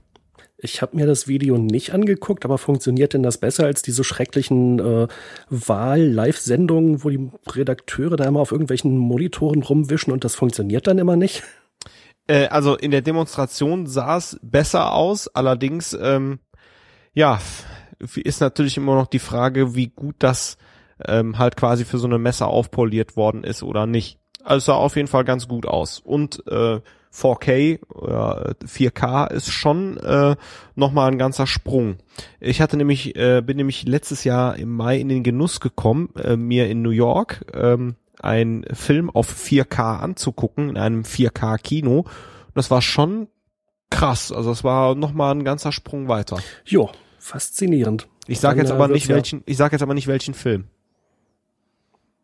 Ich 0.58 0.82
habe 0.82 0.96
mir 0.96 1.06
das 1.06 1.28
Video 1.28 1.58
nicht 1.58 1.94
angeguckt, 1.94 2.46
aber 2.46 2.58
funktioniert 2.58 3.14
denn 3.14 3.24
das 3.24 3.38
besser 3.38 3.66
als 3.66 3.82
diese 3.82 4.06
schrecklichen 4.06 4.80
äh, 4.80 5.08
Wahl-Live-Sendungen, 5.50 7.04
wo 7.04 7.10
die 7.10 7.30
Redakteure 7.46 8.16
da 8.16 8.24
immer 8.24 8.40
auf 8.40 8.54
irgendwelchen 8.54 8.98
Monitoren 8.98 9.62
rumwischen 9.62 10.14
und 10.14 10.24
das 10.24 10.36
funktioniert 10.36 10.88
dann 10.88 10.98
immer 10.98 11.18
nicht? 11.18 11.44
Äh, 12.28 12.48
also 12.48 12.76
in 12.76 12.92
der 12.92 13.02
Demonstration 13.02 13.88
sah 13.88 14.18
es 14.18 14.40
besser 14.42 14.94
aus, 14.94 15.28
allerdings 15.28 15.94
ähm, 16.00 16.40
ja 17.14 17.40
ist 18.16 18.42
natürlich 18.42 18.78
immer 18.78 18.96
noch 18.96 19.08
die 19.08 19.20
Frage, 19.20 19.76
wie 19.76 19.88
gut 19.88 20.16
das 20.20 20.58
ähm, 21.06 21.38
halt 21.38 21.56
quasi 21.56 21.86
für 21.86 21.98
so 21.98 22.08
eine 22.08 22.20
Messe 22.20 22.46
aufpoliert 22.46 23.16
worden 23.16 23.44
ist 23.44 23.64
oder 23.64 23.86
nicht. 23.86 24.20
Also 24.44 24.66
sah 24.66 24.74
auf 24.74 24.96
jeden 24.96 25.08
Fall 25.08 25.24
ganz 25.24 25.48
gut 25.48 25.66
aus 25.66 26.00
und 26.00 26.46
äh, 26.48 26.82
4K 27.14 27.80
oder 27.90 28.56
4K 28.66 29.32
ist 29.32 29.52
schon 29.52 29.98
äh, 29.98 30.36
nochmal 30.76 31.12
ein 31.12 31.20
ganzer 31.20 31.46
Sprung. 31.46 31.98
Ich 32.40 32.60
hatte 32.60 32.76
nämlich, 32.76 33.16
äh, 33.16 33.42
bin 33.42 33.58
nämlich 33.58 33.88
letztes 33.88 34.24
Jahr 34.24 34.56
im 34.58 34.76
Mai 34.76 34.98
in 34.98 35.10
den 35.10 35.24
Genuss 35.24 35.60
gekommen, 35.60 36.10
äh, 36.18 36.36
mir 36.36 36.68
in 36.70 36.82
New 36.82 36.90
York 36.90 37.46
ähm, 37.54 37.96
einen 38.24 38.64
Film 38.74 39.10
auf 39.10 39.30
4K 39.34 40.00
anzugucken, 40.00 40.70
in 40.70 40.78
einem 40.78 41.02
4K-Kino. 41.04 42.06
Das 42.56 42.72
war 42.72 42.82
schon 42.82 43.28
krass. 43.90 44.32
Also 44.32 44.52
es 44.52 44.64
war 44.64 44.96
nochmal 44.96 45.34
ein 45.36 45.44
ganzer 45.44 45.72
Sprung 45.72 46.08
weiter. 46.08 46.38
Jo, 46.66 46.90
faszinierend. 47.20 48.08
Ich 48.28 48.40
sage 48.40 48.60
jetzt 48.60 48.70
Dann, 48.70 48.78
aber 48.78 48.90
äh, 48.90 48.94
nicht 48.94 49.08
wird's 49.10 49.30
ja- 49.32 49.36
welchen, 49.38 49.44
ich 49.46 49.58
sage 49.58 49.76
jetzt 49.76 49.82
aber 49.84 49.94
nicht 49.94 50.08
welchen 50.08 50.34
Film. 50.34 50.66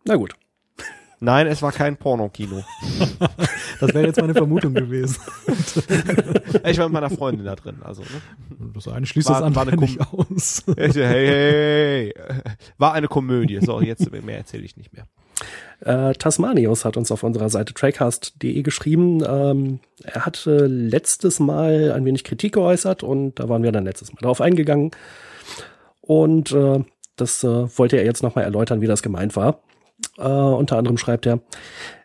Na 0.06 0.16
gut. 0.16 0.34
Nein, 1.22 1.48
es 1.48 1.62
war 1.62 1.72
kein 1.74 1.98
Pornokino. 1.98 2.64
Das 3.80 3.94
wäre 3.94 4.08
jetzt 4.08 4.20
meine 4.20 4.34
Vermutung 4.34 4.74
gewesen. 4.74 5.22
ich 6.66 6.78
war 6.78 6.88
mit 6.90 6.92
meiner 6.94 7.10
Freundin 7.10 7.46
da 7.46 7.56
drin, 7.56 7.78
also. 7.82 8.02
Ne? 8.02 8.72
Das 8.74 8.90
eine 8.90 9.06
schließt 9.06 9.30
War- 9.30 9.40
das 9.40 9.58
andere 9.58 9.78
nicht 9.78 10.02
aus. 10.02 10.64
Hey, 10.76 10.92
hey, 10.92 11.28
hey. 11.28 12.14
War 12.78 12.92
eine 12.92 13.08
Komödie. 13.08 13.60
So, 13.62 13.80
jetzt 13.80 14.12
mehr 14.12 14.38
erzähle 14.38 14.64
ich 14.66 14.76
nicht 14.76 14.92
mehr. 14.92 15.08
Äh, 15.82 16.14
Tasmanius 16.14 16.86
hat 16.86 16.98
uns 16.98 17.12
auf 17.12 17.24
unserer 17.24 17.50
Seite 17.50 17.74
trackcast.de 17.74 18.62
geschrieben. 18.62 19.24
Ähm, 19.26 19.80
er 20.04 20.26
hatte 20.26 20.68
letztes 20.68 21.40
Mal 21.40 21.92
ein 21.94 22.06
wenig 22.06 22.24
Kritik 22.24 22.54
geäußert 22.54 23.04
und 23.04 23.40
da 23.40 23.50
waren 23.50 23.64
wir 23.64 23.72
dann 23.72 23.86
letztes 23.86 24.12
Mal 24.12 24.20
darauf 24.22 24.42
eingegangen. 24.42 24.92
Und 26.02 26.52
äh, 26.52 26.84
das 27.16 27.44
äh, 27.44 27.78
wollte 27.78 27.98
er 27.98 28.06
jetzt 28.06 28.24
nochmal 28.24 28.46
erläutern, 28.46 28.82
wie 28.82 28.88
das 28.88 29.02
gemeint 29.02 29.36
war. 29.36 29.62
Äh, 30.18 30.24
unter 30.24 30.78
anderem 30.78 30.98
schreibt 30.98 31.26
er, 31.26 31.42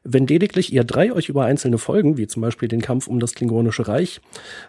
wenn 0.02 0.26
lediglich 0.26 0.72
ihr 0.72 0.84
drei 0.84 1.12
euch 1.12 1.28
über 1.28 1.44
einzelne 1.44 1.78
Folgen, 1.78 2.16
wie 2.16 2.26
zum 2.26 2.42
Beispiel 2.42 2.68
den 2.68 2.82
Kampf 2.82 3.06
um 3.06 3.20
das 3.20 3.34
Klingonische 3.34 3.88
Reich, 3.88 4.20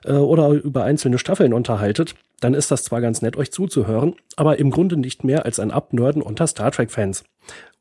äh, 0.04 0.14
oder 0.14 0.50
über 0.50 0.84
einzelne 0.84 1.18
Staffeln 1.18 1.54
unterhaltet, 1.54 2.16
dann 2.40 2.54
ist 2.54 2.72
das 2.72 2.84
zwar 2.84 3.02
ganz 3.02 3.22
nett, 3.22 3.36
euch 3.38 3.52
zuzuhören, 3.52 4.16
aber 4.36 4.60
im 4.60 4.72
Grunde 4.72 4.98
nicht 4.98 5.24
mehr 5.24 5.46
als 5.46 5.60
ein 5.60 5.72
Abnörden 5.72 6.22
unter 6.22 6.48
Star 6.48 6.72
Trek-Fans 6.72 7.24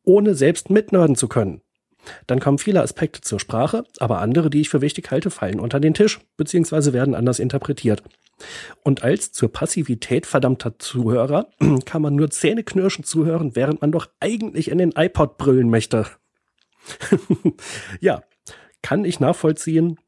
ohne 0.04 0.34
selbst 0.34 0.70
mitnörden 0.70 1.16
zu 1.16 1.28
können. 1.28 1.60
Dann 2.26 2.40
kommen 2.40 2.58
viele 2.58 2.82
Aspekte 2.82 3.22
zur 3.22 3.40
Sprache, 3.40 3.84
aber 3.98 4.20
andere, 4.20 4.50
die 4.50 4.60
ich 4.60 4.68
für 4.68 4.82
wichtig 4.82 5.10
halte, 5.10 5.30
fallen 5.30 5.60
unter 5.60 5.80
den 5.80 5.94
Tisch 5.94 6.20
bzw. 6.36 6.92
werden 6.92 7.14
anders 7.14 7.38
interpretiert. 7.38 8.02
Und 8.82 9.02
als 9.02 9.32
zur 9.32 9.50
Passivität 9.52 10.26
verdammter 10.26 10.78
Zuhörer 10.78 11.48
kann 11.86 12.02
man 12.02 12.14
nur 12.14 12.30
zähneknirschend 12.30 13.06
zuhören, 13.06 13.56
während 13.56 13.80
man 13.80 13.92
doch 13.92 14.08
eigentlich 14.20 14.70
in 14.70 14.78
den 14.78 14.92
iPod 14.92 15.38
brüllen 15.38 15.70
möchte. 15.70 16.06
ja, 18.00 18.22
kann 18.82 19.04
ich 19.04 19.20
nachvollziehen, 19.20 19.98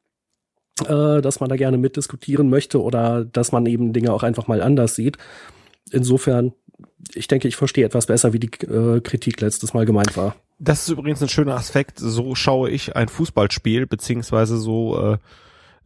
äh, 0.87 1.23
dass 1.23 1.41
man 1.41 1.49
da 1.49 1.57
gerne 1.57 1.79
mitdiskutieren 1.79 2.51
möchte 2.51 2.83
oder 2.83 3.25
dass 3.25 3.53
man 3.53 3.65
eben 3.67 3.93
Dinge 3.93 4.13
auch 4.13 4.23
einfach 4.23 4.47
mal 4.47 4.61
anders 4.61 4.95
sieht. 4.95 5.17
Insofern, 5.93 6.53
ich 7.15 7.29
denke, 7.29 7.49
ich 7.49 7.57
verstehe 7.57 7.85
etwas 7.85 8.07
besser, 8.07 8.33
wie 8.33 8.39
die 8.39 8.51
äh, 8.67 9.01
Kritik 9.01 9.41
letztes 9.41 9.75
Mal 9.75 9.87
gemeint 9.87 10.17
war. 10.17 10.37
Das 10.59 10.83
ist 10.83 10.89
übrigens 10.89 11.23
ein 11.23 11.29
schöner 11.29 11.55
Aspekt. 11.55 11.99
So 11.99 12.35
schaue 12.35 12.71
ich 12.71 12.97
ein 12.97 13.09
Fußballspiel, 13.09 13.87
beziehungsweise 13.87 14.57
so 14.57 15.13
äh, 15.13 15.19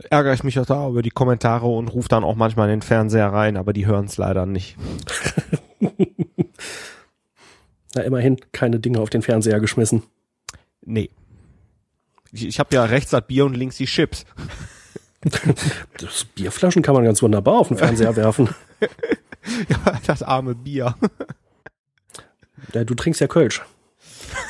ärgere 0.09 0.35
ich 0.35 0.45
mich 0.45 0.59
auch 0.59 0.67
da 0.67 0.89
über 0.89 1.03
die 1.03 1.11
Kommentare 1.11 1.67
und 1.67 1.89
rufe 1.89 2.09
dann 2.09 2.25
auch 2.25 2.37
manchmal 2.37 2.69
in 2.69 2.77
den 2.79 2.83
Fernseher 2.83 3.33
rein, 3.33 3.57
aber 3.57 3.73
die 3.73 3.87
hören 3.87 4.07
es 4.07 4.17
leider 4.17 4.47
nicht. 4.47 4.77
Na, 7.95 8.03
immerhin 8.03 8.37
keine 8.53 8.79
Dinge 8.79 9.01
auf 9.01 9.11
den 9.11 9.23
Fernseher 9.23 9.59
geschmissen. 9.61 10.05
Nee. 10.85 11.11
Ich, 12.33 12.47
ich 12.47 12.61
habe 12.61 12.75
ja 12.75 12.85
rechts 12.85 13.11
das 13.11 13.27
Bier 13.27 13.45
und 13.45 13.57
links 13.57 13.77
die 13.77 13.87
Chips. 13.87 14.25
Das 15.99 16.25
Bierflaschen 16.35 16.81
kann 16.81 16.95
man 16.95 17.05
ganz 17.05 17.23
wunderbar 17.23 17.59
auf 17.59 17.69
den 17.69 17.77
Fernseher 17.77 18.17
werfen. 18.17 18.49
Ja, 19.69 20.01
das 20.07 20.23
arme 20.23 20.55
Bier. 20.55 20.95
Ja, 22.73 22.85
du 22.85 22.95
trinkst 22.95 23.21
ja 23.21 23.27
Kölsch. 23.27 23.62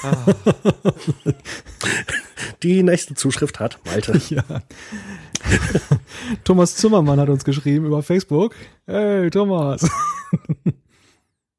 Ah. 0.02 0.34
Die 2.62 2.82
nächste 2.82 3.14
Zuschrift 3.14 3.60
hat 3.60 3.78
Malte. 3.86 4.20
Ja. 4.28 4.44
Thomas 6.44 6.76
Zimmermann 6.76 7.18
hat 7.18 7.28
uns 7.28 7.44
geschrieben 7.44 7.86
über 7.86 8.02
Facebook. 8.02 8.54
Hey, 8.86 9.30
Thomas. 9.30 9.88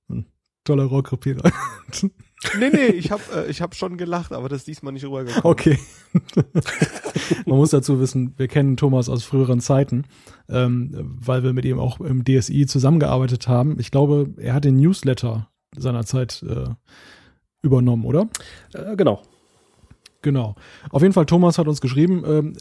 Hm, 0.08 0.26
Toller 0.64 0.86
Rohrkrepierer. 0.86 1.52
Nee, 2.58 2.70
nee, 2.72 2.86
ich 2.88 3.12
habe 3.12 3.22
äh, 3.36 3.50
ich 3.50 3.62
hab 3.62 3.76
schon 3.76 3.98
gelacht, 3.98 4.32
aber 4.32 4.50
das 4.50 4.60
ist 4.60 4.68
diesmal 4.68 4.94
nicht 4.94 5.06
rübergekommen. 5.06 5.44
Okay. 5.44 5.80
Man 7.46 7.58
muss 7.58 7.70
dazu 7.70 8.00
wissen, 8.00 8.34
wir 8.38 8.48
kennen 8.48 8.78
Thomas 8.78 9.10
aus 9.10 9.24
früheren 9.24 9.62
Zeiten, 9.62 10.06
ähm, 10.50 10.90
weil 11.20 11.44
wir 11.44 11.54
mit 11.54 11.66
ihm 11.66 11.80
auch 11.80 12.00
im 12.00 12.26
DSI 12.26 12.66
zusammengearbeitet 12.66 13.48
haben. 13.48 13.80
Ich 13.80 13.92
glaube, 13.92 14.34
er 14.38 14.54
hat 14.56 14.66
den 14.66 14.78
Newsletter 14.78 15.50
seinerzeit 15.76 16.44
äh, 16.44 16.70
übernommen, 17.62 18.06
oder? 18.06 18.28
Äh, 18.74 18.96
genau. 18.96 19.22
Genau. 20.24 20.56
Auf 20.90 21.02
jeden 21.02 21.14
Fall, 21.14 21.26
Thomas 21.26 21.58
hat 21.58 21.68
uns 21.68 21.82
geschrieben 21.82 22.24
ähm, 22.26 22.58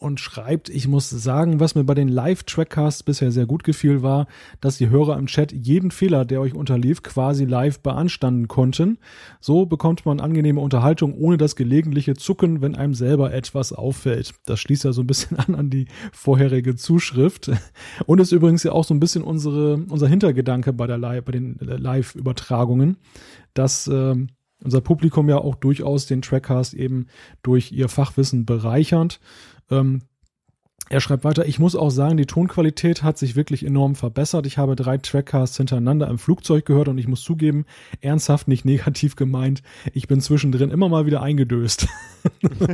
und 0.00 0.18
schreibt, 0.18 0.68
ich 0.68 0.88
muss 0.88 1.10
sagen, 1.10 1.60
was 1.60 1.74
mir 1.74 1.84
bei 1.84 1.94
den 1.94 2.08
Live-Trackcasts 2.08 3.02
bisher 3.02 3.30
sehr 3.30 3.46
gut 3.46 3.62
gefiel, 3.64 4.02
war, 4.02 4.26
dass 4.60 4.78
die 4.78 4.88
Hörer 4.88 5.18
im 5.18 5.26
Chat 5.26 5.52
jeden 5.52 5.90
Fehler, 5.90 6.24
der 6.24 6.40
euch 6.40 6.54
unterlief, 6.54 7.02
quasi 7.02 7.44
live 7.44 7.80
beanstanden 7.80 8.48
konnten. 8.48 8.98
So 9.40 9.66
bekommt 9.66 10.06
man 10.06 10.18
angenehme 10.18 10.60
Unterhaltung 10.60 11.14
ohne 11.14 11.36
das 11.36 11.54
gelegentliche 11.54 12.14
Zucken, 12.14 12.62
wenn 12.62 12.74
einem 12.74 12.94
selber 12.94 13.32
etwas 13.32 13.72
auffällt. 13.72 14.32
Das 14.46 14.58
schließt 14.58 14.84
ja 14.84 14.92
so 14.92 15.02
ein 15.02 15.06
bisschen 15.06 15.36
an 15.38 15.54
an 15.54 15.70
die 15.70 15.86
vorherige 16.12 16.74
Zuschrift. 16.74 17.50
Und 18.06 18.20
ist 18.20 18.32
übrigens 18.32 18.62
ja 18.62 18.72
auch 18.72 18.84
so 18.84 18.94
ein 18.94 19.00
bisschen 19.00 19.22
unsere, 19.22 19.76
unser 19.88 20.08
Hintergedanke 20.08 20.72
bei, 20.72 20.86
der 20.86 20.98
Live, 20.98 21.24
bei 21.26 21.32
den 21.32 21.58
Live-Übertragungen, 21.60 22.96
dass 23.52 23.86
ähm, 23.86 24.28
unser 24.62 24.80
Publikum 24.80 25.28
ja 25.28 25.38
auch 25.38 25.54
durchaus 25.54 26.06
den 26.06 26.22
Trackcast 26.22 26.74
eben 26.74 27.06
durch 27.42 27.72
ihr 27.72 27.88
Fachwissen 27.88 28.44
bereichernd. 28.44 29.20
Ähm, 29.70 30.02
er 30.88 31.00
schreibt 31.00 31.22
weiter, 31.22 31.46
ich 31.46 31.60
muss 31.60 31.76
auch 31.76 31.90
sagen, 31.90 32.16
die 32.16 32.26
Tonqualität 32.26 33.04
hat 33.04 33.16
sich 33.16 33.36
wirklich 33.36 33.64
enorm 33.64 33.94
verbessert. 33.94 34.44
Ich 34.46 34.58
habe 34.58 34.74
drei 34.74 34.98
Trackcasts 34.98 35.56
hintereinander 35.56 36.08
im 36.08 36.18
Flugzeug 36.18 36.66
gehört 36.66 36.88
und 36.88 36.98
ich 36.98 37.06
muss 37.06 37.22
zugeben, 37.22 37.64
ernsthaft 38.00 38.48
nicht 38.48 38.64
negativ 38.64 39.14
gemeint, 39.14 39.62
ich 39.94 40.08
bin 40.08 40.20
zwischendrin 40.20 40.72
immer 40.72 40.88
mal 40.88 41.06
wieder 41.06 41.22
eingedöst. 41.22 41.86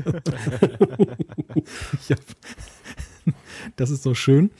das 3.76 3.90
ist 3.90 4.02
so 4.02 4.14
schön. 4.14 4.50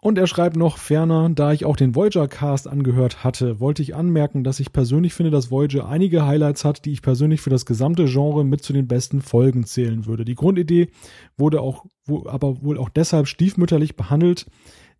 Und 0.00 0.16
er 0.16 0.28
schreibt 0.28 0.56
noch 0.56 0.78
ferner, 0.78 1.28
da 1.28 1.52
ich 1.52 1.64
auch 1.64 1.74
den 1.74 1.96
Voyager 1.96 2.28
Cast 2.28 2.68
angehört 2.68 3.24
hatte, 3.24 3.58
wollte 3.58 3.82
ich 3.82 3.96
anmerken, 3.96 4.44
dass 4.44 4.60
ich 4.60 4.72
persönlich 4.72 5.12
finde, 5.12 5.32
dass 5.32 5.50
Voyager 5.50 5.88
einige 5.88 6.24
Highlights 6.24 6.64
hat, 6.64 6.84
die 6.84 6.92
ich 6.92 7.02
persönlich 7.02 7.40
für 7.40 7.50
das 7.50 7.66
gesamte 7.66 8.04
Genre 8.04 8.44
mit 8.44 8.62
zu 8.62 8.72
den 8.72 8.86
besten 8.86 9.22
Folgen 9.22 9.64
zählen 9.64 10.06
würde. 10.06 10.24
Die 10.24 10.36
Grundidee 10.36 10.90
wurde 11.36 11.60
auch, 11.60 11.84
aber 12.26 12.62
wohl 12.62 12.78
auch 12.78 12.90
deshalb 12.90 13.26
stiefmütterlich 13.26 13.96
behandelt, 13.96 14.46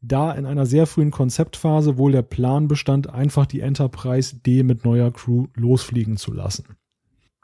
da 0.00 0.32
in 0.32 0.46
einer 0.46 0.66
sehr 0.66 0.86
frühen 0.86 1.12
Konzeptphase 1.12 1.96
wohl 1.96 2.10
der 2.10 2.22
Plan 2.22 2.66
bestand, 2.66 3.08
einfach 3.08 3.46
die 3.46 3.60
Enterprise 3.60 4.36
D 4.36 4.64
mit 4.64 4.84
neuer 4.84 5.12
Crew 5.12 5.46
losfliegen 5.54 6.16
zu 6.16 6.32
lassen. 6.32 6.64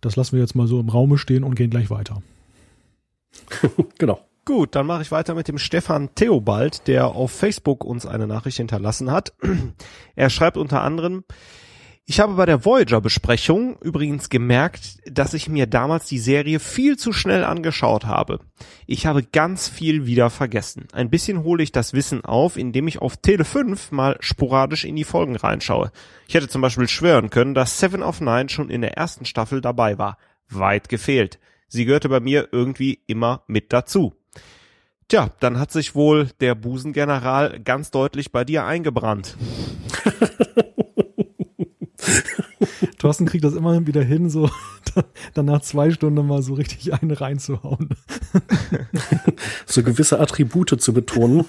Das 0.01 0.17
lassen 0.17 0.33
wir 0.33 0.41
jetzt 0.41 0.57
mal 0.57 0.67
so 0.67 0.81
im 0.81 0.89
Raume 0.89 1.19
stehen 1.19 1.45
und 1.45 1.55
gehen 1.55 1.71
gleich 1.71 1.89
weiter. 1.89 2.21
genau. 3.99 4.21
Gut, 4.45 4.75
dann 4.75 4.87
mache 4.87 5.01
ich 5.01 5.11
weiter 5.11 5.35
mit 5.35 5.49
dem 5.49 5.57
Stefan 5.57 6.15
Theobald, 6.15 6.87
der 6.87 7.07
auf 7.07 7.33
Facebook 7.33 7.83
uns 7.83 8.05
eine 8.05 8.27
Nachricht 8.27 8.59
hinterlassen 8.59 9.11
hat. 9.11 9.33
Er 10.17 10.31
schreibt 10.31 10.57
unter 10.57 10.83
anderem, 10.83 11.25
ich 12.07 12.21
habe 12.21 12.35
bei 12.35 12.45
der 12.45 12.67
Voyager-Besprechung 12.67 13.79
übrigens 13.81 14.29
gemerkt, 14.29 14.99
dass 15.07 15.33
ich 15.33 15.49
mir 15.49 15.67
damals 15.67 16.07
die 16.07 16.19
Serie 16.19 16.61
viel 16.61 16.99
zu 16.99 17.15
schnell 17.15 17.43
angeschaut 17.43 18.05
habe. 18.05 18.41
Ich 18.87 19.07
habe 19.07 19.23
ganz 19.23 19.67
viel 19.69 20.05
wieder 20.05 20.29
vergessen. 20.29 20.87
Ein 20.93 21.09
bisschen 21.09 21.43
hole 21.43 21.63
ich 21.63 21.73
das 21.73 21.95
Wissen 21.95 22.23
auf, 22.23 22.59
indem 22.59 22.87
ich 22.87 23.01
auf 23.01 23.17
Tele 23.17 23.47
5 23.47 23.93
mal 23.93 24.19
sporadisch 24.21 24.85
in 24.85 24.97
die 24.97 25.05
Folgen 25.05 25.37
reinschaue. 25.37 25.91
Ich 26.29 26.35
hätte 26.35 26.49
zum 26.49 26.61
Beispiel 26.61 26.89
schwören 26.89 27.31
können, 27.31 27.55
dass 27.55 27.81
Seven 27.81 28.03
of 28.03 28.21
Nine 28.21 28.51
schon 28.51 28.69
in 28.69 28.83
der 28.83 28.99
ersten 28.99 29.25
Staffel 29.25 29.63
dabei 29.63 29.97
war. 29.97 30.19
Weit 30.51 30.91
gefehlt. 30.91 31.39
Sie 31.69 31.87
gehörte 31.87 32.11
bei 32.11 32.21
mir 32.21 32.51
irgendwie 32.53 33.01
immer 33.07 33.45
mit 33.47 33.73
dazu. 33.73 34.13
Tja, 35.09 35.31
dann 35.41 35.59
hat 35.59 35.71
sich 35.71 35.95
wohl 35.95 36.29
der 36.41 36.55
Busengeneral 36.55 37.61
ganz 37.61 37.91
deutlich 37.91 38.33
bei 38.33 38.45
dir 38.45 38.65
eingebrannt. 38.65 39.37
Thorsten 42.99 43.27
kriegt 43.27 43.45
das 43.45 43.55
immer 43.55 43.87
wieder 43.87 44.03
hin, 44.03 44.31
so 44.31 44.51
dann 45.35 45.47
nach 45.47 45.63
zwei 45.63 45.91
Stunden 45.91 46.27
mal 46.27 46.43
so 46.43 46.55
richtig 46.55 46.93
einen 46.95 47.11
reinzuhauen. 47.11 47.91
So 49.67 49.83
gewisse 49.83 50.21
Attribute 50.21 50.81
zu 50.81 50.93
betonen. 50.93 51.45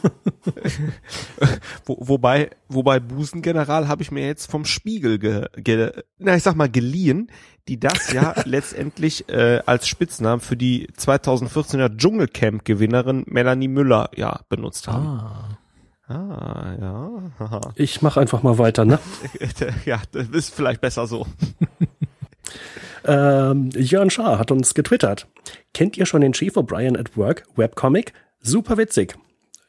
Wo, 1.86 1.98
wobei, 1.99 2.49
wobei 2.70 2.99
Busengeneral 2.99 3.88
habe 3.88 4.02
ich 4.02 4.12
mir 4.12 4.26
jetzt 4.26 4.49
vom 4.49 4.66
Spiegel, 4.66 5.20
ge, 5.20 5.45
ge, 5.57 5.91
na 6.18 6.36
ich 6.36 6.44
sag 6.44 6.56
mal 6.56 6.70
geliehen, 6.70 7.30
die 7.68 7.80
das 7.80 8.12
ja 8.14 8.36
letztendlich 8.45 9.30
äh, 9.30 9.62
als 9.66 9.88
Spitznamen 9.88 10.40
für 10.40 10.57
die 10.57 10.88
2014er 10.98 11.95
Dschungelcamp-Gewinnerin 11.95 13.26
Melanie 13.28 13.68
Müller 13.68 14.10
ja 14.16 14.41
benutzt 14.49 14.88
haben. 14.88 15.06
Ah. 15.06 15.55
Ah, 16.07 16.76
ja. 16.80 17.11
haha. 17.40 17.61
Ich 17.76 18.02
mache 18.02 18.19
einfach 18.19 18.44
mal 18.44 18.57
weiter, 18.57 18.86
ne? 18.86 18.99
ja, 19.86 20.02
das 20.11 20.30
ist 20.30 20.53
vielleicht 20.53 20.82
besser 20.82 21.07
so. 21.07 21.26
Ähm, 23.07 23.69
Jörn 23.76 24.10
Schaar 24.10 24.40
hat 24.40 24.52
uns 24.52 24.73
getwittert. 24.73 25.27
Kennt 25.76 25.95
ihr 25.95 26.07
schon 26.07 26.22
den 26.22 26.34
Chief 26.34 26.56
O'Brien 26.57 26.98
at 26.98 27.15
Work 27.15 27.44
Webcomic? 27.56 28.14
Super 28.41 28.77
witzig. 28.77 29.15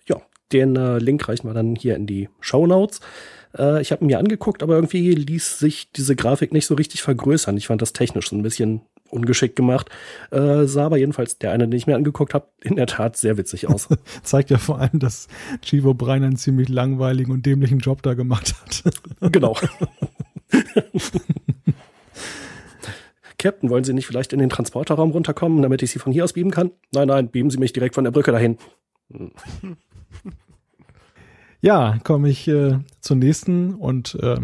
Ja, 0.06 0.22
den 0.52 0.74
äh, 0.76 0.98
Link 0.98 1.28
reichen 1.28 1.46
wir 1.46 1.54
dann 1.54 1.74
hier 1.74 1.96
in 1.96 2.06
die 2.06 2.30
Show 2.40 2.66
Notes. 2.66 3.00
Äh, 3.56 3.82
ich 3.82 3.92
habe 3.92 4.04
mir 4.04 4.18
angeguckt, 4.18 4.62
aber 4.62 4.74
irgendwie 4.74 5.12
ließ 5.12 5.58
sich 5.58 5.92
diese 5.92 6.16
Grafik 6.16 6.52
nicht 6.52 6.66
so 6.66 6.74
richtig 6.74 7.02
vergrößern. 7.02 7.56
Ich 7.58 7.66
fand 7.66 7.82
das 7.82 7.92
technisch 7.92 8.30
so 8.30 8.36
ein 8.36 8.42
bisschen 8.42 8.80
ungeschickt 9.16 9.56
gemacht. 9.56 9.90
Äh, 10.30 10.64
sah 10.66 10.86
aber 10.86 10.98
jedenfalls 10.98 11.38
der 11.38 11.52
eine, 11.52 11.66
den 11.66 11.76
ich 11.76 11.86
mir 11.86 11.97
angeguckt 11.97 12.34
habe, 12.34 12.48
in 12.62 12.76
der 12.76 12.86
Tat 12.86 13.16
sehr 13.16 13.36
witzig 13.36 13.68
aus. 13.68 13.88
Zeigt 14.22 14.51
ja 14.51 14.59
vor 14.59 14.80
allem, 14.80 14.98
dass 14.98 15.28
Chivo 15.62 15.94
Brein 15.94 16.22
einen 16.22 16.36
ziemlich 16.36 16.68
langweiligen 16.68 17.32
und 17.32 17.47
dämlichen 17.47 17.78
Job 17.78 18.02
da 18.02 18.14
gemacht 18.14 18.55
hat. 18.62 18.84
genau. 19.32 19.56
Captain, 23.38 23.70
wollen 23.70 23.84
Sie 23.84 23.93
nicht 23.93 24.06
vielleicht 24.06 24.32
in 24.32 24.38
den 24.38 24.48
Transporterraum 24.48 25.10
runterkommen, 25.10 25.62
damit 25.62 25.82
ich 25.82 25.90
Sie 25.90 25.98
von 25.98 26.12
hier 26.12 26.24
aus 26.24 26.32
beamen 26.32 26.51
kann? 26.51 26.70
Nein, 26.93 27.09
nein, 27.09 27.28
beamen 27.30 27.51
Sie 27.51 27.59
mich 27.59 27.72
direkt 27.72 27.94
von 27.94 28.05
der 28.05 28.10
Brücke 28.10 28.32
dahin. 28.32 28.56
Ja, 31.60 31.98
komme 32.05 32.28
ich 32.28 32.48
äh, 32.48 32.78
zur 33.01 33.16
nächsten 33.16 33.74
und 33.74 34.16
äh, 34.22 34.36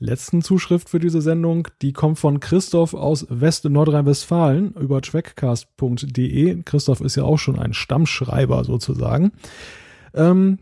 letzten 0.00 0.42
Zuschrift 0.42 0.88
für 0.88 0.98
diese 0.98 1.20
Sendung. 1.20 1.68
Die 1.82 1.92
kommt 1.92 2.18
von 2.18 2.40
Christoph 2.40 2.94
aus 2.94 3.26
West-Nordrhein-Westfalen 3.28 4.72
über 4.72 5.00
trackcast.de. 5.00 6.62
Christoph 6.64 7.00
ist 7.00 7.16
ja 7.16 7.22
auch 7.22 7.38
schon 7.38 7.58
ein 7.58 7.74
Stammschreiber 7.74 8.64
sozusagen. 8.64 9.32
Ähm, 10.14 10.58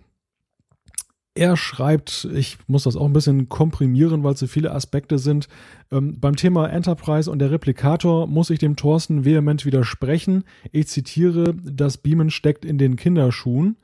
er 1.35 1.56
schreibt, 1.56 2.28
ich 2.35 2.59
muss 2.66 2.82
das 2.82 2.97
auch 2.97 3.06
ein 3.06 3.12
bisschen 3.12 3.48
komprimieren, 3.48 4.24
weil 4.24 4.35
es 4.35 4.40
so 4.40 4.48
viele 4.48 4.73
Aspekte 4.73 5.19
sind. 5.19 5.48
Ähm, 5.93 6.19
beim 6.19 6.35
Thema 6.35 6.69
Enterprise 6.69 7.31
und 7.31 7.39
der 7.39 7.52
Replikator 7.52 8.27
muss 8.27 8.51
ich 8.51 8.59
dem 8.59 8.74
Thorsten 8.74 9.24
vehement 9.24 9.65
widersprechen. 9.65 10.43
Ich 10.73 10.89
zitiere, 10.89 11.55
das 11.55 11.98
Beamen 11.98 12.31
steckt 12.31 12.65
in 12.65 12.77
den 12.77 12.97
Kinderschuhen. 12.97 13.77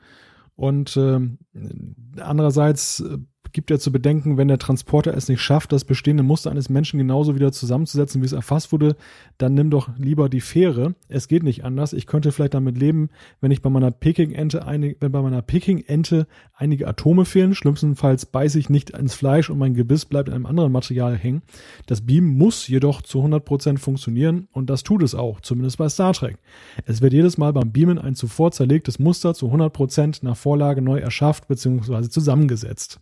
Und 0.56 0.96
äh, 0.96 1.20
andererseits 2.20 3.04
gibt 3.54 3.70
ja 3.70 3.78
zu 3.78 3.92
bedenken, 3.92 4.36
wenn 4.36 4.48
der 4.48 4.58
Transporter 4.58 5.16
es 5.16 5.28
nicht 5.28 5.40
schafft, 5.40 5.72
das 5.72 5.84
bestehende 5.84 6.24
Muster 6.24 6.50
eines 6.50 6.68
Menschen 6.68 6.98
genauso 6.98 7.36
wieder 7.36 7.52
zusammenzusetzen, 7.52 8.20
wie 8.20 8.26
es 8.26 8.32
erfasst 8.32 8.72
wurde, 8.72 8.96
dann 9.38 9.54
nimm 9.54 9.70
doch 9.70 9.88
lieber 9.96 10.28
die 10.28 10.40
Fähre. 10.40 10.94
Es 11.08 11.28
geht 11.28 11.44
nicht 11.44 11.64
anders. 11.64 11.92
Ich 11.92 12.06
könnte 12.06 12.32
vielleicht 12.32 12.54
damit 12.54 12.76
leben, 12.76 13.10
wenn 13.40 13.52
ich 13.52 13.62
bei 13.62 13.70
meiner 13.70 13.92
Peking-Ente 13.92 14.66
einige, 14.66 14.96
wenn 15.00 15.12
bei 15.12 15.22
meiner 15.22 15.40
Peking-Ente 15.40 16.26
einige 16.52 16.88
Atome 16.88 17.24
fehlen. 17.24 17.54
Schlimmstenfalls 17.54 18.26
beiße 18.26 18.58
ich 18.58 18.70
nicht 18.70 18.90
ins 18.90 19.14
Fleisch 19.14 19.48
und 19.48 19.58
mein 19.58 19.74
Gebiss 19.74 20.04
bleibt 20.04 20.28
in 20.28 20.34
einem 20.34 20.46
anderen 20.46 20.72
Material 20.72 21.16
hängen. 21.16 21.42
Das 21.86 22.00
Beam 22.04 22.36
muss 22.36 22.66
jedoch 22.66 23.02
zu 23.02 23.24
100% 23.24 23.78
funktionieren 23.78 24.48
und 24.50 24.68
das 24.68 24.82
tut 24.82 25.02
es 25.04 25.14
auch, 25.14 25.40
zumindest 25.40 25.78
bei 25.78 25.88
Star 25.88 26.12
Trek. 26.12 26.38
Es 26.86 27.00
wird 27.00 27.12
jedes 27.12 27.38
Mal 27.38 27.52
beim 27.52 27.70
Beamen 27.70 28.00
ein 28.00 28.16
zuvor 28.16 28.50
zerlegtes 28.50 28.98
Muster 28.98 29.32
zu 29.32 29.46
100% 29.46 30.24
nach 30.24 30.36
Vorlage 30.36 30.82
neu 30.82 30.98
erschafft 30.98 31.46
bzw. 31.46 32.08
zusammengesetzt 32.08 33.00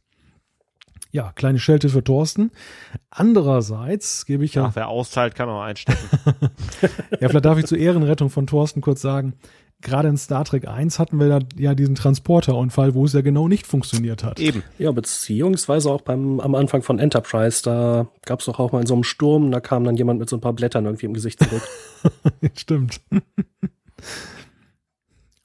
ja, 1.12 1.30
kleine 1.34 1.58
Schelte 1.58 1.90
für 1.90 2.02
Thorsten. 2.02 2.50
Andererseits 3.10 4.24
gebe 4.26 4.44
ich 4.44 4.54
ja. 4.54 4.64
Ach, 4.64 4.76
wer 4.76 4.88
austeilt, 4.88 5.34
kann 5.34 5.48
auch 5.48 5.60
einstecken. 5.60 6.00
ja, 7.20 7.28
vielleicht 7.28 7.44
darf 7.44 7.58
ich 7.58 7.66
zur 7.66 7.78
Ehrenrettung 7.78 8.30
von 8.30 8.46
Thorsten 8.46 8.80
kurz 8.80 9.02
sagen, 9.02 9.34
gerade 9.82 10.08
in 10.08 10.16
Star 10.16 10.44
Trek 10.44 10.66
1 10.66 10.98
hatten 10.98 11.20
wir 11.20 11.28
da 11.28 11.38
ja 11.56 11.74
diesen 11.74 11.94
Transporterunfall, 11.94 12.94
wo 12.94 13.04
es 13.04 13.12
ja 13.12 13.20
genau 13.20 13.46
nicht 13.46 13.66
funktioniert 13.66 14.24
hat. 14.24 14.40
Eben. 14.40 14.62
Ja, 14.78 14.90
beziehungsweise 14.92 15.90
auch 15.90 16.00
beim, 16.00 16.40
am 16.40 16.54
Anfang 16.54 16.82
von 16.82 16.98
Enterprise, 16.98 17.62
da 17.62 18.06
gab 18.24 18.40
es 18.40 18.46
doch 18.46 18.58
auch 18.58 18.72
mal 18.72 18.80
in 18.80 18.86
so 18.86 18.94
einem 18.94 19.04
Sturm, 19.04 19.50
da 19.50 19.60
kam 19.60 19.84
dann 19.84 19.96
jemand 19.96 20.18
mit 20.18 20.30
so 20.30 20.36
ein 20.36 20.40
paar 20.40 20.54
Blättern 20.54 20.86
irgendwie 20.86 21.06
im 21.06 21.14
Gesicht 21.14 21.40
zurück. 21.44 21.62
Stimmt. 22.56 23.00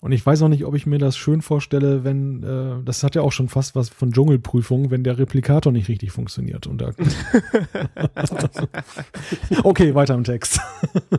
Und 0.07 0.13
ich 0.13 0.25
weiß 0.25 0.41
auch 0.43 0.47
nicht, 0.47 0.63
ob 0.63 0.73
ich 0.73 0.85
mir 0.85 0.99
das 0.99 1.17
schön 1.17 1.41
vorstelle, 1.41 2.05
wenn, 2.05 2.41
äh, 2.41 2.81
das 2.85 3.03
hat 3.03 3.15
ja 3.15 3.23
auch 3.23 3.33
schon 3.33 3.49
fast 3.49 3.75
was 3.75 3.89
von 3.89 4.13
Dschungelprüfung, 4.13 4.89
wenn 4.89 5.03
der 5.03 5.17
Replikator 5.17 5.73
nicht 5.73 5.89
richtig 5.89 6.13
funktioniert. 6.13 6.65
Und 6.65 6.79
da 6.79 6.91
okay, 9.63 9.95
weiter 9.95 10.13
im 10.13 10.23
Text. 10.23 10.61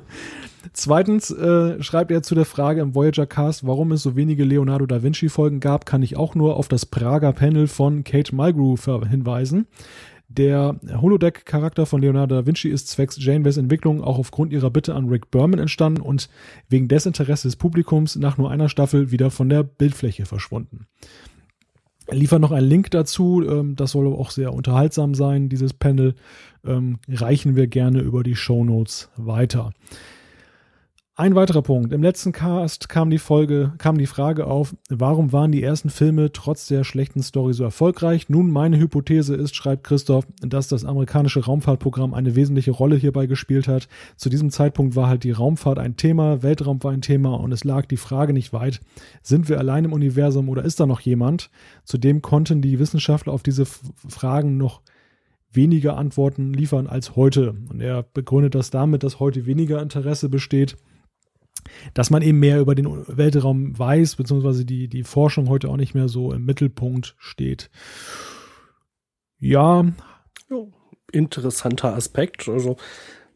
Zweitens 0.73 1.31
äh, 1.31 1.82
schreibt 1.82 2.10
er 2.10 2.23
zu 2.23 2.35
der 2.35 2.47
Frage 2.47 2.81
im 2.81 2.94
Voyager 2.94 3.27
Cast, 3.27 3.66
warum 3.66 3.93
es 3.93 4.02
so 4.02 4.16
wenige 4.16 4.44
Leonardo 4.44 4.86
da 4.86 5.02
Vinci 5.02 5.28
Folgen 5.28 5.60
gab, 5.60 5.85
kann 5.85 6.02
ich 6.02 6.16
auch 6.16 6.35
nur 6.35 6.56
auf 6.56 6.69
das 6.69 6.86
Prager 6.86 7.35
Panel 7.35 7.66
von 7.66 8.05
Kate 8.05 8.35
Mulgrew 8.35 8.77
hinweisen. 9.06 9.66
Der 10.29 10.79
Holodeck-Charakter 10.93 11.87
von 11.87 12.03
Leonardo 12.03 12.37
da 12.37 12.47
Vinci 12.47 12.69
ist 12.69 12.89
zwecks 12.89 13.17
Janeways 13.19 13.57
Entwicklung 13.57 14.03
auch 14.03 14.19
aufgrund 14.19 14.53
ihrer 14.53 14.71
Bitte 14.71 14.95
an 14.95 15.09
Rick 15.09 15.31
Berman 15.31 15.59
entstanden 15.59 16.03
und 16.03 16.29
wegen 16.69 16.87
Desinteresse 16.87 17.49
des 17.49 17.57
Publikums 17.57 18.15
nach 18.17 18.37
nur 18.37 18.51
einer 18.51 18.69
Staffel 18.69 19.11
wieder 19.11 19.31
von 19.31 19.49
der 19.49 19.63
Bildfläche 19.63 20.27
verschwunden. 20.27 20.87
Er 22.07 22.17
liefert 22.17 22.41
noch 22.41 22.53
einen 22.53 22.69
Link 22.69 22.91
dazu, 22.91 23.43
ähm, 23.47 23.75
das 23.75 23.93
soll 23.93 24.07
auch 24.07 24.31
sehr 24.31 24.53
unterhaltsam 24.53 25.15
sein, 25.15 25.49
dieses 25.49 25.73
Panel. 25.73 26.15
Ähm, 26.65 26.99
reichen 27.09 27.57
wir 27.57 27.67
gerne 27.67 28.01
über 28.01 28.23
die 28.23 28.37
Show 28.37 28.65
Notes 28.65 29.11
weiter. 29.17 29.73
Ein 31.20 31.35
weiterer 31.35 31.62
Punkt. 31.62 31.93
Im 31.93 32.01
letzten 32.01 32.31
Cast 32.31 32.89
kam 32.89 33.11
die 33.11 33.19
Folge, 33.19 33.73
kam 33.78 33.99
die 33.99 34.07
Frage 34.07 34.47
auf, 34.47 34.77
warum 34.89 35.32
waren 35.32 35.51
die 35.51 35.65
ersten 35.65 35.90
Filme 35.90 36.31
trotz 36.31 36.69
der 36.69 36.85
schlechten 36.85 37.24
Story 37.24 37.55
so 37.55 37.65
erfolgreich? 37.65 38.28
Nun, 38.28 38.53
meine 38.53 38.78
Hypothese 38.78 39.35
ist, 39.35 39.57
schreibt 39.57 39.82
Christoph, 39.82 40.28
dass 40.43 40.69
das 40.69 40.85
amerikanische 40.85 41.45
Raumfahrtprogramm 41.45 42.15
eine 42.15 42.36
wesentliche 42.36 42.70
Rolle 42.70 42.95
hierbei 42.95 43.27
gespielt 43.27 43.66
hat. 43.66 43.89
Zu 44.16 44.28
diesem 44.28 44.51
Zeitpunkt 44.51 44.95
war 44.95 45.09
halt 45.09 45.24
die 45.24 45.32
Raumfahrt 45.32 45.81
ein 45.81 45.97
Thema, 45.97 46.45
Weltraum 46.45 46.85
war 46.85 46.93
ein 46.93 47.03
Thema 47.03 47.35
und 47.35 47.51
es 47.51 47.65
lag 47.65 47.86
die 47.86 47.97
Frage 47.97 48.32
nicht 48.32 48.53
weit, 48.53 48.78
sind 49.20 49.49
wir 49.49 49.59
allein 49.59 49.86
im 49.86 49.93
Universum 49.93 50.49
oder 50.49 50.65
ist 50.65 50.78
da 50.78 50.86
noch 50.86 51.01
jemand? 51.01 51.51
Zudem 51.82 52.23
konnten 52.23 52.62
die 52.62 52.78
Wissenschaftler 52.78 53.32
auf 53.32 53.43
diese 53.43 53.66
Fragen 53.66 54.57
noch 54.57 54.82
weniger 55.51 55.97
Antworten 55.97 56.53
liefern 56.53 56.86
als 56.86 57.16
heute. 57.16 57.57
Und 57.70 57.81
er 57.81 58.05
begründet 58.05 58.55
das 58.55 58.70
damit, 58.70 59.03
dass 59.03 59.19
heute 59.19 59.47
weniger 59.47 59.82
Interesse 59.82 60.28
besteht 60.28 60.77
dass 61.94 62.10
man 62.10 62.22
eben 62.22 62.39
mehr 62.39 62.60
über 62.60 62.74
den 62.74 62.89
Weltraum 63.09 63.78
weiß, 63.78 64.16
beziehungsweise 64.16 64.64
die, 64.64 64.89
die 64.89 65.05
Forschung 65.05 65.48
heute 65.48 65.68
auch 65.68 65.76
nicht 65.76 65.94
mehr 65.94 66.09
so 66.09 66.32
im 66.32 66.44
Mittelpunkt 66.44 67.14
steht. 67.18 67.70
Ja. 69.40 69.85
interessanter 71.12 71.94
Aspekt. 71.94 72.48
Also 72.48 72.76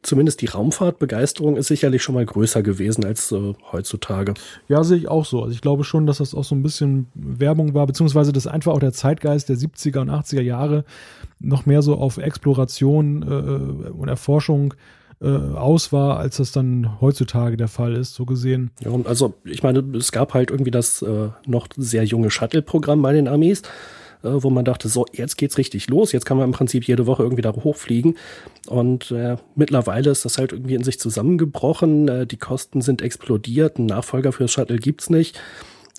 zumindest 0.02 0.40
die 0.42 0.46
Raumfahrtbegeisterung 0.46 1.56
ist 1.56 1.68
sicherlich 1.68 2.02
schon 2.02 2.16
mal 2.16 2.26
größer 2.26 2.62
gewesen 2.62 3.04
als 3.04 3.30
äh, 3.32 3.54
heutzutage. 3.70 4.34
Ja, 4.68 4.82
sehe 4.82 4.98
ich 4.98 5.08
auch 5.08 5.24
so. 5.24 5.42
Also 5.42 5.54
ich 5.54 5.60
glaube 5.60 5.84
schon, 5.84 6.06
dass 6.06 6.18
das 6.18 6.34
auch 6.34 6.44
so 6.44 6.54
ein 6.54 6.62
bisschen 6.62 7.06
Werbung 7.14 7.74
war, 7.74 7.86
beziehungsweise 7.86 8.32
dass 8.32 8.46
einfach 8.46 8.72
auch 8.72 8.80
der 8.80 8.92
Zeitgeist 8.92 9.48
der 9.48 9.56
70er 9.56 10.00
und 10.00 10.10
80er 10.10 10.42
Jahre 10.42 10.84
noch 11.38 11.66
mehr 11.66 11.82
so 11.82 11.96
auf 11.96 12.18
Exploration 12.18 13.22
äh, 13.22 13.90
und 13.90 14.08
Erforschung 14.08 14.72
äh, 14.72 14.76
aus 15.28 15.92
war, 15.92 16.18
als 16.18 16.38
das 16.38 16.52
dann 16.52 17.00
heutzutage 17.00 17.56
der 17.56 17.68
Fall 17.68 17.94
ist, 17.94 18.14
so 18.14 18.24
gesehen. 18.26 18.70
Ja, 18.80 18.90
und 18.90 19.06
also 19.06 19.34
ich 19.44 19.62
meine, 19.62 19.80
es 19.96 20.12
gab 20.12 20.34
halt 20.34 20.50
irgendwie 20.50 20.70
das 20.70 21.02
äh, 21.02 21.28
noch 21.46 21.68
sehr 21.76 22.04
junge 22.04 22.30
Shuttle-Programm 22.30 23.02
bei 23.02 23.12
den 23.12 23.28
Armees, 23.28 23.62
äh, 24.22 24.30
wo 24.32 24.50
man 24.50 24.64
dachte, 24.64 24.88
so, 24.88 25.06
jetzt 25.12 25.36
geht's 25.36 25.58
richtig 25.58 25.88
los, 25.88 26.12
jetzt 26.12 26.26
kann 26.26 26.36
man 26.36 26.46
im 26.46 26.52
Prinzip 26.52 26.84
jede 26.84 27.06
Woche 27.06 27.22
irgendwie 27.22 27.42
da 27.42 27.52
hochfliegen. 27.52 28.16
Und 28.66 29.10
äh, 29.10 29.36
mittlerweile 29.54 30.10
ist 30.10 30.24
das 30.24 30.38
halt 30.38 30.52
irgendwie 30.52 30.74
in 30.74 30.84
sich 30.84 30.98
zusammengebrochen, 30.98 32.08
äh, 32.08 32.26
die 32.26 32.38
Kosten 32.38 32.80
sind 32.80 33.02
explodiert, 33.02 33.78
einen 33.78 33.86
Nachfolger 33.86 34.32
fürs 34.32 34.52
Shuttle 34.52 34.78
gibt's 34.78 35.10
nicht. 35.10 35.40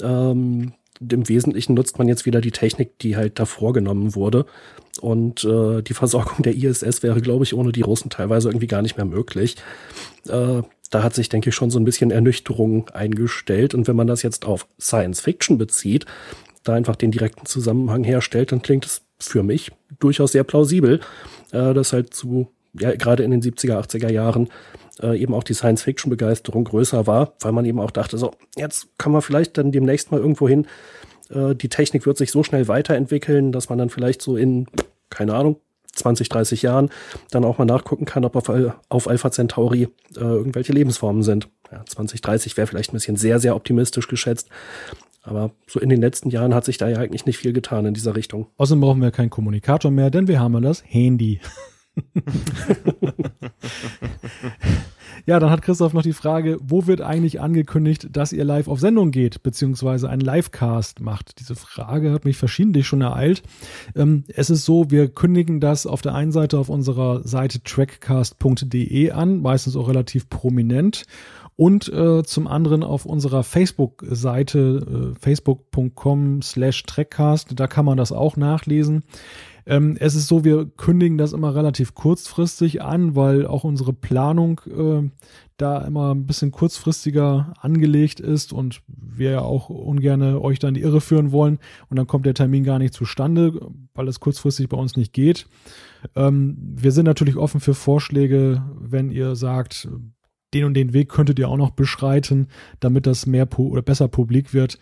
Ähm, 0.02 0.74
im 1.00 1.28
Wesentlichen 1.28 1.74
nutzt 1.74 1.98
man 1.98 2.08
jetzt 2.08 2.26
wieder 2.26 2.42
die 2.42 2.52
Technik, 2.52 2.98
die 3.00 3.16
halt 3.16 3.40
davor 3.40 3.74
genommen 3.74 4.16
wurde. 4.16 4.46
Und 5.02 5.44
äh, 5.44 5.82
die 5.82 5.94
Versorgung 5.94 6.44
der 6.44 6.56
ISS 6.56 7.04
wäre, 7.04 7.22
glaube 7.22 7.44
ich, 7.44 7.54
ohne 7.54 7.72
die 7.72 7.82
Russen 7.82 8.10
teilweise 8.10 8.50
irgendwie 8.50 8.68
gar 8.68 8.82
nicht 8.82 8.98
mehr 8.98 9.06
möglich. 9.06 9.56
Äh, 10.28 10.62
da 10.90 11.04
hat 11.04 11.16
sich, 11.16 11.30
denke 11.30 11.50
ich, 11.50 11.56
schon 11.56 11.72
so 11.72 11.80
ein 11.80 11.86
bisschen 11.86 12.12
Ernüchterung 12.12 12.90
eingestellt. 12.90 13.74
Und 13.74 13.88
wenn 13.88 13.96
man 13.96 14.08
das 14.08 14.22
jetzt 14.22 14.46
auf 14.46 14.68
Science 14.80 15.22
Fiction 15.22 15.58
bezieht, 15.58 16.06
da 16.64 16.74
einfach 16.74 16.96
den 16.96 17.12
direkten 17.12 17.46
Zusammenhang 17.46 18.04
herstellt, 18.04 18.52
dann 18.52 18.62
klingt 18.62 18.86
es 18.86 19.02
für 19.20 19.44
mich 19.44 19.72
durchaus 20.00 20.34
sehr 20.34 20.44
plausibel, 20.44 21.00
äh, 21.52 21.74
dass 21.74 21.94
halt 21.94 22.14
zu, 22.14 22.48
ja, 22.80 22.96
gerade 22.96 23.24
in 23.24 23.32
den 23.32 23.42
70er, 23.42 23.80
80er 23.80 24.12
Jahren 24.12 24.50
äh, 25.02 25.20
eben 25.20 25.34
auch 25.34 25.44
die 25.44 25.54
Science-Fiction-Begeisterung 25.54 26.66
größer 26.66 27.08
war, 27.08 27.34
weil 27.40 27.52
man 27.52 27.66
eben 27.66 27.80
auch 27.80 27.92
dachte, 27.92 28.18
so, 28.18 28.32
jetzt 28.56 28.88
kann 28.98 29.12
man 29.12 29.22
vielleicht 29.22 29.58
dann 29.58 29.72
demnächst 29.72 30.12
mal 30.12 30.20
irgendwo 30.20 30.48
hin, 30.48 30.68
äh, 31.30 31.56
die 31.56 31.70
Technik 31.70 32.06
wird 32.06 32.18
sich 32.18 32.32
so 32.32 32.44
schnell 32.44 32.68
weiterentwickeln, 32.68 33.52
dass 33.52 33.70
man 33.70 33.78
dann 33.78 33.90
vielleicht 33.90 34.22
so 34.22 34.38
in, 34.38 34.68
keine 35.10 35.34
Ahnung, 35.34 35.58
20, 35.94 36.30
30 36.30 36.62
Jahren 36.64 36.90
dann 37.30 37.46
auch 37.46 37.60
mal 37.60 37.66
nachgucken 37.66 38.06
kann, 38.06 38.26
ob 38.26 38.36
auf, 38.36 38.52
auf 38.90 39.08
Alpha 39.08 39.32
Centauri 39.32 39.90
äh, 40.16 40.20
irgendwelche 40.20 40.74
Lebensformen 40.74 41.22
sind. 41.22 41.50
Ja, 41.72 41.86
20, 41.86 42.22
30 42.22 42.58
wäre 42.58 42.68
vielleicht 42.68 42.92
ein 42.92 42.94
bisschen 42.94 43.16
sehr, 43.16 43.40
sehr 43.40 43.56
optimistisch 43.56 44.08
geschätzt. 44.08 44.50
Aber 45.22 45.52
so 45.68 45.80
in 45.80 45.90
den 45.90 46.02
letzten 46.02 46.30
Jahren 46.30 46.54
hat 46.54 46.66
sich 46.66 46.78
da 46.78 46.90
ja 46.90 46.98
eigentlich 46.98 47.26
nicht 47.26 47.38
viel 47.38 47.54
getan 47.54 47.86
in 47.86 47.94
dieser 47.94 48.16
Richtung. 48.16 48.48
Außerdem 48.58 48.82
brauchen 48.82 49.02
wir 49.02 49.12
keinen 49.12 49.30
Kommunikator 49.30 49.92
mehr, 49.92 50.10
denn 50.10 50.28
wir 50.28 50.40
haben 50.40 50.54
ja 50.56 50.60
das 50.60 50.84
Handy. 50.86 51.40
Ja, 55.26 55.40
dann 55.40 55.50
hat 55.50 55.62
Christoph 55.62 55.94
noch 55.94 56.02
die 56.02 56.14
Frage, 56.14 56.58
wo 56.62 56.86
wird 56.86 57.00
eigentlich 57.02 57.40
angekündigt, 57.40 58.10
dass 58.12 58.34
ihr 58.34 58.44
live 58.44 58.68
auf 58.68 58.80
Sendung 58.80 59.12
geht, 59.12 59.42
beziehungsweise 59.42 60.10
einen 60.10 60.22
Livecast 60.22 61.00
macht? 61.00 61.40
Diese 61.40 61.56
Frage 61.56 62.12
hat 62.12 62.26
mich 62.26 62.38
verschiedentlich 62.38 62.88
schon 62.88 63.02
ereilt. 63.02 63.42
Ähm, 63.96 64.26
es 64.28 64.50
ist 64.50 64.66
so, 64.66 64.92
wir 64.92 65.08
kündigen 65.08 65.62
das 65.62 65.86
auf 65.86 66.02
der 66.02 66.14
einen 66.14 66.34
Seite 66.34 66.58
auf 66.58 66.70
unserer 66.70 67.26
Seite 67.26 67.64
trackcast.de 67.64 69.12
an, 69.12 69.42
meistens 69.42 69.78
auch 69.78 69.88
relativ 69.88 70.30
prominent 70.30 71.06
und 71.56 71.88
äh, 71.94 72.24
zum 72.24 72.48
anderen 72.48 72.84
auf 72.84 73.06
unserer 73.06 73.44
Facebook-Seite 73.44 75.14
äh, 75.14 75.20
facebook.com 75.20 76.42
slash 76.42 76.84
trackcast, 76.84 77.52
da 77.60 77.68
kann 77.68 77.86
man 77.86 77.98
das 77.98 78.12
auch 78.12 78.38
nachlesen. 78.38 79.04
Ähm, 79.66 79.96
es 80.00 80.16
ist 80.16 80.28
so, 80.28 80.44
wir 80.44 80.66
kündigen 80.66 81.18
das 81.18 81.34
immer 81.34 81.56
relativ 81.56 81.94
kurzfristig 81.94 82.82
an, 82.82 83.16
weil 83.16 83.46
auch 83.48 83.64
unsere 83.64 83.94
Planung 83.94 84.62
äh, 84.68 85.10
da 85.58 85.80
immer 85.86 86.14
ein 86.14 86.26
bisschen 86.26 86.52
kurzfristiger 86.52 87.54
angelegt 87.60 88.20
ist 88.20 88.52
und 88.54 88.82
wir 88.88 89.32
ja 89.32 89.42
auch 89.42 89.70
ungern 89.70 90.22
euch 90.22 90.60
dann 90.60 90.74
die 90.74 90.82
Irre 90.82 91.02
führen 91.02 91.32
wollen 91.32 91.60
und 91.90 91.98
dann 91.98 92.08
kommt 92.08 92.26
der 92.26 92.34
Termin 92.34 92.64
gar 92.64 92.80
nicht 92.80 92.94
zustande, 92.94 93.60
weil 93.94 94.08
es 94.08 94.20
kurzfristig 94.20 94.68
bei 94.70 94.78
uns 94.78 94.98
nicht 94.98 95.14
geht. 95.14 95.48
Ähm, 96.16 96.58
wir 96.60 96.92
sind 96.92 97.06
natürlich 97.06 97.38
offen 97.38 97.62
für 97.62 97.74
Vorschläge, 97.74 98.64
wenn 98.80 99.12
ihr 99.12 99.36
sagt, 99.36 99.88
den 100.54 100.66
und 100.66 100.74
den 100.74 100.94
Weg 100.94 101.10
könntet 101.10 101.40
ihr 101.40 101.50
auch 101.50 101.58
noch 101.58 101.72
beschreiten, 101.72 102.48
damit 102.80 103.08
das 103.08 103.26
mehr 103.26 103.48
oder 103.58 103.82
besser 103.82 104.08
publik 104.08 104.54
wird, 104.54 104.78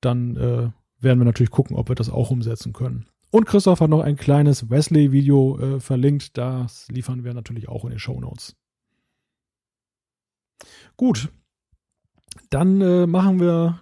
dann 0.00 0.36
äh, 0.36 0.70
werden 1.00 1.18
wir 1.18 1.24
natürlich 1.24 1.50
gucken, 1.50 1.76
ob 1.76 1.88
wir 1.88 1.94
das 1.94 2.10
auch 2.10 2.30
umsetzen 2.30 2.72
können. 2.72 3.06
Und 3.32 3.46
Christoph 3.46 3.80
hat 3.80 3.88
noch 3.88 4.02
ein 4.02 4.16
kleines 4.16 4.68
Wesley-Video 4.68 5.58
äh, 5.58 5.80
verlinkt. 5.80 6.36
Das 6.36 6.86
liefern 6.90 7.24
wir 7.24 7.32
natürlich 7.32 7.66
auch 7.66 7.84
in 7.84 7.90
den 7.90 7.98
Show 7.98 8.20
Notes. 8.20 8.54
Gut, 10.98 11.32
dann 12.50 12.82
äh, 12.82 13.06
machen 13.06 13.40
wir 13.40 13.80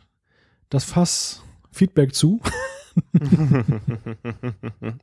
das 0.68 0.84
Fass 0.84 1.42
Feedback 1.72 2.14
zu. 2.14 2.40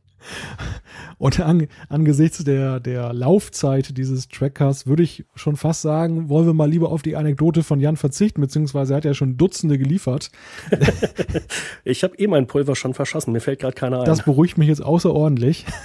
Und 1.18 1.40
an, 1.40 1.68
angesichts 1.90 2.44
der, 2.44 2.80
der 2.80 3.14
Laufzeit 3.14 3.98
dieses 3.98 4.28
Trackcasts 4.28 4.88
würde 4.88 5.04
ich 5.04 5.26
schon 5.36 5.56
fast 5.56 5.82
sagen, 5.82 6.30
wollen 6.30 6.46
wir 6.46 6.54
mal 6.54 6.70
lieber 6.70 6.92
auf 6.92 7.02
die 7.02 7.16
Anekdote 7.16 7.64
von 7.64 7.80
Jan 7.80 7.98
verzichten, 7.98 8.42
beziehungsweise 8.42 8.94
er 8.94 8.98
hat 8.98 9.06
ja 9.06 9.14
schon 9.14 9.38
Dutzende 9.38 9.78
geliefert. 9.78 10.32
ich 11.84 12.04
habe 12.04 12.18
eh 12.18 12.28
mein 12.28 12.48
Pulver 12.48 12.76
schon 12.76 12.94
verschossen, 12.94 13.32
mir 13.34 13.42
fällt 13.42 13.60
gerade 13.60 13.76
keiner 13.76 14.00
ein. 14.00 14.06
Das 14.06 14.24
beruhigt 14.24 14.58
mich 14.58 14.68
jetzt 14.68 14.82
außerordentlich. 14.84 15.66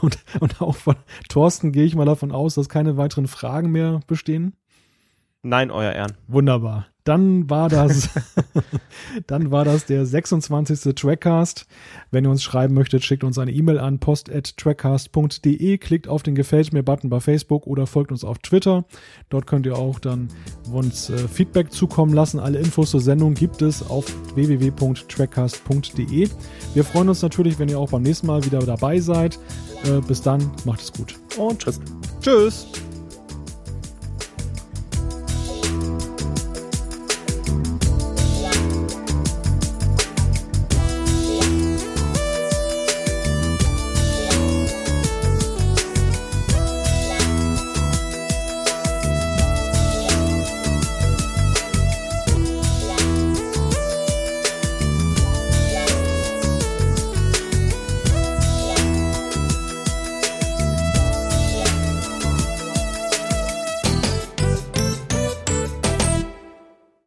Und, 0.00 0.18
und 0.40 0.60
auch 0.60 0.74
von 0.74 0.96
Thorsten 1.28 1.70
gehe 1.70 1.84
ich 1.84 1.94
mal 1.94 2.06
davon 2.06 2.32
aus, 2.32 2.54
dass 2.54 2.68
keine 2.68 2.96
weiteren 2.96 3.28
Fragen 3.28 3.70
mehr 3.70 4.00
bestehen. 4.06 4.54
Nein, 5.42 5.70
euer 5.70 5.92
Ehren. 5.92 6.14
Wunderbar. 6.26 6.86
Dann 7.04 7.50
war 7.50 7.68
das, 7.68 8.08
dann 9.26 9.50
war 9.50 9.66
das 9.66 9.84
der 9.84 10.06
26. 10.06 10.94
Trackcast. 10.94 11.66
Wenn 12.10 12.24
ihr 12.24 12.30
uns 12.30 12.42
schreiben 12.42 12.72
möchtet, 12.74 13.04
schickt 13.04 13.24
uns 13.24 13.38
eine 13.38 13.52
E-Mail 13.52 13.78
an 13.78 13.98
post@trackcast.de, 13.98 15.78
klickt 15.78 16.08
auf 16.08 16.22
den 16.22 16.34
Gefällt 16.34 16.72
mir 16.72 16.82
Button 16.82 17.10
bei 17.10 17.20
Facebook 17.20 17.66
oder 17.66 17.86
folgt 17.86 18.10
uns 18.10 18.24
auf 18.24 18.38
Twitter. 18.38 18.86
Dort 19.28 19.46
könnt 19.46 19.66
ihr 19.66 19.76
auch 19.76 19.98
dann 19.98 20.28
uns 20.72 21.10
äh, 21.10 21.28
Feedback 21.28 21.72
zukommen 21.72 22.14
lassen. 22.14 22.40
Alle 22.40 22.58
Infos 22.58 22.90
zur 22.90 23.02
Sendung 23.02 23.34
gibt 23.34 23.60
es 23.60 23.82
auf 23.88 24.06
www.trackcast.de. 24.34 26.28
Wir 26.72 26.84
freuen 26.84 27.10
uns 27.10 27.20
natürlich, 27.20 27.58
wenn 27.58 27.68
ihr 27.68 27.78
auch 27.78 27.90
beim 27.90 28.02
nächsten 28.02 28.26
Mal 28.26 28.44
wieder 28.46 28.60
dabei 28.60 28.98
seid. 29.00 29.38
Äh, 29.84 30.00
bis 30.00 30.22
dann, 30.22 30.50
macht 30.64 30.80
es 30.80 30.90
gut. 30.90 31.14
Und 31.36 31.60
tschüss. 31.60 31.80
Tschüss. 32.22 32.66